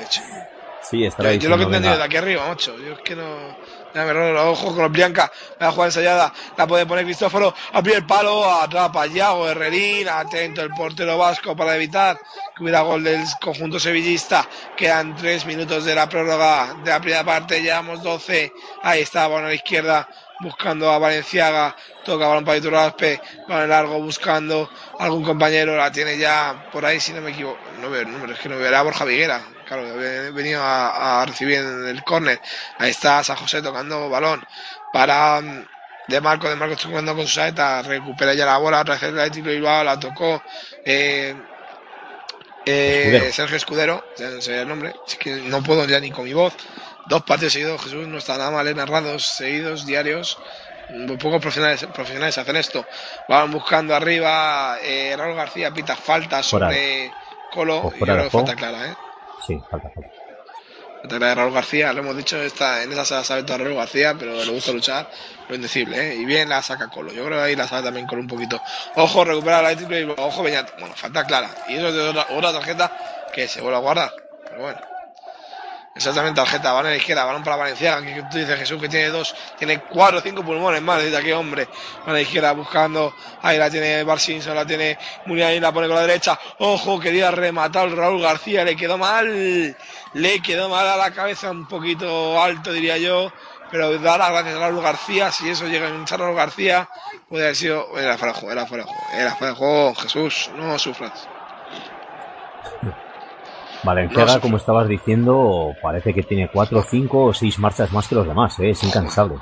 Sí, 0.82 1.04
estará 1.06 1.32
Yo, 1.34 1.42
yo 1.42 1.48
lo 1.48 1.56
que 1.56 1.62
he 1.62 1.66
entendido 1.66 1.96
de 1.96 2.02
aquí 2.02 2.16
arriba, 2.16 2.48
macho. 2.48 2.76
Yo 2.78 2.94
es 2.94 3.00
que 3.00 3.14
no. 3.14 3.56
Ojos 3.94 4.74
con 4.74 4.82
los. 4.82 5.31
La 5.59 5.70
jugada 5.70 5.86
ensayada. 5.86 6.32
La 6.56 6.66
puede 6.66 6.86
poner 6.86 7.05
Cristóforo. 7.05 7.55
A 7.73 7.82
pie 7.82 7.97
el 7.97 8.06
palo. 8.06 8.51
Atrapa 8.51 9.06
Yago 9.06 9.48
Herrerín. 9.48 10.09
Atento 10.09 10.62
el 10.62 10.70
portero 10.70 11.19
vasco 11.19 11.55
para 11.55 11.77
evitar 11.77 12.19
que 12.56 12.62
hubiera 12.62 12.81
gol 12.81 13.05
del 13.05 13.23
conjunto 13.40 13.78
sevillista. 13.78 14.48
Quedan 14.77 15.14
tres 15.16 15.44
minutos 15.44 15.85
de 15.85 15.94
la 15.94 16.09
prórroga 16.09 16.74
de 16.82 16.90
la 16.90 17.01
primera 17.01 17.24
parte. 17.24 17.62
Llevamos 17.62 18.02
12. 18.02 18.52
Ahí 18.82 19.02
está, 19.02 19.28
balón 19.28 19.47
a 19.47 19.48
la 19.48 19.55
izquierda. 19.55 20.09
Buscando 20.40 20.90
a 20.90 20.98
Valenciaga. 20.98 21.77
Toca 22.05 22.27
balón 22.27 22.44
para 22.44 22.59
Iturraspe. 22.59 23.20
Balón 23.47 23.69
largo 23.69 24.01
buscando 24.01 24.70
algún 24.98 25.23
compañero. 25.23 25.77
La 25.77 25.93
tiene 25.93 26.16
ya 26.16 26.69
por 26.73 26.85
ahí, 26.85 26.98
si 26.98 27.12
no 27.12 27.20
me 27.20 27.31
equivoco. 27.31 27.59
No 27.81 27.90
veo 27.90 28.02
el 28.02 28.10
número, 28.10 28.32
es 28.32 28.40
que 28.40 28.48
no 28.48 28.56
veo. 28.56 28.69
Era 28.69 28.82
Borja 28.82 29.05
Viguera. 29.05 29.43
Claro, 29.72 30.02
he 30.02 30.30
venido 30.32 30.62
a, 30.62 31.22
a 31.22 31.26
recibir 31.26 31.58
en 31.58 31.88
el 31.88 32.04
córner. 32.04 32.40
Ahí 32.78 32.90
está 32.90 33.24
San 33.24 33.36
José 33.36 33.62
tocando 33.62 34.10
balón 34.10 34.44
para 34.92 35.40
mm, 35.40 35.66
De 36.08 36.20
Marco. 36.20 36.48
De 36.48 36.56
Marco 36.56 36.76
jugando 36.82 37.14
con 37.16 37.26
su 37.26 37.34
saeta. 37.34 37.82
Recupera 37.82 38.34
ya 38.34 38.44
la 38.46 38.58
bola. 38.58 38.84
Vez 38.84 39.02
el 39.02 39.18
Atlético 39.18 39.48
Bilbao 39.48 39.82
la 39.84 39.98
tocó. 39.98 40.42
Eh, 40.84 41.34
eh, 42.66 42.92
Escudero. 42.92 43.32
Sergio 43.32 43.56
Escudero, 43.56 44.04
ya 44.16 44.30
no 44.30 44.40
sé 44.40 44.60
el 44.60 44.68
nombre, 44.68 44.94
es 45.06 45.16
que 45.16 45.36
no 45.36 45.62
puedo 45.62 45.84
ya 45.86 45.98
ni 46.00 46.10
con 46.10 46.24
mi 46.24 46.32
voz. 46.32 46.54
Dos 47.06 47.22
partidos 47.22 47.54
seguidos, 47.54 47.82
Jesús, 47.82 48.06
no 48.06 48.18
está 48.18 48.38
nada 48.38 48.50
mal, 48.50 48.68
eh, 48.68 48.74
narrados, 48.74 49.24
seguidos, 49.26 49.86
diarios. 49.86 50.38
Muy 50.90 51.16
pocos 51.16 51.40
profesionales, 51.40 51.86
profesionales 51.92 52.38
hacen 52.38 52.56
esto. 52.56 52.86
Van 53.28 53.50
buscando 53.50 53.94
arriba, 53.94 54.78
eh, 54.82 55.14
Raúl 55.16 55.34
García 55.34 55.72
pita 55.72 55.96
falta 55.96 56.42
Fuera. 56.42 56.68
sobre 56.68 57.12
Colo. 57.50 57.82
Pues 57.82 57.94
y 57.96 58.04
juego. 58.04 58.30
falta 58.30 58.54
clara, 58.54 58.86
¿eh? 58.88 58.96
Sí, 59.47 59.59
falta, 59.70 59.90
falta. 59.90 60.10
Clara 61.09 61.28
de 61.28 61.35
Raúl 61.35 61.52
García, 61.52 61.93
lo 61.93 62.01
hemos 62.01 62.16
dicho, 62.16 62.40
está, 62.40 62.85
en 62.85 62.93
esa 62.93 63.05
sala 63.05 63.24
sabe 63.24 63.43
todo 63.43 63.59
Raúl 63.59 63.74
García, 63.74 64.14
pero 64.16 64.44
le 64.44 64.52
gusta 64.52 64.73
luchar, 64.73 65.10
lo 65.48 65.56
indecible, 65.56 66.12
¿eh? 66.12 66.14
Y 66.14 66.24
bien 66.24 66.48
la 66.48 66.62
saca 66.62 66.89
Colo. 66.89 67.12
Yo 67.12 67.24
creo 67.24 67.39
que 67.39 67.44
ahí 67.44 67.56
la 67.56 67.66
sabe 67.66 67.82
también 67.82 68.06
Colo 68.06 68.23
un 68.23 68.28
poquito. 68.28 68.62
Ojo, 68.94 69.24
recupera 69.24 69.60
la 69.62 69.77
título 69.77 69.98
y 69.98 70.14
ojo, 70.16 70.43
Beñat. 70.43 70.78
Bueno, 70.78 70.94
falta 70.94 71.24
clara. 71.24 71.51
Y 71.69 71.77
eso 71.77 71.89
es 71.89 71.94
de 71.94 72.09
otra, 72.09 72.27
otra 72.31 72.52
tarjeta 72.52 72.93
que 73.35 73.48
se 73.48 73.60
vuelve 73.60 73.78
a 73.78 73.81
guardar. 73.81 74.12
Pero 74.44 74.62
bueno. 74.62 74.91
Exactamente, 75.94 76.40
tarjeta, 76.40 76.73
van 76.73 76.86
a 76.86 76.89
la 76.89 76.97
izquierda, 76.97 77.24
balón 77.24 77.44
para 77.44 77.56
Valenciaga, 77.56 78.02
que 78.02 78.23
tú 78.23 78.39
dices 78.39 78.59
Jesús 78.59 78.81
que 78.81 78.89
tiene 78.89 79.10
dos, 79.10 79.35
tiene 79.59 79.81
cuatro 79.81 80.20
o 80.20 80.23
cinco 80.23 80.43
pulmones 80.43 80.81
más, 80.81 81.02
dice 81.02 81.23
qué 81.23 81.35
hombre, 81.35 81.69
a 82.06 82.12
la 82.12 82.20
izquierda 82.23 82.52
buscando, 82.52 83.14
ahí 83.43 83.59
la 83.59 83.69
tiene 83.69 84.02
Barcinson, 84.02 84.55
la 84.55 84.64
tiene 84.64 84.97
Muniain, 85.27 85.60
la 85.60 85.70
pone 85.70 85.89
con 85.89 85.97
la 85.97 86.06
derecha, 86.06 86.39
ojo, 86.60 86.98
quería 86.98 87.31
rematar 87.31 87.90
Raúl 87.90 88.23
García, 88.23 88.64
le 88.64 88.74
quedó 88.74 88.97
mal, 88.97 89.77
le 90.14 90.40
quedó 90.40 90.70
mal 90.70 90.89
a 90.89 90.97
la 90.97 91.10
cabeza, 91.10 91.51
un 91.51 91.69
poquito 91.69 92.43
alto 92.43 92.73
diría 92.73 92.97
yo, 92.97 93.31
pero 93.70 93.98
da 93.98 94.16
las 94.16 94.31
gracias 94.31 94.56
a 94.56 94.60
Raúl 94.60 94.82
García, 94.82 95.31
si 95.31 95.51
eso 95.51 95.66
llega 95.66 95.89
a 95.89 95.90
hinchar 95.90 96.23
a 96.23 96.24
Raúl 96.24 96.36
García, 96.36 96.89
puede 97.28 97.44
haber 97.44 97.56
sido, 97.56 97.98
era 97.98 98.16
fuera 98.16 98.32
juego, 98.32 98.52
era 98.52 98.66
fuera 98.66 98.85
juego, 98.85 99.02
era 99.12 99.35
fuera 99.36 99.55
juego, 99.55 99.94
Jesús, 99.97 100.51
no 100.56 100.78
sufras. 100.78 101.28
Valenciaga, 103.84 104.34
No, 104.34 104.40
como 104.40 104.56
estabas 104.56 104.88
diciendo, 104.88 105.72
parece 105.82 106.14
que 106.14 106.22
tiene 106.22 106.48
cuatro, 106.52 106.82
cinco 106.82 107.24
o 107.26 107.34
seis 107.34 107.59
marchas 107.59 107.92
más 107.92 108.06
que 108.09 108.14
los 108.14 108.26
demás, 108.26 108.59
¿eh? 108.60 108.70
es 108.70 108.82
incansable. 108.84 109.36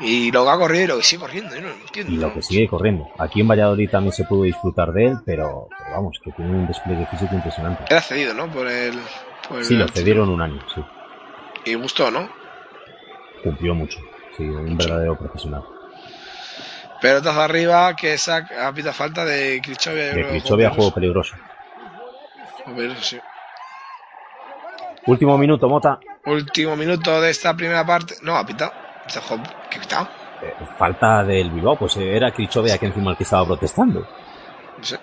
Y 0.00 0.30
lo 0.30 0.44
que 0.44 0.50
ha 0.50 0.56
corrido 0.56 0.84
y 0.84 0.86
lo 0.86 0.96
que 0.98 1.02
sigue 1.02 1.20
corriendo, 1.20 1.54
yo 1.54 1.62
no 1.62 1.68
lo 1.68 1.74
entiendo. 1.74 2.12
Y 2.12 2.16
lo 2.16 2.32
que 2.32 2.42
sigue 2.42 2.68
corriendo. 2.68 3.08
Aquí 3.18 3.40
en 3.40 3.48
Valladolid 3.48 3.90
también 3.90 4.12
se 4.12 4.24
pudo 4.24 4.44
disfrutar 4.44 4.92
de 4.92 5.06
él, 5.06 5.18
pero, 5.24 5.68
pero 5.76 5.90
vamos, 5.90 6.20
que 6.22 6.30
tiene 6.32 6.52
un 6.52 6.66
despliegue 6.66 7.06
físico 7.06 7.34
impresionante. 7.34 7.84
Era 7.88 8.00
cedido, 8.00 8.34
¿no? 8.34 8.46
Por 8.48 8.68
el. 8.68 8.98
Por 9.48 9.58
el 9.58 9.64
Sí, 9.64 9.74
lo 9.74 9.88
cedieron 9.88 10.28
un 10.28 10.40
año, 10.40 10.60
sí. 10.72 10.84
Y 11.64 11.74
gustó, 11.74 12.10
¿no? 12.10 12.28
Cumplió 13.42 13.74
mucho. 13.74 13.98
Sí, 14.36 14.44
un 14.44 14.76
verdadero 14.76 15.18
profesional. 15.18 15.64
Pelotas 17.00 17.36
arriba 17.36 17.94
que 17.96 18.18
saca 18.18 18.68
a 18.68 18.72
pita 18.72 18.92
falta 18.92 19.24
de 19.24 19.60
Krichovia. 19.62 20.14
De 20.14 20.28
Krichovia, 20.28 20.70
juego 20.70 20.92
peligroso. 20.92 21.34
peligroso. 21.34 22.74
Peligroso, 22.76 23.02
sí. 23.02 23.18
Último 25.06 25.38
minuto, 25.38 25.68
Mota. 25.68 25.98
Último 26.26 26.76
minuto 26.76 27.20
de 27.20 27.30
esta 27.30 27.54
primera 27.54 27.84
parte. 27.86 28.16
No, 28.22 28.36
ha 28.36 28.44
pitado. 28.44 28.72
¿Qué 29.70 29.78
ha 29.78 29.80
pitado? 29.80 30.08
Eh, 30.42 30.54
falta 30.78 31.24
del 31.24 31.50
Bilbao, 31.50 31.76
pues 31.76 31.96
eh, 31.96 32.16
era 32.16 32.30
Krichovia 32.30 32.78
que 32.78 32.86
encima 32.86 33.12
el 33.12 33.16
que 33.16 33.24
estaba 33.24 33.46
protestando. 33.46 34.00
No 34.76 34.84
sé. 34.84 34.98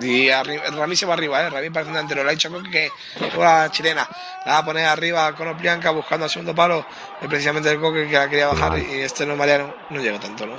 Y 0.00 0.30
arriba, 0.30 0.62
Rami 0.70 0.94
se 0.94 1.06
va 1.06 1.14
arriba, 1.14 1.42
¿eh? 1.42 1.50
Rami 1.50 1.70
parece 1.70 1.88
un 1.88 1.94
delantero. 1.94 2.22
Le 2.22 2.28
ha 2.30 2.32
dicho 2.32 2.50
Coque 2.52 2.70
que 2.70 2.90
la 3.36 3.68
chilena. 3.70 4.06
La 4.46 4.52
va 4.52 4.58
a 4.58 4.64
poner 4.64 4.86
arriba 4.86 5.32
con 5.34 5.48
Oplianca 5.48 5.90
buscando 5.90 6.24
al 6.24 6.30
segundo 6.30 6.54
palo. 6.54 6.86
Es 7.20 7.26
precisamente 7.26 7.70
el 7.70 7.80
Coque 7.80 8.06
que 8.06 8.14
la 8.14 8.28
quería 8.28 8.46
bajar 8.48 8.70
Vale. 8.70 8.86
y 8.96 9.00
este 9.00 9.26
no 9.26 9.34
Mariano 9.34 9.74
no 9.90 10.00
llega 10.00 10.20
tanto, 10.20 10.46
¿no? 10.46 10.54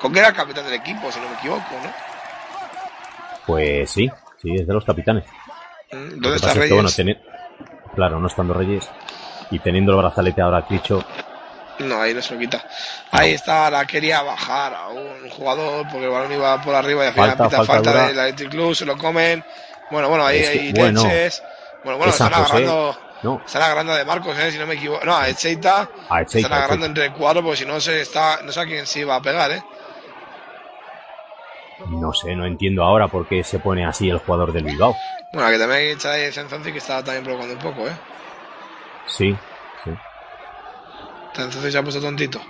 Coque 0.00 0.18
era 0.18 0.28
el 0.28 0.34
capitán 0.34 0.64
del 0.66 0.74
equipo, 0.74 1.10
si 1.10 1.18
no 1.18 1.28
me 1.28 1.34
equivoco, 1.34 1.64
¿no? 1.82 1.90
Pues 3.46 3.90
sí, 3.90 4.10
sí, 4.40 4.54
es 4.54 4.66
de 4.66 4.74
los 4.74 4.84
capitanes. 4.84 5.24
¿Dónde 5.90 6.36
está 6.36 6.52
Reyes? 6.54 6.68
que, 6.68 6.74
bueno, 6.74 6.88
teni- 6.88 7.18
claro, 7.94 8.18
no 8.18 8.26
estando 8.26 8.54
Reyes 8.54 8.88
y 9.50 9.58
teniendo 9.60 9.92
el 9.92 9.98
brazalete 9.98 10.42
ahora 10.42 10.66
Cricho, 10.66 11.04
No, 11.78 12.00
ahí 12.00 12.14
no 12.14 12.22
se 12.22 12.34
lo 12.34 12.40
quita. 12.40 12.64
Ahí 13.10 13.32
está, 13.32 13.70
la 13.70 13.84
quería 13.86 14.22
bajar 14.22 14.74
a 14.74 14.88
un 14.88 15.28
jugador 15.30 15.86
porque 15.90 16.06
el 16.06 16.10
balón 16.10 16.32
iba 16.32 16.60
por 16.62 16.74
arriba 16.74 17.04
y 17.04 17.06
al 17.08 17.12
final 17.12 17.28
Falta, 17.36 17.44
pita 17.44 17.56
falta 17.58 17.72
falta, 17.74 17.90
dura. 17.92 18.06
del 18.08 18.18
Athletic 18.20 18.50
Club, 18.50 18.74
se 18.74 18.84
lo 18.86 18.96
comen. 18.96 19.44
Bueno, 19.90 20.08
bueno, 20.08 20.24
ahí 20.26 20.38
Es 20.40 20.50
que, 20.50 20.58
hay 20.60 20.72
bueno, 20.72 21.02
leches. 21.04 21.42
Bueno, 21.84 21.98
bueno, 21.98 22.12
están 22.12 22.34
agarrando, 22.34 22.98
no, 23.22 23.42
están 23.46 23.62
agarrando 23.62 23.94
de 23.94 24.04
Marcos, 24.04 24.36
eh, 24.38 24.50
si 24.50 24.58
no 24.58 24.66
me 24.66 24.74
equivoco. 24.74 25.04
No, 25.04 25.16
a 25.16 25.28
Echeita. 25.28 25.88
a 26.08 26.22
Echeita, 26.22 26.38
están 26.38 26.52
agarrando 26.54 26.86
Echeita. 26.86 27.04
entre 27.04 27.18
cuatro 27.18 27.42
porque 27.42 27.58
si 27.58 27.66
no 27.66 27.78
se 27.80 28.00
está, 28.00 28.40
no 28.42 28.50
sé 28.50 28.60
a 28.60 28.64
quién 28.64 28.86
se 28.86 29.00
iba 29.00 29.14
a 29.14 29.22
pegar, 29.22 29.50
eh. 29.52 29.62
No 31.84 32.12
sé, 32.12 32.34
no 32.34 32.46
entiendo 32.46 32.82
ahora 32.82 33.08
por 33.08 33.28
qué 33.28 33.44
se 33.44 33.58
pone 33.58 33.84
así 33.84 34.08
el 34.08 34.18
jugador 34.18 34.52
del 34.52 34.64
Bilbao. 34.64 34.96
Bueno, 35.32 35.50
que 35.50 35.58
también 35.58 35.82
echar 35.90 36.12
ahí 36.12 36.32
Senzonzi 36.32 36.72
que 36.72 36.78
estaba 36.78 37.04
también 37.04 37.24
provocando 37.24 37.54
un 37.54 37.60
poco, 37.60 37.86
eh. 37.86 37.96
Sí, 39.06 39.36
sí. 39.84 39.90
Entonces 41.36 41.72
se 41.72 41.78
ha 41.78 41.82
puesto 41.82 42.00
tontito. 42.00 42.40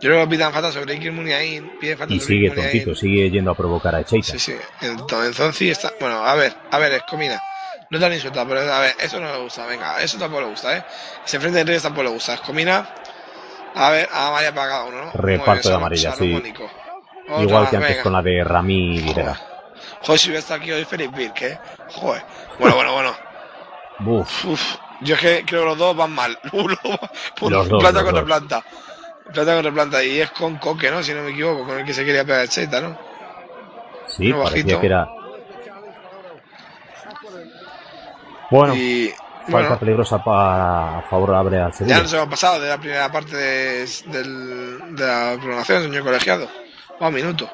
Yo 0.00 0.08
creo 0.08 0.22
que 0.22 0.30
pitan 0.30 0.52
falta 0.52 0.72
sobre 0.72 0.94
Iker 0.94 1.12
Muniain, 1.12 1.72
pide 1.78 1.96
falta 1.96 2.14
Y 2.14 2.20
sobre 2.20 2.34
sigue 2.34 2.50
Iker 2.50 2.62
tontito, 2.62 2.94
sigue 2.94 3.30
yendo 3.30 3.50
a 3.50 3.54
provocar 3.54 3.94
a 3.94 4.00
Echeita. 4.00 4.32
Sí, 4.32 4.38
sí. 4.38 4.56
Entonces 4.80 5.62
está. 5.62 5.92
Bueno, 5.98 6.24
a 6.24 6.34
ver, 6.34 6.54
a 6.70 6.78
ver, 6.78 6.92
Escomina. 6.92 7.40
No 7.90 7.98
te 7.98 8.04
han 8.04 8.12
insultado, 8.12 8.48
pero 8.48 8.60
a 8.60 8.80
ver, 8.80 8.94
eso 9.00 9.18
no 9.18 9.32
le 9.32 9.42
gusta. 9.42 9.66
Venga, 9.66 10.00
eso 10.00 10.16
tampoco 10.18 10.42
le 10.42 10.48
gusta, 10.48 10.76
¿eh? 10.76 10.84
Se 11.24 11.36
enfrenta 11.36 11.60
en 11.60 11.66
Reyes 11.66 11.82
tampoco 11.82 12.04
le 12.04 12.10
gusta. 12.10 12.34
Escomina. 12.34 12.88
A 13.74 13.90
ver, 13.90 14.08
a 14.12 14.30
María 14.30 14.54
para 14.54 14.68
cada 14.68 14.84
uno, 14.84 14.96
¿no? 15.06 15.12
Bien, 15.24 15.40
Reparto 15.40 15.68
de 15.68 15.74
amarilla, 15.74 16.12
sí. 16.12 16.42
Otra 17.30 17.42
igual 17.42 17.70
que 17.70 17.76
antes 17.76 17.98
con 18.02 18.12
la 18.12 18.22
de 18.22 18.44
Rami 18.44 18.96
y 18.96 19.02
Videla. 19.02 19.38
Joder, 20.02 20.18
si 20.18 20.28
hubiera 20.28 20.40
estado 20.40 20.60
aquí 20.60 20.72
hoy 20.72 20.84
Félix 20.84 21.12
Birk, 21.16 21.42
¿eh? 21.42 21.58
Joder. 21.94 22.22
Bueno, 22.58 22.74
bueno, 22.76 22.92
bueno. 22.92 23.16
Uf, 24.06 24.76
yo 25.02 25.14
es 25.14 25.20
que 25.20 25.44
creo 25.46 25.62
que 25.62 25.66
los 25.68 25.78
dos 25.78 25.96
van 25.96 26.12
mal. 26.12 26.38
Uno, 26.52 26.76
Los 27.50 27.68
dos, 27.68 27.80
planta 27.82 28.00
los 28.02 28.10
contra 28.10 28.20
dos. 28.20 28.24
planta. 28.24 28.64
Planta 29.32 29.54
contra 29.54 29.72
planta. 29.72 30.02
Y 30.04 30.20
es 30.20 30.30
con 30.30 30.56
Coque, 30.56 30.90
¿no? 30.90 31.02
Si 31.02 31.12
no 31.14 31.22
me 31.22 31.30
equivoco, 31.30 31.64
con 31.66 31.78
el 31.78 31.84
que 31.84 31.92
se 31.94 32.04
quería 32.04 32.24
pegar 32.24 32.40
el 32.42 32.48
Cheta, 32.48 32.80
¿no? 32.80 32.98
sí, 34.06 34.32
parecía 34.32 34.42
bajito. 34.42 34.80
que 34.80 34.86
era. 34.86 35.08
Bueno, 38.50 38.74
Y 38.74 39.10
falta 39.44 39.50
bueno, 39.50 39.78
peligrosa 39.78 40.22
para 40.24 41.02
favorable 41.08 41.58
al 41.60 41.70
ya 41.70 41.76
Sevilla. 41.76 42.02
nos 42.02 42.12
hemos 42.12 42.28
pasado 42.28 42.60
de 42.60 42.68
la 42.68 42.78
primera 42.78 43.10
parte 43.12 43.36
de, 43.36 43.86
de 43.86 45.06
la 45.06 45.36
programación, 45.36 45.82
señor 45.84 46.02
colegiado. 46.04 46.48
Va 47.02 47.08
un 47.08 47.14
minuto. 47.14 47.48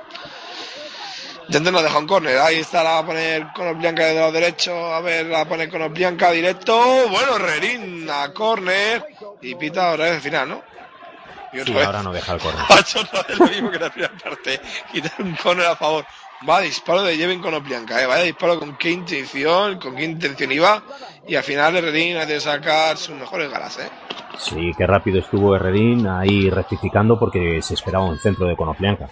Ya 1.49 1.59
antes 1.59 1.73
nos 1.73 1.83
deja 1.83 1.99
un 1.99 2.07
córner. 2.09 2.39
Ahí 2.39 2.57
está, 2.57 2.83
la 2.83 2.91
va 2.93 2.99
a 2.99 3.07
poner 3.07 3.47
con 3.55 3.69
Oblianca 3.69 4.05
de 4.07 4.15
lado 4.15 4.33
derecho. 4.33 4.93
A 4.93 5.01
ver, 5.01 5.27
la 5.27 5.39
va 5.39 5.43
a 5.45 5.49
poner 5.49 5.71
con 5.71 5.95
directo. 5.95 7.09
Bueno, 7.09 7.39
Rerín 7.39 8.09
a 8.11 8.33
córner. 8.33 9.05
Y 9.43 9.55
pita 9.55 9.93
otra 9.93 10.07
vez 10.07 10.15
el 10.15 10.21
final, 10.21 10.49
¿no? 10.49 10.63
Y 11.53 11.57
Sí, 11.57 11.61
otra 11.63 11.75
vez. 11.75 11.87
ahora 11.87 12.03
no 12.03 12.13
deja 12.13 12.33
el 12.35 12.41
córner. 12.41 12.65
Ha 12.69 12.81
hecho 12.81 13.01
otra 13.01 13.23
vez 13.23 13.39
lo 13.39 13.47
mismo 13.47 13.71
que 13.71 13.79
la 13.79 13.91
primera 13.91 14.13
parte. 14.19 14.61
Quitar 14.91 15.13
un 15.21 15.37
córner 15.37 15.67
a 15.67 15.77
favor. 15.77 16.05
Va 16.47 16.61
disparo 16.61 17.03
de 17.03 17.17
Jeven 17.17 17.41
con 17.41 17.55
Oblianca, 17.55 18.03
¿eh? 18.03 18.07
Vaya 18.07 18.25
disparo 18.25 18.59
con 18.59 18.77
qué 18.77 18.91
intención, 18.91 19.79
con 19.79 19.95
qué 19.97 20.05
intención 20.05 20.51
iba. 20.53 20.83
Y 21.29 21.37
al 21.37 21.45
final 21.45 21.77
Herrerín 21.77 22.17
ha 22.19 22.27
de 22.27 22.41
sacar 22.41 22.97
sus 22.99 23.15
mejores 23.15 23.51
galas, 23.51 23.79
¿eh? 23.79 23.89
Sí, 24.37 24.73
qué 24.77 24.87
rápido 24.87 25.21
estuvo 25.21 25.55
Herredín 25.57 26.07
ahí 26.09 26.51
rectificando 26.51 27.19
porque 27.19 27.63
se 27.63 27.73
esperaba 27.75 28.05
un 28.05 28.19
centro 28.19 28.47
de 28.47 28.55
Conoplianca. 28.57 29.09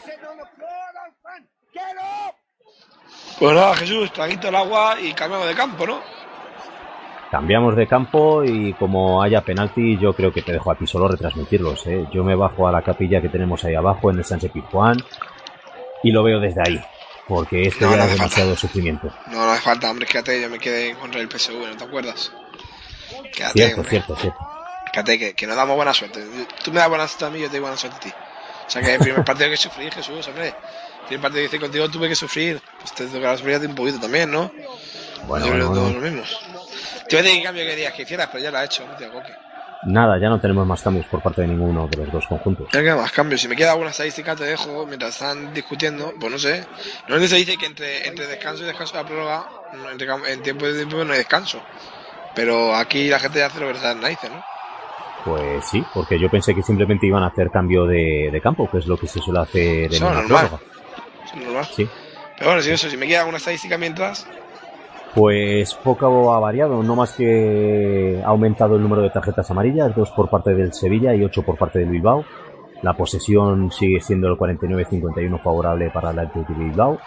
Pues 3.38 3.54
nada, 3.54 3.74
Jesús, 3.76 4.12
traguito 4.12 4.48
el 4.48 4.54
agua 4.54 4.96
y 5.00 5.12
cambiamos 5.12 5.48
de 5.48 5.54
campo, 5.54 5.86
¿no? 5.86 6.00
Cambiamos 7.30 7.74
de 7.74 7.86
campo 7.88 8.44
y 8.44 8.74
como 8.74 9.20
haya 9.20 9.40
penalti, 9.40 9.98
yo 9.98 10.12
creo 10.12 10.32
que 10.32 10.42
te 10.42 10.52
dejo 10.52 10.70
a 10.70 10.76
ti 10.76 10.86
solo 10.86 11.08
retransmitirlos. 11.08 11.84
¿eh? 11.88 12.06
Yo 12.12 12.22
me 12.22 12.36
bajo 12.36 12.68
a 12.68 12.72
la 12.72 12.82
capilla 12.82 13.20
que 13.20 13.28
tenemos 13.28 13.64
ahí 13.64 13.74
abajo 13.74 14.10
en 14.10 14.18
el 14.18 14.24
Sánchez 14.24 14.52
Pizjuán 14.52 14.98
y 16.04 16.12
lo 16.12 16.22
veo 16.22 16.38
desde 16.38 16.60
ahí, 16.64 16.80
porque 17.26 17.62
esto 17.66 17.86
No, 17.86 17.90
ya 17.92 17.96
no 17.96 18.04
es 18.04 18.12
demasiado 18.12 18.54
sufrimiento. 18.54 19.08
No, 19.26 19.44
no 19.46 19.50
hace 19.50 19.62
falta, 19.62 19.90
hombre, 19.90 20.06
quédate, 20.06 20.40
yo 20.40 20.48
me 20.48 20.60
quedé 20.60 20.94
contra 20.94 21.20
el 21.20 21.28
PSV, 21.28 21.70
¿no 21.70 21.76
te 21.76 21.84
acuerdas? 21.84 22.32
Quédate, 23.34 23.52
Cierto, 23.54 23.76
hombre. 23.80 23.90
cierto, 23.90 24.16
cierto. 24.16 24.38
Quédate, 24.92 25.18
que, 25.18 25.34
que 25.34 25.46
nos 25.48 25.56
damos 25.56 25.74
buena 25.74 25.92
suerte. 25.92 26.20
Tú 26.62 26.70
me 26.70 26.78
das 26.78 26.88
buena 26.88 27.08
suerte 27.08 27.24
a 27.24 27.30
mí, 27.30 27.40
yo 27.40 27.46
te 27.46 27.52
doy 27.52 27.60
buena 27.62 27.76
suerte 27.76 27.96
a 27.96 28.00
ti. 28.00 28.12
O 28.66 28.70
sea 28.70 28.80
que 28.80 28.94
el 28.94 29.00
primer 29.00 29.24
partido 29.24 29.50
que 29.50 29.56
sufrí, 29.56 29.90
Jesús, 29.90 30.28
hombre. 30.28 30.54
Primer 31.06 31.20
partido 31.22 31.42
que 31.42 31.46
hice 31.46 31.60
contigo 31.60 31.88
tuve 31.90 32.08
que 32.08 32.14
sufrir. 32.16 32.60
Pues 32.80 32.92
te 32.94 33.06
tocará 33.06 33.36
sufrir 33.36 33.58
un 33.66 33.74
poquito 33.74 34.00
también, 34.00 34.30
¿no? 34.30 34.50
Bueno, 35.26 35.46
Yo 35.46 35.52
creo 35.52 35.68
bueno, 35.68 35.68
que 35.68 35.74
todos 35.80 35.92
los 35.94 36.02
mismos. 36.02 36.40
Te 37.08 37.16
voy 37.16 37.18
a 37.26 37.28
decir 37.28 37.42
cambio 37.42 37.64
querías 37.64 37.92
que 37.92 38.02
hicieras, 38.02 38.28
pero 38.32 38.42
ya 38.44 38.50
lo 38.50 38.58
ha 38.58 38.64
hecho, 38.64 38.86
no 38.86 38.96
te 38.96 39.08
coque. 39.08 39.32
Nada, 39.86 40.18
ya 40.18 40.30
no 40.30 40.40
tenemos 40.40 40.66
más 40.66 40.80
cambios 40.80 41.04
por 41.06 41.20
parte 41.20 41.42
de 41.42 41.48
ninguno 41.48 41.86
de 41.88 41.98
los 41.98 42.10
dos 42.10 42.26
conjuntos. 42.26 42.68
Ya 42.72 42.80
queda 42.80 42.96
más 42.96 43.12
cambios. 43.12 43.42
Si 43.42 43.48
me 43.48 43.54
queda 43.56 43.72
alguna 43.72 43.90
estadística, 43.90 44.34
te 44.34 44.44
dejo 44.44 44.86
mientras 44.86 45.12
están 45.12 45.52
discutiendo. 45.52 46.14
Pues 46.18 46.32
no 46.32 46.38
sé. 46.38 46.64
Normalmente 47.00 47.28
se 47.28 47.36
dice 47.36 47.56
que 47.58 47.66
entre, 47.66 48.08
entre 48.08 48.26
descanso 48.26 48.62
y 48.62 48.66
descanso 48.66 48.96
de 48.96 49.02
la 49.02 49.08
prórroga, 49.08 49.48
entre 49.92 50.32
en 50.32 50.42
tiempo 50.42 50.64
de 50.66 50.74
tiempo 50.74 51.04
no 51.04 51.12
hay 51.12 51.18
descanso. 51.18 51.60
Pero 52.34 52.74
aquí 52.74 53.08
la 53.08 53.20
gente 53.20 53.40
ya 53.40 53.46
hace 53.46 53.60
lo 53.60 53.70
que 53.72 53.78
en 53.78 54.00
narices, 54.00 54.30
¿no? 54.30 54.42
Pues 55.24 55.64
sí, 55.66 55.84
porque 55.92 56.18
yo 56.18 56.30
pensé 56.30 56.54
que 56.54 56.62
simplemente 56.62 57.06
iban 57.06 57.22
a 57.22 57.28
hacer 57.28 57.50
cambio 57.50 57.86
de, 57.86 58.30
de 58.32 58.40
campo, 58.40 58.68
que 58.70 58.78
es 58.78 58.86
lo 58.86 58.96
que 58.96 59.06
se 59.06 59.20
suele 59.20 59.40
hacer 59.40 59.84
en 59.84 59.92
Eso 59.92 59.96
es 59.96 60.00
una 60.02 60.22
normal. 60.22 60.48
prórroga. 60.48 60.73
Normal. 61.36 61.64
Sí. 61.72 61.88
Pero 62.36 62.50
bueno, 62.50 62.62
si 62.62 62.70
eso, 62.70 62.88
si 62.88 62.96
me 62.96 63.06
queda 63.06 63.20
alguna 63.20 63.38
estadística 63.38 63.78
mientras, 63.78 64.26
Pues 65.14 65.74
poco 65.74 66.34
ha 66.34 66.40
variado, 66.40 66.82
no 66.82 66.96
más 66.96 67.12
que 67.12 68.20
ha 68.24 68.28
aumentado 68.28 68.74
el 68.76 68.82
número 68.82 69.02
de 69.02 69.10
tarjetas 69.10 69.48
amarillas, 69.50 69.94
dos 69.94 70.10
por 70.10 70.28
parte 70.28 70.54
del 70.54 70.72
Sevilla 70.72 71.14
y 71.14 71.22
ocho 71.22 71.42
por 71.42 71.56
parte 71.56 71.78
del 71.78 71.90
Bilbao. 71.90 72.24
La 72.82 72.94
posesión 72.94 73.70
sigue 73.70 74.00
siendo 74.00 74.28
el 74.28 74.36
49-51 74.36 75.40
favorable 75.40 75.90
para 75.90 76.10
el 76.10 76.18
Athletic 76.18 76.56
de 76.56 76.64
Bilbao. 76.64 76.98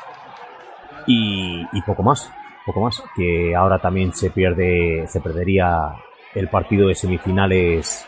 Y, 1.06 1.66
y 1.72 1.82
poco 1.82 2.02
más, 2.04 2.32
poco 2.66 2.82
más. 2.82 3.04
Que 3.16 3.54
ahora 3.56 3.78
también 3.80 4.14
se 4.14 4.30
pierde, 4.32 5.06
se 5.08 5.20
perdería 5.20 5.94
el 6.34 6.48
partido 6.48 6.88
de 6.88 6.96
semifinales. 6.96 8.08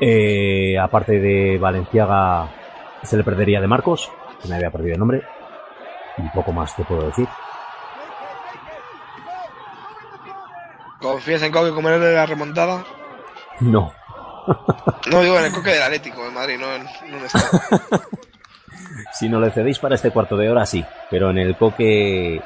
Eh, 0.00 0.78
aparte 0.78 1.18
de 1.18 1.58
Valenciaga, 1.58 2.48
se 3.02 3.16
le 3.16 3.24
perdería 3.24 3.60
de 3.60 3.66
Marcos, 3.66 4.10
me 4.48 4.56
había 4.56 4.70
perdido 4.70 4.94
el 4.94 5.00
nombre. 5.00 5.22
Y 6.18 6.28
poco 6.30 6.52
más 6.52 6.74
te 6.74 6.84
puedo 6.84 7.06
decir. 7.06 7.28
confías 11.00 11.42
en 11.42 11.52
Coque 11.52 11.72
como 11.72 11.88
de 11.88 12.14
la 12.14 12.26
remontada. 12.26 12.84
No, 13.60 13.92
No 15.10 15.22
digo 15.22 15.38
en 15.38 15.46
el 15.46 15.52
Coque 15.52 15.70
del 15.70 15.82
Atlético 15.82 16.24
de 16.24 16.30
Madrid, 16.30 16.58
no 16.58 16.72
en, 16.72 16.84
no 17.10 17.18
en 17.18 17.24
este. 17.24 17.38
Si 19.12 19.28
no 19.28 19.40
le 19.40 19.50
cedéis 19.50 19.78
para 19.78 19.94
este 19.94 20.10
cuarto 20.10 20.36
de 20.36 20.50
hora, 20.50 20.66
sí. 20.66 20.84
Pero 21.10 21.30
en 21.30 21.38
el 21.38 21.56
coque 21.56 22.40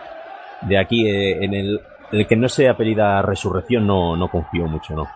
de 0.63 0.79
aquí, 0.79 1.09
eh, 1.09 1.45
en 1.45 1.55
el, 1.55 1.81
el 2.13 2.27
que 2.27 2.37
no 2.37 2.49
sea 2.49 2.73
apellida 2.73 3.23
Resurrección, 3.23 3.87
no, 3.87 4.17
no 4.17 4.29
confío 4.29 4.67
mucho, 4.67 4.95
¿no? 4.95 5.09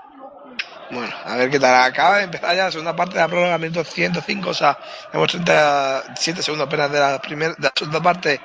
A 1.27 1.37
ver 1.37 1.51
qué 1.51 1.59
tal. 1.59 1.75
Acaba 1.75 2.19
de 2.19 2.25
empezar 2.25 2.55
ya 2.55 2.65
la 2.65 2.71
segunda 2.71 2.95
parte 2.95 3.15
de 3.15 3.21
la 3.21 3.29
prórroga, 3.29 3.57
minuto 3.57 3.83
105, 3.83 4.51
o 4.51 4.55
sea, 4.55 4.79
tenemos 5.11 5.31
37 5.33 6.43
segundos 6.43 6.67
apenas 6.67 6.93
de 6.93 7.01
la, 7.01 7.19
primera, 7.19 7.55
de 7.55 7.63
la 7.63 7.73
segunda 7.75 8.03
parte 8.03 8.41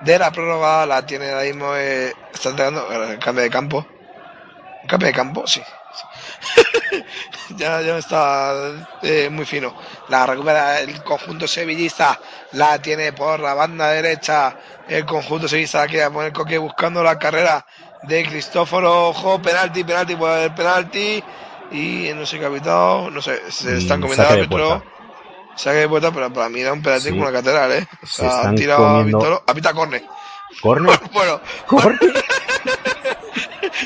de 0.00 0.18
la 0.18 0.30
prórroga. 0.32 0.86
La 0.86 1.04
tiene 1.04 1.30
ahora 1.30 1.42
mismo, 1.44 1.74
eh, 1.76 2.12
está 2.32 2.48
entregando 2.50 2.88
cambio 3.20 3.44
de 3.44 3.50
campo. 3.50 3.86
¿Un 4.82 4.88
cambio 4.88 5.08
de 5.08 5.12
campo? 5.12 5.46
Sí. 5.46 5.62
sí. 5.92 7.04
ya, 7.56 7.82
ya 7.82 7.98
está 7.98 8.54
eh, 9.02 9.28
muy 9.30 9.44
fino. 9.44 9.76
La 10.08 10.24
recupera 10.24 10.80
el 10.80 11.02
conjunto 11.02 11.46
sevillista, 11.46 12.18
la 12.52 12.80
tiene 12.80 13.12
por 13.12 13.40
la 13.40 13.52
banda 13.52 13.88
derecha. 13.90 14.56
El 14.88 15.04
conjunto 15.04 15.48
sevillista 15.48 15.80
la 15.80 15.86
quiere 15.86 16.10
poner 16.10 16.32
Coque 16.32 16.56
buscando 16.56 17.02
la 17.02 17.18
carrera 17.18 17.66
de 18.04 18.24
Cristóforo. 18.24 19.08
Ojo, 19.10 19.40
penalti, 19.42 19.84
penalti, 19.84 20.16
puede 20.16 20.34
haber 20.34 20.54
penalti. 20.54 21.22
Y 21.72 22.10
no 22.14 22.26
sé 22.26 22.38
qué 22.38 22.46
ha 22.46 22.50
pitado, 22.50 23.10
no 23.10 23.22
sé, 23.22 23.50
se 23.50 23.78
están 23.78 23.98
Mm, 24.00 24.02
comiendo 24.02 24.22
saque 24.24 24.40
al 24.42 24.48
de 24.48 24.54
árbitro. 24.56 24.82
Saque 25.56 25.76
de 25.78 25.88
puerta, 25.88 26.10
pero 26.12 26.32
para 26.32 26.48
mí 26.48 26.60
era 26.60 26.72
un 26.72 26.82
penalti 26.82 27.04
Sí. 27.04 27.10
como 27.10 27.22
una 27.22 27.32
catedral, 27.32 27.72
¿eh? 27.72 27.86
O 28.02 28.06
Se 28.06 28.22
sea, 28.22 28.28
ha 28.30 28.36
están 28.38 28.54
tirado 28.56 28.86
a 28.86 28.90
comiendo- 28.98 29.18
Vitolo, 29.18 29.42
ha 29.46 29.54
pitado 29.54 29.74
córner. 29.76 30.02
¿Corner? 30.60 31.00
Bueno, 31.12 31.40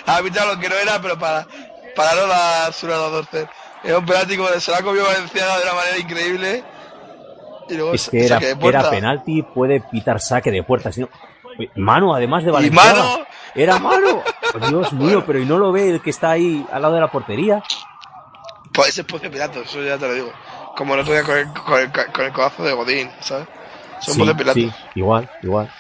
ha 0.07 0.21
pitado 0.23 0.55
lo 0.55 0.61
que 0.61 0.69
no 0.69 0.75
era, 0.77 1.01
pero 1.01 1.19
para, 1.19 1.47
para 1.95 2.15
no 2.15 2.27
dar 2.27 2.73
su 2.73 2.87
lado 2.89 3.07
a 3.07 3.11
torcer. 3.11 3.49
Era 3.85 3.99
un 3.99 4.07
penalti 4.07 4.37
como 4.37 4.49
se 4.49 4.71
la 4.71 4.79
ha 4.79 4.83
comido 4.83 5.05
Valenciaga 5.07 5.59
de 5.59 5.63
una 5.65 5.75
manera 5.75 5.99
increíble. 5.99 6.65
Y 7.69 7.75
luego 7.75 7.95
Es 7.95 8.09
que 8.11 8.27
era, 8.27 8.37
saque 8.37 8.47
de 8.49 8.57
puerta. 8.57 8.81
era 8.81 8.91
penalti, 8.91 9.43
puede 9.43 9.81
pitar 9.81 10.21
saque 10.21 10.51
de 10.51 10.63
puerta. 10.63 10.93
Si 10.93 11.01
no- 11.01 11.09
Uy, 11.09 11.26
mano, 11.77 12.15
además 12.15 12.45
de 12.45 12.51
¿Y 12.51 12.53
Valenciaga. 12.53 12.95
mano? 13.03 13.27
Era 13.55 13.79
mano. 13.79 14.23
Oh, 14.55 14.67
Dios 14.69 14.93
mío, 14.93 15.25
pero 15.27 15.39
¿y 15.39 15.45
no 15.47 15.59
lo 15.59 15.73
ve 15.73 15.91
el 15.91 16.01
que 16.03 16.11
está 16.11 16.31
ahí 16.31 16.67
al 16.73 16.83
lado 16.83 16.95
de 16.95 17.01
la 17.01 17.11
portería? 17.11 17.63
Pues 18.73 18.91
ese 18.91 19.01
es 19.03 19.31
Pilato, 19.31 19.63
eso 19.63 19.83
ya 19.83 19.97
te 19.99 20.07
lo 20.07 20.15
digo. 20.15 20.33
Como 20.77 20.95
el 20.95 21.01
otro 21.01 21.13
día 21.15 21.23
con 21.23 21.37
el, 21.39 21.53
con 21.53 21.81
el, 21.81 21.91
con 22.13 22.25
el 22.27 22.33
codazo 22.33 22.63
de 22.63 22.73
Godín, 22.75 23.11
¿sabes? 23.21 23.47
Son 24.01 24.15
Sí, 24.15 24.35
Pilato. 24.35 24.53
sí, 24.55 24.71
igual, 24.95 25.31
igual. 25.43 25.73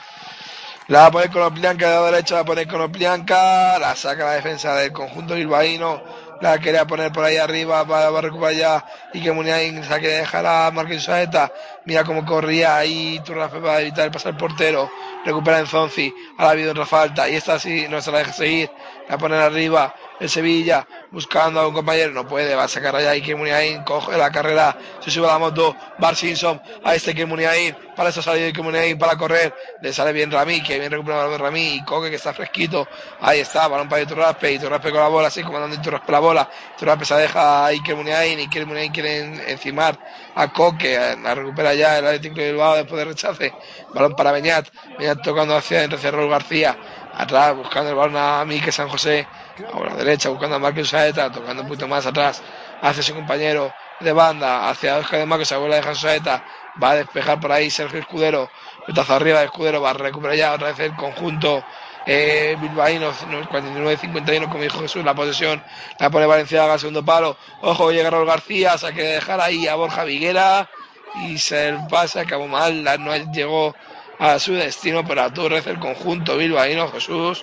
La 0.88 1.00
va 1.00 1.06
a 1.06 1.10
poner 1.10 1.30
con 1.30 1.42
Oplianca 1.42 1.88
de 1.88 1.94
la 1.96 2.02
derecha, 2.12 2.36
la 2.36 2.44
pone 2.44 2.66
con 2.66 2.80
Oplianca, 2.80 3.78
la 3.78 3.94
saca 3.96 4.24
la 4.24 4.32
defensa 4.32 4.74
del 4.76 4.92
conjunto 4.92 5.34
bilbaíno, 5.34 6.00
la 6.40 6.58
quería 6.58 6.86
poner 6.86 7.12
por 7.12 7.24
ahí 7.24 7.36
arriba 7.36 7.86
para, 7.86 8.20
recuperar 8.20 8.54
ya 8.54 8.84
y 9.12 9.22
que 9.22 9.32
Muniain 9.32 9.82
se 9.82 9.98
quiere 9.98 10.18
dejar 10.18 10.46
a 10.46 10.70
Marquín 10.70 11.00
Saeta. 11.00 11.52
Mira 11.84 12.04
cómo 12.04 12.24
corría 12.24 12.76
ahí 12.76 13.20
Turrafe 13.24 13.58
para 13.58 13.80
evitar 13.80 14.10
pasar 14.10 14.32
el 14.32 14.38
portero, 14.38 14.90
recupera 15.24 15.58
en 15.58 15.66
Zonzi, 15.66 16.12
ahora 16.36 16.48
ha 16.48 16.52
habido 16.52 16.72
otra 16.72 16.86
falta 16.86 17.28
y 17.28 17.34
esta 17.34 17.58
sí 17.58 17.86
no 17.88 18.00
se 18.00 18.12
la 18.12 18.18
deja 18.18 18.32
seguir, 18.32 18.70
la 19.08 19.18
ponen 19.18 19.40
arriba 19.40 19.94
el 20.20 20.28
Sevilla 20.30 20.86
buscando 21.10 21.60
a 21.60 21.68
un 21.68 21.74
compañero, 21.74 22.12
no 22.12 22.26
puede, 22.26 22.54
va 22.54 22.64
a 22.64 22.68
sacar 22.68 22.94
allá 22.96 23.10
Iker 23.10 23.36
Muniain, 23.36 23.82
coge 23.84 24.16
la 24.16 24.30
carrera, 24.30 24.76
se 25.00 25.10
sube 25.10 25.26
a 25.28 25.32
la 25.32 25.38
moto, 25.38 25.76
Bar 25.98 26.16
Simpson, 26.16 26.60
a 26.84 26.94
este 26.94 27.10
Iker 27.10 27.26
Muniain, 27.26 27.76
para 27.94 28.08
eso 28.10 28.22
sale 28.22 28.44
Iker 28.46 28.62
Muniain 28.64 28.98
para 28.98 29.16
correr, 29.16 29.54
le 29.82 29.92
sale 29.92 30.12
bien 30.12 30.30
Rami, 30.30 30.62
que 30.62 30.78
bien 30.78 30.90
recupera 30.90 31.16
el 31.16 31.24
balón 31.24 31.38
de 31.38 31.44
Rami, 31.44 31.74
y 31.76 31.84
Coque 31.84 32.10
que 32.10 32.16
está 32.16 32.32
fresquito, 32.34 32.86
ahí 33.20 33.40
está, 33.40 33.68
balón 33.68 33.88
para 33.88 34.02
Iturraspe, 34.02 34.52
Iturraspe 34.52 34.90
con 34.90 35.00
la 35.00 35.08
bola, 35.08 35.28
así 35.28 35.42
comandando 35.42 35.76
Iturraspe 35.76 36.12
la 36.12 36.18
bola, 36.18 36.50
Iturraspe 36.76 37.04
se 37.04 37.14
deja 37.14 37.66
a 37.66 37.66
Iker 37.68 37.96
Muniain, 37.96 38.38
Iker 38.38 38.66
Muniain 38.66 38.92
quiere 38.92 39.18
en- 39.20 39.40
encimar 39.48 39.98
a 40.34 40.52
Coque, 40.52 41.16
la 41.22 41.34
recupera 41.34 41.74
ya 41.74 41.98
el 41.98 42.06
Atlético 42.06 42.36
de 42.36 42.52
Bilbao 42.52 42.76
después 42.76 42.98
de 42.98 43.04
rechace, 43.04 43.52
balón 43.94 44.14
para 44.14 44.32
Beñat, 44.32 44.68
Beñat 44.98 45.22
tocando 45.22 45.56
hacia 45.56 45.84
hacia 45.84 46.10
Raúl 46.10 46.30
García, 46.30 46.76
atrás 47.14 47.54
buscando 47.56 47.90
el 47.90 47.96
balón 47.96 48.16
a 48.16 48.44
Mique 48.44 48.72
San 48.72 48.88
José, 48.88 49.26
a 49.64 49.84
la 49.84 49.96
derecha 49.96 50.28
buscando 50.28 50.56
a 50.56 50.58
Marcos 50.58 50.88
Saeta, 50.88 51.30
tocando 51.30 51.62
un 51.62 51.68
poquito 51.68 51.88
más 51.88 52.06
atrás 52.06 52.42
hacia 52.80 53.02
su 53.02 53.14
compañero 53.14 53.72
de 54.00 54.12
banda, 54.12 54.68
hacia 54.68 54.98
Oscar 54.98 55.20
de 55.20 55.26
Marcos, 55.26 55.48
se 55.48 55.56
vuelve 55.56 55.74
a 55.76 55.78
dejar 55.78 55.96
Saeta, 55.96 56.44
Va 56.82 56.90
a 56.90 56.96
despejar 56.96 57.40
por 57.40 57.52
ahí 57.52 57.70
Sergio 57.70 58.00
Escudero. 58.00 58.50
Petazo 58.86 59.14
arriba 59.14 59.38
de 59.40 59.46
Escudero. 59.46 59.80
Va 59.80 59.90
a 59.90 59.94
recuperar 59.94 60.36
ya 60.36 60.52
otra 60.52 60.68
vez 60.68 60.78
el 60.80 60.94
conjunto 60.94 61.64
eh, 62.04 62.54
bilbaíno. 62.60 63.12
49-51, 63.14 64.48
como 64.48 64.62
dijo 64.62 64.80
Jesús. 64.80 65.02
La 65.04 65.14
posesión 65.14 65.62
la 65.98 66.10
pone 66.10 66.26
Valenciaga 66.26 66.74
al 66.74 66.78
segundo 66.80 67.02
palo. 67.04 67.38
Ojo, 67.62 67.90
llega 67.92 68.10
Raúl 68.10 68.26
García. 68.26 68.76
Se 68.76 68.88
ha 68.88 68.90
dejar 68.92 69.40
ahí 69.40 69.66
a 69.66 69.74
Borja 69.74 70.04
Viguera. 70.04 70.68
Y 71.14 71.38
se 71.38 71.68
el 71.68 71.78
pase 71.88 72.20
acabó 72.20 72.46
mal. 72.46 72.84
La- 72.84 72.98
No 72.98 73.16
llegó 73.16 73.74
a 74.18 74.38
su 74.38 74.52
destino. 74.52 75.02
Pero 75.06 75.22
a 75.22 75.32
Torres 75.32 75.66
el 75.66 75.78
conjunto 75.78 76.36
bilbaíno, 76.36 76.88
Jesús. 76.88 77.42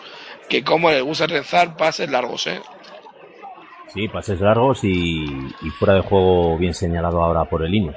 Que 0.53 0.63
como 0.63 0.91
le 0.91 1.01
gusta 1.01 1.25
rezar 1.25 1.75
pases 1.75 2.11
largos, 2.11 2.45
¿eh? 2.45 2.61
Sí, 3.91 4.07
pases 4.07 4.39
largos 4.39 4.83
y, 4.83 5.23
y 5.23 5.69
fuera 5.79 5.95
de 5.95 6.01
juego 6.01 6.59
bien 6.59 6.75
señalado 6.75 7.23
ahora 7.23 7.45
por 7.45 7.65
el 7.65 7.73
hino. 7.73 7.91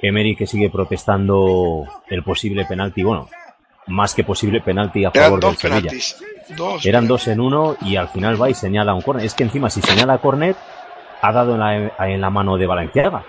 Emery 0.00 0.34
que 0.34 0.46
sigue 0.46 0.70
protestando 0.70 1.84
el 2.08 2.22
posible 2.24 2.64
penalti, 2.64 3.02
bueno, 3.02 3.28
más 3.88 4.14
que 4.14 4.24
posible 4.24 4.62
penalti 4.62 5.04
a 5.04 5.10
Eran 5.12 5.24
favor 5.24 5.40
del 5.40 5.56
Sevilla. 5.58 5.92
Dos. 6.56 6.86
Eran 6.86 7.06
dos 7.06 7.28
en 7.28 7.40
uno 7.40 7.76
y 7.82 7.96
al 7.96 8.08
final 8.08 8.40
va 8.40 8.48
y 8.48 8.54
señala 8.54 8.94
un 8.94 9.02
córner. 9.02 9.26
Es 9.26 9.34
que 9.34 9.42
encima 9.42 9.68
si 9.68 9.82
señala 9.82 10.16
córner 10.16 10.56
ha 11.20 11.30
dado 11.30 11.52
en 11.56 11.60
la, 11.60 12.08
en 12.08 12.22
la 12.22 12.30
mano 12.30 12.56
de 12.56 12.66
Valenciaga. 12.66 13.22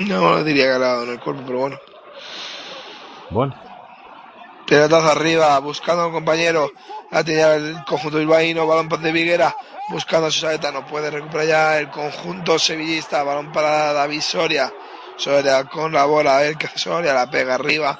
No 0.00 0.44
diría 0.44 0.64
que 0.64 0.72
ha 0.72 0.78
dado 0.78 1.04
en 1.04 1.12
el 1.12 1.20
cuerpo, 1.20 1.42
pero 1.46 1.58
bueno. 1.60 1.78
Bueno, 3.30 3.54
Pelotazo 4.70 5.10
arriba, 5.10 5.58
buscando 5.58 6.02
a 6.02 6.06
un 6.06 6.12
compañero. 6.12 6.70
La 7.10 7.24
tenía 7.24 7.56
el 7.56 7.84
conjunto 7.84 8.18
bilbaíno, 8.18 8.68
balón 8.68 8.88
de 8.88 9.10
Viguera, 9.10 9.52
buscando 9.88 10.28
a 10.28 10.30
Susaeta, 10.30 10.70
no 10.70 10.86
puede 10.86 11.10
recuperar 11.10 11.46
ya 11.48 11.78
el 11.80 11.90
conjunto 11.90 12.56
sevillista, 12.56 13.24
balón 13.24 13.50
para 13.50 13.92
David 13.92 14.20
Soria. 14.20 14.72
Soria 15.16 15.64
con 15.64 15.92
la 15.92 16.04
bola, 16.04 16.38
a 16.38 16.40
ver 16.42 16.56
qué 16.56 16.68
Soria, 16.72 17.12
la 17.12 17.28
pega 17.28 17.56
arriba. 17.56 17.98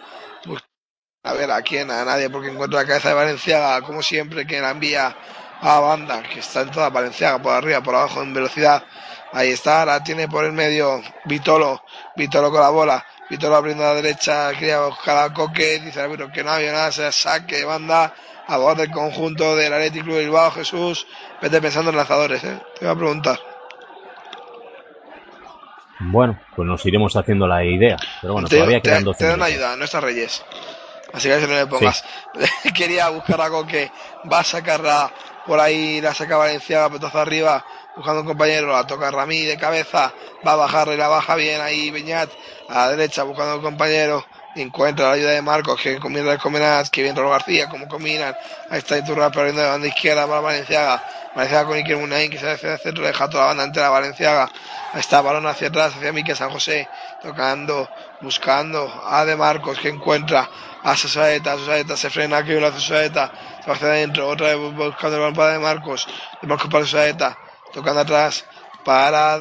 A 1.25 1.33
ver 1.33 1.51
a 1.51 1.61
quién, 1.63 1.91
a 1.91 2.05
nadie, 2.05 2.31
porque 2.31 2.51
encuentra 2.51 2.83
la 2.83 2.87
cabeza 2.87 3.09
de 3.09 3.15
Valenciaga, 3.17 3.83
como 3.83 4.01
siempre, 4.01 4.47
que 4.47 4.61
la 4.61 4.71
envía 4.71 5.17
a 5.61 5.81
banda, 5.81 6.23
que 6.23 6.39
está 6.39 6.61
en 6.61 6.71
toda 6.71 6.89
Valenciaga, 6.89 7.43
por 7.43 7.53
arriba, 7.53 7.83
por 7.83 7.97
abajo, 7.97 8.23
en 8.23 8.33
velocidad. 8.33 8.85
Ahí 9.33 9.51
está, 9.51 9.85
la 9.85 10.05
tiene 10.05 10.29
por 10.29 10.45
el 10.45 10.53
medio 10.53 11.03
Vitolo, 11.25 11.83
Vitolo 12.15 12.53
con 12.53 12.61
la 12.61 12.71
bola, 12.71 13.05
Vitolo 13.31 13.55
abriendo 13.55 13.85
a 13.85 13.89
la 13.89 13.95
derecha, 13.95 14.51
quería 14.53 14.81
buscar 14.81 15.17
a 15.19 15.33
Coque, 15.33 15.79
dice 15.79 16.01
árbitro 16.01 16.33
que 16.33 16.43
no 16.43 16.51
había 16.51 16.73
nada, 16.73 16.91
se 16.91 17.11
saque 17.13 17.59
de 17.59 17.65
banda 17.65 18.13
a 18.47 18.49
favor 18.49 18.77
del 18.77 18.91
conjunto 18.91 19.55
del 19.55 19.73
Athletic 19.73 20.03
Club 20.03 20.17
de 20.17 20.23
Bilbao, 20.23 20.51
Jesús, 20.51 21.07
vete 21.41 21.61
pensando 21.61 21.91
en 21.91 21.97
lanzadores, 21.97 22.43
eh, 22.43 22.59
te 22.77 22.85
voy 22.85 22.95
a 22.95 22.99
preguntar. 22.99 23.39
bueno, 26.01 26.41
pues 26.57 26.67
nos 26.67 26.85
iremos 26.87 27.15
haciendo 27.15 27.47
la 27.47 27.65
idea. 27.65 27.97
Pero 28.21 28.33
bueno, 28.33 28.49
te, 28.49 28.57
todavía 28.57 28.81
quedan 28.81 29.05
12 29.05 29.19
te 29.19 29.31
dan 29.31 29.43
ayuda, 29.43 29.77
no 29.77 29.85
está 29.85 30.01
Reyes. 30.01 30.45
Así 31.13 31.29
que 31.29 31.35
a 31.35 31.39
eso 31.39 31.47
no 31.47 31.55
le 31.55 31.67
pongas. 31.67 32.05
Quería 32.75 33.11
buscar 33.11 33.41
a 33.41 33.49
Coque, 33.49 33.93
va 34.31 34.41
a 34.41 34.45
sacarla 34.45 35.13
por 35.47 35.61
ahí, 35.61 36.01
la 36.01 36.15
saca 36.15 36.37
Valenciaga, 36.37 36.91
petazo 36.91 37.19
arriba, 37.19 37.65
buscando 37.97 38.21
un 38.21 38.27
compañero, 38.27 38.73
la 38.73 38.87
toca 38.87 39.11
Ramí 39.11 39.43
de 39.43 39.57
cabeza, 39.57 40.13
va 40.47 40.53
a 40.53 40.57
bajar 40.57 40.89
y 40.89 40.97
la 40.97 41.09
baja 41.09 41.35
bien 41.35 41.61
ahí 41.61 41.91
Beñat, 41.91 42.31
a 42.69 42.75
la 42.75 42.91
derecha 42.91 43.23
buscando 43.25 43.57
un 43.57 43.63
compañero, 43.63 44.25
encuentra 44.57 45.07
la 45.07 45.13
ayuda 45.13 45.31
de 45.31 45.43
Marcos, 45.43 45.81
que 45.81 45.99
combina 45.99 46.37
con 46.39 46.53
Menaz, 46.53 46.91
que 46.91 47.03
bien 47.03 47.15
Raúl 47.15 47.31
García, 47.31 47.69
como 47.69 47.87
combinan, 47.89 48.35
ahí 48.71 48.79
está 48.79 48.99
Iturra 48.99 49.31
perdiendo 49.31 49.63
de 49.63 49.69
banda 49.69 49.87
izquierda 49.87 50.27
para 50.27 50.41
Valenciaga, 50.41 51.03
Valenciaga 51.35 51.67
con 51.67 51.77
Iker 51.77 51.97
Munain, 51.97 52.31
que 52.31 52.39
se 52.39 52.51
hace 52.51 52.67
de 52.67 52.79
centro, 52.79 53.05
deja 53.05 53.29
toda 53.29 53.45
la 53.45 53.49
banda 53.49 53.65
entera 53.65 53.87
a 53.87 53.91
Valenciaga, 53.91 54.51
ahí 54.93 55.01
está, 55.01 55.21
balón 55.21 55.47
hacia 55.47 55.69
atrás, 55.69 55.95
hacia 55.97 56.13
Miquel 56.13 56.37
San 56.37 56.51
José, 56.51 56.89
tocando, 57.23 57.89
buscando 58.21 58.93
a 59.07 59.25
De 59.25 59.37
Marcos, 59.37 59.79
que 59.79 59.89
encuentra 59.89 60.49
a 60.83 60.97
Sosaeta, 60.97 61.57
Sosaeta 61.57 61.97
se 61.97 62.11
frena, 62.11 62.45
que 62.45 62.65
hace 62.65 62.81
Sosaeta, 62.81 63.31
se 63.63 63.69
va 63.69 63.77
hacia 63.77 63.89
adentro, 63.89 64.29
otra 64.29 64.49
vez 64.49 64.57
buscando 64.57 65.17
el 65.17 65.23
balón 65.23 65.35
para 65.35 65.53
De 65.53 65.59
Marcos, 65.59 66.09
De 66.43 66.49
Marcos 66.49 66.69
para 66.71 66.85
Sosaeta, 66.85 67.39
tocando 67.73 68.01
atrás 68.01 68.45
para 68.85 69.41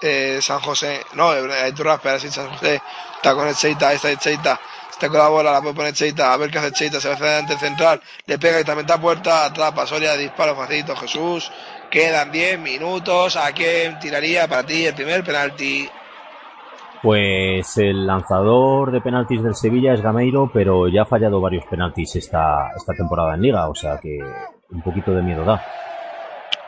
eh, 0.00 0.38
San 0.40 0.60
José, 0.60 1.00
no, 1.14 1.30
hay 1.30 1.72
Turras, 1.72 2.00
pero 2.02 2.18
sí 2.18 2.30
San 2.30 2.50
José, 2.50 2.80
está 3.16 3.34
con 3.34 3.48
el 3.48 3.54
Cheita, 3.54 3.92
está 3.92 4.10
el 4.10 4.18
Cheita, 4.18 4.60
está 4.90 5.08
con 5.08 5.18
la 5.18 5.28
bola, 5.28 5.52
la 5.52 5.60
puede 5.60 5.74
poner 5.74 5.94
Cheita, 5.94 6.32
a 6.32 6.36
ver 6.36 6.50
qué 6.50 6.58
hace 6.58 6.72
Cheita, 6.72 7.00
se 7.00 7.08
va 7.08 7.14
hacia 7.14 7.26
adelante 7.26 7.56
central, 7.56 8.00
le 8.26 8.38
pega 8.38 8.60
y 8.60 8.64
también 8.64 8.86
está 8.86 9.00
puerta, 9.00 9.46
atrapa, 9.46 9.86
Soria, 9.86 10.16
disparo 10.16 10.54
facilito, 10.54 10.94
Jesús, 10.96 11.50
quedan 11.90 12.30
10 12.30 12.58
minutos, 12.60 13.36
¿a 13.36 13.52
quién 13.52 13.98
tiraría 13.98 14.46
para 14.46 14.64
ti 14.64 14.86
el 14.86 14.94
primer 14.94 15.24
penalti? 15.24 15.88
Pues 17.02 17.76
el 17.76 18.06
lanzador 18.06 18.90
de 18.90 19.02
penaltis 19.02 19.42
del 19.42 19.54
Sevilla 19.54 19.92
es 19.92 20.00
Gameiro, 20.00 20.50
pero 20.52 20.88
ya 20.88 21.02
ha 21.02 21.06
fallado 21.06 21.38
varios 21.38 21.66
penaltis 21.66 22.16
esta, 22.16 22.72
esta 22.74 22.94
temporada 22.94 23.34
en 23.34 23.42
Liga, 23.42 23.68
o 23.68 23.74
sea 23.74 23.98
que 23.98 24.18
un 24.70 24.82
poquito 24.82 25.12
de 25.12 25.22
miedo 25.22 25.44
da. 25.44 25.62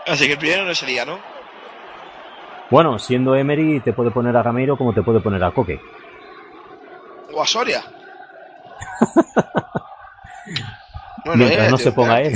Así 0.06 0.26
que 0.26 0.32
el 0.32 0.38
primero 0.38 0.64
no 0.64 0.74
sería, 0.74 1.04
¿no? 1.04 1.18
Bueno, 2.70 2.98
siendo 2.98 3.34
Emery 3.36 3.80
te 3.80 3.92
puede 3.92 4.10
poner 4.10 4.36
a 4.36 4.42
Gameiro 4.42 4.76
como 4.76 4.92
te 4.92 5.02
puede 5.02 5.20
poner 5.20 5.42
a 5.44 5.50
Coque. 5.52 5.80
O 7.32 7.42
a 7.42 7.46
Soria. 7.46 7.84
Mientras 11.24 11.68
eh, 11.68 11.70
no 11.70 11.76
tío, 11.76 11.84
se 11.84 11.92
ponga 11.92 12.20
él. 12.20 12.34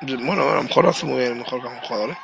Bueno, 0.00 0.42
a 0.50 0.56
lo 0.56 0.62
mejor 0.64 0.84
lo 0.84 0.90
hace 0.90 1.06
muy 1.06 1.18
bien, 1.20 1.38
mejor 1.38 1.60
que 1.60 1.68
un 1.68 1.78
jugador, 1.80 2.10
¿eh? 2.10 2.18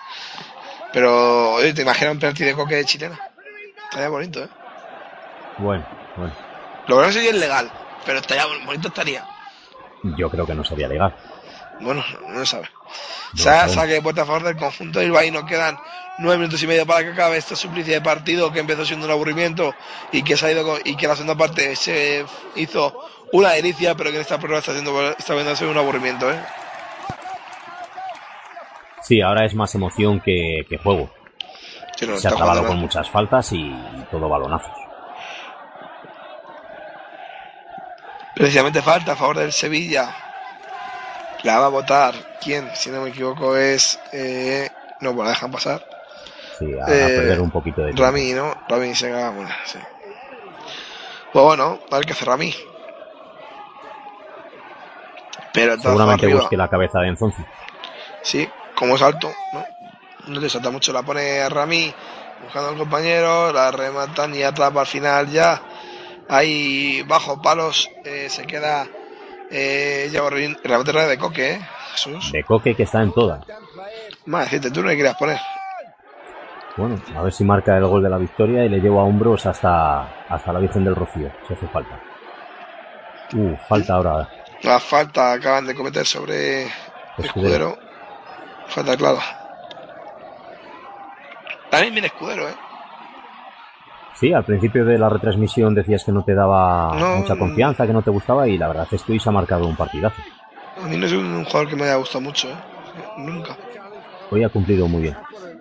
Pero, 0.92 1.52
oye, 1.54 1.72
¿te 1.72 1.82
imaginas 1.82 2.14
un 2.14 2.20
penalti 2.20 2.44
de 2.44 2.54
coque 2.54 2.74
de 2.76 2.84
chilena? 2.84 3.18
Estaría 3.84 4.08
bonito, 4.08 4.44
¿eh? 4.44 4.48
Bueno, 5.58 5.84
bueno, 6.16 6.32
Lo 6.86 6.98
que 7.00 7.06
no 7.06 7.12
sería 7.12 7.32
legal, 7.32 7.70
pero 8.04 8.18
estaría 8.18 8.44
bonito 8.66 8.88
estaría. 8.88 9.24
yo 10.16 10.28
creo 10.30 10.46
que 10.46 10.54
no 10.54 10.64
sería 10.64 10.88
legal. 10.88 11.14
Bueno, 11.80 12.04
no 12.28 12.38
se 12.40 12.46
sabe. 12.46 12.70
Sa- 13.34 13.68
saque 13.68 13.92
de 13.94 14.02
puerta 14.02 14.22
a 14.22 14.26
favor 14.26 14.42
del 14.44 14.56
conjunto 14.56 14.98
de 14.98 15.06
Bilbao 15.06 15.46
quedan 15.46 15.78
nueve 16.18 16.38
minutos 16.38 16.62
y 16.62 16.66
medio 16.66 16.86
para 16.86 17.02
que 17.02 17.12
acabe 17.12 17.38
este 17.38 17.56
suplicio 17.56 17.94
de 17.94 18.00
partido 18.00 18.52
que 18.52 18.60
empezó 18.60 18.84
siendo 18.84 19.06
un 19.06 19.12
aburrimiento 19.12 19.74
y 20.12 20.22
que 20.22 20.36
se 20.36 20.46
ha 20.46 20.52
ido 20.52 20.64
con- 20.64 20.80
y 20.84 20.96
que 20.96 21.08
la 21.08 21.14
segunda 21.16 21.34
parte 21.36 21.74
se 21.74 22.24
hizo 22.56 22.94
una 23.32 23.50
delicia, 23.52 23.94
pero 23.94 24.10
que 24.10 24.16
en 24.16 24.22
esta 24.22 24.38
prueba 24.38 24.58
está 24.58 24.72
siendo 24.72 25.10
está 25.10 25.34
viendo 25.34 25.70
un 25.70 25.78
aburrimiento, 25.78 26.30
¿eh? 26.30 26.38
Sí, 29.02 29.20
ahora 29.20 29.44
es 29.46 29.54
más 29.54 29.74
emoción 29.74 30.20
que, 30.20 30.64
que 30.68 30.78
juego. 30.78 31.10
Sí, 31.96 32.06
no, 32.06 32.16
Se 32.18 32.28
ha 32.28 32.30
acabado 32.32 32.66
con 32.66 32.78
muchas 32.78 33.10
faltas 33.10 33.50
y, 33.52 33.56
y 33.58 34.06
todo 34.10 34.28
balonazos. 34.28 34.70
Precisamente 38.34 38.80
falta 38.82 39.12
a 39.12 39.16
favor 39.16 39.38
del 39.38 39.52
Sevilla. 39.52 40.14
La 41.42 41.58
va 41.58 41.66
a 41.66 41.70
votar. 41.70 42.14
¿Quién? 42.40 42.70
Si 42.74 42.90
no 42.90 43.00
me 43.02 43.10
equivoco 43.10 43.56
es... 43.56 43.98
Eh, 44.12 44.68
no, 45.00 45.14
pues 45.14 45.24
la 45.26 45.30
dejan 45.32 45.50
pasar. 45.50 45.84
Sí, 46.58 46.66
a, 46.78 46.84
a 46.86 46.88
Eh, 46.94 47.16
perder 47.16 47.40
un 47.40 47.50
poquito 47.50 47.80
de 47.80 47.88
tiempo. 47.88 48.02
Rami, 48.04 48.32
¿no? 48.32 48.54
Rami 48.68 48.94
se 48.94 49.10
caga, 49.10 49.30
bueno, 49.30 49.50
sí. 49.64 49.78
Pues 51.32 51.44
bueno, 51.44 51.80
a 51.90 51.96
ver 51.96 52.06
qué 52.06 52.12
hace 52.12 52.24
Rami. 52.24 52.54
Pero 55.52 55.78
Seguramente 55.78 56.26
arriba. 56.26 56.40
busque 56.40 56.56
la 56.56 56.68
cabeza 56.68 57.00
de 57.00 57.08
Enzonzi. 57.08 57.42
Sí, 58.22 58.48
como 58.74 58.94
es 58.96 59.02
alto, 59.02 59.30
¿no? 59.52 59.64
No 60.28 60.40
le 60.40 60.48
salta 60.48 60.70
mucho, 60.70 60.92
la 60.92 61.02
pone 61.02 61.40
a 61.40 61.48
Rami 61.48 61.92
buscando 62.44 62.70
al 62.70 62.76
compañero, 62.78 63.52
la 63.52 63.70
rematan 63.70 64.34
y 64.34 64.42
atrapa 64.42 64.80
al 64.80 64.86
final 64.86 65.28
ya. 65.30 65.60
Ahí 66.28 67.02
bajo 67.02 67.42
palos 67.42 67.90
eh, 68.04 68.28
se 68.30 68.46
queda 68.46 68.86
eh, 69.52 70.08
ya 70.10 70.22
la 70.64 70.78
batería 70.78 71.06
de 71.06 71.18
Coque, 71.18 71.52
¿eh? 71.52 71.68
Jesús. 71.92 72.32
De 72.32 72.42
Coque 72.42 72.74
que 72.74 72.84
está 72.84 73.02
en 73.02 73.12
todas. 73.12 73.44
Más 74.26 74.44
decirte, 74.44 74.70
tú 74.70 74.82
no 74.82 74.88
le 74.88 74.96
querías 74.96 75.16
poner. 75.16 75.38
Bueno, 76.76 77.00
a 77.14 77.22
ver 77.22 77.32
si 77.32 77.44
marca 77.44 77.76
el 77.76 77.86
gol 77.86 78.02
de 78.02 78.08
la 78.08 78.16
victoria 78.16 78.64
y 78.64 78.68
le 78.68 78.80
llevo 78.80 79.00
a 79.00 79.04
hombros 79.04 79.44
hasta, 79.44 80.24
hasta 80.26 80.52
la 80.52 80.58
Virgen 80.58 80.84
del 80.84 80.96
Rocío, 80.96 81.30
si 81.46 81.52
hace 81.52 81.68
falta. 81.68 82.00
Uh, 83.34 83.56
falta 83.68 83.94
ahora. 83.94 84.28
La 84.62 84.80
falta 84.80 85.32
acaban 85.32 85.66
de 85.66 85.74
cometer 85.74 86.06
sobre 86.06 86.64
Escudero. 87.18 87.68
Escudero. 87.68 87.78
Falta 88.68 88.96
clara. 88.96 89.20
También 91.70 91.92
viene 91.92 92.06
Escudero, 92.06 92.48
¿eh? 92.48 92.54
Sí, 94.14 94.32
al 94.32 94.44
principio 94.44 94.84
de 94.84 94.98
la 94.98 95.08
retransmisión 95.08 95.74
decías 95.74 96.04
que 96.04 96.12
no 96.12 96.22
te 96.22 96.34
daba 96.34 96.94
No, 96.98 97.16
mucha 97.16 97.36
confianza, 97.36 97.86
que 97.86 97.92
no 97.92 98.02
te 98.02 98.10
gustaba 98.10 98.46
y 98.48 98.58
la 98.58 98.68
verdad 98.68 98.86
es 98.90 99.02
que 99.02 99.12
hoy 99.12 99.20
se 99.20 99.28
ha 99.28 99.32
marcado 99.32 99.66
un 99.66 99.76
partidazo. 99.76 100.22
A 100.82 100.86
mí 100.86 100.96
no 100.96 101.06
es 101.06 101.12
un, 101.12 101.44
jugador 101.44 101.68
que 101.68 101.76
me 101.76 101.84
haya 101.84 101.96
gustado 101.96 102.20
mucho, 102.20 102.48
¿eh? 102.48 102.56
Nunca. 103.18 103.56
Hoy 104.30 104.44
ha 104.44 104.48
cumplido 104.48 104.88
muy 104.88 105.02
bien. 105.02 105.16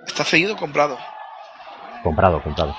Está 0.07 0.23
seguido 0.23 0.55
comprado. 0.55 0.97
Comprado, 2.03 2.41
comprado. 2.41 2.75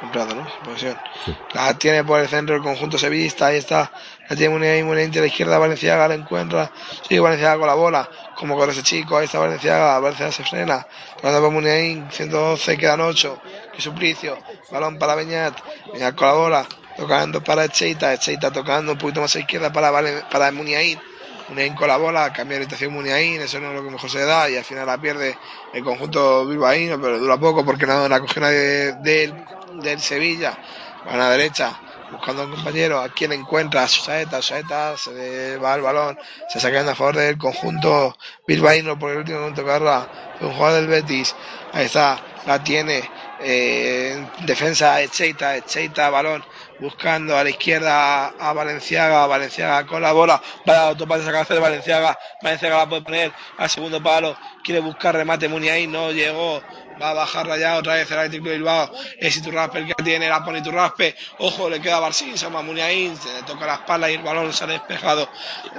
Comprado, 0.00 0.34
¿no? 0.34 0.46
Posesión. 0.64 0.96
Sí. 1.24 1.36
La 1.54 1.74
tiene 1.74 2.04
por 2.04 2.20
el 2.20 2.28
centro 2.28 2.54
el 2.54 2.62
conjunto 2.62 2.98
sevillista, 2.98 3.46
ahí 3.46 3.56
está. 3.56 3.90
La 4.28 4.36
tiene 4.36 4.68
ahí, 4.68 4.82
muy 4.82 5.00
a 5.02 5.20
la 5.20 5.26
izquierda, 5.26 5.58
Valenciaga 5.58 6.06
la 6.06 6.14
encuentra. 6.14 6.70
Sigue 7.02 7.20
Valenciaga 7.20 7.58
con 7.58 7.66
la 7.66 7.74
bola. 7.74 8.08
como 8.36 8.56
corre 8.56 8.72
ese 8.72 8.82
chico, 8.82 9.16
ahí 9.16 9.24
está 9.24 9.38
Valenciaga, 9.40 9.98
Valenciaga 9.98 10.30
se 10.30 10.44
frena, 10.44 10.86
tocando 11.16 11.40
para 11.40 11.52
Muniain, 11.52 12.06
112, 12.10 12.78
quedan 12.78 13.00
8, 13.00 13.40
que 13.78 13.82
suplicio, 13.82 14.36
balón 14.72 14.98
para 14.98 15.14
Beñat, 15.14 15.54
Beñat 15.92 16.16
colabora, 16.16 16.66
tocando 16.96 17.44
para 17.44 17.64
Echeita, 17.64 18.12
Echeita 18.12 18.50
tocando 18.50 18.90
un 18.90 18.98
poquito 18.98 19.20
más 19.20 19.36
a 19.36 19.38
izquierda 19.38 19.72
para, 19.72 19.92
para 20.28 20.50
Muniain, 20.50 20.98
Muniain 21.48 21.76
con 21.76 21.86
la 21.86 21.96
bola, 21.96 22.32
cambia 22.32 22.58
de 22.58 22.64
orientación 22.64 22.92
Muniain, 22.92 23.40
eso 23.40 23.60
no 23.60 23.68
es 23.68 23.74
lo 23.76 23.84
que 23.84 23.90
mejor 23.90 24.10
se 24.10 24.24
da 24.24 24.50
y 24.50 24.56
al 24.56 24.64
final 24.64 24.84
la 24.84 24.98
pierde 24.98 25.38
el 25.72 25.84
conjunto 25.84 26.44
bilbaíno, 26.44 27.00
pero 27.00 27.20
dura 27.20 27.38
poco 27.38 27.64
porque 27.64 27.86
no 27.86 28.08
la 28.08 28.18
coge 28.18 28.40
nadie 28.40 28.94
del, 28.94 29.32
del 29.80 30.00
Sevilla, 30.00 30.58
a 31.08 31.16
la 31.16 31.30
derecha, 31.30 31.78
buscando 32.10 32.42
a 32.42 32.46
un 32.46 32.50
compañero, 32.56 33.00
a 33.00 33.10
quien 33.10 33.32
encuentra, 33.32 33.84
a 33.84 33.88
Susaeta, 33.88 34.42
se 34.42 35.56
va 35.58 35.74
el 35.76 35.82
balón, 35.82 36.18
se 36.48 36.58
saca 36.58 36.80
a 36.80 36.94
favor 36.96 37.14
del 37.14 37.38
conjunto 37.38 38.18
bilbaíno 38.44 38.98
por 38.98 39.12
el 39.12 39.18
último 39.18 39.38
momento 39.38 39.62
tocarla, 39.62 40.08
un 40.40 40.52
jugador 40.52 40.80
del 40.80 40.88
Betis, 40.88 41.36
ahí 41.72 41.86
está, 41.86 42.20
la 42.44 42.62
tiene, 42.64 43.08
eh, 43.40 44.26
en 44.38 44.46
defensa 44.46 45.00
Echeita, 45.00 45.56
Echeita, 45.56 46.10
balón, 46.10 46.44
buscando 46.80 47.36
a 47.36 47.44
la 47.44 47.50
izquierda 47.50 48.28
a 48.28 48.52
Valenciaga, 48.52 49.26
Valenciaga 49.26 49.86
con 49.86 50.02
la 50.02 50.12
bola, 50.12 50.40
va 50.68 50.74
a 50.74 50.88
autopase 50.88 51.22
esa 51.22 51.32
cabeza 51.32 51.54
de 51.54 51.60
Valenciaga, 51.60 52.18
Valenciaga 52.42 52.78
la 52.78 52.88
puede 52.88 53.02
poner 53.02 53.32
al 53.56 53.70
segundo 53.70 54.02
palo, 54.02 54.36
quiere 54.62 54.80
buscar 54.80 55.14
remate 55.14 55.48
Muniain, 55.48 55.90
no 55.90 56.12
llegó, 56.12 56.62
va 57.00 57.10
a 57.10 57.14
bajarla 57.14 57.56
ya 57.58 57.76
otra 57.76 57.94
vez 57.94 58.10
el 58.10 58.18
Atlético 58.18 58.48
de 58.48 58.56
Bilbao, 58.56 58.90
es 59.18 59.36
Iturraspe 59.36 59.78
el 59.78 59.86
que 59.86 60.02
tiene, 60.02 60.28
la 60.28 60.44
pone 60.44 60.58
Iturraspe, 60.58 61.14
ojo, 61.38 61.68
le 61.68 61.80
queda 61.80 62.00
Barcín, 62.00 62.36
se 62.36 62.44
llama 62.44 62.62
Muniain, 62.62 63.16
se 63.16 63.32
le 63.32 63.42
toca 63.42 63.66
la 63.66 63.74
espalda 63.74 64.10
y 64.10 64.14
el 64.14 64.22
balón 64.22 64.52
se 64.52 64.64
ha 64.64 64.66
despejado 64.66 65.28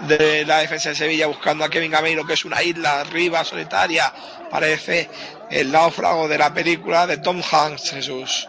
de 0.08 0.46
la 0.46 0.60
defensa 0.60 0.90
de 0.90 0.96
Sevilla 0.96 1.28
buscando 1.28 1.64
a 1.64 1.70
Kevin 1.70 1.92
Gameiro, 1.92 2.26
que 2.26 2.34
es 2.34 2.46
una 2.46 2.62
isla 2.62 3.02
arriba 3.02 3.44
solitaria, 3.44 4.14
parece 4.50 5.10
el 5.50 5.72
náufrago 5.72 6.28
de 6.28 6.38
la 6.38 6.54
película 6.54 7.08
de 7.08 7.18
Tom 7.18 7.42
Hanks, 7.42 7.92
Jesús. 7.92 8.48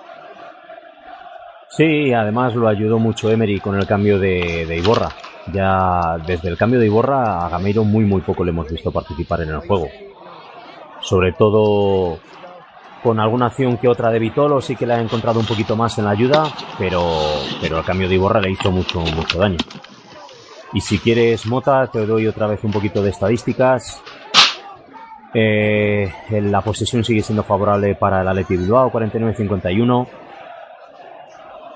Sí, 1.69 2.13
además 2.13 2.55
lo 2.55 2.69
ayudó 2.69 2.99
mucho 2.99 3.31
Emery 3.31 3.61
con 3.61 3.77
el 3.77 3.87
cambio 3.87 4.19
de, 4.19 4.67
de 4.67 4.77
Iborra. 4.77 5.11
Ya 5.53 6.19
desde 6.27 6.49
el 6.49 6.57
cambio 6.57 6.81
de 6.81 6.87
Iborra 6.87 7.47
a 7.47 7.49
Gameiro 7.49 7.85
muy 7.85 8.05
muy 8.05 8.21
poco 8.21 8.45
le 8.45 8.51
hemos 8.51 8.69
visto 8.69 8.91
participar 8.91 9.43
en 9.43 9.51
el 9.51 9.61
juego. 9.61 9.89
Sobre 11.01 11.33
todo 11.33 12.19
con 13.03 13.19
alguna 13.19 13.47
acción 13.47 13.79
que 13.79 13.89
otra 13.89 14.11
de 14.11 14.19
Vitolo 14.19 14.61
sí 14.61 14.77
que 14.77 14.87
le 14.87 14.95
ha 14.95 15.01
encontrado 15.01 15.41
un 15.41 15.47
poquito 15.47 15.77
más 15.77 15.97
en 15.99 16.05
la 16.05 16.11
ayuda, 16.11 16.45
pero, 16.79 17.03
pero 17.61 17.79
el 17.79 17.85
cambio 17.85 18.09
de 18.09 18.17
Iborra 18.17 18.41
le 18.41 18.51
hizo 18.51 18.71
mucho, 18.71 19.01
mucho 19.01 19.39
daño. 19.39 19.59
Y 20.73 20.81
si 20.81 20.99
quieres, 20.99 21.47
Mota, 21.47 21.87
te 21.89 22.07
doy 22.07 22.27
otra 22.27 22.47
vez 22.47 22.63
un 22.63 22.71
poquito 22.71 23.03
de 23.03 23.11
estadísticas. 23.11 24.03
Eh, 25.33 26.13
la 26.31 26.61
posesión 26.61 27.05
sigue 27.05 27.23
siendo 27.23 27.45
favorable 27.45 27.95
para 27.95 28.23
el 28.23 28.29
Atleti 28.29 28.57
Bilbao, 28.57 28.91
49-51. 28.91 30.07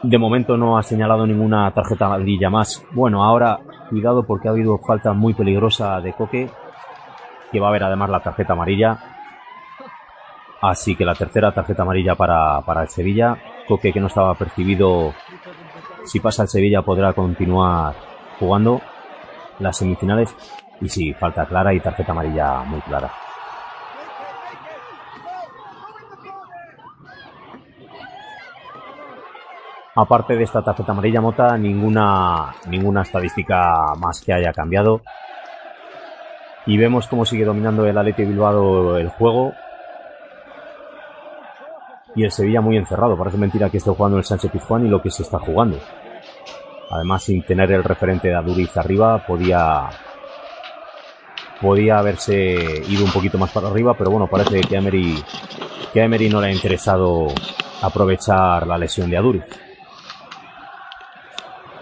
De 0.02 0.18
momento 0.18 0.56
no 0.56 0.76
ha 0.76 0.82
señalado 0.82 1.26
ninguna 1.26 1.70
tarjeta 1.70 2.06
amarilla 2.06 2.50
más. 2.50 2.84
Bueno, 2.92 3.24
ahora 3.24 3.58
cuidado 3.88 4.24
porque 4.24 4.48
ha 4.48 4.50
habido 4.50 4.78
falta 4.78 5.12
muy 5.12 5.34
peligrosa 5.34 6.00
de 6.00 6.12
Coque, 6.12 6.50
que 7.50 7.60
va 7.60 7.68
a 7.68 7.70
haber 7.70 7.84
además 7.84 8.10
la 8.10 8.20
tarjeta 8.20 8.52
amarilla. 8.52 8.98
Así 10.60 10.96
que 10.96 11.04
la 11.04 11.14
tercera 11.14 11.52
tarjeta 11.52 11.82
amarilla 11.82 12.14
para, 12.14 12.60
para 12.62 12.82
el 12.82 12.88
Sevilla. 12.88 13.36
Coque 13.68 13.92
que 13.92 14.00
no 14.00 14.08
estaba 14.08 14.34
percibido. 14.34 15.14
Si 16.04 16.20
pasa 16.20 16.42
el 16.42 16.48
Sevilla 16.48 16.82
podrá 16.82 17.12
continuar 17.12 17.94
jugando 18.38 18.80
las 19.58 19.76
semifinales. 19.76 20.34
Y 20.80 20.88
sí, 20.88 21.14
falta 21.14 21.46
clara 21.46 21.72
y 21.72 21.80
tarjeta 21.80 22.12
amarilla 22.12 22.62
muy 22.64 22.80
clara. 22.80 23.10
Aparte 29.96 30.34
de 30.34 30.42
esta 30.42 30.62
tarjeta 30.62 30.90
amarilla 30.90 31.20
mota, 31.20 31.56
ninguna, 31.56 32.52
ninguna 32.66 33.02
estadística 33.02 33.94
más 33.96 34.20
que 34.22 34.32
haya 34.32 34.52
cambiado. 34.52 35.02
Y 36.66 36.76
vemos 36.76 37.06
cómo 37.06 37.24
sigue 37.24 37.44
dominando 37.44 37.86
el 37.86 37.96
Atleti 37.96 38.24
Bilbao 38.24 38.96
el 38.96 39.08
juego. 39.10 39.52
Y 42.16 42.24
el 42.24 42.32
Sevilla 42.32 42.60
muy 42.60 42.76
encerrado. 42.76 43.16
Parece 43.16 43.36
mentira 43.36 43.70
que 43.70 43.76
esté 43.76 43.90
jugando 43.90 44.18
el 44.18 44.24
Sánchez 44.24 44.50
Pizjuán 44.50 44.84
y 44.84 44.88
lo 44.88 45.00
que 45.00 45.10
se 45.10 45.22
está 45.22 45.38
jugando. 45.38 45.78
Además, 46.90 47.22
sin 47.22 47.42
tener 47.42 47.70
el 47.70 47.84
referente 47.84 48.28
de 48.28 48.34
Aduriz 48.34 48.76
arriba, 48.76 49.24
podía, 49.24 49.88
podía 51.60 51.98
haberse 51.98 52.82
ido 52.88 53.04
un 53.04 53.12
poquito 53.12 53.38
más 53.38 53.52
para 53.52 53.68
arriba, 53.68 53.94
pero 53.96 54.10
bueno, 54.10 54.26
parece 54.26 54.60
que 54.60 54.76
a 54.76 54.78
Emery, 54.78 55.22
que 55.92 56.00
a 56.00 56.04
Emery 56.04 56.28
no 56.28 56.40
le 56.40 56.48
ha 56.48 56.52
interesado 56.52 57.28
aprovechar 57.82 58.66
la 58.66 58.78
lesión 58.78 59.10
de 59.10 59.16
Aduriz. 59.16 59.63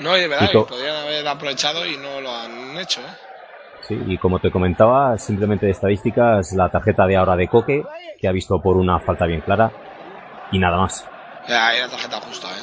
No, 0.02 0.14
de 0.14 0.28
verdad, 0.28 0.50
Y 0.52 0.58
podrían 0.58 0.96
haber 0.96 1.26
aprovechado 1.26 1.86
y 1.86 1.96
no 1.96 2.20
lo 2.20 2.34
han 2.34 2.76
hecho, 2.78 3.00
¿eh? 3.00 3.14
Sí, 3.86 4.00
y 4.06 4.18
como 4.18 4.38
te 4.38 4.50
comentaba, 4.50 5.18
simplemente 5.18 5.66
de 5.66 5.72
estadísticas, 5.72 6.52
la 6.52 6.68
tarjeta 6.68 7.06
de 7.06 7.16
ahora 7.16 7.34
de 7.34 7.48
Coque, 7.48 7.82
que 8.18 8.28
ha 8.28 8.32
visto 8.32 8.60
por 8.62 8.76
una 8.76 9.00
falta 9.00 9.26
bien 9.26 9.40
clara, 9.40 9.72
y 10.52 10.58
nada 10.58 10.76
más. 10.76 11.04
Era, 11.46 11.74
era 11.74 11.88
tarjeta 11.88 12.20
justa, 12.20 12.48
¿eh? 12.48 12.62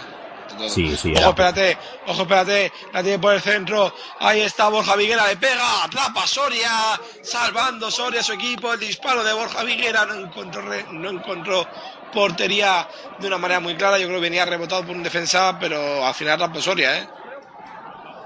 Todo. 0.58 0.70
Sí, 0.70 0.96
sí, 0.98 1.14
Ojo, 1.18 1.30
espérate, 1.30 1.78
ojo, 2.08 2.22
espérate, 2.24 2.72
la 2.92 3.04
tiene 3.04 3.20
por 3.20 3.34
el 3.34 3.42
centro, 3.42 3.94
ahí 4.20 4.42
está 4.42 4.70
Borja 4.70 4.96
Viguera, 4.96 5.28
le 5.28 5.38
pega, 5.38 5.84
atrapa 5.84 6.26
Soria, 6.26 7.00
salvando 7.22 7.92
Soria 7.92 8.24
su 8.24 8.34
equipo, 8.34 8.74
el 8.74 8.80
disparo 8.80 9.24
de 9.24 9.34
Borja 9.34 9.64
Viguera 9.64 10.06
no 10.06 10.16
encontró, 10.16 10.64
no 10.92 11.10
encontró 11.10 11.68
portería 12.12 12.88
de 13.20 13.28
una 13.28 13.38
manera 13.38 13.60
muy 13.60 13.76
clara, 13.76 14.00
yo 14.00 14.08
creo 14.08 14.18
que 14.18 14.24
venía 14.24 14.46
rebotado 14.46 14.84
por 14.86 14.96
un 14.96 15.04
defensa, 15.04 15.58
pero 15.60 16.06
al 16.06 16.14
final 16.14 16.40
rapó 16.40 16.62
Soria, 16.62 16.98
¿eh? 16.98 17.08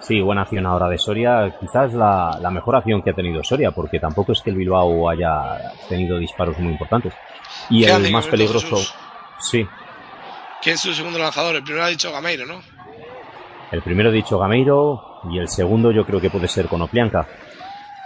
Sí, 0.03 0.19
buena 0.21 0.41
acción 0.41 0.65
ahora 0.65 0.87
de 0.89 0.97
Soria. 0.97 1.55
Quizás 1.59 1.93
la, 1.93 2.37
la 2.41 2.51
mejor 2.51 2.75
acción 2.75 3.01
que 3.01 3.11
ha 3.11 3.13
tenido 3.13 3.41
Soria, 3.43 3.71
porque 3.71 3.99
tampoco 3.99 4.33
es 4.33 4.41
que 4.41 4.49
el 4.49 4.57
Bilbao 4.57 5.09
haya 5.09 5.73
tenido 5.87 6.17
disparos 6.17 6.57
muy 6.59 6.73
importantes. 6.73 7.13
Y 7.69 7.85
el 7.85 8.11
más 8.11 8.27
peligroso, 8.27 8.67
Jesús. 8.75 8.93
sí, 9.39 9.65
¿Quién 10.61 10.75
es 10.75 10.81
su 10.81 10.93
segundo 10.93 11.19
lanzador? 11.19 11.55
El 11.55 11.63
primero 11.63 11.85
ha 11.85 11.89
dicho 11.89 12.11
Gameiro, 12.11 12.45
¿no? 12.45 12.61
el 13.71 13.81
primero 13.81 14.11
dicho 14.11 14.37
Gameiro 14.37 15.21
y 15.31 15.39
el 15.39 15.47
segundo 15.49 15.91
yo 15.91 16.05
creo 16.05 16.21
que 16.21 16.29
puede 16.29 16.47
ser 16.47 16.67
Konoplianka. 16.67 17.25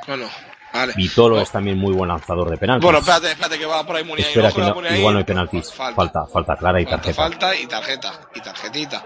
Bueno, 0.08 0.26
vale. 0.74 0.94
Vitolo 0.96 1.40
es 1.42 1.52
también 1.52 1.78
muy 1.78 1.94
buen 1.94 2.08
lanzador 2.08 2.50
de 2.50 2.58
penaltis. 2.58 2.84
Bueno, 2.84 3.00
espérate, 3.00 3.32
espérate 3.32 3.60
que 3.60 3.66
va 3.66 3.84
por 3.86 3.96
ahí 3.98 4.04
Muniain. 4.06 4.28
Espera 4.30 4.52
que 4.52 4.62
no- 4.62 4.96
igual 4.96 5.14
no 5.14 5.18
hay 5.20 5.26
penaltis. 5.26 5.74
Falta, 5.74 6.26
falta, 6.32 6.56
clara 6.56 6.80
y 6.80 6.86
Falta, 6.86 6.98
tarjeta. 7.02 7.22
falta 7.22 7.56
y 7.56 7.66
tarjeta. 7.68 8.12
Y 8.34 8.40
tarjetita. 8.42 9.04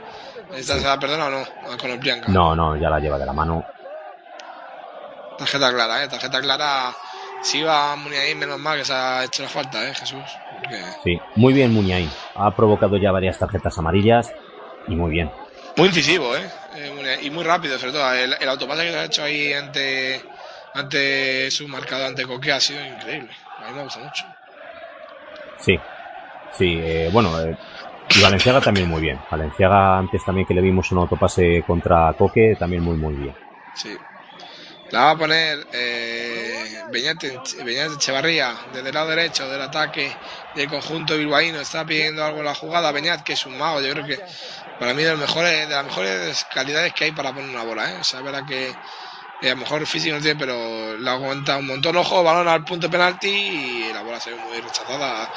¿Esta 0.54 0.78
se 0.80 0.86
la 0.86 1.00
perdona 1.00 1.28
o 1.28 1.30
no? 1.30 1.78
Con 1.78 1.92
el 1.92 2.00
Bianca. 2.00 2.28
No, 2.32 2.56
no, 2.56 2.76
ya 2.76 2.90
la 2.90 3.00
lleva 3.00 3.18
de 3.18 3.26
la 3.26 3.34
mano. 3.34 3.64
Tarjeta 5.38 5.72
clara, 5.74 6.04
¿eh? 6.04 6.08
Tarjeta 6.08 6.40
clara. 6.42 6.94
Si 7.44 7.62
va 7.64 7.96
Muniain, 7.96 8.38
menos 8.38 8.60
mal 8.60 8.78
que 8.78 8.86
se 8.86 8.94
ha 8.94 9.24
hecho 9.24 9.42
la 9.44 9.50
falta, 9.50 9.88
¿eh, 9.90 9.94
Jesús? 9.96 10.38
Porque- 10.60 10.84
Sí, 11.04 11.20
muy 11.36 11.54
bien 11.54 11.74
Muniain. 11.74 12.10
Ha 12.36 12.56
provocado 12.56 12.98
ya 12.98 13.12
varias 13.12 13.40
tarjetas 13.40 13.78
amarillas 13.80 14.32
y 14.88 14.96
muy 14.96 15.12
bien. 15.12 15.32
Muy 15.78 15.88
incisivo, 15.88 16.36
¿eh? 16.36 16.48
Eh, 16.76 17.20
Y 17.24 17.30
muy 17.32 17.44
rápido, 17.44 17.80
sobre 17.80 17.94
todo. 17.94 18.14
El, 18.14 18.36
el 18.40 18.50
autopase 18.50 18.84
que 18.84 18.92
se 18.92 18.98
ha 18.98 19.06
hecho 19.06 19.24
ahí 19.24 19.54
ante, 19.54 20.22
ante 20.74 21.50
su 21.50 21.68
marcador, 21.68 22.08
ante 22.08 22.26
Coque, 22.26 22.52
ha 22.52 22.60
sido 22.60 22.84
increíble. 22.86 23.32
A 23.60 23.70
mí 23.70 23.78
me 23.78 23.84
gusta 23.84 24.00
mucho. 24.00 24.26
Sí, 25.60 25.80
sí, 26.58 26.80
eh, 26.84 27.10
bueno, 27.12 27.40
eh, 27.42 27.56
y 28.16 28.22
Valenciaga 28.22 28.62
también 28.62 28.90
muy 28.90 29.02
bien. 29.02 29.20
Valenciaga 29.30 29.98
antes 29.98 30.24
también 30.24 30.48
que 30.48 30.54
le 30.54 30.62
vimos 30.62 30.92
un 30.92 31.00
autopase 31.00 31.64
contra 31.66 32.14
Coque, 32.14 32.56
también 32.58 32.84
muy 32.84 32.98
muy 32.98 33.14
bien. 33.16 33.36
Sí. 33.76 33.98
La 34.92 35.06
va 35.06 35.12
a 35.12 35.18
poner 35.18 35.68
eh, 35.72 36.82
Beñate, 36.92 37.40
Echevarría 37.96 38.54
desde 38.74 38.90
el 38.90 38.94
lado 38.94 39.10
derecho 39.10 39.48
del 39.50 39.62
ataque 39.62 40.12
del 40.54 40.68
conjunto 40.68 41.18
bilbaíno. 41.18 41.62
Está 41.62 41.86
pidiendo 41.86 42.26
algo 42.26 42.40
en 42.40 42.46
la 42.46 42.56
jugada. 42.56 42.92
Beñat, 42.92 43.24
que 43.24 43.34
es 43.34 43.46
un 43.46 43.58
mago, 43.58 43.80
yo 43.80 43.92
creo 43.94 44.06
que 44.06 44.20
para 44.80 44.94
mí 44.94 45.04
de, 45.04 45.12
los 45.12 45.20
mejores, 45.20 45.70
de 45.70 45.76
las 45.76 45.86
mejores 45.86 46.46
calidades 46.54 46.94
que 46.94 47.06
hay 47.06 47.12
para 47.14 47.34
poner 47.34 47.50
una 47.50 47.64
bola. 47.64 47.90
¿eh? 47.90 47.98
O 48.02 48.04
sea, 48.04 48.20
es 48.20 48.26
verdad 48.26 48.46
que 48.46 48.70
eh, 49.42 49.48
a 49.48 49.52
lo 49.52 49.58
mejor 49.58 49.86
físico 49.88 50.16
no 50.16 50.22
tiene, 50.22 50.38
pero 50.38 50.98
la 50.98 51.14
aguanta 51.14 51.58
un 51.58 51.68
montón. 51.68 51.96
Ojo, 51.96 52.24
balón 52.24 52.48
al 52.48 52.66
punto 52.66 52.90
penalti 52.90 53.30
y 53.30 53.94
la 53.94 54.02
bola 54.02 54.20
se 54.20 54.32
ve 54.32 54.38
muy 54.38 54.60
rechazada. 54.60 55.32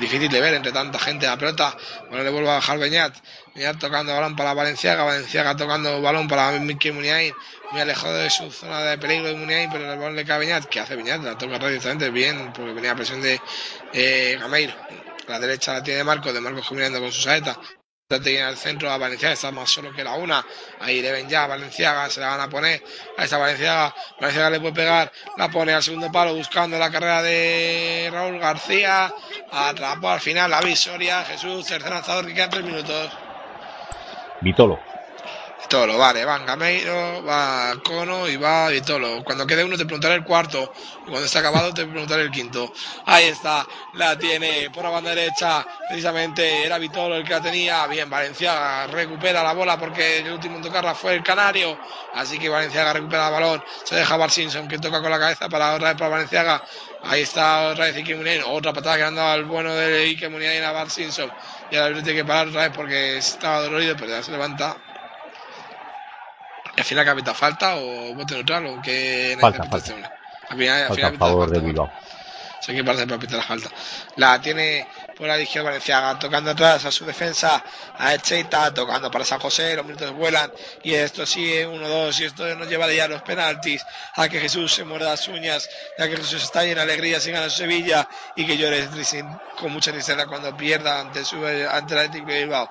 Difícil 0.00 0.30
de 0.30 0.40
ver 0.40 0.54
entre 0.54 0.72
tanta 0.72 0.98
gente 0.98 1.26
la 1.26 1.36
pelota. 1.36 1.76
Bueno, 2.08 2.24
le 2.24 2.30
vuelve 2.30 2.50
a 2.50 2.54
bajar 2.54 2.78
Beñat. 2.78 3.14
Beñat 3.54 3.78
tocando 3.78 4.14
balón 4.14 4.36
para 4.36 4.54
Valenciaga. 4.54 5.02
Valenciaga 5.04 5.56
tocando 5.56 6.00
balón 6.00 6.28
para 6.28 6.52
Mikel 6.52 6.92
Muniain. 6.92 7.34
Muy 7.72 7.80
alejado 7.80 8.14
de 8.14 8.30
su 8.30 8.50
zona 8.50 8.80
de 8.82 8.98
peligro 8.98 9.28
de 9.28 9.34
Muniain, 9.34 9.70
pero 9.70 9.92
el 9.92 9.98
balón 9.98 10.16
le 10.16 10.24
cae 10.24 10.36
a 10.36 10.38
Beñat. 10.38 10.64
que 10.66 10.80
hace 10.80 10.96
Beñat? 10.96 11.22
La 11.22 11.36
toca 11.36 11.58
rápidamente 11.58 12.10
bien, 12.10 12.52
porque 12.52 12.72
venía 12.72 12.94
presión 12.94 13.20
de 13.20 13.40
eh, 13.92 14.36
Gameiro. 14.40 14.74
La 15.26 15.38
derecha 15.38 15.74
la 15.74 15.82
tiene 15.82 16.04
Marcos, 16.04 16.32
de 16.32 16.40
Marcos 16.40 16.66
combinando 16.66 17.00
con 17.00 17.12
su 17.12 17.20
saeta. 17.22 17.58
En 18.10 18.48
el 18.48 18.56
centro 18.56 18.90
a 18.90 18.96
Valenciaga, 18.96 19.34
está 19.34 19.50
más 19.50 19.68
solo 19.68 19.92
que 19.92 20.02
la 20.02 20.14
una. 20.14 20.42
Ahí 20.80 21.02
le 21.02 21.12
ven 21.12 21.28
ya 21.28 21.44
a 21.44 21.46
Valenciaga, 21.46 22.08
se 22.08 22.20
la 22.20 22.28
van 22.28 22.40
a 22.40 22.48
poner. 22.48 22.82
Ahí 23.18 23.24
está 23.24 23.36
Valenciaga. 23.36 23.94
Valenciaga 24.18 24.48
le 24.48 24.60
puede 24.60 24.72
pegar, 24.72 25.12
la 25.36 25.50
pone 25.50 25.74
al 25.74 25.82
segundo 25.82 26.10
palo 26.10 26.34
buscando 26.34 26.78
la 26.78 26.90
carrera 26.90 27.22
de 27.22 28.08
Raúl 28.10 28.38
García. 28.38 29.12
Atrapó 29.52 30.08
al 30.08 30.20
final 30.20 30.50
la 30.50 30.62
visoria. 30.62 31.22
Jesús, 31.24 31.66
tercer 31.66 31.90
lanzador 31.90 32.26
que 32.26 32.32
quedan 32.32 32.48
tres 32.48 32.64
minutos. 32.64 33.12
Vitolo. 34.40 34.80
Vitolo, 35.68 35.98
vale, 35.98 36.24
van 36.24 36.46
Gameiro, 36.46 37.22
va 37.22 37.74
Cono 37.84 38.26
y 38.26 38.38
va 38.38 38.70
Vitolo. 38.70 39.22
Cuando 39.22 39.46
quede 39.46 39.64
uno 39.64 39.76
te 39.76 39.84
preguntaré 39.84 40.14
el 40.14 40.24
cuarto. 40.24 40.72
Y 41.02 41.10
cuando 41.10 41.26
esté 41.26 41.40
acabado 41.40 41.74
te 41.74 41.84
preguntaré 41.84 42.22
el 42.22 42.30
quinto. 42.30 42.72
Ahí 43.04 43.26
está, 43.26 43.66
la 43.92 44.16
tiene 44.16 44.70
por 44.70 44.84
la 44.84 44.88
banda 44.88 45.14
derecha. 45.14 45.66
Precisamente 45.86 46.64
era 46.64 46.78
Vitolo 46.78 47.16
el 47.16 47.24
que 47.24 47.34
la 47.34 47.42
tenía. 47.42 47.86
Bien, 47.86 48.08
Valenciaga 48.08 48.86
recupera 48.86 49.42
la 49.42 49.52
bola 49.52 49.78
porque 49.78 50.20
el 50.20 50.32
último 50.32 50.56
en 50.56 50.62
tocarla 50.62 50.94
fue 50.94 51.16
el 51.16 51.22
Canario. 51.22 51.78
Así 52.14 52.38
que 52.38 52.48
Valenciaga 52.48 52.94
recupera 52.94 53.26
el 53.26 53.32
balón. 53.34 53.64
Se 53.84 53.94
deja 53.94 54.16
Bar 54.16 54.30
Simpson 54.30 54.68
que 54.68 54.78
toca 54.78 55.02
con 55.02 55.10
la 55.10 55.18
cabeza 55.18 55.50
para 55.50 55.74
otra 55.74 55.88
vez 55.88 55.98
para 55.98 56.08
Valenciaga. 56.08 56.64
Ahí 57.02 57.20
está 57.20 57.68
otra 57.68 57.84
vez 57.84 57.96
Ike 57.96 58.14
Munien. 58.14 58.42
Otra 58.46 58.72
patada 58.72 58.96
que 58.96 59.02
han 59.02 59.14
dado 59.14 59.32
al 59.32 59.44
bueno 59.44 59.74
de 59.74 60.04
Ike 60.04 60.30
Munien 60.30 60.64
a 60.64 60.72
Bar 60.72 60.88
Simpson. 60.88 61.30
Y 61.70 61.76
ahora 61.76 62.02
tiene 62.02 62.20
que 62.20 62.24
parar 62.24 62.48
otra 62.48 62.62
vez 62.62 62.72
porque 62.74 63.18
estaba 63.18 63.60
dolorido, 63.60 63.96
pero 63.98 64.12
ya 64.12 64.22
se 64.22 64.32
levanta. 64.32 64.78
¿Y 66.78 66.80
al 66.80 66.84
final 66.86 67.04
capita 67.04 67.34
falta 67.34 67.74
o 67.74 68.14
bote 68.14 68.34
neutral 68.34 68.64
o 68.66 68.80
qué 68.80 69.36
Falta, 69.40 69.64
hombre? 69.64 70.08
Al 70.48 70.56
final, 70.56 70.82
al 70.82 70.86
Falta 70.86 70.94
final 70.94 71.14
a 71.14 71.18
favor 71.18 71.40
falta, 71.40 71.54
del 71.54 71.66
Bilbao. 71.66 71.92
Que 72.64 72.84
parece 72.84 73.06
para 73.08 73.18
pitar 73.18 73.38
la 73.38 73.42
falta. 73.42 73.68
La 74.14 74.40
tiene 74.40 74.86
por 75.16 75.26
la 75.26 75.40
izquierda 75.40 75.70
Valenciaga, 75.70 76.16
tocando 76.18 76.52
atrás 76.52 76.84
a 76.84 76.92
su 76.92 77.04
defensa, 77.04 77.64
a 77.98 78.14
Echeita, 78.14 78.72
tocando 78.72 79.10
para 79.10 79.24
San 79.24 79.40
José, 79.40 79.74
los 79.74 79.84
minutos 79.84 80.12
vuelan, 80.12 80.52
y 80.84 80.94
esto 80.94 81.26
sigue 81.26 81.66
1-2, 81.66 82.20
y 82.20 82.24
esto 82.26 82.54
nos 82.54 82.68
lleva 82.68 82.88
ya 82.92 83.06
a 83.06 83.08
los 83.08 83.22
penaltis, 83.22 83.84
a 84.14 84.28
que 84.28 84.38
Jesús 84.38 84.72
se 84.72 84.84
muerda 84.84 85.10
las 85.10 85.26
uñas, 85.26 85.68
ya 85.98 86.08
que 86.08 86.16
Jesús 86.18 86.44
está 86.44 86.62
lleno 86.62 86.76
de 86.76 86.82
alegría 86.82 87.18
si 87.18 87.32
gana 87.32 87.50
su 87.50 87.56
Sevilla, 87.56 88.08
y 88.36 88.46
que 88.46 88.56
llore 88.56 88.86
con 89.58 89.72
mucha 89.72 89.90
tristeza 89.90 90.26
cuando 90.26 90.56
pierda 90.56 91.00
ante, 91.00 91.24
su, 91.24 91.36
ante 91.44 91.94
el 91.94 92.00
Atlético 92.00 92.30
de 92.30 92.40
Bilbao. 92.40 92.70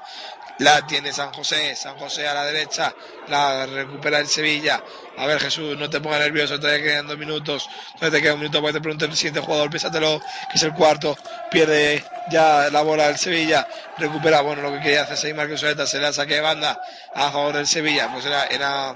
La 0.59 0.85
tiene 0.87 1.13
San 1.13 1.31
José, 1.33 1.75
San 1.75 1.97
José 1.97 2.27
a 2.27 2.33
la 2.33 2.45
derecha, 2.45 2.93
la 3.27 3.65
recupera 3.67 4.19
el 4.19 4.27
Sevilla. 4.27 4.83
A 5.17 5.25
ver, 5.27 5.39
Jesús, 5.39 5.77
no 5.77 5.89
te 5.89 5.99
pongas 6.01 6.19
nervioso, 6.19 6.59
todavía 6.59 6.83
quedan 6.83 7.07
dos 7.07 7.17
minutos. 7.17 7.69
Todavía 7.95 8.17
te 8.17 8.23
queda 8.23 8.33
un 8.33 8.39
minuto 8.39 8.59
para 8.59 8.73
que 8.73 8.79
te 8.79 8.81
pregunte 8.81 9.05
el 9.05 9.15
siguiente 9.15 9.39
jugador, 9.41 9.69
piénsatelo, 9.69 10.19
que 10.19 10.55
es 10.57 10.63
el 10.63 10.73
cuarto. 10.73 11.15
Pierde 11.51 12.03
ya 12.31 12.69
la 12.71 12.81
bola 12.81 13.07
el 13.09 13.17
Sevilla, 13.17 13.67
recupera, 13.97 14.41
bueno, 14.41 14.63
lo 14.63 14.71
que 14.73 14.79
quería 14.81 15.03
hacer 15.03 15.17
Seymar 15.17 15.47
que 15.47 15.57
Soleta, 15.57 15.85
se 15.85 15.99
la 15.99 16.11
saque 16.11 16.35
de 16.35 16.41
banda 16.41 16.81
a 17.13 17.31
favor 17.31 17.53
del 17.55 17.67
Sevilla, 17.67 18.09
pues 18.11 18.25
era, 18.25 18.45
era 18.47 18.95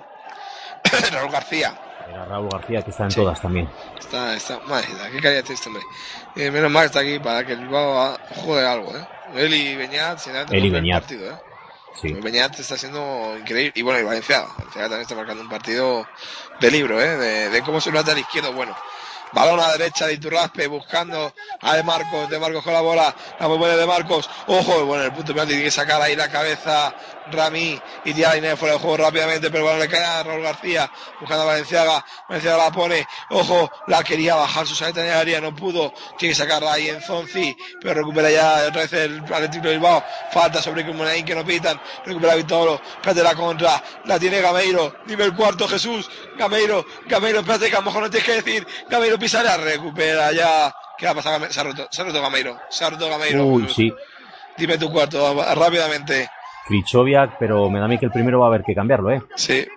Raúl 1.12 1.32
García. 1.32 1.74
Era 2.10 2.26
Raúl 2.26 2.50
García 2.52 2.82
que 2.82 2.90
está 2.90 3.04
en 3.04 3.14
todas 3.14 3.40
también. 3.40 3.70
Está, 4.00 4.36
está, 4.36 4.60
madre 4.62 4.88
qué 5.12 5.22
calidad 5.22 5.46
este 5.50 5.68
hombre. 5.70 5.84
Eh, 6.36 6.50
menos 6.52 6.72
mal 6.72 6.86
está 6.86 7.00
aquí 7.02 7.20
para 7.20 7.46
que 7.46 7.54
el 7.54 7.60
Bilbao 7.60 8.18
juegue 8.36 8.66
algo, 8.68 8.96
eh. 8.98 9.08
Él 9.36 9.54
y 9.54 9.76
Beñat, 9.76 10.20
Él 10.28 10.34
y 10.34 10.34
no 10.34 10.48
juegan 10.48 10.72
Beñat. 10.72 11.02
partido, 11.04 11.32
eh. 11.32 11.51
Sí. 12.00 12.14
Beñat 12.14 12.60
está 12.60 12.78
siendo 12.78 13.36
increíble. 13.38 13.74
Y 13.76 13.82
bueno, 13.82 14.00
y 14.00 14.04
Valenciaga. 14.04 14.48
Valenciaga 14.58 14.88
también 14.88 15.02
está 15.02 15.16
marcando 15.16 15.44
un 15.44 15.50
partido 15.50 16.08
de 16.60 16.72
libro, 16.72 17.02
¿eh? 17.02 17.50
De, 17.50 17.62
cómo 17.64 17.82
se 17.82 17.92
lateral 17.92 18.20
izquierdo. 18.20 18.54
Bueno, 18.54 18.76
balón 19.34 19.60
a 19.60 19.68
la 19.68 19.78
derecha 19.78 20.08
de 20.08 20.14
Iturraspe 20.14 20.68
buscando 20.68 21.34
a 21.62 21.76
De 21.76 21.84
Marcos. 21.84 22.30
De 22.30 22.40
Marcos 22.40 22.64
con 22.64 22.74
la 22.74 22.82
bola. 22.82 23.16
La 23.40 23.48
muy 23.48 23.58
buena 23.58 23.76
de 23.76 23.86
Marcos. 23.86 24.30
Ojo, 24.48 24.86
bueno, 24.86 25.04
en 25.04 25.10
el 25.10 25.16
punto 25.16 25.34
penalti 25.34 25.54
tiene 25.54 25.66
que 25.66 25.72
sacar 25.72 26.02
ahí 26.02 26.16
la 26.16 26.30
cabeza 26.32 26.94
Rami 27.32 27.80
y 28.06 28.14
tirar 28.14 28.38
Inés 28.38 28.58
fuera 28.58 28.74
del 28.74 28.82
juego 28.82 28.98
rápidamente. 28.98 29.50
Pero 29.50 29.64
bueno, 29.64 29.80
le 29.80 29.88
cae 29.88 30.04
a 30.04 30.24
Raúl 30.24 30.42
García 30.42 30.90
buscando 31.20 31.44
a 31.44 31.48
Valenciaga. 31.48 32.06
Valenciaga 32.28 32.58
la 32.66 32.72
pone. 32.72 33.08
Ojo, 33.30 33.70
la 33.88 34.04
quería 34.04 34.36
bajar 34.36 34.66
su 34.66 34.76
salita 34.76 35.02
en 35.02 35.08
el 35.08 35.14
área. 35.14 35.42
No 35.42 35.56
pudo. 35.56 35.94
Tiene 36.18 36.34
que 36.34 36.36
sacarla 36.36 36.74
ahí 36.74 36.90
en 36.90 37.02
Zonzi. 37.02 37.56
Pero 37.80 37.94
recupera 37.94 38.30
ya 38.30 38.68
otra 38.68 38.82
vez 38.82 38.94
el 38.94 39.20
Atlético 39.24 39.68
de 39.68 39.72
Bilbao. 39.72 40.04
Falta 40.32 40.62
sobre 40.62 40.86
Kumonain 40.86 41.26
que 41.26 41.36
no 41.36 41.46
pitan. 41.46 41.80
Recupera 42.06 42.36
Vitolo. 42.36 42.82
Espérate 42.96 43.24
la 43.24 43.36
contra. 43.36 43.84
La 44.06 44.20
tiene 44.20 44.42
Gameiro. 44.42 44.96
Dime 45.06 45.26
el 45.26 45.36
cuarto, 45.36 45.68
Jesús. 45.68 46.10
Gameiro. 46.38 46.86
Gameiro, 47.08 47.40
espérate 47.40 47.70
que 47.70 47.76
a 47.76 47.80
lo 47.80 47.86
mejor 47.86 48.04
no 48.04 48.10
tienes 48.10 48.26
que 48.26 48.42
decir. 48.42 48.68
Gameiro 48.90 49.20
pisará. 49.20 49.58
Recupera 49.58 50.32
ya. 50.32 50.74
¿Qué 50.98 51.06
va 51.06 51.14
a 51.14 51.16
pasar? 51.16 51.52
Se 51.52 51.60
ha 51.60 51.64
roto, 51.64 51.88
se 51.90 52.02
ha 52.02 52.06
roto 52.06 52.22
Gameiro. 52.22 52.60
Se 52.70 52.86
ha 52.86 52.90
roto 52.90 53.10
Gameiro. 53.10 53.44
Uy, 53.46 53.68
sí. 53.74 53.92
Dime 54.58 54.78
tu 54.78 54.92
cuarto 54.92 55.34
rápidamente. 55.56 56.30
Krichoviak, 56.72 57.38
pero 57.38 57.70
me 57.70 57.80
da 57.80 57.86
a 57.86 57.88
mí 57.90 57.98
que 57.98 58.06
el 58.06 58.12
primero 58.12 58.40
va 58.40 58.46
a 58.46 58.50
haber 58.50 58.64
que 58.64 58.74
cambiarlo, 58.74 59.12
¿eh? 59.12 59.22
Sí, 59.36 59.68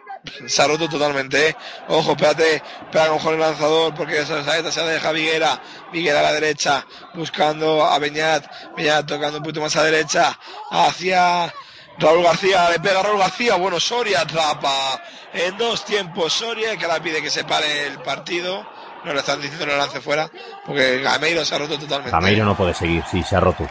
se 0.47 0.62
ha 0.62 0.68
roto 0.68 0.89
totalmente, 0.89 1.48
¿eh? 1.48 1.56
Ojo, 1.89 2.12
espérate, 2.12 2.56
espera 2.56 3.08
con 3.23 3.34
el 3.34 3.40
lanzador, 3.40 3.92
porque 3.94 4.20
esa 4.20 4.44
saeta 4.44 4.70
se 4.70 4.81
deja 4.82 5.10
Viguera, 5.10 5.60
Viguera 5.92 6.20
a 6.20 6.23
la 6.23 6.32
derecha, 6.32 6.86
buscando 7.14 7.84
a 7.84 7.98
Beñat, 7.98 8.47
Beñat 8.76 9.06
tocando 9.06 9.39
un 9.39 9.42
poquito 9.42 9.60
más 9.60 9.74
a 9.74 9.81
la 9.81 9.86
derecha, 9.86 10.39
hacia 10.70 11.52
Raúl 11.98 12.23
García, 12.23 12.70
le 12.70 12.78
pega 12.78 13.00
a 13.00 13.02
Raúl 13.02 13.18
García, 13.18 13.56
bueno, 13.56 13.81
Soria 13.81 14.20
atrapa 14.20 15.02
en 15.32 15.58
dos 15.58 15.84
tiempos, 15.84 16.32
Soria, 16.32 16.76
que 16.76 16.84
ahora 16.84 17.02
pide 17.02 17.20
que 17.20 17.31
se 17.31 17.42
pare 17.44 17.89
el 17.89 17.98
partido, 17.98 18.64
no 19.05 19.12
le 19.12 19.18
están 19.18 19.40
diciendo 19.40 19.66
no 19.66 19.73
lo 19.73 19.78
lance 19.78 20.00
fuera, 20.00 20.31
porque 20.64 21.00
Gameiro 21.00 21.44
se 21.44 21.55
ha 21.55 21.58
roto 21.58 21.76
totalmente. 21.78 22.12
Gameiro 22.12 22.44
no 22.44 22.56
puede 22.56 22.73
seguir, 22.73 23.02
sí, 23.10 23.23
se 23.24 23.34
ha 23.36 23.40
roto. 23.40 23.68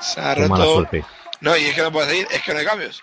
Se 0.00 0.20
ha 0.20 0.34
Qué 0.34 0.48
mala 0.48 0.64
roto. 0.64 0.74
suerte. 0.74 1.04
No, 1.42 1.56
y 1.56 1.66
es 1.66 1.74
que 1.74 1.82
no 1.82 1.92
puede 1.92 2.08
seguir, 2.08 2.26
es 2.30 2.42
que 2.42 2.52
no 2.54 2.60
hay 2.60 2.64
cambios. 2.66 3.02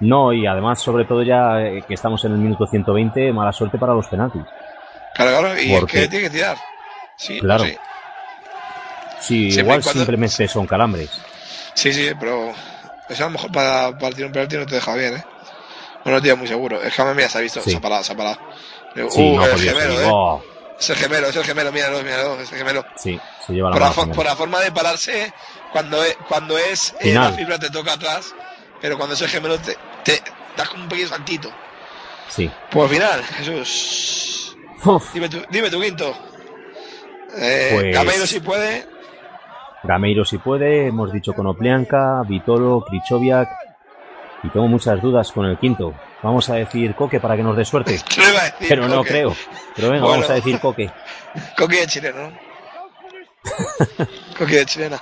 No, 0.00 0.32
y 0.32 0.46
además, 0.46 0.80
sobre 0.82 1.04
todo 1.04 1.22
ya 1.22 1.60
eh, 1.62 1.82
que 1.86 1.94
estamos 1.94 2.22
en 2.24 2.32
el 2.32 2.38
minuto 2.38 2.66
120, 2.66 3.32
mala 3.32 3.52
suerte 3.52 3.78
para 3.78 3.94
los 3.94 4.06
penaltis. 4.08 4.42
Claro, 5.14 5.38
claro, 5.38 5.60
y 5.60 5.72
Porque- 5.78 5.98
es 5.98 6.02
que 6.04 6.08
tiene 6.08 6.24
que 6.24 6.30
tirar. 6.30 6.56
Sí, 7.16 7.40
Claro. 7.40 7.64
sí. 7.64 7.76
Sí, 9.20 9.50
Siempre 9.50 9.62
igual 9.62 9.82
cuando- 9.82 10.00
simplemente 10.00 10.48
son 10.48 10.66
calambres. 10.66 11.10
Sí, 11.74 11.92
sí, 11.92 12.10
pero 12.20 12.52
eso 13.08 13.22
a 13.24 13.26
lo 13.26 13.32
mejor 13.32 13.50
para, 13.52 13.96
para 13.98 14.10
tirar 14.14 14.26
un 14.26 14.32
penalti 14.32 14.56
no 14.56 14.66
te 14.66 14.74
deja 14.74 14.94
bien, 14.94 15.16
¿eh? 15.16 15.24
No 16.04 16.12
lo 16.12 16.22
tira 16.22 16.34
muy 16.36 16.46
seguro. 16.46 16.80
Es 16.82 16.94
que 16.94 17.02
mira, 17.14 17.28
se 17.28 17.38
ha 17.38 17.40
visto, 17.40 17.60
Sí. 17.62 17.70
se 17.72 17.76
ha 17.78 17.80
parado, 17.80 18.04
se 18.04 18.12
ha 18.12 18.16
parado. 18.16 18.36
Uh, 18.96 19.10
Sí, 19.10 19.32
no 19.36 19.42
ha 19.42 19.46
el 19.46 19.58
gemelo. 19.60 20.00
¿eh? 20.00 20.08
Oh, 20.10 20.42
Es 20.78 20.90
el 20.90 20.96
gemelo, 20.96 21.26
es 21.28 21.36
el 21.36 21.44
gemelo, 21.44 21.72
míralo, 21.72 22.02
míralo, 22.02 22.38
es 22.40 22.52
el 22.52 22.58
gemelo. 22.58 22.84
sí, 22.96 23.18
se 23.46 23.52
lleva 23.54 23.70
la 23.70 23.76
Por 23.76 24.06
la, 24.08 24.12
por 24.14 24.24
la 24.26 24.36
forma 24.36 24.60
de 24.60 24.70
pararse, 24.72 25.32
cuando 25.72 26.02
es, 26.04 26.16
cuando 26.28 26.56
es 26.58 26.94
eh, 27.00 27.14
la 27.14 27.32
fibra 27.32 27.58
te 27.58 27.70
toca 27.70 27.92
atrás, 27.94 28.34
pero 28.80 28.96
cuando 28.96 29.14
es 29.14 29.22
el 29.22 29.28
gemelo 29.28 29.58
te, 29.58 29.76
te 30.04 30.22
das 30.56 30.68
como 30.68 30.84
un 30.84 30.88
pequeño 30.88 31.08
saltito. 31.08 31.50
Sí. 32.28 32.50
Pues 32.70 32.90
final, 32.90 33.22
Jesús. 33.22 34.56
Uf. 34.84 35.12
Dime 35.14 35.28
tu, 35.28 35.42
dime 35.50 35.70
tu 35.70 35.80
quinto. 35.80 36.14
Eh, 37.38 37.70
Pues- 37.74 37.94
Gameiro 37.94 38.26
si 38.26 38.40
puede. 38.40 38.86
Gameiro 39.82 40.24
si 40.24 40.38
puede, 40.38 40.88
hemos 40.88 41.12
dicho 41.12 41.32
con 41.32 41.46
Oplianka, 41.46 42.22
Vitolo, 42.26 42.84
Krichoviak. 42.88 43.48
Y 44.42 44.48
tengo 44.48 44.66
muchas 44.68 45.00
dudas 45.00 45.30
con 45.32 45.46
el 45.46 45.58
quinto. 45.58 45.94
Vamos 46.22 46.48
a 46.50 46.54
decir 46.54 46.94
Coque 46.94 47.20
para 47.20 47.36
que 47.36 47.42
nos 47.42 47.56
dé 47.56 47.64
suerte. 47.64 47.92
Decir, 47.92 48.66
Pero 48.68 48.88
no 48.88 48.96
Coque. 48.98 49.08
creo. 49.10 49.36
Pero 49.74 49.90
venga, 49.90 50.02
Bueno. 50.06 50.16
vamos 50.22 50.30
a 50.30 50.34
decir 50.34 50.58
Coque. 50.60 50.90
Coque 51.56 51.76
de 51.80 51.86
chileno, 51.86 52.30
¿no? 52.30 52.38
Coque 54.38 54.56
de 54.56 54.66
chilena. 54.66 55.00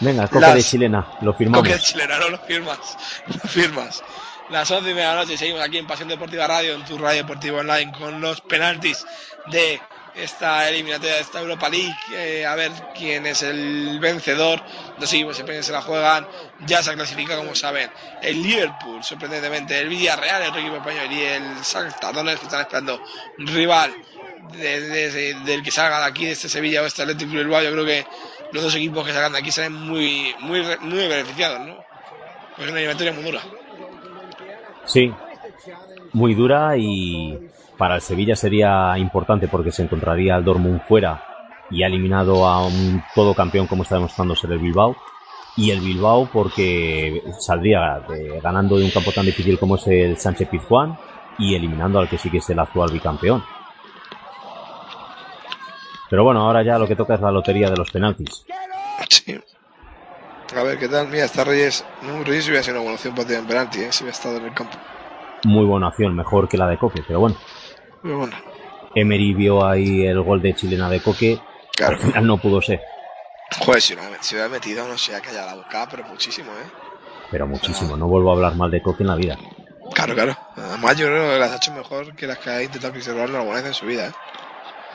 Venga, 0.00 0.28
Coque 0.28 0.40
Las- 0.40 0.54
de 0.54 0.62
chilena, 0.62 1.06
lo 1.22 1.34
firmamos. 1.34 1.66
Coque 1.66 1.78
de 1.78 1.82
chilena, 1.82 2.18
no 2.18 2.28
lo 2.30 2.38
firmas. 2.38 2.78
Lo 3.26 3.48
firmas. 3.48 4.02
Las 4.50 4.70
11 4.70 4.90
y 4.90 4.94
media 4.94 5.10
de 5.10 5.14
la 5.16 5.20
noche 5.22 5.36
seguimos 5.36 5.60
aquí 5.60 5.76
en 5.78 5.86
Pasión 5.86 6.08
Deportiva 6.08 6.46
Radio, 6.46 6.74
en 6.74 6.84
tu 6.84 6.96
radio 6.96 7.18
deportivo 7.22 7.58
online, 7.58 7.92
con 7.92 8.18
los 8.20 8.40
penaltis 8.40 9.04
de 9.50 9.78
esta 10.14 10.66
eliminatoria 10.68 11.16
de 11.16 11.20
esta 11.20 11.40
Europa 11.40 11.68
League. 11.68 11.94
Eh, 12.14 12.46
a 12.46 12.54
ver 12.54 12.72
quién 12.96 13.26
es 13.26 13.42
el 13.42 13.98
vencedor. 14.00 14.62
Los 14.98 15.12
equipos 15.12 15.36
siempre 15.36 15.62
se 15.62 15.70
la 15.72 15.82
juegan. 15.82 16.26
Ya 16.66 16.82
se 16.82 16.90
ha 16.90 16.94
clasificado, 16.94 17.40
como 17.42 17.54
saben, 17.54 17.90
el 18.22 18.42
Liverpool, 18.42 19.04
sorprendentemente, 19.04 19.78
el 19.78 19.88
Villarreal, 19.90 20.42
el 20.42 20.48
otro 20.48 20.60
equipo 20.62 20.76
español, 20.76 21.12
y 21.12 21.22
el 21.22 21.62
Saltadones 21.64 22.38
que 22.38 22.46
están 22.46 22.60
esperando 22.62 23.02
un 23.38 23.46
rival 23.48 23.94
de- 24.52 24.80
de- 24.80 25.10
de- 25.10 25.34
del 25.44 25.62
que 25.62 25.70
salga 25.70 25.98
de 26.00 26.06
aquí, 26.06 26.24
de 26.24 26.32
este 26.32 26.48
Sevilla 26.48 26.80
o 26.82 26.86
este 26.86 27.02
Atlético 27.02 27.32
Bilbao. 27.32 27.62
Yo 27.62 27.70
creo 27.72 27.84
que 27.84 28.06
los 28.52 28.62
dos 28.62 28.74
equipos 28.74 29.04
que 29.06 29.12
salgan 29.12 29.32
de 29.32 29.38
aquí 29.38 29.50
salen 29.50 29.74
muy, 29.74 30.34
muy, 30.40 30.62
muy 30.80 30.98
beneficiados, 31.08 31.60
¿no? 31.66 31.74
Pues 32.56 32.66
es 32.66 32.70
una 32.72 32.80
eliminatoria 32.80 33.12
muy 33.12 33.22
dura. 33.24 33.40
Sí, 34.84 35.12
muy 36.12 36.34
dura 36.34 36.76
y 36.76 37.38
para 37.76 37.96
el 37.96 38.00
Sevilla 38.00 38.34
sería 38.34 38.96
importante 38.98 39.48
porque 39.48 39.70
se 39.70 39.82
encontraría 39.82 40.34
al 40.34 40.44
Dortmund 40.44 40.80
fuera 40.88 41.22
y 41.70 41.82
ha 41.82 41.86
eliminado 41.86 42.46
a 42.46 42.66
un 42.66 43.02
todo 43.14 43.34
campeón 43.34 43.66
como 43.66 43.82
está 43.82 43.96
demostrando 43.96 44.34
ser 44.34 44.52
el 44.52 44.58
Bilbao. 44.58 44.96
Y 45.56 45.70
el 45.72 45.80
Bilbao 45.80 46.28
porque 46.32 47.22
saldría 47.40 48.00
de- 48.08 48.40
ganando 48.40 48.78
de 48.78 48.84
un 48.84 48.90
campo 48.90 49.10
tan 49.12 49.26
difícil 49.26 49.58
como 49.58 49.74
es 49.76 49.86
el 49.88 50.16
Sánchez 50.16 50.48
Pizjuán 50.48 50.96
y 51.38 51.54
eliminando 51.54 51.98
al 51.98 52.08
que 52.08 52.16
sí 52.18 52.30
que 52.30 52.38
es 52.38 52.48
el 52.50 52.58
actual 52.60 52.90
bicampeón. 52.92 53.44
Pero 56.10 56.24
bueno, 56.24 56.40
ahora 56.40 56.62
ya 56.62 56.78
lo 56.78 56.86
que 56.86 56.96
toca 56.96 57.14
es 57.14 57.20
la 57.20 57.30
lotería 57.30 57.70
de 57.70 57.76
los 57.76 57.90
penaltis. 57.90 58.44
Sí. 59.08 59.38
A 60.56 60.62
ver, 60.62 60.78
¿qué 60.78 60.88
tal? 60.88 61.08
Mira, 61.08 61.24
está 61.24 61.44
Reyes. 61.44 61.84
No, 62.02 62.24
Reyes 62.24 62.46
hubiera 62.46 62.62
sido 62.62 62.76
una 62.76 62.82
buena 62.82 62.94
opción 62.94 63.14
para 63.14 63.34
en 63.34 63.46
penalti, 63.46 63.80
¿eh? 63.80 63.92
Si 63.92 64.02
hubiera 64.02 64.16
estado 64.16 64.38
en 64.38 64.46
el 64.46 64.54
campo. 64.54 64.78
Muy 65.44 65.66
buena 65.66 65.88
acción, 65.88 66.16
mejor 66.16 66.48
que 66.48 66.56
la 66.56 66.66
de 66.66 66.78
Coque, 66.78 67.02
pero 67.06 67.20
bueno. 67.20 67.36
Pero 68.02 68.18
bueno, 68.18 68.36
Emery 68.94 69.34
vio 69.34 69.64
ahí 69.64 70.06
el 70.06 70.20
gol 70.22 70.40
de 70.40 70.54
chilena 70.54 70.88
de 70.88 71.00
Coque. 71.00 71.38
Al 71.84 71.98
final 71.98 72.26
no 72.26 72.38
pudo 72.38 72.60
ser, 72.60 72.80
joder, 73.60 73.80
si 73.80 73.94
hubiera, 73.94 74.22
si 74.22 74.34
hubiera 74.34 74.48
metido, 74.48 74.86
no 74.88 74.98
sé, 74.98 75.14
a 75.14 75.20
callar 75.20 75.46
la 75.46 75.54
boca, 75.54 75.86
pero 75.88 76.04
muchísimo, 76.04 76.50
¿eh? 76.50 76.70
pero 77.30 77.46
muchísimo. 77.46 77.96
No 77.96 78.08
vuelvo 78.08 78.30
a 78.30 78.34
hablar 78.34 78.54
mal 78.56 78.70
de 78.70 78.82
Coque 78.82 79.02
en 79.02 79.08
la 79.08 79.14
vida. 79.14 79.38
Claro, 79.94 80.14
claro. 80.14 80.36
Además, 80.56 80.96
yo 80.96 81.06
creo 81.06 81.32
que 81.32 81.38
las 81.38 81.52
ha 81.52 81.56
hecho 81.56 81.72
mejor 81.72 82.14
que 82.14 82.26
las 82.26 82.38
que 82.38 82.50
ha 82.50 82.62
intentado 82.62 82.92
Cristiano 82.92 83.22
alguna 83.22 83.56
vez 83.56 83.66
en 83.66 83.74
su 83.74 83.86
vida, 83.86 84.08
¿eh? 84.08 84.12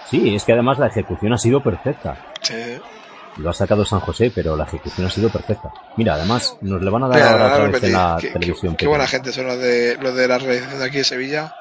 Sí, 0.09 0.35
es 0.35 0.43
que 0.43 0.53
además 0.53 0.77
la 0.79 0.87
ejecución 0.87 1.33
ha 1.33 1.37
sido 1.37 1.61
perfecta. 1.63 2.17
Sí. 2.41 2.79
Lo 3.37 3.49
ha 3.49 3.53
sacado 3.53 3.83
San 3.83 3.99
José, 3.99 4.31
pero 4.33 4.55
la 4.55 4.65
ejecución 4.65 5.07
ha 5.07 5.09
sido 5.09 5.29
perfecta. 5.29 5.71
Mira, 5.97 6.13
además, 6.15 6.55
nos 6.61 6.81
le 6.81 6.89
van 6.91 7.03
a 7.03 7.07
dar 7.07 7.17
Mira, 7.17 7.31
ahora 7.31 7.45
otra 7.55 7.67
vez 7.69 7.83
en 7.83 7.93
la 7.93 8.17
qué- 8.21 8.29
televisión. 8.29 8.75
Qué 8.75 8.85
buena 8.87 9.07
gente 9.07 9.31
son 9.31 9.47
los 9.47 9.57
de, 9.57 9.97
los 9.99 10.13
de 10.15 10.27
la 10.27 10.37
realización 10.37 10.79
de 10.79 10.85
aquí 10.85 10.97
de 10.97 11.03
Sevilla. 11.03 11.55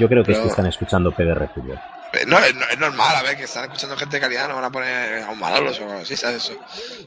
Yo 0.00 0.08
creo 0.08 0.24
que 0.24 0.32
es 0.32 0.38
que 0.38 0.48
están 0.48 0.66
escuchando 0.66 1.12
PDR 1.12 1.48
Fútbol. 1.54 1.78
Eh, 2.14 2.24
No, 2.26 2.38
es, 2.40 2.54
no- 2.56 2.64
es 2.68 2.78
normal, 2.78 3.14
a 3.14 3.22
ver, 3.22 3.36
que 3.36 3.44
están 3.44 3.64
escuchando 3.64 3.96
gente 3.96 4.16
de 4.16 4.20
calidad, 4.20 4.48
no 4.48 4.56
van 4.56 4.64
a 4.64 4.70
poner 4.70 5.22
a 5.22 5.30
un 5.30 5.38
Manolos 5.38 5.78
o 5.80 5.84
algo 5.84 6.00
así, 6.00 6.16
¿sabes? 6.16 6.42
Son, 6.42 6.56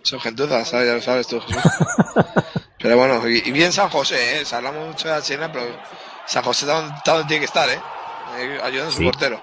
son 0.01 0.19
gentuzas, 0.21 0.67
¿sabes? 0.69 0.87
Ya 0.87 0.93
lo 0.93 1.01
sabes 1.01 1.27
tú, 1.27 1.41
Jesús. 1.41 1.61
pero 2.79 2.97
bueno, 2.97 3.27
y, 3.27 3.41
y 3.45 3.51
bien 3.51 3.73
San 3.73 3.89
José, 3.89 4.37
¿eh? 4.39 4.41
O 4.43 4.45
sea, 4.45 4.59
hablamos 4.59 4.87
mucho 4.87 5.07
de 5.09 5.15
la 5.15 5.21
chilena, 5.21 5.51
pero 5.51 5.65
San 6.25 6.43
José 6.43 6.65
está 6.65 6.75
donde, 6.79 6.95
está 6.95 7.11
donde 7.13 7.27
tiene 7.27 7.39
que 7.39 7.45
estar, 7.45 7.67
¿eh? 7.69 7.79
Eh, 8.39 8.59
Ayudando 8.63 8.89
a 8.89 8.93
su 8.93 8.99
Sí. 8.99 9.03
portero. 9.05 9.41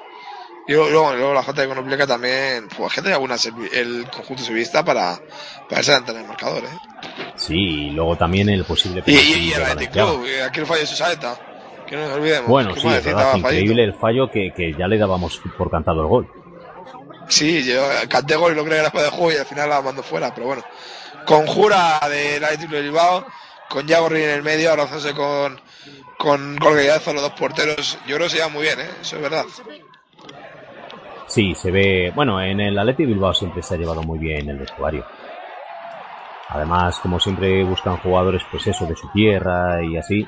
Y 0.68 0.72
luego, 0.72 0.90
luego, 0.90 1.12
luego 1.14 1.34
la 1.34 1.42
J 1.42 1.60
de 1.62 1.68
Conoplica 1.68 2.06
también, 2.06 2.68
pues 2.76 2.92
gente 2.92 3.08
de 3.08 3.14
alguna 3.14 3.36
el 3.72 4.06
conjunto 4.14 4.44
sevillista 4.44 4.84
para, 4.84 5.16
para 5.16 5.76
verse 5.76 5.90
delante 5.90 6.12
del 6.12 6.26
marcador, 6.26 6.64
¿eh? 6.64 6.78
Sí, 7.34 7.54
y 7.54 7.90
luego 7.90 8.16
también 8.16 8.48
el 8.48 8.64
posible 8.64 9.02
Y, 9.06 9.12
y, 9.12 9.16
y 9.16 9.50
de 9.50 9.56
el. 9.56 9.88
Club, 9.90 10.24
eh, 10.26 10.42
aquí 10.42 10.60
el 10.60 10.66
fallo 10.66 10.80
de 10.80 10.86
Susaeta, 10.86 11.36
que 11.86 11.96
no 11.96 12.02
nos 12.06 12.12
olvidemos. 12.16 12.48
Bueno, 12.48 12.74
¿Qué 12.74 12.80
sí, 12.80 12.88
es 12.88 13.04
verdad, 13.04 13.36
increíble 13.36 13.82
el 13.82 13.94
fallo 13.94 14.30
que, 14.30 14.52
que 14.56 14.72
ya 14.78 14.86
le 14.86 14.98
dábamos 14.98 15.40
por 15.58 15.70
cantado 15.70 16.02
el 16.02 16.06
gol. 16.06 16.30
Sí, 17.28 17.64
yo 17.64 17.82
canté 18.08 18.36
gol 18.36 18.52
y 18.52 18.54
lo 18.54 18.64
creo 18.64 18.74
que 18.74 18.80
era 18.80 18.90
fuera 18.90 19.06
de 19.06 19.12
juego 19.12 19.32
y 19.32 19.36
al 19.36 19.46
final 19.46 19.68
la 19.68 19.82
mando 19.82 20.02
fuera, 20.02 20.32
pero 20.34 20.46
bueno. 20.46 20.64
Conjura 21.26 22.00
del 22.08 22.44
Atlético 22.44 22.74
de 22.74 22.82
Bilbao, 22.82 23.26
con 23.68 23.86
Yagorri 23.86 24.22
en 24.22 24.30
el 24.30 24.42
medio, 24.42 24.70
abrazándose 24.70 25.14
con, 25.14 25.60
con 26.18 26.56
Golguellazo, 26.56 27.12
los 27.12 27.22
dos 27.22 27.32
porteros. 27.32 27.98
Yo 28.06 28.16
creo 28.16 28.26
que 28.26 28.30
se 28.30 28.36
llevan 28.36 28.52
muy 28.52 28.62
bien, 28.62 28.80
¿eh? 28.80 28.90
Eso 29.00 29.16
es 29.16 29.22
verdad. 29.22 29.44
Sí, 31.32 31.54
se 31.54 31.70
ve. 31.70 32.12
Bueno, 32.14 32.42
en 32.42 32.60
el 32.60 32.78
Atleti 32.78 33.06
Bilbao 33.06 33.32
siempre 33.32 33.62
se 33.62 33.74
ha 33.74 33.78
llevado 33.78 34.02
muy 34.02 34.18
bien 34.18 34.50
el 34.50 34.58
vestuario. 34.58 35.06
Además, 36.50 36.98
como 36.98 37.18
siempre 37.18 37.64
buscan 37.64 37.96
jugadores, 37.96 38.42
pues 38.50 38.66
eso, 38.66 38.84
de 38.84 38.94
su 38.94 39.08
tierra 39.12 39.82
y 39.82 39.96
así, 39.96 40.26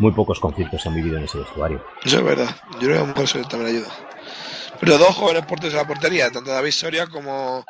muy 0.00 0.10
pocos 0.10 0.40
conflictos 0.40 0.82
se 0.82 0.88
han 0.88 0.96
vivido 0.96 1.18
en 1.18 1.24
ese 1.24 1.38
vestuario. 1.38 1.84
Eso 2.04 2.16
es 2.18 2.24
verdad. 2.24 2.48
Yo 2.80 2.88
creo 2.88 3.02
que 3.02 3.06
mejor 3.06 3.22
eso 3.22 3.40
también 3.42 3.76
ayuda. 3.76 3.92
Pero 4.80 4.98
dos 4.98 5.14
jóvenes 5.14 5.46
porteros 5.46 5.74
en 5.74 5.78
la 5.82 5.86
portería, 5.86 6.32
tanto 6.32 6.50
David 6.50 6.72
Soria 6.72 7.06
como, 7.06 7.64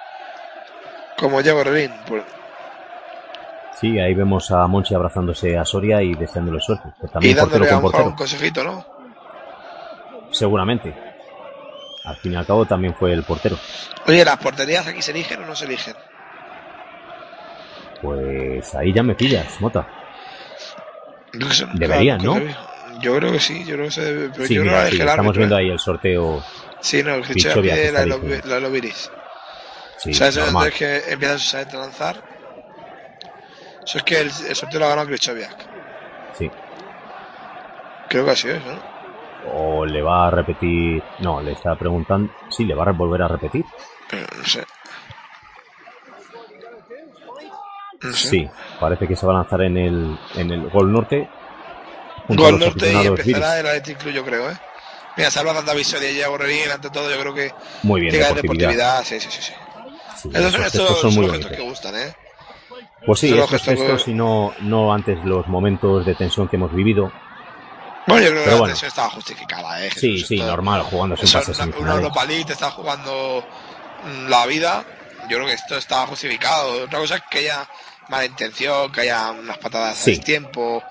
como 1.18 1.42
Revín. 1.42 1.92
Pues, 2.08 2.24
Sí, 3.78 3.98
ahí 3.98 4.14
vemos 4.14 4.50
a 4.52 4.66
Monchi 4.66 4.94
abrazándose 4.94 5.58
a 5.58 5.66
Soria 5.66 6.02
y 6.02 6.14
deseándole 6.14 6.60
suerte. 6.60 6.88
Y 7.02 7.08
también 7.08 7.36
portero 7.36 7.66
dándole 7.66 7.70
a 7.70 7.74
con 7.74 7.82
mejor 7.82 8.00
un 8.00 8.16
portero, 8.16 8.16
consejito, 8.16 8.64
¿no? 8.64 8.86
seguramente. 10.30 11.09
Al 12.04 12.16
fin 12.16 12.32
y 12.32 12.36
al 12.36 12.46
cabo 12.46 12.66
también 12.66 12.94
fue 12.94 13.12
el 13.12 13.22
portero. 13.24 13.58
Oye, 14.06 14.24
¿las 14.24 14.38
porterías 14.38 14.86
aquí 14.86 15.02
se 15.02 15.10
eligen 15.10 15.42
o 15.42 15.46
no 15.46 15.54
se 15.54 15.66
eligen? 15.66 15.94
Pues 18.00 18.74
ahí 18.74 18.92
ya 18.92 19.02
me 19.02 19.14
pillas, 19.14 19.60
Mota. 19.60 19.86
Deberían, 21.74 22.22
¿no? 22.24 22.34
claro, 22.34 22.98
Yo 23.00 23.16
creo 23.16 23.32
que 23.32 23.40
sí, 23.40 23.64
yo 23.64 23.74
creo 23.74 23.86
que 23.86 23.92
se 23.92 24.02
debe. 24.02 24.30
Pero 24.30 24.46
Sí, 24.46 24.54
yo 24.54 24.62
mira, 24.62 24.84
que 24.84 24.90
sí, 24.92 25.00
estamos 25.00 25.18
árbitro, 25.18 25.32
viendo 25.38 25.56
¿eh? 25.56 25.60
ahí 25.60 25.70
el 25.70 25.78
sorteo. 25.78 26.44
Sí, 26.80 27.02
no, 27.02 27.14
el 27.14 27.22
Victoria, 27.22 27.74
que 27.74 27.92
la, 27.92 28.06
la. 28.06 28.16
Sí, 29.98 30.10
o 30.12 30.14
sea, 30.14 30.28
eso 30.28 30.64
es 30.66 30.74
que 30.74 31.02
empieza 31.12 31.38
Susaeta 31.38 31.76
a 31.76 31.80
lanzar. 31.80 32.22
Eso 33.84 33.98
es 33.98 34.04
que 34.04 34.20
el, 34.20 34.30
el 34.48 34.56
sorteo 34.56 34.80
lo 34.80 34.86
ha 34.86 34.90
ganado 34.90 35.06
Krychowiak. 35.08 35.56
Sí. 36.38 36.50
Creo 38.08 38.24
que 38.24 38.30
así 38.30 38.48
es, 38.48 38.64
¿no? 38.64 38.89
O 39.54 39.84
le 39.86 40.02
va 40.02 40.26
a 40.28 40.30
repetir. 40.30 41.02
No, 41.20 41.40
le 41.40 41.52
está 41.52 41.74
preguntando. 41.76 42.32
Sí, 42.48 42.64
le 42.64 42.74
va 42.74 42.84
a 42.84 42.92
volver 42.92 43.22
a 43.22 43.28
repetir. 43.28 43.64
Pero 44.08 44.26
no 44.36 44.44
sé. 44.44 44.64
No 48.02 48.12
sé. 48.12 48.28
Sí, 48.28 48.48
parece 48.78 49.06
que 49.06 49.16
se 49.16 49.26
va 49.26 49.32
a 49.32 49.36
lanzar 49.36 49.62
en 49.62 49.76
el, 49.76 50.18
en 50.36 50.50
el 50.50 50.68
Gol 50.70 50.92
Norte. 50.92 51.28
Gol 52.28 52.58
norte 52.60 52.92
y 52.92 53.06
empezará 53.06 53.54
Viris. 53.54 53.60
el 53.60 53.66
Athletic 53.66 53.98
Club, 53.98 54.12
yo 54.14 54.24
creo, 54.24 54.50
¿eh? 54.50 54.56
Mira, 55.16 55.30
se 55.32 55.40
habla 55.40 55.52
de 55.54 55.62
David 55.64 55.82
Soria 55.82 56.10
y 56.10 56.14
Diego 56.14 56.38
Revín, 56.38 56.70
ante 56.72 56.88
todo, 56.90 57.10
yo 57.10 57.20
creo 57.20 57.34
que 57.34 57.52
Muy 57.82 58.00
bien, 58.00 58.12
llega 58.12 58.28
de 58.28 58.34
deportividad. 58.34 58.68
deportividad. 58.70 59.04
Sí, 59.04 59.20
sí, 59.20 59.28
sí. 59.30 59.42
sí. 59.42 59.52
Sí, 60.16 60.28
Estos, 60.32 60.40
esos 60.54 60.54
estos 60.54 60.62
gestos 60.88 61.00
son 61.00 61.14
muy 61.14 61.26
los 61.26 61.46
que 61.46 61.60
gustan, 61.62 61.96
¿eh? 61.96 62.14
Pues 63.04 63.18
sí, 63.20 63.32
estos 63.36 63.50
gestos 63.62 64.04
que- 64.04 64.10
y 64.12 64.14
no, 64.14 64.52
no 64.60 64.92
antes 64.94 65.18
los 65.24 65.46
momentos 65.48 66.06
de 66.06 66.14
tensión 66.14 66.46
que 66.48 66.56
hemos 66.56 66.72
vivido. 66.72 67.10
Bueno, 68.10 68.26
yo 68.26 68.30
creo 68.32 68.44
que 68.44 68.50
la 68.50 68.56
bueno. 68.56 68.66
tensión 68.72 68.88
estaba 68.88 69.10
justificada, 69.10 69.84
¿eh? 69.86 69.90
Sí, 69.94 70.12
Jesús? 70.12 70.28
sí, 70.28 70.40
normal, 70.40 70.82
jugando 70.82 71.16
sin 71.16 71.30
pases 71.32 71.58
una, 71.58 71.76
una. 71.76 71.94
Europa 71.94 72.24
League 72.24 72.44
te 72.44 72.52
está 72.52 72.70
jugando 72.70 73.44
mm, 74.04 74.28
la 74.28 74.46
vida. 74.46 74.84
Yo 75.28 75.36
creo 75.36 75.46
que 75.46 75.54
esto 75.54 75.76
está 75.76 76.06
justificado. 76.06 76.84
Otra 76.84 76.98
cosa 76.98 77.16
es 77.16 77.22
que 77.30 77.38
haya 77.38 77.68
mala 78.08 78.24
intención, 78.24 78.90
que 78.90 79.02
haya 79.02 79.30
unas 79.30 79.58
patadas 79.58 79.96
Sí. 79.96 80.18
tiempo. 80.18 80.82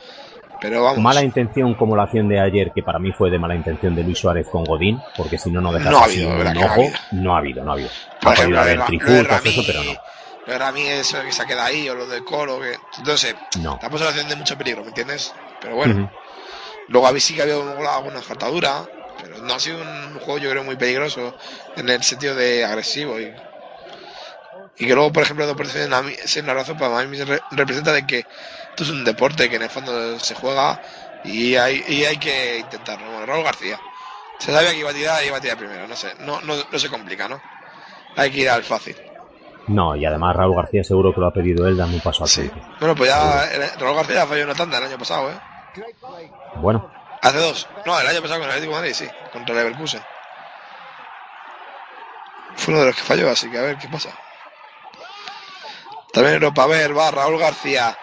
Pero 0.61 0.83
vamos. 0.83 0.99
Mala 0.99 1.23
intención 1.23 1.73
como 1.75 1.95
la 1.95 2.03
acción 2.03 2.27
de 2.27 2.39
ayer, 2.39 2.71
que 2.75 2.83
para 2.83 2.99
mí 2.99 3.13
fue 3.13 3.29
de 3.31 3.39
mala 3.39 3.55
intención 3.55 3.95
de 3.95 4.03
Luis 4.03 4.19
Suárez 4.19 4.45
con 4.51 4.65
Godín, 4.65 4.99
porque 5.15 5.37
si 5.37 5.49
no, 5.51 5.61
no 5.61 5.71
dejas 5.71 5.89
No 5.91 5.99
ha 5.99 6.03
habido, 6.03 6.29
un 6.29 6.37
¿verdad 6.37 6.53
que 6.53 6.59
no 6.59 6.65
ha 6.65 6.71
ojo. 6.73 6.91
No 7.11 7.33
ha 7.33 7.37
habido, 7.37 7.63
no 7.63 7.71
ha 7.71 7.73
habido. 7.75 7.89
Por 8.21 8.31
Ha 8.31 8.33
ejemplo, 8.35 8.59
haber 8.61 8.77
Rami- 8.79 9.47
eso, 9.47 9.63
pero 9.65 9.83
no. 9.83 9.93
Lo 10.45 10.53
de 10.53 10.59
Rami, 10.59 10.81
eso 10.87 11.21
que 11.21 11.31
se 11.31 11.41
ha 11.41 11.45
quedado 11.45 11.67
ahí, 11.67 11.87
o 11.87 11.95
lo 11.95 12.07
de 12.07 12.23
Colo, 12.25 12.59
que. 12.59 12.77
Entonces, 12.97 13.35
No. 13.61 13.79
la 13.81 13.89
posición 13.89 14.27
de 14.27 14.35
mucho 14.35 14.57
peligro, 14.57 14.81
¿me 14.81 14.89
entiendes? 14.89 15.33
Pero 15.61 15.75
bueno. 15.75 16.11
Luego 16.89 17.07
a 17.07 17.11
mí 17.11 17.19
sí 17.19 17.33
que 17.35 17.41
ha 17.41 17.43
habido 17.43 17.61
alguna 17.89 18.21
faltadura, 18.21 18.85
pero 19.21 19.37
no 19.39 19.53
ha 19.53 19.59
sido 19.59 19.81
un 19.81 20.19
juego 20.19 20.37
yo 20.39 20.49
creo 20.49 20.63
muy 20.63 20.75
peligroso 20.75 21.33
en 21.75 21.89
el 21.89 22.03
sentido 22.03 22.35
de 22.35 22.65
agresivo 22.65 23.19
y, 23.19 23.31
y 24.77 24.87
que 24.87 24.95
luego 24.95 25.11
por 25.11 25.23
ejemplo 25.23 25.45
dos 25.45 25.55
posiciones 25.55 25.91
a 25.91 26.01
mí 26.01 26.13
es 26.23 26.35
una 26.37 26.53
razón 26.53 26.77
para 26.77 27.03
mí 27.05 27.17
me 27.17 27.25
re- 27.25 27.41
representa 27.51 27.91
de 27.93 28.05
que 28.07 28.19
esto 28.19 28.83
es 28.83 28.89
un 28.89 29.03
deporte 29.03 29.49
que 29.49 29.57
en 29.57 29.63
el 29.63 29.69
fondo 29.69 30.19
se 30.19 30.35
juega 30.35 30.79
y 31.23 31.55
hay, 31.55 31.83
y 31.89 32.05
hay 32.05 32.17
que 32.17 32.59
intentarlo. 32.59 33.05
Bueno, 33.11 33.25
Raúl 33.25 33.43
García 33.43 33.79
se 34.39 34.53
sabía 34.53 34.71
que 34.71 34.77
iba 34.77 34.89
a 34.89 34.93
tirar 34.93 35.23
y 35.23 35.27
iba 35.27 35.37
a 35.37 35.41
tirar 35.41 35.57
primero, 35.57 35.85
no 35.87 35.95
sé, 35.95 36.13
no, 36.19 36.39
no, 36.41 36.55
no 36.71 36.79
se 36.79 36.89
complica, 36.89 37.27
¿no? 37.27 37.41
Hay 38.15 38.31
que 38.31 38.39
ir 38.39 38.49
al 38.49 38.63
fácil. 38.63 38.95
No, 39.67 39.95
y 39.95 40.05
además 40.05 40.35
Raúl 40.35 40.55
García 40.55 40.83
seguro 40.83 41.13
que 41.13 41.19
lo 41.19 41.27
ha 41.27 41.33
pedido 41.33 41.67
él 41.67 41.77
dando 41.77 41.95
un 41.97 42.01
paso 42.01 42.23
al 42.23 42.29
frente. 42.29 42.61
Bueno, 42.79 42.95
pues 42.95 43.09
ya 43.09 43.45
eh, 43.51 43.71
Raúl 43.77 43.95
García 43.97 44.25
falló 44.25 44.45
una 44.45 44.55
tanda 44.55 44.77
el 44.77 44.85
año 44.85 44.97
pasado, 44.97 45.29
¿eh? 45.29 45.35
Bueno, 46.55 46.91
Hace 47.21 47.37
dos. 47.37 47.67
No, 47.85 47.99
el 47.99 48.07
año 48.07 48.21
pasado 48.21 48.39
con 48.39 48.49
el 48.49 48.55
Atlético 48.55 48.75
de 48.75 48.79
Madrid, 48.79 48.93
sí, 48.93 49.07
contra 49.33 49.53
el 49.53 49.59
Leverkusen. 49.59 50.01
Fue 52.55 52.73
uno 52.73 52.81
de 52.81 52.87
los 52.87 52.95
que 52.95 53.03
falló, 53.03 53.29
así 53.29 53.49
que 53.49 53.57
a 53.57 53.61
ver 53.61 53.77
qué 53.77 53.87
pasa. 53.89 54.09
También 56.13 56.35
Europa, 56.35 56.65
ver, 56.65 56.97
va 56.97 57.11
Raúl 57.11 57.37
García. 57.37 57.97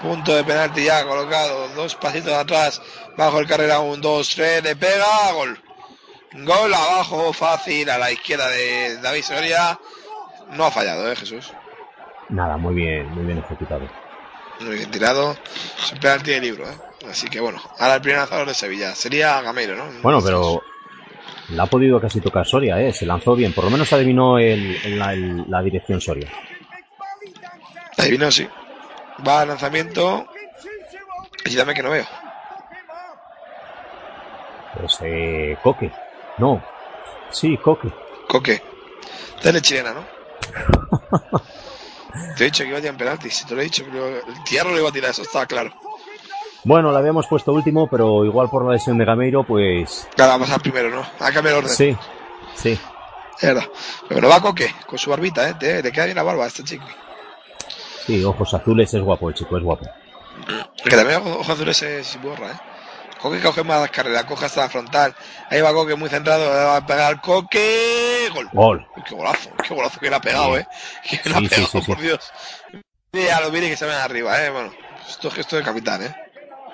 Punto 0.00 0.34
de 0.34 0.44
penalti 0.44 0.84
ya 0.84 1.04
colocado. 1.04 1.68
Dos 1.70 1.94
pasitos 1.96 2.32
atrás. 2.32 2.80
Bajo 3.16 3.38
el 3.38 3.46
carrera. 3.46 3.80
Un, 3.80 4.00
dos, 4.00 4.34
tres. 4.34 4.62
Le 4.62 4.74
pega. 4.74 5.32
Gol. 5.32 5.62
Gol 6.32 6.74
abajo, 6.74 7.32
fácil, 7.32 7.90
a 7.90 7.98
la 7.98 8.10
izquierda 8.10 8.48
de 8.48 8.96
David 9.00 9.22
Soria. 9.22 9.78
No 10.50 10.64
ha 10.64 10.70
fallado, 10.70 11.10
¿eh, 11.10 11.16
Jesús? 11.16 11.52
nada, 12.30 12.56
muy 12.56 12.74
bien, 12.74 13.10
muy 13.14 13.24
bien 13.24 13.38
ejecutado. 13.38 13.86
Muy 14.60 14.76
bien 14.76 14.90
tirado. 14.90 15.36
Es 15.82 15.92
un 15.92 15.98
penalti 15.98 16.30
de 16.30 16.40
libro, 16.40 16.64
¿eh? 16.68 16.76
Así 17.10 17.28
que 17.28 17.40
bueno. 17.40 17.60
Ahora 17.78 17.96
el 17.96 18.00
primer 18.00 18.18
lanzador 18.20 18.46
de 18.48 18.54
Sevilla. 18.54 18.94
Sería 18.94 19.40
Gameiro, 19.42 19.74
¿no? 19.76 19.84
Bueno, 20.02 20.20
pero 20.22 20.62
la 21.50 21.64
ha 21.64 21.66
podido 21.66 22.00
casi 22.00 22.20
tocar 22.20 22.46
Soria, 22.46 22.80
¿eh? 22.80 22.92
Se 22.92 23.04
lanzó 23.06 23.34
bien, 23.34 23.52
por 23.52 23.64
lo 23.64 23.70
menos 23.70 23.92
adivinó 23.92 24.38
el, 24.38 24.76
el- 24.84 24.98
la, 24.98 25.12
el- 25.12 25.44
la 25.48 25.62
dirección 25.62 26.00
Soria. 26.00 26.30
Adivino, 27.98 28.30
sí. 28.30 28.48
Va 29.26 29.40
al 29.42 29.48
lanzamiento. 29.48 30.26
Y 31.44 31.56
dame 31.56 31.74
que 31.74 31.82
no 31.82 31.90
veo. 31.90 32.06
Pues 34.78 34.98
eh, 35.02 35.56
Coque. 35.62 35.90
No. 36.38 36.64
Sí, 37.30 37.56
Coque. 37.58 37.88
Coque. 38.28 38.62
Dale 39.42 39.60
chilena, 39.60 39.92
¿no? 39.92 40.04
Te 42.36 42.44
he 42.44 42.46
dicho 42.46 42.62
que 42.64 42.68
iba 42.70 42.78
a 42.78 42.80
tirar 42.80 42.94
en 42.94 42.98
penalti. 42.98 43.30
Si 43.30 43.46
te 43.46 43.54
lo 43.54 43.60
he 43.60 43.64
dicho, 43.64 43.84
lo- 43.92 44.06
el 44.08 44.44
tierra 44.44 44.70
lo 44.70 44.78
iba 44.78 44.88
a 44.88 44.92
tirar, 44.92 45.10
eso 45.10 45.22
estaba 45.22 45.46
claro. 45.46 45.72
Bueno, 46.64 46.92
la 46.92 46.98
habíamos 47.00 47.26
puesto 47.26 47.52
último, 47.52 47.88
pero 47.88 48.24
igual 48.24 48.48
por 48.48 48.64
la 48.64 48.72
lesión 48.74 48.96
de 48.98 49.04
Gameiro, 49.04 49.44
pues 49.44 50.08
Claro, 50.14 50.32
vamos 50.32 50.48
a 50.48 50.52
pasar 50.52 50.62
primero, 50.62 50.90
¿no? 50.90 51.00
A 51.18 51.32
cambiar 51.32 51.56
el 51.56 51.64
orden. 51.64 51.70
sí, 51.74 51.96
sí. 52.54 52.78
Es 53.40 53.48
verdad. 53.48 53.64
Pero 54.08 54.28
va 54.28 54.40
Coque, 54.40 54.72
con 54.86 54.98
su 54.98 55.10
barbita, 55.10 55.48
¿eh? 55.48 55.54
Te- 55.58 55.82
le 55.82 55.90
queda 55.90 56.04
bien 56.04 56.16
la 56.16 56.22
barba 56.22 56.44
a 56.44 56.46
este 56.48 56.62
chico. 56.62 56.84
Sí, 58.06 58.22
ojos 58.24 58.52
azules, 58.54 58.92
es 58.94 59.02
guapo 59.02 59.28
el 59.28 59.34
chico, 59.34 59.56
es 59.56 59.62
guapo. 59.64 59.86
Que 60.84 60.96
también 60.96 61.20
Ojos 61.24 61.48
Azules 61.48 61.82
es 61.82 62.20
borra, 62.22 62.48
¿eh? 62.52 62.56
Coque 63.22 63.40
coge 63.40 63.62
más 63.62 63.88
carrera, 63.92 64.26
coge 64.26 64.46
hasta 64.46 64.62
la 64.62 64.68
frontal. 64.68 65.14
Ahí 65.48 65.60
va 65.60 65.72
Coque 65.72 65.94
muy 65.94 66.08
centrado, 66.08 66.42
le 66.42 66.64
va 66.64 66.76
a 66.78 66.86
pegar 66.86 67.20
Coque. 67.20 68.28
Gol. 68.34 68.48
Gol. 68.52 68.86
Qué 69.06 69.14
golazo, 69.14 69.50
qué 69.66 69.72
golazo 69.74 70.00
que 70.00 70.10
le 70.10 70.16
ha 70.16 70.20
pegado, 70.20 70.58
¿eh? 70.58 70.66
Que 71.08 71.28
le 71.28 71.36
ha 71.36 71.38
Sí, 71.38 71.44
sí, 71.44 71.50
pegado, 71.50 71.68
sí, 71.68 71.80
sí. 71.82 71.92
por 71.92 72.00
Dios. 72.02 72.32
Mira, 73.12 73.40
lo 73.40 73.52
que 73.52 73.76
se 73.76 73.86
ven 73.86 73.94
arriba, 73.94 74.44
¿eh? 74.44 74.50
Bueno, 74.50 74.72
esto 75.08 75.28
es 75.28 75.34
gesto 75.34 75.56
de 75.56 75.62
capitán, 75.62 76.02
¿eh? 76.02 76.16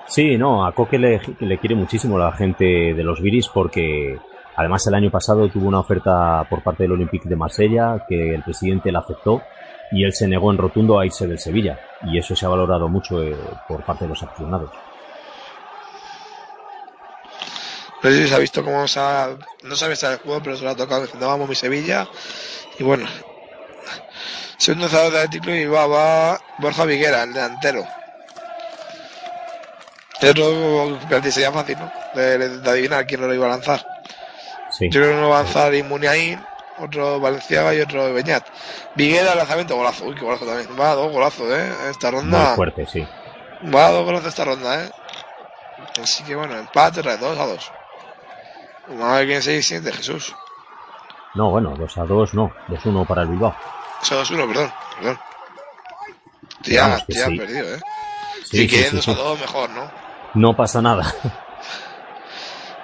Sí, 0.07 0.39
no, 0.39 0.65
a 0.65 0.73
Coque 0.73 0.97
le, 0.97 1.21
le 1.39 1.59
quiere 1.59 1.75
muchísimo 1.75 2.17
la 2.17 2.31
gente 2.31 2.65
de 2.65 3.03
los 3.03 3.21
Viris 3.21 3.47
porque 3.49 4.17
además 4.55 4.87
el 4.87 4.95
año 4.95 5.11
pasado 5.11 5.47
tuvo 5.49 5.67
una 5.67 5.81
oferta 5.81 6.47
por 6.49 6.63
parte 6.63 6.83
del 6.83 6.93
Olympique 6.93 7.29
de 7.29 7.35
Marsella 7.35 8.05
que 8.09 8.33
el 8.33 8.41
presidente 8.41 8.91
la 8.91 8.99
aceptó 8.99 9.43
y 9.91 10.03
él 10.03 10.13
se 10.13 10.27
negó 10.27 10.51
en 10.51 10.57
rotundo 10.57 10.99
a 10.99 11.05
irse 11.05 11.27
del 11.27 11.37
Sevilla 11.37 11.79
y 12.03 12.17
eso 12.17 12.35
se 12.35 12.43
ha 12.45 12.49
valorado 12.49 12.87
mucho 12.89 13.21
eh, 13.21 13.35
por 13.67 13.83
parte 13.83 14.05
de 14.05 14.09
los 14.09 14.23
aficionados. 14.23 14.71
No 18.01 18.09
sé 18.09 18.23
si 18.23 18.27
se 18.29 18.35
ha 18.35 18.39
visto 18.39 18.63
cómo 18.63 18.87
se 18.87 18.99
ha... 18.99 19.29
No 19.63 19.75
sabe 19.75 19.93
estar 19.93 20.11
el 20.13 20.19
juego, 20.19 20.41
pero 20.41 20.55
se 20.55 20.63
lo 20.63 20.69
ha 20.69 20.75
tocado 20.75 21.01
diciendo 21.01 21.27
vamos 21.27 21.49
mi 21.49 21.55
Sevilla. 21.55 22.07
Y 22.77 22.83
bueno. 22.83 23.07
Segundo 24.57 24.85
lanzador 24.87 25.11
de 25.13 25.19
Atlético 25.19 25.51
y 25.51 25.65
va, 25.65 25.87
va 25.87 26.41
Borja 26.59 26.85
Viguera, 26.85 27.23
el 27.23 27.33
delantero. 27.33 27.85
Que 30.19 31.31
sería 31.31 31.51
fácil, 31.51 31.77
¿no? 31.79 31.91
De, 32.13 32.59
de 32.59 32.69
adivinar 32.69 33.05
quién 33.05 33.21
lo 33.21 33.33
iba 33.33 33.45
a 33.47 33.49
lanzar. 33.49 33.85
Sí. 34.77 34.89
Yo 34.89 34.99
creo 35.01 35.13
que 35.13 35.17
uno 35.17 35.29
va 35.29 35.39
a 35.39 35.43
lanzar 35.43 35.73
Inmuniaín, 35.73 36.39
otro 36.77 37.19
Valenciaga 37.19 37.73
y 37.73 37.81
otro 37.81 38.13
Beñat. 38.13 38.45
Viguera, 38.95 39.35
lanzamiento, 39.35 39.75
golazo. 39.75 40.05
Uy, 40.05 40.15
qué 40.15 40.21
golazo 40.21 40.45
también. 40.45 40.67
Va 40.79 40.91
a 40.91 40.95
dos 40.95 41.11
golazos, 41.11 41.49
¿eh? 41.51 41.71
Esta 41.89 42.11
Muy 42.11 42.21
ronda. 42.21 42.55
fuerte, 42.55 42.85
sí. 42.85 43.05
Va 43.73 43.87
a 43.87 43.91
dos 43.91 44.05
golazos 44.05 44.27
esta 44.29 44.45
ronda, 44.45 44.83
¿eh? 44.83 44.91
Así 46.01 46.23
que 46.23 46.35
bueno, 46.35 46.57
empate, 46.57 46.99
otra 46.99 47.13
vez, 47.13 47.21
2 47.21 47.39
a 47.39 47.45
2. 47.45 47.71
A 48.89 49.21
quién 49.23 49.41
se 49.41 49.61
siente, 49.61 49.91
Jesús. 49.91 50.35
No, 51.35 51.51
bueno, 51.51 51.75
2 51.77 51.97
a 51.99 52.03
2 52.05 52.33
no, 52.33 52.51
2-1 52.69 53.07
para 53.07 53.21
el 53.21 53.27
Bilbao. 53.29 53.55
O 54.01 54.05
sea, 54.05 54.17
2 54.17 54.31
1, 54.31 54.47
perdón, 54.47 54.73
perdón. 54.97 55.19
Tía, 56.63 56.81
Vamos, 56.87 57.03
que 57.05 57.13
tía, 57.13 57.25
sí. 57.27 57.37
perdido, 57.37 57.75
¿eh? 57.75 57.79
Sí, 58.43 58.45
si 58.45 58.57
sí, 58.57 58.67
quieren 58.67 58.89
sí, 58.89 58.95
2 58.97 59.05
sí. 59.05 59.11
a 59.11 59.15
2, 59.15 59.39
mejor, 59.39 59.69
¿no? 59.69 59.91
No 60.33 60.55
pasa 60.55 60.81
nada. 60.81 61.13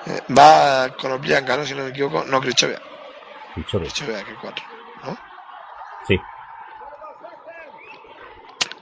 Eh, 0.07 0.21
va 0.37 0.89
con 0.95 1.11
Oblianca, 1.13 1.57
¿no? 1.57 1.65
Si 1.65 1.73
no 1.73 1.83
me 1.83 1.89
equivoco. 1.89 2.23
No, 2.25 2.39
Krichovia. 2.39 2.79
Krichovia, 3.55 4.23
que 4.23 4.35
4. 4.35 4.65
¿No? 5.03 5.17
Sí. 6.07 6.21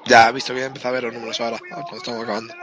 Ya, 0.05 0.27
he 0.27 0.31
visto 0.33 0.53
que 0.53 0.59
ya 0.59 0.65
empezado 0.65 0.89
a 0.89 0.95
ver 0.95 1.03
los 1.05 1.13
números 1.13 1.39
ahora. 1.39 1.57
Ah, 1.71 1.81
Pues 1.89 2.01
estamos 2.01 2.23
acabando. 2.23 2.53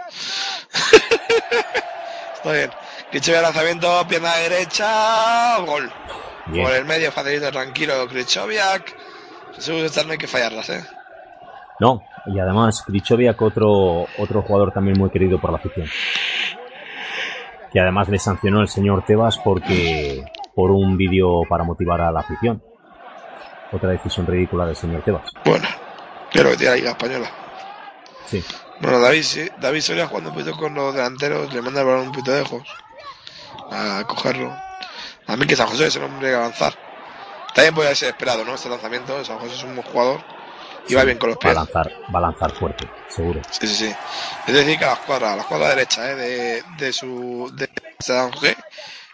Está 2.35 2.53
bien. 2.53 2.71
Krichovia, 3.11 3.43
lanzamiento, 3.43 4.07
pierna 4.09 4.37
derecha, 4.37 5.59
gol. 5.67 5.91
Bien. 6.47 6.65
Por 6.65 6.75
el 6.75 6.85
medio, 6.85 7.11
facilito, 7.11 7.51
tranquilo, 7.51 8.07
Krichoviak. 8.09 8.97
Jesús, 9.55 10.07
no 10.07 10.13
hay 10.13 10.19
que 10.19 10.29
fallarlas, 10.29 10.71
¿eh? 10.71 10.85
No, 11.81 12.03
y 12.27 12.39
además 12.39 12.83
Krichoviak, 12.87 13.41
otro, 13.43 14.07
otro 14.19 14.43
jugador 14.43 14.73
también 14.73 14.97
muy 14.97 15.11
querido 15.11 15.41
por 15.41 15.51
la 15.51 15.57
afición. 15.57 15.89
Que 17.73 17.81
además 17.81 18.09
le 18.09 18.19
sancionó 18.19 18.61
el 18.61 18.69
señor 18.69 19.05
Tebas 19.05 19.39
porque 19.39 20.25
por 20.55 20.71
un 20.71 20.97
vídeo 20.97 21.43
para 21.49 21.65
motivar 21.65 22.01
a 22.03 22.13
la 22.13 22.21
afición. 22.21 22.63
Otra 23.73 23.91
decisión 23.91 24.27
ridícula 24.27 24.67
del 24.67 24.77
señor 24.77 25.03
Tebas. 25.03 25.31
Pero 25.43 26.51
que 26.51 26.57
tiene 26.57 26.71
la 26.71 26.77
Liga 26.77 26.91
Española. 26.91 27.31
Sí. 28.27 28.45
Bueno, 28.81 29.01
David, 29.01 29.23
sí, 29.23 29.49
David 29.61 29.81
Soria 29.81 30.07
jugando 30.07 30.31
un 30.31 30.37
poquito 30.37 30.57
con 30.57 30.75
los 30.75 30.95
delanteros, 30.95 31.53
le 31.53 31.61
manda 31.61 31.81
el 31.81 31.87
balón 31.87 32.03
un 32.03 32.13
poquito 32.13 32.31
de 32.31 32.43
lejos 32.43 32.63
a 33.71 34.05
cogerlo. 34.07 34.55
A 35.27 35.37
mí 35.37 35.47
que 35.47 35.57
San 35.57 35.69
José 35.69 35.87
es 35.87 35.97
el 35.97 36.05
hombre 36.05 36.29
que 36.31 36.35
avanzar. 36.35 36.75
También 37.55 37.75
puede 37.75 37.95
ser 37.95 38.09
esperado, 38.11 38.45
¿no? 38.45 38.55
Este 38.55 38.69
lanzamiento, 38.69 39.25
San 39.25 39.39
José 39.39 39.55
es 39.55 39.63
un 39.65 39.75
buen 39.77 39.87
jugador 39.87 40.21
y 40.89 40.95
va 40.95 41.05
bien 41.05 41.19
con 41.19 41.31
los 41.31 41.37
Va 41.37 41.41
a 41.41 41.43
pies. 41.43 41.55
lanzar, 41.55 41.93
va 42.15 42.19
a 42.19 42.23
lanzar 42.23 42.53
fuerte, 42.53 42.89
seguro. 43.09 43.41
Sí, 43.51 43.67
sí, 43.67 43.75
sí. 43.87 43.95
Es 44.47 44.55
decir, 44.55 44.79
que 44.79 44.85
a 44.85 44.89
la 44.89 44.95
escuadra, 44.95 45.33
a 45.33 45.37
la 45.37 45.43
escuadra 45.43 45.69
derecha, 45.71 46.11
¿eh? 46.11 46.15
De, 46.17 46.63
de 46.79 46.93
su. 46.93 47.51
de 47.55 47.69
San 47.99 48.31
José. 48.33 48.57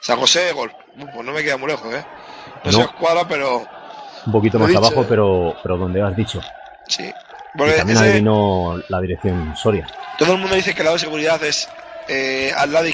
San 0.01 0.19
José, 0.19 0.53
gol. 0.53 0.73
Uh, 0.99 1.07
Pues 1.13 1.25
no 1.25 1.33
me 1.33 1.43
queda 1.43 1.57
muy 1.57 1.69
lejos, 1.69 1.93
¿eh? 1.95 2.05
No, 2.65 2.73
sé 2.73 2.79
No. 2.79 2.85
escuadra, 2.85 3.27
pero. 3.27 3.67
Un 4.27 4.33
poquito 4.33 4.59
más 4.59 4.69
dicho, 4.69 4.79
abajo, 4.79 5.03
eh. 5.03 5.07
pero, 5.09 5.57
pero 5.63 5.77
donde 5.79 6.03
has 6.03 6.15
dicho. 6.17 6.41
Sí. 6.89 7.05
Y 7.55 7.59
también 7.59 7.91
ese- 7.91 8.11
adivinó 8.11 8.79
la 8.89 9.01
dirección 9.01 9.57
Soria. 9.57 9.87
Todo 10.19 10.33
el 10.35 10.39
mundo 10.39 10.55
dice 10.57 10.75
que 10.75 10.81
el 10.81 10.85
lado 10.87 10.97
de 10.97 11.01
seguridad 11.01 11.43
es 11.43 11.69
eh, 12.09 12.53
al 12.57 12.71
lado 12.73 12.87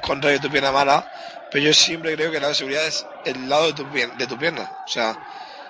contrario 0.00 0.38
de 0.38 0.46
tu 0.46 0.50
pierna 0.50 0.72
mala, 0.72 1.04
pero 1.50 1.64
yo 1.64 1.74
siempre 1.74 2.14
creo 2.14 2.30
que 2.30 2.40
de 2.40 2.54
seguridad 2.54 2.86
es 2.86 3.06
el 3.24 3.48
lado 3.48 3.66
de 3.66 3.72
tu, 3.74 3.84
pie- 3.84 4.10
de 4.16 4.26
tu 4.26 4.36
pierna. 4.38 4.62
O 4.62 4.88
sea, 4.88 5.16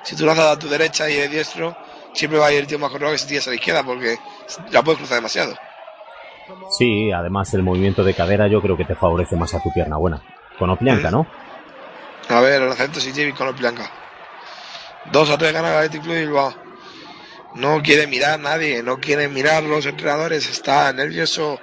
si 0.02 0.16
tú 0.16 0.24
lanzas 0.26 0.46
a 0.46 0.58
tu 0.58 0.68
derecha 0.68 1.08
y 1.10 1.16
eres 1.16 1.30
diestro, 1.30 1.76
siempre 2.14 2.38
va 2.38 2.46
a 2.46 2.52
ir 2.52 2.60
el 2.60 2.66
tío 2.66 2.78
más 2.78 2.90
corrido 2.90 3.12
que 3.12 3.18
si 3.18 3.26
tiras 3.26 3.46
a 3.46 3.50
la 3.50 3.56
izquierda, 3.56 3.82
porque 3.82 4.18
la 4.70 4.82
puedes 4.82 4.98
cruzar 4.98 5.16
demasiado. 5.16 5.56
Sí, 6.78 7.10
además 7.12 7.52
el 7.54 7.62
movimiento 7.62 8.02
de 8.04 8.14
cadera 8.14 8.48
yo 8.48 8.60
creo 8.62 8.76
que 8.76 8.84
te 8.84 8.94
favorece 8.94 9.36
más 9.36 9.54
a 9.54 9.60
tu 9.60 9.72
pierna 9.72 9.96
buena. 9.96 10.22
Con 10.58 10.70
Oplianca, 10.70 11.10
¿no? 11.10 11.26
A 12.28 12.40
ver, 12.40 12.60
el 12.62 12.68
lanzamiento 12.68 13.00
sí 13.00 13.12
Jimmy 13.12 13.32
con 13.32 13.54
Blanca. 13.56 13.90
2 15.06 15.30
a 15.30 15.38
3 15.38 15.52
gana 15.52 15.78
Athletic 15.78 16.02
Club 16.02 16.14
Bilbao. 16.16 16.54
No 17.54 17.82
quiere 17.82 18.06
mirar 18.06 18.38
nadie, 18.38 18.82
no 18.82 18.98
quieren 18.98 19.32
mirar 19.34 19.62
los 19.64 19.84
entrenadores, 19.86 20.48
está 20.48 20.92
nervioso. 20.92 21.60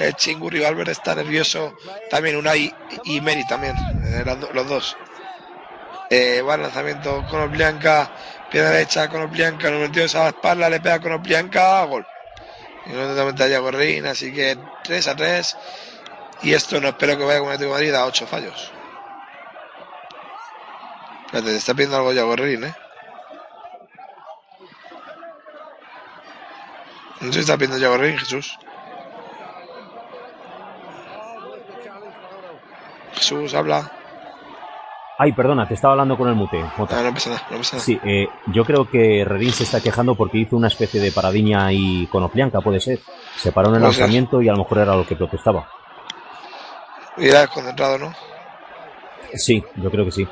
El 0.00 0.14
Chingurri 0.14 0.60
Valverde 0.60 0.92
está 0.92 1.14
nervioso. 1.14 1.76
También 2.08 2.36
Unai 2.36 2.74
y 3.04 3.20
Meri 3.20 3.46
también, 3.46 3.76
eh, 3.76 4.24
los 4.54 4.66
dos. 4.66 4.96
Eh, 6.08 6.40
va 6.40 6.54
el 6.54 6.62
lanzamiento 6.62 7.26
con 7.28 7.42
Oblianca, 7.42 8.10
pierna 8.50 8.70
derecha 8.70 9.08
con 9.10 9.20
Oblianca, 9.20 9.66
número 9.66 9.80
22 9.80 10.14
a 10.14 10.18
la 10.20 10.28
espalda, 10.30 10.70
le 10.70 10.80
pega 10.80 11.00
con 11.00 11.12
Oblianca, 11.12 11.84
gol. 11.84 12.06
Y 12.86 12.90
no 12.90 13.08
totalmente 13.08 13.44
a 13.44 13.48
Yago 13.48 13.70
Rein, 13.70 14.06
así 14.06 14.32
que 14.32 14.58
3 14.84 15.08
a 15.08 15.16
3. 15.16 15.56
Y 16.42 16.54
esto 16.54 16.80
no 16.80 16.88
espero 16.88 17.18
que 17.18 17.24
vaya 17.24 17.40
con 17.40 17.48
el 17.48 17.54
Atlético 17.54 17.76
de 17.76 17.80
Madrid 17.80 17.94
a 17.94 18.06
8 18.06 18.26
fallos. 18.26 18.72
Espérate, 21.26 21.50
te 21.50 21.56
está 21.56 21.74
pidiendo 21.74 21.98
algo 21.98 22.14
Yago 22.14 22.36
Rein, 22.36 22.64
¿eh? 22.64 22.74
No 27.20 27.32
si 27.34 27.40
está 27.40 27.58
pidiendo 27.58 27.76
Yago 27.76 27.98
Rein, 27.98 28.18
Jesús. 28.18 28.58
Jesús, 33.14 33.54
habla. 33.54 33.90
Ay, 35.18 35.32
perdona, 35.32 35.68
te 35.68 35.74
estaba 35.74 35.92
hablando 35.92 36.16
con 36.16 36.28
el 36.28 36.34
mute. 36.34 36.62
Jota. 36.78 36.98
Ah, 36.98 37.02
no 37.02 37.12
pasa 37.12 37.30
nada, 37.30 37.42
no 37.50 37.58
pasa 37.58 37.76
nada. 37.76 37.84
Sí, 37.84 38.00
eh, 38.04 38.26
yo 38.46 38.64
creo 38.64 38.88
que 38.88 39.22
Redín 39.26 39.52
se 39.52 39.64
está 39.64 39.80
quejando 39.82 40.14
porque 40.14 40.38
hizo 40.38 40.56
una 40.56 40.68
especie 40.68 40.98
de 41.00 41.12
paradiña 41.12 41.66
ahí 41.66 42.06
con 42.10 42.22
Oplianca, 42.22 42.60
puede 42.62 42.80
ser. 42.80 43.00
Se 43.36 43.52
paró 43.52 43.68
en 43.68 43.74
el 43.76 43.80
ser. 43.82 43.88
lanzamiento 43.90 44.40
y 44.40 44.48
a 44.48 44.52
lo 44.52 44.58
mejor 44.58 44.78
era 44.78 44.94
lo 44.96 45.06
que 45.06 45.16
protestaba. 45.16 45.68
Y 47.18 47.28
era 47.28 47.40
desconcentrado, 47.40 47.98
¿no? 47.98 48.14
Sí, 49.34 49.62
yo 49.76 49.90
creo 49.90 50.06
que 50.06 50.12
sí. 50.12 50.26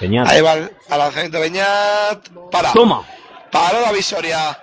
Peñat. 0.00 0.26
Ahí 0.28 0.40
va 0.40 0.54
el 0.54 0.70
al 0.88 0.98
lanzamiento 0.98 1.36
de 1.38 1.42
Beñat. 1.50 2.28
Para. 2.50 2.72
Toma. 2.72 3.02
Paró 3.50 3.80
la 3.82 3.92
visoria. 3.92 4.58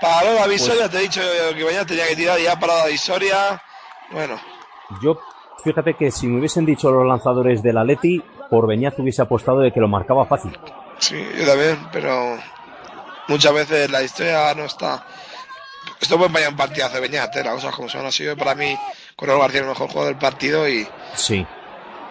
Paró 0.00 0.34
la 0.34 0.46
visoria. 0.48 0.82
Pues- 0.82 0.90
Te 0.90 0.98
he 0.98 1.02
dicho 1.02 1.20
que 1.56 1.62
Beñat 1.64 1.86
tenía 1.86 2.08
que 2.08 2.16
tirar 2.16 2.40
y 2.40 2.48
ha 2.48 2.58
parado 2.58 2.80
la 2.80 2.86
visoria. 2.86 3.62
Bueno, 4.10 4.40
Yo, 5.02 5.20
fíjate 5.62 5.94
que 5.94 6.10
si 6.10 6.26
me 6.26 6.38
hubiesen 6.38 6.64
dicho 6.64 6.90
los 6.90 7.06
lanzadores 7.06 7.62
del 7.62 7.78
Atleti, 7.78 8.22
por 8.50 8.66
Beñat 8.66 8.98
hubiese 8.98 9.22
apostado 9.22 9.60
de 9.60 9.72
que 9.72 9.80
lo 9.80 9.88
marcaba 9.88 10.26
fácil. 10.26 10.56
sí, 10.98 11.22
yo 11.38 11.46
también, 11.46 11.78
pero 11.92 12.36
muchas 13.28 13.52
veces 13.52 13.90
la 13.90 14.02
historia 14.02 14.54
no 14.54 14.64
está. 14.64 15.06
Esto 16.00 16.16
puede 16.16 16.28
empañar 16.28 16.50
un 16.50 16.56
partidazo 16.56 16.94
de 16.94 17.00
Beñat, 17.00 17.36
¿eh? 17.36 17.44
las 17.44 17.54
cosas 17.54 17.74
como 17.74 17.88
son. 17.88 18.06
Ha 18.06 18.10
sido 18.10 18.36
para 18.36 18.54
mí 18.54 18.76
Correo 19.16 19.40
García 19.40 19.60
el 19.60 19.66
mejor 19.66 19.88
jugador 19.88 20.12
del 20.12 20.18
partido 20.20 20.68
y 20.68 20.86
Sí. 21.14 21.46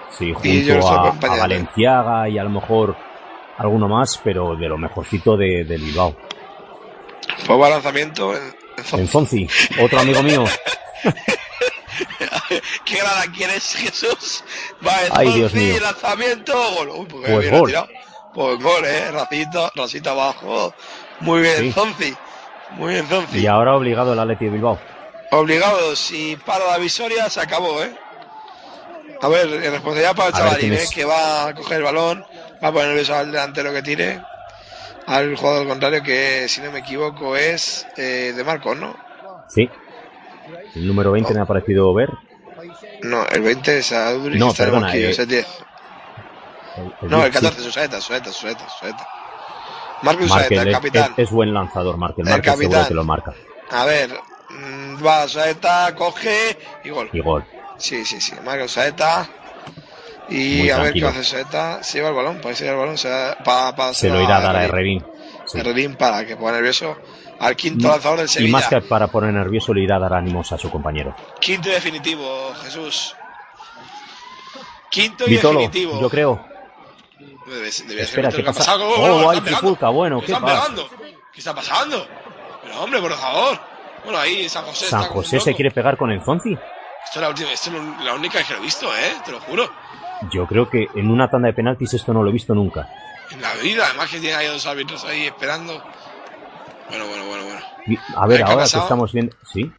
Sí, 0.09 0.33
Y 0.43 0.63
yo 0.63 0.81
junto 0.81 1.09
estoy 1.09 1.29
a, 1.29 1.41
Valenciaga 1.41 2.29
y 2.29 2.37
a 2.39 2.43
lo 2.43 2.49
mejor 2.49 2.95
alguno 3.57 3.87
más, 3.87 4.19
pero 4.23 4.55
de 4.55 4.67
lo 4.67 4.77
mejorcito 4.77 5.35
de, 5.35 5.63
del 5.65 5.81
Bilbao. 5.81 6.15
fue 7.45 7.69
lanzamiento. 7.69 8.33
En, 8.35 8.41
en 8.77 8.83
Zonzi. 8.83 9.01
En 9.01 9.07
Fonzi, 9.07 9.47
otro 9.81 9.99
amigo 9.99 10.23
mío. 10.23 10.45
¿Qué 12.85 12.97
grada 12.97 13.25
quieres, 13.35 13.73
Jesús? 13.75 14.43
Va 14.85 15.05
en 15.05 15.11
Ay, 15.13 15.33
Dios 15.33 15.53
mío. 15.53 15.79
lanzamiento, 15.81 16.53
gol. 16.75 16.89
Uy, 16.89 17.05
pues, 17.09 17.29
Pues 17.31 17.41
bien 17.41 17.59
gol. 17.59 17.67
tirado. 17.69 17.87
Pues 18.33 18.59
gol, 18.63 18.85
eh. 18.85 19.11
Racito, 19.11 19.71
racito 19.75 20.09
abajo. 20.11 20.73
Muy 21.21 21.41
bien, 21.41 21.57
Sí. 21.57 21.71
Zonzi. 21.71 22.15
Muy 22.71 22.93
bien, 22.93 23.07
Zonzi. 23.07 23.39
Y 23.39 23.47
ahora 23.47 23.75
obligado 23.75 24.13
el 24.13 24.19
Atleti 24.19 24.45
de 24.45 24.51
Bilbao. 24.51 24.79
Obligado, 25.31 25.95
si 25.95 26.35
para 26.45 26.65
la 26.67 26.77
visoria 26.77 27.29
se 27.29 27.41
acabó, 27.41 27.81
¿eh? 27.83 27.93
A 29.21 29.27
ver, 29.29 29.47
en 29.47 29.71
responsabilidad 29.71 30.15
para 30.15 30.51
el 30.51 30.57
quién 30.57 30.73
¿eh? 30.73 30.85
Que 30.93 31.03
va 31.03 31.47
a 31.47 31.55
coger 31.55 31.77
el 31.77 31.83
balón, 31.83 32.23
va 32.63 32.67
a 32.67 32.71
poner 32.71 32.89
nervioso 32.89 33.15
al 33.15 33.31
delantero 33.31 33.73
que 33.73 33.81
tire. 33.81 34.21
al 35.07 35.35
jugador 35.35 35.67
contrario 35.67 36.03
que, 36.03 36.47
si 36.47 36.61
no 36.61 36.71
me 36.71 36.79
equivoco, 36.79 37.35
es 37.35 37.87
eh, 37.97 38.33
de 38.35 38.43
Marcos, 38.43 38.77
¿no? 38.77 38.95
Sí. 39.49 39.69
El 40.75 40.85
número 40.87 41.11
20 41.11 41.33
me 41.33 41.41
ha 41.41 41.45
parecido 41.45 41.93
ver. 41.93 42.09
No, 43.03 43.25
el 43.27 43.41
20 43.41 43.77
es 43.79 43.91
Aduri, 43.91 44.37
No, 44.39 44.49
el 44.51 44.55
perdona, 44.55 44.95
eh, 44.95 45.09
es 45.11 45.19
el 45.19 45.27
10. 45.27 45.47
El- 47.01 47.09
No, 47.09 47.23
el 47.25 47.33
sí. 47.33 47.39
14, 47.39 47.61
Susaeta, 47.61 48.01
Susaeta, 48.01 48.31
Susaeta, 48.31 48.69
Susaeta. 48.69 49.07
Markel 50.03 50.27
Susaeta, 50.27 50.61
el 50.61 50.67
es, 50.67 50.73
capitán. 50.75 51.13
es- 51.17 51.23
es 51.25 51.31
buen 51.31 51.53
lanzador, 51.53 51.97
Markel. 51.97 52.27
El 52.27 52.33
seguro 52.33 52.51
capitán. 52.53 52.87
que 52.87 52.93
lo 52.93 53.03
marca. 53.03 53.33
A 53.71 53.85
ver, 53.85 54.11
mm, 54.49 55.05
va 55.05 55.23
Susaeta, 55.27 55.93
coge 55.95 56.57
y 56.83 56.89
gol. 56.89 57.09
Y 57.13 57.19
gol. 57.21 57.43
Sí, 57.77 58.05
sí, 58.05 58.21
sí, 58.21 58.33
Marcos 58.43 58.71
Susaeta. 58.71 59.27
Y 60.29 60.57
Muy 60.59 60.69
a 60.71 60.77
ver 60.79 60.93
qué 60.93 61.05
hace 61.07 61.23
Susaeta. 61.23 61.81
Se 61.83 61.97
lleva 61.99 62.09
el 62.09 62.15
balón, 62.15 62.39
pues 62.41 62.57
se 62.57 62.65
lleva 62.65 62.73
el 62.75 62.79
balón. 62.81 62.97
Se, 62.97 63.09
pa- 63.43 63.73
pa- 63.75 63.93
Se 63.93 64.09
lo 64.09 64.21
irá 64.21 64.37
a 64.37 64.41
dar 64.41 64.55
a. 64.57 64.65
Herrerín. 64.65 65.03
Sí. 65.45 65.61
Para 65.97 66.25
que 66.25 66.35
ponga 66.35 66.51
nervioso 66.51 66.97
al 67.39 67.55
quinto 67.55 67.87
lanzador 67.87 68.17
del 68.19 68.25
Y 68.27 68.29
Sevilla. 68.29 68.51
más 68.51 68.67
que 68.67 68.81
para 68.81 69.07
poner 69.07 69.33
nervioso, 69.33 69.73
le 69.73 69.81
irá 69.81 69.97
a 69.97 69.99
dar 69.99 70.13
ánimos 70.13 70.51
a 70.51 70.57
su 70.57 70.69
compañero. 70.71 71.15
Quinto 71.39 71.69
y 71.69 71.71
definitivo, 71.73 72.53
Jesús. 72.63 73.15
Quinto 74.89 75.25
y 75.27 75.31
Vitolo, 75.31 75.59
definitivo. 75.59 76.01
yo 76.01 76.09
creo. 76.09 76.45
Debe, 77.45 77.69
debe 77.87 78.01
Espera, 78.01 78.29
¿qué 78.31 78.41
ha 78.41 78.45
pasa? 78.45 78.59
pasado. 78.59 78.89
Oh, 78.89 79.19
están 79.31 79.35
hay 79.35 79.41
trifulca, 79.41 79.89
bueno, 79.89 80.19
¿Qué 80.19 80.27
¿qué 80.27 80.31
están 80.33 80.43
pasa? 80.45 80.73
¿Qué 81.33 81.39
está 81.39 81.55
pasando? 81.55 82.07
Pero 82.63 82.81
hombre, 82.83 82.99
por 82.99 83.13
favor. 83.13 83.59
Bueno, 84.03 84.19
ahí 84.19 84.47
San 84.49 84.63
José 84.65 84.85
San 84.87 85.01
está 85.01 85.13
José 85.13 85.39
se 85.39 85.53
quiere 85.53 85.71
pegar 85.71 85.97
con 85.97 86.11
el 86.11 86.21
Zonzi. 86.21 86.53
Esto 86.53 87.15
es 87.15 87.21
la, 87.21 87.29
última, 87.29 87.51
esto 87.51 87.69
es 87.69 87.75
lo- 87.75 88.03
la 88.03 88.13
única 88.15 88.43
que 88.43 88.53
lo 88.53 88.59
he 88.59 88.63
visto, 88.63 88.87
¿eh? 88.95 89.13
Te 89.25 89.31
lo 89.31 89.39
juro. 89.41 89.69
Yo 90.31 90.45
creo 90.47 90.69
que 90.69 90.87
en 90.95 91.09
una 91.09 91.29
tanda 91.29 91.47
de 91.47 91.53
penaltis 91.53 91.93
esto 91.93 92.13
no 92.13 92.23
lo 92.23 92.29
he 92.29 92.33
visto 92.33 92.53
nunca. 92.53 92.89
En 93.31 93.41
la 93.41 93.53
vida, 93.55 93.85
además 93.85 94.09
que 94.09 94.19
tiene 94.19 94.35
ahí 94.35 94.47
dos 94.47 94.65
árbitros 94.65 95.03
ahí 95.05 95.25
esperando. 95.27 95.81
Bueno, 96.89 97.05
bueno, 97.07 97.25
bueno, 97.25 97.43
bueno. 97.45 97.59
A 98.15 98.27
ver, 98.27 98.37
¿Qué 98.37 98.43
ha 98.43 98.47
ahora 98.47 98.63
que 98.65 98.77
estamos 98.77 99.11
viendo. 99.13 99.35
¿Sí? 99.53 99.71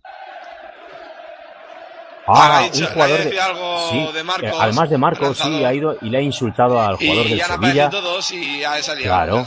Ah, 2.30 2.58
Ah, 2.58 2.62
dicho- 2.70 2.84
un 2.86 2.92
jugador 2.92 3.18
de. 3.24 3.40
algo 3.40 3.88
sí, 3.90 4.08
de 4.12 4.22
Marcos, 4.22 4.50
eh, 4.50 4.56
además 4.60 4.90
de 4.90 4.98
Marcos, 4.98 5.38
sí, 5.38 5.44
lanzador. 5.44 5.66
ha 5.66 5.74
ido 5.74 5.96
y 6.02 6.10
le 6.10 6.18
ha 6.18 6.20
insultado 6.20 6.78
al 6.80 6.96
jugador 6.96 7.26
y 7.26 7.28
del 7.30 7.40
Sevilla. 7.40 7.90
todos 7.90 8.32
y 8.32 8.60
ya 8.60 8.76
liado. 8.94 9.46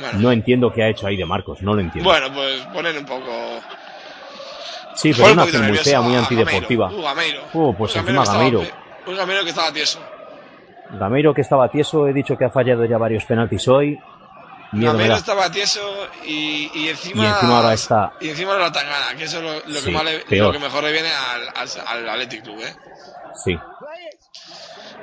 Bueno. 0.00 0.18
No 0.18 0.32
entiendo 0.32 0.72
qué 0.72 0.82
ha 0.82 0.88
hecho 0.88 1.06
ahí 1.06 1.16
de 1.16 1.24
Marcos, 1.24 1.62
no 1.62 1.72
lo 1.74 1.80
entiendo. 1.80 2.10
Bueno, 2.10 2.32
pues 2.34 2.60
poner 2.72 2.98
un 2.98 3.04
poco. 3.06 3.30
sí, 4.94 5.12
pero 5.12 5.26
un 5.26 5.32
una 5.34 5.46
fea, 5.46 6.00
muy 6.00 6.16
antideportiva. 6.16 6.88
Gameiro. 6.88 7.00
Uh, 7.00 7.04
Gameiro. 7.04 7.40
Uh, 7.54 7.74
pues 7.76 7.94
Un 7.94 8.00
encima 8.00 8.24
Gameiro. 8.24 8.62
estaba- 8.62 8.82
Un 9.06 9.16
Gameiro 9.16 9.44
que 9.44 9.50
estaba 9.50 9.72
tieso. 9.72 10.00
Gameiro 10.90 11.32
que 11.34 11.40
estaba 11.42 11.68
tieso, 11.68 12.08
he 12.08 12.12
dicho 12.12 12.36
que 12.36 12.44
ha 12.44 12.50
fallado 12.50 12.84
ya 12.84 12.98
varios 12.98 13.24
penaltis 13.24 13.66
hoy. 13.68 13.98
Miedo 14.72 14.92
me 14.92 14.98
Gameiro 14.98 15.12
da. 15.14 15.18
estaba 15.20 15.50
tieso 15.50 16.08
y, 16.24 16.70
y 16.74 16.88
encima. 16.88 17.24
Y 17.24 17.26
encima 17.26 17.56
ahora 17.58 17.74
está- 17.74 18.12
Y 18.20 18.28
encima 18.30 18.52
ahora 18.52 18.64
la 18.64 18.72
tangana, 18.72 19.14
que 19.16 19.24
eso 19.24 19.38
es 19.38 19.42
lo, 19.44 19.52
lo 19.72 19.78
Sí, 19.80 19.86
que, 19.86 19.90
más 19.92 20.04
le- 20.04 20.24
lo 20.38 20.52
que 20.52 20.58
mejor 20.58 20.84
le 20.84 20.92
viene 20.92 21.10
al, 21.12 21.48
al, 21.54 21.68
al 21.86 22.08
Athletic 22.10 22.42
Club, 22.42 22.60
¿eh? 22.62 22.76
Sí. 23.44 23.56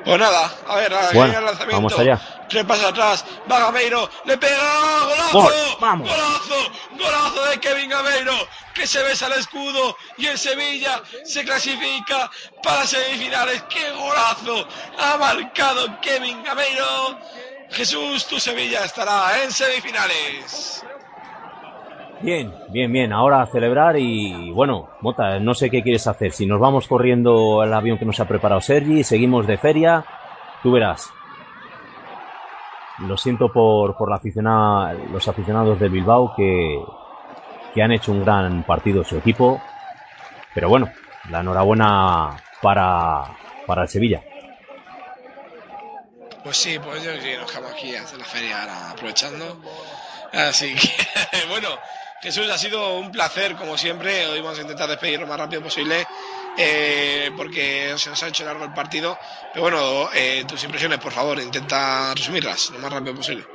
Pues 0.06 0.19
nada, 0.19 0.51
a 0.67 0.75
ver, 0.75 0.93
ahora 0.93 1.09
Bueno, 1.14 1.38
el 1.40 1.45
lanzamiento. 1.45 1.75
vamos 1.77 1.98
allá. 2.00 2.19
Tres 2.50 2.66
pasos 2.66 2.85
atrás, 2.85 3.25
va 3.50 3.59
Gameiro, 3.59 4.09
le 4.25 4.38
pega, 4.38 4.58
golazo, 5.06 5.32
Gol, 5.32 5.53
vamos. 5.80 6.09
golazo, 6.09 6.72
golazo 7.00 7.45
de 7.45 7.59
Kevin 7.61 7.90
Gameiro, 7.90 8.33
que 8.74 8.85
se 8.85 9.01
besa 9.01 9.27
el 9.27 9.33
escudo 9.33 9.95
y 10.17 10.27
en 10.27 10.38
Sevilla 10.38 11.01
se 11.24 11.45
clasifica 11.45 12.30
para 12.61 12.85
semifinales. 12.85 13.64
¡Qué 13.69 13.92
golazo! 13.92 14.67
Ha 15.00 15.16
marcado 15.17 16.00
Kevin 16.01 16.43
Gameiro. 16.43 17.17
Jesús, 17.74 18.27
tu 18.27 18.40
Sevilla 18.40 18.84
estará 18.85 19.43
en 19.43 19.52
semifinales. 19.52 20.85
Bien, 22.22 22.53
bien, 22.69 22.92
bien. 22.92 23.11
Ahora 23.11 23.45
celebrar 23.48 23.98
y 23.98 24.50
bueno, 24.52 24.90
Mota, 25.02 25.40
no 25.40 25.53
sé 25.53 25.69
qué 25.69 25.84
quieres 25.84 26.08
hacer. 26.08 26.32
Si 26.32 26.45
nos 26.45 26.60
vamos 26.60 26.88
corriendo 26.88 27.61
al 27.61 27.74
avión 27.74 27.98
que 27.98 28.06
nos 28.06 28.19
ha 28.19 28.26
preparado 28.27 28.61
Sergi, 28.61 29.03
seguimos 29.03 29.45
de 29.48 29.58
feria, 29.58 30.06
tú 30.61 30.72
verás. 30.72 31.10
Lo 33.00 33.18
siento 33.18 33.52
por, 33.52 33.98
por 33.98 34.10
la 34.10 34.18
aficiona- 34.18 34.93
los 35.11 35.27
aficionados 35.27 35.80
de 35.80 35.90
Bilbao 35.90 36.34
que, 36.35 36.80
que 37.74 37.82
han 37.84 37.92
hecho 37.92 38.11
un 38.11 38.24
gran 38.24 38.64
partido 38.64 39.03
su 39.03 39.18
equipo. 39.18 39.60
Pero 40.53 40.69
bueno, 40.69 40.90
la 41.30 41.40
enhorabuena 41.42 42.38
para, 42.61 43.24
para 43.66 43.82
el 43.82 43.90
Sevilla. 43.90 44.22
Pues 46.43 46.57
sí, 46.57 46.77
pues 46.83 47.01
yo 47.03 47.11
sí, 47.22 47.30
nos 47.39 47.49
quedamos 47.49 47.72
aquí 47.72 47.95
a 47.95 48.01
hacer 48.01 48.19
la 48.19 48.25
feria 48.25 48.61
ahora 48.61 48.91
aprovechando. 48.91 49.57
Así 50.33 50.75
que, 50.75 51.47
bueno, 51.49 51.69
Jesús, 52.22 52.49
ha 52.49 52.57
sido 52.57 52.97
un 52.97 53.11
placer, 53.11 53.55
como 53.55 53.77
siempre. 53.77 54.27
Hoy 54.27 54.41
vamos 54.41 54.59
a 54.59 54.63
intentar 54.63 54.89
despedir 54.89 55.22
lo 55.22 55.27
más 55.27 55.39
rápido 55.39 55.61
posible, 55.61 56.05
eh, 56.57 57.31
porque 57.38 57.93
se 57.95 58.09
nos 58.09 58.22
ha 58.23 58.27
hecho 58.27 58.43
largo 58.43 58.65
el 58.65 58.73
partido. 58.73 59.17
Pero 59.53 59.63
bueno, 59.63 60.09
eh, 60.13 60.43
tus 60.45 60.63
impresiones, 60.65 60.99
por 60.99 61.13
favor, 61.13 61.39
intenta 61.39 62.13
resumirlas 62.13 62.72
lo 62.72 62.80
más 62.80 62.91
rápido 62.91 63.15
posible. 63.15 63.45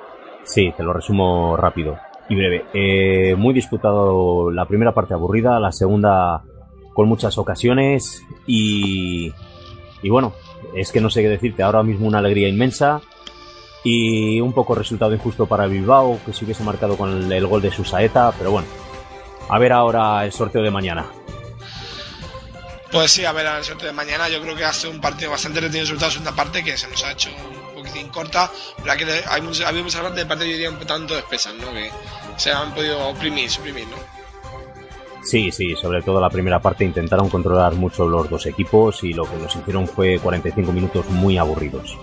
Sí, 0.44 0.72
te 0.74 0.82
lo 0.82 0.94
resumo 0.94 1.58
rápido 1.58 1.98
y 2.30 2.34
breve. 2.34 2.66
Eh, 2.72 3.34
muy 3.36 3.52
disputado 3.52 4.50
la 4.50 4.64
primera 4.64 4.94
parte 4.94 5.12
aburrida, 5.12 5.60
la 5.60 5.72
segunda 5.72 6.42
con 6.94 7.06
muchas 7.06 7.36
ocasiones 7.36 8.22
y, 8.46 9.32
y 10.02 10.08
bueno, 10.08 10.32
es 10.74 10.92
que 10.92 11.00
no 11.00 11.10
sé 11.10 11.22
qué 11.22 11.28
decirte, 11.28 11.62
ahora 11.62 11.82
mismo 11.82 12.06
una 12.06 12.18
alegría 12.18 12.48
inmensa 12.48 13.00
y 13.84 14.40
un 14.40 14.52
poco 14.52 14.74
resultado 14.74 15.14
injusto 15.14 15.46
para 15.46 15.66
Bilbao, 15.66 16.20
que 16.24 16.32
se 16.32 16.44
hubiese 16.44 16.62
marcado 16.62 16.96
con 16.96 17.32
el, 17.32 17.46
gol 17.46 17.62
de 17.62 17.70
Susaeta, 17.70 18.32
pero 18.36 18.50
bueno, 18.50 18.68
a 19.48 19.58
ver 19.58 19.72
ahora 19.72 20.24
el 20.24 20.32
sorteo 20.32 20.62
de 20.62 20.70
mañana. 20.70 21.06
Pues 22.90 23.10
sí, 23.10 23.24
a 23.24 23.32
ver, 23.32 23.46
el 23.46 23.64
sorteo 23.64 23.88
de 23.88 23.92
mañana 23.92 24.28
yo 24.28 24.40
creo 24.40 24.56
que 24.56 24.64
ha 24.64 24.72
sido 24.72 24.90
un 24.90 25.00
partido 25.00 25.30
bastante 25.30 25.60
retenido, 25.60 25.86
sobre 25.86 26.10
segunda 26.10 26.34
parte, 26.34 26.64
que 26.64 26.76
se 26.76 26.88
nos 26.88 27.04
ha 27.04 27.12
hecho 27.12 27.30
un 27.30 27.74
poquitín 27.74 28.08
corta, 28.08 28.50
pero 28.78 28.92
aquí 28.92 29.04
hay 29.28 29.42
muchas, 29.42 29.70
partes 29.72 30.16
de 30.16 30.26
partido 30.26 30.50
yo 30.50 30.56
diría 30.56 30.70
un 30.70 30.78
tanto 30.80 31.16
espesas, 31.16 31.54
¿no? 31.54 31.72
Que 31.72 31.90
se 32.36 32.50
han 32.50 32.74
podido 32.74 33.08
oprimir, 33.08 33.50
suprimir, 33.50 33.86
¿no? 33.88 34.17
Sí, 35.28 35.52
sí, 35.52 35.76
sobre 35.76 36.00
todo 36.00 36.22
la 36.22 36.30
primera 36.30 36.58
parte 36.58 36.86
intentaron 36.86 37.28
controlar 37.28 37.74
mucho 37.74 38.08
los 38.08 38.30
dos 38.30 38.46
equipos 38.46 39.04
y 39.04 39.12
lo 39.12 39.24
que 39.24 39.36
nos 39.36 39.54
hicieron 39.54 39.86
fue 39.86 40.18
45 40.18 40.72
minutos 40.72 41.06
muy 41.10 41.36
aburridos. 41.36 41.98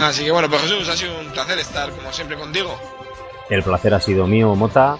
Así 0.00 0.24
que 0.24 0.30
bueno, 0.30 0.48
pues 0.48 0.62
Jesús, 0.62 0.88
ha 0.88 0.96
sido 0.96 1.18
un 1.20 1.30
placer 1.32 1.58
estar 1.58 1.90
como 1.90 2.10
siempre 2.12 2.38
contigo. 2.38 2.74
El 3.50 3.62
placer 3.62 3.92
ha 3.92 4.00
sido 4.00 4.26
mío, 4.26 4.54
Mota. 4.54 4.96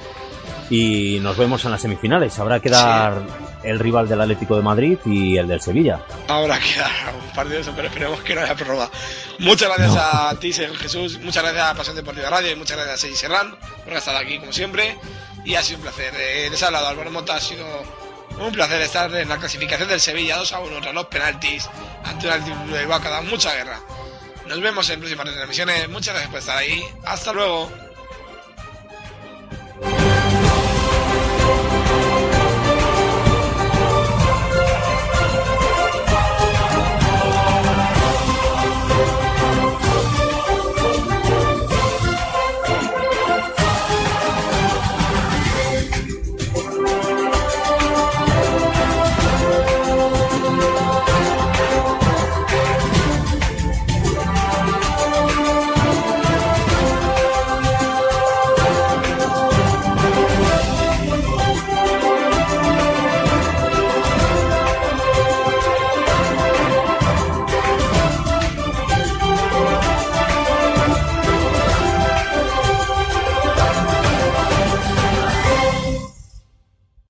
Y 0.69 1.19
nos 1.23 1.39
vemos 1.39 1.65
en 1.65 1.71
las 1.71 1.81
semifinales. 1.81 2.39
Habrá 2.39 2.61
que 2.61 2.69
dar 2.69 3.23
el 3.63 3.79
rival 3.79 4.09
del 4.09 4.21
Atlético 4.21 4.57
de 4.57 4.63
Madrid 4.63 4.99
y 5.07 5.39
el 5.39 5.49
del 5.49 5.63
Sevilla. 5.63 6.01
Ahora 6.29 6.59
queda 6.59 6.91
un 7.19 7.35
partido 7.35 7.57
de 7.57 7.63
eso, 7.63 7.73
pero 7.75 7.89
esperemos 7.89 8.21
que 8.21 8.35
no 8.35 8.43
haya 8.43 8.55
prórroga. 8.55 8.91
Muchas 9.39 9.69
gracias 9.75 9.97
a 9.97 10.35
ti, 10.39 10.53
Jesús. 10.53 11.19
Muchas 11.21 11.43
gracias 11.43 11.65
a 11.65 11.75
Pasión 11.75 11.97
Deportiva 11.97 12.29
Radio 12.29 12.53
y 12.53 12.57
muchas 12.57 12.77
gracias 12.77 13.11
a 13.11 13.17
Serrán 13.17 13.57
por 13.85 13.95
estar 13.95 14.17
aquí 14.17 14.39
como 14.39 14.53
siempre. 14.53 14.99
Y 15.47 15.55
ha 15.55 15.63
sido 15.63 15.79
un 15.79 15.85
placer. 15.85 16.13
Eh, 16.19 16.49
les 16.51 16.61
ha 16.63 16.67
hablado 16.67 16.89
Álvaro 16.89 17.11
Mota. 17.13 17.37
Ha 17.37 17.41
sido 17.41 17.65
un 18.41 18.53
placer 18.53 18.83
estar 18.83 19.15
en 19.15 19.29
la 19.29 19.39
clasificación 19.39 19.89
del 19.89 20.01
Sevilla 20.01 20.37
2 20.37 20.53
a 20.53 20.59
1 20.59 20.81
tras 20.81 20.93
los 20.93 21.07
penaltis 21.07 21.71
ante 22.05 22.29
un 22.29 22.73
de 22.73 22.83
ha 22.83 22.99
dado 22.99 23.23
mucha 23.23 23.55
guerra. 23.55 23.81
Nos 24.47 24.61
vemos 24.61 24.91
en 24.91 24.99
próximas 24.99 25.33
transmisiones. 25.33 25.89
Muchas 25.89 26.15
gracias 26.15 26.31
por 26.31 26.41
estar 26.41 26.59
ahí. 26.59 26.85
Hasta 27.05 27.33
luego. 27.33 27.86